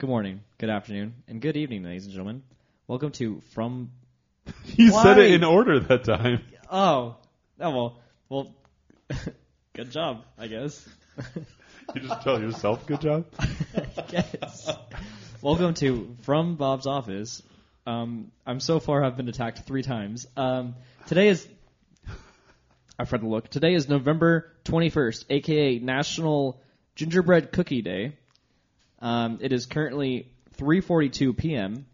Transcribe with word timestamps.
Good 0.00 0.08
morning, 0.08 0.42
good 0.58 0.70
afternoon, 0.70 1.12
and 1.26 1.40
good 1.42 1.56
evening, 1.56 1.82
ladies 1.82 2.04
and 2.04 2.12
gentlemen. 2.12 2.44
Welcome 2.86 3.10
to 3.14 3.40
From. 3.50 3.90
You 4.76 4.92
said 4.92 5.18
it 5.18 5.32
in 5.32 5.42
order 5.42 5.80
that 5.80 6.04
time. 6.04 6.40
Oh, 6.70 7.16
oh 7.58 7.70
well, 7.70 8.00
well, 8.28 8.54
good 9.74 9.90
job, 9.90 10.22
I 10.38 10.46
guess. 10.46 10.88
You 11.96 12.02
just 12.02 12.22
tell 12.22 12.40
yourself 12.40 12.86
good 12.86 13.00
job. 13.00 13.24
yes. 14.12 14.70
Welcome 15.42 15.74
to 15.74 16.14
From 16.22 16.54
Bob's 16.54 16.86
Office. 16.86 17.42
Um, 17.84 18.30
I'm 18.46 18.60
so 18.60 18.78
far 18.78 19.02
I've 19.02 19.16
been 19.16 19.28
attacked 19.28 19.66
three 19.66 19.82
times. 19.82 20.28
Um, 20.36 20.76
today 21.08 21.26
is. 21.26 21.44
I've 23.00 23.10
read 23.10 23.22
the 23.22 23.26
look. 23.26 23.48
Today 23.48 23.74
is 23.74 23.88
November 23.88 24.52
21st, 24.64 25.24
aka 25.28 25.78
National 25.80 26.62
Gingerbread 26.94 27.50
Cookie 27.50 27.82
Day. 27.82 28.12
Um, 29.00 29.38
it 29.40 29.52
is 29.52 29.66
currently 29.66 30.28
3:42 30.58 31.36
p.m. 31.36 31.86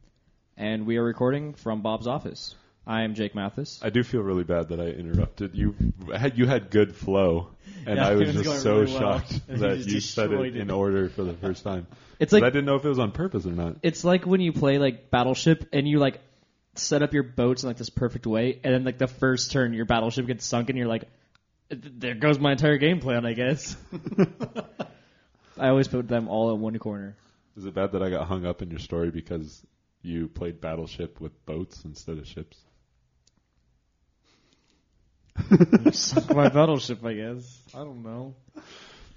and 0.57 0.87
we 0.87 0.97
are 0.97 1.05
recording 1.05 1.55
from 1.55 1.83
Bob's 1.83 2.07
office. 2.07 2.55
I 2.87 3.03
am 3.03 3.15
Jake 3.15 3.35
Mathis. 3.35 3.81
I 3.83 3.91
do 3.91 4.03
feel 4.03 4.21
really 4.21 4.45
bad 4.45 4.69
that 4.69 4.81
I 4.81 4.89
interrupted 4.89 5.55
you. 5.55 5.75
Had 6.15 6.37
you 6.39 6.47
had 6.47 6.71
good 6.71 6.95
flow, 6.95 7.49
and 7.87 7.97
Yeah, 7.97 8.09
I 8.09 8.13
it 8.13 8.17
was 8.17 8.27
was 8.29 8.37
just 8.37 8.45
going 8.45 8.61
so 8.61 8.81
really 8.81 8.93
well, 8.93 9.01
shocked 9.19 9.41
and 9.49 9.59
you 9.61 9.69
that 9.69 9.77
just 9.79 9.89
you 9.91 10.01
said 10.01 10.25
it 10.27 10.29
destroyed 10.31 10.57
in 10.57 10.71
it. 10.71 10.73
order 10.73 11.09
for 11.09 11.25
the 11.25 11.35
first 11.35 11.65
time. 11.65 11.87
It's 12.21 12.31
'Cause 12.31 12.41
like 12.43 12.45
I 12.45 12.51
didn't 12.51 12.67
know 12.67 12.77
if 12.77 12.85
it 12.85 12.89
was 12.89 13.01
on 13.01 13.11
purpose 13.11 13.45
or 13.45 13.51
not. 13.51 13.77
it's 13.83 14.05
like 14.05 14.25
when 14.25 14.41
you 14.41 14.53
play 14.53 14.79
like 14.79 15.11
Battleship 15.11 15.69
and 15.73 15.87
you 15.89 15.99
like 15.99 16.21
set 16.77 17.03
up 17.03 17.13
your 17.13 17.25
boats 17.25 17.65
in 17.65 17.69
like 17.69 17.77
this 17.77 17.91
perfect 17.91 18.25
way, 18.27 18.61
and 18.63 18.73
then 18.73 18.85
like 18.85 18.99
the 18.99 19.09
first 19.09 19.51
turn 19.51 19.73
your 19.75 19.85
battleship 19.85 20.27
gets 20.27 20.45
sunk, 20.47 20.69
and 20.71 20.79
you're 20.79 20.87
like, 20.87 21.05
there 21.71 22.15
goes 22.15 22.39
my 22.39 22.53
entire 22.53 22.79
game 22.79 23.01
plan, 23.01 23.27
I 23.27 23.33
guess. 23.33 23.77
I 25.59 25.69
always 25.69 25.89
put 25.89 26.09
them 26.09 26.29
all 26.29 26.55
in 26.55 26.61
one 26.61 26.79
corner. 26.79 27.17
Is 27.57 27.65
it 27.65 27.75
bad 27.75 27.93
that 27.93 28.03
I 28.03 28.11
got 28.11 28.27
hung 28.27 28.45
up 28.45 28.63
in 28.63 28.71
your 28.71 28.81
story 28.81 29.11
because 29.11 29.65
you 30.03 30.29
played 30.29 30.61
Battleship 30.61 31.21
with 31.21 31.47
boats 31.47 31.85
instead 31.85 32.19
of 32.19 32.27
ships? 32.27 32.59
Sunk 35.93 36.35
my 36.35 36.49
battleship, 36.49 37.05
I 37.05 37.15
guess. 37.15 37.61
I 37.75 37.79
don't 37.79 38.03
know. 38.03 38.35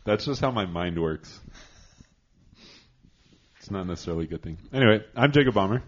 That's 0.04 0.26
just 0.26 0.42
how 0.42 0.52
my 0.52 0.66
mind 0.66 1.00
works. 1.00 1.40
It's 3.60 3.70
not 3.70 3.86
necessarily 3.86 4.26
a 4.26 4.28
good 4.28 4.42
thing. 4.42 4.58
Anyway, 4.74 5.04
I'm 5.16 5.32
Jacob 5.32 5.54
Bomber. 5.54 5.84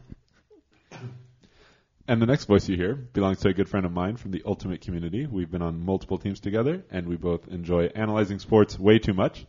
And 2.07 2.21
the 2.21 2.25
next 2.25 2.45
voice 2.45 2.67
you 2.67 2.75
hear 2.75 2.95
belongs 2.95 3.39
to 3.41 3.49
a 3.49 3.53
good 3.53 3.69
friend 3.69 3.85
of 3.85 3.91
mine 3.91 4.17
from 4.17 4.31
the 4.31 4.41
Ultimate 4.45 4.81
community. 4.81 5.27
We've 5.27 5.49
been 5.49 5.61
on 5.61 5.85
multiple 5.85 6.17
teams 6.17 6.39
together, 6.39 6.83
and 6.89 7.07
we 7.07 7.15
both 7.15 7.47
enjoy 7.47 7.85
analyzing 7.95 8.39
sports 8.39 8.79
way 8.79 8.97
too 8.97 9.13
much. 9.13 9.45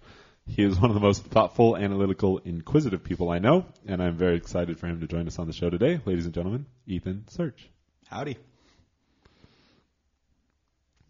He 0.56 0.64
is 0.64 0.80
one 0.80 0.90
of 0.90 0.94
the 0.94 1.00
most 1.00 1.24
thoughtful, 1.24 1.76
analytical, 1.76 2.38
inquisitive 2.38 3.04
people 3.04 3.30
I 3.30 3.38
know, 3.38 3.66
and 3.86 4.02
I'm 4.02 4.16
very 4.16 4.36
excited 4.36 4.78
for 4.78 4.88
him 4.88 5.00
to 5.00 5.06
join 5.06 5.28
us 5.28 5.38
on 5.38 5.46
the 5.46 5.52
show 5.52 5.70
today. 5.70 6.00
Ladies 6.04 6.24
and 6.24 6.34
gentlemen, 6.34 6.66
Ethan 6.88 7.28
Search. 7.28 7.70
Howdy. 8.08 8.36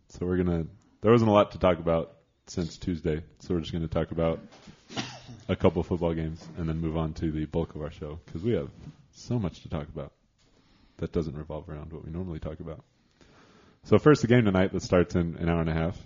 So 0.08 0.27
we're 0.27 0.36
gonna. 0.36 0.66
There 1.00 1.10
wasn't 1.10 1.30
a 1.30 1.32
lot 1.32 1.52
to 1.52 1.58
talk 1.58 1.78
about 1.78 2.12
since 2.48 2.77
Tuesday, 2.77 3.22
so 3.38 3.55
we're 3.55 3.60
just 3.60 3.72
gonna 3.72 3.88
talk 3.88 4.10
about 4.10 4.41
a 5.48 5.56
couple 5.56 5.82
football 5.82 6.12
games 6.12 6.47
and 6.58 6.69
then 6.69 6.78
move 6.78 6.98
on 6.98 7.14
to 7.14 7.32
the 7.32 7.47
bulk 7.47 7.75
of 7.75 7.80
our 7.80 7.91
show 7.91 8.20
because 8.27 8.42
we 8.42 8.52
have 8.52 8.69
so 9.12 9.38
much 9.38 9.62
to 9.62 9.70
talk 9.70 9.88
about 9.88 10.12
that 10.98 11.12
doesn't 11.12 11.36
revolve 11.36 11.66
around 11.70 11.94
what 11.94 12.04
we 12.04 12.12
normally 12.12 12.41
talk 12.41 12.60
about. 12.60 12.84
So 13.84 13.98
first, 13.98 14.20
the 14.20 14.28
game 14.28 14.44
tonight 14.44 14.72
that 14.75 14.82
starts 14.82 15.14
in 15.14 15.36
an 15.36 15.48
hour 15.48 15.60
and 15.62 15.70
a 15.70 15.75
half. 15.75 15.97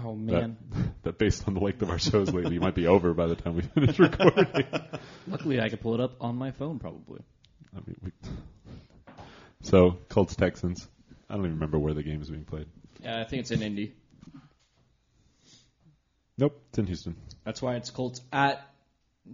Oh 0.00 0.14
man. 0.14 0.56
that 1.02 1.18
based 1.18 1.46
on 1.46 1.54
the 1.54 1.60
length 1.60 1.82
of 1.82 1.90
our 1.90 1.98
shows 1.98 2.32
lately 2.32 2.58
might 2.58 2.74
be 2.74 2.86
over 2.86 3.12
by 3.12 3.26
the 3.26 3.34
time 3.34 3.56
we 3.56 3.62
finish 3.74 3.98
recording. 3.98 4.46
Luckily, 5.26 5.60
I 5.60 5.68
could 5.68 5.80
pull 5.80 5.94
it 5.94 6.00
up 6.00 6.16
on 6.20 6.36
my 6.36 6.50
phone, 6.50 6.78
probably. 6.78 7.20
I 7.74 7.80
mean, 7.86 7.96
we, 8.02 8.12
so 9.62 9.98
Colts 10.08 10.34
Texans. 10.34 10.88
I 11.28 11.34
don't 11.34 11.44
even 11.44 11.54
remember 11.54 11.78
where 11.78 11.94
the 11.94 12.02
game 12.02 12.20
is 12.22 12.30
being 12.30 12.44
played. 12.44 12.66
Yeah, 13.02 13.20
I 13.20 13.24
think 13.24 13.40
it's 13.40 13.50
in 13.50 13.62
Indy. 13.62 13.94
Nope, 16.38 16.60
it's 16.70 16.78
in 16.78 16.86
Houston. 16.86 17.16
That's 17.44 17.60
why 17.60 17.76
it's 17.76 17.90
Colts 17.90 18.20
at 18.32 18.66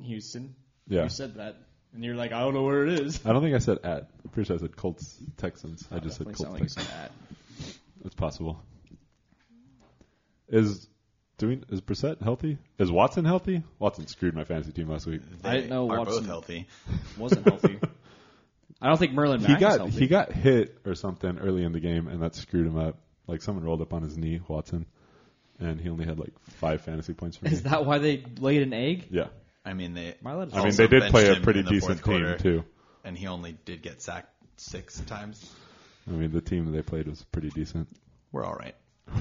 Houston. 0.02 0.54
Yeah. 0.88 1.04
You 1.04 1.08
said 1.08 1.36
that, 1.36 1.56
and 1.92 2.04
you're 2.04 2.14
like, 2.14 2.32
I 2.32 2.40
don't 2.40 2.54
know 2.54 2.62
where 2.62 2.86
it 2.86 3.00
is. 3.00 3.20
I 3.24 3.32
don't 3.32 3.42
think 3.42 3.54
I 3.54 3.58
said 3.58 3.78
at. 3.84 4.10
I'm 4.24 4.30
pretty 4.30 4.46
sure 4.46 4.56
I 4.56 4.60
said 4.60 4.76
Colts 4.76 5.16
Texans. 5.36 5.86
I 5.90 5.98
just 5.98 6.18
said 6.18 6.26
Colts 6.26 6.40
like 6.40 6.60
Texans. 6.62 6.88
at. 6.90 7.12
It's 8.04 8.14
possible. 8.14 8.62
Is 10.48 10.88
doing 11.36 11.64
is 11.70 11.80
Brissett 11.80 12.22
healthy? 12.22 12.58
Is 12.78 12.90
Watson 12.90 13.24
healthy? 13.24 13.62
Watson 13.78 14.06
screwed 14.06 14.34
my 14.34 14.44
fantasy 14.44 14.72
team 14.72 14.88
last 14.88 15.06
week. 15.06 15.20
I 15.44 15.56
didn't 15.56 15.70
know 15.70 15.90
are 15.90 15.98
Watson- 15.98 16.18
both 16.20 16.26
healthy. 16.26 16.66
Wasn't 17.16 17.46
healthy. 17.46 17.78
I 18.80 18.86
don't 18.88 18.96
think 18.98 19.12
Marlon 19.12 19.40
He 19.40 19.48
Mack 19.48 19.56
is 19.56 19.60
got 19.60 19.78
healthy. 19.78 19.98
he 19.98 20.06
got 20.06 20.32
hit 20.32 20.78
or 20.86 20.94
something 20.94 21.38
early 21.38 21.64
in 21.64 21.72
the 21.72 21.80
game, 21.80 22.06
and 22.08 22.22
that 22.22 22.34
screwed 22.36 22.66
him 22.66 22.78
up. 22.78 22.96
Like 23.26 23.42
someone 23.42 23.64
rolled 23.64 23.82
up 23.82 23.92
on 23.92 24.02
his 24.02 24.16
knee, 24.16 24.40
Watson, 24.46 24.86
and 25.58 25.80
he 25.80 25.88
only 25.90 26.06
had 26.06 26.18
like 26.18 26.32
five 26.56 26.80
fantasy 26.82 27.12
points 27.12 27.36
for 27.36 27.44
me. 27.46 27.50
Is 27.50 27.64
that 27.64 27.84
why 27.84 27.98
they 27.98 28.24
laid 28.38 28.62
an 28.62 28.72
egg? 28.72 29.06
yeah, 29.10 29.26
I 29.66 29.74
mean, 29.74 29.94
they. 29.94 30.14
My 30.22 30.34
lad 30.34 30.48
is 30.48 30.54
I 30.54 30.58
mean 30.58 30.66
also 30.66 30.86
they 30.86 30.86
did 30.88 31.10
play 31.10 31.24
benched 31.24 31.32
a 31.32 31.36
him 31.36 31.42
pretty 31.42 31.58
in 31.60 31.64
the 31.66 31.70
decent 31.72 32.00
fourth 32.00 32.04
team 32.04 32.24
quarter, 32.24 32.38
too. 32.38 32.64
And 33.04 33.18
he 33.18 33.26
only 33.26 33.58
did 33.64 33.82
get 33.82 34.00
sacked 34.00 34.32
six 34.56 34.98
times. 35.00 35.52
I 36.06 36.12
mean 36.12 36.30
the 36.32 36.40
team 36.40 36.64
that 36.66 36.70
they 36.70 36.82
played 36.82 37.06
was 37.06 37.22
pretty 37.32 37.50
decent. 37.50 37.88
We're 38.32 38.44
all 38.44 38.54
right. 38.54 38.74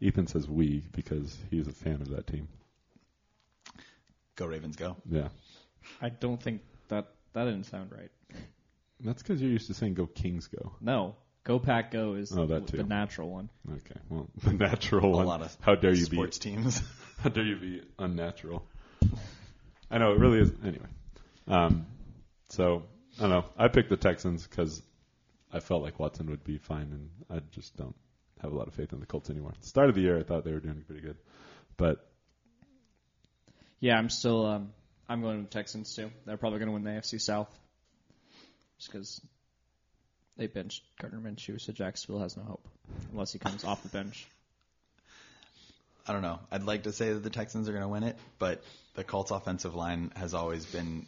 Ethan 0.00 0.26
says 0.26 0.48
we 0.48 0.82
because 0.92 1.36
he's 1.50 1.66
a 1.68 1.72
fan 1.72 2.00
of 2.02 2.10
that 2.10 2.26
team. 2.26 2.48
Go 4.36 4.46
Ravens, 4.46 4.76
go. 4.76 4.96
Yeah, 5.10 5.28
I 6.00 6.10
don't 6.10 6.42
think 6.42 6.60
that 6.88 7.06
that 7.32 7.44
didn't 7.44 7.64
sound 7.64 7.90
right. 7.90 8.10
that's 9.00 9.22
because 9.22 9.40
you're 9.40 9.50
used 9.50 9.68
to 9.68 9.74
saying 9.74 9.94
"Go 9.94 10.06
Kings, 10.06 10.46
go." 10.48 10.72
No, 10.80 11.16
Go 11.44 11.58
Pack 11.58 11.90
Go 11.90 12.14
is 12.14 12.36
Oh, 12.36 12.46
that 12.46 12.66
the 12.66 12.82
natural 12.84 13.30
one. 13.30 13.48
Okay, 13.70 13.98
well 14.10 14.28
the 14.44 14.52
natural 14.52 15.14
A 15.14 15.16
one. 15.16 15.26
lot 15.26 15.40
of 15.42 15.56
How 15.60 15.74
dare 15.74 15.92
you 15.94 16.06
be 16.06 16.16
sports 16.16 16.38
teams. 16.38 16.82
How 17.18 17.30
dare 17.30 17.44
you 17.44 17.56
be 17.56 17.82
unnatural? 17.98 18.62
I 19.90 19.98
know 19.98 20.12
it 20.12 20.18
really 20.18 20.40
is. 20.40 20.52
Anyway, 20.64 20.86
um, 21.48 21.86
so 22.50 22.82
I 23.18 23.22
don't 23.22 23.30
know. 23.30 23.44
I 23.56 23.68
picked 23.68 23.88
the 23.88 23.96
Texans 23.96 24.46
because 24.46 24.82
I 25.52 25.60
felt 25.60 25.82
like 25.82 25.98
Watson 25.98 26.26
would 26.26 26.44
be 26.44 26.58
fine, 26.58 26.90
and 26.92 27.10
I 27.30 27.40
just 27.52 27.74
don't 27.76 27.94
have 28.46 28.54
a 28.54 28.58
lot 28.58 28.68
of 28.68 28.74
faith 28.74 28.92
in 28.92 29.00
the 29.00 29.06
Colts 29.06 29.30
anymore. 29.30 29.52
At 29.54 29.60
the 29.60 29.66
start 29.66 29.88
of 29.88 29.94
the 29.94 30.00
year, 30.00 30.18
I 30.18 30.22
thought 30.22 30.44
they 30.44 30.52
were 30.52 30.60
doing 30.60 30.82
pretty 30.86 31.02
good, 31.02 31.16
but 31.76 32.08
Yeah, 33.80 33.98
I'm 33.98 34.08
still. 34.08 34.46
Um, 34.46 34.72
I'm 35.08 35.22
going 35.22 35.44
to 35.44 35.50
Texans 35.50 35.94
too. 35.94 36.10
They're 36.24 36.36
probably 36.36 36.58
going 36.58 36.68
to 36.68 36.72
win 36.72 36.84
the 36.84 36.90
AFC 36.90 37.20
South, 37.20 37.48
just 38.78 38.90
because 38.90 39.20
they 40.36 40.46
benched 40.46 40.82
Gardner 41.00 41.20
Minshew, 41.20 41.60
so 41.60 41.72
Jacksonville 41.72 42.22
has 42.22 42.36
no 42.36 42.42
hope 42.42 42.68
unless 43.12 43.32
he 43.32 43.38
comes 43.38 43.64
off 43.64 43.82
the 43.82 43.88
bench. 43.88 44.26
I 46.08 46.12
don't 46.12 46.22
know. 46.22 46.38
I'd 46.52 46.62
like 46.62 46.84
to 46.84 46.92
say 46.92 47.12
that 47.12 47.22
the 47.22 47.30
Texans 47.30 47.68
are 47.68 47.72
going 47.72 47.82
to 47.82 47.88
win 47.88 48.04
it, 48.04 48.16
but 48.38 48.62
the 48.94 49.02
Colts 49.02 49.32
offensive 49.32 49.74
line 49.74 50.12
has 50.14 50.34
always 50.34 50.64
been 50.64 51.06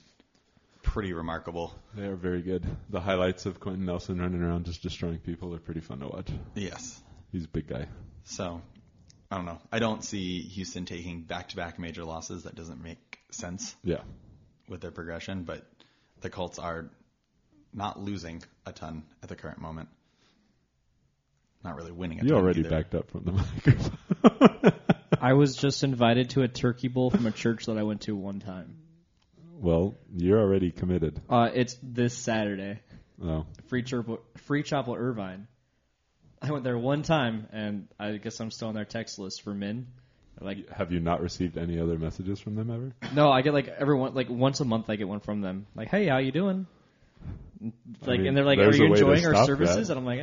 pretty 0.82 1.12
remarkable. 1.12 1.72
they 1.94 2.06
are 2.06 2.16
very 2.16 2.42
good. 2.42 2.64
The 2.90 3.00
highlights 3.00 3.46
of 3.46 3.60
Quenton 3.60 3.84
Nelson 3.84 4.20
running 4.20 4.42
around 4.42 4.64
just 4.64 4.82
destroying 4.82 5.18
people 5.18 5.54
are 5.54 5.58
pretty 5.58 5.80
fun 5.80 6.00
to 6.00 6.08
watch. 6.08 6.30
Yes. 6.54 7.00
He's 7.32 7.44
a 7.44 7.48
big 7.48 7.66
guy. 7.66 7.86
So, 8.24 8.60
I 9.30 9.36
don't 9.36 9.44
know. 9.46 9.58
I 9.70 9.78
don't 9.78 10.02
see 10.04 10.40
Houston 10.40 10.84
taking 10.86 11.22
back-to-back 11.22 11.78
major 11.78 12.04
losses. 12.04 12.44
That 12.44 12.54
doesn't 12.54 12.82
make 12.82 13.18
sense 13.30 13.76
Yeah, 13.84 14.00
with 14.68 14.80
their 14.80 14.90
progression, 14.90 15.44
but 15.44 15.66
the 16.20 16.30
Colts 16.30 16.58
are 16.58 16.90
not 17.74 18.00
losing 18.00 18.42
a 18.64 18.72
ton 18.72 19.04
at 19.22 19.28
the 19.28 19.36
current 19.36 19.60
moment. 19.60 19.88
Not 21.64 21.76
really 21.76 21.92
winning 21.92 22.20
a 22.20 22.22
you 22.22 22.30
ton 22.30 22.38
already 22.38 22.60
either. 22.60 22.70
backed 22.70 22.94
up 22.94 23.10
from 23.10 23.24
the 23.24 23.32
microphone. 24.22 24.72
I 25.20 25.32
was 25.34 25.56
just 25.56 25.82
invited 25.84 26.30
to 26.30 26.42
a 26.42 26.48
turkey 26.48 26.88
bowl 26.88 27.10
from 27.10 27.26
a 27.26 27.32
church 27.32 27.66
that 27.66 27.76
I 27.76 27.82
went 27.82 28.02
to 28.02 28.14
one 28.14 28.38
time. 28.40 28.76
well, 29.60 29.94
you're 30.14 30.38
already 30.40 30.70
committed. 30.70 31.20
Uh, 31.28 31.50
it's 31.52 31.76
this 31.82 32.14
Saturday. 32.14 32.78
Oh, 33.22 33.46
Free 33.66 33.82
Chapel, 33.82 34.20
Free 34.46 34.62
Chapel 34.62 34.94
Irvine. 34.94 35.48
I 36.42 36.50
went 36.52 36.64
there 36.64 36.78
one 36.78 37.02
time, 37.02 37.48
and 37.52 37.88
I 37.98 38.12
guess 38.18 38.40
I'm 38.40 38.50
still 38.50 38.68
on 38.68 38.74
their 38.74 38.84
text 38.84 39.18
list 39.18 39.42
for 39.42 39.52
men. 39.54 39.86
Like, 40.40 40.70
have 40.70 40.92
you 40.92 41.00
not 41.00 41.20
received 41.20 41.58
any 41.58 41.80
other 41.80 41.98
messages 41.98 42.38
from 42.38 42.54
them 42.54 42.70
ever? 42.70 42.92
no, 43.14 43.30
I 43.30 43.42
get 43.42 43.54
like 43.54 43.66
everyone 43.68 44.14
like 44.14 44.28
once 44.30 44.60
a 44.60 44.64
month 44.64 44.88
I 44.88 44.94
get 44.96 45.08
one 45.08 45.18
from 45.20 45.40
them. 45.40 45.66
Like, 45.74 45.88
hey, 45.88 46.06
how 46.06 46.18
you 46.18 46.30
doing? 46.30 46.66
Like, 48.06 48.18
mean, 48.20 48.28
and 48.28 48.36
they're 48.36 48.44
like, 48.44 48.58
are 48.60 48.72
you 48.72 48.86
a 48.86 48.90
way 48.90 48.98
to 49.00 49.10
enjoying 49.10 49.26
our 49.34 49.44
services? 49.46 49.88
that. 49.88 49.96
And 49.96 50.08
I'm 50.08 50.18
like, 50.18 50.20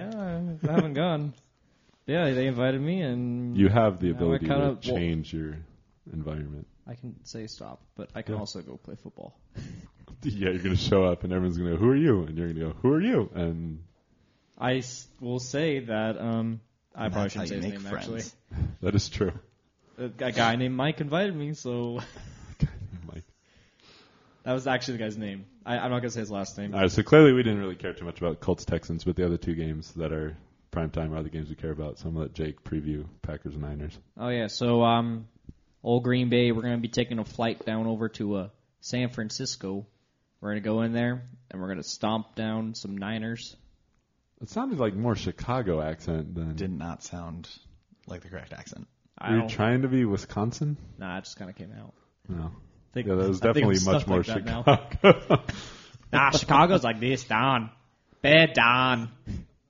ah, 0.66 0.70
I 0.72 0.76
haven't 0.76 0.94
gone. 0.94 1.34
Yeah, 2.08 2.30
they 2.30 2.46
invited 2.46 2.80
me, 2.80 3.02
and 3.02 3.58
You 3.58 3.68
have 3.68 4.00
the 4.00 4.10
I 4.10 4.12
ability 4.12 4.46
kinda- 4.46 4.60
to 4.60 4.92
well- 4.92 4.98
change 5.00 5.34
your 5.34 5.58
environment. 6.14 6.68
I 6.88 6.94
can 6.94 7.16
say 7.26 7.48
stop, 7.48 7.82
but 7.98 8.10
I 8.14 8.22
can 8.22 8.36
Yeah. 8.36 8.42
also 8.42 8.62
go 8.62 8.78
play 8.78 8.94
football. 9.02 9.36
Yeah, 10.22 10.50
you're 10.50 10.60
going 10.60 10.76
to 10.76 10.82
show 10.82 11.04
up 11.04 11.24
and 11.24 11.34
everyone's 11.34 11.58
going 11.58 11.72
to 11.72 11.78
go, 11.78 11.84
"Who 11.84 11.90
are 11.90 11.96
you?" 11.96 12.24
And 12.24 12.38
you're 12.38 12.48
going 12.52 12.60
to 12.60 12.66
go, 12.74 12.80
"Who 12.82 12.94
are 12.94 13.02
you?" 13.02 13.30
And 13.36 13.80
I 14.58 14.76
s- 14.78 15.08
will 15.20 15.40
say 15.40 15.80
that 15.80 16.18
um, 16.20 16.62
I 16.94 17.10
probably 17.10 17.24
that's 17.24 17.34
how 17.36 17.46
shouldn't 17.46 17.50
say 17.50 17.56
you 17.56 17.62
his 17.62 17.84
make 17.84 17.84
name 17.84 17.94
actually. 17.98 18.22
friends. 18.22 18.36
that 18.82 18.96
is 18.96 19.10
true. 19.10 19.34
A, 19.98 20.06
a 20.06 20.32
guy 20.32 20.56
named 20.56 20.76
Mike 20.76 21.02
invited 21.02 21.36
me, 21.36 21.54
so 21.54 22.00
Mike. 23.08 23.24
That 24.44 24.54
was 24.54 24.68
actually 24.68 24.98
the 24.98 25.04
guy's 25.04 25.18
name. 25.18 25.46
I, 25.66 25.78
I'm 25.78 25.92
not 25.92 26.00
gonna 26.00 26.12
say 26.12 26.20
his 26.22 26.32
last 26.32 26.58
name. 26.58 26.74
All 26.74 26.82
right, 26.82 26.92
so 26.92 27.04
clearly 27.04 27.34
we 27.34 27.44
didn't 27.44 27.60
really 27.60 27.76
care 27.76 27.94
too 27.94 28.06
much 28.06 28.20
about 28.20 28.40
Colts 28.40 28.66
Texans, 28.66 29.04
but 29.04 29.16
the 29.16 29.26
other 29.26 29.38
two 29.38 29.56
games 29.56 29.92
that 29.94 30.12
are 30.12 30.38
prime 30.72 30.90
time 30.90 31.14
are 31.14 31.24
the 31.24 31.30
games 31.30 31.50
we 31.50 31.56
care 31.56 31.72
about. 31.72 31.98
So 32.00 32.08
I'm 32.08 32.14
gonna 32.14 32.26
let 32.26 32.34
Jake 32.34 32.64
preview 32.64 33.06
Packers 33.22 33.54
and 33.54 33.64
Niners. 33.64 33.98
Oh 34.18 34.30
yeah, 34.30 34.48
so 34.48 34.84
um, 34.84 35.28
old 35.84 36.04
Green 36.04 36.30
Bay, 36.30 36.52
we're 36.52 36.62
gonna 36.62 36.78
be 36.78 36.88
taking 36.90 37.20
a 37.20 37.26
flight 37.26 37.66
down 37.66 37.88
over 37.88 38.10
to 38.10 38.36
uh, 38.36 38.50
San 38.82 39.10
Francisco. 39.10 39.86
We're 40.42 40.52
gonna 40.52 40.62
go 40.62 40.82
in 40.82 40.94
there 40.94 41.24
and 41.50 41.62
we're 41.62 41.70
gonna 41.70 41.84
stomp 41.84 42.36
down 42.36 42.76
some 42.76 42.98
Niners. 42.98 43.56
It 44.42 44.50
sounded 44.50 44.80
like 44.80 44.94
more 44.94 45.16
Chicago 45.16 45.82
accent 45.82 46.36
than. 46.36 46.56
Did 46.56 46.72
not 46.72 47.04
sound 47.04 47.50
like 48.08 48.22
the 48.22 48.30
correct 48.30 48.54
accent. 48.54 48.88
I 49.18 49.32
Were 49.32 49.42
you 49.44 49.48
trying 49.50 49.84
to 49.84 49.88
be 49.88 50.04
Wisconsin? 50.06 50.78
nah, 50.98 51.18
it 51.18 51.24
just 51.24 51.38
kind 51.38 51.50
of 51.50 51.56
came 51.56 51.72
out. 51.80 51.94
No. 52.28 52.46
I 52.46 52.94
think, 52.94 53.08
Yeah, 53.08 53.16
that 53.16 53.28
was 53.30 53.42
I 53.42 53.54
think 53.54 53.56
definitely 53.56 53.68
was 53.76 53.86
much 53.86 53.96
stuff 54.02 54.08
more 54.08 54.18
like 54.20 54.28
that 54.28 54.46
now. 54.46 54.64
Chicago. 55.02 55.44
Nah, 56.14 56.30
Chicago's 56.32 56.84
like 56.84 57.00
this, 57.00 57.24
Don. 57.26 57.70
Bad 58.22 58.54
Don. 58.54 59.12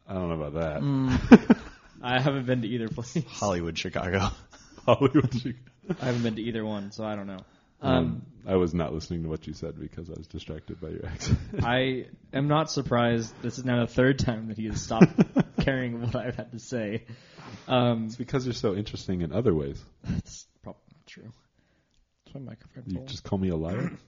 I 0.08 0.14
don't 0.14 0.30
know 0.30 0.46
about 0.46 0.54
that. 0.62 0.82
Mm. 0.82 1.58
I 2.04 2.22
haven't 2.22 2.46
been 2.46 2.62
to 2.62 2.68
either 2.68 2.88
place. 2.90 3.18
Hollywood, 3.28 3.78
Chicago. 3.78 4.30
Hollywood, 4.86 5.34
Chicago. 5.34 5.58
I 6.02 6.06
haven't 6.06 6.24
been 6.24 6.36
to 6.36 6.42
either 6.42 6.64
one, 6.66 6.92
so 6.92 7.04
I 7.04 7.16
don't 7.16 7.26
know. 7.28 7.40
Um, 7.82 7.96
Um, 7.98 8.26
I 8.48 8.56
was 8.56 8.74
not 8.74 8.94
listening 8.94 9.24
to 9.24 9.30
what 9.30 9.48
you 9.48 9.54
said 9.54 9.80
because 9.80 10.10
I 10.10 10.14
was 10.18 10.28
distracted 10.28 10.80
by 10.80 10.90
your 10.90 11.06
accent. 11.06 11.40
I 11.64 12.06
am 12.32 12.48
not 12.48 12.70
surprised. 12.70 13.34
This 13.42 13.58
is 13.58 13.66
now 13.66 13.82
the 13.82 13.92
third 13.92 14.20
time 14.20 14.50
that 14.50 14.58
he 14.58 14.68
has 14.68 14.82
stopped 14.82 15.12
caring 15.62 16.02
what 16.02 16.16
I've 16.16 16.36
had 16.36 16.52
to 16.52 16.60
say. 16.60 17.06
Um, 17.68 18.06
it's 18.06 18.16
because 18.16 18.46
you're 18.46 18.54
so 18.54 18.76
interesting 18.76 19.22
in 19.22 19.32
other 19.34 19.54
ways. 19.54 19.84
that's 20.04 20.46
probably 20.62 20.82
not 20.92 21.08
true. 21.08 21.32
That's 22.26 22.36
my 22.36 22.42
microphone. 22.42 22.84
You 22.88 23.00
just 23.08 23.24
call 23.24 23.40
me 23.40 23.50
a 23.50 23.56
liar. 23.56 23.92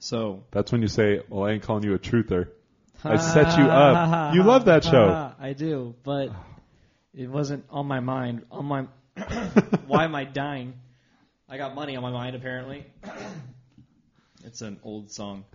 So 0.00 0.44
That's 0.50 0.70
when 0.70 0.82
you 0.82 0.88
say, 0.88 1.22
"Well, 1.30 1.44
I 1.48 1.52
ain't 1.52 1.62
calling 1.62 1.82
you 1.82 1.94
a 1.94 1.98
truther." 1.98 2.48
I 3.04 3.16
set 3.16 3.56
you 3.56 3.64
up. 3.64 4.34
You 4.34 4.42
love 4.42 4.66
that 4.66 4.84
show. 4.84 5.32
I 5.40 5.54
do, 5.54 5.94
but 6.02 6.28
it 7.14 7.30
wasn't 7.30 7.64
on 7.70 7.86
my 7.86 8.00
mind. 8.00 8.44
On 8.50 8.66
my 8.66 8.82
why 9.86 10.04
am 10.04 10.14
I 10.14 10.24
dying? 10.24 10.74
I 11.48 11.58
got 11.58 11.74
money 11.74 11.96
on 11.96 12.02
my 12.02 12.10
mind 12.10 12.36
apparently. 12.36 12.86
It's 14.46 14.60
an 14.60 14.78
old 14.84 15.10
song, 15.10 15.46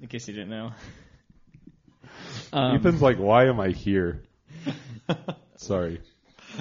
in 0.00 0.08
case 0.08 0.26
you 0.26 0.34
didn't 0.34 0.50
know. 0.50 0.72
Um, 2.52 2.76
Ethan's 2.76 3.02
like, 3.02 3.18
"Why 3.18 3.44
am 3.44 3.60
I 3.60 3.68
here?" 3.68 4.22
Sorry. 5.56 6.00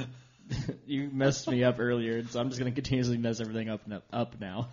you 0.85 1.09
messed 1.11 1.49
me 1.49 1.63
up 1.63 1.79
earlier, 1.79 2.23
so 2.27 2.39
I'm 2.39 2.49
just 2.49 2.59
going 2.59 2.71
to 2.71 2.75
continuously 2.75 3.17
mess 3.17 3.39
everything 3.39 3.69
up 3.69 3.81
up 4.11 4.39
now. 4.39 4.69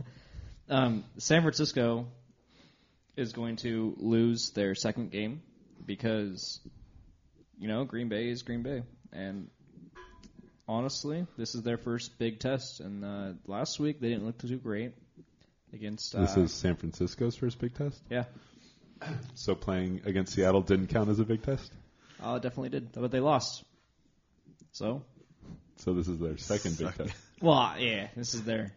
Um, 0.69 1.05
San 1.19 1.43
Francisco 1.43 2.09
is 3.17 3.33
going 3.33 3.57
to 3.57 3.95
lose 3.99 4.51
their 4.51 4.75
second 4.75 5.11
game 5.11 5.41
because, 5.87 6.61
you 7.59 7.69
know, 7.69 7.85
Green 7.85 8.09
Bay 8.09 8.29
is 8.29 8.43
Green 8.43 8.63
Bay, 8.63 8.83
and 9.13 9.49
honestly, 10.69 11.27
this 11.37 11.55
is 11.55 11.63
their 11.63 11.77
first 11.77 12.19
big 12.19 12.39
test. 12.39 12.81
And 12.81 13.05
uh, 13.05 13.33
last 13.47 13.79
week 13.81 14.01
they 14.01 14.09
didn't 14.09 14.27
look 14.27 14.39
too 14.39 14.57
great 14.59 14.93
against. 15.73 16.15
Uh, 16.15 16.21
This 16.23 16.37
is 16.37 16.53
San 16.53 16.77
Francisco's 16.77 17.37
first 17.37 17.59
big 17.59 17.75
test. 17.75 18.01
yeah, 18.11 18.25
So 19.35 19.55
playing 19.55 20.03
against 20.05 20.33
Seattle 20.35 20.63
didn't 20.63 20.89
count 20.89 21.09
as 21.11 21.19
a 21.19 21.25
big 21.25 21.43
test. 21.43 21.73
oh, 22.23 22.37
it 22.37 22.43
definitely 22.43 22.71
did, 22.71 22.93
but 22.93 23.11
they 23.11 23.21
lost. 23.21 23.65
So, 24.73 25.03
So 25.77 25.95
this 25.95 26.09
is 26.09 26.19
their 26.19 26.37
second 26.39 26.79
big 26.79 26.95
test. 26.95 27.15
well, 27.41 27.75
yeah, 27.79 28.09
this 28.17 28.35
is 28.35 28.43
their 28.45 28.73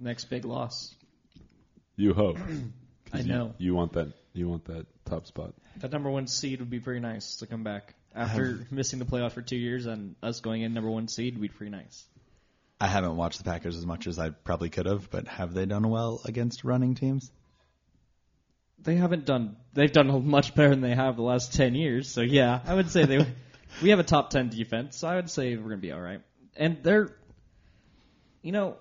next 0.00 0.26
big 0.26 0.44
loss. 0.44 0.94
You 1.96 2.14
hope. 2.14 2.38
I 3.12 3.18
you- 3.20 3.24
know. 3.28 3.54
You 3.58 3.74
want 3.74 3.92
that. 3.94 4.12
You 4.34 4.48
want 4.48 4.64
that 4.66 4.86
top 5.04 5.26
spot. 5.26 5.52
That 5.78 5.92
number 5.92 6.10
one 6.10 6.26
seed 6.26 6.60
would 6.60 6.70
be 6.70 6.80
pretty 6.80 7.00
nice 7.00 7.36
to 7.36 7.46
come 7.46 7.64
back 7.64 7.94
after 8.14 8.44
um, 8.44 8.66
missing 8.70 8.98
the 8.98 9.04
playoff 9.04 9.32
for 9.32 9.42
two 9.42 9.56
years 9.56 9.86
and 9.86 10.14
us 10.22 10.40
going 10.40 10.62
in 10.62 10.74
number 10.74 10.90
one 10.90 11.08
seed. 11.08 11.38
we'd 11.38 11.52
be 11.52 11.56
pretty 11.56 11.70
nice. 11.70 12.06
I 12.80 12.88
haven't 12.88 13.16
watched 13.16 13.38
the 13.38 13.44
Packers 13.44 13.76
as 13.76 13.86
much 13.86 14.06
as 14.06 14.18
I 14.18 14.30
probably 14.30 14.68
could 14.68 14.86
have, 14.86 15.08
but 15.10 15.28
have 15.28 15.54
they 15.54 15.66
done 15.66 15.88
well 15.88 16.20
against 16.24 16.64
running 16.64 16.94
teams? 16.94 17.30
They 18.82 18.96
haven't 18.96 19.24
done. 19.24 19.56
They've 19.74 19.92
done 19.92 20.26
much 20.26 20.54
better 20.54 20.70
than 20.70 20.80
they 20.80 20.94
have 20.94 21.14
the 21.14 21.22
last 21.22 21.54
ten 21.54 21.76
years. 21.76 22.10
So 22.10 22.22
yeah, 22.22 22.60
I 22.66 22.74
would 22.74 22.90
say 22.90 23.04
they. 23.04 23.24
we 23.82 23.90
have 23.90 24.00
a 24.00 24.04
top 24.04 24.30
ten 24.30 24.48
defense, 24.48 24.96
so 24.96 25.06
I 25.06 25.14
would 25.14 25.30
say 25.30 25.56
we're 25.56 25.68
gonna 25.68 25.76
be 25.76 25.92
all 25.92 26.00
right. 26.00 26.20
And 26.56 26.82
they're, 26.82 27.14
you 28.42 28.50
know, 28.50 28.76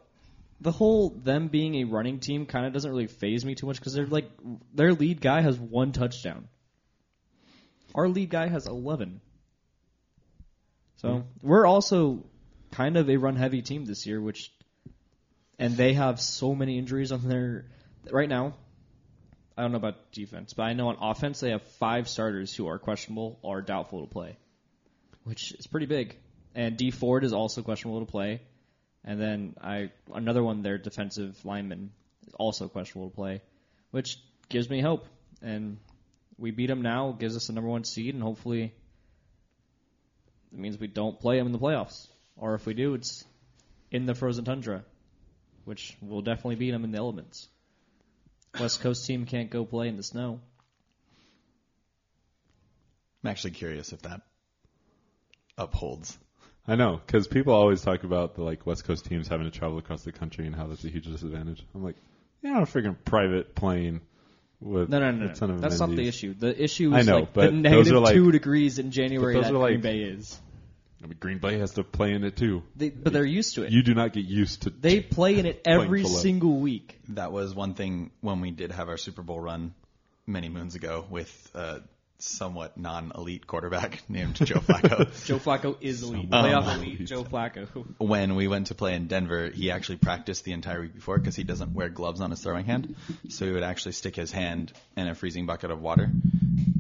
the 0.60 0.72
whole 0.72 1.10
them 1.10 1.48
being 1.48 1.76
a 1.76 1.84
running 1.84 2.20
team 2.20 2.48
kind 2.48 2.66
of 2.66 2.74
doesn't 2.74 2.90
really 2.90 3.08
phase 3.08 3.46
me 3.46 3.54
too 3.54 3.68
much 3.68 3.78
because 3.78 3.94
they're 3.94 4.08
like 4.08 4.30
their 4.74 4.94
lead 4.94 5.22
guy 5.22 5.42
has 5.42 5.60
one 5.60 5.92
touchdown. 5.92 6.48
Our 7.94 8.08
lead 8.08 8.30
guy 8.30 8.48
has 8.48 8.68
eleven. 8.68 9.22
So 10.98 11.10
hmm. 11.10 11.22
we're 11.42 11.66
also 11.66 12.26
kind 12.72 12.98
of 12.98 13.10
a 13.10 13.18
run 13.18 13.36
heavy 13.36 13.62
team 13.62 13.86
this 13.86 14.06
year, 14.06 14.22
which, 14.22 14.52
and 15.60 15.76
they 15.76 15.94
have 15.94 16.20
so 16.22 16.56
many 16.56 16.78
injuries 16.78 17.12
on 17.12 17.28
their 17.28 17.66
right 18.10 18.30
now. 18.30 18.54
I 19.58 19.64
don't 19.64 19.72
know 19.72 19.78
about 19.78 20.12
defense, 20.12 20.54
but 20.54 20.64
I 20.64 20.74
know 20.74 20.88
on 20.88 20.98
offense 21.02 21.40
they 21.40 21.52
have 21.52 21.62
five 21.80 22.08
starters 22.08 22.56
who 22.56 22.68
are 22.68 22.80
questionable 22.80 23.38
or 23.42 23.62
doubtful 23.62 24.08
to 24.08 24.12
play, 24.12 24.38
which 25.24 25.52
is 25.52 25.68
pretty 25.68 25.86
big. 25.86 26.16
And 26.56 26.78
Dee 26.78 26.92
Ford 26.92 27.24
is 27.24 27.34
also 27.34 27.62
questionable 27.62 28.00
to 28.00 28.12
play, 28.12 28.42
and 29.04 29.20
then 29.20 29.56
I 29.62 29.92
another 30.14 30.44
one 30.44 30.64
their 30.64 30.78
defensive 30.78 31.38
lineman 31.46 31.92
is 32.28 32.34
also 32.34 32.68
questionable 32.68 33.10
to 33.10 33.16
play, 33.16 33.42
which 33.92 34.18
gives 34.50 34.70
me 34.70 34.82
hope. 34.82 35.06
And 35.42 35.78
we 36.42 36.50
beat 36.52 36.68
them 36.68 36.82
now, 36.82 37.12
gives 37.12 37.38
us 37.38 37.48
the 37.48 37.54
number 37.54 37.70
one 37.70 37.84
seed, 37.84 38.16
and 38.16 38.24
hopefully 38.24 38.74
it 40.52 40.58
means 40.60 40.78
we 40.80 40.88
don't 40.88 41.20
play 41.20 41.38
them 41.38 41.46
in 41.46 41.54
the 41.54 41.60
playoffs. 41.60 42.08
Or 42.36 42.56
if 42.56 42.66
we 42.66 42.74
do, 42.74 42.96
it's 42.96 43.24
in 43.92 44.08
the 44.08 44.16
frozen 44.16 44.44
tundra, 44.44 44.84
which 45.66 45.96
will 46.02 46.22
definitely 46.22 46.56
beat 46.56 46.72
them 46.72 46.84
in 46.84 46.92
the 46.92 46.98
elements. 46.98 47.48
West 48.60 48.82
Coast 48.82 49.06
team 49.06 49.26
can't 49.26 49.52
go 49.52 49.66
play 49.66 49.88
in 49.88 49.98
the 49.98 50.04
snow. 50.04 50.42
I'm 53.24 53.30
actually 53.30 53.52
curious 53.52 53.94
if 53.94 54.02
that 54.02 54.22
upholds. 55.58 56.18
I 56.68 56.76
know 56.76 57.00
because 57.06 57.28
people 57.28 57.54
always 57.54 57.82
talk 57.82 58.04
about 58.04 58.34
the 58.34 58.44
like 58.44 58.66
West 58.66 58.84
Coast 58.86 59.06
teams 59.06 59.28
having 59.28 59.50
to 59.50 59.58
travel 59.58 59.78
across 59.78 60.04
the 60.04 60.12
country 60.12 60.48
and 60.48 60.56
how 60.56 60.68
that's 60.68 60.84
a 60.84 60.90
huge 60.90 61.06
disadvantage. 61.06 61.64
I'm 61.76 61.84
like, 61.84 61.98
yeah, 62.42 62.62
a 62.62 62.66
freaking 62.66 62.98
private 63.06 63.54
plane 63.54 64.02
with 64.62 64.90
No, 64.90 65.00
no, 65.00 65.12
no, 65.12 65.26
a 65.26 65.28
no. 65.30 65.34
ton 65.34 65.52
of 65.52 65.62
That's 65.62 65.80
not 65.80 65.90
the 65.90 66.08
issue. 66.08 66.34
The 66.34 66.62
issue 66.64 66.94
I 66.94 67.00
is 67.00 67.08
know, 67.08 67.16
like 67.20 67.34
but 67.34 67.42
the 67.42 67.48
those 67.52 67.62
negative 67.62 67.94
are 67.96 68.00
like- 68.00 68.14
two 68.16 68.32
degrees 68.32 68.80
in 68.80 68.92
January 68.92 69.34
but 69.36 69.42
that 69.44 69.54
those 69.54 69.62
are 69.62 69.68
Green 69.68 69.82
Bay 69.82 70.00
is. 70.00 70.40
I 71.04 71.08
mean, 71.08 71.18
Green 71.20 71.40
Bay 71.40 71.58
has 71.58 71.72
to 71.72 71.84
play 71.84 72.14
in 72.14 72.24
it 72.24 72.36
too. 72.36 72.62
They, 72.76 72.90
but 72.92 73.12
they're 73.12 73.26
used 73.26 73.56
to 73.56 73.64
it. 73.64 73.72
You 73.72 73.82
do 73.82 73.96
not 73.96 74.14
get 74.14 74.26
used 74.26 74.62
to. 74.64 74.70
they 74.70 75.00
play 75.02 75.40
in 75.40 75.48
it 75.48 75.64
every 75.66 76.04
single 76.06 76.58
week. 76.60 77.00
That 77.10 77.32
was 77.32 77.56
one 77.56 77.74
thing 77.74 78.12
when 78.22 78.40
we 78.40 78.52
did 78.52 78.72
have 78.72 78.88
our 78.88 78.98
Super 78.98 79.24
Bowl 79.24 79.40
run 79.40 79.74
many 80.28 80.48
moons 80.48 80.76
ago 80.76 81.04
with 81.10 81.52
a 81.56 81.82
somewhat 82.24 82.78
non-elite 82.78 83.48
quarterback 83.48 84.02
named 84.10 84.36
Joe 84.36 84.60
Flacco. 84.60 85.26
Joe 85.26 85.40
Flacco 85.40 85.78
is 85.82 86.04
elite. 86.04 86.30
Someone 86.30 86.44
Playoff 86.52 86.76
elite. 86.76 86.96
elite. 87.00 87.08
Joe 87.08 87.24
Flacco. 87.32 87.86
when 87.98 88.36
we 88.36 88.48
went 88.48 88.68
to 88.68 88.76
play 88.76 88.96
in 88.96 89.08
Denver, 89.08 89.50
he 89.50 89.72
actually 89.72 89.98
practiced 89.98 90.44
the 90.46 90.52
entire 90.54 90.82
week 90.82 90.94
before 90.94 91.18
because 91.18 91.36
he 91.36 91.44
doesn't 91.44 91.74
wear 91.74 91.90
gloves 91.90 92.22
on 92.22 92.32
his 92.32 92.42
throwing 92.42 92.66
hand. 92.66 92.96
So 93.28 93.46
he 93.46 93.52
would 93.52 93.64
actually 93.64 93.94
stick 93.94 94.16
his 94.16 94.32
hand 94.32 94.72
in 94.96 95.08
a 95.08 95.16
freezing 95.16 95.46
bucket 95.46 95.72
of 95.72 95.82
water, 95.82 96.12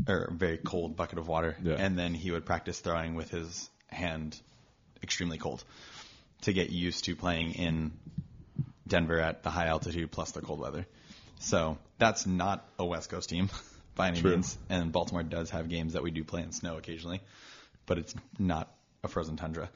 or 0.07 0.23
a 0.25 0.33
very 0.33 0.57
cold 0.57 0.95
bucket 0.95 1.17
of 1.19 1.27
water, 1.27 1.55
Yeah. 1.63 1.75
and 1.77 1.97
then 1.97 2.13
he 2.13 2.31
would 2.31 2.45
practice 2.45 2.79
throwing 2.79 3.15
with 3.15 3.29
his 3.31 3.69
hand 3.87 4.39
extremely 5.03 5.37
cold 5.37 5.63
to 6.41 6.53
get 6.53 6.69
used 6.69 7.05
to 7.05 7.15
playing 7.15 7.53
in 7.53 7.91
Denver 8.87 9.19
at 9.19 9.43
the 9.43 9.49
high 9.49 9.67
altitude 9.67 10.11
plus 10.11 10.31
the 10.31 10.41
cold 10.41 10.59
weather. 10.59 10.85
So 11.39 11.77
that's 11.97 12.25
not 12.27 12.67
a 12.77 12.85
West 12.85 13.09
Coast 13.09 13.29
team 13.29 13.49
by 14.01 14.07
any 14.07 14.19
True. 14.19 14.31
means. 14.31 14.57
And 14.67 14.91
Baltimore 14.91 15.21
does 15.21 15.51
have 15.51 15.69
games 15.69 15.93
that 15.93 16.01
we 16.01 16.09
do 16.09 16.23
play 16.23 16.41
in 16.41 16.51
snow 16.51 16.77
occasionally, 16.77 17.21
but 17.85 17.99
it's 17.99 18.15
not 18.39 18.73
a 19.03 19.07
frozen 19.07 19.37
tundra. 19.37 19.69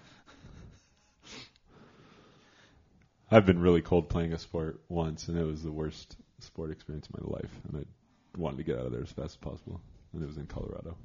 I've 3.30 3.46
been 3.46 3.60
really 3.60 3.82
cold 3.82 4.10
playing 4.10 4.34
a 4.34 4.40
sport 4.40 4.82
once, 4.90 5.28
and 5.28 5.38
it 5.38 5.44
was 5.44 5.62
the 5.62 5.72
worst 5.72 6.18
sport 6.40 6.72
experience 6.72 7.08
of 7.08 7.22
my 7.22 7.36
life, 7.36 7.52
and 7.68 7.86
I 7.86 8.40
wanted 8.40 8.58
to 8.58 8.64
get 8.64 8.80
out 8.80 8.88
of 8.88 8.92
there 8.94 9.04
as 9.04 9.12
fast 9.12 9.34
as 9.34 9.36
possible. 9.36 9.80
And 10.12 10.24
it 10.24 10.26
was 10.26 10.38
in 10.38 10.48
Colorado. 10.48 10.98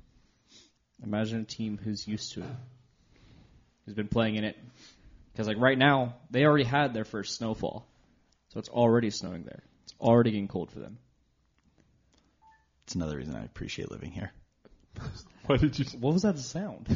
Imagine 1.04 1.42
a 1.42 1.44
team 1.44 1.78
who's 1.82 2.08
used 2.08 2.32
to 2.34 2.40
it, 2.40 2.56
who's 3.84 3.94
been 3.94 4.08
playing 4.08 4.36
in 4.36 4.44
it. 4.44 4.56
Because 5.32 5.46
like 5.46 5.58
right 5.58 5.76
now, 5.76 6.14
they 6.30 6.46
already 6.46 6.64
had 6.64 6.94
their 6.94 7.04
first 7.04 7.36
snowfall, 7.36 7.86
so 8.48 8.60
it's 8.60 8.70
already 8.70 9.10
snowing 9.10 9.42
there. 9.42 9.62
It's 9.84 9.94
already 10.00 10.30
getting 10.30 10.48
cold 10.48 10.70
for 10.70 10.78
them. 10.78 10.96
It's 12.90 12.96
another 12.96 13.18
reason 13.18 13.36
I 13.36 13.44
appreciate 13.44 13.88
living 13.88 14.10
here. 14.10 14.32
what 15.46 15.60
did 15.60 15.78
you? 15.78 15.84
What 16.00 16.12
was 16.12 16.22
that 16.22 16.36
sound? 16.40 16.88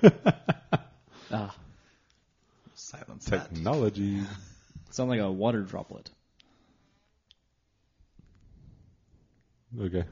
ah, 1.30 1.54
silence. 2.74 3.26
Technology. 3.26 4.22
Sound 4.90 5.10
like 5.10 5.20
a 5.20 5.30
water 5.30 5.62
droplet. 5.62 6.10
Okay. 9.80 10.02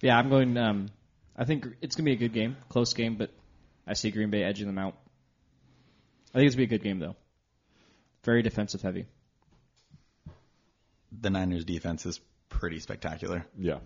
yeah, 0.00 0.16
I'm 0.16 0.30
going. 0.30 0.56
Um, 0.56 0.88
I 1.36 1.44
think 1.44 1.66
it's 1.82 1.96
gonna 1.96 2.06
be 2.06 2.12
a 2.12 2.16
good 2.16 2.32
game, 2.32 2.56
close 2.70 2.94
game, 2.94 3.16
but 3.16 3.28
I 3.86 3.92
see 3.92 4.10
Green 4.10 4.30
Bay 4.30 4.42
edging 4.42 4.68
them 4.68 4.78
out. 4.78 4.96
I 6.34 6.38
think 6.38 6.46
it's 6.46 6.54
gonna 6.54 6.66
be 6.66 6.74
a 6.74 6.78
good 6.78 6.82
game 6.82 6.98
though. 6.98 7.16
Very 8.24 8.40
defensive 8.40 8.80
heavy. 8.80 9.04
The 11.20 11.30
Niners 11.30 11.64
defense 11.64 12.06
is 12.06 12.20
pretty 12.48 12.80
spectacular. 12.80 13.44
Yeah. 13.58 13.78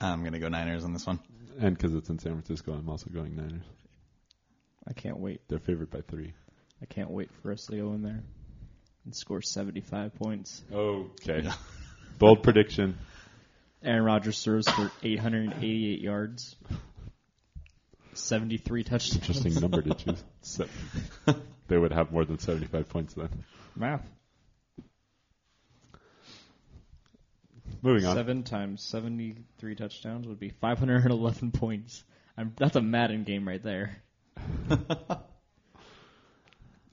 I'm 0.00 0.20
going 0.20 0.32
to 0.32 0.38
go 0.38 0.48
Niners 0.48 0.84
on 0.84 0.92
this 0.92 1.06
one. 1.06 1.20
And 1.58 1.76
because 1.76 1.94
it's 1.94 2.08
in 2.08 2.18
San 2.18 2.32
Francisco, 2.32 2.72
I'm 2.72 2.88
also 2.88 3.10
going 3.10 3.34
Niners. 3.34 3.64
I 4.86 4.92
can't 4.92 5.18
wait. 5.18 5.40
They're 5.48 5.58
favored 5.58 5.90
by 5.90 6.00
three. 6.02 6.34
I 6.80 6.86
can't 6.86 7.10
wait 7.10 7.30
for 7.42 7.52
us 7.52 7.66
to 7.66 7.76
go 7.76 7.92
in 7.92 8.02
there 8.02 8.22
and 9.04 9.14
score 9.14 9.42
75 9.42 10.14
points. 10.14 10.62
Okay. 10.72 11.48
Bold 12.18 12.42
prediction. 12.42 12.98
Aaron 13.82 14.04
Rodgers 14.04 14.42
throws 14.42 14.68
for 14.68 14.90
888 15.02 16.00
yards, 16.00 16.56
73 18.14 18.84
touchdowns. 18.84 19.14
Interesting 19.16 19.54
number 19.54 19.82
to 19.82 19.94
choose. 19.94 20.24
So, 20.42 20.66
they 21.68 21.78
would 21.78 21.92
have 21.92 22.10
more 22.10 22.24
than 22.24 22.38
75 22.38 22.88
points 22.88 23.14
then. 23.14 23.44
Math. 23.76 24.02
Moving 27.82 28.06
on. 28.06 28.16
Seven 28.16 28.42
times 28.42 28.82
73 28.82 29.74
touchdowns 29.74 30.26
would 30.26 30.40
be 30.40 30.50
511 30.50 31.50
points. 31.52 32.02
I'm, 32.36 32.52
that's 32.56 32.76
a 32.76 32.82
Madden 32.82 33.24
game 33.24 33.46
right 33.46 33.62
there. 33.62 33.96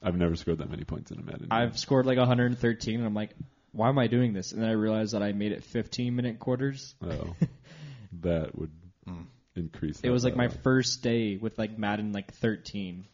I've 0.02 0.16
never 0.16 0.36
scored 0.36 0.58
that 0.58 0.70
many 0.70 0.84
points 0.84 1.10
in 1.10 1.18
a 1.18 1.22
Madden. 1.22 1.48
Game. 1.48 1.48
I've 1.50 1.78
scored 1.78 2.06
like 2.06 2.18
113, 2.18 2.96
and 2.96 3.06
I'm 3.06 3.14
like, 3.14 3.30
why 3.72 3.88
am 3.88 3.98
I 3.98 4.06
doing 4.06 4.32
this? 4.32 4.52
And 4.52 4.62
then 4.62 4.68
I 4.68 4.74
realized 4.74 5.14
that 5.14 5.22
I 5.22 5.32
made 5.32 5.52
it 5.52 5.64
15 5.64 6.14
minute 6.14 6.38
quarters. 6.38 6.94
Oh, 7.02 7.34
that 8.20 8.56
would 8.56 8.70
hmm. 9.06 9.22
increase. 9.54 10.00
It 10.02 10.10
was 10.10 10.24
like 10.24 10.36
my 10.36 10.44
a 10.44 10.48
lot. 10.48 10.62
first 10.62 11.02
day 11.02 11.36
with 11.36 11.58
like 11.58 11.78
Madden 11.78 12.12
like 12.12 12.32
13. 12.34 13.06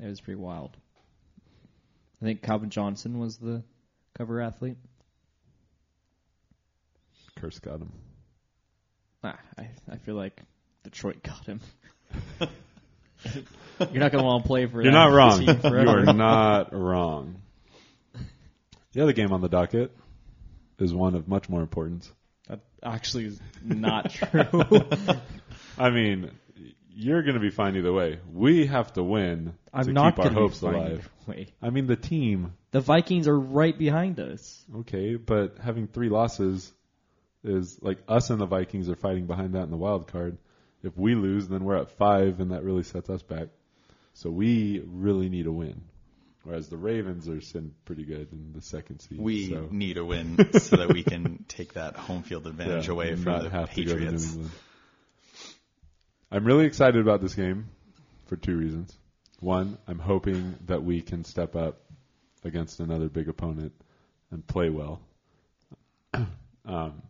It 0.00 0.06
was 0.06 0.20
pretty 0.20 0.40
wild. 0.40 0.76
I 2.20 2.24
think 2.24 2.42
Calvin 2.42 2.70
Johnson 2.70 3.18
was 3.18 3.36
the 3.38 3.62
cover 4.16 4.40
athlete. 4.40 4.76
Curse 7.40 7.58
got 7.58 7.80
him. 7.80 7.92
Ah, 9.24 9.38
I 9.58 9.68
I 9.90 9.96
feel 9.96 10.14
like 10.14 10.40
Detroit 10.84 11.22
got 11.22 11.44
him. 11.46 11.60
You're 13.92 14.00
not 14.00 14.12
gonna 14.12 14.24
want 14.24 14.44
to 14.44 14.46
play 14.46 14.66
for. 14.66 14.82
You're 14.82 14.92
that 14.92 14.98
not 14.98 15.12
wrong. 15.12 15.38
team 15.40 15.48
You 15.48 15.54
forever. 15.54 15.98
are 16.08 16.12
not 16.12 16.72
wrong. 16.72 17.36
The 18.92 19.02
other 19.02 19.12
game 19.12 19.32
on 19.32 19.40
the 19.40 19.48
docket 19.48 19.92
is 20.78 20.94
one 20.94 21.14
of 21.14 21.28
much 21.28 21.48
more 21.48 21.60
importance. 21.60 22.10
That 22.48 22.60
actually 22.82 23.26
is 23.26 23.40
not 23.62 24.10
true. 24.12 24.44
I 25.76 25.90
mean, 25.90 26.30
you're 26.90 27.22
going 27.22 27.34
to 27.34 27.40
be 27.40 27.50
fine 27.50 27.76
either 27.76 27.92
way. 27.92 28.18
We 28.32 28.66
have 28.66 28.92
to 28.94 29.02
win 29.02 29.54
I'm 29.72 29.84
to 29.86 29.92
not 29.92 30.16
keep 30.16 30.24
our 30.24 30.30
hopes 30.32 30.60
be 30.60 30.66
fine 30.66 30.74
alive. 30.74 30.90
either 31.26 31.38
way. 31.38 31.48
I 31.62 31.70
mean, 31.70 31.86
the 31.86 31.96
team, 31.96 32.54
The 32.72 32.80
Vikings 32.80 33.28
are 33.28 33.38
right 33.38 33.76
behind 33.76 34.18
us. 34.18 34.64
okay, 34.80 35.16
but 35.16 35.58
having 35.62 35.86
three 35.86 36.08
losses 36.08 36.72
is 37.44 37.78
like 37.82 37.98
us 38.08 38.30
and 38.30 38.40
the 38.40 38.46
Vikings 38.46 38.88
are 38.88 38.96
fighting 38.96 39.26
behind 39.26 39.54
that 39.54 39.64
in 39.64 39.70
the 39.70 39.76
wild 39.76 40.08
card. 40.08 40.38
If 40.82 40.96
we 40.96 41.14
lose, 41.14 41.48
then 41.48 41.64
we're 41.64 41.76
at 41.76 41.90
five, 41.92 42.40
and 42.40 42.52
that 42.52 42.62
really 42.62 42.84
sets 42.84 43.10
us 43.10 43.22
back. 43.22 43.48
So 44.14 44.30
we 44.30 44.82
really 44.86 45.28
need 45.28 45.46
a 45.46 45.52
win. 45.52 45.82
Whereas 46.44 46.68
the 46.68 46.76
Ravens 46.76 47.28
are 47.28 47.40
sitting 47.40 47.74
pretty 47.84 48.04
good 48.04 48.32
in 48.32 48.52
the 48.54 48.62
second 48.62 49.00
seed. 49.00 49.20
We 49.20 49.50
so. 49.50 49.68
need 49.70 49.98
a 49.98 50.04
win 50.04 50.52
so 50.58 50.76
that 50.76 50.92
we 50.92 51.02
can 51.02 51.44
take 51.48 51.74
that 51.74 51.96
home 51.96 52.22
field 52.22 52.46
advantage 52.46 52.86
Yeah, 52.86 52.92
away 52.92 53.16
from 53.16 53.42
the 53.42 53.50
have 53.50 53.74
to 53.74 53.84
go 53.84 53.94
to 53.94 54.00
New 54.00 54.06
Patriots. 54.06 54.38
I'm 56.30 56.44
really 56.44 56.66
excited 56.66 57.00
about 57.00 57.20
this 57.20 57.34
game 57.34 57.68
for 58.26 58.36
two 58.36 58.56
reasons. 58.56 58.96
One, 59.40 59.78
I'm 59.86 59.98
hoping 59.98 60.56
that 60.66 60.82
we 60.82 61.00
can 61.00 61.24
step 61.24 61.54
up 61.54 61.80
against 62.44 62.80
another 62.80 63.08
big 63.08 63.28
opponent 63.28 63.72
and 64.30 64.46
play 64.46 64.70
well. 64.70 65.00
um, 66.64 67.02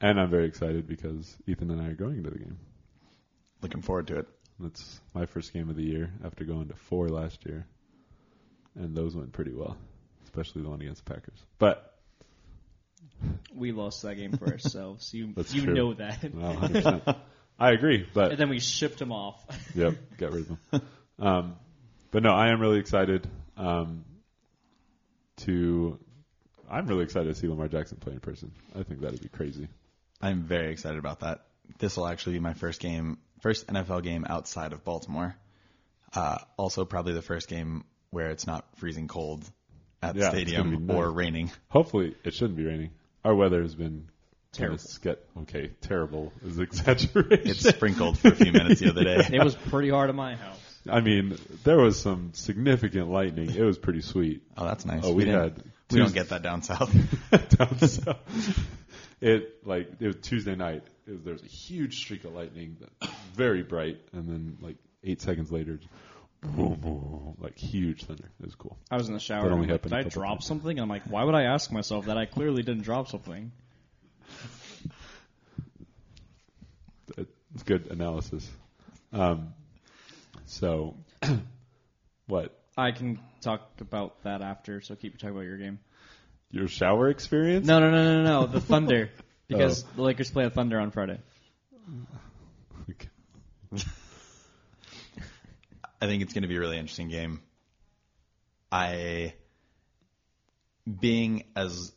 and 0.00 0.20
I'm 0.20 0.30
very 0.30 0.46
excited 0.46 0.86
because 0.86 1.36
Ethan 1.46 1.70
and 1.70 1.80
I 1.80 1.88
are 1.88 1.94
going 1.94 2.22
to 2.24 2.30
the 2.30 2.38
game. 2.38 2.58
Looking 3.62 3.82
forward 3.82 4.06
to 4.08 4.18
it. 4.20 4.28
That's 4.60 5.00
my 5.14 5.26
first 5.26 5.52
game 5.52 5.68
of 5.70 5.76
the 5.76 5.84
year 5.84 6.10
after 6.24 6.44
going 6.44 6.68
to 6.68 6.74
four 6.74 7.08
last 7.08 7.44
year, 7.46 7.66
and 8.74 8.96
those 8.96 9.14
went 9.14 9.32
pretty 9.32 9.52
well, 9.52 9.76
especially 10.24 10.62
the 10.62 10.68
one 10.68 10.80
against 10.80 11.04
the 11.04 11.12
Packers. 11.14 11.38
But 11.58 11.94
We 13.54 13.72
lost 13.72 14.02
that 14.02 14.16
game 14.16 14.36
for 14.36 14.46
ourselves. 14.52 15.12
You 15.14 15.32
That's 15.36 15.54
you 15.54 15.62
true. 15.62 15.74
know 15.74 15.94
that. 15.94 16.34
well, 16.34 16.54
100%. 16.56 17.16
I 17.60 17.72
agree, 17.72 18.06
but 18.14 18.30
And 18.32 18.38
then 18.38 18.48
we 18.48 18.60
shipped 18.60 19.00
him 19.00 19.10
off. 19.10 19.44
Yep, 19.74 19.94
get 20.18 20.32
rid 20.32 20.46
of 20.48 20.58
them. 20.70 20.82
um, 21.18 21.56
but 22.12 22.22
no, 22.22 22.30
I 22.30 22.52
am 22.52 22.60
really 22.60 22.78
excited 22.78 23.28
um, 23.56 24.04
to. 25.38 25.98
I'm 26.70 26.86
really 26.86 27.02
excited 27.04 27.34
to 27.34 27.40
see 27.40 27.48
Lamar 27.48 27.66
Jackson 27.68 27.96
play 27.98 28.12
in 28.12 28.20
person. 28.20 28.52
I 28.78 28.82
think 28.82 29.00
that'd 29.00 29.20
be 29.20 29.28
crazy. 29.28 29.68
I'm 30.20 30.42
very 30.42 30.72
excited 30.72 30.98
about 30.98 31.20
that. 31.20 31.44
This 31.78 31.96
will 31.96 32.06
actually 32.06 32.34
be 32.34 32.40
my 32.40 32.54
first 32.54 32.80
game, 32.80 33.18
first 33.40 33.66
NFL 33.68 34.02
game 34.02 34.26
outside 34.28 34.72
of 34.72 34.84
Baltimore. 34.84 35.36
Uh, 36.14 36.38
also, 36.56 36.84
probably 36.84 37.12
the 37.12 37.22
first 37.22 37.48
game 37.48 37.84
where 38.10 38.30
it's 38.30 38.46
not 38.46 38.64
freezing 38.76 39.06
cold 39.08 39.44
at 40.02 40.14
the 40.14 40.20
Yeah, 40.20 40.26
it's 40.26 40.34
gonna 40.34 40.46
stadium 40.46 40.86
be 40.86 40.94
or 40.94 41.06
nice. 41.08 41.14
raining. 41.14 41.50
Hopefully, 41.68 42.14
it 42.24 42.34
shouldn't 42.34 42.56
be 42.56 42.64
raining. 42.64 42.90
Our 43.24 43.34
weather 43.34 43.60
has 43.62 43.74
been 43.74 44.08
Terrible. 44.52 44.78
kinda 44.78 44.88
Ske- 45.18 45.38
okay, 45.42 45.70
terrible 45.82 46.32
is 46.44 46.58
exaggeration. 46.58 47.46
It 47.46 47.56
sprinkled 47.56 48.18
for 48.18 48.28
a 48.28 48.34
few 48.34 48.52
minutes 48.52 48.80
the 48.80 48.88
other 48.90 49.04
day. 49.04 49.28
It 49.32 49.44
was 49.44 49.54
pretty 49.54 49.90
hard 49.90 50.08
at 50.08 50.14
my 50.16 50.36
house. 50.36 50.58
I 50.90 51.00
mean, 51.00 51.36
there 51.64 51.76
was 51.78 52.00
some 52.00 52.30
significant 52.32 53.10
lightning. 53.10 53.50
It 53.54 53.62
was 53.62 53.76
pretty 53.76 54.00
sweet. 54.00 54.42
Oh, 54.56 54.64
that's 54.64 54.86
nice. 54.86 55.02
Oh, 55.04 55.12
we 55.12 55.26
didn't- 55.26 55.40
had 55.40 55.56
we 55.90 55.98
don't 55.98 56.06
Tuesday- 56.06 56.20
get 56.20 56.28
that 56.30 56.42
down 56.42 56.62
south. 56.62 56.90
down 57.58 57.78
south. 57.78 58.68
It 59.20 59.66
like 59.66 59.90
it 60.00 60.06
was 60.06 60.16
Tuesday 60.22 60.54
night. 60.54 60.84
It 61.06 61.12
was, 61.12 61.22
there 61.22 61.32
was 61.32 61.42
a 61.42 61.46
huge 61.46 61.98
streak 61.98 62.24
of 62.24 62.34
lightning, 62.34 62.76
that 62.80 63.10
very 63.34 63.62
bright, 63.62 64.00
and 64.12 64.28
then 64.28 64.58
like 64.60 64.76
eight 65.02 65.20
seconds 65.20 65.50
later, 65.50 65.80
boom, 66.42 66.74
boom, 66.74 67.36
like 67.38 67.58
huge 67.58 68.04
thunder. 68.04 68.30
It 68.40 68.46
was 68.46 68.54
cool. 68.54 68.76
I 68.90 68.96
was 68.96 69.08
in 69.08 69.14
the 69.14 69.20
shower. 69.20 69.42
That 69.42 69.52
only 69.52 69.64
and 69.64 69.72
I'm 69.72 69.74
like, 69.74 69.82
happened 69.82 70.04
Did 70.04 70.06
I 70.06 70.22
drop 70.22 70.38
times. 70.38 70.46
something? 70.46 70.70
And 70.70 70.80
I'm 70.80 70.88
like, 70.88 71.04
why 71.04 71.24
would 71.24 71.34
I 71.34 71.44
ask 71.44 71.72
myself 71.72 72.06
that? 72.06 72.16
I 72.16 72.26
clearly 72.26 72.62
didn't 72.62 72.82
drop 72.82 73.08
something. 73.08 73.52
It's 77.54 77.62
good 77.62 77.90
analysis. 77.90 78.48
Um, 79.12 79.54
so, 80.44 80.94
what 82.26 82.54
I 82.76 82.92
can 82.92 83.18
talk 83.40 83.68
about 83.80 84.22
that 84.22 84.42
after. 84.42 84.80
So 84.80 84.94
keep 84.94 85.18
talking 85.18 85.30
about 85.30 85.46
your 85.46 85.56
game. 85.56 85.80
Your 86.50 86.68
shower 86.68 87.08
experience? 87.08 87.66
No, 87.66 87.80
no, 87.80 87.90
no, 87.90 88.22
no, 88.22 88.22
no. 88.22 88.46
The 88.46 88.60
Thunder, 88.60 89.10
oh. 89.18 89.22
because 89.48 89.82
the 89.96 90.02
Lakers 90.02 90.30
play 90.30 90.44
the 90.44 90.50
Thunder 90.50 90.78
on 90.80 90.90
Friday. 90.90 91.18
I 96.00 96.06
think 96.06 96.22
it's 96.22 96.32
going 96.32 96.42
to 96.42 96.48
be 96.48 96.56
a 96.56 96.60
really 96.60 96.78
interesting 96.78 97.08
game. 97.08 97.40
I 98.70 99.34
being 101.00 101.44
as 101.56 101.92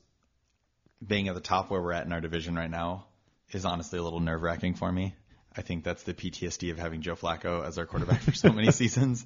being 1.05 1.27
at 1.27 1.35
the 1.35 1.41
top 1.41 1.69
where 1.69 1.81
we're 1.81 1.93
at 1.93 2.05
in 2.05 2.13
our 2.13 2.21
division 2.21 2.55
right 2.55 2.69
now 2.69 3.05
is 3.51 3.65
honestly 3.65 3.99
a 3.99 4.03
little 4.03 4.19
nerve 4.19 4.41
wracking 4.41 4.75
for 4.75 4.91
me. 4.91 5.15
I 5.55 5.61
think 5.61 5.83
that's 5.83 6.03
the 6.03 6.13
PTSD 6.13 6.71
of 6.71 6.77
having 6.77 7.01
Joe 7.01 7.15
Flacco 7.15 7.65
as 7.65 7.77
our 7.77 7.85
quarterback 7.85 8.21
for 8.21 8.33
so 8.33 8.51
many 8.51 8.71
seasons. 8.71 9.25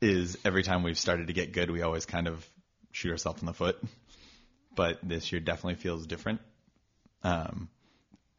Is 0.00 0.36
every 0.44 0.62
time 0.62 0.82
we've 0.82 0.98
started 0.98 1.28
to 1.28 1.32
get 1.32 1.52
good, 1.52 1.70
we 1.70 1.80
always 1.80 2.04
kind 2.04 2.28
of 2.28 2.46
shoot 2.92 3.10
ourselves 3.10 3.40
in 3.40 3.46
the 3.46 3.54
foot. 3.54 3.82
But 4.76 5.00
this 5.02 5.32
year 5.32 5.40
definitely 5.40 5.74
feels 5.76 6.06
different. 6.06 6.40
Um, 7.24 7.68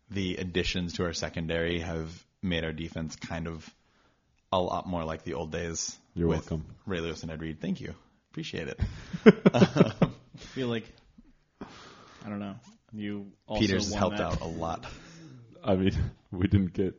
the 0.10 0.36
additions 0.38 0.94
to 0.94 1.04
our 1.04 1.14
secondary 1.14 1.80
have 1.80 2.10
made 2.42 2.64
our 2.64 2.72
defense 2.72 3.16
kind 3.18 3.48
of 3.48 3.70
a 4.54 4.60
lot 4.60 4.88
more 4.88 5.04
like 5.04 5.24
the 5.24 5.34
old 5.34 5.52
days. 5.52 5.98
You're 6.14 6.28
with 6.28 6.50
welcome. 6.50 6.66
Ray 6.86 7.02
Lewis 7.02 7.24
and 7.24 7.32
Ed 7.32 7.42
Reed. 7.42 7.60
Thank 7.60 7.82
you. 7.82 7.94
Appreciate 8.32 8.68
it. 8.70 8.80
I 9.54 10.10
feel 10.38 10.68
like 10.70 10.86
I 11.62 12.30
don't 12.30 12.40
know. 12.40 12.56
You 12.94 13.32
also 13.48 13.62
Peters 13.62 13.86
has 13.86 13.92
won 13.92 14.00
helped 14.00 14.18
that. 14.18 14.26
out 14.26 14.42
a 14.42 14.48
lot. 14.48 14.86
I 15.64 15.76
mean, 15.76 15.92
we 16.32 16.48
didn't 16.48 16.74
get. 16.74 16.96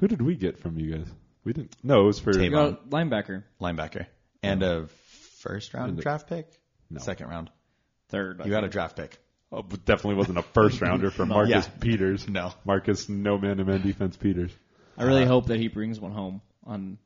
Who 0.00 0.08
did 0.08 0.22
we 0.22 0.36
get 0.36 0.58
from 0.58 0.78
you 0.78 0.96
guys? 0.96 1.06
We 1.44 1.52
didn't. 1.52 1.74
No, 1.82 2.02
it 2.02 2.06
was 2.06 2.20
for 2.20 2.32
Tavon. 2.32 2.78
linebacker 2.88 3.42
Linebacker. 3.60 4.06
And 4.42 4.62
a 4.62 4.86
first 5.40 5.74
round 5.74 6.00
draft 6.00 6.28
pick? 6.28 6.46
No. 6.88 7.00
Second 7.00 7.28
round. 7.28 7.50
Third. 8.12 8.40
I 8.40 8.44
You 8.44 8.50
got 8.50 8.58
a 8.58 8.60
think. 8.62 8.72
draft 8.72 8.96
pick. 8.96 9.18
Oh, 9.50 9.62
but 9.62 9.84
definitely 9.84 10.14
wasn't 10.14 10.38
a 10.38 10.42
first 10.42 10.80
rounder 10.80 11.10
from 11.10 11.28
Marcus 11.30 11.50
Yeah. 11.66 11.80
Peters. 11.80 12.28
No. 12.28 12.52
Marcus, 12.64 13.08
no 13.08 13.36
man 13.38 13.56
to 13.56 13.64
man 13.64 13.82
defense 13.82 14.16
Peters. 14.16 14.52
I 14.96 15.02
really 15.04 15.24
hope 15.26 15.46
that 15.46 15.58
he 15.58 15.68
brings 15.68 15.98
one 15.98 16.12
home 16.12 16.40
on 16.64 16.98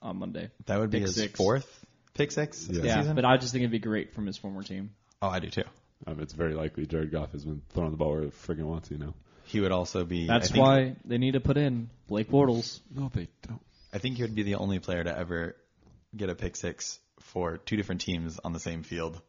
on 0.00 0.16
Monday. 0.18 0.50
That 0.66 0.78
would 0.80 0.90
be 0.90 0.98
Pick 0.98 1.06
his 1.08 1.16
six. 1.16 1.36
fourth 1.36 1.84
pick 2.14 2.30
six 2.32 2.66
Yeah. 2.68 2.76
this 2.76 2.84
Yeah, 2.86 3.00
season? 3.00 3.16
but 3.16 3.24
I 3.24 3.36
just 3.36 3.52
think 3.52 3.62
it'd 3.62 3.70
be 3.72 3.78
great 3.78 4.14
from 4.14 4.26
his 4.26 4.36
former 4.38 4.62
team. 4.62 4.90
oh, 5.22 5.28
I 5.28 5.40
do 5.40 5.48
too. 5.50 5.64
Um, 6.06 6.20
it's 6.20 6.32
very 6.32 6.54
likely 6.54 6.86
Jared 6.86 7.10
Goff 7.12 7.32
has 7.32 7.44
been 7.44 7.60
throwing 7.74 7.90
the 7.90 7.98
ball 7.98 8.12
where 8.12 8.22
he 8.22 8.28
friggin' 8.28 8.64
wants, 8.64 8.90
you 8.90 8.96
know. 8.96 9.12
He 9.44 9.60
would 9.60 9.72
also 9.72 10.04
be. 10.04 10.26
That's 10.26 10.50
I 10.50 10.52
think, 10.52 10.62
why 10.64 10.96
they 11.04 11.18
need 11.18 11.32
to 11.32 11.40
put 11.40 11.56
in 11.58 11.90
Blake 12.06 12.30
Bortles. 12.30 12.80
No, 12.94 13.10
they 13.12 13.28
don't. 13.46 13.60
I 13.92 13.98
think 13.98 14.16
he 14.16 14.22
would 14.22 14.34
be 14.34 14.44
the 14.44 14.54
only 14.54 14.78
player 14.78 15.04
to 15.04 15.14
ever 15.18 15.56
get 16.16 16.30
a 16.30 16.34
pick 16.34 16.56
six 16.56 16.98
for 17.20 17.58
two 17.58 17.76
different 17.76 18.00
teams 18.00 18.38
on 18.42 18.52
the 18.54 18.60
same 18.60 18.82
field 18.82 19.20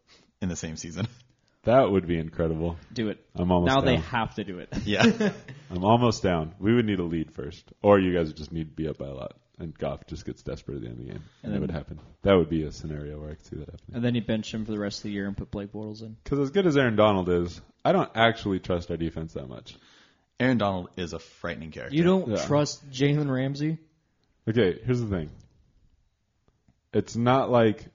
in 0.42 0.50
the 0.50 0.56
same 0.56 0.76
season. 0.78 1.08
That 1.64 1.92
would 1.92 2.08
be 2.08 2.18
incredible. 2.18 2.76
Do 2.92 3.10
it. 3.10 3.24
I'm 3.36 3.52
almost 3.52 3.68
now 3.70 3.82
down. 3.82 3.86
they 3.86 3.96
have 3.98 4.34
to 4.34 4.44
do 4.44 4.58
it. 4.58 4.70
Yeah. 4.84 5.04
I'm 5.70 5.84
almost 5.86 6.24
down. 6.24 6.56
We 6.60 6.74
would 6.74 6.88
need 6.88 6.98
a 6.98 7.04
lead 7.04 7.32
first, 7.36 7.72
or 7.84 8.00
you 8.00 8.12
guys 8.18 8.30
would 8.30 8.36
just 8.38 8.52
need 8.52 8.70
to 8.70 8.76
be 8.76 8.88
up 8.88 8.98
by 8.98 9.06
a 9.06 9.14
lot, 9.14 9.34
and 9.60 9.72
Goff 9.78 10.08
just 10.08 10.26
gets 10.26 10.42
desperate 10.42 10.78
at 10.78 10.82
the 10.82 10.88
end 10.88 11.00
of 11.00 11.06
the 11.06 11.12
game, 11.12 11.24
and, 11.44 11.54
And 11.54 11.56
it 11.56 11.60
would 11.62 11.70
happen. 11.70 12.00
That 12.24 12.34
would 12.34 12.50
be 12.50 12.64
a 12.64 12.72
scenario 12.72 13.20
where 13.20 13.30
I 13.30 13.36
could 13.36 13.46
see 13.46 13.58
that 13.58 13.70
happening. 13.70 13.94
and 13.94 14.04
then 14.04 14.16
you 14.16 14.24
bench 14.24 14.52
him 14.52 14.66
for 14.66 14.72
the 14.72 14.80
rest 14.80 14.98
of 15.02 15.04
the 15.04 15.12
year 15.12 15.28
and 15.28 15.38
put 15.38 15.52
Blake 15.52 15.72
Bortles 15.72 16.02
in. 16.02 16.18
Because 16.24 16.40
as 16.40 16.50
good 16.50 16.66
as 16.66 16.76
Aaron 16.76 16.96
Donald 16.96 17.30
is, 17.30 17.62
I 17.86 17.92
don't 17.92 18.10
actually 18.16 18.60
trust 18.60 18.90
our 18.90 18.98
defense 18.98 19.34
that 19.34 19.48
much. 19.48 19.76
Aaron 20.40 20.58
Donald 20.58 20.90
is 20.98 21.14
a 21.14 21.20
frightening 21.20 21.70
character. 21.70 21.96
You 21.96 22.04
don't 22.04 22.28
Yeah. 22.28 22.44
trust 22.44 22.90
Jalen 22.90 23.30
Ramsey? 23.32 23.78
Okay, 24.50 24.80
here's 24.84 25.00
the 25.00 25.06
thing. 25.10 25.30
It's 26.92 27.16
not 27.16 27.52
like 27.52 27.86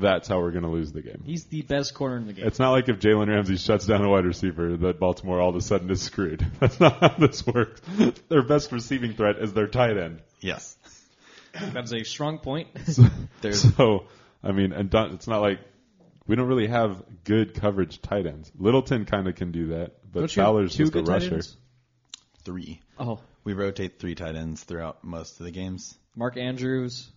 that's 0.00 0.28
how 0.28 0.38
we're 0.40 0.50
going 0.50 0.64
to 0.64 0.70
lose 0.70 0.92
the 0.92 1.02
game. 1.02 1.22
He's 1.24 1.44
the 1.44 1.62
best 1.62 1.94
corner 1.94 2.16
in 2.16 2.26
the 2.26 2.32
game. 2.32 2.46
It's 2.46 2.58
not 2.58 2.70
like 2.72 2.88
if 2.88 2.98
Jalen 2.98 3.28
Ramsey 3.28 3.56
shuts 3.56 3.86
down 3.86 4.04
a 4.04 4.08
wide 4.10 4.24
receiver 4.24 4.76
that 4.76 4.98
Baltimore 4.98 5.40
all 5.40 5.50
of 5.50 5.56
a 5.56 5.60
sudden 5.60 5.90
is 5.90 6.02
screwed. 6.02 6.44
That's 6.60 6.80
not 6.80 6.98
how 7.00 7.08
this 7.18 7.46
works. 7.46 7.80
Their 8.28 8.42
best 8.42 8.72
receiving 8.72 9.14
threat 9.14 9.36
is 9.38 9.52
their 9.52 9.68
tight 9.68 9.96
end. 9.96 10.20
Yes. 10.40 10.76
That's 11.72 11.92
a 11.92 12.02
strong 12.04 12.38
point. 12.38 12.68
There's 13.40 13.74
So, 13.76 14.06
I 14.42 14.52
mean, 14.52 14.72
and 14.72 14.90
Don, 14.90 15.12
it's 15.14 15.28
not 15.28 15.40
like 15.40 15.60
we 16.26 16.34
don't 16.36 16.48
really 16.48 16.66
have 16.66 17.02
good 17.24 17.54
coverage 17.54 18.02
tight 18.02 18.26
ends. 18.26 18.50
Littleton 18.58 19.04
kind 19.04 19.28
of 19.28 19.36
can 19.36 19.52
do 19.52 19.68
that, 19.68 19.92
but 20.12 20.20
Don't 20.20 20.36
you 20.36 20.42
have 20.42 20.48
Fowler's 20.48 20.74
two 20.74 20.84
just 20.84 20.92
a 20.94 20.98
good 20.98 21.06
tight 21.06 21.12
rusher. 21.22 21.34
ends? 21.34 21.56
three. 22.44 22.80
Oh, 22.98 23.20
We 23.44 23.54
rotate 23.54 23.98
three 23.98 24.14
tight 24.14 24.34
ends 24.36 24.62
throughout 24.64 25.02
most 25.04 25.40
of 25.40 25.46
the 25.46 25.50
games. 25.52 25.96
Mark 26.16 26.36
Andrews 26.36 27.08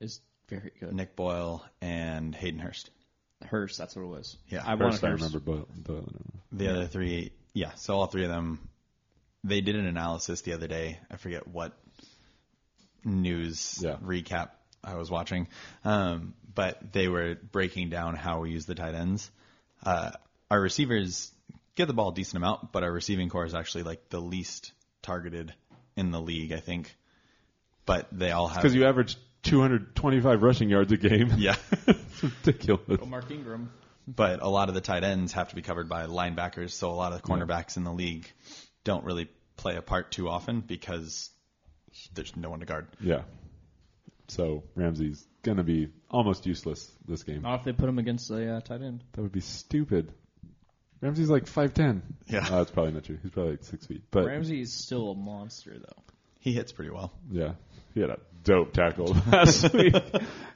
is 0.00 0.20
very 0.48 0.72
good. 0.80 0.92
Nick 0.94 1.16
Boyle 1.16 1.64
and 1.80 2.34
Hayden 2.34 2.60
Hurst. 2.60 2.90
Hurst, 3.44 3.76
that's 3.78 3.94
what 3.96 4.02
it 4.02 4.06
was. 4.08 4.36
Yeah, 4.48 4.62
I 4.64 4.74
wanted 4.74 4.92
First, 4.92 5.04
I 5.04 5.08
Hurst. 5.08 5.22
remember 5.22 5.38
Doyle. 5.40 5.68
Doyle. 5.82 6.08
The 6.52 6.68
other 6.70 6.86
three, 6.86 7.32
yeah. 7.52 7.72
So 7.74 7.94
all 7.96 8.06
three 8.06 8.24
of 8.24 8.30
them, 8.30 8.68
they 9.44 9.60
did 9.60 9.76
an 9.76 9.86
analysis 9.86 10.40
the 10.42 10.52
other 10.54 10.66
day. 10.68 10.98
I 11.10 11.16
forget 11.16 11.46
what 11.46 11.72
news 13.04 13.78
Yeah. 13.82 13.96
recap 14.02 14.50
I 14.82 14.94
was 14.94 15.10
watching, 15.10 15.48
um, 15.84 16.34
but 16.54 16.92
they 16.92 17.08
were 17.08 17.34
breaking 17.34 17.90
down 17.90 18.14
how 18.14 18.40
we 18.40 18.50
use 18.52 18.66
the 18.66 18.74
tight 18.74 18.94
ends. 18.94 19.30
Uh, 19.84 20.12
our 20.50 20.60
receivers 20.60 21.32
get 21.74 21.86
the 21.86 21.94
ball 21.94 22.10
a 22.10 22.14
decent 22.14 22.36
amount, 22.36 22.72
but 22.72 22.82
our 22.82 22.92
receiving 22.92 23.28
corps 23.28 23.44
is 23.46 23.54
actually 23.54 23.82
like 23.84 24.08
the 24.10 24.20
least 24.20 24.72
targeted 25.02 25.52
in 25.96 26.10
the 26.10 26.20
league, 26.20 26.52
I 26.52 26.60
think. 26.60 26.96
But 27.84 28.08
they 28.12 28.30
all 28.32 28.48
have 28.48 28.62
Because 28.62 28.74
you 28.74 28.84
average 28.86 29.16
225 29.46 30.42
rushing 30.42 30.68
yards 30.68 30.92
a 30.92 30.96
game. 30.96 31.32
yeah. 31.36 31.56
it's 31.86 32.22
ridiculous. 32.22 33.00
Oh, 33.02 33.06
Mark 33.06 33.30
Ingram. 33.30 33.70
but 34.06 34.42
a 34.42 34.48
lot 34.48 34.68
of 34.68 34.74
the 34.74 34.80
tight 34.80 35.04
ends 35.04 35.32
have 35.32 35.48
to 35.50 35.56
be 35.56 35.62
covered 35.62 35.88
by 35.88 36.06
linebackers, 36.06 36.70
so 36.70 36.90
a 36.90 36.92
lot 36.92 37.12
of 37.12 37.22
the 37.22 37.28
cornerbacks 37.28 37.76
in 37.76 37.84
the 37.84 37.92
league 37.92 38.30
don't 38.84 39.04
really 39.04 39.28
play 39.56 39.76
a 39.76 39.82
part 39.82 40.10
too 40.12 40.28
often 40.28 40.60
because 40.60 41.30
there's 42.14 42.36
no 42.36 42.50
one 42.50 42.60
to 42.60 42.66
guard. 42.66 42.86
Yeah. 43.00 43.22
So 44.28 44.64
Ramsey's 44.74 45.24
gonna 45.42 45.62
be 45.64 45.88
almost 46.10 46.46
useless 46.46 46.90
this 47.06 47.22
game. 47.22 47.42
Not 47.42 47.60
if 47.60 47.64
they 47.64 47.72
put 47.72 47.88
him 47.88 47.98
against 47.98 48.30
a 48.30 48.56
uh, 48.56 48.60
tight 48.60 48.82
end. 48.82 49.04
That 49.12 49.22
would 49.22 49.32
be 49.32 49.40
stupid. 49.40 50.12
Ramsey's 51.00 51.30
like 51.30 51.44
5'10". 51.44 52.00
Yeah. 52.26 52.38
Uh, 52.38 52.58
that's 52.58 52.70
probably 52.70 52.92
not 52.92 53.04
true. 53.04 53.18
He's 53.22 53.30
probably 53.30 53.52
like 53.52 53.64
six 53.64 53.86
feet. 53.86 54.02
But 54.10 54.26
Ramsey 54.26 54.60
is 54.62 54.72
still 54.72 55.10
a 55.10 55.14
monster, 55.14 55.78
though. 55.78 56.02
He 56.40 56.52
hits 56.52 56.72
pretty 56.72 56.90
well. 56.90 57.12
yeah, 57.30 57.52
he 57.94 58.00
had 58.00 58.10
a 58.10 58.18
dope 58.46 58.72
tackle 58.72 59.14
last 59.32 59.74
week. 59.74 59.94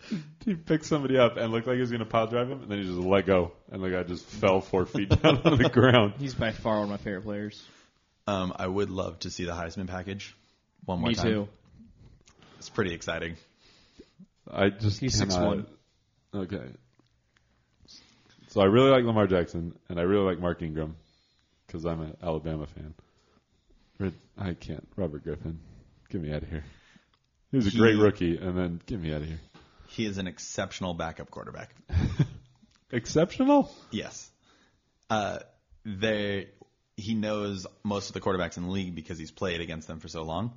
he 0.45 0.55
picked 0.55 0.87
somebody 0.87 1.19
up 1.19 1.37
and 1.37 1.53
looked 1.53 1.67
like 1.67 1.75
he 1.75 1.81
was 1.81 1.91
gonna 1.91 2.07
pile 2.07 2.27
drive 2.27 2.49
him, 2.49 2.63
and 2.63 2.71
then 2.71 2.79
he 2.79 2.85
just 2.85 2.97
let 2.99 3.27
go, 3.27 3.53
and 3.71 3.83
the 3.83 3.91
guy 3.91 4.03
just 4.05 4.25
fell 4.25 4.61
four 4.61 4.87
feet 4.87 5.09
down 5.23 5.43
on 5.45 5.59
the 5.59 5.69
ground. 5.69 6.15
He's 6.19 6.35
by 6.35 6.53
far 6.53 6.77
one 6.77 6.85
of 6.85 6.91
my 6.91 6.97
favorite 6.97 7.25
players. 7.25 7.63
Um, 8.27 8.55
I 8.57 8.67
would 8.67 8.91
love 8.91 9.19
to 9.21 9.31
see 9.31 9.45
the 9.45 9.53
Heisman 9.53 9.89
package 9.89 10.35
one 10.85 11.01
more 11.01 11.09
Me 11.09 11.15
time. 11.15 11.27
too. 11.27 11.49
It's 12.59 12.71
pretty 12.71 12.95
exciting. 12.95 13.37
I 14.51 14.71
just 14.71 15.01
He's 15.01 15.19
cannot. 15.19 15.59
6'1". 15.59 15.67
Okay. 16.35 16.67
So 18.49 18.61
I 18.61 18.65
really 18.65 18.91
like 18.91 19.05
Lamar 19.05 19.27
Jackson, 19.27 19.75
and 19.89 19.99
I 19.99 20.03
really 20.03 20.25
like 20.25 20.39
Mark 20.41 20.63
Ingram 20.63 20.97
because 21.67 21.85
I'm 21.85 22.01
an 22.01 22.17
Alabama 22.23 22.67
fan. 22.67 22.95
I 24.39 24.55
can't. 24.55 24.87
Robert 24.97 25.23
Griffin, 25.25 25.59
get 26.09 26.21
me 26.23 26.33
out 26.33 26.43
of 26.43 26.49
here. 26.49 26.65
He 27.51 27.57
was 27.57 27.67
a 27.67 27.71
He- 27.71 27.79
great 27.79 27.97
rookie, 27.97 28.37
and 28.37 28.57
then 28.57 28.81
get 28.87 29.01
me 29.01 29.13
out 29.13 29.23
of 29.23 29.29
here. 29.29 29.41
He 29.89 30.07
is 30.07 30.19
an 30.19 30.27
exceptional 30.29 30.95
backup 30.95 31.31
quarterback. 31.31 31.75
Exceptional. 32.93 33.73
Yes. 33.91 34.31
Uh, 35.09 35.39
they 35.85 36.49
he 36.97 37.15
knows 37.15 37.67
most 37.83 38.09
of 38.09 38.15
the 38.15 38.21
quarterbacks 38.21 38.57
in 38.57 38.65
the 38.65 38.69
league 38.71 38.95
because 38.95 39.19
he's 39.19 39.31
played 39.31 39.61
against 39.61 39.89
them 39.89 40.01
for 40.01 40.09
so 40.09 40.23
long. 40.23 40.53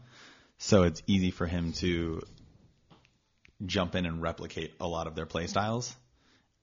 So 0.57 0.83
it's 0.83 1.01
easy 1.07 1.31
for 1.31 1.45
him 1.47 1.71
to 1.73 2.21
jump 3.65 3.95
in 3.95 4.05
and 4.05 4.21
replicate 4.21 4.73
a 4.79 4.87
lot 4.87 5.07
of 5.07 5.15
their 5.15 5.25
play 5.25 5.47
styles. 5.47 5.95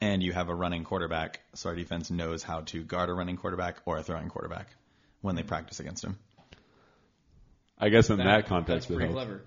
And 0.03 0.23
you 0.23 0.33
have 0.33 0.49
a 0.49 0.55
running 0.55 0.85
quarterback, 0.85 1.41
so 1.55 1.71
our 1.71 1.75
defense 1.77 2.11
knows 2.11 2.43
how 2.43 2.61
to 2.63 2.83
guard 2.83 3.09
a 3.11 3.15
running 3.15 3.37
quarterback 3.37 3.79
or 3.87 3.99
a 3.99 4.03
throwing 4.03 4.29
quarterback 4.29 4.69
when 5.23 5.35
they 5.35 5.43
practice 5.43 5.81
against 5.81 6.05
him. 6.05 6.19
I 7.79 7.89
guess 7.91 8.11
in 8.11 8.19
that, 8.19 8.25
that's 8.25 8.49
context, 8.49 8.91
it 8.91 8.95
pretty 8.97 9.13
helps. 9.13 9.25
clever. 9.25 9.43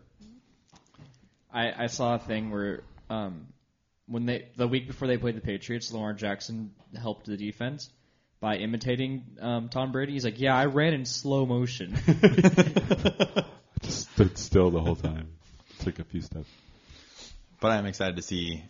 I, 1.54 1.84
I 1.84 1.88
saw 1.88 2.16
a 2.16 2.20
thing 2.20 2.50
where 2.50 2.82
um, 3.10 3.48
when 4.08 4.26
they 4.26 4.48
the 4.58 4.68
week 4.68 4.88
before 4.88 5.08
they 5.08 5.18
played 5.18 5.36
the 5.36 5.42
Patriots, 5.42 5.92
Lamar 5.92 6.14
Jackson 6.14 6.72
helped 7.00 7.28
the 7.28 7.38
defense 7.38 7.90
by 8.40 8.58
imitating 8.58 9.24
um, 9.40 9.70
Tom 9.70 9.92
Brady. 9.92 10.14
He's 10.14 10.26
like, 10.26 10.40
"Yeah, 10.40 10.56
I 10.56 10.66
ran 10.66 10.94
in 10.94 11.06
slow 11.06 11.46
motion." 11.46 11.96
I 12.08 13.46
Just 13.82 14.12
stood 14.12 14.38
still 14.38 14.72
the 14.72 14.82
whole 14.82 14.96
time. 14.96 15.28
Took 15.80 16.00
a 16.00 16.04
few 16.04 16.22
steps. 16.22 16.50
But 17.60 17.72
I'm 17.72 17.86
excited 17.86 18.16
to 18.16 18.22
see 18.22 18.64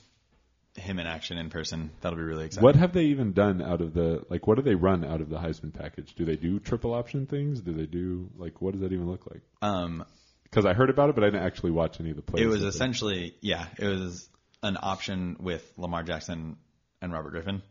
him 0.76 1.00
in 1.00 1.08
action 1.08 1.38
in 1.38 1.50
person. 1.50 1.91
That'll 2.02 2.17
be 2.17 2.24
really 2.24 2.46
exciting. 2.46 2.63
What 2.63 2.76
have 2.76 2.93
they 2.93 3.06
even 3.06 3.34
done 3.34 3.62
out 3.62 3.82
of 3.82 3.93
the 3.93 4.24
like? 4.30 4.46
What 4.46 4.56
do 4.56 4.62
they 4.62 4.76
run 4.76 5.06
out 5.06 5.22
of 5.22 5.30
the 5.30 5.38
Heisman 5.38 5.74
package? 5.74 6.13
Do 6.15 6.26
they 6.26 6.36
do 6.36 6.60
triple 6.60 6.93
option 6.93 7.28
things? 7.28 7.62
Do 7.62 7.74
they 7.74 7.86
do 7.86 8.30
like 8.38 8.62
what 8.62 8.72
does 8.72 8.82
that 8.82 8.91
even 8.91 9.10
look 9.10 9.26
like? 9.30 9.41
Um, 9.62 10.06
Because 10.54 10.68
I 10.68 10.74
heard 10.74 10.92
about 10.92 11.10
it, 11.10 11.16
but 11.16 11.24
I 11.24 11.28
didn't 11.28 11.46
actually 11.48 11.72
watch 11.72 12.00
any 12.00 12.12
of 12.12 12.16
the 12.16 12.22
plays. 12.22 12.44
It 12.44 12.48
was 12.48 12.62
essentially, 12.63 13.34
yeah, 13.42 13.66
it 13.80 13.88
was 13.88 14.30
an 14.62 14.78
option 14.80 15.38
with 15.39 15.74
Lamar 15.78 16.04
Jackson 16.04 16.58
and 17.02 17.12
Robert 17.12 17.32
Griffin, 17.32 17.63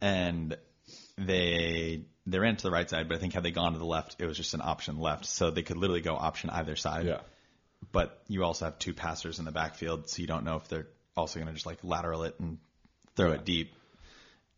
and 0.00 0.56
they 1.16 2.02
they 2.26 2.38
ran 2.40 2.56
to 2.56 2.62
the 2.64 2.72
right 2.72 2.90
side, 2.90 3.08
but 3.08 3.16
I 3.16 3.20
think 3.20 3.34
had 3.34 3.44
they 3.44 3.52
gone 3.52 3.74
to 3.74 3.78
the 3.78 3.84
left, 3.84 4.16
it 4.18 4.26
was 4.26 4.36
just 4.36 4.54
an 4.54 4.60
option 4.60 4.98
left, 4.98 5.24
so 5.24 5.50
they 5.52 5.62
could 5.62 5.76
literally 5.76 6.00
go 6.00 6.16
option 6.16 6.50
either 6.50 6.74
side. 6.74 7.06
Yeah. 7.06 7.20
But 7.92 8.20
you 8.26 8.42
also 8.42 8.64
have 8.64 8.78
two 8.80 8.92
passers 8.92 9.38
in 9.38 9.44
the 9.44 9.52
backfield, 9.52 10.08
so 10.08 10.20
you 10.20 10.26
don't 10.26 10.44
know 10.44 10.56
if 10.56 10.66
they're 10.66 10.88
also 11.16 11.38
going 11.38 11.46
to 11.46 11.54
just 11.54 11.66
like 11.66 11.78
lateral 11.84 12.24
it 12.24 12.34
and 12.40 12.58
throw 13.14 13.30
it 13.32 13.44
deep. 13.44 13.72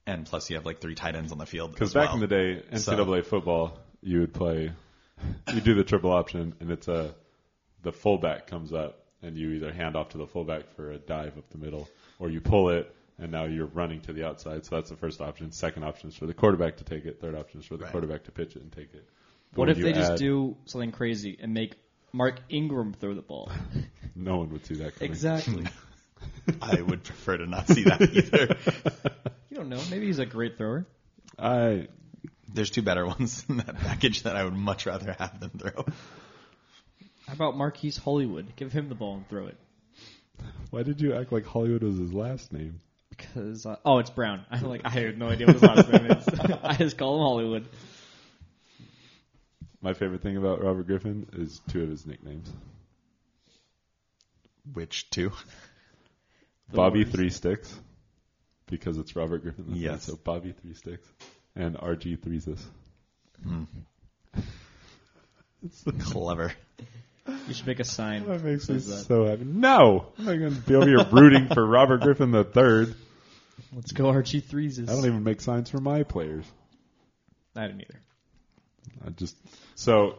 And 0.07 0.25
plus, 0.25 0.49
you 0.49 0.57
have 0.57 0.65
like 0.65 0.81
three 0.81 0.95
tight 0.95 1.17
ends 1.17 1.33
on 1.33 1.38
the 1.38 1.47
field. 1.47 1.73
Because 1.73 1.93
back 1.93 2.07
well. 2.07 2.15
in 2.15 2.21
the 2.21 2.27
day, 2.27 2.62
NCAA 2.73 3.27
football, 3.27 3.79
you 4.01 4.21
would 4.21 4.33
play, 4.33 4.73
you 5.53 5.61
do 5.61 5.75
the 5.75 5.85
triple 5.85 6.11
option, 6.11 6.55
and 6.59 6.71
it's 6.71 6.88
a 6.88 7.15
the 7.83 7.92
fullback 7.92 8.47
comes 8.47 8.73
up, 8.73 9.05
and 9.23 9.37
you 9.37 9.51
either 9.51 9.73
hand 9.73 9.97
off 9.97 10.11
to 10.11 10.18
the 10.18 10.27
fullback 10.27 10.75
for 10.77 10.90
a 10.92 10.99
dive 10.99 11.37
up 11.38 11.49
the 11.51 11.59
middle, 11.59 11.88
or 12.18 12.31
you 12.31 12.40
pull 12.40 12.71
it, 12.71 12.95
and 13.18 13.31
now 13.31 13.45
you're 13.45 13.66
running 13.66 14.01
to 14.03 14.12
the 14.12 14.27
outside. 14.27 14.64
So 14.64 14.77
that's 14.77 14.90
the 14.90 14.97
first 14.97 15.21
option. 15.21 15.53
Second 15.53 15.85
option 15.85 16.09
is 16.09 16.16
for 16.16 16.27
the 16.27 16.35
quarterback 16.35 16.79
to 16.79 16.85
take 16.85 17.05
it. 17.05 17.21
Third 17.21 17.35
option 17.35 17.61
is 17.61 17.66
for 17.66 17.77
the 17.77 17.85
Right. 17.85 17.92
quarterback 17.92 18.25
to 18.25 18.33
pitch 18.33 18.57
it 18.57 18.62
and 18.62 18.73
take 18.73 18.92
it. 18.95 19.07
But 19.53 19.59
what 19.61 19.68
if 19.71 19.79
you 19.79 19.85
they 19.85 19.92
just 19.92 20.16
do 20.16 20.57
something 20.64 20.92
crazy 20.92 21.37
and 21.40 21.53
make 21.53 21.75
Mark 22.12 22.40
Ingram 22.49 22.95
throw 22.95 23.14
the 23.14 23.23
ball? 23.23 23.51
No 24.14 24.37
one 24.37 24.51
would 24.51 24.66
see 24.66 24.75
that 24.75 24.95
coming. 24.97 25.11
exactly. 25.11 25.64
I 26.62 26.83
would 26.83 27.03
prefer 27.03 27.38
to 27.38 27.47
not 27.47 27.66
see 27.66 27.85
that 27.85 28.03
either. 28.12 28.57
you 29.49 29.57
don't 29.57 29.71
know. 29.71 29.81
Maybe 29.90 30.05
he's 30.07 30.18
a 30.18 30.27
great 30.27 30.59
thrower. 30.59 30.87
I 31.38 31.88
There's 32.53 32.68
two 32.71 32.83
better 32.83 33.07
ones 33.07 33.42
in 33.49 33.57
that 33.57 33.75
package 33.79 34.25
that 34.25 34.37
I 34.37 34.45
would 34.45 34.53
much 34.53 34.85
rather 34.85 35.12
have 35.18 35.40
them 35.40 35.51
throw. 35.59 35.87
How 37.27 37.35
about 37.35 37.57
Marquise 37.57 37.97
Hollywood? 37.97 38.55
Give 38.57 38.73
him 38.73 38.89
the 38.89 38.95
ball 38.95 39.17
and 39.17 39.29
throw 39.29 39.47
it. 39.47 39.57
why 40.71 40.83
did 40.83 41.01
you 41.01 41.15
act 41.15 41.33
like 41.33 41.47
Hollywood 41.47 41.83
was 41.83 41.97
his 41.99 42.13
last 42.13 42.53
name? 42.53 42.81
Because 43.11 43.67
uh, 43.67 43.77
oh, 43.85 43.99
it's 43.99 44.11
Brown. 44.11 44.45
I 44.51 44.61
like 44.61 44.83
I 44.85 44.91
have 44.91 45.17
no 45.17 45.29
idea 45.29 45.47
what 45.47 45.55
his 45.55 45.63
last 45.63 45.89
name 45.93 46.07
is. 46.07 46.29
I 46.63 46.75
just 46.75 46.99
call 46.99 47.17
him 47.17 47.23
Hollywood. 47.23 47.69
My 49.81 49.95
favorite 49.95 50.23
thing 50.23 50.37
about 50.37 50.63
Robert 50.63 50.87
Griffin 50.87 51.27
is 51.33 51.61
two 51.69 51.83
of 51.83 51.89
his 51.89 52.07
nicknames. 52.07 52.51
Which 54.73 55.11
two? 55.11 55.33
The 56.71 56.77
Bobby 56.77 57.01
Warriors. 57.01 57.15
Three 57.15 57.31
Sticks, 57.31 57.81
because 58.67 58.97
it's 58.97 59.17
Robert 59.17 59.43
Griffin. 59.43 59.67
Yes. 59.71 60.05
So 60.05 60.17
Bobby 60.17 60.53
Three 60.53 60.75
Sticks 60.75 61.09
and 61.57 61.77
RG 61.77 62.23
Threes 62.23 62.45
this. 62.45 62.65
Clever. 66.01 66.53
You 67.27 67.55
should 67.55 67.67
make 67.67 67.81
a 67.81 67.85
sign. 67.85 68.27
That 68.27 68.43
makes 68.43 68.69
me 68.69 68.77
that. 68.77 68.83
so 68.83 69.27
happy. 69.27 69.45
No, 69.45 70.07
I'm 70.19 70.25
not 70.25 70.39
going 70.39 70.55
to 70.55 70.61
be 70.61 70.75
over 70.75 70.87
here 70.87 71.07
rooting 71.13 71.49
for 71.49 71.65
Robert 71.65 72.01
Griffin 72.01 72.31
the 72.33 72.45
third. 72.45 72.95
Let's 73.75 73.93
go 73.93 74.05
RG 74.05 74.45
threes. 74.45 74.79
I 74.81 74.85
don't 74.87 75.07
even 75.07 75.23
make 75.23 75.41
signs 75.41 75.71
for 75.71 75.79
my 75.81 76.03
players. 76.03 76.45
I 77.55 77.67
didn't 77.69 77.83
either. 77.83 78.01
I 79.07 79.11
just 79.11 79.37
so 79.75 80.17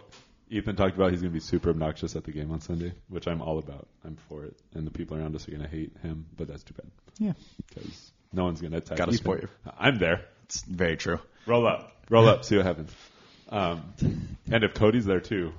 Ethan 0.49 0.75
talked 0.75 0.95
about 0.95 1.11
he's 1.11 1.21
going 1.21 1.31
to 1.31 1.33
be 1.33 1.39
super 1.41 1.69
obnoxious 1.71 2.15
at 2.15 2.23
the 2.23 2.31
game 2.31 2.51
on 2.51 2.61
Sunday, 2.61 2.93
which 3.09 3.27
I'm 3.27 3.41
all 3.41 3.57
about. 3.59 3.87
I'm 4.05 4.17
for 4.29 4.45
it, 4.45 4.55
and 4.73 4.85
the 4.87 4.91
people 4.91 5.17
around 5.17 5.35
us 5.35 5.47
are 5.47 5.51
going 5.51 5.63
to 5.63 5.69
hate 5.69 5.91
him, 6.01 6.25
but 6.37 6.47
that's 6.47 6.63
too 6.63 6.73
bad 6.75 6.89
Yeah. 7.19 7.33
because 7.67 8.11
no 8.31 8.45
one's 8.45 8.61
going 8.61 8.71
to 8.71 8.77
attack. 8.77 8.97
Gotta 8.97 9.13
support 9.13 9.41
you. 9.41 9.49
I'm 9.77 9.97
there. 9.97 10.21
It's 10.45 10.61
very 10.63 10.95
true. 10.97 11.19
Roll 11.47 11.67
up, 11.67 11.91
roll 12.09 12.27
up, 12.29 12.45
see 12.45 12.55
what 12.57 12.65
happens. 12.65 12.91
Um, 13.49 13.93
and 14.51 14.63
if 14.63 14.73
Cody's 14.73 15.05
there 15.05 15.19
too, 15.19 15.53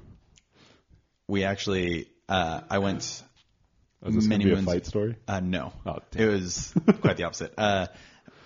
We 1.29 1.45
actually, 1.45 2.09
uh, 2.29 2.61
I 2.71 2.79
went 2.79 3.03
is 3.03 4.15
this 4.15 4.27
going 4.27 4.29
Many 4.29 4.45
to 4.45 4.49
be 4.49 4.53
a 4.53 4.57
moons- 4.57 4.67
fight 4.67 4.87
story? 4.87 5.17
Uh, 5.27 5.41
no, 5.41 5.73
Oh, 5.87 5.99
it 6.15 6.27
was 6.27 6.75
quite 7.01 7.17
the 7.17 7.25
opposite. 7.25 7.55
Uh, 7.57 7.87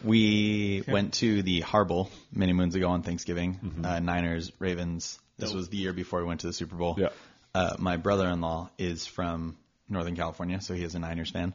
we 0.04 0.84
went 0.86 1.14
to 1.14 1.42
the 1.42 1.62
Harbowl 1.62 2.08
many 2.32 2.52
moons 2.52 2.76
ago 2.76 2.88
on 2.90 3.02
Thanksgiving. 3.02 3.54
Mm-hmm. 3.64 3.84
Uh, 3.84 3.98
Niners, 3.98 4.52
Ravens. 4.60 5.18
This 5.38 5.52
was 5.52 5.68
the 5.68 5.76
year 5.76 5.92
before 5.92 6.20
we 6.20 6.26
went 6.26 6.40
to 6.40 6.46
the 6.46 6.52
Super 6.52 6.76
Bowl. 6.76 6.94
Yeah. 6.98 7.08
Uh, 7.54 7.74
my 7.78 7.96
brother-in-law 7.96 8.70
is 8.78 9.06
from 9.06 9.56
Northern 9.88 10.14
California, 10.14 10.60
so 10.60 10.74
he 10.74 10.84
is 10.84 10.94
a 10.94 10.98
Niners 11.00 11.30
fan, 11.30 11.54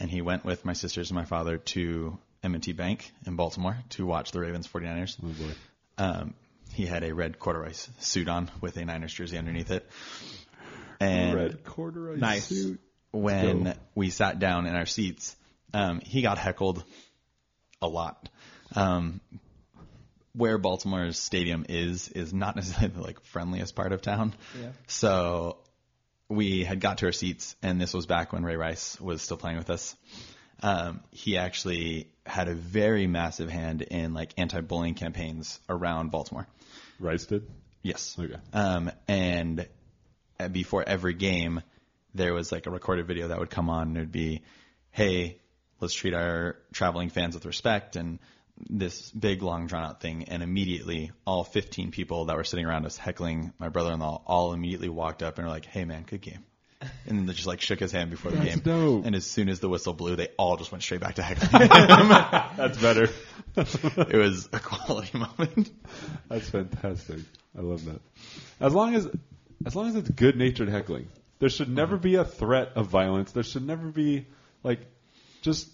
and 0.00 0.10
he 0.10 0.20
went 0.22 0.44
with 0.44 0.64
my 0.64 0.72
sisters 0.72 1.10
and 1.10 1.16
my 1.16 1.24
father 1.24 1.58
to 1.58 2.18
M&T 2.42 2.72
Bank 2.72 3.12
in 3.26 3.36
Baltimore 3.36 3.76
to 3.90 4.04
watch 4.06 4.32
the 4.32 4.40
Ravens 4.40 4.66
49ers. 4.66 5.16
Oh 5.22 5.28
boy. 5.28 5.52
Um, 5.98 6.34
he 6.72 6.86
had 6.86 7.04
a 7.04 7.14
red 7.14 7.38
corduroy 7.38 7.70
s- 7.70 7.88
suit 7.98 8.28
on 8.28 8.50
with 8.60 8.76
a 8.78 8.84
Niners 8.84 9.12
jersey 9.14 9.38
underneath 9.38 9.70
it. 9.70 9.88
And 11.04 11.34
Red 11.34 11.64
corduroy 11.64 12.16
Nice. 12.16 12.46
suit. 12.46 12.80
when 13.12 13.64
go. 13.64 13.72
we 13.94 14.10
sat 14.10 14.38
down 14.38 14.66
in 14.66 14.74
our 14.74 14.86
seats, 14.86 15.36
um, 15.72 16.00
he 16.00 16.22
got 16.22 16.38
heckled 16.38 16.84
a 17.82 17.88
lot. 17.88 18.28
Um, 18.74 19.20
where 20.34 20.58
Baltimore's 20.58 21.18
stadium 21.18 21.64
is 21.68 22.08
is 22.08 22.32
not 22.32 22.56
necessarily 22.56 22.88
the 22.94 23.02
like 23.02 23.20
friendliest 23.24 23.74
part 23.76 23.92
of 23.92 24.02
town. 24.02 24.34
Yeah. 24.60 24.70
So 24.88 25.58
we 26.28 26.64
had 26.64 26.80
got 26.80 26.98
to 26.98 27.06
our 27.06 27.12
seats, 27.12 27.54
and 27.62 27.80
this 27.80 27.94
was 27.94 28.06
back 28.06 28.32
when 28.32 28.42
Ray 28.44 28.56
Rice 28.56 29.00
was 29.00 29.22
still 29.22 29.36
playing 29.36 29.58
with 29.58 29.70
us. 29.70 29.94
Um, 30.62 31.00
he 31.10 31.36
actually 31.36 32.08
had 32.24 32.48
a 32.48 32.54
very 32.54 33.06
massive 33.06 33.50
hand 33.50 33.82
in 33.82 34.14
like 34.14 34.32
anti-bullying 34.38 34.94
campaigns 34.94 35.60
around 35.68 36.10
Baltimore. 36.10 36.46
Rice 36.98 37.26
did. 37.26 37.46
Yes. 37.82 38.16
Okay. 38.18 38.36
Um, 38.54 38.90
and 39.06 39.68
before 40.52 40.84
every 40.86 41.14
game, 41.14 41.62
there 42.14 42.32
was 42.34 42.52
like 42.52 42.66
a 42.66 42.70
recorded 42.70 43.06
video 43.06 43.28
that 43.28 43.38
would 43.38 43.50
come 43.50 43.68
on, 43.70 43.88
and 43.88 43.96
it 43.96 44.00
would 44.00 44.12
be, 44.12 44.42
"Hey, 44.90 45.38
let's 45.80 45.94
treat 45.94 46.14
our 46.14 46.56
traveling 46.72 47.08
fans 47.10 47.34
with 47.34 47.44
respect," 47.46 47.96
and 47.96 48.18
this 48.70 49.10
big, 49.10 49.42
long, 49.42 49.66
drawn 49.66 49.84
out 49.84 50.00
thing. 50.00 50.24
And 50.28 50.42
immediately, 50.42 51.10
all 51.26 51.42
15 51.42 51.90
people 51.90 52.26
that 52.26 52.36
were 52.36 52.44
sitting 52.44 52.64
around 52.66 52.86
us 52.86 52.96
heckling 52.96 53.52
my 53.58 53.68
brother-in-law 53.68 54.22
all 54.26 54.52
immediately 54.52 54.88
walked 54.88 55.22
up 55.22 55.38
and 55.38 55.46
were 55.46 55.52
like, 55.52 55.66
"Hey, 55.66 55.84
man, 55.84 56.04
good 56.04 56.20
game." 56.20 56.44
And 57.06 57.18
then 57.18 57.24
they 57.26 57.32
just 57.32 57.46
like 57.46 57.62
shook 57.62 57.80
his 57.80 57.92
hand 57.92 58.10
before 58.10 58.30
the 58.30 58.36
That's 58.36 58.56
game. 58.56 58.58
dope. 58.60 59.06
And 59.06 59.16
as 59.16 59.24
soon 59.24 59.48
as 59.48 59.58
the 59.58 59.70
whistle 59.70 59.94
blew, 59.94 60.16
they 60.16 60.28
all 60.36 60.56
just 60.58 60.70
went 60.70 60.82
straight 60.84 61.00
back 61.00 61.14
to 61.14 61.22
heckling. 61.22 61.68
That's 62.56 62.76
better. 62.78 63.08
it 63.56 64.16
was 64.16 64.48
a 64.52 64.60
quality 64.60 65.16
moment. 65.38 65.70
That's 66.28 66.50
fantastic. 66.50 67.20
I 67.56 67.62
love 67.62 67.84
that. 67.86 68.00
As 68.60 68.74
long 68.74 68.94
as 68.94 69.08
as 69.66 69.74
long 69.76 69.88
as 69.88 69.96
it's 69.96 70.10
good 70.10 70.36
natured 70.36 70.68
heckling. 70.68 71.08
There 71.38 71.48
should 71.48 71.68
never 71.68 71.96
be 71.96 72.14
a 72.14 72.24
threat 72.24 72.72
of 72.76 72.86
violence. 72.88 73.32
There 73.32 73.42
should 73.42 73.66
never 73.66 73.88
be 73.88 74.26
like 74.62 74.80
just 75.42 75.68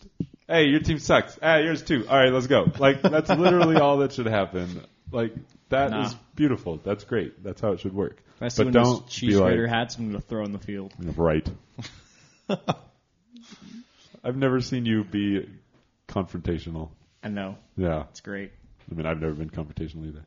hey, 0.49 0.65
your 0.65 0.81
team 0.81 0.99
sucks. 0.99 1.39
Hey, 1.41 1.65
yours 1.65 1.83
too. 1.83 2.07
All 2.09 2.17
right, 2.19 2.33
let's 2.33 2.47
go. 2.47 2.67
Like 2.79 3.03
that's 3.03 3.31
literally 3.31 3.77
all 3.77 3.99
that 3.99 4.13
should 4.13 4.27
happen. 4.27 4.83
Like 5.13 5.35
that 5.69 5.87
is 5.87 6.13
Nah. 6.13 6.19
beautiful. 6.35 6.79
That's 6.79 7.05
great. 7.05 7.43
That's 7.45 7.61
how 7.61 7.73
it 7.73 7.81
should 7.81 7.95
work. 7.95 8.23
If 8.37 8.43
I 8.43 8.49
see 8.49 8.65
but 8.65 8.67
one 8.73 8.77
of 8.77 8.85
don't 8.85 9.07
those 9.07 9.21
be 9.21 9.37
like 9.37 9.69
hats, 9.69 9.97
I'm 9.97 10.13
to 10.13 10.21
throw 10.21 10.45
in 10.45 10.53
the 10.53 10.59
field. 10.59 10.93
right. 11.17 11.49
I've 14.25 14.37
never 14.37 14.61
seen 14.61 14.85
you 14.87 15.05
be 15.05 15.49
confrontational. 16.09 16.91
I 17.23 17.29
know. 17.29 17.57
Yeah. 17.77 18.05
It's 18.11 18.21
great. 18.21 18.53
I 18.91 18.95
mean, 18.95 19.07
I've 19.07 19.21
never 19.21 19.35
been 19.35 19.51
confrontational 19.51 20.07
either. 20.09 20.25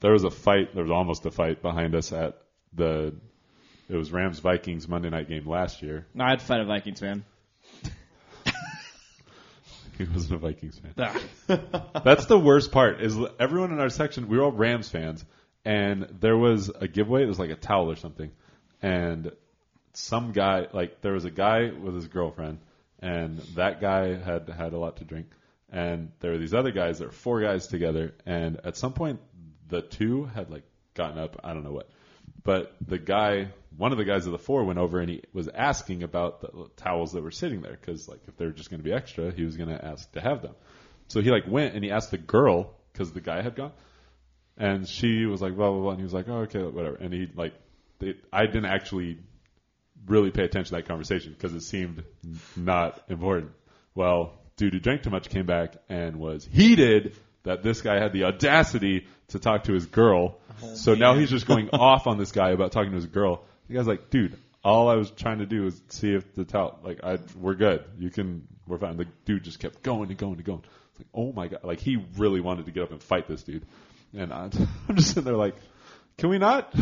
There 0.00 0.12
was 0.12 0.24
a 0.24 0.30
fight. 0.30 0.74
There 0.74 0.82
was 0.84 0.90
almost 0.92 1.24
a 1.26 1.30
fight 1.30 1.62
behind 1.62 1.94
us 1.94 2.12
at 2.12 2.38
the. 2.72 3.14
It 3.88 3.94
was 3.94 4.10
Rams 4.10 4.40
Vikings 4.40 4.88
Monday 4.88 5.10
night 5.10 5.28
game 5.28 5.46
last 5.46 5.80
year. 5.80 6.06
No, 6.12 6.24
I'd 6.24 6.42
fight 6.42 6.60
a 6.60 6.64
Vikings 6.64 6.98
fan. 6.98 7.24
He 9.98 10.04
wasn't 10.04 10.34
a 10.34 10.38
Vikings 10.38 10.78
fan. 10.78 10.94
Ah. 10.98 12.00
That's 12.04 12.26
the 12.26 12.38
worst 12.38 12.70
part. 12.70 13.00
Is 13.00 13.16
everyone 13.38 13.72
in 13.72 13.80
our 13.80 13.88
section? 13.88 14.28
We 14.28 14.36
were 14.36 14.44
all 14.44 14.52
Rams 14.52 14.88
fans, 14.88 15.24
and 15.64 16.06
there 16.20 16.36
was 16.36 16.68
a 16.68 16.86
giveaway. 16.86 17.22
It 17.22 17.26
was 17.26 17.38
like 17.38 17.50
a 17.50 17.56
towel 17.56 17.90
or 17.90 17.96
something, 17.96 18.30
and 18.82 19.32
some 19.94 20.32
guy, 20.32 20.66
like 20.72 21.00
there 21.00 21.12
was 21.12 21.24
a 21.24 21.30
guy 21.30 21.70
with 21.70 21.94
his 21.94 22.08
girlfriend, 22.08 22.58
and 23.00 23.38
that 23.54 23.80
guy 23.80 24.14
had 24.14 24.48
had 24.48 24.74
a 24.74 24.78
lot 24.78 24.98
to 24.98 25.04
drink, 25.04 25.28
and 25.70 26.12
there 26.20 26.32
were 26.32 26.38
these 26.38 26.54
other 26.54 26.72
guys. 26.72 26.98
There 26.98 27.08
were 27.08 27.12
four 27.12 27.40
guys 27.40 27.66
together, 27.66 28.14
and 28.26 28.60
at 28.64 28.76
some 28.76 28.92
point, 28.92 29.20
the 29.68 29.80
two 29.80 30.24
had 30.24 30.50
like 30.50 30.64
gotten 30.94 31.18
up. 31.18 31.40
I 31.42 31.54
don't 31.54 31.64
know 31.64 31.72
what, 31.72 31.88
but 32.46 32.74
the 32.86 32.98
guy, 32.98 33.48
one 33.76 33.92
of 33.92 33.98
the 33.98 34.04
guys 34.04 34.24
of 34.26 34.32
the 34.32 34.38
four, 34.38 34.64
went 34.64 34.78
over 34.78 35.00
and 35.00 35.10
he 35.10 35.22
was 35.32 35.48
asking 35.48 36.04
about 36.04 36.40
the 36.40 36.70
towels 36.76 37.12
that 37.12 37.22
were 37.22 37.32
sitting 37.32 37.60
there 37.60 37.76
because 37.78 38.08
like 38.08 38.20
if 38.28 38.36
they 38.36 38.46
were 38.46 38.52
just 38.52 38.70
going 38.70 38.80
to 38.80 38.84
be 38.84 38.92
extra, 38.92 39.32
he 39.32 39.42
was 39.42 39.56
going 39.56 39.68
to 39.68 39.84
ask 39.84 40.10
to 40.12 40.20
have 40.20 40.42
them. 40.42 40.54
So 41.08 41.20
he 41.20 41.30
like 41.30 41.46
went 41.48 41.74
and 41.74 41.84
he 41.84 41.90
asked 41.90 42.12
the 42.12 42.18
girl 42.18 42.72
because 42.92 43.12
the 43.12 43.20
guy 43.20 43.42
had 43.42 43.56
gone, 43.56 43.72
and 44.56 44.88
she 44.88 45.26
was 45.26 45.42
like 45.42 45.56
blah 45.56 45.70
blah 45.70 45.80
blah, 45.80 45.90
and 45.90 45.98
he 45.98 46.04
was 46.04 46.14
like 46.14 46.28
oh 46.28 46.42
okay 46.42 46.62
whatever, 46.62 46.96
and 46.96 47.12
he 47.12 47.28
like 47.34 47.54
it, 48.00 48.24
I 48.32 48.46
didn't 48.46 48.66
actually 48.66 49.18
really 50.06 50.30
pay 50.30 50.44
attention 50.44 50.70
to 50.70 50.76
that 50.76 50.88
conversation 50.88 51.32
because 51.32 51.52
it 51.52 51.62
seemed 51.62 52.04
not 52.54 53.02
important. 53.08 53.52
Well, 53.94 54.34
dude 54.56 54.72
who 54.72 54.80
drank 54.80 55.02
too 55.02 55.10
much 55.10 55.28
came 55.28 55.46
back 55.46 55.74
and 55.88 56.16
was 56.16 56.48
heated 56.50 57.16
that 57.46 57.62
this 57.62 57.80
guy 57.80 57.94
had 57.94 58.12
the 58.12 58.24
audacity 58.24 59.06
to 59.28 59.38
talk 59.38 59.64
to 59.64 59.72
his 59.72 59.86
girl. 59.86 60.38
Oh, 60.62 60.74
so 60.74 60.94
now 60.94 61.14
he's 61.14 61.30
just 61.30 61.46
going 61.46 61.70
off 61.72 62.06
on 62.06 62.18
this 62.18 62.32
guy 62.32 62.50
about 62.50 62.72
talking 62.72 62.90
to 62.90 62.96
his 62.96 63.06
girl. 63.06 63.44
The 63.68 63.74
guy's 63.74 63.86
like, 63.86 64.10
dude, 64.10 64.36
all 64.64 64.88
I 64.88 64.96
was 64.96 65.10
trying 65.12 65.38
to 65.38 65.46
do 65.46 65.62
was 65.62 65.80
see 65.88 66.12
if 66.12 66.34
the 66.34 66.44
towel, 66.44 66.78
like, 66.82 67.04
I, 67.04 67.18
we're 67.38 67.54
good. 67.54 67.84
You 67.98 68.10
can, 68.10 68.46
we're 68.66 68.78
fine. 68.78 68.96
The 68.96 69.06
dude 69.24 69.44
just 69.44 69.60
kept 69.60 69.82
going 69.82 70.10
and 70.10 70.18
going 70.18 70.34
and 70.34 70.44
going. 70.44 70.62
It's 70.90 71.00
like, 71.00 71.08
oh 71.14 71.32
my 71.32 71.46
god, 71.46 71.60
like 71.62 71.78
he 71.78 72.04
really 72.16 72.40
wanted 72.40 72.66
to 72.66 72.72
get 72.72 72.82
up 72.82 72.90
and 72.90 73.02
fight 73.02 73.28
this 73.28 73.42
dude, 73.42 73.64
and 74.12 74.32
I, 74.32 74.50
I'm 74.88 74.96
just 74.96 75.08
sitting 75.08 75.24
there 75.24 75.34
like, 75.34 75.54
can 76.18 76.30
we 76.30 76.38
not? 76.38 76.74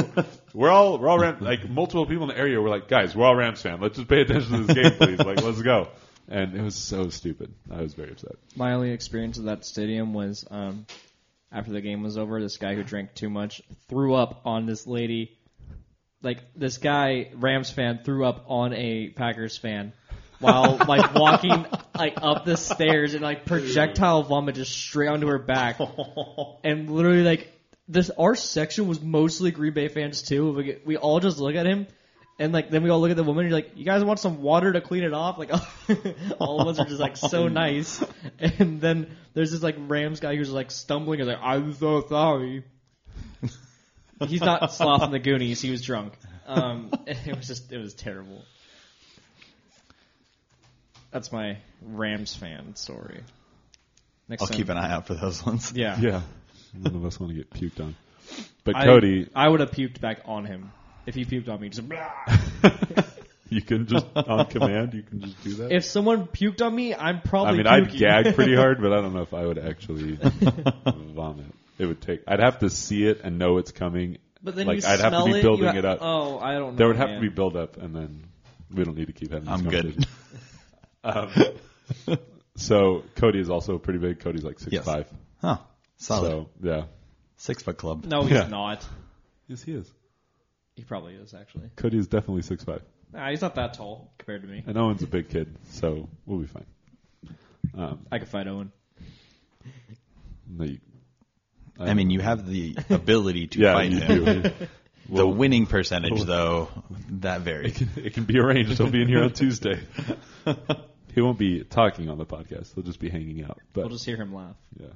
we're 0.54 0.70
all 0.70 0.98
we're 0.98 1.08
all 1.08 1.18
Rams, 1.18 1.40
like 1.40 1.68
multiple 1.68 2.04
people 2.04 2.24
in 2.24 2.36
the 2.36 2.38
area. 2.38 2.60
were 2.60 2.68
like, 2.68 2.88
guys, 2.88 3.14
we're 3.14 3.24
all 3.24 3.36
Rams 3.36 3.62
fan. 3.62 3.80
Let's 3.80 3.96
just 3.96 4.08
pay 4.08 4.20
attention 4.22 4.52
to 4.52 4.64
this 4.64 4.76
game, 4.76 4.98
please. 4.98 5.18
like, 5.20 5.42
let's 5.42 5.62
go. 5.62 5.88
And 6.30 6.54
it 6.54 6.62
was 6.62 6.76
so 6.76 7.08
stupid. 7.10 7.52
I 7.70 7.82
was 7.82 7.94
very 7.94 8.12
upset. 8.12 8.36
My 8.54 8.72
only 8.74 8.92
experience 8.92 9.36
of 9.38 9.44
that 9.44 9.64
stadium 9.64 10.14
was 10.14 10.46
um, 10.48 10.86
after 11.50 11.72
the 11.72 11.80
game 11.80 12.02
was 12.02 12.16
over, 12.16 12.40
this 12.40 12.56
guy 12.56 12.76
who 12.76 12.84
drank 12.84 13.14
too 13.14 13.28
much 13.28 13.60
threw 13.88 14.14
up 14.14 14.42
on 14.44 14.64
this 14.64 14.86
lady. 14.86 15.36
Like 16.22 16.38
this 16.54 16.78
guy, 16.78 17.32
Rams 17.34 17.70
fan, 17.70 18.00
threw 18.04 18.24
up 18.24 18.44
on 18.46 18.72
a 18.74 19.08
Packers 19.08 19.58
fan 19.58 19.92
while 20.38 20.76
like 20.88 21.14
walking 21.14 21.66
like 21.96 22.14
up 22.22 22.44
the 22.44 22.56
stairs 22.56 23.14
and 23.14 23.22
like 23.22 23.44
projectile 23.44 24.22
vomit 24.22 24.54
just 24.54 24.72
straight 24.72 25.08
onto 25.08 25.26
her 25.26 25.38
back, 25.38 25.80
and 26.64 26.90
literally 26.90 27.22
like 27.22 27.52
this 27.88 28.10
our 28.10 28.36
section 28.36 28.86
was 28.86 29.00
mostly 29.00 29.50
Green 29.50 29.72
Bay 29.72 29.88
fans 29.88 30.22
too. 30.22 30.52
We, 30.52 30.78
we 30.84 30.96
all 30.96 31.18
just 31.18 31.38
look 31.38 31.56
at 31.56 31.66
him. 31.66 31.88
And 32.40 32.54
like 32.54 32.70
then 32.70 32.82
we 32.82 32.88
all 32.88 33.02
look 33.02 33.10
at 33.10 33.18
the 33.18 33.22
woman. 33.22 33.44
And 33.44 33.50
you're 33.50 33.60
like, 33.60 33.76
you 33.76 33.84
guys 33.84 34.02
want 34.02 34.18
some 34.18 34.40
water 34.40 34.72
to 34.72 34.80
clean 34.80 35.04
it 35.04 35.12
off? 35.12 35.36
Like 35.36 35.50
all 36.40 36.62
of 36.62 36.68
us 36.68 36.78
are 36.78 36.86
just 36.86 36.98
like 36.98 37.18
so 37.18 37.48
nice. 37.48 38.02
And 38.38 38.80
then 38.80 39.14
there's 39.34 39.52
this 39.52 39.62
like 39.62 39.76
Rams 39.78 40.20
guy 40.20 40.34
who's 40.36 40.50
like 40.50 40.70
stumbling. 40.70 41.18
He's 41.18 41.28
like, 41.28 41.38
I'm 41.42 41.74
so 41.74 42.00
sorry. 42.08 42.64
He's 44.26 44.40
not 44.40 44.72
sloth 44.72 45.02
in 45.02 45.10
the 45.10 45.18
Goonies. 45.18 45.60
He 45.60 45.70
was 45.70 45.82
drunk. 45.82 46.14
Um, 46.46 46.90
it 47.06 47.36
was 47.36 47.46
just 47.46 47.70
it 47.72 47.78
was 47.78 47.92
terrible. 47.92 48.42
That's 51.10 51.30
my 51.30 51.58
Rams 51.82 52.34
fan 52.34 52.74
story. 52.74 53.20
Next 54.30 54.40
I'll 54.40 54.48
time- 54.48 54.56
keep 54.56 54.70
an 54.70 54.78
eye 54.78 54.90
out 54.90 55.06
for 55.06 55.14
those 55.14 55.44
ones. 55.44 55.74
Yeah. 55.74 56.00
Yeah, 56.00 56.22
none 56.72 56.94
of 56.96 57.04
us 57.04 57.20
want 57.20 57.32
to 57.32 57.36
get 57.36 57.50
puked 57.50 57.84
on. 57.84 57.96
But 58.64 58.76
I, 58.76 58.84
Cody, 58.86 59.28
I 59.34 59.46
would 59.46 59.60
have 59.60 59.72
puked 59.72 60.00
back 60.00 60.22
on 60.24 60.46
him 60.46 60.72
if 61.06 61.14
he 61.14 61.24
puked 61.24 61.48
on 61.48 61.60
me. 61.60 61.68
Just 61.68 61.88
blah. 61.88 62.10
You 63.52 63.62
can 63.62 63.88
just 63.88 64.06
on 64.14 64.46
command. 64.46 64.94
You 64.94 65.02
can 65.02 65.22
just 65.22 65.42
do 65.42 65.54
that. 65.54 65.72
If 65.72 65.84
someone 65.84 66.28
puked 66.28 66.64
on 66.64 66.72
me, 66.72 66.94
I'm 66.94 67.20
probably. 67.20 67.54
I 67.54 67.56
mean, 67.56 67.66
I'd 67.66 67.84
puking. 67.90 67.98
gag 67.98 68.34
pretty 68.36 68.54
hard, 68.54 68.80
but 68.80 68.92
I 68.92 69.00
don't 69.00 69.12
know 69.12 69.22
if 69.22 69.34
I 69.34 69.44
would 69.44 69.58
actually 69.58 70.20
vomit. 70.86 71.46
It 71.76 71.86
would 71.86 72.00
take. 72.00 72.22
I'd 72.28 72.38
have 72.38 72.60
to 72.60 72.70
see 72.70 73.04
it 73.06 73.22
and 73.24 73.40
know 73.40 73.58
it's 73.58 73.72
coming. 73.72 74.18
But 74.40 74.54
then 74.54 74.68
like 74.68 74.82
you 74.82 74.86
I'd 74.88 75.00
have 75.00 75.10
smell 75.10 75.26
to 75.26 75.32
be 75.32 75.38
it, 75.40 75.42
building 75.42 75.64
you 75.64 75.72
ha- 75.72 75.78
it 75.78 75.84
up. 75.84 75.98
Oh, 76.00 76.38
I 76.38 76.52
don't 76.52 76.72
know. 76.74 76.76
there 76.76 76.86
would 76.86 76.96
have 76.96 77.08
man. 77.08 77.20
to 77.20 77.28
be 77.28 77.34
build 77.34 77.56
up, 77.56 77.76
and 77.76 77.92
then 77.92 78.22
we 78.72 78.84
don't 78.84 78.96
need 78.96 79.08
to 79.08 79.12
keep 79.12 79.32
having. 79.32 79.46
These 79.46 79.52
I'm 79.52 79.68
good. 79.68 79.82
conversations. 79.82 80.06
Um, 82.08 82.16
so 82.56 83.02
Cody 83.16 83.40
is 83.40 83.50
also 83.50 83.78
pretty 83.78 83.98
big. 83.98 84.20
Cody's 84.20 84.44
like 84.44 84.58
six 84.60 84.72
Yes. 84.72 84.84
five. 84.84 85.06
Huh. 85.40 85.56
Solid. 85.96 86.30
So 86.30 86.48
yeah, 86.62 86.84
Six 87.36 87.62
foot 87.64 87.78
club. 87.78 88.04
No, 88.04 88.22
he's 88.22 88.32
Yeah. 88.32 88.46
not. 88.48 88.86
yes, 89.48 89.62
he 89.62 89.72
is. 89.72 89.90
He 90.80 90.84
probably 90.84 91.12
is 91.14 91.34
actually. 91.34 91.68
Cody 91.76 91.98
is 91.98 92.08
definitely 92.08 92.40
six 92.40 92.64
five, 92.64 92.80
Nah, 93.12 93.28
he's 93.28 93.42
not 93.42 93.54
that 93.56 93.74
tall 93.74 94.10
compared 94.16 94.40
to 94.40 94.48
me. 94.48 94.64
and 94.66 94.78
Owen's 94.78 95.02
a 95.02 95.06
big 95.06 95.28
kid, 95.28 95.54
so 95.72 96.08
we'll 96.24 96.38
be 96.38 96.46
fine. 96.46 96.64
Um, 97.74 98.06
I 98.10 98.18
could 98.18 98.28
fight 98.28 98.46
Owen. 98.48 98.72
no, 100.48 100.64
you- 100.64 100.80
I 101.78 101.92
mean, 101.92 102.08
you 102.08 102.20
have 102.20 102.46
the 102.48 102.76
ability 102.88 103.48
to 103.48 103.58
yeah, 103.62 103.74
fight 103.74 103.90
you 103.92 104.00
him. 104.00 104.24
do. 104.24 104.42
The 104.42 105.26
Well- 105.26 105.34
winning 105.34 105.66
percentage, 105.66 106.22
though, 106.22 106.68
that 107.20 107.42
varies. 107.42 107.78
It 107.80 107.88
can, 107.94 108.04
it 108.06 108.14
can 108.14 108.24
be 108.24 108.38
arranged. 108.38 108.78
He'll 108.78 108.90
be 108.90 109.02
in 109.02 109.08
here 109.08 109.22
on 109.22 109.32
Tuesday. 109.34 109.80
he 111.14 111.20
won't 111.20 111.38
be 111.38 111.62
talking 111.64 112.08
on 112.08 112.16
the 112.16 112.24
podcast. 112.26 112.74
He'll 112.74 112.84
just 112.84 113.00
be 113.00 113.10
hanging 113.10 113.44
out. 113.44 113.58
But 113.74 113.82
We'll 113.82 113.90
just 113.90 114.06
hear 114.06 114.16
him 114.16 114.34
laugh. 114.34 114.56
yeah, 114.78 114.86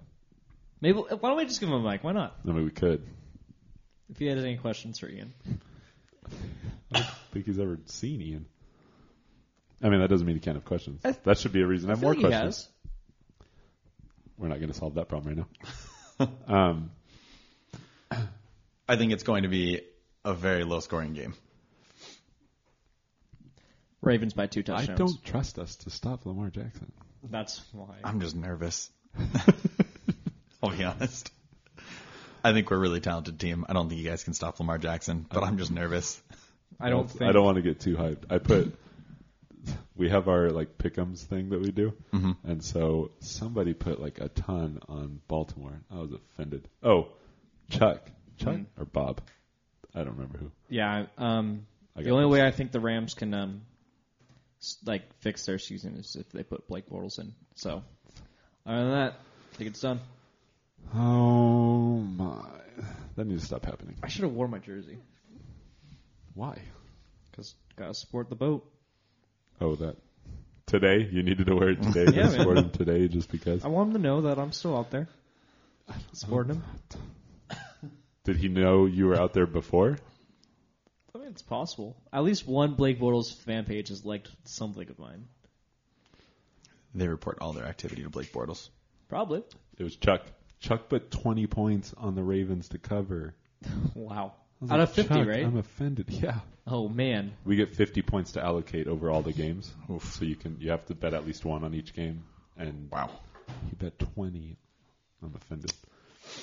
Maybe 0.81 0.97
why 0.99 1.29
don't 1.29 1.37
we 1.37 1.45
just 1.45 1.61
give 1.61 1.69
him 1.69 1.75
a 1.75 1.91
mic? 1.91 2.03
Why 2.05 2.13
not? 2.13 2.37
I 2.49 2.53
mean, 2.53 2.65
we 2.65 2.71
could. 2.71 3.03
If 4.11 4.19
he 4.19 4.27
had 4.27 4.39
any 4.39 4.57
questions 4.57 4.99
for 4.99 5.09
Ian. 5.09 5.33
I 6.93 6.99
don't 6.99 7.07
think 7.33 7.47
he's 7.47 7.59
ever 7.59 7.79
seen 7.87 8.21
Ian. 8.21 8.47
I 9.83 9.89
mean, 9.89 10.01
that 10.01 10.09
doesn't 10.09 10.27
mean 10.27 10.37
he 10.37 10.41
can't 10.41 10.57
have 10.57 10.65
questions. 10.65 11.01
I- 11.05 11.13
that 11.25 11.39
should 11.39 11.53
be 11.53 11.61
a 11.63 11.67
reason 11.67 11.89
to 11.89 11.93
I 11.93 11.97
have 11.97 12.03
more 12.03 12.15
like 12.15 12.21
questions. 12.21 12.57
has. 12.57 12.69
We're 14.39 14.49
not 14.49 14.59
going 14.59 14.69
to 14.73 14.75
solve 14.75 14.95
that 14.95 15.09
problem 15.09 15.37
right 15.37 15.47
now. 16.19 16.29
um, 16.49 16.91
I 18.89 18.97
think 18.97 19.13
it's 19.13 19.23
going 19.23 19.45
to 19.45 19.49
be 19.49 19.83
a 20.25 20.35
very 20.35 20.65
low 20.65 20.81
scoring 20.81 21.15
game. 21.15 21.35
Ravens 24.01 24.35
by 24.35 24.47
two 24.47 24.63
touchdowns. 24.63 24.91
I 24.91 24.95
don't 25.03 25.25
trust 25.25 25.59
us 25.59 25.77
to 25.77 25.91
stop 25.91 26.27
Lamar 26.27 26.51
Jackson. 26.51 26.93
That's 27.23 27.63
why. 27.73 27.95
I'm 28.05 28.21
just 28.21 28.37
nervous. 28.37 28.91
I'll 30.63 30.71
be 30.77 30.85
honest. 30.85 31.31
I 32.45 32.53
think 32.53 32.71
we're 32.71 32.77
a 32.77 32.81
really 32.81 33.01
talented 33.01 33.41
team. 33.41 33.65
I 33.69 33.73
don't 33.73 33.89
think 33.89 34.01
you 34.01 34.09
guys 34.09 34.23
can 34.23 34.35
stop 34.35 34.61
Lamar 34.61 34.79
Jackson, 34.79 35.27
but 35.33 35.43
I'm 35.43 35.57
just 35.59 35.71
nervous. 35.73 36.21
I 36.79 36.91
don't 36.91 37.11
think. 37.11 37.23
I 37.23 37.33
don't 37.33 37.45
want 37.45 37.57
to 37.57 37.63
get 37.63 37.81
too 37.81 37.97
hyped. 37.97 38.31
I 38.31 38.39
put. 38.39 38.77
We 39.97 40.11
have 40.11 40.29
our 40.29 40.51
like 40.51 40.77
pick'ems 40.77 41.21
thing 41.25 41.51
that 41.51 41.61
we 41.61 41.71
do, 41.71 41.95
Mm-hmm. 42.13 42.33
and 42.51 42.63
so 42.63 43.13
somebody 43.21 43.73
put 43.73 43.99
like 44.01 44.19
a 44.21 44.29
ton 44.29 44.81
on 44.89 45.21
Baltimore. 45.27 45.81
I 45.91 45.97
was 46.01 46.13
offended. 46.13 46.69
Oh, 46.83 47.09
Chuck, 47.71 48.07
Chuck 48.37 48.57
Mm. 48.57 48.67
or 48.79 48.85
Bob? 48.85 49.23
I 49.95 50.01
don't 50.05 50.15
remember 50.17 50.39
who. 50.39 50.51
Yeah. 50.69 51.07
Um, 51.17 51.67
the 51.97 52.11
only 52.11 52.25
this. 52.25 52.33
way 52.41 52.47
I 52.47 52.51
think 52.51 52.73
the 52.73 52.81
Rams 52.81 53.15
can 53.15 53.33
um, 53.33 53.63
like 54.85 55.03
fix 55.21 55.47
their 55.47 55.59
season 55.59 55.95
is 55.97 56.17
if 56.17 56.31
they 56.33 56.43
put 56.43 56.67
Blake 56.69 56.89
Bortles 56.91 57.19
in. 57.19 57.33
So, 57.55 57.83
other 58.67 58.79
than 58.83 58.91
that, 58.91 59.13
I 59.53 59.57
think 59.57 59.71
it's 59.71 59.81
done. 59.81 60.01
Oh 60.93 61.97
my! 61.99 62.45
That 63.17 63.27
needs 63.27 63.43
to 63.43 63.47
stop 63.47 63.65
happening. 63.65 63.97
I 64.03 64.09
should 64.09 64.25
have 64.25 64.33
worn 64.33 64.51
my 64.51 64.59
jersey 64.59 64.99
Why? 66.35 66.59
because 67.31 67.55
gotta 67.77 67.95
support 67.95 68.29
the 68.29 68.37
boat. 68.37 68.65
Oh, 69.61 69.75
that 69.77 69.97
today 70.67 71.09
you 71.11 71.23
needed 71.23 71.47
to 71.47 71.55
wear 71.55 71.71
it 71.71 71.83
today. 71.83 72.05
Yeah, 72.17 72.23
to 72.25 72.29
man. 72.29 72.31
support 72.33 72.59
him 72.59 72.71
today 72.71 73.09
just 73.09 73.31
because. 73.31 73.65
I 73.65 73.69
want 73.69 73.89
him 73.89 73.95
to 73.95 74.01
know 74.01 74.21
that 74.23 74.39
I'm 74.39 74.53
still 74.53 74.77
out 74.77 74.91
there 74.91 75.09
supporting 76.13 76.57
him. 76.57 76.65
Did 78.25 78.37
he 78.37 78.49
know 78.49 78.87
you 78.87 79.07
were 79.07 79.21
out 79.21 79.33
there 79.35 79.47
before? 79.47 79.99
I 81.15 81.19
mean, 81.19 81.29
it's 81.29 81.43
possible. 81.43 81.97
At 82.13 82.25
least 82.25 82.47
one 82.49 82.75
Blake 82.75 82.99
Bortles 82.99 83.35
fan 83.45 83.65
page 83.65 83.89
has 83.89 84.05
liked 84.05 84.31
something 84.45 84.89
of 84.89 84.99
mine. 84.99 85.27
They 86.95 87.07
report 87.09 87.39
all 87.41 87.53
their 87.53 87.67
activity 87.67 88.03
to 88.03 88.09
Blake 88.09 88.33
Bortles. 88.33 88.69
Probably. 89.09 89.43
It 89.79 89.83
was 89.83 89.97
Chuck. 89.97 90.23
Chuck 90.65 90.89
put 90.89 91.11
20 91.11 91.47
points 91.47 91.95
on 91.97 92.15
the 92.15 92.23
Ravens 92.23 92.69
to 92.71 92.79
cover. 92.79 93.35
Wow. 93.95 94.35
Out 94.63 94.71
like, 94.71 94.81
of 94.81 94.93
50, 94.93 95.15
"Chuck, 95.15 95.27
right? 95.29 95.45
I'm 95.45 95.57
offended. 95.59 96.07
Yeah. 96.11 96.39
Oh 96.67 96.89
man. 96.89 97.33
We 97.45 97.57
get 97.57 97.75
50 97.75 98.03
points 98.03 98.33
to 98.33 98.43
allocate 98.43 98.87
over 98.89 99.11
all 99.11 99.21
the 99.23 99.33
games. 99.33 99.73
So 100.01 100.25
you 100.25 100.37
can 100.37 100.57
you 100.61 100.71
have 100.71 100.85
to 100.87 100.95
bet 100.95 101.13
at 101.15 101.27
least 101.27 101.45
one 101.45 101.65
on 101.65 101.75
each 101.75 101.95
game. 101.95 102.25
And 102.57 102.89
Wow. 102.91 103.11
he 103.69 103.77
bet 103.77 103.99
20. 103.99 104.57
I'm 105.23 105.35
offended. 105.35 105.73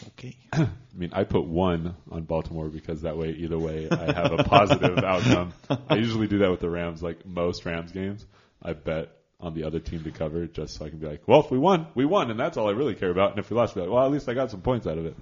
Okay. 0.09 0.35
I 0.53 0.67
mean, 0.95 1.11
I 1.13 1.23
put 1.23 1.45
one 1.45 1.95
on 2.11 2.23
Baltimore 2.23 2.69
because 2.69 3.01
that 3.01 3.17
way, 3.17 3.31
either 3.31 3.57
way, 3.57 3.87
I 3.89 4.11
have 4.13 4.31
a 4.33 4.43
positive 4.43 4.97
outcome. 5.03 5.53
I 5.89 5.95
usually 5.95 6.27
do 6.27 6.39
that 6.39 6.51
with 6.51 6.59
the 6.59 6.69
Rams, 6.69 7.01
like 7.01 7.25
most 7.25 7.65
Rams 7.65 7.91
games. 7.91 8.25
I 8.61 8.73
bet 8.73 9.09
on 9.41 9.53
the 9.53 9.63
other 9.63 9.79
team 9.79 10.03
to 10.03 10.11
cover 10.11 10.45
just 10.47 10.75
so 10.77 10.85
I 10.85 10.89
can 10.89 10.99
be 10.99 11.07
like, 11.07 11.27
well, 11.27 11.39
if 11.41 11.49
we 11.51 11.57
won, 11.57 11.87
we 11.95 12.05
won, 12.05 12.29
and 12.31 12.39
that's 12.39 12.57
all 12.57 12.67
I 12.69 12.71
really 12.71 12.95
care 12.95 13.09
about. 13.09 13.31
And 13.31 13.39
if 13.39 13.49
we 13.49 13.55
lost, 13.57 13.73
be 13.75 13.81
like, 13.81 13.89
well, 13.89 14.05
at 14.05 14.11
least 14.11 14.29
I 14.29 14.33
got 14.33 14.51
some 14.51 14.61
points 14.61 14.85
out 14.87 14.97
of 14.97 15.05
it. 15.07 15.15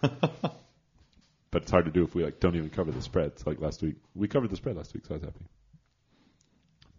but 1.50 1.62
it's 1.62 1.70
hard 1.70 1.84
to 1.86 1.90
do 1.90 2.02
if 2.04 2.14
we 2.14 2.24
like 2.24 2.40
don't 2.40 2.56
even 2.56 2.70
cover 2.70 2.90
the 2.90 3.02
spreads. 3.02 3.46
Like 3.46 3.60
last 3.60 3.82
week, 3.82 3.96
we 4.14 4.28
covered 4.28 4.50
the 4.50 4.56
spread 4.56 4.76
last 4.76 4.94
week, 4.94 5.04
so 5.06 5.14
I 5.14 5.18
was 5.18 5.24
happy. 5.24 5.44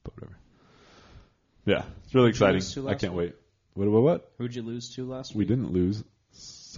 But 0.04 0.16
whatever. 0.16 0.38
Yeah, 1.66 1.84
it's 2.06 2.14
really 2.16 2.32
Who'd 2.32 2.40
you 2.40 2.48
lose 2.48 2.66
exciting. 2.68 2.84
to 2.84 2.90
I 2.90 2.92
last 2.94 3.02
can't 3.02 3.14
week? 3.14 3.28
wait. 3.32 3.36
What? 3.74 3.90
What? 3.92 4.04
What? 4.04 4.32
Who'd 4.38 4.56
you 4.56 4.62
lose 4.64 4.96
to 4.96 5.06
last 5.06 5.34
We 5.36 5.40
week? 5.40 5.48
didn't 5.50 5.72
lose, 5.72 6.04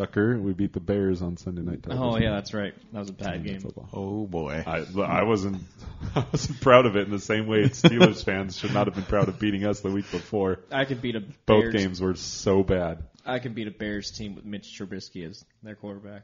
sucker. 0.01 0.37
We 0.37 0.53
beat 0.53 0.73
the 0.73 0.79
Bears 0.79 1.21
on 1.21 1.37
Sunday 1.37 1.61
night. 1.61 1.85
Oh 1.89 2.17
yeah, 2.17 2.31
that's 2.31 2.53
right. 2.53 2.73
That 2.93 2.99
was 2.99 3.09
a 3.09 3.13
bad 3.13 3.43
game. 3.45 3.61
Oh 3.93 4.25
boy. 4.25 4.63
I, 4.65 4.85
I 5.01 5.23
wasn't 5.23 5.63
I 6.15 6.25
wasn't 6.31 6.61
proud 6.61 6.85
of 6.85 6.95
it 6.95 7.05
in 7.05 7.11
the 7.11 7.19
same 7.19 7.47
way 7.47 7.63
Steelers 7.65 8.23
fans 8.25 8.57
should 8.57 8.73
not 8.73 8.87
have 8.87 8.95
been 8.95 9.05
proud 9.05 9.29
of 9.29 9.39
beating 9.39 9.65
us 9.65 9.81
the 9.81 9.91
week 9.91 10.09
before. 10.11 10.59
I 10.71 10.85
could 10.85 11.01
beat 11.01 11.15
a 11.15 11.23
Both 11.45 11.71
games 11.73 12.01
were 12.01 12.15
so 12.15 12.63
bad. 12.63 13.03
I 13.25 13.39
could 13.39 13.53
beat 13.53 13.67
a 13.67 13.71
Bears 13.71 14.11
team 14.11 14.35
with 14.35 14.45
Mitch 14.45 14.77
Trubisky 14.77 15.29
as 15.29 15.45
their 15.61 15.75
quarterback. 15.75 16.23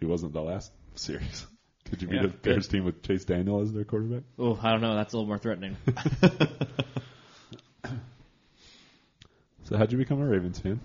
He 0.00 0.06
wasn't 0.06 0.32
the 0.32 0.42
last 0.42 0.72
series. 0.94 1.46
Could 1.88 2.00
you 2.02 2.08
beat 2.08 2.22
Yeah, 2.22 2.26
a 2.26 2.28
Bears 2.28 2.68
team 2.68 2.84
with 2.84 3.02
Chase 3.02 3.24
Daniel 3.24 3.60
as 3.60 3.72
their 3.72 3.84
quarterback? 3.84 4.22
Oh, 4.38 4.58
I 4.62 4.70
don't 4.70 4.80
know. 4.80 4.94
That's 4.96 5.12
a 5.12 5.16
little 5.16 5.28
more 5.28 5.38
threatening. 5.38 5.76
So 9.64 9.78
how'd 9.78 9.90
you 9.92 9.98
become 9.98 10.20
a 10.20 10.26
Ravens 10.26 10.58
fan? 10.58 10.80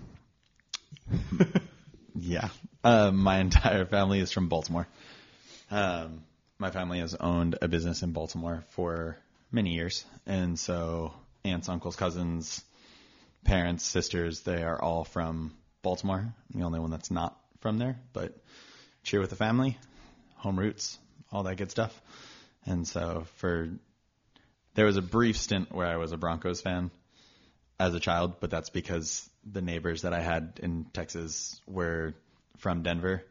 Yeah. 2.20 2.48
Uh, 2.82 3.10
my 3.12 3.38
entire 3.38 3.84
family 3.84 4.20
is 4.20 4.32
from 4.32 4.48
Baltimore. 4.48 4.88
Um, 5.70 6.24
my 6.58 6.70
family 6.70 7.00
has 7.00 7.14
owned 7.14 7.56
a 7.62 7.68
business 7.68 8.02
in 8.02 8.12
Baltimore 8.12 8.64
for 8.70 9.16
many 9.52 9.74
years. 9.74 10.04
And 10.26 10.58
so 10.58 11.12
aunts, 11.44 11.68
uncles, 11.68 11.96
cousins, 11.96 12.64
parents, 13.44 13.84
sisters, 13.84 14.40
they 14.40 14.62
are 14.62 14.80
all 14.80 15.04
from 15.04 15.54
Baltimore. 15.82 16.18
I'm 16.52 16.60
the 16.60 16.66
only 16.66 16.80
one 16.80 16.90
that's 16.90 17.10
not 17.10 17.38
from 17.60 17.78
there, 17.78 17.98
but 18.12 18.36
cheer 19.04 19.20
with 19.20 19.30
the 19.30 19.36
family, 19.36 19.78
home 20.36 20.58
roots, 20.58 20.98
all 21.30 21.44
that 21.44 21.56
good 21.56 21.70
stuff. 21.70 22.00
And 22.66 22.86
so 22.86 23.26
for, 23.36 23.70
there 24.74 24.86
was 24.86 24.96
a 24.96 25.02
brief 25.02 25.36
stint 25.36 25.72
where 25.72 25.86
I 25.86 25.96
was 25.96 26.12
a 26.12 26.16
Broncos 26.16 26.60
fan 26.60 26.90
as 27.78 27.94
a 27.94 28.00
child, 28.00 28.40
but 28.40 28.50
that's 28.50 28.70
because 28.70 29.28
the 29.50 29.62
neighbors 29.62 30.02
that 30.02 30.12
I 30.12 30.20
had 30.20 30.60
in 30.62 30.86
Texas 30.92 31.60
were 31.66 32.14
from 32.58 32.82
Denver, 32.82 33.24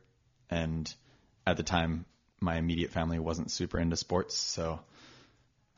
and 0.50 0.94
at 1.46 1.58
the 1.58 1.64
time, 1.64 2.06
my 2.40 2.58
immediate 2.58 2.92
family 2.92 3.20
wasn't 3.20 3.52
super 3.52 3.80
into 3.80 3.98
sports, 3.98 4.36
so 4.36 4.80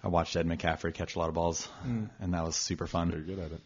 I 0.03 0.08
watched 0.08 0.36
Ed 0.36 0.47
McCaffrey 0.47 0.93
catch 0.93 1.15
a 1.15 1.19
lot 1.19 1.29
of 1.29 1.36
balls, 1.36 1.67
mm. 1.86 2.10
and 2.19 2.34
that 2.34 2.43
was 2.43 2.55
super 2.55 2.88
fun. 2.88 3.12
Very 3.12 3.23
good 3.23 3.39
at 3.39 3.51
it. 3.51 3.62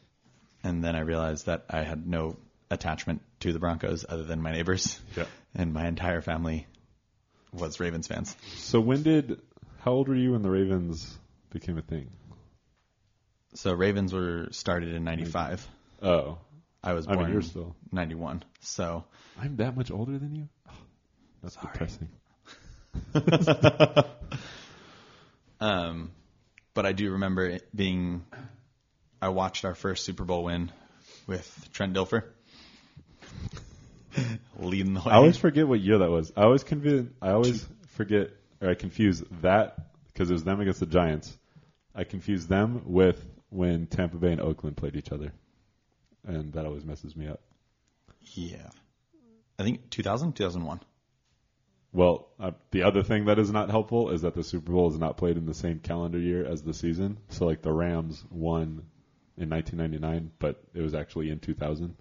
And 0.64 0.84
then 0.84 0.96
I 0.96 1.02
realized 1.02 1.48
that 1.48 1.66
I 1.70 1.84
had 1.84 2.08
no 2.08 2.38
attachment 2.72 3.22
to 3.42 3.52
the 3.52 3.60
Broncos 3.60 4.06
other 4.08 4.24
than 4.24 4.42
my 4.42 4.52
neighbors, 4.52 5.00
Yeah. 5.16 5.26
and 5.56 5.74
my 5.74 5.88
entire 5.88 6.22
family 6.22 6.66
was 7.52 7.80
Ravens 7.80 8.08
fans. 8.08 8.36
So 8.56 8.80
when 8.80 9.04
did 9.04 9.40
how 9.82 9.92
old 9.92 10.08
were 10.08 10.16
you 10.16 10.32
when 10.32 10.42
the 10.42 10.50
Ravens 10.50 11.18
became 11.52 11.78
a 11.78 11.82
thing? 11.82 12.10
So 13.56 13.74
Ravens 13.74 14.14
were 14.14 14.48
started 14.52 14.94
in 14.94 15.04
'95. 15.04 15.68
Oh. 16.02 16.38
I 16.86 16.94
was 16.94 17.08
I 17.08 17.14
born 17.14 17.26
mean, 17.26 17.34
you're 17.34 17.42
still 17.42 17.76
'91. 17.92 18.44
So 18.60 19.06
I'm 19.40 19.56
that 19.58 19.76
much 19.76 19.90
older 19.92 20.18
than 20.18 20.36
you? 20.36 20.50
Oh, 20.70 20.74
that's 21.42 21.56
Sorry. 21.56 21.68
depressing. 21.72 22.10
Um, 25.64 26.12
but 26.74 26.86
I 26.86 26.92
do 26.92 27.12
remember 27.14 27.46
it 27.46 27.74
being. 27.74 28.26
I 29.22 29.30
watched 29.30 29.64
our 29.64 29.76
first 29.76 30.04
Super 30.04 30.26
Bowl 30.26 30.44
win 30.44 30.74
with 31.26 31.70
Trent 31.72 31.94
Dilfer 31.94 32.24
leading 34.60 34.94
the 34.94 35.00
way. 35.00 35.12
I 35.12 35.16
always 35.16 35.38
forget 35.38 35.66
what 35.66 35.80
year 35.80 36.00
that 36.00 36.10
was. 36.10 36.34
I 36.36 36.42
always 36.42 36.66
convi- 36.66 37.10
I 37.22 37.32
always 37.32 37.66
forget 37.96 38.32
or 38.62 38.72
I 38.72 38.74
confuse 38.76 39.24
that 39.42 39.78
because 40.08 40.30
it 40.30 40.34
was 40.34 40.44
them 40.44 40.60
against 40.60 40.82
the 40.82 40.86
Giants. 40.86 41.38
I 41.96 42.04
confuse 42.04 42.46
them 42.46 42.82
with 42.86 43.24
when 43.54 43.88
Tampa 43.88 44.18
Bay 44.18 44.32
and 44.32 44.42
Oakland 44.42 44.78
played 44.78 44.96
each 44.96 45.12
other, 45.12 45.32
and 46.26 46.54
that 46.54 46.66
always 46.66 46.84
messes 46.84 47.16
me 47.16 47.28
up. 47.28 47.42
Yeah. 48.34 48.70
I 49.60 49.64
think 49.64 49.90
2000, 49.90 50.34
2001. 50.34 50.80
Well, 51.92 52.28
uh, 52.40 52.52
the 52.72 52.84
other 52.84 53.04
thing 53.04 53.26
that 53.26 53.38
is 53.38 53.52
not 53.52 53.70
helpful 53.70 54.10
is 54.10 54.24
that 54.24 54.34
the 54.34 54.44
Super 54.44 54.72
Bowl 54.72 54.90
is 54.90 54.98
not 54.98 55.18
played 55.18 55.38
in 55.38 55.46
the 55.46 55.54
same 55.54 55.80
calendar 55.80 56.18
year 56.18 56.44
as 56.44 56.64
the 56.64 56.74
season. 56.74 57.20
So, 57.30 57.46
like 57.46 57.62
the 57.62 57.72
Rams 57.72 58.24
won 58.32 58.86
in 59.38 59.50
1999, 59.50 60.32
but 60.40 60.64
it 60.74 60.82
was 60.82 60.96
actually 60.96 61.30
in 61.30 61.40
2000. 61.40 61.96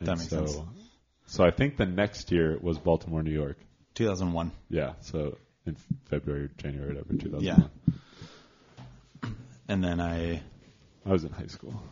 And 0.00 0.08
That 0.08 0.18
makes 0.18 0.30
so, 0.30 0.46
sense. 0.46 0.60
So 1.26 1.44
I 1.44 1.52
think 1.52 1.76
the 1.76 1.86
next 1.86 2.32
year 2.32 2.58
was 2.60 2.78
Baltimore, 2.78 3.22
New 3.22 3.30
York. 3.30 3.56
2001. 3.94 4.50
Yeah, 4.68 4.94
so 5.00 5.38
in 5.64 5.76
February, 6.06 6.50
January, 6.58 6.88
whatever, 6.88 7.14
2001. 7.14 7.70
And 9.72 9.82
then 9.82 10.00
I 10.00 10.42
I 11.06 11.10
was 11.10 11.24
in 11.24 11.30
high 11.32 11.46
school. 11.46 11.82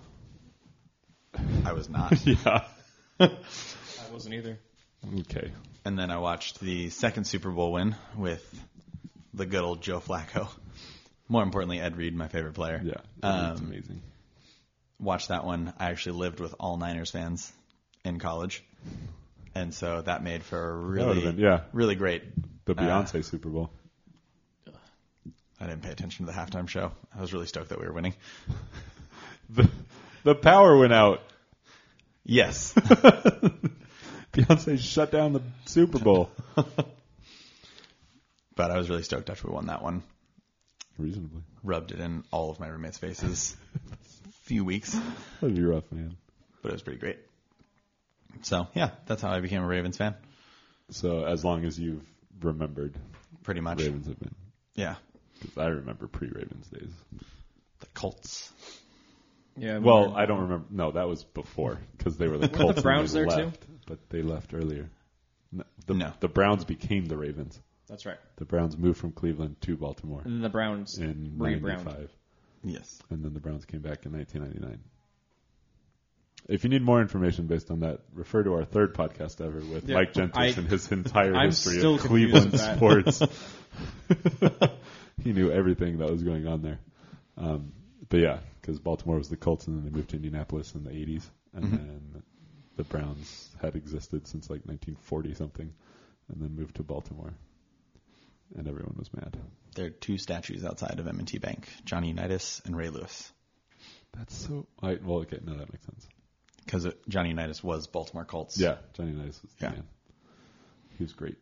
I 1.64 1.72
was 1.72 1.88
not. 1.88 2.12
yeah. 2.26 2.64
I 3.18 3.30
wasn't 4.12 4.34
either. 4.34 4.58
Okay. 5.20 5.50
and 5.86 5.98
then 5.98 6.10
I 6.10 6.18
watched 6.18 6.60
the 6.60 6.90
second 6.90 7.24
Super 7.24 7.50
Bowl 7.50 7.72
win 7.72 7.96
with 8.14 8.44
the 9.32 9.46
good 9.46 9.62
old 9.62 9.80
Joe 9.80 9.98
Flacco. 10.00 10.48
More 11.26 11.42
importantly, 11.42 11.80
Ed 11.80 11.96
Reed, 11.96 12.14
my 12.14 12.28
favorite 12.28 12.52
player. 12.54 12.82
Yeah. 12.84 12.92
it's 13.16 13.60
Um, 13.62 13.66
amazing. 13.68 14.02
watched 14.98 15.28
that 15.28 15.46
one. 15.46 15.72
I 15.78 15.86
actually 15.90 16.18
lived 16.18 16.38
with 16.38 16.54
all 16.60 16.76
Niners 16.76 17.10
fans 17.10 17.50
in 18.04 18.18
college, 18.18 18.62
and 19.54 19.72
so 19.72 20.02
that 20.02 20.22
made 20.22 20.42
for 20.42 20.70
a 20.70 20.76
really, 20.76 21.22
been- 21.22 21.38
yeah. 21.38 21.60
really 21.72 21.94
great. 21.94 22.24
The 22.66 22.72
uh, 22.72 22.82
Beyonce 22.82 23.24
Super 23.24 23.48
Bowl. 23.48 23.70
I 25.60 25.66
didn't 25.66 25.82
pay 25.82 25.90
attention 25.90 26.26
to 26.26 26.32
the 26.32 26.38
halftime 26.38 26.68
show. 26.68 26.92
I 27.16 27.20
was 27.20 27.32
really 27.32 27.46
stoked 27.46 27.68
that 27.68 27.78
we 27.80 27.86
were 27.86 27.92
winning. 27.92 28.14
The, 29.50 29.68
the 30.24 30.34
power 30.34 30.76
went 30.78 30.92
out. 30.92 31.22
Yes, 32.24 32.72
Beyonce 34.32 34.78
shut 34.78 35.10
down 35.10 35.32
the 35.32 35.42
Super 35.66 35.98
Bowl. 35.98 36.30
but 38.54 38.70
I 38.70 38.76
was 38.76 38.88
really 38.88 39.02
stoked 39.02 39.28
after 39.30 39.48
we 39.48 39.54
won 39.54 39.66
that 39.66 39.82
one. 39.82 40.02
Reasonably. 40.98 41.42
Rubbed 41.62 41.92
it 41.92 42.00
in 42.00 42.24
all 42.30 42.50
of 42.50 42.60
my 42.60 42.68
roommates' 42.68 42.98
faces. 42.98 43.56
A 43.92 44.32
few 44.44 44.64
weeks, 44.64 44.96
That'd 45.40 45.56
be 45.56 45.62
rough, 45.62 45.90
man. 45.90 46.16
but 46.62 46.68
it 46.70 46.74
was 46.74 46.82
pretty 46.82 46.98
great. 47.00 47.18
So 48.42 48.68
yeah, 48.74 48.90
that's 49.06 49.22
how 49.22 49.30
I 49.30 49.40
became 49.40 49.62
a 49.62 49.66
Ravens 49.66 49.96
fan. 49.96 50.14
So 50.90 51.24
as 51.24 51.44
long 51.44 51.64
as 51.64 51.78
you've 51.78 52.04
remembered, 52.40 52.94
Pretty 53.42 53.60
much. 53.60 53.80
Ravens 53.80 54.06
have 54.06 54.18
been. 54.20 54.34
Yeah, 54.74 54.96
Because 55.40 55.56
I 55.58 55.66
remember 55.68 56.06
pre-Ravens 56.06 56.66
days. 56.68 56.92
the 57.80 57.86
Colts. 57.94 58.52
Yeah. 59.56 59.78
we 59.78 59.84
Well, 59.84 60.14
I 60.14 60.26
don't 60.26 60.42
remember. 60.42 60.66
No, 60.70 60.92
that 60.92 61.08
was 61.08 61.24
before 61.24 61.78
because 61.96 62.16
they 62.16 62.26
were 62.28 62.34
the 62.38 62.40
Weren't 62.42 62.52
the 62.52 62.58
Colts. 62.58 62.76
and 62.76 62.82
Browns 62.82 63.12
they 63.12 63.20
there 63.20 63.28
too? 63.30 63.44
left, 63.46 63.66
But 63.86 64.08
they 64.10 64.22
left 64.22 64.54
earlier. 64.54 64.88
No, 65.52 65.64
the, 65.86 65.94
No. 65.94 66.12
the 66.20 66.28
Browns 66.28 66.64
became 66.64 67.06
the 67.06 67.16
Ravens. 67.16 67.58
That's 67.88 68.06
right. 68.06 68.18
The 68.36 68.44
Browns 68.44 68.76
moved 68.78 68.98
from 69.00 69.10
Cleveland 69.12 69.60
to 69.62 69.76
Baltimore 69.76 70.22
And 70.24 70.34
then 70.34 70.42
the 70.42 70.48
Browns 70.48 70.96
in 70.98 71.34
re-browned. 71.38 71.84
'95, 71.86 72.10
Yes. 72.62 73.02
and 73.10 73.24
then 73.24 73.34
the 73.34 73.40
Browns 73.40 73.64
came 73.64 73.80
back 73.80 74.06
in 74.06 74.12
1999. 74.12 74.78
If 76.48 76.64
you 76.64 76.70
need 76.70 76.82
more 76.82 77.00
information 77.00 77.46
based 77.48 77.70
on 77.70 77.80
that, 77.80 78.00
refer 78.14 78.42
to 78.44 78.54
our 78.54 78.64
third 78.64 78.94
podcast 78.94 79.44
ever 79.44 79.58
with 79.58 79.88
Yeah, 79.88 79.96
Mike 79.96 80.12
Gentis 80.14 80.36
I- 80.36 80.46
and 80.46 80.68
his 80.68 80.90
entire 80.92 81.34
I'm 81.34 81.46
history 81.48 81.78
still 81.78 81.94
of 81.96 82.00
confused 82.02 82.32
Cleveland 82.32 82.52
with 82.52 82.60
that. 82.60 82.76
sports. 82.76 83.22
he 85.24 85.32
knew 85.32 85.50
everything 85.50 85.98
that 85.98 86.10
was 86.10 86.22
going 86.22 86.46
on 86.46 86.62
there. 86.62 86.78
Um, 87.36 87.72
but 88.08 88.20
yeah, 88.20 88.38
because 88.60 88.78
Baltimore 88.78 89.16
was 89.18 89.28
the 89.28 89.36
Colts, 89.36 89.66
and 89.66 89.76
then 89.76 89.84
they 89.84 89.90
moved 89.96 90.10
to 90.10 90.16
Indianapolis 90.16 90.74
in 90.74 90.84
the 90.84 90.90
80s, 90.90 91.28
and 91.54 91.64
Mhm. 91.64 91.70
then 91.70 92.22
the 92.76 92.84
Browns 92.84 93.54
had 93.60 93.76
existed 93.76 94.26
since 94.26 94.48
like 94.50 94.64
1940 94.66 95.34
something, 95.34 95.72
and 96.28 96.42
then 96.42 96.54
moved 96.56 96.76
to 96.76 96.82
Baltimore, 96.82 97.32
and 98.56 98.66
everyone 98.68 98.96
was 98.98 99.12
mad. 99.14 99.36
There 99.74 99.86
are 99.86 99.90
two 99.90 100.18
statues 100.18 100.64
outside 100.64 100.98
of 100.98 101.06
M&T 101.06 101.38
Bank: 101.38 101.68
Johnny 101.84 102.08
Unitas 102.08 102.60
and 102.64 102.76
Ray 102.76 102.88
Lewis. 102.90 103.32
That's 104.12 104.34
so. 104.34 104.66
I, 104.82 104.98
well, 105.02 105.18
okay, 105.20 105.38
no, 105.44 105.56
that 105.56 105.72
makes 105.72 105.86
sense. 105.86 106.06
Because 106.64 106.86
Johnny 107.08 107.30
Unitas 107.30 107.62
was 107.62 107.86
Baltimore 107.86 108.24
Colts. 108.24 108.58
Yeah, 108.58 108.76
Johnny 108.94 109.12
Unitas 109.12 109.40
was 109.42 109.52
the 109.54 109.66
Yeah. 109.66 109.72
man. 109.72 109.88
He 110.98 111.04
was 111.04 111.12
great. 111.12 111.38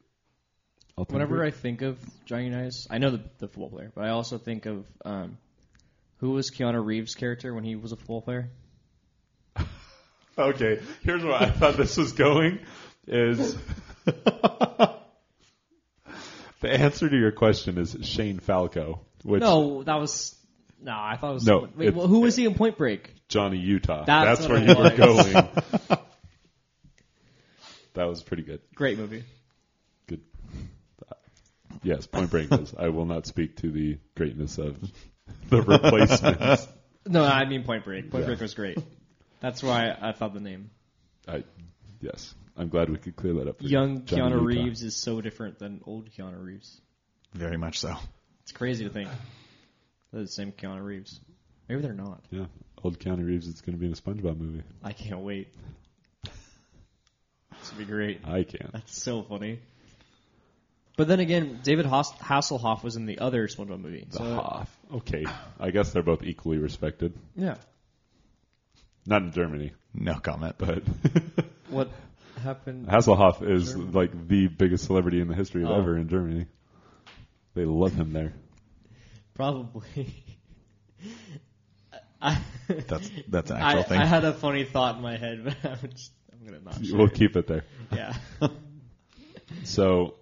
All-time 0.99 1.15
Whenever 1.15 1.45
I 1.45 1.53
think 1.53 1.83
of 1.83 1.97
Johnny 2.25 2.47
Unitas, 2.47 2.89
I 2.91 2.99
know 2.99 3.11
the, 3.13 3.21
the 3.39 3.47
football 3.47 3.71
player, 3.71 3.93
but 3.95 4.05
I 4.05 4.09
also 4.09 4.37
think 4.37 4.67
of 4.67 4.85
um, 5.05 5.39
who 6.17 6.31
was 6.31 6.51
Keanu 6.51 6.85
Reeves' 6.85 7.15
character 7.15 7.55
when 7.55 7.63
he 7.63 7.77
was 7.77 7.93
a 7.93 7.97
football 7.97 8.23
player? 8.23 8.51
Okay, 10.37 10.81
here's 11.03 11.25
where 11.25 11.35
I 11.35 11.51
thought 11.51 11.77
this 11.77 11.97
was 11.97 12.13
going 12.13 12.61
is 13.09 13.57
the 14.05 14.95
answer 16.63 17.09
to 17.09 17.17
your 17.17 17.33
question 17.33 17.77
is 17.77 17.97
Shane 18.03 18.39
Falco, 18.39 19.01
which 19.25 19.41
no, 19.41 19.83
that 19.83 19.97
was 19.97 20.37
no. 20.81 20.93
I 20.93 21.17
thought 21.17 21.31
it 21.31 21.35
was 21.35 21.45
No, 21.45 21.69
Wait, 21.77 21.93
well, 21.93 22.07
who 22.07 22.21
was 22.21 22.37
he 22.37 22.45
in 22.45 22.55
Point 22.55 22.79
Break? 22.79 23.13
Johnny 23.27 23.59
Utah. 23.59 24.05
That's 24.05 24.47
That's, 24.47 24.49
where 24.49 24.63
it 24.63 24.69
you 24.69 24.77
were 24.77 24.91
going. 24.91 25.33
that 27.95 28.07
was 28.07 28.23
pretty 28.23 28.45
good. 28.45 28.61
Great 28.77 28.97
movie. 28.97 29.25
Good. 31.83 31.89
Yes, 31.89 32.07
Point 32.07 32.31
Break 32.31 32.53
is. 32.53 32.75
I 32.79 32.89
will 32.89 33.07
not 33.07 33.27
speak 33.27 33.57
to 33.59 33.71
the 33.71 33.99
greatness 34.17 34.59
of 34.59 34.77
the 35.51 35.63
replacements. 35.63 36.69
No, 37.07 37.25
I 37.25 37.45
mean 37.47 37.65
Point 37.65 37.85
Break. 37.85 38.11
Point 38.11 38.23
Yeah. 38.23 38.27
Break 38.29 38.41
was 38.41 38.55
great. 38.55 38.79
That's 39.41 39.63
why 39.63 39.97
I 40.01 40.13
thought 40.13 40.35
the 40.35 40.41
name. 40.41 40.71
I, 41.27 41.45
yes, 42.01 42.35
I'm 42.57 42.69
glad 42.69 42.91
we 42.91 42.97
could 42.97 43.17
clear 43.17 43.35
that 43.35 43.49
up. 43.49 43.59
for. 43.59 43.65
Young 43.65 44.05
Johnny 44.05 44.23
Keanu 44.35 44.51
Utah. 44.53 44.63
Reeves 44.65 44.83
is 44.83 44.97
so 44.97 45.21
different 45.21 45.59
than 45.59 45.81
old 45.87 46.11
Keanu 46.11 46.43
Reeves. 46.45 46.81
Very 47.35 47.57
much 47.57 47.79
so. 47.79 47.95
It's 48.43 48.53
crazy 48.53 48.85
to 48.85 48.91
think 48.91 49.09
they're 50.13 50.23
the 50.23 50.29
same 50.29 50.53
Keanu 50.53 50.83
Reeves. 50.83 51.21
Maybe 51.69 51.83
they're 51.83 51.93
not. 51.93 52.25
Yeah, 52.31 52.47
old 52.83 52.99
Keanu 52.99 53.27
Reeves 53.27 53.47
is 53.47 53.61
going 53.61 53.75
to 53.77 53.79
be 53.79 53.87
in 53.87 53.93
a 53.93 53.97
SpongeBob 53.97 54.39
movie. 54.39 54.63
I 54.83 54.93
can't 54.93 55.21
wait. 55.21 55.49
This 56.25 57.71
would 57.73 57.79
be 57.79 57.85
great. 57.85 58.21
I 58.25 58.45
can't. 58.45 58.73
That's 58.73 58.99
so 59.01 59.23
funny. 59.23 59.61
But 60.99 61.07
then 61.09 61.21
again, 61.21 61.61
David 61.63 61.87
Hasselhoff 61.87 62.83
was 62.83 62.97
in 62.97 63.07
the 63.07 63.21
other 63.21 63.47
SpongeBob 63.47 63.81
movie. 63.81 64.05
The 64.11 64.17
So, 64.19 64.25
Hoff. 64.35 64.79
Okay, 64.97 65.25
I 65.61 65.71
guess 65.71 65.93
they're 65.93 66.03
both 66.03 66.23
equally 66.25 66.59
respected. 66.59 67.15
yeah. 67.37 67.55
Not 69.07 69.23
in 69.23 69.33
Germany, 69.33 69.73
No 69.95 70.15
comment. 70.19 70.57
but 70.59 70.83
What 71.71 71.91
happened? 72.43 72.89
Hasselhoff 72.89 73.49
is 73.49 73.73
Germany? 73.73 73.91
like 73.93 74.29
the 74.29 74.49
biggest 74.49 74.85
celebrity 74.87 75.21
in 75.21 75.29
the 75.29 75.35
history 75.35 75.63
of 75.63 75.71
Oh. 75.71 75.79
ever 75.81 75.97
in 75.97 76.09
Germany. 76.09 76.47
They 77.55 77.65
love 77.65 77.95
him 77.95 78.13
there. 78.13 78.35
Probably. 79.35 80.13
I, 82.21 82.41
That's 82.67 83.09
that's 83.29 83.51
an 83.53 83.57
I, 83.59 83.61
actual 83.71 83.83
thing. 83.85 84.01
I 84.01 84.05
had 84.05 84.25
a 84.25 84.33
funny 84.33 84.65
thought 84.65 84.97
in 84.97 85.03
my 85.03 85.17
head, 85.17 85.45
but 85.45 85.57
I'm 85.83 85.91
just 85.91 86.11
I'm 86.33 86.45
gonna 86.45 86.61
not. 86.65 86.85
Share. 86.85 86.97
We'll 86.99 87.09
keep 87.09 87.37
it 87.37 87.47
there. 87.47 87.65
Yeah. 87.93 88.15
So, 89.65 90.17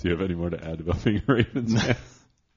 do 0.00 0.08
you 0.08 0.14
have 0.16 0.24
any 0.24 0.34
more 0.34 0.50
to 0.50 0.62
add 0.64 0.80
about 0.80 1.04
being 1.04 1.22
a 1.26 1.32
Ravens 1.32 1.80
fan? 1.82 1.96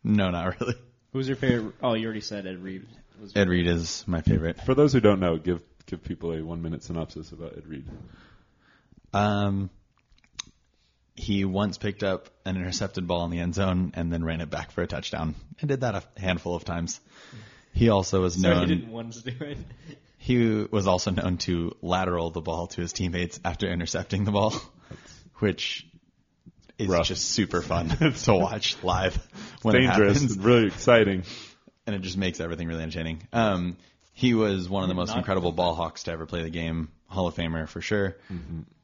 no, 0.03 0.32
not 0.32 0.60
really. 0.60 0.75
Who's 1.12 1.27
your 1.27 1.38
favorite? 1.38 1.75
Oh, 1.82 1.93
you 1.93 2.06
already 2.06 2.21
said 2.21 2.47
Ed 2.47 2.63
Reed. 2.63 2.86
Was 3.21 3.36
Ed 3.36 3.47
Reed 3.47 3.67
is 3.67 4.03
my 4.08 4.21
favorite. 4.21 4.60
For 4.62 4.73
those 4.73 4.93
who 4.93 4.99
don't 4.99 5.19
know, 5.19 5.38
give 5.38 5.62
give 5.86 6.03
people 6.03 6.32
a 6.34 6.43
one 6.43 6.62
minute 6.62 6.84
synopsis 6.84 7.32
about 7.32 7.56
Ed 7.58 7.67
Reed. 7.67 7.86
Um, 9.13 9.69
he 11.15 11.45
once 11.45 11.78
picked 11.78 12.01
up 12.01 12.30
an 12.45 12.55
intercepted 12.55 13.07
ball 13.07 13.26
in 13.26 13.32
the 13.32 13.39
end 13.39 13.53
zone 13.53 13.91
and 13.95 14.11
then 14.11 14.24
ran 14.24 14.41
it 14.41 14.49
back 14.49 14.72
for 14.72 14.82
a 14.82 14.88
touchdown, 14.88 15.36
and 15.59 15.70
did 15.70 15.82
that 15.82 15.93
a 15.95 16.03
handful 16.20 16.55
of 16.55 16.65
times. 16.65 16.99
He 17.74 17.89
also 17.89 18.22
was 18.22 18.36
Sorry, 18.39 18.55
known. 18.55 18.70
he 18.70 18.76
didn't 18.76 18.91
once 18.91 19.22
do 19.22 19.32
it. 19.39 19.57
He 20.17 20.65
was 20.72 20.88
also 20.88 21.11
known 21.11 21.36
to 21.39 21.76
lateral 21.82 22.30
the 22.30 22.39
ball 22.39 22.67
to 22.67 22.80
his 22.80 22.93
teammates 22.93 23.41
after 23.43 23.67
intercepting 23.70 24.24
the 24.24 24.32
ball, 24.32 24.53
which 25.39 25.86
is 26.84 26.89
Rough. 26.89 27.07
just 27.07 27.25
super 27.31 27.61
fun 27.61 27.89
to 28.23 28.34
watch 28.34 28.77
live 28.84 29.15
when 29.61 29.75
it 29.75 29.79
Dangerous, 29.81 30.13
happens, 30.21 30.36
and 30.36 30.43
really 30.45 30.67
exciting. 30.67 31.23
and 31.86 31.95
it 31.95 32.01
just 32.01 32.17
makes 32.17 32.39
everything 32.39 32.67
really 32.67 32.84
entertaining. 32.84 33.27
Um, 33.34 33.77
he 34.13 34.34
was 34.34 34.69
one 34.69 34.84
of 34.84 34.89
the 34.89 34.95
most 34.95 35.09
Not- 35.09 35.17
incredible 35.19 35.51
ball 35.51 35.75
hawks 35.75 36.03
to 36.03 36.11
ever 36.11 36.25
play 36.25 36.43
the 36.43 36.49
game, 36.49 36.89
Hall 37.07 37.27
of 37.27 37.36
Famer 37.36 37.67
for 37.67 37.81
sure. 37.81 38.15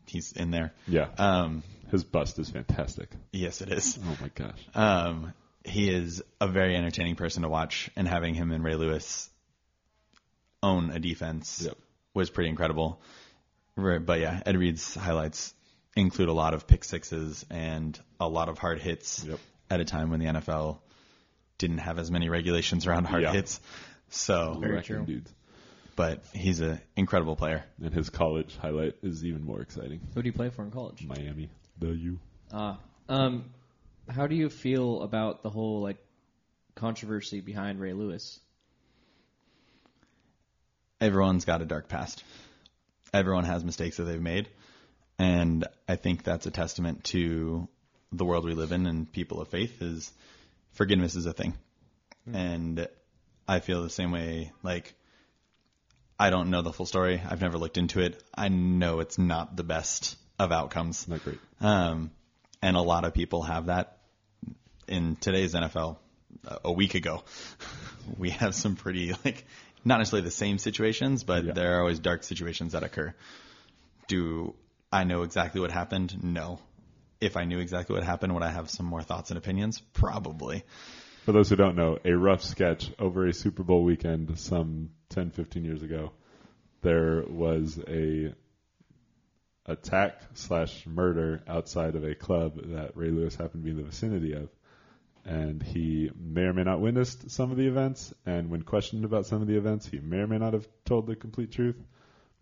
He's 0.08 0.32
in 0.32 0.50
there. 0.52 0.74
Yeah, 0.88 1.08
Um, 1.18 1.62
his 1.92 2.04
bust 2.04 2.40
is 2.40 2.50
fantastic. 2.50 3.10
yes, 3.32 3.62
it 3.62 3.72
is. 3.72 4.00
Oh 4.04 4.18
my 4.22 4.30
gosh. 4.34 4.60
Um, 4.74 5.34
he 5.64 5.90
is 5.90 6.24
a 6.42 6.48
very 6.48 6.76
entertaining 6.76 7.16
person 7.16 7.44
to 7.44 7.50
watch, 7.50 7.90
and 7.96 8.08
having 8.08 8.34
him 8.34 8.52
and 8.52 8.64
Ray 8.64 8.76
Lewis 8.76 9.30
own 10.64 10.90
a 10.92 11.00
defense 11.00 11.62
Yep. 11.66 11.78
was 12.14 12.30
pretty 12.30 12.50
incredible. 12.50 13.02
Right, 13.76 14.04
But 14.06 14.20
yeah, 14.20 14.42
Ed 14.46 14.58
Reed's 14.58 14.94
highlights 14.96 15.54
include 16.02 16.30
a 16.30 16.34
lot 16.34 16.54
of 16.54 16.68
pick 16.68 16.84
sixes 16.84 17.46
and 17.50 18.00
a 18.20 18.28
lot 18.28 18.50
of 18.50 18.58
hard 18.58 18.80
hits 18.80 19.24
Yep. 19.26 19.40
at 19.70 19.80
a 19.82 19.86
time 19.86 20.10
when 20.10 20.20
the 20.20 20.28
NFL 20.28 20.80
didn't 21.58 21.80
have 21.80 22.00
as 22.00 22.10
many 22.12 22.30
regulations 22.30 22.88
around 22.88 23.06
hard 23.06 23.24
Yeah. 23.24 23.34
hits. 23.34 23.60
So, 24.10 24.58
Very 24.60 24.82
true. 24.82 25.06
dudes. 25.06 25.32
but 25.96 26.24
he's 26.34 26.62
an 26.62 26.80
incredible 26.96 27.36
player. 27.36 27.64
And 27.84 27.94
his 27.94 28.10
college 28.10 28.56
highlight 28.56 28.96
is 29.04 29.26
even 29.26 29.44
more 29.44 29.62
exciting. 29.62 30.00
Who 30.14 30.22
do 30.22 30.28
you 30.28 30.34
play 30.34 30.50
for 30.50 30.64
in 30.64 30.72
college? 30.72 31.06
Miami, 31.06 31.50
the 31.78 31.88
U. 31.90 32.20
Ah, 32.54 32.80
um, 33.10 33.44
how 34.10 34.26
do 34.28 34.36
you 34.36 34.50
feel 34.50 35.02
about 35.02 35.44
the 35.44 35.50
whole 35.50 35.82
like 35.82 35.98
controversy 36.76 37.42
behind 37.42 37.80
Ray 37.82 37.94
Lewis? 37.94 38.40
everyone's 41.02 41.46
got 41.46 41.62
a 41.62 41.66
dark 41.66 41.88
past. 41.88 42.24
Everyone 43.14 43.46
has 43.46 43.64
mistakes 43.64 43.98
that 43.98 44.04
they've 44.04 44.22
made. 44.22 44.48
And 45.20 45.68
I 45.88 45.96
think 45.98 46.24
that's 46.24 46.46
a 46.46 46.52
testament 46.52 47.04
to 47.06 47.68
the 48.12 48.26
world 48.26 48.46
we 48.46 48.54
live 48.54 48.72
in 48.72 48.86
and 48.88 49.12
people 49.12 49.42
of 49.42 49.50
faith 49.50 49.82
is 49.82 50.12
forgiveness 50.72 51.16
is 51.16 51.26
a 51.26 51.34
thing. 51.34 51.54
And 52.34 52.88
I 53.48 53.60
feel 53.60 53.84
the 53.84 53.90
same 53.90 54.12
way. 54.12 54.52
Like, 54.64 54.94
I 56.18 56.30
don't 56.30 56.50
know 56.50 56.62
the 56.62 56.72
full 56.74 56.86
story. 56.86 57.22
I've 57.28 57.42
never 57.42 57.58
looked 57.58 57.78
into 57.78 58.00
it. 58.00 58.22
I 58.34 58.48
know 58.48 59.00
it's 59.02 59.18
not 59.18 59.56
the 59.56 59.64
best 59.64 60.16
of 60.40 60.52
outcomes. 60.52 61.08
Not 61.08 61.24
great. 61.24 61.40
Um, 61.60 62.12
and 62.62 62.78
a 62.78 62.82
lot 62.82 63.04
of 63.06 63.14
people 63.14 63.44
have 63.44 63.66
that 63.68 63.98
in 64.88 65.16
today's 65.18 65.54
NFL. 65.54 65.98
A 66.64 66.72
week 66.72 66.94
ago, 66.96 67.24
we 68.18 68.30
have 68.30 68.56
some 68.56 68.76
pretty 68.76 69.14
like 69.26 69.46
not 69.84 69.98
necessarily 69.98 70.24
the 70.26 70.32
same 70.32 70.58
situations, 70.60 71.24
but 71.24 71.44
Yeah. 71.44 71.54
there 71.54 71.76
are 71.78 71.80
always 71.82 72.00
dark 72.00 72.24
situations 72.24 72.74
that 72.74 72.84
occur. 72.84 73.14
Do 74.08 74.54
I 74.92 75.04
know 75.04 75.22
exactly 75.24 75.62
what 75.62 75.72
happened? 75.72 76.24
No. 76.24 76.60
If 77.22 77.38
I 77.38 77.44
knew 77.44 77.60
exactly 77.60 77.96
what 77.96 78.04
happened, 78.04 78.34
would 78.34 78.44
I 78.44 78.50
have 78.50 78.70
some 78.70 78.86
more 78.86 79.04
thoughts 79.04 79.30
and 79.30 79.38
opinions? 79.38 79.82
Probably. 79.94 80.64
For 81.26 81.32
those 81.32 81.50
who 81.50 81.56
don't 81.56 81.76
know, 81.76 82.00
a 82.04 82.14
rough 82.14 82.44
sketch 82.44 82.90
over 82.98 83.28
a 83.28 83.34
Super 83.34 83.62
Bowl 83.62 83.84
weekend 83.84 84.40
some 84.40 84.90
10, 85.10 85.32
15 85.32 85.64
years 85.64 85.84
ago, 85.84 86.12
there 86.82 87.24
was 87.28 87.80
a 87.88 88.34
attack 89.66 90.22
slash 90.34 90.88
murder 90.88 91.44
outside 91.48 91.96
of 91.96 92.04
a 92.04 92.16
club 92.16 92.60
that 92.72 92.98
Ray 92.98 93.12
Lewis 93.12 93.36
happened 93.36 93.64
to 93.64 93.66
be 93.66 93.72
in 93.72 93.78
the 93.78 93.84
vicinity 93.84 94.34
of. 94.34 94.50
And 95.26 95.62
he 95.62 96.10
may 96.20 96.44
or 96.44 96.54
may 96.54 96.64
not 96.64 96.80
witnessed 96.80 97.30
some 97.30 97.52
of 97.52 97.58
the 97.58 97.68
events. 97.68 98.12
And 98.26 98.50
when 98.50 98.64
questioned 98.64 99.06
about 99.06 99.28
some 99.28 99.42
of 99.42 99.48
the 99.48 99.58
events, 99.58 99.86
he 99.86 100.00
may 100.00 100.18
or 100.18 100.28
may 100.28 100.40
not 100.40 100.54
have 100.54 100.68
told 100.86 101.06
the 101.06 101.16
complete 101.16 101.52
truth. 101.52 101.80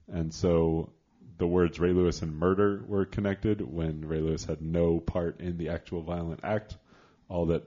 And 0.07 0.33
so 0.33 0.93
the 1.37 1.47
words 1.47 1.79
Ray 1.79 1.91
Lewis 1.91 2.21
and 2.21 2.35
murder 2.35 2.83
were 2.87 3.05
connected 3.05 3.61
when 3.61 4.05
Ray 4.05 4.19
Lewis 4.19 4.45
had 4.45 4.61
no 4.61 4.99
part 4.99 5.39
in 5.39 5.57
the 5.57 5.69
actual 5.69 6.01
violent 6.01 6.41
act. 6.43 6.77
All 7.29 7.47
that 7.47 7.63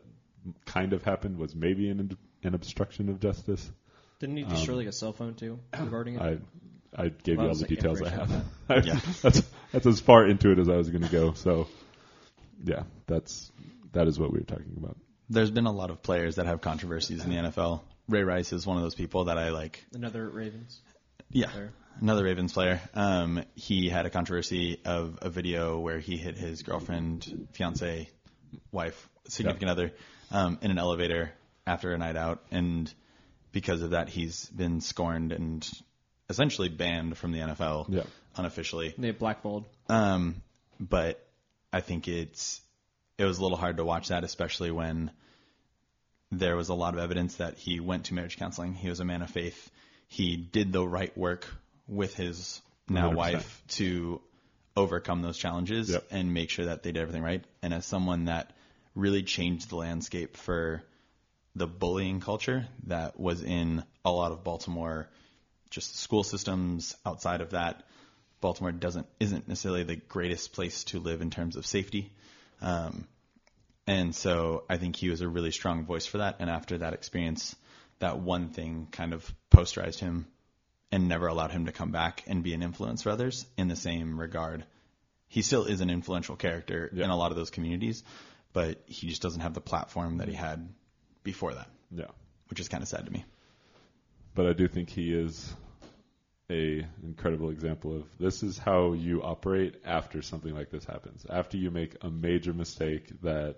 kind 0.66 0.92
of 0.92 1.02
happened 1.02 1.38
was 1.38 1.54
maybe 1.54 1.90
an, 1.90 2.16
an 2.42 2.54
obstruction 2.54 3.08
of 3.08 3.20
justice. 3.20 3.70
Didn't 4.18 4.36
he 4.36 4.44
destroy 4.44 4.74
um, 4.74 4.78
like 4.78 4.88
a 4.88 4.92
cell 4.92 5.12
phone 5.12 5.34
too 5.34 5.58
regarding 5.78 6.16
it? 6.16 6.22
I 6.22 6.38
I 6.96 7.08
gave 7.08 7.36
Well, 7.36 7.46
you 7.46 7.52
all 7.52 7.58
the 7.58 7.66
details 7.66 8.02
I 8.02 8.06
information 8.06 8.44
have. 8.68 8.86
Yeah. 8.86 9.00
that's 9.22 9.42
that's 9.72 9.86
as 9.86 10.00
far 10.00 10.26
into 10.26 10.50
it 10.50 10.58
as 10.58 10.68
I 10.68 10.76
was 10.76 10.90
going 10.90 11.02
to 11.02 11.10
go. 11.10 11.32
So, 11.34 11.68
yeah, 12.64 12.82
that's 13.06 13.50
that 13.92 14.08
is 14.08 14.18
what 14.18 14.32
we 14.32 14.38
were 14.38 14.44
talking 14.44 14.74
about. 14.76 14.96
There's 15.28 15.50
been 15.50 15.66
a 15.66 15.72
lot 15.72 15.90
of 15.90 16.02
players 16.02 16.36
that 16.36 16.46
have 16.46 16.60
controversies 16.60 17.24
in 17.24 17.30
the 17.30 17.36
NFL. 17.36 17.82
Ray 18.08 18.24
Rice 18.24 18.52
is 18.52 18.66
one 18.66 18.76
of 18.76 18.82
those 18.82 18.96
people 18.96 19.26
that 19.26 19.38
I 19.38 19.50
like 19.50 19.84
Another 19.94 20.28
Ravens. 20.28 20.80
Yeah, 21.30 21.48
player. 21.48 21.72
another 22.00 22.24
Ravens 22.24 22.52
player. 22.52 22.80
Um, 22.94 23.44
he 23.54 23.88
had 23.88 24.06
a 24.06 24.10
controversy 24.10 24.80
of 24.84 25.18
a 25.22 25.30
video 25.30 25.78
where 25.78 25.98
he 25.98 26.16
hit 26.16 26.36
his 26.36 26.62
girlfriend, 26.62 27.48
fiance, 27.52 28.08
wife, 28.72 29.08
significant 29.28 29.70
other 29.70 29.92
um, 30.30 30.58
in 30.62 30.70
an 30.70 30.78
elevator 30.78 31.32
after 31.66 31.92
a 31.92 31.98
night 31.98 32.16
out, 32.16 32.42
and 32.50 32.92
because 33.52 33.82
of 33.82 33.90
that, 33.90 34.08
he's 34.08 34.46
been 34.46 34.80
scorned 34.80 35.32
and 35.32 35.68
essentially 36.28 36.68
banned 36.68 37.16
from 37.18 37.32
the 37.32 37.38
NFL 37.40 37.86
Yeah. 37.88 38.02
unofficially. 38.36 38.94
They 38.96 39.10
blackballed. 39.10 39.64
Um, 39.88 40.42
but 40.78 41.24
I 41.72 41.80
think 41.80 42.08
it's 42.08 42.60
it 43.18 43.24
was 43.24 43.38
a 43.38 43.42
little 43.42 43.58
hard 43.58 43.76
to 43.76 43.84
watch 43.84 44.08
that, 44.08 44.24
especially 44.24 44.70
when 44.70 45.10
there 46.32 46.56
was 46.56 46.68
a 46.70 46.74
lot 46.74 46.94
of 46.94 47.00
evidence 47.00 47.36
that 47.36 47.58
he 47.58 47.80
went 47.80 48.06
to 48.06 48.14
marriage 48.14 48.36
counseling. 48.38 48.72
He 48.74 48.88
was 48.88 49.00
a 49.00 49.04
man 49.04 49.20
of 49.22 49.30
faith. 49.30 49.70
He 50.10 50.36
did 50.36 50.72
the 50.72 50.84
right 50.86 51.16
work 51.16 51.46
with 51.86 52.14
his 52.14 52.60
now 52.88 53.10
100%. 53.10 53.14
wife 53.14 53.62
to 53.68 54.20
overcome 54.76 55.22
those 55.22 55.38
challenges 55.38 55.88
Yep. 55.90 56.08
and 56.10 56.34
make 56.34 56.50
sure 56.50 56.64
that 56.66 56.82
they 56.82 56.90
did 56.90 57.00
everything 57.00 57.22
right. 57.22 57.44
And 57.62 57.72
as 57.72 57.86
someone 57.86 58.24
that 58.24 58.52
really 58.96 59.22
changed 59.22 59.68
the 59.70 59.76
landscape 59.76 60.36
for 60.36 60.82
the 61.54 61.68
bullying 61.68 62.18
culture 62.20 62.66
that 62.88 63.20
was 63.20 63.44
in 63.44 63.84
a 64.04 64.10
lot 64.10 64.32
of 64.32 64.42
Baltimore, 64.42 65.08
just 65.70 65.94
school 65.96 66.24
systems 66.24 66.96
outside 67.06 67.40
of 67.40 67.50
that, 67.50 67.84
Baltimore 68.40 68.72
doesn't 68.72 69.06
isn't 69.20 69.46
necessarily 69.46 69.84
the 69.84 69.96
greatest 69.96 70.52
place 70.52 70.82
to 70.84 70.98
live 70.98 71.20
in 71.22 71.30
terms 71.30 71.54
of 71.54 71.64
safety. 71.66 72.10
Um, 72.60 73.06
and 73.86 74.12
so 74.14 74.64
I 74.68 74.76
think 74.76 74.96
he 74.96 75.08
was 75.08 75.20
a 75.20 75.28
really 75.28 75.52
strong 75.52 75.84
voice 75.84 76.06
for 76.06 76.18
that. 76.18 76.36
And 76.40 76.50
after 76.50 76.78
that 76.78 76.94
experience, 76.94 77.54
that 78.00 78.18
one 78.20 78.48
thing 78.50 78.88
kind 78.90 79.12
of 79.14 79.32
posterized 79.50 79.98
him 80.00 80.26
and 80.92 81.08
never 81.08 81.28
allowed 81.28 81.52
him 81.52 81.66
to 81.66 81.72
come 81.72 81.92
back 81.92 82.24
and 82.26 82.42
be 82.42 82.52
an 82.54 82.62
influence 82.62 83.02
for 83.02 83.10
others 83.10 83.46
in 83.56 83.68
the 83.68 83.76
same 83.76 84.18
regard. 84.18 84.64
He 85.28 85.42
still 85.42 85.64
is 85.64 85.80
an 85.80 85.90
influential 85.90 86.34
character 86.36 86.90
Yeah. 86.92 87.04
in 87.04 87.10
a 87.10 87.16
lot 87.16 87.30
of 87.30 87.36
those 87.36 87.50
communities, 87.50 88.02
but 88.52 88.82
he 88.86 89.08
just 89.08 89.22
doesn't 89.22 89.40
have 89.42 89.54
the 89.54 89.60
platform 89.60 90.18
that 90.18 90.28
he 90.28 90.34
had 90.34 90.68
before 91.22 91.54
that, 91.54 91.68
Yeah, 91.92 92.10
which 92.48 92.58
is 92.58 92.68
kind 92.68 92.82
of 92.82 92.88
sad 92.88 93.06
to 93.06 93.12
me. 93.12 93.24
but 94.34 94.46
I 94.46 94.52
do 94.54 94.66
think 94.68 94.88
he 94.90 95.12
is 95.14 95.54
a 96.50 96.84
incredible 97.04 97.50
example 97.50 97.94
of 97.96 98.04
this 98.18 98.42
is 98.42 98.58
how 98.58 98.92
you 98.94 99.22
operate 99.22 99.76
after 99.84 100.20
something 100.22 100.52
like 100.52 100.70
this 100.70 100.84
happens. 100.84 101.24
After 101.28 101.56
you 101.56 101.70
make 101.70 101.96
a 102.02 102.10
major 102.10 102.52
mistake 102.52 103.08
that 103.22 103.56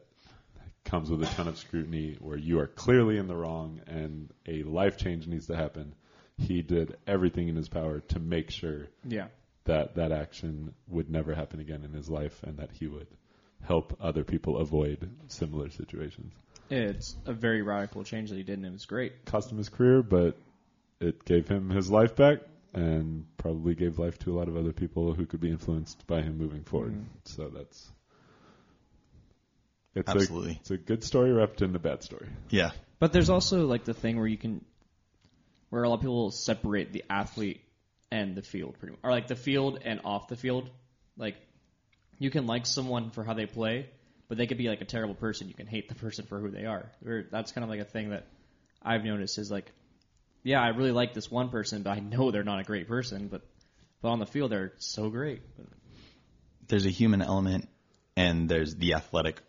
comes 0.85 1.11
with 1.11 1.22
a 1.22 1.26
ton 1.26 1.49
of 1.49 1.59
scrutiny 1.59 2.16
where 2.20 2.37
you 2.37 2.59
are 2.61 2.66
clearly 2.66 3.18
in 3.18 3.26
the 3.26 3.37
wrong 3.37 3.80
and 3.87 4.30
a 4.47 4.62
life 4.64 4.97
change 4.99 5.26
needs 5.26 5.47
to 5.47 5.57
happen. 5.57 5.95
He 6.39 6.62
did 6.62 6.97
everything 7.07 7.49
in 7.49 7.57
his 7.57 7.68
power 7.68 8.01
to 8.09 8.18
make 8.18 8.51
sure 8.51 8.87
Yeah. 9.09 9.28
that 9.64 9.95
that 9.97 10.12
action 10.12 10.74
would 10.89 11.09
never 11.11 11.35
happen 11.35 11.61
again 11.61 11.85
in 11.85 11.93
his 11.93 12.09
life 12.11 12.43
and 12.43 12.59
that 12.59 12.70
he 12.72 12.89
would 12.89 13.07
help 13.62 13.97
other 14.01 14.24
people 14.24 14.59
avoid 14.59 15.09
similar 15.28 15.70
situations. 15.70 16.33
It's 16.68 17.16
a 17.26 17.33
very 17.33 17.62
radical 17.62 18.03
change 18.03 18.30
that 18.30 18.37
he 18.37 18.43
did, 18.43 18.59
and 18.59 18.66
it 18.66 18.72
was 18.72 18.87
great. 18.87 19.24
Cost 19.26 19.53
him 19.53 19.59
his 19.59 19.68
career, 19.68 20.03
but 20.03 20.37
it 21.01 21.24
gave 21.24 21.47
him 21.47 21.70
his 21.70 21.91
life 21.91 22.16
back 22.16 22.39
and 22.74 23.26
probably 23.37 23.74
gave 23.74 23.99
life 23.99 24.18
to 24.20 24.33
a 24.33 24.37
lot 24.37 24.49
of 24.49 24.57
other 24.57 24.72
people 24.72 25.12
who 25.12 25.26
could 25.26 25.41
be 25.41 25.51
influenced 25.51 26.07
by 26.07 26.22
him 26.22 26.39
moving 26.39 26.64
forward. 26.64 26.95
Mhm. 26.95 27.05
So 27.24 27.49
that's 27.51 27.93
it's 29.95 30.09
Absolutely. 30.09 30.53
A, 30.53 30.57
it's 30.61 30.70
a 30.70 30.76
good 30.76 31.05
story 31.05 31.32
wrapped 31.32 31.62
in 31.62 31.74
a 31.74 31.78
bad 31.78 32.03
story. 32.03 32.28
Yeah. 32.51 32.70
But 32.99 33.12
there's 33.12 33.30
also 33.30 33.66
like 33.66 33.84
the 33.84 33.95
thing 33.95 34.16
where 34.16 34.26
you 34.26 34.38
can, 34.38 34.64
where 35.70 35.82
a 35.82 35.88
lot 35.88 35.97
of 35.97 36.01
people 36.01 36.30
separate 36.30 36.93
the 36.93 37.05
athlete 37.11 37.61
and 38.11 38.34
the 38.34 38.43
field, 38.43 38.78
pretty 38.78 38.93
much, 38.93 39.01
or 39.03 39.11
like 39.11 39.26
the 39.26 39.36
field 39.36 39.80
and 39.84 40.01
off 40.05 40.28
the 40.28 40.36
field. 40.36 40.70
Like, 41.16 41.36
you 42.18 42.30
can 42.30 42.47
like 42.47 42.66
someone 42.66 43.11
for 43.11 43.24
how 43.24 43.34
they 43.34 43.47
play, 43.47 43.88
but 44.28 44.38
they 44.38 44.47
could 44.47 44.59
be 44.59 44.68
like 44.68 44.80
a 44.80 44.86
terrible 44.86 45.14
person. 45.14 45.49
You 45.49 45.55
can 45.55 45.66
hate 45.66 45.88
the 45.88 45.95
person 45.95 46.24
for 46.26 46.38
who 46.38 46.51
they 46.51 46.64
are. 46.64 46.90
Or 47.05 47.24
that's 47.30 47.53
kind 47.53 47.64
of 47.64 47.70
like 47.70 47.80
a 47.80 47.84
thing 47.84 48.11
that 48.11 48.26
I've 48.82 49.05
noticed 49.05 49.38
is 49.38 49.51
like, 49.51 49.70
yeah, 50.43 50.61
I 50.61 50.68
really 50.68 50.93
like 50.93 51.14
this 51.14 51.30
one 51.30 51.51
person, 51.51 51.82
but 51.82 51.90
I 51.90 52.01
know 52.01 52.30
they're 52.30 52.45
not 52.45 52.61
a 52.61 52.64
great 52.64 52.88
person. 52.88 53.28
But 53.28 53.43
but 54.01 54.09
on 54.09 54.18
the 54.18 54.26
field, 54.26 54.51
they're 54.51 54.72
so 54.78 55.11
great. 55.11 55.43
There's 56.66 56.86
a 56.86 56.90
human 56.90 57.22
element 57.22 57.68
and 58.16 58.49
there's 58.49 58.74
the 58.74 58.95
athletic 58.95 59.40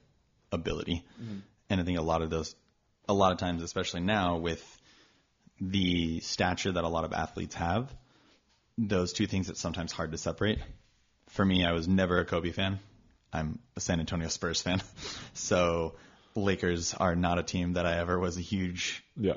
ability. 0.53 1.03
And 1.69 1.81
I 1.81 1.83
think 1.83 1.97
a 1.97 2.01
lot 2.01 2.21
of 2.21 2.29
those, 2.29 2.55
a 3.09 3.13
lot 3.13 3.31
of 3.31 3.37
times, 3.39 3.61
especially 3.63 4.01
now 4.01 4.37
with 4.37 4.63
the 5.59 6.19
stature 6.21 6.71
that 6.71 6.83
a 6.83 6.87
lot 6.87 7.03
of 7.05 7.13
athletes 7.13 7.55
have, 7.55 7.93
those 8.77 9.13
two 9.13 9.27
things 9.27 9.49
it's 9.49 9.59
sometimes 9.61 9.91
hard 9.91 10.11
to 10.11 10.17
separate. 10.17 10.59
For 11.29 11.43
me, 11.45 11.65
I 11.65 11.71
was 11.73 11.87
never 11.87 12.19
a 12.19 12.25
Kobe 12.25 12.51
fan. 12.51 12.79
I'm 13.31 13.59
a 13.75 13.79
San 13.79 13.99
Antonio 13.99 14.27
Spurs 14.27 14.61
fan. 14.61 14.81
so 15.33 15.95
Lakers 16.35 16.93
are 16.93 17.15
not 17.15 17.39
a 17.39 17.43
team 17.43 17.73
that 17.73 17.85
I 17.85 17.97
ever 17.99 18.19
was 18.19 18.37
a 18.37 18.41
huge 18.41 19.03
Yeah. 19.15 19.33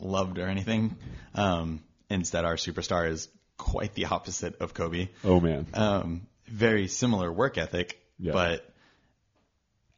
loved 0.00 0.38
or 0.38 0.46
anything. 0.48 0.96
Um, 1.34 1.82
instead, 2.10 2.44
our 2.44 2.56
superstar 2.56 3.08
is 3.10 3.28
quite 3.58 3.94
the 3.94 4.06
opposite 4.06 4.56
of 4.60 4.74
Kobe 4.74 5.08
Oh 5.24 5.40
man. 5.40 5.66
um, 5.74 6.26
very 6.46 6.88
similar 6.88 7.32
work 7.32 7.58
ethic, 7.58 8.00
Yeah. 8.18 8.32
but 8.32 8.68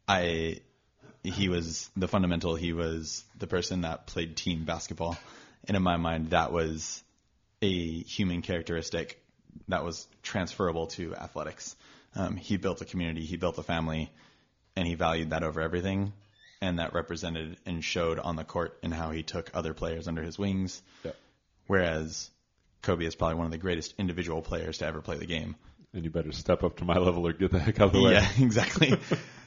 I 0.09 0.61
he 1.23 1.49
was 1.49 1.89
the 1.95 2.07
fundamental. 2.07 2.55
He 2.55 2.73
was 2.73 3.23
the 3.37 3.47
person 3.47 3.81
that 3.81 4.07
played 4.07 4.35
team 4.35 4.65
basketball, 4.65 5.17
and 5.67 5.77
in 5.77 5.83
my 5.83 5.97
mind, 5.97 6.31
that 6.31 6.51
was 6.51 7.03
a 7.61 8.01
human 8.03 8.41
characteristic 8.41 9.21
that 9.67 9.83
was 9.83 10.07
transferable 10.23 10.87
to 10.87 11.15
athletics. 11.15 11.75
Um, 12.15 12.35
he 12.37 12.57
built 12.57 12.81
a 12.81 12.85
community, 12.85 13.23
he 13.23 13.37
built 13.37 13.57
a 13.59 13.63
family, 13.63 14.11
and 14.75 14.87
he 14.87 14.95
valued 14.95 15.29
that 15.29 15.43
over 15.43 15.61
everything. 15.61 16.13
And 16.61 16.79
that 16.79 16.93
represented 16.93 17.57
and 17.65 17.81
showed 17.81 18.19
on 18.19 18.35
the 18.35 18.43
court 18.43 18.77
in 18.83 18.91
how 18.91 19.11
he 19.11 19.23
took 19.23 19.49
other 19.53 19.73
players 19.73 20.09
under 20.09 20.21
his 20.21 20.37
wings. 20.37 20.81
Whereas 21.67 22.29
Kobe 22.81 23.05
is 23.05 23.15
probably 23.15 23.35
one 23.35 23.45
of 23.45 23.51
the 23.51 23.57
greatest 23.57 23.93
individual 23.97 24.41
players 24.41 24.79
to 24.79 24.85
ever 24.85 25.01
play 25.01 25.17
the 25.17 25.25
game. 25.25 25.55
And 25.93 26.03
you 26.03 26.09
better 26.09 26.33
step 26.33 26.63
up 26.63 26.77
to 26.77 26.83
my 26.83 26.97
level 26.97 27.25
or 27.25 27.31
get 27.31 27.51
the 27.51 27.59
heck 27.59 27.79
out 27.79 27.87
of 27.87 27.93
the 27.93 28.01
way. 28.01 28.13
Yeah, 28.13 28.27
exactly. 28.39 28.93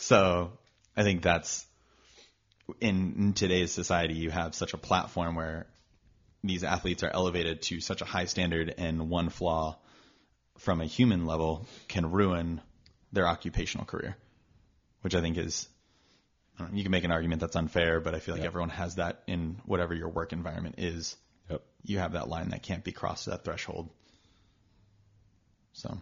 so 0.00 0.52
I 0.96 1.02
think 1.02 1.22
that's 1.22 1.66
in, 2.80 3.14
in 3.18 3.32
today's 3.34 3.72
society, 3.72 4.14
you 4.14 4.30
have 4.30 4.54
such 4.54 4.74
a 4.74 4.78
platform 4.78 5.34
where 5.34 5.66
these 6.42 6.64
athletes 6.64 7.02
are 7.02 7.10
elevated 7.12 7.62
to 7.62 7.80
such 7.80 8.00
a 8.00 8.06
high 8.06 8.24
standard, 8.24 8.74
and 8.78 9.10
one 9.10 9.28
flaw 9.28 9.76
from 10.58 10.80
a 10.80 10.86
human 10.86 11.26
level 11.26 11.66
can 11.88 12.10
ruin 12.10 12.60
their 13.12 13.26
occupational 13.26 13.84
career, 13.84 14.16
which 15.02 15.14
I 15.14 15.20
think 15.20 15.36
is. 15.36 15.68
I 16.58 16.64
know, 16.64 16.70
you 16.72 16.82
can 16.82 16.92
make 16.92 17.04
an 17.04 17.12
argument 17.12 17.40
that's 17.40 17.56
unfair, 17.56 18.00
but 18.00 18.14
I 18.14 18.20
feel 18.20 18.34
like 18.34 18.42
Yeah. 18.42 18.48
everyone 18.48 18.70
has 18.70 18.96
that 18.96 19.22
in 19.26 19.60
whatever 19.64 19.94
your 19.94 20.08
work 20.08 20.32
environment 20.32 20.76
is. 20.78 21.16
Yep. 21.50 21.62
You 21.84 21.98
have 21.98 22.12
that 22.12 22.28
line 22.28 22.50
that 22.50 22.62
can't 22.62 22.84
be 22.84 22.92
crossed, 22.92 23.26
that 23.26 23.44
threshold. 23.44 23.90
So 25.72 25.98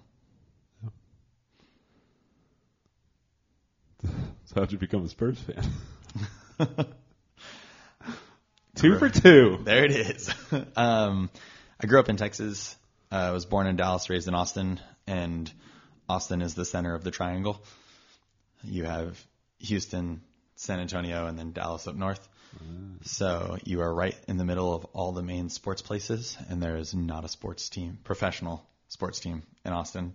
So 4.04 4.10
how'd 4.54 4.72
you 4.72 4.78
become 4.78 5.04
a 5.04 5.08
Spurs 5.08 5.38
fan? 5.40 5.64
two 8.74 8.98
for 8.98 9.08
two. 9.08 9.58
There 9.62 9.84
it 9.84 9.90
is. 9.90 10.32
um, 10.76 11.30
I 11.80 11.86
grew 11.86 12.00
up 12.00 12.08
in 12.08 12.16
Texas. 12.16 12.76
Uh, 13.10 13.16
I 13.16 13.30
was 13.30 13.46
born 13.46 13.66
in 13.66 13.76
Dallas, 13.76 14.10
raised 14.10 14.28
in 14.28 14.34
Austin, 14.34 14.80
and 15.06 15.50
Austin 16.08 16.42
is 16.42 16.54
the 16.54 16.64
center 16.64 16.94
of 16.94 17.04
the 17.04 17.10
triangle. 17.10 17.62
You 18.62 18.84
have 18.84 19.22
Houston, 19.60 20.22
San 20.56 20.80
Antonio, 20.80 21.26
and 21.26 21.38
then 21.38 21.52
Dallas 21.52 21.86
up 21.86 21.94
north. 21.94 22.26
So 23.02 23.58
you 23.64 23.82
are 23.82 23.94
right 23.94 24.16
in 24.26 24.36
the 24.36 24.44
middle 24.44 24.74
of 24.74 24.84
all 24.86 25.12
the 25.12 25.22
main 25.22 25.48
sports 25.48 25.82
places, 25.82 26.36
and 26.48 26.62
there 26.62 26.76
is 26.76 26.94
not 26.94 27.24
a 27.24 27.28
sports 27.28 27.68
team, 27.68 27.98
professional 28.04 28.66
sports 28.88 29.20
team 29.20 29.42
in 29.64 29.72
Austin, 29.72 30.14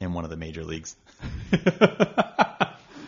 in 0.00 0.12
one 0.12 0.24
of 0.24 0.30
the 0.30 0.36
major 0.36 0.64
leagues. 0.64 0.96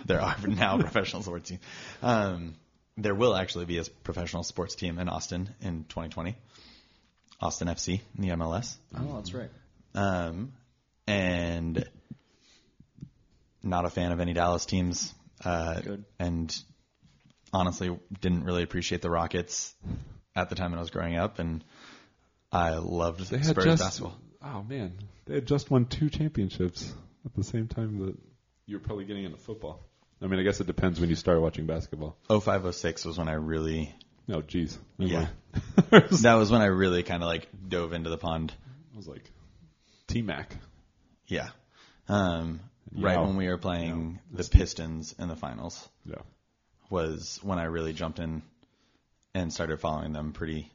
there 0.06 0.20
are 0.20 0.36
now 0.46 0.78
professional 0.78 1.22
sports 1.22 1.48
teams. 1.48 1.60
Um, 2.02 2.54
there 2.96 3.14
will 3.14 3.34
actually 3.34 3.64
be 3.64 3.78
a 3.78 3.84
professional 4.04 4.42
sports 4.42 4.74
team 4.74 4.98
in 4.98 5.08
Austin 5.08 5.50
in 5.60 5.84
2020. 5.84 6.36
Austin 7.40 7.68
FC 7.68 8.00
in 8.16 8.22
the 8.22 8.34
MLS. 8.34 8.76
Oh, 8.94 9.14
that's 9.14 9.32
right. 9.32 9.50
Um, 9.94 10.52
and 11.06 11.88
not 13.62 13.84
a 13.84 13.90
fan 13.90 14.12
of 14.12 14.20
any 14.20 14.32
Dallas 14.32 14.66
teams. 14.66 15.14
Uh, 15.42 15.80
Good. 15.80 16.04
And 16.18 16.62
honestly, 17.52 17.98
didn't 18.20 18.44
really 18.44 18.62
appreciate 18.62 19.02
the 19.02 19.10
Rockets 19.10 19.74
at 20.36 20.48
the 20.48 20.54
time 20.54 20.72
when 20.72 20.78
I 20.78 20.82
was 20.82 20.90
growing 20.90 21.16
up, 21.16 21.38
and 21.38 21.64
I 22.52 22.74
loved 22.74 23.26
Spurs 23.26 23.46
just 23.46 23.82
basketball. 23.82 24.16
Oh 24.42 24.62
man, 24.62 24.92
they 25.26 25.34
had 25.34 25.46
just 25.46 25.70
won 25.70 25.86
two 25.86 26.10
championships 26.10 26.92
at 27.24 27.34
the 27.34 27.44
same 27.44 27.68
time 27.68 27.98
that 28.06 28.16
you're 28.66 28.80
probably 28.80 29.04
getting 29.04 29.24
into 29.24 29.36
football. 29.38 29.80
I 30.22 30.26
mean, 30.26 30.38
I 30.38 30.42
guess 30.42 30.60
it 30.60 30.66
depends 30.66 31.00
when 31.00 31.08
you 31.08 31.16
start 31.16 31.40
watching 31.40 31.66
basketball. 31.66 32.16
0506 32.28 33.06
was 33.06 33.16
when 33.18 33.28
I 33.28 33.32
really, 33.34 33.94
No, 34.26 34.42
geez, 34.42 34.78
Yeah. 34.98 35.28
That 35.90 36.34
was 36.34 36.50
when 36.50 36.60
I 36.60 36.66
really 36.66 37.02
kind 37.02 37.22
of 37.22 37.26
like 37.26 37.48
dove 37.68 37.92
into 37.94 38.10
the 38.10 38.18
pond. 38.18 38.52
I 38.92 38.96
was 38.96 39.08
like 39.08 39.30
T 40.08 40.20
Mac. 40.22 40.54
Yeah. 41.26 41.48
Um, 42.08 42.60
right 42.92 43.14
Yeah. 43.14 43.20
when 43.26 43.36
we 43.36 43.48
were 43.48 43.56
playing 43.58 44.20
the 44.32 44.44
Pistons 44.44 45.14
in 45.18 45.28
the 45.28 45.36
finals. 45.36 45.88
Yeah, 46.04 46.22
was 46.90 47.38
when 47.42 47.58
I 47.58 47.64
really 47.64 47.92
jumped 47.92 48.18
in 48.18 48.42
and 49.34 49.52
started 49.52 49.80
following 49.80 50.12
them 50.12 50.32
pretty 50.32 50.70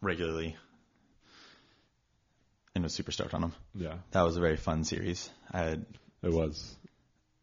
regularly 0.00 0.56
and 2.78 2.84
was 2.84 2.94
super 2.94 3.10
stoked 3.12 3.34
on 3.34 3.40
them. 3.42 3.54
yeah, 3.74 3.94
That 4.12 4.22
was 4.22 4.36
a 4.36 4.40
very 4.40 4.56
fun 4.56 4.84
series. 4.84 5.28
I 5.52 5.58
had 5.58 5.84
it 6.22 6.32
was. 6.32 6.76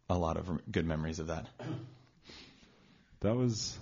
a 0.10 0.18
lot 0.18 0.38
of 0.38 0.50
good 0.72 0.86
memories 0.86 1.20
of 1.20 1.28
that. 1.28 1.46
That 3.22 3.36
was 3.36 3.78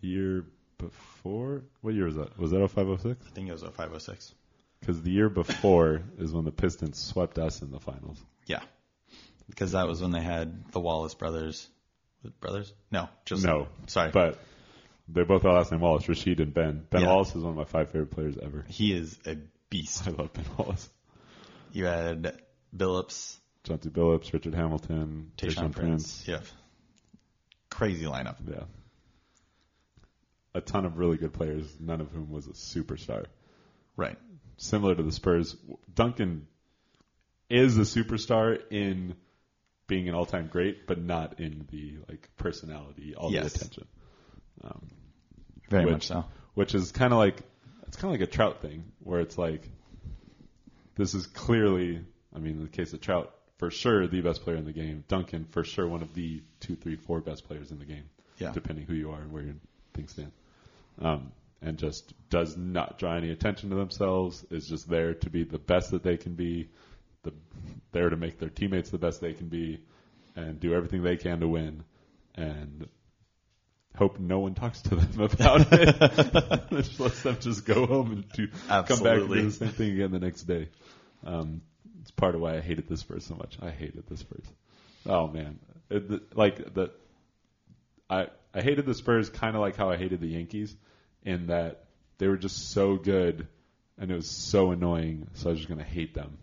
the 0.00 0.08
year 0.08 0.44
before. 0.78 1.62
What 1.80 1.94
year 1.94 2.04
was 2.04 2.16
that? 2.16 2.38
Was 2.38 2.50
that 2.50 2.58
0506? 2.68 3.24
I 3.26 3.34
think 3.34 3.48
it 3.48 3.52
was 3.52 3.62
a 3.62 3.70
506. 3.70 4.34
Because 4.80 5.00
the 5.02 5.10
year 5.10 5.28
before 5.30 6.02
is 6.18 6.32
when 6.32 6.44
the 6.44 6.52
Pistons 6.52 6.98
swept 6.98 7.38
us 7.38 7.62
in 7.62 7.70
the 7.70 7.80
finals. 7.80 8.22
Yeah. 8.46 8.60
Because 9.48 9.72
that 9.72 9.86
was 9.88 10.02
when 10.02 10.10
they 10.10 10.20
had 10.20 10.70
the 10.72 10.80
Wallace 10.80 11.14
brothers. 11.14 11.66
Brothers? 12.40 12.72
No, 12.90 13.08
just 13.24 13.44
No, 13.44 13.68
Sorry. 13.86 14.10
but 14.10 14.38
they 15.08 15.22
both 15.22 15.42
have 15.42 15.52
last 15.54 15.70
name 15.72 15.80
Wallace, 15.80 16.04
Rasheed 16.06 16.40
and 16.40 16.52
Ben. 16.52 16.84
Ben 16.90 17.02
Yeah. 17.02 17.08
Wallace 17.08 17.34
is 17.34 17.42
one 17.42 17.52
of 17.52 17.56
my 17.56 17.64
five 17.64 17.90
favorite 17.90 18.10
players 18.10 18.36
ever. 18.42 18.64
he 18.68 18.92
is 18.92 19.16
a 19.24 19.36
beast. 19.70 20.06
I 20.06 20.10
love 20.10 20.32
Ben 20.32 20.44
Wallace. 20.56 20.88
You 21.72 21.84
had 21.86 22.38
Billups, 22.76 23.36
Chauncey 23.64 23.90
Billups, 23.90 24.32
Richard 24.32 24.54
Hamilton, 24.54 25.32
Tayshaun 25.36 25.72
Prince. 25.72 26.26
Yeah. 26.26 26.40
Crazy 27.70 28.06
lineup. 28.06 28.36
Yeah. 28.48 28.64
A 30.54 30.60
ton 30.60 30.86
of 30.86 30.96
really 30.98 31.18
good 31.18 31.32
players, 31.34 31.66
none 31.78 32.00
of 32.00 32.10
whom 32.10 32.30
was 32.30 32.46
a 32.46 32.50
superstar. 32.52 33.26
Right. 33.96 34.18
Similar 34.56 34.94
to 34.94 35.02
the 35.02 35.12
Spurs, 35.12 35.54
Duncan 35.94 36.46
is 37.50 37.76
a 37.76 37.82
superstar 37.82 38.58
in 38.70 39.14
being 39.86 40.08
an 40.08 40.14
all-time 40.14 40.48
great, 40.48 40.86
but 40.86 40.98
not 41.00 41.38
in 41.40 41.66
the 41.70 41.98
like 42.08 42.30
personality, 42.38 43.14
all 43.14 43.30
Yes. 43.30 43.52
the 43.52 43.58
attention. 43.58 43.86
Um, 44.64 44.88
Very 45.68 45.84
Which- 45.84 45.92
much 45.92 46.06
so. 46.06 46.24
which 46.54 46.74
is 46.74 46.90
kind 46.92 47.12
of 47.12 47.18
like 47.18 47.42
it's 47.96 48.02
kind 48.02 48.14
of 48.14 48.20
like 48.20 48.28
a 48.28 48.30
Trout 48.30 48.60
thing, 48.60 48.84
where 49.04 49.20
it's 49.20 49.38
like 49.38 49.62
this 50.96 51.14
is 51.14 51.26
clearly, 51.26 52.02
I 52.34 52.38
mean, 52.38 52.56
in 52.56 52.62
the 52.62 52.68
case 52.68 52.92
of 52.92 53.00
Trout, 53.00 53.32
for 53.56 53.70
sure 53.70 54.06
the 54.06 54.20
best 54.20 54.42
player 54.42 54.56
in 54.56 54.66
the 54.66 54.72
game. 54.74 55.02
Duncan, 55.08 55.46
for 55.46 55.64
sure, 55.64 55.88
one 55.88 56.02
of 56.02 56.12
the 56.12 56.42
two, 56.60 56.76
three, 56.76 56.96
four 56.96 57.22
best 57.22 57.46
players 57.46 57.70
in 57.70 57.78
the 57.78 57.86
game, 57.86 58.04
Yeah. 58.38 58.52
depending 58.52 58.84
who 58.84 58.92
you 58.92 59.12
are 59.12 59.20
and 59.22 59.32
where 59.32 59.44
your 59.44 59.54
things 59.94 60.10
stand. 60.12 60.30
Um, 60.98 61.32
and 61.62 61.78
just 61.78 62.12
does 62.28 62.54
not 62.54 62.98
draw 62.98 63.16
any 63.16 63.30
attention 63.30 63.70
to 63.70 63.76
themselves. 63.76 64.44
Is 64.50 64.68
just 64.68 64.90
there 64.90 65.14
to 65.14 65.30
be 65.30 65.44
the 65.44 65.58
best 65.58 65.92
that 65.92 66.02
they 66.02 66.18
can 66.18 66.34
be, 66.34 66.68
the 67.22 67.32
there 67.92 68.10
to 68.10 68.16
make 68.18 68.38
their 68.38 68.50
teammates 68.50 68.90
the 68.90 68.98
best 68.98 69.22
they 69.22 69.32
can 69.32 69.48
be, 69.48 69.80
and 70.34 70.60
do 70.60 70.74
everything 70.74 71.02
they 71.02 71.16
can 71.16 71.40
to 71.40 71.48
win. 71.48 71.82
And 72.34 72.90
hope 73.96 74.18
no 74.18 74.38
one 74.40 74.54
talks 74.54 74.82
to 74.82 74.96
them 74.96 75.20
about 75.20 75.66
it. 75.72 76.70
just 76.70 77.00
lets 77.00 77.22
them 77.22 77.36
just 77.40 77.64
go 77.64 77.86
home 77.86 78.12
and 78.12 78.28
do, 78.32 78.48
come 78.68 79.00
back 79.00 79.18
and 79.18 79.28
do 79.28 79.42
the 79.42 79.50
same 79.50 79.68
thing 79.70 79.92
again 79.92 80.10
the 80.10 80.18
next 80.18 80.42
day. 80.42 80.68
Um, 81.24 81.62
it's 82.02 82.10
part 82.10 82.34
of 82.34 82.40
why 82.40 82.56
I 82.56 82.60
hated 82.60 82.88
the 82.88 82.96
Spurs 82.96 83.24
so 83.26 83.34
much. 83.34 83.58
I 83.60 83.70
hated 83.70 84.04
the 84.08 84.16
Spurs. 84.16 84.44
Oh 85.06 85.26
man, 85.28 85.58
It- 85.90 86.08
the- 86.08 86.22
like 86.34 86.74
the 86.74 86.90
I 88.08 88.28
I 88.54 88.60
hated 88.62 88.86
the 88.86 88.94
Spurs 88.94 89.28
kind 89.28 89.54
of 89.56 89.60
like 89.60 89.76
how 89.76 89.90
I 89.90 89.96
hated 89.96 90.20
the 90.20 90.28
Yankees 90.28 90.74
in 91.24 91.48
that 91.48 91.84
they 92.18 92.28
were 92.28 92.36
just 92.36 92.70
so 92.70 92.96
good 92.96 93.48
and 93.98 94.10
it 94.10 94.14
was 94.14 94.30
so 94.30 94.70
annoying. 94.70 95.26
So 95.34 95.48
I 95.48 95.50
was 95.52 95.58
just 95.58 95.68
gonna 95.68 95.82
hate 95.82 96.14
them. 96.14 96.38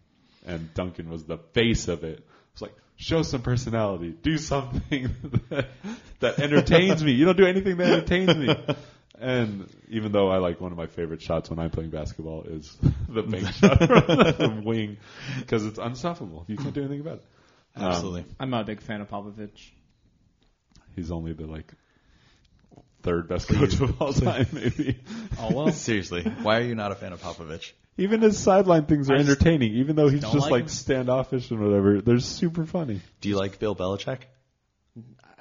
And 0.46 0.74
Duncan 0.74 1.10
was 1.10 1.24
the 1.24 1.38
face 1.38 1.88
of 1.88 2.04
it. 2.04 2.26
It's 2.52 2.62
like 2.62 2.76
show 3.04 3.22
some 3.22 3.42
personality, 3.42 4.10
do 4.22 4.38
something 4.38 5.10
that, 5.50 5.68
that 6.20 6.40
entertains 6.40 7.04
me. 7.04 7.12
You 7.12 7.26
don't 7.26 7.38
do 7.38 7.46
anything 7.46 7.78
that 7.78 7.92
entertains 7.92 8.36
me. 8.36 8.56
And 9.20 9.70
even 9.90 10.12
though 10.12 10.30
I 10.30 10.38
like 10.38 10.60
one 10.60 10.72
of 10.72 10.78
my 10.78 10.88
favorite 10.88 11.22
shots 11.22 11.50
when 11.50 11.60
I'm 11.60 11.70
playing 11.70 11.92
basketball 11.92 12.44
is 12.44 12.76
the 13.10 13.22
bank 13.24 13.48
shot 13.54 13.78
from 13.78 14.56
the 14.56 14.62
wing 14.66 14.98
because 15.40 15.66
it's 15.66 15.80
unstoppable. 15.80 16.46
You 16.48 16.58
can't 16.58 16.74
do 16.74 16.82
anything 16.82 17.02
about 17.02 17.18
it. 17.18 17.26
Um, 17.76 17.86
Absolutely. 17.86 18.26
I'm 18.40 18.50
not 18.50 18.62
a 18.62 18.66
big 18.66 18.82
fan 18.82 19.02
of 19.02 19.10
Popovich. 19.10 19.72
He's 20.96 21.12
only 21.12 21.34
the 21.34 21.48
like 21.48 21.74
third 23.04 23.28
best 23.28 23.48
coach 23.48 23.80
of 23.80 24.02
all 24.02 24.14
time, 24.30 24.48
maybe. 24.52 25.00
Oh 25.40 25.54
well. 25.54 25.72
Seriously, 25.72 26.24
why 26.42 26.58
are 26.60 26.64
you 26.64 26.76
not 26.76 26.92
a 26.92 26.96
fan 26.96 27.14
of 27.14 27.22
Popovich? 27.22 27.72
Even 27.98 28.22
his 28.22 28.40
sideline 28.40 28.86
things 28.86 29.10
are 29.12 29.14
I 29.14 29.18
just 29.20 29.30
entertaining, 29.30 29.74
even 29.76 29.96
though 29.96 30.08
he's 30.10 30.22
don't 30.22 30.34
just 30.34 30.46
like 30.46 30.52
like 30.52 30.62
him. 30.64 30.70
standoffish 30.70 31.52
and 31.52 31.60
whatever. 31.60 32.02
They're 32.02 32.20
super 32.20 32.66
funny. 32.66 33.02
Do 33.22 33.30
you 33.30 33.38
like 33.38 33.60
Bill 33.60 33.76
Belichick? 33.76 34.20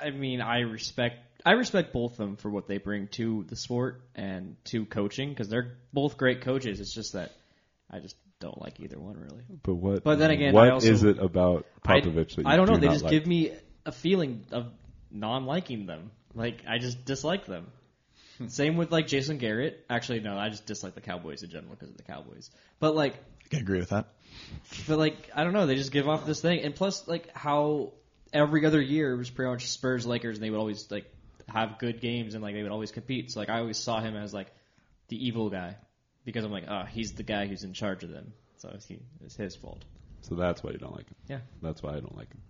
I 0.01 0.11
mean, 0.11 0.41
I 0.41 0.61
respect 0.61 1.17
I 1.47 1.53
respect 1.53 1.93
both 1.93 2.13
of 2.13 2.19
them 2.19 2.37
for 2.37 2.51
what 2.51 2.69
they 2.69 2.79
bring 2.79 3.09
to 3.13 3.45
the 3.49 3.57
sport 3.57 4.03
and 4.15 4.57
to 4.65 4.85
coaching 4.85 5.31
because 5.31 5.49
they're 5.49 5.77
both 5.93 6.17
great 6.17 6.43
coaches. 6.43 6.79
It's 6.81 6.93
just 6.93 7.15
that 7.15 7.33
I 7.91 7.99
just 8.01 8.17
don't 8.41 8.61
like 8.61 8.81
either 8.81 8.99
one 8.99 9.17
really. 9.17 9.43
But 9.63 9.75
what? 9.75 10.05
But 10.05 10.19
then 10.19 10.31
again, 10.31 10.53
what 10.53 10.69
I 10.69 10.71
also- 10.73 10.89
is 10.89 11.05
it 11.05 11.19
about 11.19 11.65
I- 11.87 12.01
Popovich 12.01 12.37
that 12.37 12.39
you 12.39 12.45
I 12.47 12.57
don't 12.57 12.69
know. 12.69 12.75
do 12.75 12.81
They 12.81 12.87
not 12.89 12.93
just 12.93 13.05
like? 13.05 13.13
give 13.13 13.27
me 13.27 13.53
a 13.87 13.93
feeling 13.93 14.45
of 14.53 14.67
non-liking 15.11 15.87
them. 15.87 16.11
Like 16.35 16.63
I 16.69 16.79
just 16.79 17.05
dislike 17.05 17.47
them. 17.47 17.67
Hmm. 18.39 18.49
Same 18.49 18.77
with 18.77 18.91
like 18.91 19.07
Jason 19.07 19.39
Garrett. 19.39 19.85
Actually, 19.91 20.21
no, 20.21 20.37
I 20.37 20.49
just 20.49 20.67
dislike 20.67 20.95
the 20.95 21.01
Cowboys 21.01 21.43
in 21.43 21.51
general 21.51 21.75
because 21.75 21.91
of 21.91 21.97
the 21.97 22.03
Cowboys. 22.03 22.51
But 22.81 22.95
like 22.95 23.15
I 23.15 23.49
can 23.49 23.61
agree 23.61 23.79
with 23.79 23.91
that. 23.91 24.09
But 24.89 24.99
like, 24.99 25.31
I 25.35 25.45
don't 25.45 25.53
know, 25.53 25.67
they 25.67 25.75
just 25.75 25.93
give 25.93 26.09
off 26.09 26.25
this 26.27 26.41
thing, 26.41 26.61
and 26.61 26.75
plus, 26.75 27.07
like 27.07 27.35
how 27.37 27.93
every 28.33 28.65
other 28.65 28.81
year 28.81 29.13
it 29.13 29.17
was 29.19 29.31
pretty 29.31 29.51
much 29.51 29.69
Spurs, 29.69 30.07
Lakers, 30.07 30.39
and 30.39 30.45
they 30.45 30.51
would 30.51 30.59
always 30.59 30.91
like 30.91 31.05
have 31.49 31.79
good 31.79 32.01
games 32.01 32.35
and 32.35 32.43
like 32.43 32.55
they 32.55 32.63
would 32.63 32.73
always 32.73 32.93
compete. 32.93 33.31
So 33.31 33.41
like, 33.41 33.51
I 33.51 33.59
always 33.59 33.79
saw 33.79 34.01
him 34.01 34.17
as 34.17 34.33
like 34.33 34.49
the 35.09 35.27
evil 35.27 35.51
guy 35.51 35.77
because 36.25 36.45
I'm 36.45 36.53
like, 36.53 36.65
oh, 36.69 36.85
he's 36.85 37.13
the 37.13 37.23
guy 37.23 37.47
who's 37.47 37.65
in 37.65 37.73
charge 37.75 38.05
of 38.05 38.11
them, 38.11 38.33
so 38.57 38.71
it's, 38.75 38.87
he, 38.87 39.01
it's 39.25 39.37
his 39.37 39.55
fault. 39.55 39.85
So 40.23 40.35
that's 40.37 40.63
why 40.63 40.71
you 40.71 40.79
don't 40.79 40.95
like 40.95 41.09
him. 41.09 41.17
Yeah. 41.29 41.39
That's 41.61 41.83
why 41.83 41.91
I 41.91 42.01
don't 42.01 42.17
like 42.17 42.33
him. 42.33 42.41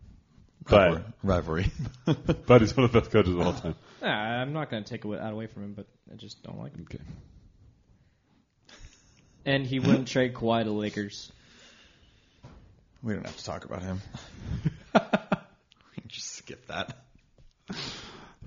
Rivalry. 0.71 1.03
rivalry. 1.23 1.67
But 2.47 2.61
he's 2.61 2.77
one 2.77 2.85
of 2.85 2.93
the 2.93 3.01
best 3.01 3.11
coaches 3.11 3.35
of 3.35 3.41
all 3.41 3.53
time. 3.53 3.75
Nah, 4.01 4.09
I'm 4.09 4.53
not 4.53 4.71
going 4.71 4.85
to 4.85 4.89
take 4.89 5.05
away, 5.05 5.19
that 5.19 5.33
away 5.33 5.47
from 5.47 5.65
him, 5.65 5.75
but 5.75 5.87
I 6.13 6.17
just 6.17 6.43
don't 6.43 6.59
like 6.59 6.75
him. 6.75 6.87
Okay. 6.91 7.03
And 9.45 9.67
he 9.67 9.81
wouldn't 9.81 10.09
trade 10.09 10.35
Kawhi 10.35 10.65
to 10.65 10.71
Lakers. 10.71 11.33
we 13.03 13.15
don't 13.15 13.27
have 13.27 13.37
to 13.37 13.45
talk 13.45 13.65
about 13.65 13.83
him. 13.83 14.01
we 14.95 15.01
can 15.01 16.09
just 16.09 16.33
skip 16.33 16.67
that. 16.69 16.97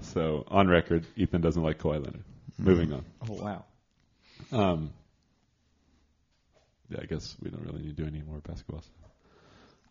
So 0.01 0.45
on 0.47 0.67
record, 0.67 1.05
Ethan 1.17 1.41
doesn't 1.41 1.61
like 1.61 1.79
Kawhi 1.79 2.03
Leonard. 2.03 2.23
Moving 2.57 2.93
on. 2.93 3.05
Oh 3.27 3.33
wow. 3.33 3.65
Um, 4.51 4.93
yeah, 6.89 6.99
I 7.01 7.05
guess 7.05 7.35
we 7.41 7.49
don't 7.49 7.65
really 7.65 7.81
need 7.81 7.97
to 7.97 8.03
do 8.03 8.07
any 8.07 8.21
more 8.21 8.39
basketball 8.39 8.81
stuff. 8.81 8.93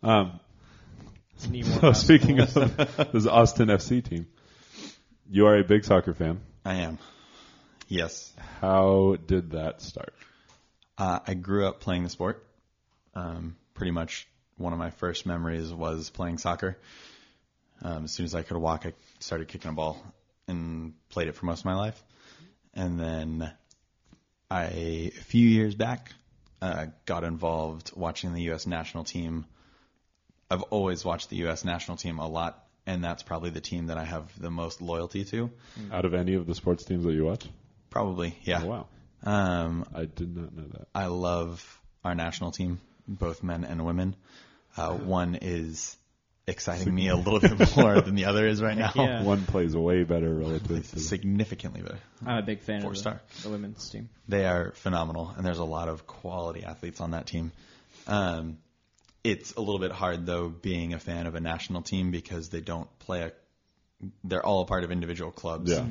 Um, 0.01 0.39
Need 0.39 0.39
more 0.39 0.54
so 1.81 1.93
speaking 1.93 2.39
of 2.39 2.53
this 3.11 3.27
Austin 3.27 3.67
FC 3.69 4.03
team, 4.03 4.27
you 5.29 5.47
are 5.47 5.57
a 5.57 5.63
big 5.63 5.83
soccer 5.83 6.13
fan. 6.13 6.41
I 6.63 6.75
am. 6.75 6.97
Yes. 7.87 8.33
How 8.61 9.17
did 9.25 9.51
that 9.51 9.81
start? 9.81 10.13
Uh, 10.97 11.19
I 11.27 11.33
grew 11.33 11.67
up 11.67 11.81
playing 11.81 12.03
the 12.03 12.09
sport. 12.09 12.45
Um, 13.13 13.55
pretty 13.73 13.91
much 13.91 14.27
one 14.57 14.73
of 14.73 14.79
my 14.79 14.89
first 14.89 15.25
memories 15.25 15.73
was 15.73 16.09
playing 16.09 16.37
soccer. 16.37 16.77
Um, 17.81 18.05
as 18.05 18.11
soon 18.11 18.25
as 18.25 18.33
I 18.33 18.41
could 18.41 18.57
walk, 18.57 18.85
I 18.85 18.93
started 19.19 19.47
kicking 19.47 19.69
a 19.69 19.73
ball 19.73 20.01
and 20.47 20.93
played 21.09 21.27
it 21.27 21.35
for 21.35 21.45
most 21.45 21.59
of 21.59 21.65
my 21.65 21.75
life. 21.75 22.01
And 22.73 22.99
then 22.99 23.51
I, 24.49 24.63
a 24.63 25.09
few 25.11 25.47
years 25.47 25.75
back, 25.75 26.11
uh, 26.61 26.87
got 27.05 27.23
involved 27.23 27.91
watching 27.95 28.33
the 28.33 28.43
U.S. 28.43 28.65
national 28.65 29.03
team. 29.03 29.45
I've 30.49 30.63
always 30.63 31.03
watched 31.03 31.29
the 31.29 31.37
U.S. 31.37 31.65
national 31.65 31.97
team 31.97 32.19
a 32.19 32.27
lot, 32.27 32.63
and 32.85 33.03
that's 33.03 33.23
probably 33.23 33.49
the 33.49 33.61
team 33.61 33.87
that 33.87 33.97
I 33.97 34.03
have 34.03 34.29
the 34.39 34.51
most 34.51 34.81
loyalty 34.81 35.25
to. 35.25 35.49
Out 35.91 36.05
of 36.05 36.13
any 36.13 36.35
of 36.35 36.45
the 36.45 36.55
sports 36.55 36.83
teams 36.85 37.03
that 37.03 37.13
you 37.13 37.25
watch? 37.25 37.45
Probably, 37.89 38.37
yeah. 38.43 38.61
Oh, 38.63 38.67
wow. 38.67 38.87
Um, 39.23 39.85
I 39.93 40.05
did 40.05 40.35
not 40.35 40.55
know 40.55 40.67
that. 40.73 40.87
I 40.93 41.07
love 41.07 41.81
our 42.03 42.13
national 42.13 42.51
team, 42.51 42.79
both 43.07 43.41
men 43.41 43.63
and 43.63 43.85
women. 43.85 44.15
Uh, 44.77 44.93
one 44.93 45.35
is 45.41 45.97
exciting 46.47 46.93
me 46.93 47.07
a 47.07 47.15
little 47.15 47.39
bit 47.39 47.75
more 47.75 47.99
than 48.01 48.13
the 48.13 48.25
other 48.25 48.47
is 48.47 48.61
right 48.61 48.77
now. 48.77 48.91
Yeah. 48.93 49.23
One 49.23 49.45
plays 49.45 49.75
way 49.75 50.03
better 50.03 50.31
relative 50.31 50.91
to 50.91 50.99
Significantly 50.99 51.81
better. 51.81 51.97
I'm 52.23 52.37
a 52.37 52.43
big 52.43 52.61
fan 52.61 52.81
Four 52.81 52.91
of 52.91 52.95
the, 52.97 52.99
star. 52.99 53.21
the 53.41 53.49
women's 53.49 53.89
team. 53.89 54.09
They 54.27 54.45
are 54.45 54.73
phenomenal, 54.73 55.33
and 55.35 55.43
there's 55.43 55.57
a 55.57 55.63
lot 55.63 55.89
of 55.89 56.05
quality 56.05 56.63
athletes 56.63 57.01
on 57.01 57.11
that 57.11 57.25
team. 57.25 57.51
Um, 58.05 58.59
it's 59.25 59.53
a 59.53 59.59
little 59.59 59.79
bit 59.79 59.91
hard 59.91 60.25
though 60.25 60.49
being 60.49 60.93
a 60.93 60.99
fan 60.99 61.25
of 61.27 61.35
a 61.35 61.39
national 61.39 61.81
team 61.81 62.11
because 62.11 62.49
they 62.49 62.61
don't 62.61 62.87
play 62.99 63.21
a. 63.23 63.31
They're 64.23 64.45
all 64.45 64.61
a 64.61 64.65
part 64.65 64.83
of 64.83 64.91
individual 64.91 65.31
clubs. 65.31 65.71
Yeah. 65.71 65.85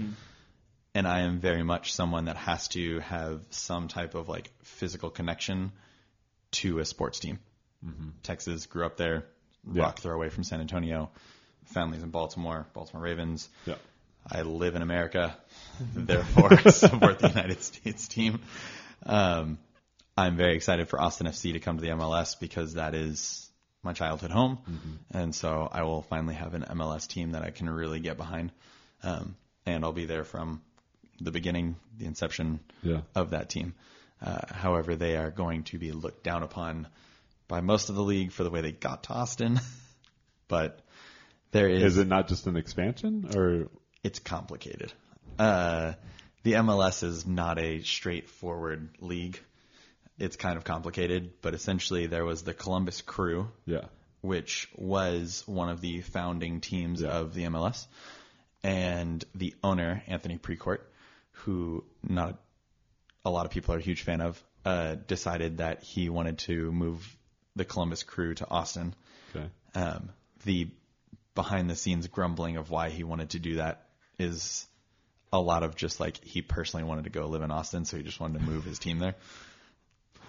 and 0.95 1.09
I 1.09 1.21
am 1.23 1.41
very 1.41 1.63
much 1.65 1.93
someone 1.93 2.27
that 2.27 2.37
has 2.37 2.69
to 2.69 3.01
have 3.01 3.41
some 3.51 3.89
type 3.89 4.15
of 4.15 4.29
like 4.29 4.51
physical 4.63 5.11
connection 5.11 5.73
to 6.53 6.79
a 6.79 6.85
sports 6.85 7.19
team. 7.19 7.39
Texas 8.23 8.67
grew 8.67 8.87
up 8.87 8.97
there, 8.97 9.25
Yeah. 9.71 9.83
rock 9.83 9.99
throw 9.99 10.15
away 10.15 10.29
from 10.31 10.45
San 10.45 10.61
Antonio, 10.61 11.11
families 11.67 12.03
in 12.03 12.11
Baltimore, 12.11 12.67
Baltimore 12.73 13.03
Ravens. 13.03 13.49
Yeah. 13.67 13.75
I 14.31 14.43
live 14.43 14.75
in 14.75 14.83
America, 14.83 15.37
therefore 15.95 16.57
support 16.71 17.19
the 17.19 17.29
United 17.29 17.61
States 17.63 18.07
team. 18.09 18.41
Um, 19.05 19.59
I'm 20.17 20.37
very 20.37 20.55
excited 20.55 20.89
for 20.89 21.01
Austin 21.01 21.27
FC 21.27 21.53
to 21.55 21.61
come 21.61 21.77
to 21.77 21.83
the 21.83 21.91
MLS 21.91 22.39
because 22.39 22.75
that 22.75 22.95
is 22.95 23.51
my 23.83 23.93
childhood 23.93 24.31
home, 24.31 24.59
and 25.11 25.35
so 25.35 25.69
I 25.71 25.83
will 25.83 26.03
finally 26.03 26.35
have 26.35 26.55
an 26.55 26.63
MLS 26.71 27.07
team 27.07 27.33
that 27.33 27.43
I 27.43 27.51
can 27.51 27.69
really 27.69 28.01
get 28.01 28.17
behind, 28.17 28.51
um, 29.03 29.37
and 29.67 29.85
I'll 29.85 29.93
be 29.93 30.07
there 30.07 30.25
from 30.25 30.63
the 31.21 31.31
beginning, 31.31 31.77
the 31.99 32.07
inception 32.07 32.61
Yeah. 32.83 33.03
of 33.15 33.31
that 33.31 33.51
team. 33.51 33.75
Uh, 34.23 34.39
however, 34.55 34.97
they 34.97 35.17
are 35.17 35.31
going 35.31 35.65
to 35.65 35.79
be 35.79 35.93
looked 35.93 36.25
down 36.25 36.43
upon 36.43 36.87
by 37.47 37.61
most 37.61 37.91
of 37.91 37.95
the 37.95 38.03
league 38.03 38.33
for 38.33 38.43
the 38.43 38.51
way 38.51 38.63
they 38.63 38.73
got 38.73 39.03
to 39.05 39.13
Austin, 39.13 39.61
but 40.49 40.81
there 41.51 41.69
is 41.69 41.83
Is 41.83 41.99
it 41.99 42.07
not 42.09 42.29
just 42.29 42.47
an 42.47 42.57
expansion 42.57 43.29
or 43.37 43.69
it's 44.03 44.19
complicated. 44.19 44.93
Uh, 45.39 45.93
the 46.43 46.53
MLS 46.55 47.03
is 47.03 47.27
not 47.27 47.59
a 47.59 47.83
straightforward 47.83 48.89
league. 49.01 49.41
It's 50.19 50.37
kind 50.37 50.57
of 50.57 50.65
complicated, 50.65 51.33
but 51.43 51.55
essentially 51.55 52.07
there 52.07 52.25
was 52.25 52.43
the 52.43 52.55
Columbus 52.55 53.01
Crew, 53.01 53.49
yeah. 53.67 53.87
which 54.21 54.69
was 54.77 55.43
one 55.47 55.69
of 55.69 55.81
the 55.81 56.01
founding 56.03 56.61
teams 56.61 57.03
Yeah. 57.03 57.09
of 57.09 57.35
the 57.35 57.45
MLS, 57.45 57.87
and 58.63 59.25
the 59.35 59.55
owner 59.63 60.03
Anthony 60.07 60.39
Precourt, 60.39 60.81
who 61.33 61.85
not 62.03 62.39
a 63.25 63.31
lot 63.31 63.45
of 63.47 63.53
people 63.53 63.75
are 63.75 63.79
a 63.79 63.83
huge 63.83 64.03
fan 64.03 64.21
of, 64.21 64.43
uh, 64.65 64.95
decided 64.95 65.59
that 65.59 65.83
he 65.83 66.09
wanted 66.09 66.39
to 66.39 66.71
move 66.73 67.17
the 67.57 67.65
Columbus 67.65 68.03
Crew 68.03 68.35
to 68.35 68.49
Austin 68.49 68.95
Okay. 69.35 69.49
um, 69.75 70.11
the 70.45 70.69
behind 71.35 71.69
the 71.69 71.75
scenes 71.77 72.07
grumbling 72.07 72.57
of 72.57 72.71
why 72.71 72.91
he 72.91 73.03
wanted 73.05 73.31
to 73.31 73.39
do 73.41 73.57
that 73.57 73.89
is 74.19 74.67
a 75.33 75.41
lot 75.41 75.65
of 75.65 75.75
just 75.75 75.99
like 75.99 76.23
he 76.23 76.41
personally 76.43 76.85
wanted 76.85 77.05
to 77.05 77.11
go 77.11 77.27
live 77.27 77.43
in 77.43 77.51
Austin, 77.51 77.85
so 77.85 77.97
he 77.97 78.03
just 78.05 78.21
wanted 78.21 78.39
to 78.39 78.45
move 78.45 78.65
his 78.65 78.79
team 78.79 78.99
there. 79.01 79.17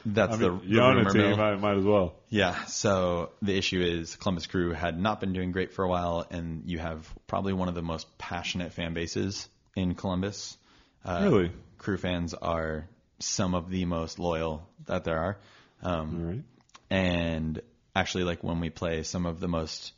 That's 0.05 0.35
I 0.35 0.37
mean, 0.37 0.59
the, 0.59 0.65
you 0.65 0.75
the 0.75 0.83
own 0.83 0.97
a 0.99 1.11
team. 1.11 1.39
I 1.39 1.55
might 1.55 1.77
as 1.77 1.83
well. 1.83 2.15
Yeah. 2.29 2.65
So 2.65 3.31
the 3.41 3.57
issue 3.57 3.81
is 3.81 4.15
Columbus 4.15 4.45
Crew 4.45 4.71
had 4.71 4.99
not 4.99 5.19
been 5.19 5.33
doing 5.33 5.51
great 5.51 5.73
for 5.73 5.83
a 5.83 5.87
while, 5.87 6.25
and 6.29 6.63
you 6.65 6.77
have 6.77 7.11
probably 7.27 7.53
one 7.53 7.69
of 7.69 7.75
the 7.75 7.81
most 7.81 8.17
passionate 8.17 8.73
fan 8.73 8.93
bases 8.93 9.47
in 9.75 9.95
Columbus. 9.95 10.57
Uh, 11.03 11.21
Really? 11.23 11.51
Crew 11.79 11.97
fans 11.97 12.33
are 12.33 12.87
some 13.19 13.55
of 13.55 13.69
the 13.69 13.85
most 13.85 14.19
loyal 14.19 14.67
that 14.85 15.03
there 15.03 15.17
are. 15.17 15.37
Um, 15.81 16.27
right. 16.27 16.43
and 16.89 17.61
actually 17.95 18.23
like 18.23 18.43
when 18.43 18.59
we 18.59 18.69
play 18.69 19.03
some 19.03 19.25
of 19.25 19.39
the 19.39 19.47
most 19.47 19.93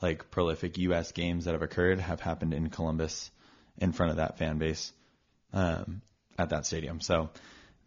like 0.00 0.30
prolific 0.30 0.78
US 0.78 1.12
games 1.12 1.44
that 1.44 1.52
have 1.52 1.62
occurred 1.62 2.00
have 2.00 2.20
happened 2.20 2.54
in 2.54 2.70
Columbus 2.70 3.30
in 3.78 3.92
front 3.92 4.10
of 4.10 4.16
that 4.16 4.38
fan 4.38 4.58
base 4.58 4.92
um, 5.52 6.02
at 6.38 6.50
that 6.50 6.66
stadium. 6.66 7.00
So 7.00 7.30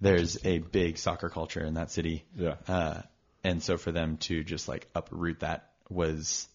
there's 0.02 0.44
a 0.46 0.58
big 0.58 0.98
soccer 0.98 1.30
culture 1.30 1.64
in 1.64 1.76
that 1.76 1.92
city. 1.92 2.26
Yeah. 2.36 2.56
Uh, 2.68 3.02
and 3.44 3.62
so 3.62 3.78
for 3.78 3.92
them 3.92 4.18
to 4.18 4.44
just 4.44 4.68
like 4.68 4.88
uproot 4.96 5.40
that 5.40 5.70
was 5.90 6.48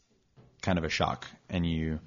kind 0.62 0.78
of 0.78 0.84
a 0.84 0.88
shock. 0.88 1.26
And 1.48 1.64
you 1.64 2.00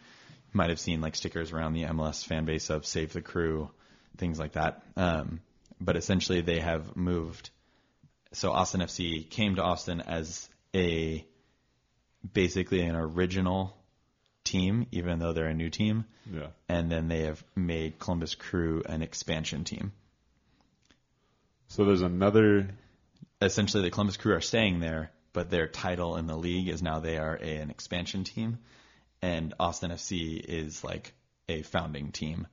might 0.53 0.69
have 0.69 0.79
seen 0.79 1.01
like 1.01 1.15
stickers 1.15 1.51
around 1.51 1.73
the 1.73 1.83
MLS 1.83 2.25
fan 2.25 2.45
base 2.45 2.69
of 2.69 2.85
Save 2.85 3.13
the 3.13 3.21
Crew, 3.21 3.71
things 4.17 4.37
like 4.37 4.53
that. 4.53 4.83
Um, 4.97 5.39
but 5.79 5.95
essentially 5.95 6.41
they 6.41 6.59
have 6.59 6.95
moved. 6.95 7.49
So 8.33 8.51
Austin 8.51 8.81
FC 8.81 9.27
came 9.29 9.55
to 9.55 9.63
Austin 9.63 10.01
as 10.01 10.49
a 10.75 11.25
basically 12.33 12.81
an 12.81 12.95
original 12.95 13.75
team, 14.43 14.87
even 14.91 15.19
though 15.19 15.33
they're 15.33 15.47
a 15.47 15.53
new 15.53 15.69
team. 15.69 16.05
Yeah. 16.31 16.47
And 16.67 16.91
then 16.91 17.07
they 17.07 17.23
have 17.23 17.43
made 17.55 17.97
Columbus 17.97 18.35
Crew 18.35 18.83
an 18.85 19.01
expansion 19.01 19.63
team. 19.63 19.93
So 21.69 21.85
there's 21.85 22.01
another. 22.01 22.67
essentially 23.41 23.83
the 23.83 23.91
Columbus 23.91 24.17
Crew 24.17 24.33
are 24.35 24.41
staying 24.41 24.79
there, 24.79 25.11
but 25.33 25.49
their 25.49 25.67
title 25.67 26.17
in 26.17 26.27
the 26.27 26.35
league 26.35 26.67
is 26.67 26.81
now 26.81 26.99
they 26.99 27.17
are 27.17 27.35
a, 27.41 27.57
an 27.57 27.69
expansion 27.69 28.23
team, 28.23 28.59
and 29.21 29.53
Austin 29.59 29.91
FC 29.91 30.43
is 30.43 30.83
like 30.83 31.13
a 31.47 31.61
founding 31.61 32.11
team. 32.11 32.47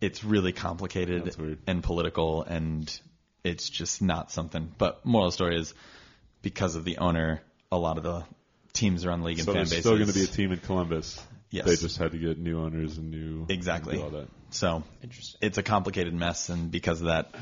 It's 0.00 0.22
really 0.22 0.52
complicated 0.52 1.34
and 1.66 1.82
political, 1.82 2.42
and 2.42 3.00
it's 3.42 3.68
just 3.70 4.02
not 4.02 4.30
something. 4.30 4.72
But 4.76 5.04
moral 5.06 5.28
of 5.28 5.32
the 5.32 5.34
story 5.36 5.58
is 5.58 5.72
because 6.42 6.76
of 6.76 6.84
the 6.84 6.98
owner, 6.98 7.42
a 7.72 7.78
lot 7.78 7.96
of 7.96 8.04
the 8.04 8.24
teams 8.74 9.04
around 9.06 9.20
the 9.20 9.26
league 9.26 9.38
and 9.38 9.46
So 9.46 9.52
fan 9.52 9.60
there's 9.60 9.70
bases. 9.70 9.84
still 9.84 9.96
going 9.96 10.08
to 10.08 10.14
be 10.14 10.24
a 10.24 10.26
team 10.26 10.52
in 10.52 10.58
Columbus. 10.58 11.20
Yes. 11.54 11.66
They 11.66 11.76
just 11.76 11.98
had 11.98 12.10
to 12.12 12.18
get 12.18 12.36
new 12.36 12.60
owners 12.60 12.98
and 12.98 13.10
new 13.12 13.46
Exactly. 13.48 13.96
do 13.96 14.02
all 14.02 14.10
that. 14.10 14.28
So 14.50 14.82
Interesting. 15.02 15.38
it's 15.40 15.56
a 15.56 15.62
complicated 15.62 16.12
mess, 16.12 16.48
and 16.48 16.68
because 16.70 17.00
of 17.00 17.06
that, 17.06 17.32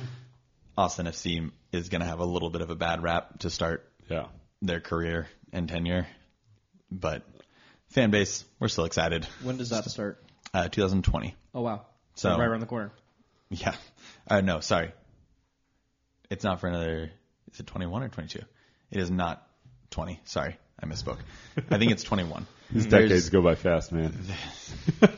Austin 0.76 1.06
FC 1.06 1.50
is 1.72 1.88
going 1.88 2.02
to 2.02 2.06
have 2.06 2.18
a 2.18 2.24
little 2.26 2.50
bit 2.50 2.60
of 2.60 2.68
a 2.68 2.74
bad 2.74 3.02
rap 3.02 3.38
to 3.40 3.48
start 3.50 3.90
Yeah. 4.10 4.26
their 4.60 4.80
career 4.80 5.28
and 5.52 5.66
tenure. 5.66 6.06
But 6.90 7.22
fan 7.88 8.10
base, 8.10 8.44
we're 8.60 8.68
still 8.68 8.84
excited. 8.84 9.24
When 9.42 9.56
does 9.56 9.70
that 9.70 9.90
start? 9.90 10.22
Uh, 10.52 10.68
2020. 10.68 11.34
Oh 11.54 11.62
wow. 11.62 11.86
So- 12.14 12.30
right 12.38 12.46
around 12.46 12.60
the 12.60 12.66
corner. 12.66 12.92
Yeah. 13.48 13.74
Uh, 14.28 14.42
no, 14.42 14.60
sorry. 14.60 14.92
It's 16.30 16.44
not 16.44 16.60
for 16.60 16.66
another 16.68 17.10
Is 17.52 17.60
it 17.60 17.66
21 17.66 18.02
or 18.02 18.08
22? 18.08 18.40
It 18.90 18.98
is 19.00 19.10
not 19.10 19.46
20. 19.92 20.20
Sorry, 20.24 20.56
I 20.82 20.86
misspoke. 20.86 21.18
I 21.70 21.78
think 21.78 21.92
it's 21.92 22.02
21. 22.02 22.46
These 22.72 22.86
There's- 22.88 23.08
decades 23.08 23.30
go 23.30 23.42
by 23.42 23.54
fast, 23.54 23.92
man. 23.92 24.12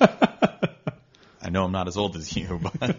I 1.41 1.51
know 1.51 1.64
I'm 1.64 1.72
not 1.72 1.89
as 1.89 1.97
old 1.97 2.16
as 2.16 2.35
you, 2.37 2.61
but 2.81 2.97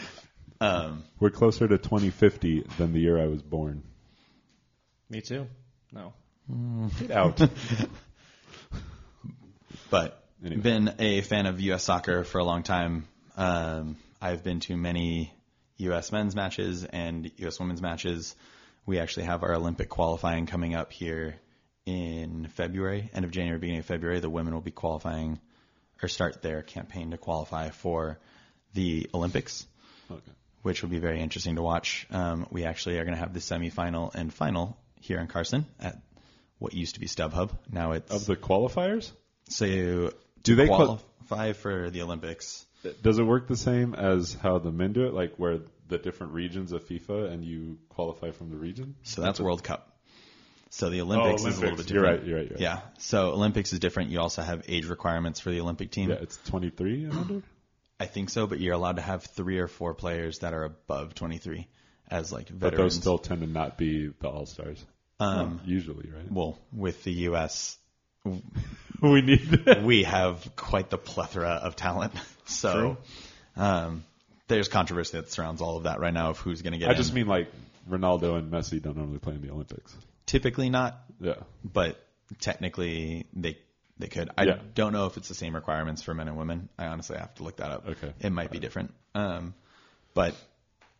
um, 0.60 1.04
We're 1.20 1.30
closer 1.30 1.66
to 1.68 1.78
2050 1.78 2.66
than 2.78 2.92
the 2.92 3.00
year 3.00 3.20
I 3.20 3.26
was 3.26 3.40
born. 3.42 3.82
Me 5.08 5.20
too. 5.20 5.46
No. 5.92 6.12
Get 6.98 7.10
out. 7.12 7.40
but 9.90 10.22
Anyway. 10.44 10.60
been 10.60 10.94
a 10.98 11.20
fan 11.22 11.46
of 11.46 11.60
U.S. 11.60 11.84
soccer 11.84 12.24
for 12.24 12.38
a 12.38 12.44
long 12.44 12.62
time. 12.62 13.06
Um, 13.36 13.96
I've 14.20 14.42
been 14.44 14.60
to 14.60 14.76
many 14.76 15.32
U.S. 15.78 16.12
men's 16.12 16.34
matches 16.34 16.84
and 16.84 17.30
U.S. 17.36 17.58
women's 17.60 17.80
matches. 17.80 18.34
We 18.86 18.98
actually 18.98 19.24
have 19.26 19.42
our 19.42 19.54
Olympic 19.54 19.88
qualifying 19.88 20.46
coming 20.46 20.74
up 20.74 20.92
here 20.92 21.36
in 21.86 22.48
February, 22.54 23.10
end 23.14 23.24
of 23.24 23.30
January, 23.30 23.58
beginning 23.58 23.80
of 23.80 23.86
February. 23.86 24.20
The 24.20 24.30
women 24.30 24.52
will 24.54 24.60
be 24.60 24.70
qualifying 24.70 25.38
or 26.02 26.08
start 26.08 26.42
their 26.42 26.62
campaign 26.62 27.10
to 27.12 27.16
qualify 27.18 27.70
for 27.70 28.18
the 28.74 29.08
Olympics. 29.14 29.66
okay. 30.10 30.20
which 30.62 30.82
will 30.82 30.90
be 30.90 30.98
very 30.98 31.20
interesting 31.20 31.56
to 31.56 31.62
watch. 31.62 32.06
Um, 32.10 32.46
we 32.50 32.64
actually 32.64 32.98
are 32.98 33.04
going 33.04 33.14
to 33.14 33.20
have 33.20 33.32
the 33.34 33.40
semifinal 33.40 34.14
and 34.14 34.32
final 34.32 34.76
here 35.00 35.18
in 35.18 35.26
Carson 35.28 35.66
at 35.80 35.96
what 36.58 36.72
used 36.74 36.94
to 36.94 37.00
be 37.00 37.06
StubHub. 37.06 37.50
Now 37.70 37.92
it's 37.92 38.10
Of 38.12 38.26
the 38.26 38.36
qualifiers, 38.36 39.12
so 39.48 40.10
Do 40.42 40.54
they 40.56 40.66
qual- 40.66 41.00
qualify 41.26 41.52
for 41.52 41.90
the 41.90 42.02
Olympics? 42.02 42.64
does 43.02 43.18
it 43.18 43.24
work 43.24 43.46
the 43.48 43.56
same 43.56 43.94
as 43.94 44.34
how 44.34 44.58
the 44.58 44.70
men 44.72 44.92
do 44.92 45.06
it? 45.06 45.14
Like 45.14 45.34
where 45.36 45.58
the 45.96 46.02
different 46.02 46.32
regions 46.32 46.72
of 46.72 46.86
FIFA 46.86 47.30
and 47.32 47.44
you 47.44 47.78
qualify 47.88 48.30
from 48.30 48.50
the 48.50 48.56
region? 48.56 48.94
So 49.02 49.22
that's 49.22 49.40
World 49.40 49.62
Cup. 49.62 49.90
So 50.70 50.90
the 50.90 51.02
Olympics, 51.02 51.42
is 51.42 51.46
a 51.46 51.48
little 51.48 51.62
Olympics. 51.62 51.82
bit 51.84 51.94
You're 51.94 52.02
different. 52.02 52.20
right, 52.20 52.28
you're 52.28 52.38
right, 52.38 52.46
you're 52.46 52.54
right. 52.56 52.60
Yeah. 52.60 52.80
So 52.98 53.30
Olympics 53.30 53.72
is 53.72 53.78
different. 53.78 54.10
You 54.10 54.20
also 54.20 54.42
have 54.42 54.64
age 54.66 54.86
requirements 54.86 55.38
for 55.38 55.50
the 55.50 55.60
Olympic 55.60 55.92
team. 55.92 56.10
Yeah, 56.10 56.16
it's 56.16 56.36
23 56.46 57.04
and 57.04 57.12
under. 57.12 57.42
I 58.00 58.06
think 58.06 58.30
so, 58.30 58.48
but 58.48 58.58
you're 58.58 58.74
allowed 58.74 58.96
to 58.96 59.02
have 59.02 59.22
three 59.22 59.60
or 59.60 59.68
four 59.68 59.94
players 59.94 60.40
that 60.40 60.52
are 60.52 60.64
above 60.64 61.14
23 61.14 61.68
as 62.10 62.32
like 62.32 62.48
veterans. 62.48 62.60
But 62.60 62.76
those 62.76 62.94
still 62.96 63.18
tend 63.18 63.42
to 63.42 63.46
not 63.46 63.78
be 63.78 64.08
the 64.08 64.28
all 64.28 64.46
stars. 64.46 64.84
Um, 65.20 65.60
usually, 65.64 66.10
right? 66.10 66.30
well, 66.30 66.58
with 66.72 67.04
the 67.04 67.12
U.S., 67.12 67.78
we 69.00 69.22
need. 69.22 69.64
we 69.84 70.02
have 70.02 70.56
quite 70.56 70.90
the 70.90 70.98
plethora 70.98 71.60
of 71.62 71.76
talent. 71.76 72.14
So 72.46 72.98
um, 73.56 74.04
there's 74.48 74.68
controversy 74.68 75.18
that 75.18 75.30
surrounds 75.30 75.60
all 75.60 75.76
of 75.76 75.84
that 75.84 76.00
right 76.00 76.12
now 76.12 76.30
of 76.30 76.38
who's 76.38 76.62
going 76.62 76.72
to 76.74 76.78
get 76.78 76.88
I 76.88 76.92
in. 76.92 76.96
just 76.96 77.14
mean 77.14 77.26
like 77.26 77.48
Ronaldo 77.88 78.36
and 78.38 78.52
Messi 78.52 78.80
don't 78.82 78.96
normally 78.96 79.18
play 79.18 79.34
in 79.34 79.42
the 79.42 79.50
Olympics. 79.50 79.94
Typically 80.26 80.70
not, 80.70 80.98
Yeah. 81.20 81.34
but 81.64 82.02
technically 82.40 83.26
they 83.34 83.58
they 83.98 84.08
could. 84.08 84.28
I 84.36 84.44
Yeah. 84.44 84.58
don't 84.74 84.92
know 84.92 85.06
if 85.06 85.16
it's 85.16 85.28
the 85.28 85.34
same 85.34 85.54
requirements 85.54 86.02
for 86.02 86.12
men 86.14 86.26
and 86.26 86.36
women. 86.36 86.68
I 86.76 86.86
honestly 86.86 87.16
have 87.16 87.32
to 87.36 87.44
look 87.44 87.56
that 87.58 87.70
up. 87.70 87.88
Okay. 87.88 88.12
It 88.20 88.30
might 88.30 88.50
be 88.50 88.58
different. 88.58 88.92
Um, 89.14 89.54
but 90.14 90.34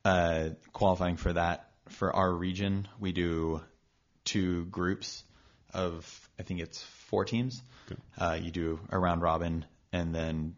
uh, 0.05 0.51
qualifying 0.72 1.16
for 1.16 1.32
that 1.32 1.70
for 1.88 2.14
our 2.14 2.32
region, 2.32 2.86
we 3.01 3.11
do 3.12 3.62
two 4.24 4.66
groups 4.66 5.24
of 5.72 6.28
I 6.38 6.45
think 6.45 6.61
it's 6.61 6.82
four 7.09 7.24
teams. 7.24 7.62
Okay. 7.90 8.01
Uh, 8.16 8.34
you 8.40 8.51
do 8.53 8.78
a 8.90 8.99
round 8.99 9.22
robin, 9.22 9.64
and 9.92 10.14
then 10.14 10.55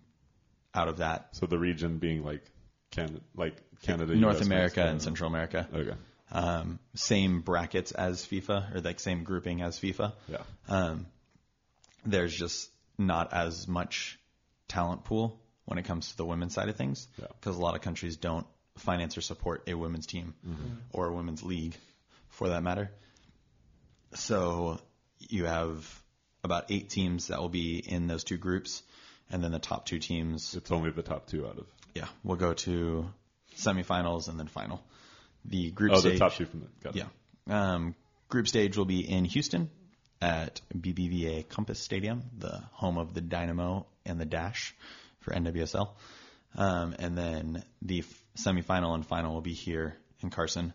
out 0.75 0.89
of 0.89 0.99
that, 0.99 1.29
So 1.33 1.47
the 1.47 1.59
region 1.59 1.97
being 1.99 2.23
like 2.23 2.43
Canada, 2.91 3.21
like 3.37 3.57
Canada, 3.83 4.15
North 4.15 4.41
US, 4.41 4.47
America 4.47 4.83
and 4.85 5.03
Central 5.03 5.29
America. 5.29 5.69
Okay. 5.73 5.95
Um, 6.33 6.79
same 6.95 7.41
brackets 7.41 7.93
as 7.93 8.23
FIFA, 8.25 8.75
or 8.77 8.81
like 8.81 8.99
same 9.01 9.23
grouping 9.25 9.63
as 9.63 9.79
FIFA. 9.79 10.13
Yeah. 10.29 10.43
Um, 10.69 11.07
there's 12.05 12.35
just 12.35 12.71
not 12.99 13.33
as 13.33 13.69
much 13.69 14.19
talent 14.69 15.05
pool 15.05 15.41
when 15.67 15.79
it 15.79 15.85
comes 15.85 16.11
to 16.11 16.17
the 16.17 16.25
women's 16.25 16.55
side 16.55 16.69
of 16.69 16.77
things, 16.77 17.07
Yeah. 17.21 17.27
because 17.41 17.57
a 17.57 17.61
lot 17.61 17.75
of 17.75 17.81
countries 17.83 18.17
don't 18.17 18.47
finance 18.79 19.17
or 19.19 19.21
support 19.21 19.65
a 19.69 19.75
women's 19.75 20.07
team 20.07 20.35
or 20.93 21.09
a 21.09 21.13
women's 21.15 21.43
league, 21.43 21.77
for 22.29 22.49
that 22.51 22.63
matter. 22.63 22.91
So 24.15 24.79
you 25.19 25.45
have 25.45 26.03
about 26.45 26.67
eight 26.71 26.91
teams 26.91 27.29
that 27.29 27.41
will 27.41 27.49
be 27.49 27.79
in 27.79 28.07
those 28.07 28.25
two 28.25 28.37
groups, 28.37 28.83
and 29.31 29.43
then 29.43 29.53
the 29.53 29.59
top 29.59 29.87
two 29.87 29.99
teams 29.99 30.55
It's 30.55 30.71
only 30.71 30.91
the 30.91 31.03
top 31.03 31.27
two 31.27 31.47
out 31.47 31.59
of. 31.59 31.67
Yeah, 31.97 32.09
we'll 32.23 32.37
go 32.37 32.53
to 32.53 33.07
semifinals 33.57 34.29
and 34.29 34.39
then 34.39 34.47
final. 34.49 34.83
The 35.45 35.71
group 35.71 35.93
stage. 35.93 35.97
Oh, 35.97 36.01
stage. 36.01 36.13
the 36.15 36.19
top 36.19 36.35
two 36.35 36.47
from 36.47 36.61
the. 36.61 36.67
Got 36.83 36.97
it. 36.97 37.05
Yeah. 37.49 37.75
Um, 37.75 37.95
group 38.29 38.49
stage 38.49 38.77
will 38.77 38.85
be 38.85 39.01
in 39.09 39.25
Houston 39.25 39.71
at 40.21 40.61
BBVA 40.77 41.49
Compass 41.49 41.79
Stadium, 41.81 42.23
the 42.37 42.63
home 42.73 42.99
of 42.99 43.15
the 43.15 43.21
Dynamo 43.21 43.87
and 44.05 44.21
the 44.21 44.25
Dash 44.25 44.75
for 45.21 45.33
NWSL. 45.33 45.91
Um, 46.57 46.95
and 46.99 47.17
then 47.17 47.63
the 47.83 48.01
f- 48.01 48.23
semifinal 48.37 48.95
and 48.95 49.07
final 49.07 49.35
will 49.35 49.43
be 49.43 49.53
here 49.53 49.97
in 50.23 50.31
Carson 50.31 50.73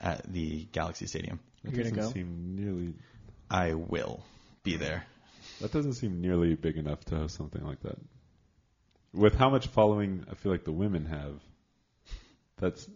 at 0.00 0.30
the 0.30 0.64
Galaxy 0.72 1.06
Stadium. 1.06 1.40
That 1.64 1.72
You're 1.74 1.84
gonna 1.84 1.96
doesn't 1.96 2.12
go? 2.12 2.14
seem 2.14 2.56
nearly. 2.56 2.94
I 3.50 3.74
will 3.74 4.22
be 4.62 4.76
there. 4.76 5.04
That 5.60 5.72
doesn't 5.72 5.94
seem 5.94 6.20
nearly 6.20 6.54
big 6.54 6.76
enough 6.76 7.04
to 7.06 7.16
host 7.16 7.36
something 7.36 7.64
like 7.64 7.80
that. 7.82 7.96
With 9.12 9.34
how 9.34 9.50
much 9.50 9.68
following 9.68 10.26
I 10.30 10.34
feel 10.34 10.52
like 10.52 10.64
the 10.64 10.72
women 10.72 11.06
have, 11.06 11.40
that's. 12.58 12.88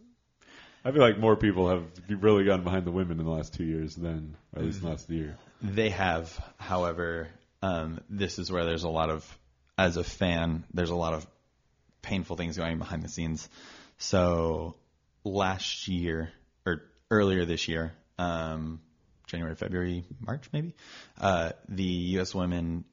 I 0.84 0.92
feel 0.92 1.02
like 1.02 1.18
more 1.18 1.36
people 1.36 1.68
have 1.68 1.84
really 2.08 2.44
gotten 2.44 2.64
behind 2.64 2.86
the 2.86 2.90
women 2.90 3.20
in 3.20 3.26
the 3.26 3.30
last 3.30 3.52
two 3.52 3.64
years 3.64 3.94
than, 3.94 4.36
or 4.54 4.60
at 4.60 4.64
least 4.64 4.82
last 4.82 5.10
year. 5.10 5.36
They 5.60 5.90
have, 5.90 6.42
however, 6.56 7.28
um, 7.62 8.00
this 8.08 8.38
is 8.38 8.50
where 8.50 8.64
there's 8.64 8.84
a 8.84 8.88
lot 8.88 9.10
of, 9.10 9.38
as 9.76 9.98
a 9.98 10.04
fan, 10.04 10.64
there's 10.72 10.88
a 10.88 10.96
lot 10.96 11.12
of 11.12 11.26
painful 12.00 12.36
things 12.36 12.56
going 12.56 12.78
behind 12.78 13.02
the 13.02 13.08
scenes. 13.08 13.46
So 13.98 14.76
last 15.22 15.86
year, 15.86 16.32
or 16.64 16.82
earlier 17.10 17.44
this 17.44 17.68
year, 17.68 17.92
um, 18.18 18.80
January, 19.26 19.54
February, 19.54 20.04
March, 20.18 20.48
maybe, 20.52 20.74
uh, 21.20 21.52
the 21.68 21.84
U.S. 21.84 22.34
women 22.34 22.84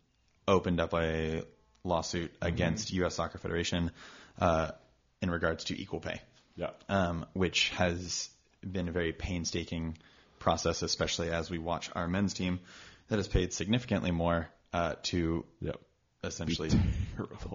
opened 0.48 0.80
up 0.80 0.94
a 0.94 1.44
lawsuit 1.88 2.32
against 2.42 2.92
U.S. 2.94 3.16
Soccer 3.16 3.38
Federation 3.38 3.92
uh, 4.40 4.72
in 5.22 5.32
regards 5.32 5.66
to 5.66 5.82
equal 5.82 6.00
pay 6.00 6.22
Yeah. 6.56 6.70
um, 6.90 7.26
which 7.34 7.70
has 7.70 8.30
been 8.62 8.88
a 8.88 8.92
very 8.92 9.14
painstaking 9.14 9.98
process, 10.40 10.82
especially 10.84 11.32
as 11.32 11.50
we 11.50 11.58
watch 11.58 11.90
our 11.96 12.08
men's 12.08 12.34
team 12.34 12.60
that 13.08 13.18
has 13.18 13.28
paid 13.28 13.54
significantly 13.54 14.12
more 14.12 14.50
uh, 14.74 14.96
to 15.04 15.46
Yep. 15.62 15.80
essentially 16.24 16.70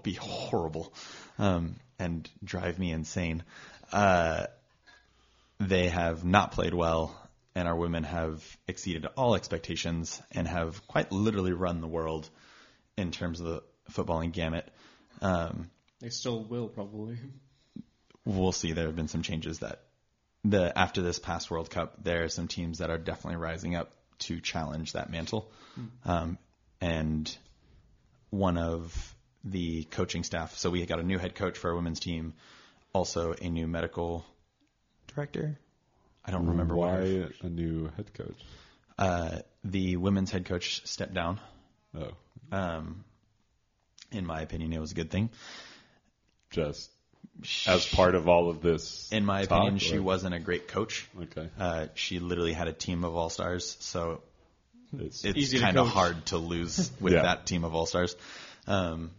be 0.03 0.13
horrible 0.19 0.93
um, 1.39 1.75
and 1.99 2.29
drive 2.43 2.79
me 2.79 2.91
insane. 2.91 3.43
Uh, 3.91 4.47
they 5.59 5.87
have 5.89 6.25
not 6.25 6.51
played 6.51 6.73
well, 6.73 7.15
and 7.55 7.67
our 7.67 7.75
women 7.75 8.03
have 8.03 8.43
exceeded 8.67 9.05
all 9.15 9.35
expectations 9.35 10.21
and 10.31 10.47
have 10.47 10.85
quite 10.87 11.11
literally 11.11 11.53
run 11.53 11.79
the 11.81 11.87
world 11.87 12.29
in 12.97 13.11
terms 13.11 13.39
of 13.39 13.45
the 13.45 13.63
footballing 13.91 14.31
gamut. 14.31 14.67
Um, 15.21 15.69
They 15.99 16.09
still 16.09 16.43
will 16.43 16.67
probably. 16.67 17.17
we'll 18.25 18.51
see. 18.51 18.71
There 18.73 18.85
have 18.87 18.95
been 18.95 19.07
some 19.07 19.21
changes 19.21 19.59
that 19.59 19.81
the 20.43 20.77
after 20.77 21.01
this 21.01 21.19
past 21.19 21.49
World 21.51 21.69
Cup, 21.69 22.03
there 22.03 22.23
are 22.23 22.29
some 22.29 22.47
teams 22.47 22.79
that 22.79 22.89
are 22.89 22.97
definitely 22.97 23.37
rising 23.37 23.75
up 23.75 23.91
to 24.19 24.39
challenge 24.41 24.93
that 24.93 25.09
mantle. 25.09 25.49
Um, 26.05 26.37
and 26.81 27.35
one 28.29 28.57
of 28.57 29.15
the 29.43 29.83
coaching 29.85 30.23
staff, 30.23 30.57
so 30.57 30.69
we 30.69 30.85
got 30.85 30.99
a 30.99 31.03
new 31.03 31.17
head 31.17 31.35
coach 31.35 31.57
for 31.57 31.69
our 31.69 31.75
women's 31.75 31.99
team, 31.99 32.33
also 32.93 33.33
a 33.33 33.49
new 33.49 33.67
medical 33.67 34.25
director. 35.07 35.57
I 36.25 36.31
don't 36.31 36.47
remember 36.47 36.75
why 36.75 36.99
why. 36.99 37.29
a 37.41 37.49
new 37.49 37.89
head 37.97 38.13
coach. 38.13 38.37
Uh, 38.97 39.39
the 39.63 39.97
women's 39.97 40.31
head 40.31 40.45
coach 40.45 40.85
stepped 40.85 41.13
down. 41.13 41.39
Oh, 41.97 42.11
Um, 42.51 43.03
in 44.13 44.25
my 44.25 44.41
opinion, 44.41 44.73
it 44.73 44.79
was 44.79 44.91
a 44.91 44.95
good 44.95 45.11
thing. 45.11 45.29
just 46.51 46.91
as 47.67 47.87
part 47.87 48.15
of 48.15 48.29
all 48.29 48.49
of 48.49 48.61
this. 48.61 49.11
In 49.11 49.25
my 49.25 49.45
talk, 49.45 49.61
opinion, 49.61 49.79
she 49.79 49.99
wasn't 49.99 50.35
a 50.35 50.39
great 50.39 50.67
coach. 50.67 51.07
Okay. 51.19 51.49
Uh, 51.59 51.87
she 51.95 52.19
literally 52.19 52.53
had 52.53 52.67
a 52.67 52.73
team 52.73 53.03
of 53.03 53.15
all 53.15 53.29
stars, 53.29 53.75
so 53.79 54.21
It's, 54.97 55.25
it's 55.25 55.59
kind 55.59 55.77
of 55.77 55.87
hard 55.87 56.25
to 56.27 56.37
lose 56.37 56.91
with 56.99 57.13
Yeah. 57.13 57.23
that 57.23 57.45
team 57.47 57.63
of 57.63 57.73
all 57.73 57.85
stars. 57.87 58.15
Um, 58.67 59.11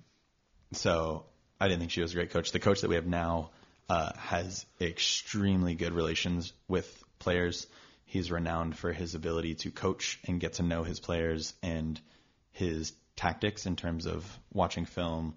so 0.73 1.25
I 1.61 1.67
didn't 1.69 1.81
think 1.81 1.91
she 1.91 2.03
was 2.03 2.13
a 2.13 2.15
great 2.15 2.31
coach. 2.31 2.53
The 2.53 2.61
coach 2.61 2.83
that 2.83 2.89
we 2.89 2.95
have 2.95 3.07
now 3.07 3.51
uh, 3.89 4.13
has 4.17 4.65
extremely 4.81 5.75
good 5.75 5.93
relations 5.93 6.53
with 6.69 6.87
players. 7.19 7.67
He's 8.05 8.31
renowned 8.31 8.77
for 8.79 8.93
his 8.93 9.15
ability 9.17 9.57
to 9.57 9.71
coach 9.73 10.21
and 10.27 10.39
get 10.41 10.55
to 10.55 10.63
know 10.63 10.85
his 10.85 11.01
players 11.01 11.53
and 11.63 12.01
his 12.53 12.93
tactics 13.17 13.67
in 13.67 13.77
terms 13.77 14.07
of 14.07 14.27
watching 14.53 14.85
film 14.87 15.35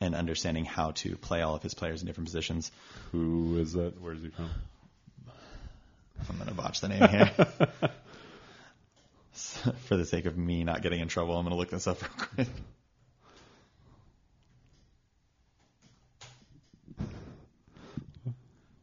and 0.00 0.14
understanding 0.14 0.64
how 0.64 0.92
to 0.92 1.16
play 1.16 1.42
all 1.42 1.54
of 1.54 1.62
his 1.62 1.74
players 1.74 2.00
in 2.00 2.06
different 2.06 2.26
positions. 2.26 2.72
who 3.12 3.58
is 3.58 3.74
that? 3.74 4.00
Where 4.00 4.14
is 4.14 4.22
he 4.22 4.28
from? 4.28 4.48
I'm 6.28 6.36
going 6.36 6.48
to 6.48 6.54
botch 6.54 6.80
the 6.80 6.88
name 6.88 7.08
here. 7.08 7.30
For 9.32 9.96
the 9.96 10.04
sake 10.04 10.26
of 10.26 10.36
me 10.36 10.64
not 10.64 10.82
getting 10.82 11.00
in 11.00 11.08
trouble, 11.08 11.36
I'm 11.36 11.44
going 11.44 11.54
to 11.54 11.58
look 11.58 11.70
this 11.70 11.86
up 11.86 12.02
real 12.02 12.28
quick. 12.34 12.48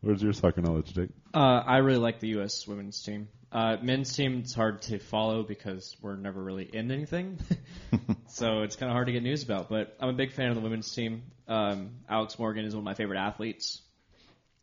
Where's 0.02 0.24
your 0.24 0.34
soccer 0.34 0.62
knowledge, 0.62 0.94
Jake? 0.94 1.10
Uh, 1.34 1.38
I 1.66 1.78
really 1.78 2.00
like 2.00 2.20
the 2.20 2.30
U.S. 2.30 2.66
women's 2.66 3.02
team. 3.04 3.28
Uh, 3.52 3.78
men's 3.82 4.14
team, 4.14 4.40
it's 4.40 4.54
hard 4.54 4.82
to 4.84 5.00
follow 5.00 5.42
because 5.42 5.96
we're 6.02 6.18
never 6.18 6.44
really 6.44 6.66
in 6.66 6.92
anything. 6.92 7.40
so 8.28 8.64
it's 8.64 8.76
kind 8.76 8.90
of 8.90 8.94
hard 8.94 9.08
to 9.08 9.14
get 9.14 9.24
news 9.24 9.44
about. 9.44 9.70
But 9.70 9.96
I'm 10.00 10.10
a 10.10 10.14
big 10.14 10.34
fan 10.34 10.50
of 10.50 10.56
the 10.56 10.62
women's 10.62 10.94
team. 10.94 11.24
Um, 11.48 11.92
Alex 12.10 12.38
Morgan 12.38 12.66
is 12.66 12.74
one 12.76 12.82
of 12.82 12.86
my 12.86 12.94
favorite 12.94 13.20
athletes. 13.20 13.82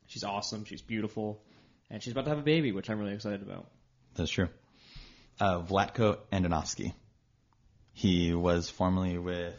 She's 0.06 0.24
awesome. 0.24 0.64
She's 0.64 0.82
beautiful. 0.82 1.42
And 1.90 2.02
she's 2.02 2.12
about 2.12 2.24
to 2.24 2.30
have 2.30 2.38
a 2.38 2.42
baby, 2.42 2.72
which 2.72 2.90
I'm 2.90 2.98
really 2.98 3.14
excited 3.14 3.42
about. 3.42 3.66
That's 4.14 4.30
true. 4.30 4.48
Uh, 5.40 5.60
Vlatko 5.62 6.18
Andonovski. 6.32 6.92
He 7.92 8.34
was 8.34 8.68
formerly 8.68 9.18
with. 9.18 9.54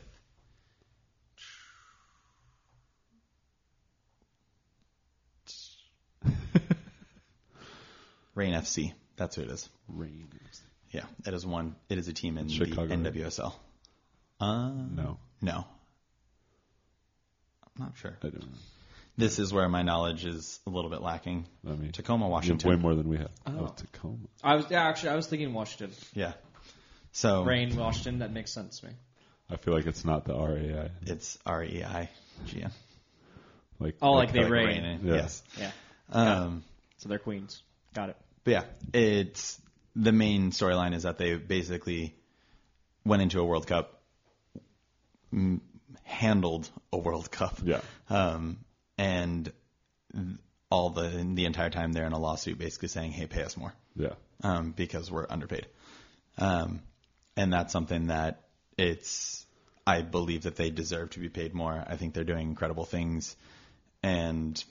Reign 8.35 8.53
FC. 8.53 8.93
That's 9.17 9.35
who 9.35 9.43
it 9.43 9.49
is. 9.49 9.69
Reign. 9.87 10.27
Yeah, 10.91 11.03
it 11.25 11.33
is 11.33 11.45
one. 11.45 11.75
It 11.89 11.97
is 11.97 12.07
a 12.07 12.13
team 12.13 12.37
in 12.37 12.47
Chicago, 12.47 12.87
the 12.87 12.95
right? 12.95 13.13
NWSL. 13.13 13.53
Uh, 14.39 14.69
No, 14.69 15.17
no. 15.41 15.65
I'm 17.77 17.85
not 17.85 17.93
sure. 17.97 18.17
I 18.21 18.27
don't 18.29 18.41
know. 18.41 18.57
This 19.17 19.39
is 19.39 19.53
where 19.53 19.67
my 19.69 19.81
knowledge 19.81 20.25
is 20.25 20.59
a 20.67 20.69
little 20.69 20.89
bit 20.89 21.01
lacking. 21.01 21.45
I 21.65 21.71
mean, 21.71 21.91
Tacoma, 21.91 22.19
you 22.19 22.23
have 22.25 22.31
Washington. 22.31 22.69
way 22.69 22.75
more 22.75 22.95
than 22.95 23.07
we 23.07 23.17
have. 23.17 23.31
Oh. 23.45 23.53
Oh, 23.61 23.67
Tacoma. 23.75 24.17
I 24.43 24.55
was 24.55 24.65
yeah, 24.69 24.83
actually 24.87 25.09
I 25.09 25.15
was 25.15 25.27
thinking 25.27 25.53
Washington, 25.53 25.95
Yeah. 26.13 26.33
So 27.13 27.43
Rain, 27.43 27.75
Washington. 27.77 28.19
That 28.19 28.31
makes 28.33 28.51
sense 28.51 28.79
to 28.79 28.87
me. 28.87 28.93
I 29.49 29.55
feel 29.57 29.73
like 29.73 29.85
it's 29.85 30.03
not 30.03 30.25
the 30.25 30.33
RAI. 30.33 30.89
it's 31.05 31.37
R 31.45 31.63
E 31.63 31.83
I 31.83 32.09
G 32.45 32.61
N. 32.63 32.71
Like, 33.79 33.95
Oh, 34.01 34.13
like 34.13 34.33
they 34.33 34.41
Like 34.43 34.51
rain. 34.51 34.83
rain, 34.83 34.99
Yeah. 35.03 35.13
Yes. 35.15 35.43
Yeah. 35.57 35.71
Um, 36.11 36.63
So 36.97 37.07
they're 37.09 37.19
queens. 37.19 37.61
Got 37.93 38.09
it. 38.09 38.17
But 38.45 38.51
yeah, 38.51 38.63
it's 38.93 39.59
the 39.95 40.11
main 40.13 40.51
storyline 40.51 40.93
is 40.93 41.03
that 41.03 41.17
they 41.17 41.35
basically 41.35 42.15
went 43.03 43.21
into 43.21 43.39
a 43.41 43.45
World 43.45 43.67
Cup, 43.67 44.01
m- 45.33 45.61
handled 46.03 46.69
a 46.93 46.97
World 46.97 47.29
Cup, 47.31 47.57
Yeah. 47.63 47.81
um, 48.09 48.59
and 48.97 49.51
all 50.69 50.91
the 50.91 51.09
the 51.33 51.45
entire 51.45 51.69
time 51.69 51.91
they're 51.91 52.05
in 52.05 52.13
a 52.13 52.19
lawsuit, 52.19 52.57
basically 52.57 52.87
saying, 52.89 53.11
"Hey, 53.11 53.27
pay 53.27 53.43
us 53.43 53.57
more," 53.57 53.73
yeah. 53.95 54.13
um, 54.43 54.71
because 54.71 55.11
we're 55.11 55.25
underpaid, 55.29 55.67
um, 56.37 56.81
and 57.35 57.51
that's 57.51 57.73
something 57.73 58.07
that 58.07 58.47
it's. 58.77 59.45
I 59.87 60.01
believe 60.01 60.43
that 60.43 60.55
they 60.55 60.71
deserve 60.71 61.11
to 61.11 61.19
be 61.19 61.29
paid 61.29 61.53
more. 61.53 61.83
I 61.87 61.95
think 61.95 62.13
they're 62.15 62.23
doing 62.23 62.47
incredible 62.49 62.85
things, 62.85 63.35
and 64.01 64.63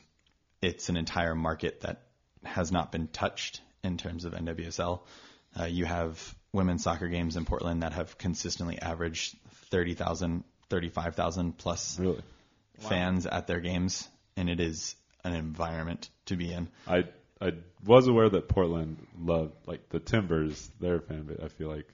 it's 0.60 0.88
an 0.88 0.96
entire 0.96 1.34
market 1.36 1.82
that 1.82 2.02
has 2.44 2.70
not 2.72 2.92
been 2.92 3.08
touched 3.08 3.60
in 3.82 3.96
terms 3.98 4.24
of 4.24 4.32
NWSL. 4.32 5.00
Uh, 5.58 5.64
you 5.64 5.84
have 5.84 6.34
women's 6.52 6.82
soccer 6.82 7.08
games 7.08 7.36
in 7.36 7.44
Portland 7.44 7.82
that 7.82 7.92
have 7.92 8.16
consistently 8.18 8.78
averaged 8.80 9.36
30,000, 9.70 10.44
35,000 10.70 11.56
plus 11.58 11.98
Really. 11.98 12.22
fans 12.78 13.26
at 13.26 13.46
their 13.46 13.60
games, 13.60 14.08
and 14.36 14.48
it 14.48 14.60
is 14.60 14.96
an 15.24 15.34
environment 15.34 16.10
to 16.26 16.36
be 16.36 16.52
in. 16.52 16.68
I 16.86 17.04
I 17.40 17.52
was 17.84 18.06
aware 18.06 18.28
that 18.30 18.48
Portland 18.48 19.04
loved 19.18 19.54
like 19.66 19.88
the 19.90 19.98
Timbers, 20.00 20.70
their 20.80 21.00
fan 21.00 21.24
base. 21.24 21.38
I 21.42 21.48
feel 21.48 21.68
like 21.68 21.86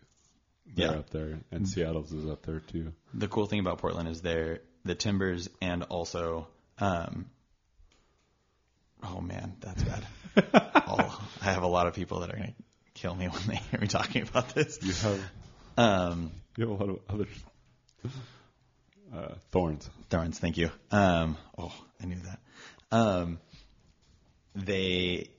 they're 0.75 0.93
Yeah. 0.93 0.99
up 0.99 1.11
there, 1.11 1.41
and 1.51 1.69
Seattle's 1.69 2.13
is 2.13 2.29
up 2.29 2.43
there 2.47 2.61
too. 2.61 2.93
The 3.15 3.27
cool 3.29 3.47
thing 3.47 3.61
about 3.61 3.79
Portland 3.79 4.09
is 4.09 4.21
they're 4.23 4.61
the 4.85 4.95
Timbers 4.95 5.49
and 5.61 5.83
also, 5.85 6.47
um, 6.79 7.31
oh 9.03 9.21
man, 9.21 9.57
that's 9.61 9.83
bad. 9.83 10.07
Oh, 10.37 11.29
I 11.43 11.53
have 11.53 11.63
a 11.63 11.69
lot 11.69 11.87
of 11.87 11.95
people 11.95 12.21
that 12.21 12.31
are 12.31 12.37
going 12.37 12.55
to 12.55 12.63
kill 12.95 13.15
me 13.15 13.29
when 13.29 13.43
they 13.47 13.57
hear 13.57 13.81
me 13.81 13.87
talking 13.87 14.23
about 14.23 14.55
this. 14.55 14.79
You 14.83 14.93
have 14.93 15.31
Um, 15.77 16.33
you 16.57 16.69
have 16.69 16.81
a 16.81 16.85
lot 16.85 16.91
of 16.91 16.99
other 17.09 17.27
uh, 19.15 19.35
thorns. 19.51 19.89
Thorns, 20.11 20.39
thank 20.39 20.59
you. 20.59 20.71
Um, 20.91 21.37
oh, 21.57 21.73
I 22.03 22.07
knew 22.07 22.19
that. 22.21 22.41
Um, 22.93 23.39
they, 24.55 25.31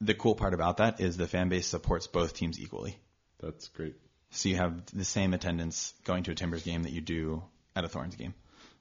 the 0.00 0.14
cool 0.14 0.34
part 0.34 0.52
about 0.52 0.78
that 0.78 1.00
is 1.00 1.16
the 1.16 1.26
fan 1.26 1.48
base 1.48 1.66
supports 1.66 2.06
both 2.06 2.34
teams 2.34 2.60
equally. 2.60 2.98
That's 3.40 3.68
great. 3.68 3.94
So 4.30 4.48
you 4.48 4.56
have 4.56 4.84
the 4.92 5.04
same 5.04 5.34
attendance 5.34 5.94
going 6.04 6.24
to 6.24 6.32
a 6.32 6.34
Timbers 6.34 6.64
game 6.64 6.82
that 6.82 6.92
you 6.92 7.00
do 7.00 7.42
at 7.74 7.84
a 7.84 7.88
Thorns 7.88 8.16
game, 8.16 8.34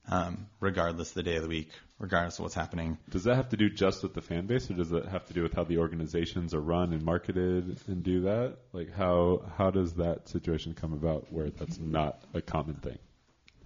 um, 0.10 0.48
regardless 0.60 1.10
of 1.10 1.16
the 1.16 1.24
day 1.24 1.36
of 1.36 1.44
the 1.44 1.50
week, 1.50 1.70
regardless 2.00 2.40
of 2.40 2.44
what's 2.44 2.56
happening. 2.56 2.98
Does 3.10 3.26
that 3.26 3.36
have 3.36 3.50
to 3.50 3.58
do 3.58 3.70
just 3.70 4.04
with 4.04 4.14
the 4.14 4.22
fan 4.22 4.48
base, 4.48 4.70
or 4.70 4.74
does 4.74 4.92
it 4.92 5.06
have 5.06 5.26
to 5.28 5.34
do 5.34 5.44
with 5.44 5.54
how 5.54 5.64
the 5.64 5.78
organizations 5.78 6.54
are 6.54 6.60
run 6.62 6.94
and 6.94 7.04
marketed 7.04 7.80
and 7.88 8.04
do 8.04 8.22
that? 8.22 8.58
Like 8.74 8.94
how 8.94 9.44
how 9.58 9.72
does 9.72 9.94
that 9.96 10.28
situation 10.30 10.74
come 10.74 10.94
about 10.94 11.32
where 11.32 11.50
that's 11.50 11.80
not 11.80 12.22
a 12.34 12.42
common 12.42 12.76
thing? 12.76 12.98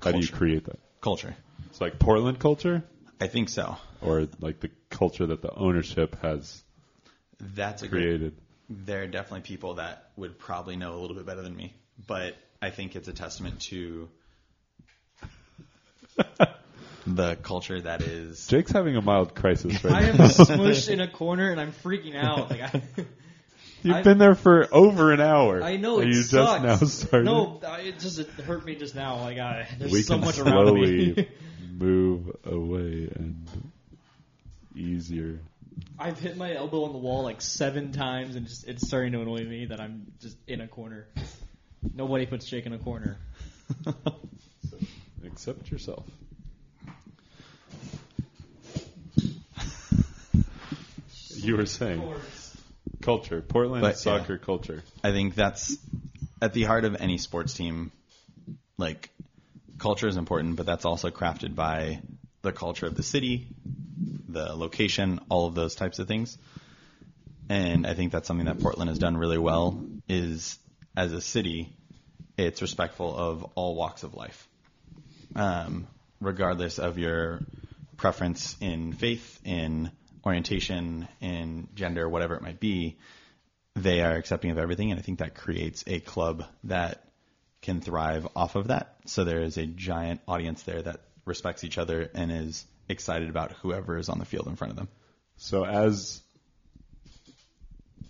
How 0.02 0.12
do 0.12 0.20
you 0.20 0.28
create 0.28 0.66
that? 0.66 0.80
Culture. 1.02 1.36
It's 1.70 1.80
like 1.82 2.00
Portland 2.00 2.40
culture, 2.40 2.84
I 3.20 3.28
think 3.28 3.50
so. 3.50 3.78
or 4.02 4.28
like 4.40 4.60
the 4.60 4.70
culture 4.90 5.26
that 5.28 5.42
the 5.42 5.54
ownership 5.54 6.18
has 6.22 6.64
That's 7.40 7.84
created. 7.84 8.36
there 8.70 9.04
are 9.04 9.08
definitely 9.08 9.42
people 9.42 9.76
that 9.76 10.10
would 10.16 10.38
probably 10.38 10.76
know 10.76 10.96
a 10.96 11.00
little 11.00 11.16
bit 11.16 11.26
better 11.26 11.42
than 11.42 11.56
me, 11.56 11.74
but 12.08 12.36
I 12.62 12.70
think 12.72 12.96
it's 12.96 13.08
a 13.08 13.14
testament 13.14 13.62
to 13.62 14.10
the 17.08 17.36
culture 17.38 17.80
that 17.82 18.02
is. 18.02 18.48
Jake's 18.48 18.72
having 18.72 18.96
a 18.96 19.02
mild 19.02 19.36
crisis 19.36 19.84
right 19.84 19.92
now. 19.92 19.98
I 19.98 20.02
now. 20.02 20.08
am 20.10 20.30
smushed 20.30 20.90
in 20.90 21.00
a 21.02 21.08
corner 21.08 21.52
and 21.52 21.60
I'm 21.62 21.72
freaking 21.72 22.16
out. 22.16 22.50
Like 22.50 22.62
I, 22.62 22.82
You've 23.84 23.96
I've- 23.98 24.04
been 24.04 24.18
there 24.18 24.34
for 24.36 24.68
over 24.74 25.12
an 25.12 25.22
hour. 25.22 25.62
I 25.62 25.78
know 25.78 26.00
and 26.00 26.10
it 26.10 26.16
you 26.16 26.24
sucks. 26.24 26.64
just 26.64 26.82
now 26.82 26.88
started. 26.88 27.26
No, 27.26 27.62
I- 27.68 27.82
it 27.82 28.00
just 28.00 28.18
it 28.20 28.30
hurt 28.30 28.66
me 28.66 28.76
just 28.76 28.96
now. 28.96 29.18
Like 29.22 29.38
I, 29.38 29.68
there's 29.78 29.92
we 29.92 30.02
so 30.02 30.16
can 30.16 30.26
much 30.26 30.40
around 30.40 30.66
slowly 30.66 31.14
me. 31.16 31.28
move 31.78 32.36
away 32.46 33.10
and 33.14 33.46
easier. 34.76 35.40
I've 36.00 36.18
hit 36.20 36.36
my 36.38 36.54
elbow 36.56 36.86
on 36.86 36.94
the 36.94 36.98
wall 36.98 37.24
like 37.24 37.42
seven 37.42 37.92
times, 37.92 38.36
and 38.36 38.48
just 38.48 38.66
it's 38.68 38.88
starting 38.88 39.12
to 39.12 39.22
annoy 39.22 39.44
me 39.44 39.66
that 39.68 39.80
I'm 39.80 40.08
just 40.22 40.38
in 40.48 40.62
a 40.62 40.68
corner. 40.68 41.06
Nobody 41.94 42.26
puts 42.26 42.46
Jake 42.48 42.66
in 42.66 42.74
a 42.74 42.78
corner. 42.80 43.18
Accept 45.26 45.72
yourself. 45.72 46.06
You 51.30 51.58
were 51.58 51.66
saying 51.66 52.02
culture, 53.02 53.42
Portland 53.42 53.82
But, 53.82 53.90
yeah. 53.90 53.94
soccer 53.94 54.38
culture. 54.38 54.84
I 55.04 55.12
think 55.12 55.36
that's 55.36 55.78
at 56.42 56.54
the 56.54 56.64
heart 56.64 56.86
of 56.86 56.96
any 56.96 57.18
sports 57.18 57.54
team. 57.54 57.92
Like, 58.78 59.10
culture 59.78 60.08
is 60.08 60.18
important, 60.18 60.56
but 60.56 60.66
that's 60.66 60.86
also 60.86 61.12
crafted 61.12 61.56
by 61.56 62.02
the 62.42 62.52
culture 62.52 62.86
of 62.86 62.96
the 62.96 63.04
city, 63.04 63.48
the 64.28 64.56
location, 64.56 65.20
all 65.30 65.48
of 65.48 65.56
those 65.56 65.76
types 65.76 66.00
of 66.00 66.08
things. 66.08 66.38
And 67.48 67.86
I 67.86 67.94
think 67.94 68.12
that's 68.12 68.28
something 68.28 68.48
that 68.48 68.60
Portland 68.60 68.90
has 68.90 68.98
done 68.98 69.16
really 69.18 69.38
well. 69.38 69.84
Is 70.10 70.58
as 70.98 71.14
a 71.14 71.22
city, 71.22 71.76
it's 72.38 72.62
respectful 72.62 73.16
of 73.16 73.44
all 73.56 73.76
walks 73.76 74.04
of 74.04 74.16
life, 74.16 74.45
um, 75.36 75.88
regardless 76.20 76.80
of 76.80 76.98
your 76.98 77.42
preference 77.98 78.56
in 78.62 78.94
faith, 78.94 79.40
in 79.44 79.92
orientation, 80.26 81.08
in 81.22 81.68
gender, 81.76 82.08
whatever 82.10 82.36
it 82.36 82.42
might 82.42 82.60
be 82.60 82.98
they 83.76 84.02
are 84.02 84.16
accepting 84.16 84.52
of 84.52 84.58
everything, 84.58 84.92
and 84.92 85.00
I 85.00 85.04
think 85.04 85.20
that 85.20 85.36
creates 85.36 85.84
a 85.86 86.00
club 86.00 86.46
that 86.64 87.04
can 87.62 87.82
thrive 87.82 88.28
off 88.36 88.56
of 88.56 88.70
that. 88.70 88.96
So 89.06 89.24
there 89.24 89.42
is 89.42 89.58
a 89.58 89.66
giant 89.66 90.22
audience 90.28 90.64
there 90.64 90.82
that 90.82 91.02
respects 91.26 91.64
each 91.64 91.78
other 91.78 92.10
and 92.14 92.32
is 92.32 92.66
excited 92.88 93.30
about 93.30 93.52
whoever 93.54 93.98
is 93.98 94.10
on 94.10 94.20
the 94.20 94.26
field 94.26 94.48
in 94.48 94.56
front 94.56 94.72
of 94.72 94.78
them. 94.78 94.88
So 95.38 95.66
as 95.66 96.22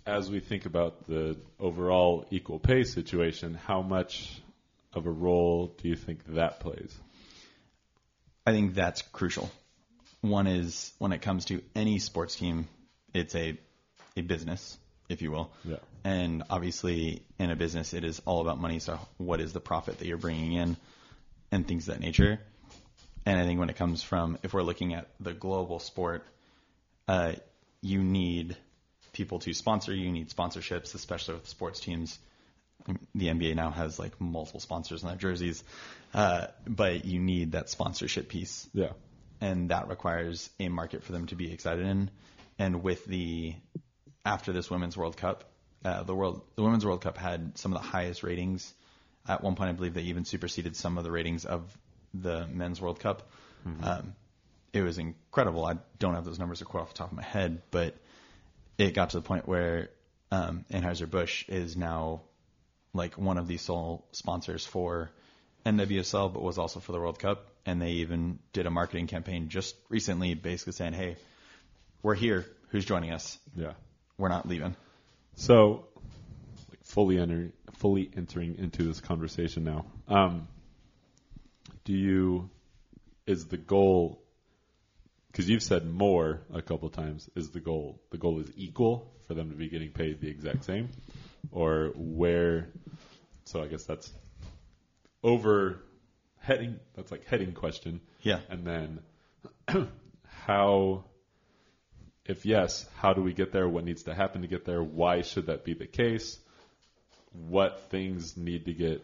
as 0.05 0.30
we 0.30 0.39
think 0.39 0.67
about 0.67 1.07
the 1.07 1.36
overall 1.59 2.28
equal 2.30 2.59
pay 2.59 2.84
situation, 2.84 3.55
how 3.55 3.82
much 3.82 4.39
of 4.93 5.07
a 5.07 5.11
role 5.11 5.73
do 5.82 5.88
you 5.88 5.95
think 5.95 6.19
that 6.36 6.59
plays? 6.59 6.95
I 8.45 8.51
think 8.51 8.75
that's 8.75 9.01
crucial. 9.01 9.49
One 10.21 10.47
is 10.47 10.93
when 10.97 11.11
it 11.11 11.21
comes 11.21 11.45
to 11.45 11.61
any 11.75 11.99
sports 11.99 12.35
team, 12.35 12.67
it's 13.13 13.35
a 13.35 13.57
a 14.17 14.21
business, 14.21 14.77
if 15.09 15.21
you 15.21 15.31
will. 15.31 15.51
Yeah. 15.63 15.77
And 16.03 16.43
obviously, 16.49 17.23
in 17.37 17.51
a 17.51 17.55
business, 17.55 17.93
it 17.93 18.03
is 18.03 18.21
all 18.25 18.41
about 18.41 18.59
money. 18.59 18.79
So, 18.79 18.99
what 19.17 19.41
is 19.41 19.53
the 19.53 19.59
profit 19.59 19.99
that 19.99 20.07
you're 20.07 20.17
bringing 20.17 20.53
in, 20.53 20.77
and 21.51 21.67
things 21.67 21.87
of 21.87 21.95
that 21.95 22.01
nature. 22.01 22.39
And 23.25 23.39
I 23.39 23.43
think 23.43 23.59
when 23.59 23.69
it 23.69 23.75
comes 23.75 24.03
from, 24.03 24.37
if 24.43 24.53
we're 24.53 24.61
looking 24.61 24.93
at 24.93 25.09
the 25.19 25.33
global 25.33 25.79
sport, 25.79 26.23
uh, 27.07 27.33
you 27.81 28.03
need 28.03 28.55
people 29.13 29.39
to 29.39 29.53
sponsor 29.53 29.93
you. 29.93 30.05
You 30.05 30.11
need 30.11 30.29
sponsorships, 30.29 30.93
especially 30.93 31.35
with 31.35 31.47
sports 31.47 31.79
teams. 31.79 32.19
The 33.15 33.28
NBA 33.28 33.55
now 33.55 33.71
has 33.71 33.97
like 33.97 34.19
multiple 34.21 34.59
sponsors 34.59 35.03
on 35.03 35.09
their 35.09 35.17
jerseys, 35.17 35.63
uh, 36.13 36.47
but 36.67 37.05
you 37.05 37.19
need 37.19 37.53
that 37.53 37.69
sponsorship 37.69 38.30
piece 38.30 38.69
Yeah. 38.73 38.91
and 39.41 39.69
that 39.69 39.88
requires 39.88 40.49
a 40.59 40.69
market 40.69 41.03
for 41.03 41.11
them 41.11 41.26
to 41.28 41.36
be 41.36 41.51
excited 41.51 41.86
in. 41.86 42.11
And 42.59 42.84
with 42.84 43.05
the 43.05 43.55
after 44.23 44.53
this 44.53 44.69
Women's 44.69 44.95
World 44.95 45.17
Cup, 45.17 45.45
uh, 45.84 46.03
the 46.03 46.13
world 46.15 46.41
the 46.55 46.63
Women's 46.63 46.86
World 46.86 47.01
Cup 47.01 47.17
had 47.17 47.57
some 47.57 47.73
of 47.73 47.82
the 47.82 47.88
highest 47.88 48.23
ratings. 48.23 48.73
At 49.28 49.43
one 49.43 49.55
point, 49.55 49.69
I 49.69 49.73
believe 49.73 49.93
they 49.95 50.03
even 50.03 50.23
superseded 50.26 50.76
some 50.76 50.97
of 50.99 51.03
the 51.03 51.11
ratings 51.11 51.45
of 51.45 51.76
the 52.13 52.45
Men's 52.47 52.80
World 52.80 52.99
Cup. 52.99 53.30
Um, 53.82 54.15
it 54.73 54.82
was 54.84 54.99
incredible. 54.99 55.65
I 55.65 55.78
don't 55.97 56.13
have 56.13 56.26
those 56.26 56.38
numbers 56.38 56.61
quite 56.61 56.82
off 56.82 56.89
the 56.93 56.97
top 56.99 57.09
of 57.11 57.17
my 57.17 57.23
head, 57.23 57.63
but 57.71 57.95
it 58.78 58.93
got 58.93 59.09
to 59.11 59.17
the 59.17 59.23
point 59.23 59.47
where 59.47 59.89
um, 60.32 60.65
Anheuser 60.71 61.09
Busch 61.09 61.49
is 61.49 61.76
now 61.76 62.21
like 62.95 63.17
one 63.17 63.37
of 63.37 63.47
the 63.47 63.57
sole 63.57 64.05
sponsors 64.11 64.65
for 64.65 65.11
NWSL, 65.65 66.33
but 66.33 66.41
was 66.41 66.57
also 66.57 66.79
for 66.79 66.91
the 66.91 66.99
World 66.99 67.19
Cup. 67.19 67.45
And 67.65 67.81
they 67.81 67.91
even 67.91 68.39
did 68.53 68.65
a 68.65 68.71
marketing 68.71 69.07
campaign 69.07 69.49
just 69.49 69.75
recently, 69.89 70.33
basically 70.35 70.73
saying, 70.73 70.93
"Hey, 70.93 71.17
we're 72.03 72.15
here. 72.15 72.45
Who's 72.69 72.85
joining 72.85 73.11
us? 73.11 73.37
Yeah. 73.55 73.73
We're 74.17 74.29
not 74.29 74.47
leaving." 74.47 74.75
So, 75.35 75.87
like 76.69 76.83
fully 76.83 77.19
enter, 77.19 77.51
fully 77.77 78.09
entering 78.15 78.57
into 78.57 78.83
this 78.83 79.01
conversation 79.01 79.63
now. 79.63 79.85
Um, 80.07 80.47
do 81.83 81.93
you 81.93 82.49
is 83.25 83.47
the 83.47 83.57
goal? 83.57 84.21
Because 85.31 85.49
you've 85.49 85.63
said 85.63 85.85
more 85.91 86.41
a 86.53 86.61
couple 86.61 86.89
times. 86.89 87.29
Is 87.35 87.49
the 87.49 87.59
goal 87.59 87.99
the 88.11 88.17
goal 88.17 88.39
is 88.39 88.51
equal 88.55 89.11
for 89.27 89.33
them 89.33 89.49
to 89.49 89.55
be 89.55 89.69
getting 89.69 89.89
paid 89.89 90.21
the 90.21 90.29
exact 90.29 90.65
same, 90.65 90.89
or 91.51 91.91
where? 91.95 92.69
So 93.45 93.61
I 93.61 93.67
guess 93.67 93.85
that's 93.85 94.11
over 95.23 95.81
heading. 96.39 96.79
That's 96.95 97.11
like 97.11 97.25
heading 97.25 97.53
question. 97.53 98.01
Yeah. 98.21 98.39
And 98.49 98.65
then 98.65 98.99
how, 100.27 101.05
if 102.25 102.45
yes, 102.45 102.85
how 102.97 103.13
do 103.13 103.21
we 103.21 103.33
get 103.33 103.51
there? 103.51 103.67
What 103.67 103.83
needs 103.83 104.03
to 104.03 104.13
happen 104.13 104.41
to 104.41 104.47
get 104.47 104.65
there? 104.65 104.81
Why 104.83 105.21
should 105.21 105.47
that 105.47 105.63
be 105.63 105.73
the 105.73 105.87
case? 105.87 106.37
What 107.49 107.89
things 107.89 108.37
need 108.37 108.65
to 108.65 108.73
get 108.73 109.03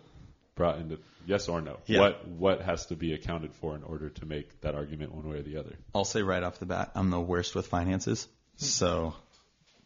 brought 0.55 0.77
into 0.79 0.99
yes 1.25 1.49
or 1.49 1.61
no? 1.61 1.77
Yeah. 1.85 1.99
What 1.99 2.27
what 2.27 2.61
has 2.61 2.85
to 2.87 2.95
be 2.95 3.13
accounted 3.13 3.53
for 3.55 3.75
in 3.75 3.83
order 3.83 4.09
to 4.09 4.25
make 4.25 4.61
that 4.61 4.75
argument 4.75 5.13
one 5.13 5.27
way 5.29 5.37
or 5.37 5.41
the 5.43 5.57
other? 5.57 5.75
I'll 5.93 6.05
say 6.05 6.21
right 6.21 6.41
off 6.41 6.59
the 6.59 6.65
bat, 6.65 6.91
I'm 6.95 7.09
the 7.09 7.19
worst 7.19 7.55
with 7.55 7.67
finances. 7.67 8.27
Hmm. 8.59 8.65
So 8.65 9.15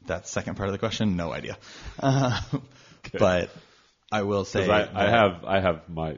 that 0.08 0.28
second 0.28 0.56
part 0.56 0.70
of 0.70 0.74
the 0.74 0.80
question, 0.80 1.16
no 1.16 1.32
idea. 1.32 1.58
Uh, 2.00 2.40
But 3.20 3.50
I 4.12 4.24
will 4.24 4.46
say, 4.46 4.68
I, 4.70 5.06
I 5.06 5.10
have 5.10 5.46
I 5.46 5.60
have 5.60 5.88
my 5.88 6.18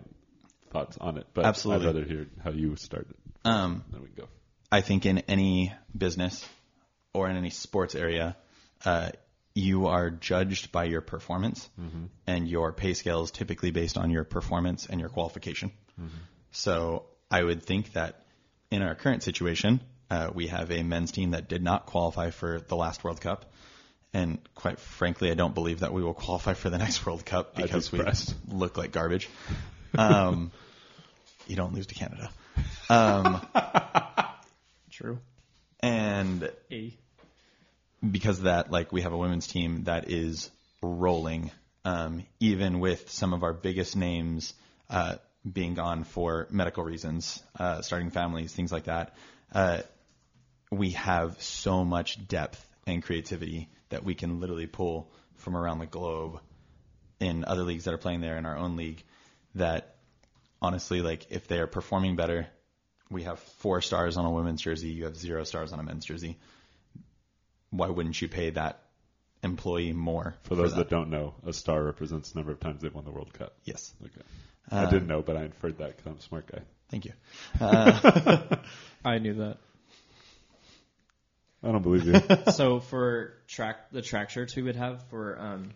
thoughts 0.72 0.98
on 1.00 1.18
it, 1.18 1.28
but 1.34 1.46
Absolutely. 1.46 1.88
I'd 1.88 1.96
rather 1.96 2.06
hear 2.08 2.28
how 2.44 2.52
you 2.52 2.76
started. 2.78 3.16
um, 3.46 3.84
Then 3.92 4.02
we 4.02 4.08
go. 4.10 4.28
I 4.72 4.82
think 4.82 5.06
in 5.06 5.20
any 5.28 5.74
business 5.98 6.46
or 7.14 7.30
in 7.30 7.36
any 7.38 7.50
sports 7.50 7.94
area, 7.96 8.36
uh, 8.86 9.10
you 9.54 9.88
are 9.88 10.10
judged 10.10 10.72
by 10.72 10.86
your 10.86 11.02
performance, 11.02 11.70
and 12.26 12.48
your 12.48 12.72
pay 12.74 12.94
scale 12.94 13.24
is 13.24 13.32
typically 13.32 13.72
based 13.72 13.98
on 13.98 14.12
your 14.12 14.24
performance 14.24 14.86
and 14.86 15.00
your 15.00 15.10
qualification. 15.10 15.72
So 16.52 17.06
I 17.32 17.44
would 17.44 17.64
think 17.64 17.94
that 17.94 18.24
in 18.72 18.82
our 18.82 18.96
current 18.96 19.24
situation, 19.24 19.82
uh, 20.10 20.30
we 20.34 20.48
have 20.48 20.72
a 20.72 20.84
men's 20.84 21.12
team 21.12 21.32
that 21.32 21.50
did 21.50 21.64
not 21.64 21.86
qualify 21.86 22.30
for 22.32 22.60
the 22.60 22.76
last 22.76 23.04
World 23.04 23.20
Cup. 23.20 23.52
And 24.14 24.40
quite 24.56 24.80
frankly, 24.80 25.32
I 25.32 25.34
don't 25.34 25.54
believe 25.54 25.82
that 25.82 25.94
we 25.94 26.02
will 26.02 26.14
qualify 26.14 26.54
for 26.54 26.70
the 26.70 26.78
next 26.86 27.06
World 27.06 27.26
Cup 27.26 27.56
be 27.56 27.64
because 27.64 27.92
we 27.92 28.02
look 28.48 28.78
like 28.78 28.92
garbage. 28.92 29.30
Um, 29.98 30.52
you 31.48 31.56
don't 31.56 31.74
lose 31.74 31.88
to 31.88 31.96
Canada. 31.96 32.30
Um, 32.90 33.42
True. 34.92 35.20
and 35.80 36.52
A. 36.72 36.94
because 38.08 38.40
of 38.40 38.44
that, 38.44 38.70
like 38.70 38.92
we 38.92 39.02
have 39.02 39.14
a 39.14 39.18
women's 39.18 39.48
team 39.48 39.86
that 39.86 40.12
is 40.12 40.52
rolling, 40.84 41.52
um, 41.86 42.26
even 42.40 42.80
with 42.80 43.10
some 43.10 43.34
of 43.34 43.44
our 43.44 43.54
biggest 43.54 43.96
names 43.96 44.54
uh, 44.90 45.16
being 45.52 45.74
gone 45.74 46.04
for 46.04 46.48
medical 46.52 46.84
reasons, 46.84 47.42
uh, 47.58 47.82
starting 47.82 48.12
families, 48.12 48.54
things 48.54 48.72
like 48.72 48.84
that. 48.84 49.16
Uh, 49.54 49.80
we 50.70 50.92
have 50.92 51.42
so 51.42 51.86
much 51.86 52.28
depth 52.28 52.64
and 52.86 53.02
creativity 53.02 53.70
that 53.90 54.04
we 54.04 54.16
can 54.16 54.40
literally 54.40 54.68
pull 54.68 55.12
from 55.36 55.56
around 55.56 55.80
the 55.80 55.86
globe 55.86 56.40
in 57.20 57.46
other 57.46 57.64
leagues 57.64 57.86
that 57.86 57.94
are 57.94 57.98
playing 58.00 58.22
there 58.22 58.38
in 58.38 58.46
our 58.46 58.58
own 58.58 58.76
league. 58.76 59.04
That 59.56 59.96
honestly, 60.62 61.02
like 61.02 61.28
if 61.30 61.48
they 61.48 61.60
are 61.60 61.68
performing 61.68 62.16
better, 62.16 62.48
we 63.10 63.24
have 63.24 63.40
four 63.40 63.82
stars 63.82 64.18
on 64.18 64.26
a 64.26 64.32
women's 64.32 64.62
jersey, 64.62 64.90
you 64.90 65.06
have 65.06 65.16
zero 65.16 65.44
stars 65.44 65.74
on 65.74 65.80
a 65.80 65.84
men's 65.84 66.06
jersey 66.06 66.38
why 67.70 67.88
wouldn't 67.90 68.22
you 68.22 68.28
pay 68.28 68.50
that 68.52 68.80
employee 69.44 69.94
more 69.94 70.36
For 70.44 70.56
those 70.56 70.76
that. 70.76 70.90
don't 70.90 71.10
know, 71.10 71.36
a 71.46 71.54
star 71.54 71.84
represents 71.84 72.32
the 72.32 72.40
number 72.40 72.52
of 72.52 72.60
times 72.60 72.82
they've 72.82 72.94
won 72.94 73.06
the 73.06 73.12
World 73.12 73.34
Cup. 73.34 73.54
Yes, 73.64 73.94
Okay. 74.04 74.22
I 74.72 74.84
uh, 74.84 74.90
didn't 74.90 75.08
know, 75.08 75.22
but 75.22 75.38
I 75.38 75.44
inferred 75.44 75.78
that 75.78 75.96
because 75.96 76.06
I'm 76.12 76.18
a 76.18 76.22
smart 76.22 76.52
guy. 76.52 76.60
thank 76.90 77.06
you. 77.06 77.14
Uh, 77.62 78.56
I 79.06 79.20
knew 79.20 79.34
that. 79.36 79.58
I 81.64 81.72
don't 81.72 81.82
believe 81.82 82.06
you. 82.06 82.22
so 82.52 82.80
for 82.80 83.34
track 83.48 83.92
the 83.92 84.02
track 84.02 84.30
shirts 84.30 84.56
we 84.56 84.62
would 84.64 84.76
have 84.76 85.04
for 85.10 85.40
um, 85.40 85.72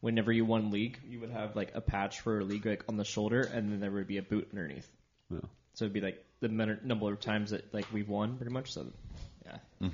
whenever 0.00 0.32
you 0.32 0.44
won 0.44 0.70
league, 0.70 0.98
you 1.08 1.20
would 1.20 1.30
have 1.30 1.56
like 1.56 1.72
a 1.74 1.80
patch 1.80 2.20
for 2.20 2.40
a 2.40 2.44
league 2.44 2.64
like 2.64 2.84
on 2.88 2.96
the 2.96 3.04
shoulder, 3.04 3.40
and 3.40 3.70
then 3.70 3.80
there 3.80 3.90
would 3.90 4.06
be 4.06 4.18
a 4.18 4.22
boot 4.22 4.48
underneath. 4.52 4.90
no. 5.30 5.40
So 5.74 5.84
it'd 5.84 5.92
be 5.92 6.00
like 6.00 6.24
the 6.40 6.48
men- 6.48 6.80
number 6.84 7.12
of 7.12 7.20
times 7.20 7.50
that 7.50 7.72
like 7.74 7.86
we've 7.92 8.08
won, 8.08 8.36
pretty 8.36 8.52
much. 8.52 8.72
So 8.72 8.86
yeah, 9.44 9.88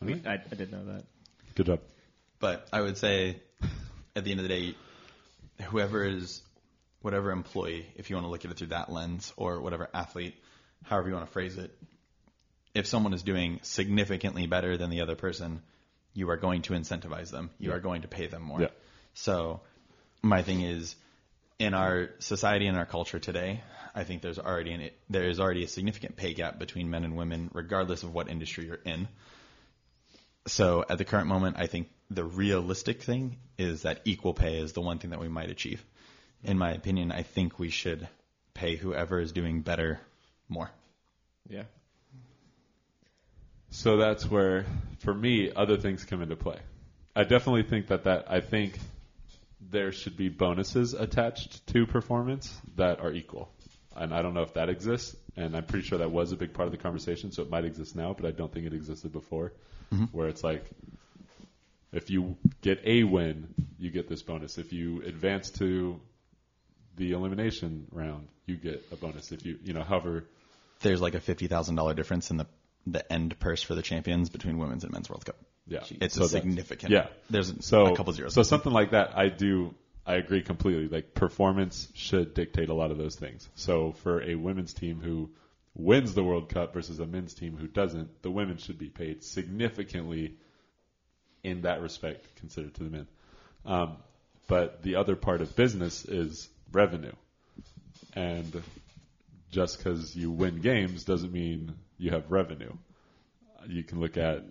we, 0.00 0.14
I, 0.26 0.34
I 0.34 0.54
did 0.54 0.72
know 0.72 0.84
that. 0.86 1.04
Good 1.54 1.66
job. 1.66 1.80
But 2.38 2.68
I 2.72 2.80
would 2.80 2.98
say, 2.98 3.40
at 4.14 4.24
the 4.24 4.30
end 4.30 4.40
of 4.40 4.48
the 4.48 4.48
day, 4.48 4.74
whoever 5.64 6.04
is, 6.04 6.42
whatever 7.00 7.30
employee, 7.30 7.86
if 7.96 8.10
you 8.10 8.16
want 8.16 8.26
to 8.26 8.30
look 8.30 8.44
at 8.44 8.50
it 8.50 8.56
through 8.56 8.68
that 8.68 8.90
lens, 8.90 9.32
or 9.36 9.60
whatever 9.60 9.88
athlete, 9.94 10.34
however 10.84 11.08
you 11.08 11.14
want 11.14 11.26
to 11.26 11.32
phrase 11.32 11.56
it, 11.56 11.70
if 12.76 12.86
someone 12.86 13.14
is 13.14 13.22
doing 13.22 13.58
significantly 13.62 14.46
better 14.46 14.76
than 14.76 14.90
the 14.90 15.00
other 15.00 15.16
person, 15.16 15.62
you 16.12 16.28
are 16.30 16.36
going 16.36 16.62
to 16.62 16.74
incentivize 16.74 17.30
them. 17.30 17.50
You 17.58 17.72
are 17.72 17.80
going 17.80 18.02
to 18.02 18.08
pay 18.08 18.26
them 18.26 18.42
more. 18.42 18.60
Yeah. 18.60 18.68
So, 19.14 19.60
my 20.22 20.42
thing 20.42 20.60
is, 20.60 20.94
in 21.58 21.72
our 21.72 22.10
society 22.18 22.66
and 22.66 22.76
our 22.76 22.84
culture 22.84 23.18
today, 23.18 23.62
I 23.94 24.04
think 24.04 24.20
there's 24.20 24.38
already 24.38 24.72
an, 24.72 24.90
there 25.08 25.26
is 25.26 25.40
already 25.40 25.64
a 25.64 25.68
significant 25.68 26.16
pay 26.16 26.34
gap 26.34 26.58
between 26.58 26.90
men 26.90 27.04
and 27.04 27.16
women, 27.16 27.50
regardless 27.54 28.02
of 28.02 28.12
what 28.12 28.28
industry 28.28 28.66
you're 28.66 28.84
in. 28.84 29.08
So 30.46 30.84
at 30.88 30.98
the 30.98 31.04
current 31.06 31.28
moment, 31.28 31.56
I 31.58 31.66
think 31.66 31.88
the 32.10 32.24
realistic 32.24 33.02
thing 33.02 33.38
is 33.56 33.82
that 33.82 34.02
equal 34.04 34.34
pay 34.34 34.58
is 34.58 34.74
the 34.74 34.82
one 34.82 34.98
thing 34.98 35.10
that 35.10 35.20
we 35.20 35.28
might 35.28 35.48
achieve. 35.48 35.82
In 36.44 36.58
my 36.58 36.72
opinion, 36.72 37.10
I 37.10 37.22
think 37.22 37.58
we 37.58 37.70
should 37.70 38.06
pay 38.52 38.76
whoever 38.76 39.18
is 39.18 39.32
doing 39.32 39.62
better 39.62 39.98
more. 40.48 40.70
Yeah. 41.48 41.64
So 43.70 43.96
that's 43.96 44.28
where, 44.28 44.64
for 45.00 45.12
me, 45.12 45.50
other 45.54 45.76
things 45.76 46.04
come 46.04 46.22
into 46.22 46.36
play. 46.36 46.58
I 47.14 47.24
definitely 47.24 47.62
think 47.64 47.88
that 47.88 48.04
that 48.04 48.30
I 48.30 48.40
think 48.40 48.78
there 49.60 49.92
should 49.92 50.16
be 50.16 50.28
bonuses 50.28 50.94
attached 50.94 51.66
to 51.68 51.86
performance 51.86 52.54
that 52.76 53.00
are 53.00 53.12
equal, 53.12 53.50
and 53.94 54.14
I 54.14 54.22
don't 54.22 54.34
know 54.34 54.42
if 54.42 54.54
that 54.54 54.68
exists. 54.68 55.16
And 55.36 55.54
I'm 55.56 55.64
pretty 55.64 55.86
sure 55.86 55.98
that 55.98 56.10
was 56.10 56.32
a 56.32 56.36
big 56.36 56.54
part 56.54 56.66
of 56.66 56.72
the 56.72 56.78
conversation, 56.78 57.30
so 57.32 57.42
it 57.42 57.50
might 57.50 57.64
exist 57.64 57.94
now, 57.94 58.14
but 58.14 58.24
I 58.24 58.30
don't 58.30 58.50
think 58.52 58.66
it 58.66 58.72
existed 58.72 59.12
before, 59.12 59.52
mm-hmm. 59.92 60.04
where 60.04 60.28
it's 60.28 60.42
like 60.42 60.64
if 61.92 62.10
you 62.10 62.36
get 62.62 62.80
a 62.84 63.04
win, 63.04 63.54
you 63.78 63.90
get 63.90 64.08
this 64.08 64.22
bonus. 64.22 64.58
If 64.58 64.72
you 64.72 65.02
advance 65.02 65.50
to 65.52 66.00
the 66.96 67.12
elimination 67.12 67.86
round, 67.92 68.28
you 68.46 68.56
get 68.56 68.86
a 68.92 68.96
bonus. 68.96 69.32
If 69.32 69.44
you, 69.44 69.58
you 69.62 69.72
know, 69.72 69.82
however, 69.82 70.24
There's 70.80 71.00
like 71.00 71.14
a 71.14 71.20
fifty 71.20 71.46
thousand 71.46 71.74
dollar 71.76 71.94
difference 71.94 72.30
in 72.30 72.36
the 72.36 72.46
the 72.86 73.10
end 73.12 73.38
purse 73.38 73.62
for 73.62 73.74
the 73.74 73.82
champions 73.82 74.30
between 74.30 74.58
women's 74.58 74.84
and 74.84 74.92
men's 74.92 75.10
World 75.10 75.24
Cup. 75.24 75.36
yeah, 75.66 75.80
It's 76.00 76.14
So 76.14 76.24
a 76.24 76.28
significant. 76.28 76.92
Yeah, 76.92 77.08
There's 77.28 77.52
so 77.64 77.86
a 77.86 77.96
couple 77.96 78.12
zeros. 78.12 78.34
So 78.34 78.42
something 78.42 78.72
like 78.72 78.92
that, 78.92 79.16
I 79.16 79.28
do. 79.28 79.74
I 80.06 80.14
agree 80.14 80.42
completely. 80.42 80.88
Like 80.88 81.14
performance 81.14 81.88
should 81.94 82.32
dictate 82.34 82.68
a 82.68 82.74
lot 82.74 82.92
of 82.92 82.98
those 82.98 83.16
things. 83.16 83.48
So 83.56 83.92
for 84.04 84.22
a 84.22 84.36
women's 84.36 84.72
team 84.72 85.00
who 85.00 85.30
wins 85.74 86.14
the 86.14 86.22
World 86.22 86.48
Cup 86.48 86.72
versus 86.72 87.00
a 87.00 87.06
men's 87.06 87.34
team 87.34 87.56
who 87.56 87.66
doesn't, 87.66 88.22
the 88.22 88.30
women 88.30 88.56
should 88.58 88.78
be 88.78 88.88
paid 88.88 89.24
significantly 89.24 90.36
in 91.42 91.62
that 91.62 91.82
respect 91.82 92.36
considered 92.36 92.74
to 92.74 92.84
the 92.84 92.90
men. 92.90 93.06
Um, 93.64 93.96
but 94.46 94.82
the 94.82 94.94
other 94.96 95.16
part 95.16 95.40
of 95.40 95.56
business 95.56 96.04
is 96.04 96.48
revenue, 96.72 97.12
and 98.14 98.62
just 99.50 99.78
because 99.78 100.14
you 100.14 100.30
win 100.30 100.60
games 100.60 101.04
doesn't 101.04 101.32
mean 101.32 101.74
you 101.98 102.10
have 102.10 102.30
revenue. 102.30 102.72
You 103.66 103.82
can 103.82 104.00
look 104.00 104.16
at, 104.16 104.44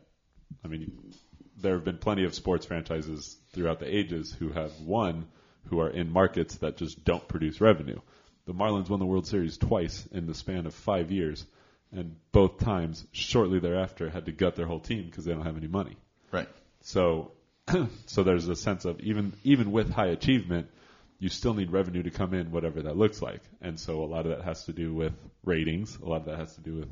I 0.64 0.68
mean, 0.68 1.14
there 1.58 1.74
have 1.74 1.86
been 1.86 1.98
plenty 1.98 2.26
of 2.26 2.36
sports 2.36 2.66
franchises 2.66 3.38
throughout 3.54 3.80
the 3.80 3.93
ages 3.93 4.32
who 4.32 4.50
have 4.50 4.72
won, 4.82 5.26
who 5.66 5.80
are 5.80 5.89
in 5.89 6.12
markets 6.12 6.58
that 6.58 6.78
just 6.78 7.04
don't 7.04 7.28
produce 7.28 7.62
revenue. 7.62 8.00
The 8.46 8.54
Marlins 8.54 8.89
won 8.89 9.00
the 9.00 9.06
World 9.06 9.26
Series 9.26 9.58
twice 9.58 10.08
in 10.12 10.28
the 10.28 10.36
span 10.36 10.66
of 10.66 10.74
five 10.74 11.12
years, 11.12 11.46
and 11.91 12.16
both 12.32 12.60
times 12.60 13.06
shortly 13.12 13.60
thereafter 13.60 14.10
had 14.10 14.26
to 14.26 14.32
gut 14.32 14.56
their 14.56 14.68
whole 14.68 14.80
team 14.80 15.06
because 15.06 15.26
they 15.26 15.34
don't 15.34 15.46
have 15.46 15.58
any 15.58 15.68
money. 15.68 15.98
Right. 16.32 16.50
So, 16.82 17.32
so 18.06 18.24
there's 18.24 18.48
a 18.48 18.56
sense 18.56 18.86
of 18.86 19.00
even 19.00 19.34
even 19.43 19.72
with 19.72 19.89
high 19.89 20.08
achievement, 20.08 20.70
you 21.18 21.30
still 21.30 21.54
need 21.54 21.72
revenue 21.72 22.04
to 22.04 22.12
come 22.12 22.34
in, 22.34 22.52
whatever 22.52 22.84
that 22.84 22.98
looks 22.98 23.22
like. 23.22 23.41
And 23.62 23.80
so 23.80 24.04
a 24.04 24.06
lot 24.06 24.26
of 24.26 24.38
that 24.38 24.43
has 24.43 24.66
to 24.66 24.74
do 24.74 24.93
with 24.93 25.14
ratings. 25.43 25.98
A 25.98 26.06
lot 26.06 26.22
of 26.22 26.26
that 26.26 26.38
has 26.38 26.54
to 26.56 26.62
do 26.62 26.76
with 26.76 26.89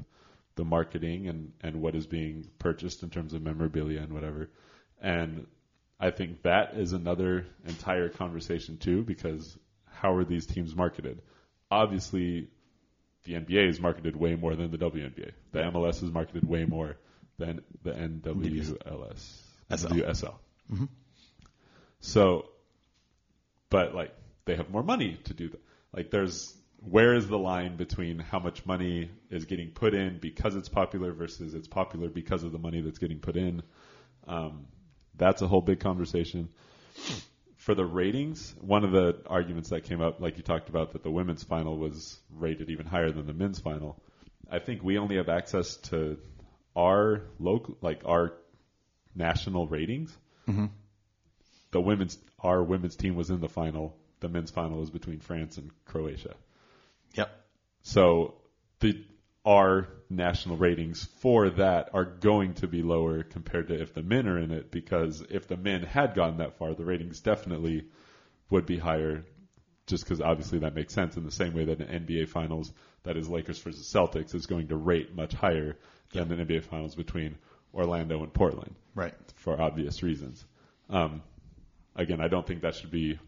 the 0.55 0.63
marketing 0.63 1.27
and 1.27 1.51
and 1.61 1.81
what 1.81 1.95
is 1.95 2.05
being 2.05 2.47
purchased 2.59 3.03
in 3.03 3.09
terms 3.09 3.33
of 3.33 3.41
memorabilia 3.41 4.01
and 4.01 4.13
whatever. 4.13 4.49
And 5.01 5.47
I 5.99 6.11
think 6.11 6.43
that 6.43 6.75
is 6.75 6.93
another 6.93 7.45
entire 7.67 8.09
conversation 8.09 8.77
too, 8.77 9.03
because 9.03 9.57
how 9.91 10.15
are 10.15 10.25
these 10.25 10.45
teams 10.45 10.75
marketed? 10.75 11.21
Obviously, 11.71 12.49
the 13.23 13.33
NBA 13.33 13.69
is 13.69 13.79
marketed 13.79 14.15
way 14.15 14.35
more 14.35 14.55
than 14.55 14.71
the 14.71 14.77
WNBA. 14.77 15.31
The 15.51 15.59
MLS 15.59 16.03
is 16.03 16.11
marketed 16.11 16.47
way 16.47 16.65
more 16.65 16.97
than 17.37 17.61
the 17.83 17.91
NWLS. 17.91 19.41
SL. 19.75 19.87
WSL. 19.87 20.35
Mm-hmm. 20.71 20.85
So, 22.01 22.49
but 23.69 23.95
like 23.95 24.13
they 24.45 24.55
have 24.55 24.69
more 24.69 24.83
money 24.83 25.19
to 25.25 25.33
do 25.33 25.49
that. 25.49 25.61
Like 25.95 26.11
there's 26.11 26.53
where 26.89 27.13
is 27.15 27.27
the 27.27 27.37
line 27.37 27.77
between 27.77 28.19
how 28.19 28.39
much 28.39 28.65
money 28.65 29.09
is 29.29 29.45
getting 29.45 29.69
put 29.71 29.93
in 29.93 30.19
because 30.19 30.55
it's 30.55 30.69
popular 30.69 31.13
versus 31.13 31.53
it's 31.53 31.67
popular 31.67 32.09
because 32.09 32.43
of 32.43 32.51
the 32.51 32.59
money 32.59 32.81
that's 32.81 32.99
getting 32.99 33.19
put 33.19 33.37
in? 33.37 33.63
Um, 34.27 34.67
that's 35.15 35.41
a 35.41 35.47
whole 35.47 35.61
big 35.61 35.79
conversation. 35.79 36.49
For 37.57 37.73
the 37.73 37.85
ratings, 37.85 38.53
one 38.59 38.83
of 38.83 38.91
the 38.91 39.21
arguments 39.27 39.69
that 39.69 39.85
came 39.85 40.01
up, 40.01 40.19
like 40.19 40.35
you 40.37 40.43
talked 40.43 40.67
about, 40.67 40.91
that 40.91 41.03
the 41.03 41.11
women's 41.11 41.43
final 41.43 41.77
was 41.77 42.19
rated 42.29 42.69
even 42.69 42.85
higher 42.85 43.11
than 43.11 43.25
the 43.27 43.33
men's 43.33 43.59
final. 43.59 44.01
I 44.51 44.59
think 44.59 44.83
we 44.83 44.97
only 44.97 45.15
have 45.15 45.29
access 45.29 45.77
to 45.89 46.17
our 46.75 47.21
local, 47.39 47.77
like 47.81 48.01
our 48.05 48.33
national 49.15 49.67
ratings. 49.67 50.15
The 51.71 51.79
women's, 51.81 52.17
our 52.39 52.61
women's 52.61 52.97
team 52.97 53.15
was 53.15 53.29
in 53.29 53.39
the 53.39 53.47
final. 53.47 53.95
The 54.19 54.27
men's 54.27 54.51
final 54.51 54.79
was 54.79 54.89
between 54.89 55.19
France 55.19 55.57
and 55.57 55.71
Croatia. 55.85 56.35
Yep. 57.13 57.29
So 57.83 58.35
the 58.79 59.03
our 59.45 59.87
national 60.09 60.57
ratings 60.57 61.03
for 61.17 61.49
that 61.49 61.89
are 61.93 62.05
going 62.05 62.53
to 62.53 62.67
be 62.67 62.81
lower 62.81 63.23
compared 63.23 63.67
to 63.67 63.81
if 63.81 63.93
the 63.93 64.03
men 64.03 64.27
are 64.27 64.39
in 64.39 64.51
it 64.51 64.71
because 64.71 65.21
if 65.29 65.47
the 65.47 65.57
men 65.57 65.83
had 65.83 66.15
gone 66.15 66.37
that 66.37 66.57
far, 66.57 66.73
the 66.73 66.85
ratings 66.85 67.19
definitely 67.19 67.85
would 68.49 68.65
be 68.65 68.77
higher. 68.77 69.25
Just 69.85 70.05
because 70.05 70.21
obviously 70.21 70.59
that 70.59 70.75
makes 70.75 70.93
sense 70.93 71.17
in 71.17 71.25
the 71.25 71.31
same 71.31 71.53
way 71.53 71.65
that 71.65 71.81
an 71.81 72.05
NBA 72.05 72.29
Finals 72.29 72.71
that 73.03 73.17
is 73.17 73.27
Lakers 73.27 73.59
versus 73.59 73.85
Celtics 73.85 74.33
is 74.33 74.45
going 74.45 74.69
to 74.69 74.77
rate 74.77 75.13
much 75.13 75.33
higher 75.33 75.75
than 76.13 76.29
the 76.29 76.35
NBA 76.35 76.63
Finals 76.63 76.95
between 76.95 77.35
Orlando 77.73 78.23
and 78.23 78.33
Portland 78.33 78.75
Right. 78.95 79.13
for 79.35 79.59
obvious 79.59 80.01
reasons. 80.01 80.45
Um, 80.89 81.21
again, 81.97 82.21
I 82.21 82.29
don't 82.29 82.47
think 82.47 82.61
that 82.61 82.75
should 82.75 82.91
be 82.91 83.19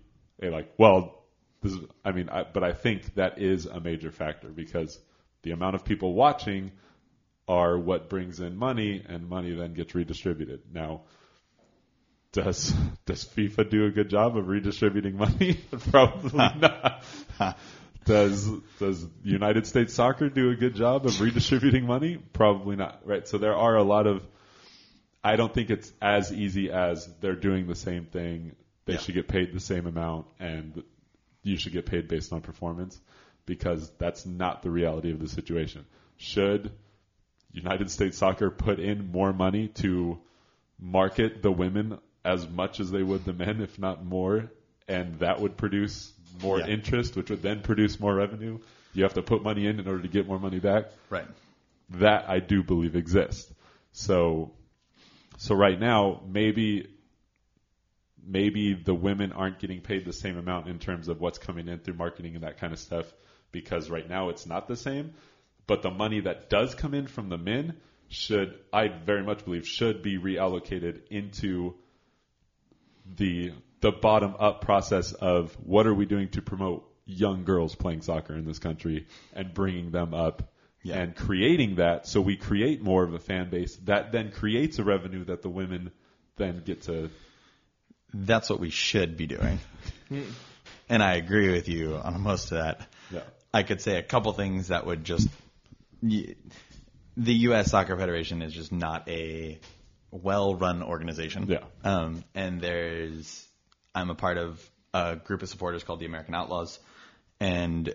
a 0.41 0.49
like, 0.49 0.73
well, 0.77 1.24
this 1.65 1.73
is, 1.73 1.87
I 2.03 2.11
mean, 2.11 2.29
I, 2.29 2.43
but 2.43 2.63
I 2.63 2.73
think 2.73 3.15
that 3.15 3.39
is 3.41 3.65
a 3.65 3.79
major 3.79 4.11
factor 4.11 4.49
because 4.49 4.97
the 5.43 5.51
amount 5.51 5.75
of 5.75 5.83
people 5.83 6.13
watching 6.13 6.71
are 7.47 7.77
what 7.77 8.09
brings 8.09 8.39
in 8.39 8.55
money 8.55 9.03
and 9.07 9.27
money 9.27 9.53
then 9.55 9.73
gets 9.73 9.93
redistributed. 9.95 10.61
Now, 10.73 11.01
does, 12.31 12.73
does 13.05 13.23
FIFA 13.25 13.69
do 13.69 13.85
a 13.85 13.91
good 13.91 14.09
job 14.09 14.37
of 14.37 14.47
redistributing 14.47 15.17
money? 15.17 15.53
Probably 15.91 16.37
not. 16.59 17.03
Does 18.05 18.47
does 18.79 19.03
United 19.23 19.65
States 19.65 19.93
Soccer 19.93 20.29
do 20.29 20.51
a 20.51 20.55
good 20.55 20.75
job 20.75 21.05
of 21.07 21.19
redistributing 21.19 21.87
money? 21.87 22.17
Probably 22.33 22.75
not. 22.75 23.01
Right. 23.03 23.27
So 23.27 23.39
there 23.39 23.55
are 23.55 23.75
a 23.75 23.83
lot 23.83 24.05
of 24.05 24.21
I 25.23 25.37
don't 25.37 25.51
think 25.51 25.71
it's 25.71 25.91
as 26.01 26.31
easy 26.31 26.69
as 26.71 27.09
they're 27.19 27.35
doing 27.35 27.65
the 27.65 27.75
same 27.75 28.05
thing. 28.05 28.55
They 28.85 28.93
Yeah. 28.93 28.99
should 28.99 29.15
get 29.15 29.27
paid 29.27 29.53
the 29.53 29.59
same 29.59 29.87
amount, 29.87 30.27
and 30.39 30.83
you 31.45 31.57
should 31.57 31.73
get 31.73 31.85
paid 31.85 32.07
based 32.07 32.33
on 32.33 32.41
performance, 32.41 32.99
because 33.45 33.89
that's 33.97 34.25
not 34.25 34.63
the 34.63 34.69
reality 34.71 35.11
of 35.11 35.19
the 35.19 35.27
situation. 35.29 35.85
Should 36.17 36.71
United 37.51 37.89
States 37.91 38.17
Soccer 38.17 38.49
put 38.49 38.79
in 38.79 39.11
more 39.11 39.31
money 39.31 39.67
to 39.69 40.19
market 40.79 41.41
the 41.41 41.51
women 41.51 41.97
as 42.23 42.49
much 42.49 42.79
as 42.79 42.91
they 42.91 43.03
would 43.03 43.23
the 43.23 43.33
men, 43.33 43.61
if 43.61 43.77
not 43.79 44.03
more, 44.03 44.51
and 44.87 45.19
that 45.19 45.39
would 45.39 45.55
produce 45.55 46.11
more 46.41 46.59
Yeah. 46.59 46.67
interest, 46.67 47.15
which 47.15 47.29
would 47.29 47.41
then 47.41 47.61
produce 47.61 47.99
more 47.99 48.13
revenue? 48.13 48.59
You 48.93 49.03
have 49.03 49.13
to 49.13 49.21
put 49.21 49.43
money 49.43 49.67
in 49.67 49.79
in 49.79 49.87
order 49.87 50.01
to 50.01 50.07
get 50.07 50.27
more 50.27 50.39
money 50.39 50.59
back 50.59 50.85
Right. 51.09 51.27
that 51.91 52.29
I 52.29 52.39
do 52.39 52.63
believe 52.63 52.95
exists. 52.95 53.53
So, 53.91 54.51
so 55.37 55.55
right 55.55 55.79
now, 55.79 56.21
maybe, 56.27 56.87
maybe 58.25 58.73
the 58.73 58.93
women 58.93 59.31
aren't 59.31 59.59
getting 59.59 59.81
paid 59.81 60.05
the 60.05 60.13
same 60.13 60.37
amount 60.37 60.67
in 60.67 60.79
terms 60.79 61.07
of 61.07 61.21
what's 61.21 61.37
coming 61.37 61.67
in 61.67 61.79
through 61.79 61.95
marketing 61.95 62.35
and 62.35 62.43
that 62.43 62.57
kind 62.59 62.73
of 62.73 62.79
stuff 62.79 63.05
because 63.51 63.89
right 63.89 64.07
now 64.09 64.29
it's 64.29 64.45
not 64.45 64.67
the 64.67 64.75
same. 64.75 65.13
But 65.67 65.81
the 65.81 65.91
money 65.91 66.21
that 66.21 66.49
does 66.49 66.75
come 66.75 66.93
in 66.93 67.07
from 67.07 67.29
the 67.29 67.37
men 67.37 67.77
should, 68.07 68.53
I 68.71 68.87
very 68.87 69.23
much 69.23 69.45
believe, 69.45 69.67
should 69.67 70.01
be 70.01 70.17
reallocated 70.17 71.07
into 71.09 71.75
the 73.17 73.51
the 73.81 73.91
bottom 73.91 74.35
up 74.39 74.61
process 74.61 75.13
of 75.13 75.53
what 75.63 75.85
are 75.85 75.93
we 75.93 76.05
doing 76.05 76.29
to 76.29 76.41
promote 76.41 76.89
young 77.05 77.43
girls 77.43 77.75
playing 77.75 78.01
soccer 78.01 78.33
in 78.33 78.45
this 78.45 78.57
country 78.57 79.05
and 79.33 79.53
bringing 79.53 79.91
them 79.91 80.13
up 80.13 80.51
Yeah. 80.81 80.97
and 81.01 81.15
creating 81.15 81.75
that 81.75 82.07
so 82.07 82.19
we 82.21 82.35
create 82.35 82.81
more 82.81 83.03
of 83.03 83.13
a 83.13 83.19
fan 83.19 83.49
base 83.51 83.75
that 83.83 84.11
then 84.11 84.31
creates 84.31 84.79
a 84.79 84.83
revenue 84.83 85.25
that 85.25 85.43
the 85.43 85.49
women 85.49 85.91
then 86.37 86.63
get 86.65 86.83
to 86.83 87.11
That's 88.23 88.49
what 88.49 88.59
we 88.59 88.69
should 88.69 89.17
be 89.17 89.27
doing. 89.27 89.59
and 90.89 91.03
I 91.03 91.15
agree 91.15 91.51
with 91.51 91.67
you 91.67 91.95
on 91.95 92.21
most 92.21 92.51
of 92.51 92.57
that. 92.59 92.87
yeah 93.11 93.21
I 93.53 93.63
could 93.63 93.81
say 93.81 93.97
a 93.97 94.03
couple 94.03 94.31
things 94.33 94.69
that 94.69 94.85
would 94.85 95.03
just. 95.03 95.29
The 96.01 96.35
U.S. 97.17 97.71
Soccer 97.71 97.95
Federation 97.97 98.41
is 98.41 98.53
just 98.53 98.71
not 98.73 99.07
a 99.07 99.59
well-run 100.11 100.83
organization. 100.83 101.47
Yeah. 101.47 101.59
Um, 101.83 102.23
and 102.33 102.59
there's, 102.59 103.47
I'm 103.93 104.09
a 104.09 104.15
part 104.15 104.37
of 104.37 104.69
a 104.93 105.15
group 105.15 105.41
of 105.41 105.49
supporters 105.49 105.83
called 105.83 106.01
the 106.01 106.05
American 106.05 106.35
Outlaws, 106.35 106.79
and 107.39 107.93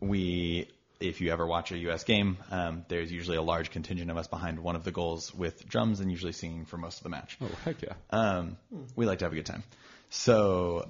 we, 0.00 0.68
if 1.00 1.20
you 1.20 1.30
ever 1.30 1.46
watch 1.46 1.72
a 1.72 1.78
U.S. 1.78 2.04
game, 2.04 2.38
um, 2.50 2.84
there's 2.88 3.12
usually 3.12 3.36
a 3.36 3.42
large 3.42 3.70
contingent 3.70 4.10
of 4.10 4.16
us 4.16 4.26
behind 4.26 4.58
one 4.58 4.76
of 4.76 4.84
the 4.84 4.92
goals 4.92 5.34
with 5.34 5.68
drums 5.68 6.00
and 6.00 6.10
usually 6.10 6.32
singing 6.32 6.64
for 6.64 6.76
most 6.78 6.98
of 6.98 7.02
the 7.02 7.08
match. 7.10 7.36
oh 7.42 7.50
heck 7.64 7.82
yeah 7.82 7.94
Um, 8.10 8.56
we 8.94 9.06
like 9.06 9.18
to 9.20 9.24
have 9.26 9.32
a 9.32 9.36
good 9.36 9.46
time. 9.46 9.62
So 10.10 10.88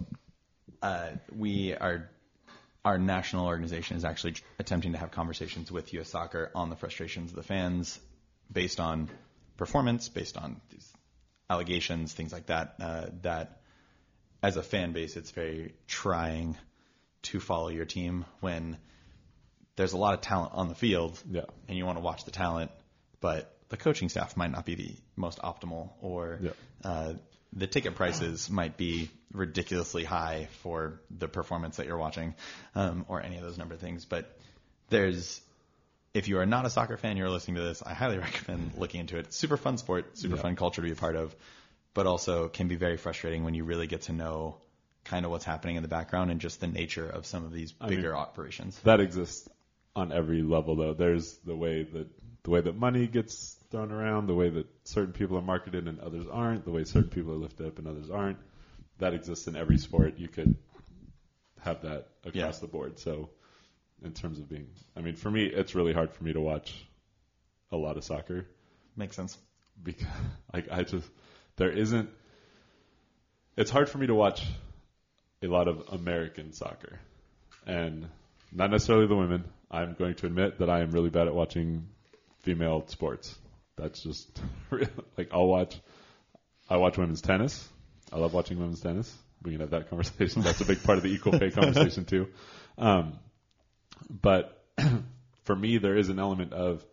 uh, 0.83 1.09
we 1.35 1.75
are 1.75 2.11
our 2.85 2.99
national 2.99 3.47
organization 3.47 3.97
is 3.97 4.05
actually 4.05 4.35
attempting 4.61 4.93
to 4.93 4.99
have 4.99 5.11
conversations 5.11 5.73
with 5.73 5.93
U.S. 5.95 6.09
Soccer 6.09 6.53
on 6.55 6.71
the 6.71 6.77
frustrations 6.77 7.31
of 7.31 7.37
the 7.37 7.43
fans 7.43 7.99
based 8.53 8.79
on 8.79 9.09
performance, 9.57 10.09
based 10.09 10.37
on 10.37 10.61
these 10.71 10.93
allegations, 11.51 12.13
things 12.13 12.33
like 12.33 12.47
that. 12.47 12.75
Uh, 12.81 13.07
that 13.23 13.61
as 14.41 14.57
a 14.57 14.63
fan 14.63 14.93
base, 14.93 15.17
it's 15.17 15.33
very 15.33 15.75
trying 15.89 16.57
to 17.23 17.41
follow 17.41 17.71
your 17.71 17.87
team 17.87 18.25
when 18.41 18.77
there's 19.77 19.93
a 19.93 19.97
lot 19.99 20.15
of 20.15 20.21
talent 20.21 20.53
on 20.55 20.69
the 20.69 20.75
field 20.75 21.19
Yeah. 21.31 21.43
and 21.69 21.77
you 21.77 21.85
want 21.87 21.99
to 21.99 22.03
watch 22.03 22.25
the 22.25 22.31
talent, 22.31 22.71
but 23.21 23.55
the 23.69 23.77
coaching 23.77 24.09
staff 24.09 24.37
might 24.37 24.51
not 24.51 24.65
be 24.65 24.75
the 24.75 24.95
most 25.17 25.39
optimal, 25.39 25.91
or 26.01 26.39
Yeah. 26.43 26.51
uh, 26.85 27.15
the 27.53 27.67
ticket 27.67 27.95
prices 27.95 28.51
might 28.51 28.77
be 28.77 29.11
ridiculously 29.33 30.05
high 30.05 30.49
for 30.63 31.01
the 31.11 31.29
performance 31.29 31.77
that 31.77 31.87
you're 31.87 31.99
watching, 31.99 32.35
um, 32.75 33.05
or 33.09 33.23
any 33.23 33.37
of 33.37 33.43
those 33.43 33.59
number 33.59 33.75
of 33.75 33.81
things. 33.81 34.05
But 34.05 34.39
there's, 34.89 35.41
if 36.15 36.29
you 36.29 36.39
are 36.39 36.47
not 36.47 36.65
a 36.65 36.71
soccer 36.71 36.97
fan, 36.97 37.17
you're 37.17 37.31
listening 37.31 37.57
to 37.57 37.63
this, 37.63 37.83
I 37.83 37.93
highly 37.95 38.19
recommend 38.29 38.73
looking 38.79 39.01
into 39.01 39.17
it. 39.19 39.27
It's 39.27 39.37
super 39.37 39.57
fun 39.57 39.79
sport, 39.79 40.17
super 40.19 40.37
Yeah. 40.37 40.43
fun 40.43 40.57
culture 40.57 40.81
to 40.81 40.87
be 40.87 40.93
a 40.93 40.97
part 40.97 41.17
of, 41.17 41.35
but 41.93 42.07
also 42.07 42.49
can 42.49 42.69
be 42.69 42.77
very 42.77 42.97
frustrating 42.97 43.45
when 43.45 43.55
you 43.55 43.65
really 43.65 43.87
get 43.87 44.03
to 44.03 44.13
know 44.13 44.59
kind 45.05 45.25
of 45.25 45.31
what's 45.31 45.45
happening 45.45 45.77
in 45.77 45.83
the 45.83 45.89
background 45.89 46.31
and 46.31 46.41
just 46.41 46.61
the 46.61 46.67
nature 46.67 47.09
of 47.09 47.27
some 47.27 47.45
of 47.45 47.53
these 47.53 47.75
mean- 47.81 47.91
bigger 47.91 48.17
operations. 48.17 48.79
that 48.81 49.01
exists 49.01 49.49
on 49.97 50.13
every 50.13 50.43
level 50.43 50.77
though 50.77 50.95
there's 50.95 51.37
the 51.39 51.57
way 51.57 51.83
that 51.83 52.07
the 52.45 52.51
way 52.51 52.61
that 52.61 52.77
money 52.77 53.07
gets 53.09 53.57
thrown 53.71 53.91
around 53.91 54.27
the 54.29 54.35
way 54.35 54.49
that 54.49 54.67
certain 54.85 55.13
people 55.13 55.37
are 55.37 55.43
marketed 55.43 55.89
and 55.89 55.99
others 56.01 56.27
aren't 56.31 56.65
the 56.65 56.71
way 56.71 56.85
certain 56.85 57.11
people 57.11 57.33
are 57.33 57.37
lifted 57.37 57.67
up 57.67 57.79
and 57.79 57.89
others 57.89 58.11
aren't 58.11 58.39
that 58.99 59.15
exists 59.15 59.49
in 59.49 59.57
every 59.57 59.79
sport 59.79 60.19
you 60.19 60.29
could 60.29 60.55
have 61.61 61.83
that 61.83 62.07
across 62.25 62.35
Yeah. 62.35 62.53
the 62.61 62.67
board 62.69 62.99
so 62.99 63.31
in 64.05 64.13
terms 64.13 64.39
of 64.39 64.49
being 64.49 64.69
i 64.97 65.01
mean 65.01 65.17
for 65.17 65.31
me 65.31 65.47
it's 65.47 65.75
really 65.75 65.93
hard 65.95 66.13
for 66.13 66.23
me 66.23 66.33
to 66.35 66.41
watch 66.41 66.87
a 67.73 67.77
lot 67.77 67.97
of 67.97 68.05
soccer 68.05 68.47
Makes 68.97 69.17
sense. 69.17 69.37
because 69.83 70.07
like 70.55 70.71
I 70.71 70.83
just 70.85 71.09
there 71.57 71.71
isn't. 71.71 72.11
It's 73.57 73.71
hard 73.71 73.89
for 73.89 73.97
me 73.99 74.07
to 74.09 74.15
watch 74.15 74.43
a 75.43 75.47
lot 75.47 75.69
of 75.69 75.83
American 75.93 76.53
soccer, 76.53 76.99
and 77.67 78.07
not 78.53 78.71
necessarily 78.71 79.07
the 79.07 79.17
women. 79.17 79.45
I'm 79.71 79.95
going 79.95 80.15
to 80.17 80.27
admit 80.27 80.59
that 80.59 80.71
I 80.71 80.81
am 80.81 80.91
really 80.91 81.11
bad 81.11 81.27
at 81.27 81.35
watching 81.35 81.89
female 82.41 82.85
sports. 82.89 83.35
That's 83.77 84.03
just 84.03 84.41
real. 84.71 84.89
like 85.19 85.29
I'll 85.33 85.47
watch. 85.47 85.79
I 86.69 86.77
watch 86.77 86.99
women's 86.99 87.21
tennis. 87.21 87.69
I 88.13 88.19
love 88.19 88.33
watching 88.33 88.59
women's 88.59 88.81
tennis. 88.81 89.13
We 89.43 89.53
can 89.53 89.61
have 89.61 89.71
that 89.71 89.91
conversation. 89.91 90.43
That's 90.43 90.61
a 90.61 90.65
big 90.65 90.83
part 90.83 90.99
of 90.99 91.05
the 91.05 91.13
equal 91.13 91.39
pay 91.39 91.51
conversation 91.53 92.05
too. 92.05 92.29
Um, 92.79 93.19
but 94.11 94.65
for 95.45 95.57
me, 95.57 95.79
there 95.79 95.97
is 95.97 96.09
an 96.09 96.19
element 96.19 96.53
of 96.53 96.85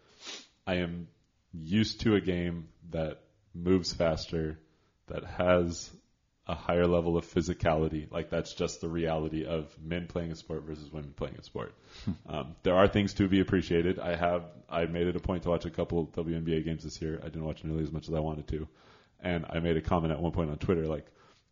I 0.65 0.75
am 0.75 1.07
used 1.53 2.01
to 2.01 2.15
a 2.15 2.21
game 2.21 2.67
that 2.91 3.19
moves 3.53 3.93
faster, 3.93 4.59
that 5.07 5.23
has 5.25 5.91
a 6.47 6.55
higher 6.55 6.87
level 6.87 7.17
of 7.17 7.25
physicality. 7.25 8.11
Like 8.11 8.29
that's 8.29 8.53
just 8.53 8.81
the 8.81 8.89
reality 8.89 9.45
of 9.45 9.73
men 9.81 10.07
playing 10.07 10.31
a 10.31 10.35
sport 10.35 10.63
versus 10.63 10.91
women 10.91 11.13
playing 11.15 11.37
a 11.39 11.43
sport. 11.43 11.73
um, 12.27 12.55
there 12.63 12.75
are 12.75 12.87
things 12.87 13.13
to 13.15 13.27
be 13.27 13.39
appreciated. 13.39 13.99
I 13.99 14.15
have 14.15 14.43
I 14.69 14.85
made 14.85 15.07
it 15.07 15.15
a 15.15 15.19
point 15.19 15.43
to 15.43 15.49
watch 15.49 15.65
a 15.65 15.69
couple 15.69 16.07
WNBA 16.07 16.65
games 16.65 16.83
this 16.83 17.01
year. 17.01 17.19
I 17.21 17.25
didn't 17.25 17.45
watch 17.45 17.63
nearly 17.63 17.83
as 17.83 17.91
much 17.91 18.07
as 18.07 18.13
I 18.13 18.19
wanted 18.19 18.47
to, 18.49 18.67
and 19.21 19.45
I 19.49 19.59
made 19.59 19.77
a 19.77 19.81
comment 19.81 20.11
at 20.11 20.21
one 20.21 20.31
point 20.31 20.51
on 20.51 20.57
Twitter 20.57 20.87
like. 20.87 21.05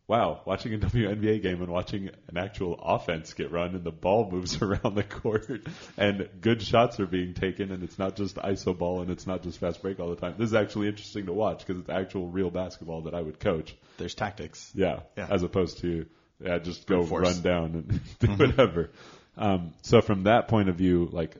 Wow, 0.08 0.42
watching 0.44 0.74
a 0.74 0.78
WNBA 0.86 1.42
game 1.42 1.62
and 1.62 1.70
watching 1.70 2.10
an 2.28 2.36
actual 2.36 2.74
offense 2.82 3.32
get 3.34 3.50
run 3.50 3.74
and 3.74 3.84
the 3.84 3.92
ball 3.92 4.28
moves 4.30 4.60
around 4.62 4.94
the 4.94 5.04
court 5.04 5.48
and 5.96 6.28
good 6.40 6.60
shots 6.60 7.00
are 7.00 7.06
being 7.06 7.34
taken 7.34 7.70
and 7.70 7.82
it's 7.82 7.98
not 7.98 8.16
just 8.16 8.36
iso 8.36 8.76
ball 8.76 9.00
and 9.00 9.10
it's 9.10 9.26
not 9.26 9.42
just 9.42 9.58
fast 9.58 9.80
break 9.80 10.00
all 10.00 10.10
the 10.10 10.16
time. 10.16 10.34
This 10.36 10.48
is 10.48 10.54
actually 10.54 10.88
interesting 10.88 11.26
to 11.26 11.32
watch 11.32 11.60
because 11.66 11.80
it's 11.80 11.88
actual 11.88 12.28
real 12.28 12.50
basketball 12.50 13.02
that 13.02 13.14
I 13.14 13.22
would 13.22 13.38
coach. 13.40 13.74
There's 13.96 14.14
tactics. 14.14 14.70
Yeah, 14.74 15.00
Yeah. 15.16 15.28
as 15.30 15.42
opposed 15.42 15.78
to 15.78 16.06
yeah, 16.40 16.58
just 16.58 16.86
go 16.86 17.02
run 17.04 17.40
down 17.40 17.64
and 17.74 18.00
do 18.18 18.26
whatever. 18.32 18.90
Um, 19.36 19.72
so 19.82 20.00
from 20.00 20.24
that 20.24 20.48
point 20.48 20.68
of 20.68 20.74
view, 20.76 21.08
like, 21.10 21.36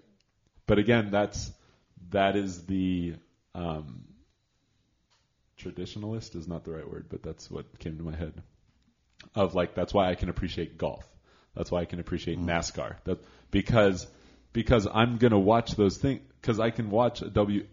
but 0.67 0.79
again, 0.79 1.11
that's 1.11 1.51
that 2.11 2.37
is 2.37 2.65
the 2.67 3.15
um, 3.55 4.05
traditionalist 5.59 6.37
is 6.37 6.47
not 6.47 6.65
the 6.65 6.71
right 6.71 6.89
word, 6.89 7.07
but 7.09 7.23
that's 7.23 7.51
what 7.51 7.79
came 7.79 7.99
to 7.99 8.03
my 8.05 8.15
head. 8.17 8.33
Of 9.35 9.55
like, 9.55 9.75
that's 9.75 9.95
why 9.95 10.11
I 10.11 10.15
can 10.15 10.29
appreciate 10.29 10.77
golf. 10.77 11.07
That's 11.55 11.71
why 11.71 11.81
I 11.81 11.85
can 11.85 12.01
appreciate 12.01 12.39
mm. 12.39 12.45
NASCAR. 12.45 12.97
That 13.05 13.19
because 13.51 14.07
because 14.53 14.87
I'm 14.93 15.19
gonna 15.19 15.39
watch 15.39 15.73
those 15.73 15.97
things 15.97 16.21
because 16.41 16.61
I 16.61 16.71
can 16.71 16.91
watch 16.91 17.23
a 17.23 17.31
W 17.31 17.67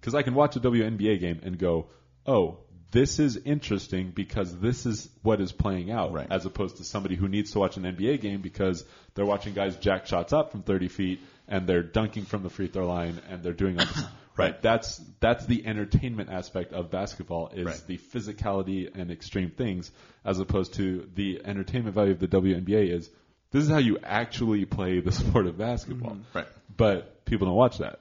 because 0.00 0.14
I 0.14 0.22
can 0.22 0.34
watch 0.34 0.56
a 0.56 0.60
WNBA 0.60 1.20
game 1.20 1.40
and 1.42 1.58
go, 1.58 1.88
oh, 2.26 2.58
this 2.92 3.18
is 3.18 3.36
interesting 3.36 4.10
because 4.10 4.58
this 4.58 4.86
is 4.86 5.08
what 5.22 5.40
is 5.40 5.52
playing 5.52 5.90
out, 5.90 6.12
Right. 6.12 6.28
as 6.30 6.46
opposed 6.46 6.76
to 6.76 6.84
somebody 6.84 7.16
who 7.16 7.28
needs 7.28 7.50
to 7.52 7.58
watch 7.58 7.76
an 7.76 7.82
NBA 7.82 8.20
game 8.20 8.40
because 8.40 8.84
they're 9.14 9.26
watching 9.26 9.54
guys 9.54 9.76
jack 9.76 10.06
shots 10.06 10.32
up 10.32 10.52
from 10.52 10.62
30 10.62 10.88
feet 10.88 11.20
and 11.48 11.66
they're 11.66 11.82
dunking 11.82 12.24
from 12.24 12.42
the 12.42 12.50
free 12.50 12.68
throw 12.68 12.86
line 12.86 13.20
and 13.28 13.42
they're 13.42 13.52
doing 13.52 13.78
all 13.78 13.86
this. 13.86 14.04
Right. 14.36 14.60
That's 14.62 14.98
that's 15.20 15.46
the 15.46 15.66
entertainment 15.66 16.30
aspect 16.30 16.72
of 16.72 16.90
basketball 16.90 17.48
is 17.54 17.66
Right. 17.66 17.82
the 17.86 17.98
physicality 17.98 18.94
and 18.94 19.10
extreme 19.10 19.50
things, 19.50 19.90
as 20.24 20.38
opposed 20.38 20.74
to 20.74 21.08
the 21.14 21.40
entertainment 21.44 21.94
value 21.94 22.12
of 22.12 22.18
the 22.20 22.28
WNBA 22.28 22.90
is 22.92 23.10
this 23.50 23.64
is 23.64 23.70
how 23.70 23.78
you 23.78 23.98
actually 24.02 24.64
play 24.64 25.00
the 25.00 25.12
sport 25.20 25.46
of 25.46 25.56
basketball. 25.58 26.12
Mm-hmm. 26.12 26.38
Right. 26.38 26.46
But 26.76 27.24
people 27.24 27.46
don't 27.46 27.56
watch 27.56 27.78
that. 27.78 28.00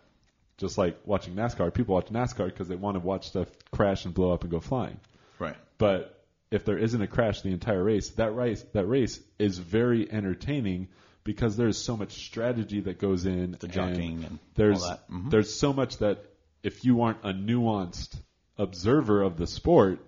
Just 0.58 0.78
like 0.78 0.98
watching 1.06 1.36
NASCAR, 1.36 1.74
people 1.74 1.96
watch 1.96 2.08
NASCAR 2.08 2.46
because 2.46 2.70
they 2.70 2.76
want 2.76 2.96
to 2.96 3.02
watch 3.02 3.28
stuff 3.28 3.48
crash 3.72 4.06
and 4.06 4.14
blow 4.14 4.32
up 4.32 4.44
and 4.44 4.52
go 4.52 4.62
flying. 4.62 5.00
Right. 5.38 5.56
But 5.78 6.24
if 6.50 6.64
there 6.64 6.78
isn't 6.78 7.02
a 7.02 7.08
crash 7.08 7.42
the 7.42 7.50
entire 7.50 7.84
race, 7.84 8.10
that 8.12 8.34
race 8.34 8.64
that 8.74 8.86
race 8.86 9.20
is 9.38 9.58
very 9.58 10.10
entertaining 10.10 10.88
because 11.26 11.58
there's 11.58 11.78
so 11.78 11.98
much 11.98 12.14
strategy 12.14 12.80
that 12.82 12.98
goes 13.00 13.26
in. 13.26 13.58
The 13.60 13.68
jockeying 13.68 14.24
and 14.24 14.40
there's 14.56 14.82
all 14.82 14.90
that. 14.92 15.10
Mhm. 15.12 15.30
there's 15.32 15.54
so 15.54 15.74
much 15.74 15.98
that 15.98 16.24
if 16.64 16.86
you 16.86 17.02
aren't 17.02 17.20
a 17.24 17.34
nuanced 17.34 18.16
observer 18.58 19.22
of 19.22 19.36
the 19.36 19.46
sport, 19.48 20.00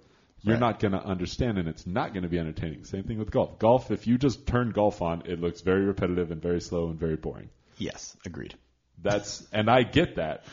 you're 0.41 0.53
Right. 0.53 0.59
not 0.61 0.79
going 0.79 0.93
to 0.93 1.03
understand, 1.03 1.57
and 1.57 1.67
it's 1.67 1.85
not 1.85 2.13
going 2.13 2.23
to 2.23 2.29
be 2.29 2.39
entertaining. 2.39 2.85
Same 2.85 3.03
thing 3.03 3.17
with 3.17 3.31
golf. 3.31 3.59
Golf, 3.59 3.91
if 3.91 4.07
you 4.07 4.17
just 4.17 4.47
turn 4.47 4.69
golf 4.71 5.01
on, 5.01 5.23
it 5.25 5.41
looks 5.41 5.61
very 5.61 5.83
repetitive 5.83 6.31
and 6.31 6.41
very 6.41 6.61
slow 6.61 6.87
and 6.89 6.97
very 6.99 7.15
boring. 7.17 7.49
Yes. 7.77 8.15
Agreed. 8.25 8.55
That's 9.01 9.45
and 9.51 9.69
I 9.69 9.83
get 9.83 10.15
that. 10.15 10.45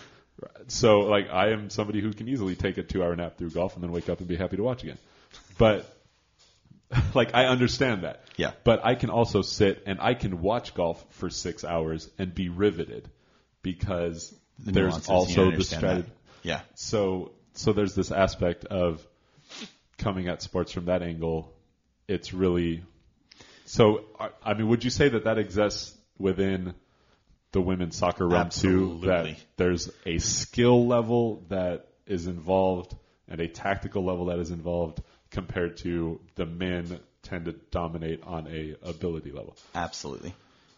So 0.67 1.01
like 1.01 1.31
I 1.31 1.51
am 1.53 1.71
somebody 1.71 2.01
who 2.01 2.13
can 2.13 2.29
easily 2.29 2.57
take 2.57 2.77
a 2.79 2.83
two 2.83 3.03
hour 3.03 3.15
nap 3.15 3.39
through 3.39 3.51
golf 3.51 3.75
and 3.75 3.85
then 3.85 3.93
wake 3.93 4.09
up 4.09 4.19
and 4.19 4.27
be 4.29 4.37
happy 4.37 4.57
to 4.57 4.63
watch 4.63 4.83
again. 4.83 4.99
But 5.57 5.87
like 7.15 7.35
I 7.35 7.47
understand 7.47 8.05
that. 8.05 8.25
Yeah. 8.37 8.53
But 8.65 8.85
I 8.85 8.95
can 8.95 9.11
also 9.11 9.43
sit 9.43 9.83
and 9.87 9.99
I 10.01 10.15
can 10.15 10.41
watch 10.43 10.75
golf 10.75 11.05
for 11.11 11.31
six 11.31 11.65
hours 11.65 12.11
and 12.19 12.35
be 12.35 12.49
riveted 12.49 13.09
because 13.63 14.35
The 14.59 14.73
there's 14.73 15.09
also 15.09 15.51
the 15.51 15.65
strategy. 15.65 16.03
that. 16.03 16.11
Yeah. 16.43 16.61
So 16.75 17.33
so 17.55 17.73
there's 17.73 17.95
this 17.95 18.11
aspect 18.11 18.65
of 18.65 19.07
coming 19.99 20.29
at 20.29 20.43
sports 20.43 20.73
from 20.73 20.87
that 20.87 21.03
angle. 21.03 21.53
It's 22.09 22.33
really 22.35 22.83
so. 23.65 24.05
I- 24.21 24.31
I 24.45 24.55
mean, 24.55 24.69
would 24.69 24.85
you 24.85 24.91
say 24.91 25.09
that 25.09 25.25
that 25.25 25.39
exists 25.39 25.97
within 26.19 26.75
the 27.53 27.61
women's 27.61 27.97
soccer 27.97 28.27
realm 28.29 28.51
too? 28.51 29.01
That 29.05 29.37
there's 29.57 29.91
a 30.05 30.19
skill 30.19 30.87
level 30.87 31.43
that 31.49 31.89
is 32.07 32.27
involved 32.27 32.95
and 33.29 33.41
a 33.41 33.49
tactical 33.49 34.05
level 34.05 34.27
that 34.27 34.39
is 34.39 34.51
involved 34.51 35.01
compared 35.35 35.77
to 35.79 36.21
the 36.37 36.47
men 36.47 37.01
tend 37.23 37.47
to 37.47 37.53
dominate 37.71 38.23
on 38.23 38.47
a 38.47 38.77
ability 38.89 39.33
level. 39.33 39.57
Absolutely. 39.75 40.35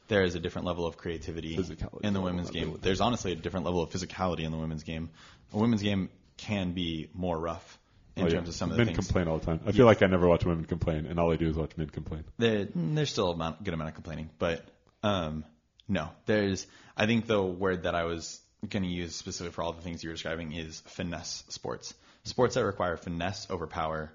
There 0.09 0.23
is 0.25 0.35
a 0.35 0.41
different 0.41 0.67
level 0.67 0.87
of 0.87 0.97
creativity 0.97 1.57
in 2.03 2.13
the 2.15 2.21
women's 2.21 2.51
game. 2.51 2.79
There's 2.81 3.01
honestly 3.01 3.33
a 3.33 3.37
different 3.37 3.67
level 3.67 3.83
of 3.83 3.91
physicality 3.91 4.45
in 4.45 4.53
the 4.53 4.59
women's 4.59 4.83
game. 4.85 5.11
A 5.53 5.59
women's 5.59 5.83
game 5.83 6.11
can 6.37 6.73
be 6.73 7.09
more 7.13 7.39
rough 7.39 7.79
in 8.15 8.23
Oh, 8.23 8.27
yeah. 8.27 8.35
terms 8.35 8.49
of 8.49 8.55
some 8.55 8.71
of 8.71 8.77
men 8.79 8.87
the 8.87 8.93
things. 8.95 8.99
Men 8.99 9.05
complain 9.07 9.29
all 9.29 9.39
the 9.39 9.47
time. 9.47 9.61
I 9.67 9.73
feel 9.73 9.85
like 9.87 10.03
I 10.03 10.07
never 10.07 10.27
watch 10.29 10.45
women 10.45 10.65
complain, 10.65 11.07
and 11.07 11.19
all 11.21 11.33
I 11.33 11.37
do 11.37 11.49
is 11.49 11.57
watch 11.57 11.77
men 11.77 11.91
complain. 11.91 12.25
There, 12.39 12.67
there's 12.75 13.11
still 13.11 13.29
a 13.31 13.33
amount, 13.33 13.63
good 13.63 13.75
amount 13.75 13.89
of 13.89 13.95
complaining, 13.95 14.31
but 14.39 14.65
um, 15.03 15.45
no, 15.89 16.09
there's. 16.27 16.67
I 16.97 17.07
think 17.07 17.27
the 17.27 17.43
word 17.43 17.83
that 17.83 17.95
I 17.95 18.05
was 18.05 18.41
going 18.67 18.85
to 18.85 18.89
use 18.89 19.15
specifically 19.15 19.53
for 19.53 19.63
all 19.63 19.73
the 19.73 19.83
things 19.83 20.03
you're 20.03 20.15
describing 20.15 20.53
is 20.53 20.81
finesse 20.87 21.45
sports. 21.49 21.93
Sports 22.25 22.55
that 22.55 22.65
require 22.65 22.97
finesse 22.97 23.47
over 23.51 23.67
power 23.67 24.13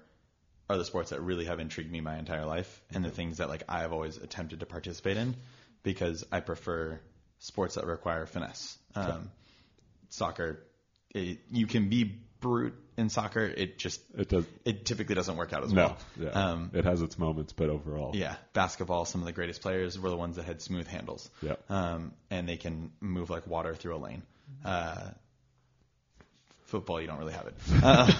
are 0.72 0.78
the 0.78 0.84
sports 0.84 1.10
that 1.10 1.20
really 1.20 1.44
have 1.44 1.60
intrigued 1.60 1.90
me 1.92 2.00
my 2.00 2.18
entire 2.18 2.44
life, 2.46 2.80
and 2.92 3.04
the 3.04 3.10
things 3.10 3.38
that 3.38 3.48
like 3.48 3.62
I 3.68 3.80
have 3.80 3.92
always 3.92 4.16
attempted 4.16 4.60
to 4.60 4.66
participate 4.66 5.16
in 5.16 5.36
because 5.82 6.24
I 6.32 6.40
prefer 6.40 7.00
sports 7.38 7.74
that 7.76 7.86
require 7.86 8.26
finesse. 8.26 8.76
Um, 8.94 9.30
Soccer, 10.10 10.60
it, 11.14 11.38
you 11.50 11.66
can 11.66 11.88
be 11.88 12.04
brute 12.40 12.74
in 12.98 13.08
soccer. 13.08 13.44
It 13.44 13.78
just 13.78 14.00
It 14.16 14.28
does. 14.28 14.44
it 14.64 14.84
typically 14.84 15.14
doesn't 15.14 15.36
work 15.36 15.52
out 15.52 15.64
as 15.64 15.72
No, 15.72 15.86
well. 15.86 15.98
yeah, 16.20 16.28
Um, 16.30 16.70
it 16.74 16.84
has 16.84 17.00
its 17.02 17.18
moments, 17.18 17.52
but 17.52 17.70
overall, 17.70 18.10
yeah, 18.14 18.34
basketball. 18.52 19.04
Some 19.06 19.22
of 19.22 19.26
the 19.26 19.32
greatest 19.32 19.62
players 19.62 19.98
were 19.98 20.10
the 20.10 20.16
ones 20.16 20.36
that 20.36 20.44
had 20.44 20.60
smooth 20.60 20.86
handles. 20.86 21.30
Yeah. 21.40 21.54
Um, 21.70 22.12
and 22.30 22.48
they 22.48 22.56
can 22.58 22.92
move 23.00 23.30
like 23.30 23.46
water 23.46 23.74
through 23.74 23.96
a 23.96 23.98
lane. 23.98 24.22
Uh, 24.64 25.10
football, 26.72 27.00
you 27.00 27.06
don't 27.06 27.18
really 27.18 27.34
have 27.34 27.46
it. 27.46 27.54
Uh, 27.82 28.10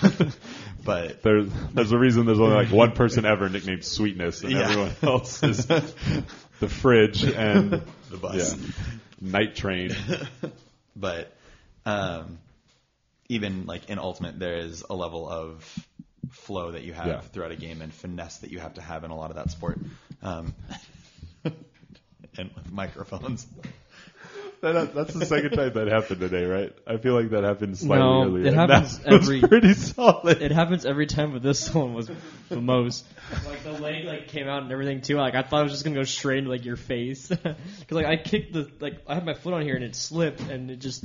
but 0.85 1.23
There's 1.23 1.49
there's 1.75 1.93
a 1.93 1.99
reason 1.99 2.27
there's 2.27 2.41
only 2.41 2.55
like 2.57 2.71
one 2.71 2.93
person 2.93 3.25
ever 3.25 3.49
nicknamed 3.49 3.85
Sweetness, 3.85 4.43
and 4.43 4.53
Yeah. 4.53 4.61
everyone 4.69 4.93
else 5.03 5.43
is 5.43 5.67
the 5.67 6.69
fridge 6.69 7.25
and 7.25 7.71
the 8.11 8.17
bus. 8.21 8.55
yeah, 8.57 8.69
night 9.21 9.57
train. 9.57 9.91
But 10.97 11.33
um, 11.87 12.39
even 13.31 13.65
like 13.67 13.89
in 13.89 13.99
Ultimate, 13.99 14.39
there 14.39 14.59
is 14.59 14.85
a 14.91 14.95
level 14.95 15.27
of 15.29 15.65
flow 16.31 16.73
that 16.73 16.83
you 16.83 16.93
have 16.93 17.07
Yeah. 17.07 17.21
throughout 17.21 17.51
a 17.53 17.57
game 17.57 17.81
and 17.81 17.93
finesse 17.95 18.39
that 18.39 18.51
you 18.51 18.59
have 18.61 18.75
to 18.75 18.83
have 18.83 19.05
in 19.05 19.11
a 19.11 19.17
lot 19.17 19.31
of 19.31 19.37
that 19.37 19.51
sport. 19.51 19.79
Um, 20.23 20.55
and 21.45 22.51
with 22.55 22.71
microphones. 22.71 23.47
That, 24.63 24.95
that's 24.95 25.13
the 25.13 25.27
second 25.27 25.51
time 25.51 25.73
that 25.73 25.89
happened 25.89 26.21
today, 26.21 26.45
right? 26.45 26.73
I 26.87 26.97
feel 26.97 27.15
like 27.21 27.31
that 27.31 27.43
happened 27.43 27.77
slightly 27.77 27.99
No, 28.05 28.23
earlier. 28.23 28.47
it 28.47 28.55
happens 28.55 28.99
that 29.01 29.13
was 29.13 29.23
every- 29.29 29.41
pretty 29.41 29.75
solid. 29.75 30.41
It 30.41 30.53
happens 30.53 30.87
every 30.87 31.07
time, 31.07 31.33
but 31.33 31.43
this 31.43 31.75
one 31.75 31.95
was 31.95 32.09
the 32.49 32.61
most. 32.61 33.05
Like 33.45 33.65
the 33.65 33.73
leg 33.73 34.05
like 34.05 34.29
came 34.29 34.47
out 34.47 34.63
and 34.63 34.71
everything 34.71 35.01
too. 35.01 35.17
Like 35.17 35.35
I 35.35 35.43
thought 35.43 35.61
it 35.61 35.65
was 35.65 35.73
just 35.73 35.83
gonna 35.85 35.97
go 35.97 36.05
straight 36.05 36.39
into 36.39 36.51
like 36.51 36.65
your 36.65 36.77
face. 36.77 37.27
Cause 37.43 37.57
like 37.91 38.07
I 38.07 38.17
kicked 38.17 38.53
the 38.53 38.71
like 38.79 39.03
I 39.09 39.15
had 39.15 39.27
my 39.27 39.35
foot 39.35 39.53
on 39.53 39.63
here 39.63 39.75
and 39.75 39.83
it 39.85 39.97
slipped 39.97 40.41
and 40.41 40.71
it 40.71 40.77
just. 40.77 41.05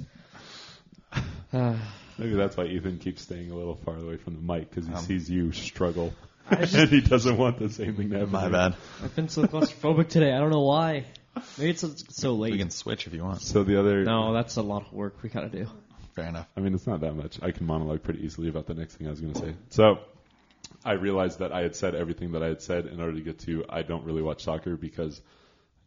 Maybe 1.51 2.33
that's 2.35 2.57
why 2.57 2.65
Ethan 2.65 2.99
keeps 2.99 3.21
staying 3.23 3.51
a 3.51 3.55
little 3.55 3.75
far 3.75 3.95
away 3.97 4.17
from 4.17 4.35
the 4.35 4.41
mic 4.53 4.69
because 4.69 4.87
he 4.87 4.93
Um, 4.93 5.03
sees 5.03 5.29
you 5.29 5.51
struggle, 5.51 6.13
just- 6.51 6.75
and 6.75 6.89
he 6.89 7.01
doesn't 7.01 7.37
want 7.37 7.57
the 7.59 7.69
same 7.69 7.95
thing 7.95 8.09
to 8.11 8.17
happen. 8.19 8.31
My 8.31 8.41
to 8.41 8.45
you. 8.47 8.51
bad. 8.51 8.75
I've 9.03 9.15
been 9.15 9.29
so 9.29 9.43
claustrophobic 9.43 10.09
today. 10.09 10.31
I 10.33 10.39
don't 10.39 10.51
know 10.51 10.61
why. 10.63 11.05
Maybe 11.57 11.71
it's 11.71 11.81
so, 11.81 11.91
so 12.09 12.33
late. 12.33 12.53
We 12.53 12.57
can 12.57 12.69
switch 12.69 13.07
if 13.07 13.13
you 13.13 13.23
want. 13.23 13.41
So 13.41 13.63
the 13.63 13.79
other, 13.79 14.03
No, 14.03 14.33
that's 14.33 14.57
a 14.57 14.61
lot 14.61 14.87
of 14.87 14.93
work 14.93 15.21
we 15.23 15.29
gotta 15.29 15.49
do. 15.49 15.67
Fair 16.15 16.27
enough. 16.27 16.47
I 16.57 16.61
mean, 16.61 16.73
it's 16.73 16.87
not 16.87 17.01
that 17.01 17.13
much. 17.13 17.39
I 17.43 17.51
can 17.51 17.67
monologue 17.67 18.01
pretty 18.01 18.25
easily 18.25 18.49
about 18.49 18.65
the 18.65 18.73
next 18.73 18.95
thing 18.95 19.05
I 19.05 19.11
was 19.11 19.21
going 19.21 19.33
to 19.33 19.39
say. 19.39 19.55
So, 19.69 19.99
I 20.83 20.93
realized 20.93 21.39
that 21.39 21.51
I 21.51 21.61
had 21.61 21.75
said 21.75 21.93
everything 21.93 22.31
that 22.31 22.41
I 22.41 22.47
had 22.47 22.61
said 22.61 22.87
in 22.87 22.99
order 22.99 23.13
to 23.13 23.21
get 23.21 23.39
to 23.39 23.65
I 23.69 23.83
don't 23.83 24.03
really 24.03 24.21
watch 24.21 24.43
soccer 24.43 24.75
because 24.75 25.21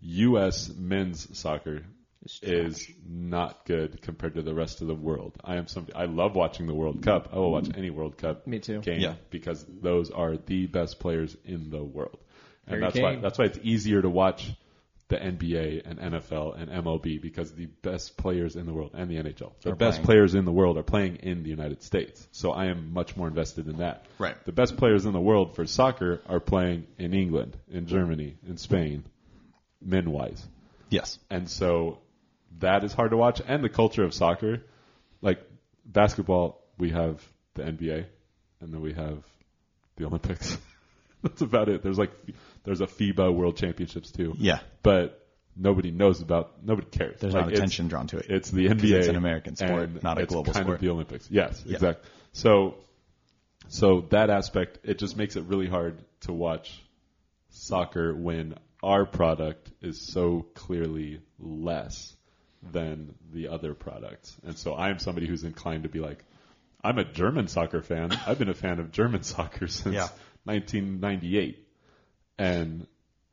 U.S. 0.03 0.71
men's 0.77 1.37
soccer 1.37 1.83
is 2.43 2.87
not 3.09 3.65
good 3.65 4.03
compared 4.03 4.35
to 4.35 4.43
the 4.43 4.55
rest 4.55 4.83
of 4.83 4.87
the 4.87 4.95
world. 4.95 5.37
I 5.43 5.57
am 5.57 5.67
somebody 5.67 5.95
I 5.95 6.05
love 6.05 6.35
watching 6.35 6.67
the 6.67 6.75
World 6.75 7.03
Cup. 7.03 7.31
I 7.33 7.37
will 7.37 7.51
watch 7.51 7.65
mm. 7.65 7.79
any 7.79 7.91
World 7.91 8.19
Cup 8.19 8.47
Me 8.47 8.59
too. 8.59 8.81
game 8.81 9.01
Yeah. 9.01 9.15
because 9.31 9.65
those 9.69 10.11
are 10.11 10.37
the 10.37 10.67
best 10.67 11.01
players 11.01 11.37
in 11.45 11.71
the 11.71 11.83
world. 11.83 12.19
And 12.67 12.81
Harry 12.81 12.81
that's 12.83 13.01
why 13.01 13.17
that's 13.17 13.39
why 13.39 13.47
it's 13.47 13.59
easier 13.63 14.03
to 14.03 14.11
watch 14.11 14.51
the 15.11 15.17
NBA 15.17 15.83
and 15.85 15.99
NFL 15.99 16.61
and 16.61 16.71
MLB 16.71 17.21
because 17.21 17.53
the 17.53 17.67
best 17.67 18.17
players 18.17 18.55
in 18.55 18.65
the 18.65 18.73
world 18.73 18.93
and 18.95 19.11
the 19.11 19.17
NHL, 19.17 19.53
the 19.61 19.75
best 19.75 19.97
playing. 19.97 20.07
players 20.07 20.35
in 20.37 20.45
the 20.45 20.53
world 20.53 20.79
are 20.79 20.85
playing 20.85 21.17
in 21.17 21.43
the 21.43 21.51
United 21.51 21.83
States. 21.83 22.27
So 22.31 22.53
I 22.53 22.67
am 22.67 22.95
much 22.95 23.17
more 23.17 23.27
invested 23.27 23.67
in 23.67 23.79
that. 23.79 24.07
Right. 24.19 24.37
The 24.45 24.53
best 24.53 24.77
players 24.77 25.07
in 25.07 25.13
the 25.13 25.21
world 25.21 25.57
for 25.57 25.67
soccer 25.67 26.23
are 26.29 26.39
playing 26.39 26.87
in 26.97 27.13
England, 27.13 27.57
in 27.69 27.87
Germany, 27.87 28.37
in 28.47 28.57
Spain, 28.57 29.05
men 29.83 30.13
wise. 30.13 30.47
Yes. 30.91 31.19
And 31.29 31.51
so 31.51 31.99
that 32.61 32.85
is 32.85 32.93
hard 32.93 33.11
to 33.11 33.17
watch. 33.17 33.43
And 33.45 33.65
the 33.65 33.69
culture 33.69 34.05
of 34.05 34.15
soccer, 34.15 34.63
like 35.21 35.43
basketball, 35.85 36.63
we 36.79 36.91
have 36.91 37.21
the 37.55 37.65
NBA, 37.65 38.07
and 38.61 38.73
then 38.73 38.81
we 38.81 38.93
have 38.93 39.25
the 39.97 40.07
Olympics. 40.07 40.57
That's 41.23 41.43
about 41.43 41.69
it. 41.69 41.83
There's 41.83 41.99
like 41.99 42.13
there's 42.65 42.81
a 42.81 42.87
FIBA 42.87 43.35
World 43.35 43.57
Championships 43.57 44.11
too, 44.11 44.35
Yeah. 44.39 44.61
but 44.83 45.27
nobody 45.57 45.91
knows 45.91 46.21
about. 46.23 46.65
Nobody 46.65 46.87
cares. 46.89 47.21
There's 47.21 47.35
Like, 47.35 47.47
not 47.47 47.53
attention 47.55 47.89
drawn 47.89 48.07
to 48.09 48.19
it. 48.19 48.27
It's 48.29 48.51
the 48.51 48.69
NBA. 48.69 48.99
it's 48.99 49.09
an 49.09 49.17
American 49.17 49.57
sport, 49.57 50.03
not 50.03 50.19
a 50.19 50.23
it's 50.23 50.33
global 50.33 50.53
kind 50.53 50.65
sport. 50.65 50.77
Of 50.77 50.81
the 50.83 50.91
Olympics. 50.91 51.29
Yes, 51.31 51.63
Yeah. 51.67 51.75
exactly. 51.75 52.09
So, 52.33 52.75
so 53.69 54.03
that 54.11 54.31
aspect 54.31 54.79
it 54.85 54.99
just 54.99 55.17
makes 55.17 55.37
it 55.37 55.45
really 55.45 55.69
hard 55.69 55.99
to 56.23 56.33
watch 56.33 56.83
soccer 57.51 58.15
when 58.15 58.55
our 58.83 59.05
product 59.05 59.71
is 59.83 60.01
so 60.01 60.47
clearly 60.55 61.21
less 61.39 62.15
than 62.73 63.15
the 63.33 63.49
other 63.49 63.75
products. 63.75 64.37
And 64.45 64.57
so 64.57 64.75
I 64.75 64.91
am 64.91 64.99
somebody 64.99 65.27
who's 65.27 65.45
inclined 65.45 65.83
to 65.85 65.89
be 65.89 65.99
like, 66.01 66.25
I'm 66.83 66.99
a 66.99 67.05
German 67.05 67.49
soccer 67.49 67.83
fan. 67.83 68.11
I've 68.27 68.39
been 68.39 68.49
a 68.49 68.55
fan 68.55 68.79
of 68.81 68.91
German 68.93 69.23
soccer 69.35 69.67
since 69.67 69.95
Yeah. 69.95 70.09
1998. 70.45 71.67
And 72.41 72.87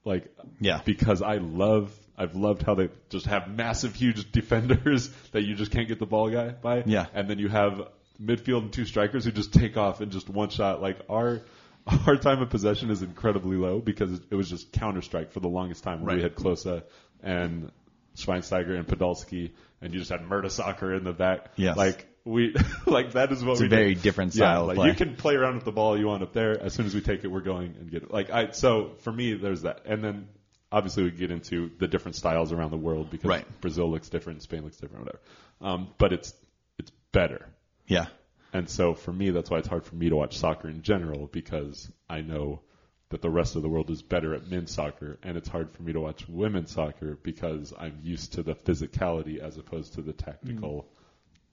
like, 0.03 0.27
Yeah. 0.59 0.81
because 0.85 1.21
I 1.21 1.35
love, 1.38 1.91
I've 2.17 2.35
loved 2.35 2.63
how 2.63 2.75
they 2.75 2.89
just 3.09 3.25
have 3.27 3.47
massive, 3.49 3.95
huge 3.95 4.31
defenders 4.39 5.09
that 5.31 5.43
you 5.43 5.55
just 5.55 5.71
can't 5.71 5.88
get 5.88 5.99
the 5.99 6.05
ball 6.05 6.29
guy 6.29 6.49
by. 6.49 6.84
Yeah. 6.85 7.05
And 7.13 7.29
then 7.29 7.39
you 7.39 7.47
have 7.47 7.88
midfield 8.21 8.63
and 8.63 8.73
two 8.73 8.85
strikers 8.85 9.23
who 9.25 9.31
just 9.31 9.53
take 9.53 9.77
off 9.77 10.01
and 10.01 10.11
just 10.11 10.29
one 10.29 10.49
shot. 10.49 10.81
Like 10.81 10.97
our, 11.09 11.41
our 12.07 12.17
time 12.17 12.41
of 12.41 12.49
possession 12.49 12.89
is 12.91 13.01
incredibly 13.01 13.55
low 13.57 13.79
because 13.79 14.19
it 14.29 14.35
was 14.35 14.49
just 14.49 14.71
counter 14.73 15.01
strike 15.01 15.31
for 15.31 15.39
the 15.39 15.47
longest 15.49 15.84
time. 15.84 16.03
When 16.03 16.17
We 16.17 16.21
had 16.23 16.35
Klose 16.35 16.84
and 17.23 17.71
Schweinsteiger 18.17 18.75
and 18.77 18.88
Podolski, 18.88 19.51
and 19.81 19.93
you 19.93 19.99
just 19.99 20.11
had 20.11 20.21
Mertesacker 20.21 20.97
in 20.97 21.03
the 21.03 21.13
back. 21.13 21.51
Yes. 21.55 21.77
Like 21.77 22.07
we, 22.27 22.55
like 22.85 23.13
that 23.13 23.31
is 23.31 23.43
what 23.43 23.53
It's 23.53 23.61
we 23.61 23.67
a 23.67 23.69
very 23.69 23.95
do. 23.95 24.01
different 24.01 24.35
Yeah, 24.35 24.39
style 24.51 24.61
of 24.63 24.67
like 24.69 24.75
play. 24.77 24.89
you 24.89 24.95
can 24.95 25.15
play 25.15 25.35
around 25.35 25.55
with 25.55 25.65
the 25.65 25.71
ball 25.71 25.97
you 25.97 26.07
want 26.07 26.23
up 26.23 26.33
there. 26.33 26.61
As 26.61 26.73
soon 26.73 26.85
as 26.85 26.93
we 26.93 27.01
take 27.01 27.23
it, 27.23 27.27
we're 27.27 27.41
going 27.41 27.75
and 27.79 27.89
get 27.89 28.03
it. 28.03 28.11
Like 28.11 28.29
I, 28.29 28.51
so 28.51 28.91
for 28.99 29.11
me, 29.11 29.33
there's 29.33 29.61
that, 29.63 29.81
and 29.85 30.03
then 30.03 30.27
obviously 30.71 31.03
we 31.03 31.11
get 31.11 31.31
into 31.31 31.71
the 31.79 31.87
different 31.87 32.15
styles 32.15 32.51
around 32.51 32.71
the 32.71 32.77
world 32.77 33.09
because 33.09 33.29
Right. 33.29 33.61
Brazil 33.61 33.89
looks 33.89 34.09
different, 34.09 34.41
Spain 34.43 34.63
looks 34.63 34.77
different, 34.77 35.05
whatever. 35.05 35.21
Um, 35.61 35.87
but 35.97 36.13
it's 36.13 36.33
it's 36.77 36.91
better. 37.11 37.47
Yeah. 37.87 38.07
And 38.53 38.69
so 38.69 38.93
for 38.93 39.11
me, 39.13 39.29
that's 39.31 39.49
why 39.49 39.57
it's 39.59 39.67
hard 39.67 39.85
for 39.85 39.95
me 39.95 40.09
to 40.09 40.15
watch 40.15 40.37
soccer 40.37 40.67
in 40.69 40.81
general 40.81 41.27
because 41.27 41.89
I 42.09 42.21
know 42.21 42.61
that 43.09 43.21
the 43.21 43.29
rest 43.29 43.55
of 43.55 43.61
the 43.61 43.69
world 43.69 43.89
is 43.89 44.01
better 44.01 44.33
at 44.33 44.47
men's 44.49 44.71
soccer, 44.73 45.17
and 45.23 45.37
it's 45.37 45.47
hard 45.47 45.71
for 45.71 45.81
me 45.81 45.93
to 45.93 45.99
watch 46.01 46.27
women's 46.27 46.71
soccer 46.71 47.17
because 47.23 47.73
I'm 47.77 47.99
used 48.03 48.33
to 48.33 48.43
the 48.43 48.53
physicality 48.55 49.39
as 49.39 49.57
opposed 49.57 49.93
to 49.93 50.01
the 50.01 50.11
tactical. 50.11 50.89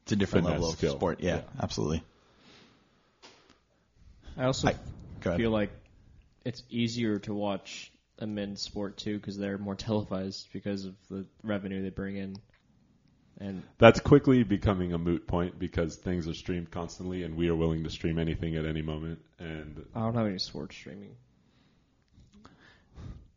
It's 0.04 0.12
a 0.12 0.16
different 0.16 0.46
level 0.46 0.68
of 0.68 0.76
skill. 0.76 0.96
sport. 0.96 1.20
Yeah, 1.20 1.36
Yeah. 1.36 1.42
absolutely. 1.62 2.02
I 4.36 4.44
also 4.44 4.68
I- 4.68 5.36
feel 5.36 5.50
like 5.50 5.70
it's 6.44 6.62
easier 6.68 7.18
to 7.20 7.32
watch 7.32 7.90
a 8.18 8.26
men's 8.26 8.60
sport 8.60 8.98
too 8.98 9.16
because 9.18 9.36
they're 9.38 9.56
more 9.58 9.74
televised 9.86 10.48
because 10.52 10.84
of 10.84 10.94
the 11.10 11.24
revenue 11.42 11.82
they 11.82 11.90
bring 11.90 12.16
in. 12.16 12.36
And 13.40 13.62
That's 13.78 13.98
quickly 13.98 14.44
becoming 14.44 14.92
a 14.92 14.98
moot 14.98 15.26
point 15.26 15.58
because 15.58 15.96
things 15.96 16.28
are 16.28 16.34
streamed 16.34 16.70
constantly, 16.70 17.24
and 17.24 17.36
we 17.36 17.48
are 17.48 17.54
willing 17.56 17.82
to 17.82 17.90
stream 17.90 18.18
anything 18.20 18.54
at 18.54 18.64
any 18.64 18.80
moment. 18.82 19.18
And 19.40 19.84
I 19.94 20.00
don't 20.00 20.14
have 20.14 20.26
any 20.28 20.38
sports 20.38 20.76
streaming. 20.76 21.16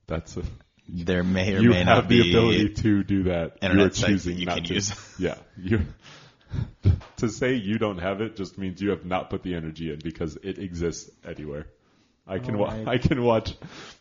that's 0.05 0.37
a, 0.37 0.43
There 0.87 1.23
may 1.23 1.55
or 1.55 1.61
you 1.61 1.69
may 1.71 1.77
have 1.77 1.85
not 1.87 2.09
the 2.09 2.21
be 2.21 2.29
ability 2.29 2.69
to 2.75 3.03
do 3.03 3.23
that. 3.23 3.57
internet 3.61 3.97
You're 3.97 4.07
choosing 4.09 4.35
that 4.35 4.39
you 4.39 4.45
not 4.45 4.55
can 4.57 4.63
to. 4.65 4.73
use. 4.75 5.15
Yeah, 5.19 5.35
you. 5.57 5.81
to 7.17 7.29
say 7.29 7.55
you 7.55 7.77
don't 7.77 7.97
have 7.99 8.21
it 8.21 8.35
just 8.35 8.57
means 8.57 8.81
you 8.81 8.89
have 8.91 9.05
not 9.05 9.29
put 9.29 9.43
the 9.43 9.55
energy 9.55 9.91
in 9.91 9.99
because 9.99 10.35
it 10.37 10.57
exists 10.59 11.09
anywhere. 11.27 11.67
I 12.27 12.39
can 12.39 12.55
Oh, 12.55 12.59
wa- 12.59 12.67
I- 12.85 12.85
I 12.93 12.97
can 12.97 13.21
watch 13.23 13.55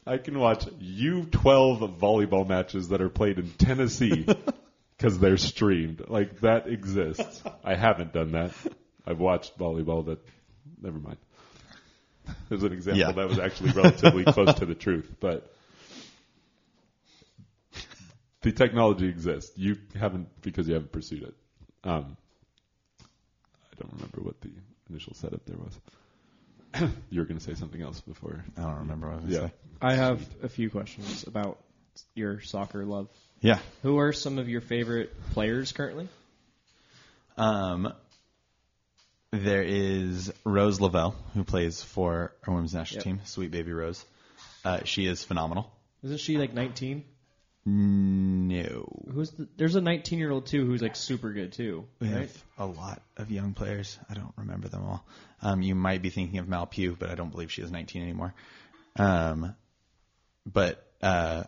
I 0.07 0.19
can 0.19 0.39
watch 0.39 0.65
U12 0.67 1.99
volleyball 1.99 2.47
matches 2.49 2.89
that 2.89 3.01
are 3.01 3.09
played 3.09 3.39
in 3.39 3.51
Tennessee 3.51 4.27
because 4.97 5.19
they're 5.19 5.37
streamed. 5.37 6.03
Like 6.09 6.41
that 6.41 6.67
exists. 6.69 7.43
I 7.65 7.75
haven't 7.75 8.13
done 8.13 8.33
that. 8.33 8.53
I've 9.07 9.19
watched 9.21 9.57
volleyball 9.59 10.07
that. 10.07 10.19
Never 10.83 10.99
mind. 10.99 11.19
There's 12.49 12.65
an 12.65 12.73
example 12.73 13.01
Yeah. 13.01 13.13
that 13.13 13.29
was 13.29 13.39
actually 13.39 13.71
relatively 13.71 14.25
close 14.25 14.55
to 14.55 14.67
the 14.67 14.75
truth, 14.75 15.09
but 15.21 15.49
the 18.43 18.53
technology 18.53 19.09
exists. 19.09 19.57
You 19.57 19.77
haven't 19.99 20.29
because 20.43 20.67
you 20.69 20.75
haven't 20.75 20.93
pursued 20.93 21.23
it. 21.23 21.35
Um, 21.85 22.17
I 22.17 22.26
don't 23.79 23.93
remember 23.93 24.21
what 24.21 24.41
the 24.41 24.51
initial 24.91 25.15
setup 25.15 25.45
there 25.47 25.57
was. 25.57 26.91
you 27.11 27.21
were 27.21 27.27
going 27.27 27.39
to 27.39 27.45
say 27.45 27.55
something 27.55 27.81
else 27.83 28.01
before. 28.01 28.45
I 28.57 28.63
don't 28.63 28.79
remember 28.81 29.09
what 29.09 29.19
I 29.21 29.25
was 29.25 29.33
Yeah. 29.33 29.39
going 29.39 29.51
to 29.51 29.55
say. 29.57 29.61
I 29.83 29.95
have 29.95 30.27
a 30.43 30.49
few 30.49 30.71
questions 30.71 31.27
about 31.27 31.59
your 32.15 32.41
soccer 32.41 32.85
love. 32.85 33.09
Yeah. 33.41 33.59
Who 33.83 33.99
are 33.99 34.13
some 34.13 34.39
of 34.39 34.49
your 34.49 34.61
favorite 34.61 35.13
players 35.33 35.73
currently? 35.73 36.09
Um, 37.37 37.93
there 39.31 39.63
is 39.63 40.33
Rose 40.45 40.81
Lavelle, 40.81 41.15
who 41.35 41.45
plays 41.45 41.83
for 41.83 42.33
our 42.47 42.55
women's 42.55 42.75
national 42.75 42.99
Yep. 42.99 43.05
team, 43.05 43.21
Sweet 43.25 43.51
Baby 43.51 43.73
Rose. 43.73 44.05
Uh, 44.65 44.81
she 44.85 45.07
is 45.07 45.23
phenomenal. 45.23 45.71
Isn't 46.03 46.19
she 46.21 46.39
like 46.39 46.55
19? 46.55 47.05
No. 47.67 48.87
Who's 49.13 49.33
the, 49.33 49.49
there's 49.57 49.75
a 49.75 49.81
19 49.81 50.19
year 50.21 50.31
old 50.31 50.47
too 50.47 50.65
who's 50.65 50.81
like 50.81 50.95
super 50.95 51.33
good 51.33 51.53
too, 51.53 51.85
We 52.01 52.09
right? 52.09 52.21
have 52.21 52.45
a 52.59 52.67
lot 52.67 53.03
of 53.17 53.31
young 53.31 53.55
players. 53.55 53.99
I 54.09 54.15
don't 54.15 54.33
remember 54.37 54.69
them 54.69 54.85
all. 54.85 55.05
Um, 55.43 55.63
you 55.63 55.75
might 55.75 56.01
be 56.01 56.11
thinking 56.11 56.39
of 56.39 56.49
Mal 56.49 56.67
Pugh, 56.67 56.97
but 56.99 57.11
I 57.11 57.17
don't 57.17 57.31
believe 57.31 57.51
she 57.51 57.63
is 57.63 57.71
19 57.73 58.03
anymore. 58.03 58.35
Um, 58.97 59.55
but 60.51 60.83
uh, 61.03 61.43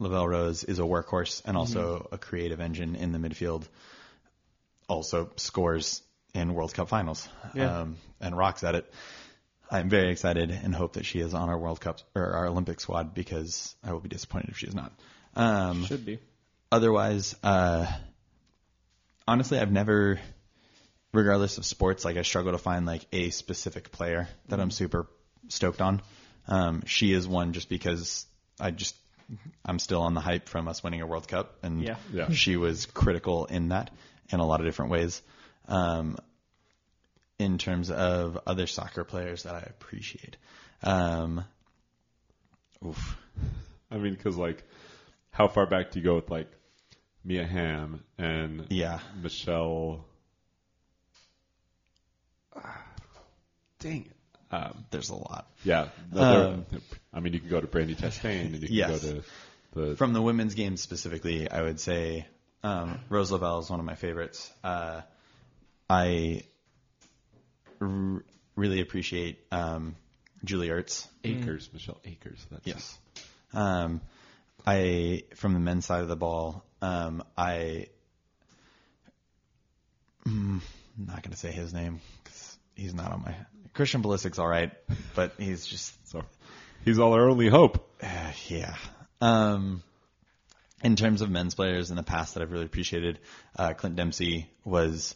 Lavelle 0.00 0.26
Rose 0.26 0.64
is 0.64 0.80
a 0.80 0.82
workhorse 0.82 1.40
and 1.44 1.56
also 1.56 2.08
a 2.10 2.18
creative 2.18 2.60
engine 2.60 2.96
in 2.96 3.12
the 3.12 3.18
midfield. 3.18 3.62
Also 4.88 5.30
scores 5.36 6.02
in 6.34 6.52
World 6.54 6.74
Cup 6.74 6.88
finals 6.88 7.28
Yeah. 7.54 7.82
um, 7.82 7.96
and 8.20 8.36
rocks 8.36 8.64
at 8.64 8.74
it. 8.74 8.92
I'm 9.72 9.88
very 9.88 10.10
excited 10.12 10.50
and 10.50 10.74
hope 10.74 10.92
that 10.94 11.06
she 11.06 11.18
is 11.20 11.32
on 11.32 11.48
our 11.48 11.58
World 11.58 11.80
Cup 11.80 12.00
or 12.14 12.34
our 12.34 12.46
Olympic 12.46 12.78
squad 12.78 13.14
because 13.14 13.74
I 13.82 13.92
will 13.92 14.00
be 14.00 14.08
disappointed 14.10 14.50
if 14.50 14.58
she 14.58 14.66
is 14.66 14.74
not. 14.74 14.92
Um, 15.34 15.86
Should 15.86 16.04
be. 16.04 16.18
otherwise, 16.70 17.34
uh, 17.42 17.86
honestly, 19.26 19.58
I've 19.58 19.72
never, 19.72 20.20
regardless 21.14 21.56
of 21.56 21.64
sports, 21.64 22.04
like 22.04 22.18
I 22.18 22.22
struggle 22.22 22.52
to 22.52 22.58
find 22.58 22.84
like 22.84 23.06
a 23.12 23.30
specific 23.30 23.90
player 23.90 24.28
that 24.48 24.60
I'm 24.60 24.70
super 24.70 25.06
stoked 25.48 25.80
on. 25.80 26.02
Um, 26.46 26.82
she 26.86 27.12
is 27.14 27.26
one 27.26 27.54
just 27.54 27.70
because 27.70 28.26
I 28.60 28.72
just, 28.72 28.94
I'm 29.64 29.78
still 29.78 30.02
on 30.02 30.12
the 30.12 30.20
hype 30.20 30.50
from 30.50 30.68
us 30.68 30.82
winning 30.84 31.00
a 31.00 31.06
World 31.06 31.26
Cup 31.28 31.56
and 31.62 31.82
Yeah. 31.82 31.96
Yeah. 32.12 32.30
she 32.30 32.58
was 32.58 32.84
critical 32.84 33.46
in 33.46 33.70
that 33.70 33.90
in 34.30 34.38
a 34.38 34.44
lot 34.46 34.60
of 34.60 34.66
different 34.66 34.90
ways. 34.90 35.22
Um, 35.66 36.18
in 37.42 37.58
terms 37.58 37.90
of 37.90 38.38
other 38.46 38.66
soccer 38.66 39.04
players 39.04 39.42
that 39.42 39.54
I 39.54 39.60
appreciate. 39.60 40.36
Um, 40.82 41.44
oof. 42.86 43.16
I 43.90 43.98
mean, 43.98 44.14
because 44.14 44.36
like, 44.36 44.62
how 45.30 45.48
far 45.48 45.66
back 45.66 45.90
do 45.90 45.98
you 45.98 46.04
go 46.04 46.14
with 46.14 46.30
like 46.30 46.50
Mia 47.24 47.46
Hamm 47.46 48.02
and 48.18 48.66
Yeah. 48.70 49.00
Michelle? 49.22 50.04
Dang 53.80 54.06
it. 54.06 54.16
Um, 54.54 54.84
There's 54.90 55.08
a 55.08 55.14
lot. 55.14 55.50
yeah, 55.64 55.88
there- 56.12 56.58
I 57.12 57.20
mean, 57.20 57.32
you 57.32 57.40
can 57.40 57.48
go 57.48 57.60
to 57.60 57.66
Brandi 57.66 57.96
Chastain 57.96 58.46
and 58.46 58.54
you 58.54 58.66
can 58.66 58.76
Yes. 58.76 59.02
go 59.02 59.12
to 59.12 59.24
the 59.90 59.96
From 59.96 60.12
the 60.12 60.20
women's 60.20 60.54
game 60.54 60.76
specifically, 60.76 61.50
I 61.50 61.62
would 61.62 61.80
say 61.80 62.26
um, 62.62 63.00
Rose 63.08 63.32
Lavelle 63.32 63.58
is 63.60 63.70
one 63.70 63.80
of 63.80 63.86
my 63.86 63.94
favorites. 63.94 64.52
Uh, 64.62 65.00
I 65.88 66.44
r- 67.86 68.24
really 68.56 68.80
appreciate 68.80 69.38
um, 69.50 69.96
Julie 70.44 70.68
Ertz. 70.68 71.06
Akers, 71.24 71.70
Michelle 71.72 72.00
Akers. 72.04 72.44
That's 72.50 72.66
Yes. 72.66 72.98
Um, 73.54 74.00
I 74.66 75.24
from 75.34 75.54
the 75.54 75.60
men's 75.60 75.86
side 75.86 76.00
of 76.02 76.08
the 76.08 76.16
ball, 76.16 76.64
um, 76.80 77.22
I 77.36 77.86
mm, 80.26 80.60
I'm 80.60 81.06
not 81.06 81.22
going 81.22 81.32
to 81.32 81.36
say 81.36 81.50
his 81.50 81.72
name 81.72 82.00
because 82.22 82.58
he's 82.74 82.94
not 82.94 83.12
on 83.12 83.22
my 83.22 83.34
Christian 83.74 84.02
Pulisic's 84.02 84.38
all 84.38 84.48
right, 84.48 84.72
but 85.14 85.32
he's 85.38 85.66
just 85.66 85.94
So 86.10 86.22
he's 86.84 86.98
all 86.98 87.12
our 87.14 87.28
only 87.28 87.48
hope. 87.48 87.88
uh, 88.02 88.32
yeah. 88.48 88.76
Um, 89.20 89.82
in 90.82 90.96
terms 90.96 91.22
of 91.22 91.30
men's 91.30 91.54
players 91.54 91.90
in 91.90 91.96
the 91.96 92.02
past 92.02 92.34
that 92.34 92.42
I've 92.42 92.50
really 92.50 92.64
appreciated, 92.64 93.20
uh, 93.56 93.72
Clint 93.74 93.96
Dempsey 93.96 94.50
was 94.64 95.14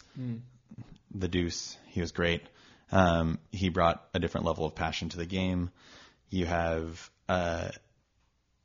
the 1.15 1.29
deuce. 1.29 1.77
He 1.89 2.01
was 2.01 2.13
great. 2.13 2.43
Um, 2.93 3.39
he 3.51 3.69
brought 3.69 4.07
a 4.15 4.19
different 4.19 4.47
level 4.47 4.65
of 4.65 4.75
passion 4.75 5.09
to 5.11 5.17
the 5.17 5.27
game. 5.27 5.71
You 6.31 6.47
have 6.47 7.11
uh, 7.29 7.69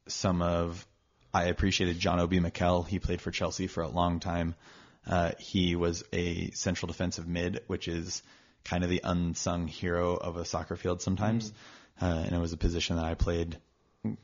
some 0.07 0.41
of 0.41 0.85
I 1.33 1.45
appreciated 1.45 1.99
John 1.99 2.19
Obi 2.19 2.39
Mikel. 2.39 2.83
He 2.83 2.99
played 2.99 3.21
for 3.21 3.31
Chelsea 3.31 3.67
for 3.67 3.81
a 3.81 3.87
long 3.87 4.19
time. 4.19 4.55
Uh, 5.07 5.31
he 5.39 5.75
was 5.75 6.03
a 6.13 6.51
central 6.51 6.87
defensive 6.87 7.27
mid, 7.27 7.61
which 7.67 7.87
is 7.87 8.21
kind 8.63 8.83
of 8.83 8.89
the 8.89 9.01
unsung 9.03 9.67
hero 9.67 10.15
of 10.15 10.37
a 10.37 10.45
soccer 10.45 10.75
field 10.75 11.01
sometimes. 11.01 11.51
Uh, 12.01 12.05
and 12.25 12.33
it 12.33 12.39
was 12.39 12.53
a 12.53 12.57
position 12.57 12.97
that 12.97 13.05
I 13.05 13.15
played 13.15 13.57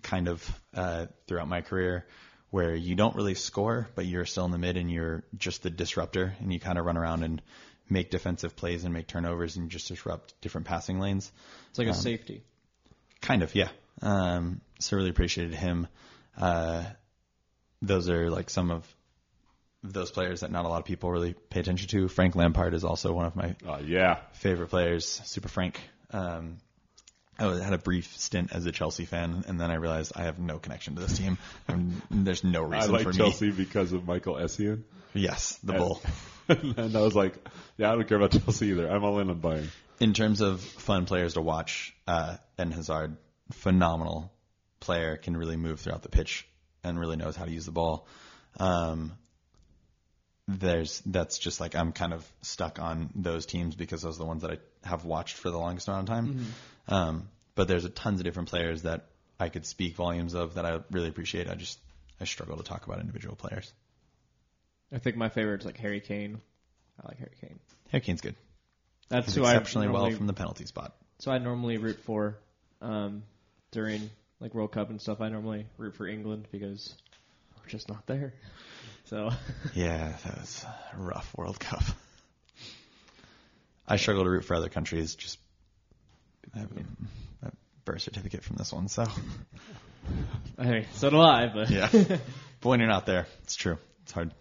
kind 0.02 0.28
of 0.28 0.62
uh, 0.74 1.08
throughout 1.28 1.48
my 1.48 1.62
career 1.62 2.06
where 2.50 2.76
you 2.76 2.96
don't 2.96 3.16
really 3.16 3.36
score, 3.36 3.90
but 3.96 4.06
you're 4.06 4.26
still 4.26 4.46
in 4.46 4.52
the 4.52 4.58
mid 4.58 4.78
and 4.78 4.92
you're 4.92 5.24
just 5.38 5.64
the 5.64 5.70
disruptor 5.70 6.36
and 6.40 6.52
you 6.54 6.60
kind 6.60 6.78
of 6.78 6.86
run 6.86 6.98
around 6.98 7.24
and 7.24 7.42
make 7.90 8.10
defensive 8.12 8.56
plays 8.56 8.84
and 8.84 8.94
make 8.94 9.08
turnovers 9.08 9.56
and 9.58 9.70
just 9.70 9.88
disrupt 9.88 10.40
different 10.42 10.68
passing 10.68 11.00
lanes. 11.00 11.32
It's 11.70 11.80
like 11.80 11.88
a 11.88 11.94
safety. 11.94 12.44
Kind 13.22 13.44
of, 13.44 13.56
yeah. 13.56 13.70
Um, 14.02 14.62
so 14.80 14.98
really 14.98 15.10
appreciated 15.10 15.54
him. 15.56 15.88
Uh, 16.38 16.84
those 17.82 18.10
are 18.10 18.30
like 18.30 18.50
some 18.50 18.72
of 18.72 18.86
those 19.84 20.12
players 20.12 20.42
that 20.42 20.52
not 20.52 20.66
a 20.66 20.68
lot 20.68 20.80
of 20.80 20.86
people 20.86 21.12
really 21.12 21.34
pay 21.50 21.60
attention 21.60 21.88
to. 21.90 22.08
Frank 22.08 22.36
Lampard 22.36 22.74
is 22.74 22.84
also 22.84 23.14
one 23.14 23.26
of 23.26 23.36
my 23.36 23.56
Uh, 23.66 23.80
yeah. 23.86 24.20
favorite 24.34 24.68
players, 24.70 25.06
Super 25.26 25.48
Frank. 25.50 25.80
Um, 26.12 26.58
I 27.40 27.46
had 27.64 27.74
a 27.74 27.78
brief 27.78 28.18
stint 28.18 28.52
as 28.52 28.66
a 28.66 28.72
Chelsea 28.72 29.06
fan, 29.06 29.44
and 29.48 29.60
then 29.62 29.70
I 29.70 29.76
realized 29.76 30.12
I 30.16 30.24
have 30.24 30.40
no 30.40 30.58
connection 30.58 30.96
to 30.96 31.02
this 31.02 31.18
team. 31.18 31.38
and 31.68 32.02
there's 32.10 32.44
no 32.44 32.66
I 32.72 32.78
reason 32.78 32.92
like 32.92 33.04
for 33.04 33.14
Chelsea 33.14 33.52
because 33.52 33.94
of 33.94 34.06
Michael 34.08 34.36
Essien. 34.36 34.78
me. 35.14 35.22
Yes, 35.22 35.58
the 35.64 35.74
And- 35.74 35.82
bull. 35.82 36.02
and 36.78 36.96
I 36.96 37.02
was 37.02 37.16
like, 37.16 37.36
yeah, 37.78 37.92
I 37.92 37.96
don't 37.96 38.08
care 38.08 38.18
about 38.18 38.32
Chelsea 38.32 38.68
either. 38.68 38.90
I'm 38.90 39.04
all 39.04 39.20
in 39.20 39.30
on 39.30 39.40
Bayern. 39.40 39.68
In 40.00 40.14
terms 40.14 40.42
of 40.42 40.62
fun 40.62 41.06
players 41.06 41.34
to 41.34 41.42
watch, 41.42 41.96
uh, 42.08 42.38
Eden 42.60 42.72
Hazard, 42.72 43.18
phenomenal 43.52 44.32
player, 44.80 45.18
can 45.18 45.36
really 45.36 45.58
move 45.58 45.80
throughout 45.80 46.04
the 46.04 46.10
pitch 46.10 46.48
and 46.84 47.00
really 47.00 47.18
knows 47.18 47.36
how 47.36 47.46
to 47.46 47.52
use 47.52 47.66
the 47.66 47.72
ball. 47.72 48.08
Um, 48.60 49.14
there's 50.48 51.02
that's 51.06 51.38
just 51.38 51.60
like 51.60 51.76
I'm 51.76 51.92
kind 51.92 52.14
of 52.14 52.26
stuck 52.42 52.80
on 52.80 53.10
those 53.16 53.46
teams 53.46 53.76
because 53.76 54.02
those 54.02 54.16
are 54.16 54.20
the 54.20 54.26
ones 54.26 54.44
that 54.44 54.52
I 54.52 54.88
have 54.88 55.04
watched 55.04 55.36
for 55.36 55.52
the 55.52 55.58
longest 55.58 55.88
amount 55.90 56.10
of 56.10 56.16
time. 56.16 56.46
Um, 56.88 57.30
but 57.56 57.68
there's 57.68 57.84
a 57.84 57.90
tons 57.90 58.20
of 58.20 58.24
different 58.24 58.50
players 58.50 58.84
that 58.84 59.08
I 59.40 59.50
could 59.50 59.66
speak 59.66 59.96
volumes 59.96 60.36
of 60.36 60.54
that 60.54 60.66
I 60.66 60.80
really 60.90 61.10
appreciate. 61.10 61.50
I 61.50 61.56
just 61.56 61.80
I 62.22 62.26
struggle 62.26 62.58
to 62.58 62.64
talk 62.64 62.86
about 62.86 63.02
individual 63.02 63.36
players. 63.36 63.72
I 64.92 65.00
think 65.00 65.18
my 65.18 65.30
favorite 65.30 65.62
is 65.62 65.66
like 65.66 65.78
Harry 65.78 66.00
Kane. 66.00 66.42
I 67.02 67.08
like 67.08 67.18
Harry 67.18 67.36
Kane. 67.42 67.60
Harry 67.90 68.02
Kane's 68.02 68.22
good. 68.22 68.36
That's 69.10 69.28
He's 69.28 69.36
who 69.36 69.46
I 69.46 69.52
exceptionally 69.52 69.88
well 69.88 70.10
from 70.12 70.28
the 70.28 70.34
penalty 70.34 70.66
spot. 70.66 70.96
So 71.20 71.32
I 71.32 71.38
normally 71.38 71.78
root 71.78 72.00
for 72.02 72.38
um, 72.82 73.24
during 73.72 74.10
like 74.40 74.54
World 74.54 74.72
Cup 74.72 74.90
and 74.90 75.02
stuff. 75.02 75.22
I 75.22 75.30
normally 75.30 75.66
root 75.78 75.96
for 75.96 76.08
England 76.08 76.48
because 76.52 76.94
we're 77.58 77.70
just 77.70 77.90
not 77.90 78.06
there. 78.08 78.34
So 79.06 79.30
Yeah, 79.74 80.12
that 80.26 80.38
was 80.38 80.66
a 80.66 81.02
rough 81.02 81.34
World 81.38 81.58
Cup. 81.58 81.82
I 83.88 83.96
struggle 83.96 84.26
to 84.26 84.30
root 84.30 84.44
for 84.44 84.54
other 84.54 84.68
countries. 84.68 85.16
Just 85.16 85.40
I 86.54 86.60
have 86.60 86.72
a 87.44 87.52
birth 87.86 88.02
certificate 88.02 88.44
from 88.44 88.58
this 88.58 88.74
one, 88.74 88.90
so 88.90 89.06
I 90.58 90.66
mean, 90.66 90.86
so 90.96 91.10
do 91.10 91.22
I. 91.22 91.48
But 91.48 91.70
yeah. 91.70 91.88
but 91.94 92.20
when 92.62 92.82
you're 92.82 92.90
not 92.90 93.06
there, 93.06 93.28
it's 93.44 93.56
true. 93.56 93.78
It's 94.04 94.12
hard. 94.12 94.34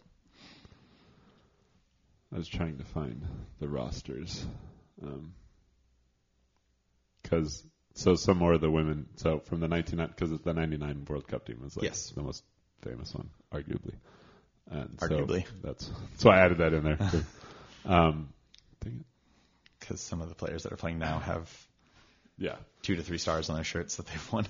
I 2.34 2.38
was 2.38 2.48
trying 2.48 2.78
to 2.78 2.84
find 2.84 3.24
the 3.60 3.68
rosters. 3.68 4.44
Because, 7.22 7.64
so 7.94 8.14
some 8.14 8.38
more 8.38 8.52
of 8.54 8.60
the 8.60 8.70
women, 8.70 9.06
so 9.16 9.40
from 9.40 9.60
the 9.60 9.68
99, 9.68 10.08
because 10.08 10.30
the 10.40 10.52
99 10.54 11.06
World 11.08 11.26
Cup 11.28 11.46
team 11.46 11.60
was 11.62 11.76
like 11.76 11.84
Yes. 11.84 12.10
the 12.10 12.22
most 12.22 12.42
famous 12.82 13.14
one, 13.14 13.30
arguably. 13.52 13.94
And 14.70 14.98
so 15.00 15.08
Arguably. 15.08 15.44
that's, 15.62 15.90
so 16.16 16.30
I 16.30 16.40
added 16.40 16.58
that 16.58 16.72
in 16.72 16.82
there. 16.84 16.98
um. 17.84 18.28
Because 19.78 20.00
some 20.00 20.20
of 20.20 20.28
the 20.28 20.34
players 20.34 20.64
that 20.64 20.72
are 20.72 20.76
playing 20.76 20.98
now 20.98 21.18
have 21.20 21.66
Yeah. 22.38 22.56
two 22.82 22.96
to 22.96 23.02
three 23.02 23.18
stars 23.18 23.48
on 23.50 23.54
their 23.56 23.64
shirts 23.64 23.96
that 23.96 24.06
they've 24.06 24.32
won. 24.32 24.46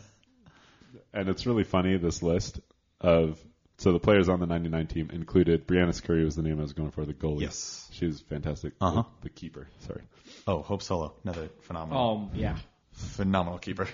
And 1.13 1.29
it's 1.29 1.45
really 1.47 1.65
funny, 1.65 1.97
this 1.99 2.23
list 2.23 2.59
of, 3.01 3.39
so 3.79 3.93
the 3.93 3.99
players 3.99 4.29
on 4.29 4.41
the 4.41 4.47
99 4.47 4.87
team 4.87 5.11
included, 5.13 5.67
Briana 5.67 5.93
Scurry 5.95 6.25
was 6.25 6.35
the 6.37 6.43
name 6.43 6.59
I 6.59 6.63
was 6.63 6.73
going 6.73 6.91
for, 6.91 7.05
the 7.05 7.13
goalie. 7.15 7.43
Yes. 7.43 7.89
She 7.93 8.07
was 8.07 8.21
fantastic. 8.23 8.73
Uh-huh. 8.81 9.03
The, 9.23 9.29
the 9.29 9.31
keeper, 9.31 9.69
sorry. 9.87 10.03
Oh, 10.47 10.63
Hope 10.63 10.83
Solo, 10.83 11.15
another 11.25 11.49
phenomenal, 11.63 12.31
oh 12.33 12.37
yeah, 12.37 12.57
phenomenal 12.93 13.59
keeper. 13.59 13.89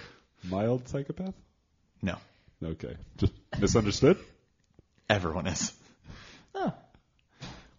Mild 0.45 0.89
psychopath? 0.89 1.35
No, 2.03 2.17
Okay. 2.65 2.97
Just 3.19 3.33
misunderstood? 3.61 4.19
everyone 5.11 5.47
is. 5.47 5.73
oh, 6.55 6.73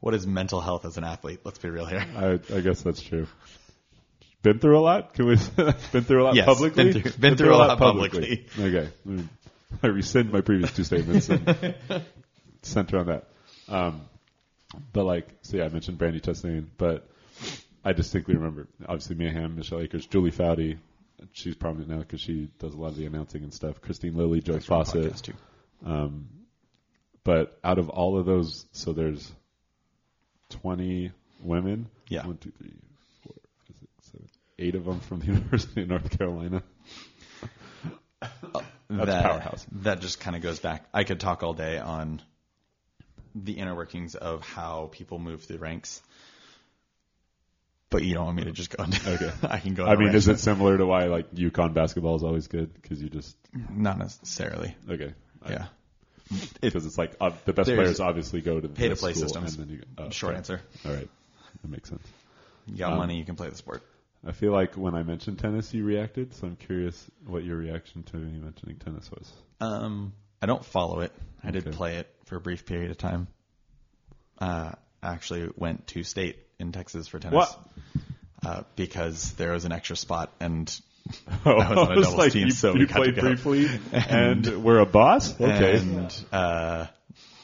What 0.02 0.14
is 0.14 0.28
mental 0.28 0.60
health 0.62 0.86
as 0.86 0.98
an 0.98 1.04
athlete? 1.04 1.40
Let's 1.44 1.60
be 1.60 1.70
real 1.70 1.86
here. 1.86 2.06
I, 2.16 2.40
I 2.56 2.60
guess 2.62 2.82
that's 2.82 3.02
true. 3.02 3.28
Been 4.42 4.60
through 4.60 4.78
a 4.78 4.82
lot? 4.82 5.14
Can 5.14 5.26
we? 5.28 5.36
been 5.94 6.04
through 6.04 6.22
a 6.22 6.26
lot 6.26 6.36
Yes, 6.36 6.46
publicly? 6.46 6.92
been 6.92 7.02
through- 7.02 7.12
been 7.14 7.38
through 7.38 7.56
a 7.56 7.58
lot 7.58 7.78
publicly. 7.78 8.46
Okay. 8.60 8.90
I 9.84 9.88
rescind 9.88 10.32
my 10.32 10.42
previous 10.42 10.72
two 10.74 10.84
statements 10.84 11.30
and 11.30 11.76
center 12.62 12.98
on 12.98 13.06
that. 13.08 13.28
Um, 13.68 14.02
but 14.92 15.06
like, 15.06 15.28
so 15.42 15.58
yeah, 15.58 15.66
I 15.66 15.70
mentioned 15.70 15.98
Brandi 15.98 16.22
Chastain, 16.22 16.66
but 16.78 17.08
I 17.84 17.94
distinctly 17.94 18.36
remember, 18.36 18.68
obviously 18.84 19.16
Mia 19.16 19.32
Hamm, 19.32 19.56
Michelle 19.56 19.82
Akers, 19.82 20.06
Julie 20.06 20.32
Foudy. 20.32 20.78
She's 21.32 21.56
prominent 21.56 21.90
now 21.90 22.00
because 22.00 22.22
she 22.22 22.50
does 22.60 22.74
a 22.74 22.78
lot 22.78 22.90
of 22.90 22.98
the 22.98 23.06
announcing 23.06 23.44
and 23.44 23.54
stuff. 23.54 23.82
Kristine 23.82 24.16
Lilly, 24.16 24.42
Joy 24.42 24.54
That's 24.54 24.66
Fawcett. 24.66 25.30
Um, 25.86 26.28
but 27.24 27.58
out 27.64 27.80
of 27.80 27.90
all 27.90 28.20
of 28.20 28.26
those, 28.26 28.66
so 28.74 28.92
there's 28.92 29.32
20 30.50 31.12
women. 31.42 31.88
Yeah. 32.10 32.26
One, 32.28 32.38
two, 32.38 32.52
three, 32.58 32.74
four, 33.24 33.36
five, 33.68 33.88
six, 34.02 34.12
seven, 34.12 34.30
eight 34.60 34.76
of 34.76 34.86
them 34.86 35.00
from 35.00 35.20
the 35.20 35.26
University 35.28 35.84
of 35.84 35.88
North 35.90 36.18
Carolina. 36.18 36.64
That's 38.98 39.08
that, 39.08 39.24
powerhouse. 39.24 39.66
That 39.84 40.00
just 40.02 40.20
kind 40.20 40.36
of 40.36 40.42
goes 40.42 40.60
back. 40.60 40.86
I 40.94 41.04
could 41.04 41.20
talk 41.20 41.44
all 41.44 41.54
day 41.54 41.78
on 41.78 42.22
the 43.36 43.54
inner 43.54 43.76
workings 43.76 44.16
of 44.16 44.44
how 44.44 44.90
people 44.92 45.18
move 45.20 45.44
through 45.44 45.58
ranks, 45.58 46.02
but 47.90 48.04
you 48.04 48.14
don't 48.14 48.26
want 48.26 48.38
me 48.38 48.44
to 48.46 48.52
just 48.52 48.76
go. 48.76 48.84
Into, 48.84 49.14
Okay. 49.14 49.32
I 49.44 49.60
can 49.60 49.74
go. 49.74 49.86
I 49.86 49.96
mean, 49.96 50.14
is 50.16 50.28
it 50.28 50.40
similar 50.40 50.78
to 50.78 50.86
why 50.86 51.06
like 51.06 51.32
UConn 51.32 51.74
basketball 51.74 52.16
is 52.16 52.24
always 52.24 52.48
good 52.48 52.74
because 52.74 53.02
you 53.02 53.10
just 53.10 53.36
not 53.70 53.98
necessarily? 53.98 54.76
okay, 54.90 55.14
Yeah, 55.50 55.66
because 56.62 56.86
it's 56.86 56.98
like 56.98 57.16
uh, 57.20 57.32
the 57.46 57.54
best 57.54 57.68
players 57.70 58.00
obviously 58.00 58.42
go 58.42 58.60
to 58.60 58.68
the 58.68 58.74
pay 58.74 58.90
to 58.90 58.96
play 58.96 59.14
systems. 59.14 59.56
And 59.58 59.68
then 59.68 59.76
you, 59.78 59.84
oh, 59.98 60.10
short 60.10 60.32
okay. 60.32 60.38
answer. 60.38 60.62
All 60.86 60.94
right, 60.94 61.10
that 61.62 61.68
makes 61.72 61.90
sense. 61.90 62.06
You 62.68 62.78
got 62.78 62.94
Um, 62.94 63.00
money, 63.00 63.18
you 63.18 63.26
can 63.26 63.36
play 63.36 63.50
the 63.50 63.58
sport. 63.58 63.84
I 64.26 64.32
feel 64.32 64.52
like 64.52 64.76
when 64.76 64.96
I 64.96 65.04
mentioned 65.04 65.40
tennis, 65.40 65.74
you 65.74 65.84
reacted, 65.84 66.34
so 66.34 66.48
I'm 66.48 66.56
curious 66.56 67.10
what 67.26 67.44
your 67.44 67.58
reaction 67.58 68.04
to 68.04 68.18
me 68.18 68.40
mentioning 68.40 68.78
tennis 68.78 69.10
was. 69.12 69.32
Um, 69.60 70.14
I 70.42 70.46
don't 70.46 70.64
follow 70.64 71.02
it. 71.02 71.12
I 71.44 71.52
did 71.52 71.72
play 71.74 71.98
it 71.98 72.08
for 72.26 72.38
a 72.38 72.40
brief 72.40 72.66
period 72.66 72.92
of 72.92 72.98
time. 72.98 73.28
Uh, 74.40 74.72
I 75.02 75.14
actually 75.14 75.50
went 75.56 75.88
to 75.88 76.04
state 76.04 76.38
in 76.60 76.72
Texas 76.72 77.08
for 77.08 77.20
tennis. 77.20 77.36
What? 77.36 77.60
Uh, 78.46 78.64
because 78.76 79.34
there 79.34 79.52
was 79.52 79.66
an 79.66 79.72
extra 79.72 79.96
spot 79.96 80.32
and 80.40 80.74
Oh, 81.46 81.52
I 81.60 81.70
was 81.70 81.78
on 81.78 81.92
a 81.92 81.96
doubles 81.96 82.16
like, 82.16 82.32
team, 82.32 82.48
you, 82.48 82.52
so 82.52 82.74
you 82.74 82.80
we 82.80 82.86
played 82.86 83.16
briefly, 83.16 83.68
and, 83.92 84.64
we're 84.64 84.80
a 84.80 84.86
boss. 84.86 85.40
Okay, 85.40 85.78
And 85.78 86.26
uh, 86.32 86.88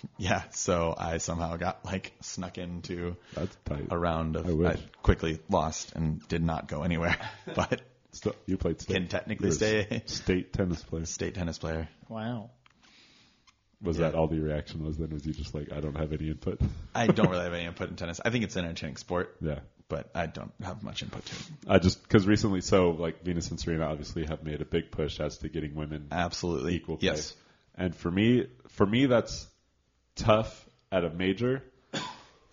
yeah, 0.17 0.43
so 0.51 0.95
I 0.97 1.17
somehow 1.17 1.55
got 1.57 1.83
like 1.85 2.13
snuck 2.21 2.57
into 2.57 3.15
that's 3.33 3.55
tight. 3.65 3.87
a 3.91 3.97
round 3.97 4.35
of. 4.35 4.47
I 4.47 4.53
wish. 4.53 4.79
quickly 5.03 5.39
lost 5.49 5.93
and 5.95 6.25
did 6.27 6.43
not 6.43 6.67
go 6.67 6.83
anywhere, 6.83 7.17
but 7.55 7.81
Still, 8.11 8.35
you 8.47 8.57
played 8.57 8.81
state. 8.81 8.95
can 8.95 9.07
technically 9.07 9.49
You 9.49 9.49
were 9.51 9.55
a 9.55 9.87
stay 9.87 10.01
state 10.07 10.51
tennis 10.53 10.81
player. 10.83 11.05
state 11.05 11.35
tennis 11.35 11.57
player. 11.59 11.87
wow. 12.07 12.49
Was 13.81 13.97
Yeah. 13.97 14.09
that 14.09 14.17
all 14.17 14.27
the 14.27 14.39
reaction 14.39 14.83
was? 14.83 14.97
Then 14.97 15.09
was 15.11 15.25
you 15.25 15.31
just 15.33 15.53
like, 15.55 15.71
I 15.71 15.79
don't 15.79 15.95
have 15.95 16.11
any 16.11 16.27
input? 16.29 16.59
I 16.95 17.07
don't 17.07 17.29
really 17.29 17.43
have 17.43 17.53
any 17.53 17.65
input 17.65 17.89
in 17.89 17.95
tennis. 17.95 18.19
I 18.23 18.29
think 18.29 18.43
it's 18.43 18.55
an 18.57 18.65
entertaining 18.65 18.97
sport. 18.97 19.37
Yeah, 19.41 19.59
but 19.87 20.09
I 20.13 20.25
don't 20.25 20.51
have 20.61 20.83
much 20.83 21.01
input 21.01 21.23
to 21.25 21.35
it. 21.35 21.41
I 21.67 21.79
just 21.79 22.01
because 22.03 22.27
recently, 22.27 22.59
so 22.61 22.89
like 22.89 23.23
Venus 23.23 23.51
and 23.51 23.59
Serena 23.59 23.85
obviously 23.85 24.25
have 24.25 24.43
made 24.43 24.59
a 24.61 24.65
big 24.65 24.91
push 24.91 25.19
as 25.21 25.37
to 25.37 25.49
getting 25.49 25.75
women 25.75 26.07
Absolutely. 26.11 26.75
equal 26.75 26.97
play. 26.97 27.05
Yes. 27.09 27.33
And 27.75 27.95
for 27.95 28.11
me, 28.11 28.47
for 28.69 28.85
me, 28.85 29.05
that's 29.05 29.47
tough 30.19 30.67
at 30.91 31.03
a 31.03 31.09
major. 31.09 31.63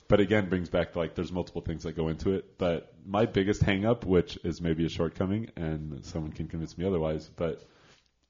But 0.08 0.20
again, 0.20 0.48
brings 0.48 0.68
back 0.68 0.94
like 0.94 1.16
there's 1.16 1.32
multiple 1.32 1.62
things 1.62 1.82
that 1.82 1.96
go 1.96 2.08
into 2.08 2.30
it. 2.32 2.58
But 2.58 2.92
my 3.04 3.26
biggest 3.26 3.60
hang 3.62 3.84
up, 3.84 4.04
which 4.06 4.38
is 4.44 4.60
maybe 4.60 4.86
a 4.86 4.88
shortcoming, 4.88 5.50
and 5.56 6.04
someone 6.04 6.30
can 6.32 6.46
convince 6.46 6.78
me 6.78 6.84
otherwise, 6.86 7.28
but 7.36 7.60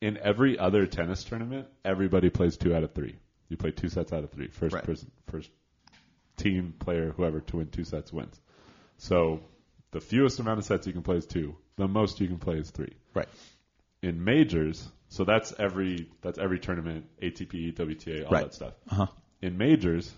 in 0.00 0.16
every 0.18 0.58
other 0.58 0.86
tennis 0.86 1.22
tournament, 1.24 1.68
everybody 1.84 2.30
plays 2.30 2.56
two 2.56 2.74
out 2.74 2.82
of 2.82 2.92
three. 2.94 3.16
You 3.48 3.56
play 3.58 3.72
two 3.72 3.88
sets 3.90 4.12
out 4.12 4.24
of 4.24 4.30
three. 4.30 4.48
First 4.48 4.74
Right. 4.74 4.84
person, 4.84 5.10
first 5.28 5.50
team 6.36 6.74
player, 6.78 7.12
whoever 7.16 7.40
to 7.40 7.56
win 7.58 7.68
two 7.68 7.84
sets 7.84 8.12
wins. 8.12 8.40
So 8.98 9.40
the 9.90 10.00
fewest 10.00 10.40
amount 10.40 10.58
of 10.58 10.64
sets 10.64 10.86
you 10.86 10.92
can 10.94 11.02
play 11.02 11.16
is 11.16 11.26
two. 11.26 11.56
The 11.76 11.88
most 11.88 12.20
you 12.20 12.26
can 12.26 12.38
play 12.38 12.56
is 12.58 12.70
three 12.70 12.94
Right. 13.14 13.28
in 14.02 14.24
majors, 14.24 14.86
so 15.10 15.24
that's 15.24 15.52
every 15.58 16.08
that's 16.22 16.38
every 16.38 16.58
tournament, 16.58 17.06
ATP, 17.22 17.72
WTA, 17.74 18.24
all 18.24 18.32
Right. 18.32 18.44
that 18.44 18.54
stuff. 18.54 18.74
Uh-huh. 18.90 19.06
In 19.42 19.58
majors, 19.58 20.12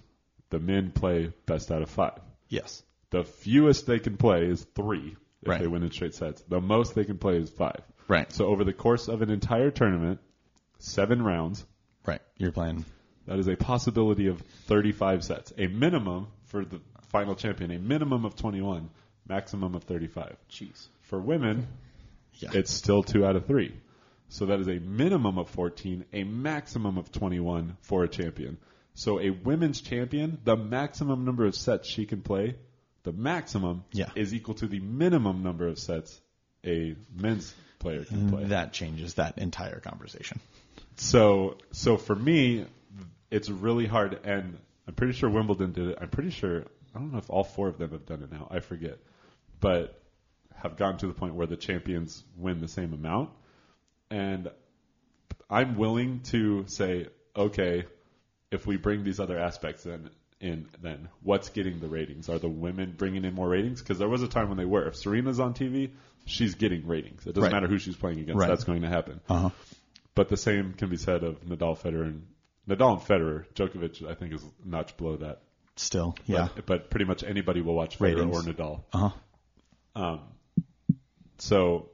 the 0.51 0.59
men 0.59 0.90
play 0.93 1.32
best 1.47 1.70
out 1.70 1.82
of 1.82 1.90
five. 1.90 2.19
Yes. 2.49 2.82
The 3.11 3.24
fewest 3.24 3.86
they 3.86 3.99
can 3.99 4.16
play 4.16 4.47
is 4.47 4.65
three 4.74 5.16
if 5.43 5.49
Right. 5.49 5.61
they 5.61 5.66
win 5.66 5.82
in 5.82 5.90
straight 5.90 6.15
sets. 6.15 6.43
The 6.43 6.61
most 6.61 6.95
they 6.95 7.05
can 7.05 7.19
play 7.19 7.36
is 7.39 7.51
five. 7.51 7.81
Right. 8.07 8.31
So 8.32 8.47
over 8.47 8.65
the 8.65 8.73
course 8.73 9.09
of 9.09 9.23
an 9.23 9.31
entire 9.31 9.70
tournament, 9.70 10.20
seven 10.78 11.23
rounds, 11.23 11.65
Right. 12.07 12.20
You're 12.36 12.53
playing. 12.53 12.85
that 13.27 13.39
is 13.39 13.49
a 13.49 13.57
possibility 13.57 14.27
of 14.28 14.40
35 14.66 15.24
sets. 15.24 15.53
A 15.59 15.66
minimum 15.66 16.28
for 16.45 16.65
the 16.65 16.81
final 17.09 17.35
champion, 17.35 17.70
a 17.70 17.78
minimum 17.78 18.24
of 18.24 18.36
21, 18.36 18.89
maximum 19.28 19.74
of 19.74 19.85
35. 19.85 20.36
Jeez. 20.51 20.89
For 21.03 21.19
women, 21.20 21.66
Yeah. 22.35 22.51
it's 22.55 22.70
still 22.70 23.03
two 23.03 23.24
out 23.27 23.36
of 23.36 23.47
three. 23.47 23.74
So 24.31 24.47
that 24.47 24.61
is 24.61 24.69
a 24.69 24.78
minimum 24.78 25.39
of 25.39 25.49
14, 25.51 26.05
a 26.12 26.24
maximum 26.24 26.99
of 26.99 27.11
21 27.11 27.77
for 27.81 28.05
a 28.05 28.09
champion. 28.09 28.59
So 28.98 29.20
a 29.20 29.30
women's 29.30 29.80
champion, 29.80 30.38
the 30.42 30.56
maximum 30.56 31.24
number 31.24 31.46
of 31.46 31.54
sets 31.54 31.86
she 31.88 32.04
can 32.04 32.20
play, 32.20 32.56
the 33.04 33.12
maximum 33.12 33.84
Yeah. 33.92 34.10
is 34.16 34.34
equal 34.34 34.54
to 34.56 34.66
the 34.66 34.80
minimum 34.80 35.44
number 35.44 35.68
of 35.68 35.78
sets 35.78 36.20
a 36.66 36.96
men's 37.14 37.54
player 37.78 38.04
can 38.04 38.28
play. 38.28 38.44
that 38.46 38.72
changes 38.72 39.14
that 39.14 39.38
entire 39.38 39.78
conversation. 39.78 40.40
So, 40.96 41.58
so 41.70 41.96
for 41.96 42.16
me, 42.16 42.66
it's 43.30 43.48
really 43.48 43.86
hard, 43.86 44.18
and 44.24 44.58
I'm 44.88 44.94
pretty 44.94 45.12
sure 45.12 45.30
Wimbledon 45.30 45.70
did 45.70 45.90
it. 45.90 45.98
I'm 46.00 46.08
pretty 46.10 46.30
sure 46.30 46.64
I 46.92 46.98
don't 46.98 47.12
know 47.12 47.18
if 47.18 47.30
all 47.30 47.44
four 47.44 47.68
of 47.68 47.78
them 47.78 47.92
have 47.92 48.04
done 48.04 48.24
it 48.24 48.32
now. 48.32 48.48
I 48.50 48.58
forget, 48.58 48.98
but 49.60 49.96
have 50.56 50.76
gotten 50.76 50.98
to 50.98 51.06
the 51.06 51.14
point 51.14 51.34
where 51.34 51.46
the 51.46 51.56
champions 51.56 52.24
win 52.36 52.60
the 52.60 52.66
same 52.66 52.92
amount, 52.92 53.30
and 54.10 54.50
I'm 55.48 55.76
willing 55.76 56.22
to 56.32 56.64
say, 56.66 57.06
okay, 57.36 57.84
if 58.50 58.66
we 58.66 58.76
bring 58.76 59.04
these 59.04 59.20
other 59.20 59.38
aspects 59.38 59.86
in, 59.86 60.10
in 60.40 60.66
then 60.80 61.08
what's 61.22 61.48
getting 61.50 61.80
the 61.80 61.88
ratings? 61.88 62.28
Are 62.28 62.38
the 62.38 62.48
women 62.48 62.94
bringing 62.96 63.24
in 63.24 63.34
more 63.34 63.48
ratings? 63.48 63.80
Because 63.80 63.98
there 63.98 64.08
was 64.08 64.22
a 64.22 64.28
time 64.28 64.48
when 64.48 64.56
they 64.58 64.64
were. 64.64 64.86
If 64.88 64.94
Serena's 64.96 65.40
on 65.40 65.54
TV, 65.54 65.90
she's 66.24 66.54
getting 66.54 66.86
ratings. 66.86 67.26
It 67.26 67.34
doesn't 67.34 67.42
Right. 67.42 67.52
matter 67.52 67.68
who 67.68 67.78
she's 67.78 67.96
playing 67.96 68.20
against. 68.20 68.38
Right. 68.40 68.48
That's 68.48 68.64
going 68.64 68.82
to 68.82 68.88
happen. 68.88 69.20
Uh-huh. 69.28 69.50
But 70.14 70.28
the 70.28 70.36
same 70.36 70.72
can 70.74 70.88
be 70.88 70.96
said 70.96 71.22
of 71.24 71.44
Nadal, 71.44 71.78
Federer, 71.78 72.02
and 72.06 72.26
Nadal 72.68 72.98
and 72.98 73.02
Federer. 73.02 73.44
Djokovic, 73.54 74.08
I 74.08 74.14
think, 74.14 74.32
is 74.34 74.42
a 74.42 74.68
notch 74.68 74.96
below 74.96 75.16
that. 75.16 75.42
Still. 75.76 76.16
Yeah. 76.26 76.48
But, 76.56 76.66
but 76.66 76.90
pretty 76.90 77.04
much 77.04 77.22
anybody 77.22 77.60
will 77.60 77.74
watch 77.74 77.98
Federer 77.98 78.16
Ratings. 78.30 78.46
or 78.48 78.52
Nadal. 78.52 78.80
Uh-huh. 78.92 79.10
Um, 80.02 80.20
so, 81.38 81.90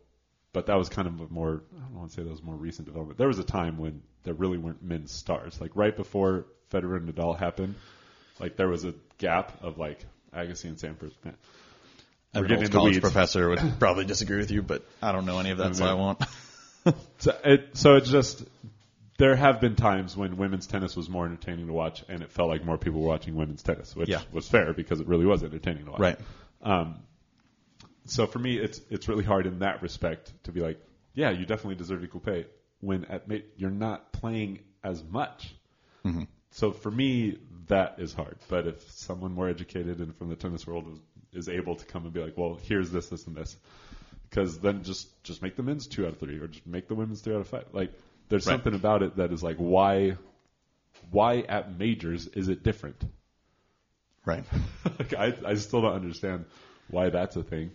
but 0.54 0.66
that 0.66 0.76
was 0.76 0.88
kind 0.88 1.06
of 1.06 1.20
a 1.20 1.26
more, 1.30 1.62
I 1.76 1.80
don't 1.80 1.98
want 1.98 2.10
to 2.10 2.16
say 2.16 2.22
that 2.22 2.30
was 2.30 2.42
more 2.42 2.54
recent 2.54 2.86
development. 2.86 3.18
There 3.18 3.28
was 3.28 3.38
a 3.38 3.44
time 3.44 3.76
when 3.76 4.00
there 4.22 4.32
really 4.32 4.56
weren't 4.56 4.82
men's 4.82 5.12
stars. 5.12 5.60
Like 5.60 5.72
right 5.74 5.94
before 5.94 6.46
Federer 6.72 6.96
and 6.96 7.12
Nadal 7.12 7.38
happened, 7.38 7.74
like 8.40 8.56
there 8.56 8.68
was 8.68 8.84
a 8.84 8.94
gap 9.18 9.62
of 9.62 9.76
like 9.76 9.98
Agassi 10.34 10.64
and 10.64 10.78
Sampras. 10.78 11.12
Man, 11.24 11.34
An 12.32 12.40
we're 12.42 12.48
getting 12.48 12.62
old 12.64 12.72
the 12.72 12.76
college 12.78 13.00
professor 13.00 13.50
would 13.50 13.60
probably 13.78 14.06
disagree 14.06 14.38
with 14.38 14.50
you, 14.50 14.62
but 14.62 14.82
I 15.02 15.12
don't 15.12 15.26
know 15.26 15.38
any 15.40 15.50
of 15.50 15.58
that, 15.58 15.76
so 15.76 15.84
I 15.84 15.92
won't. 15.94 16.22
So, 17.18 17.34
it, 17.44 17.70
so 17.78 17.96
it's 17.96 18.10
just 18.10 18.44
there 19.16 19.34
have 19.34 19.58
been 19.58 19.74
times 19.74 20.14
when 20.18 20.36
women's 20.36 20.66
tennis 20.66 20.94
was 20.94 21.08
more 21.08 21.24
entertaining 21.24 21.68
to 21.68 21.72
watch, 21.72 22.04
and 22.10 22.22
it 22.22 22.30
felt 22.30 22.50
like 22.50 22.62
more 22.62 22.76
people 22.76 23.00
were 23.00 23.08
watching 23.08 23.36
women's 23.36 23.62
tennis, 23.62 23.96
which 23.96 24.10
Yeah. 24.10 24.20
was 24.32 24.46
fair 24.46 24.74
because 24.74 25.00
it 25.00 25.06
really 25.06 25.24
was 25.24 25.42
entertaining 25.42 25.86
to 25.86 25.92
watch. 25.92 26.00
Right. 26.00 26.18
Um, 26.60 26.96
so 28.06 28.26
for 28.26 28.38
me, 28.38 28.56
it's 28.58 28.80
it's 28.90 29.08
really 29.08 29.24
hard 29.24 29.46
in 29.46 29.60
that 29.60 29.82
respect 29.82 30.32
to 30.44 30.52
be 30.52 30.60
like, 30.60 30.80
yeah, 31.14 31.30
you 31.30 31.46
definitely 31.46 31.76
deserve 31.76 32.04
equal 32.04 32.20
pay 32.20 32.46
when 32.80 33.04
at 33.06 33.24
you're 33.56 33.70
not 33.70 34.12
playing 34.12 34.60
as 34.82 35.02
much. 35.02 35.54
Mm-hmm. 36.04 36.24
So 36.50 36.72
for 36.72 36.90
me, 36.90 37.38
that 37.68 37.96
is 37.98 38.12
hard. 38.12 38.36
But 38.48 38.66
if 38.66 38.90
someone 38.90 39.32
more 39.32 39.48
educated 39.48 39.98
and 40.00 40.14
from 40.16 40.28
the 40.28 40.36
tennis 40.36 40.66
world 40.66 40.86
is, 41.32 41.46
is 41.46 41.48
able 41.48 41.76
to 41.76 41.84
come 41.86 42.04
and 42.04 42.12
be 42.12 42.20
like, 42.20 42.36
well, 42.36 42.58
here's 42.62 42.90
this, 42.90 43.08
this, 43.08 43.26
and 43.26 43.34
this, 43.34 43.56
because 44.28 44.58
then 44.60 44.82
just 44.84 45.08
just 45.24 45.42
make 45.42 45.56
the 45.56 45.62
men's 45.62 45.86
two 45.86 46.06
out 46.06 46.12
of 46.12 46.18
three, 46.18 46.38
or 46.38 46.46
just 46.46 46.66
make 46.66 46.88
the 46.88 46.94
women's 46.94 47.22
three 47.22 47.34
out 47.34 47.40
of 47.40 47.48
five. 47.48 47.64
Like, 47.72 47.92
there's 48.28 48.46
Right. 48.46 48.52
something 48.52 48.74
about 48.74 49.02
it 49.02 49.16
that 49.16 49.32
is 49.32 49.42
like, 49.42 49.56
why, 49.56 50.16
why 51.10 51.38
at 51.40 51.78
majors 51.78 52.26
is 52.26 52.48
it 52.48 52.62
different? 52.62 53.02
Right. 54.24 54.44
like, 54.98 55.14
I 55.14 55.34
I 55.44 55.54
still 55.54 55.82
don't 55.82 55.94
understand 55.94 56.44
why 56.88 57.08
that's 57.10 57.36
a 57.36 57.42
thing. 57.42 57.70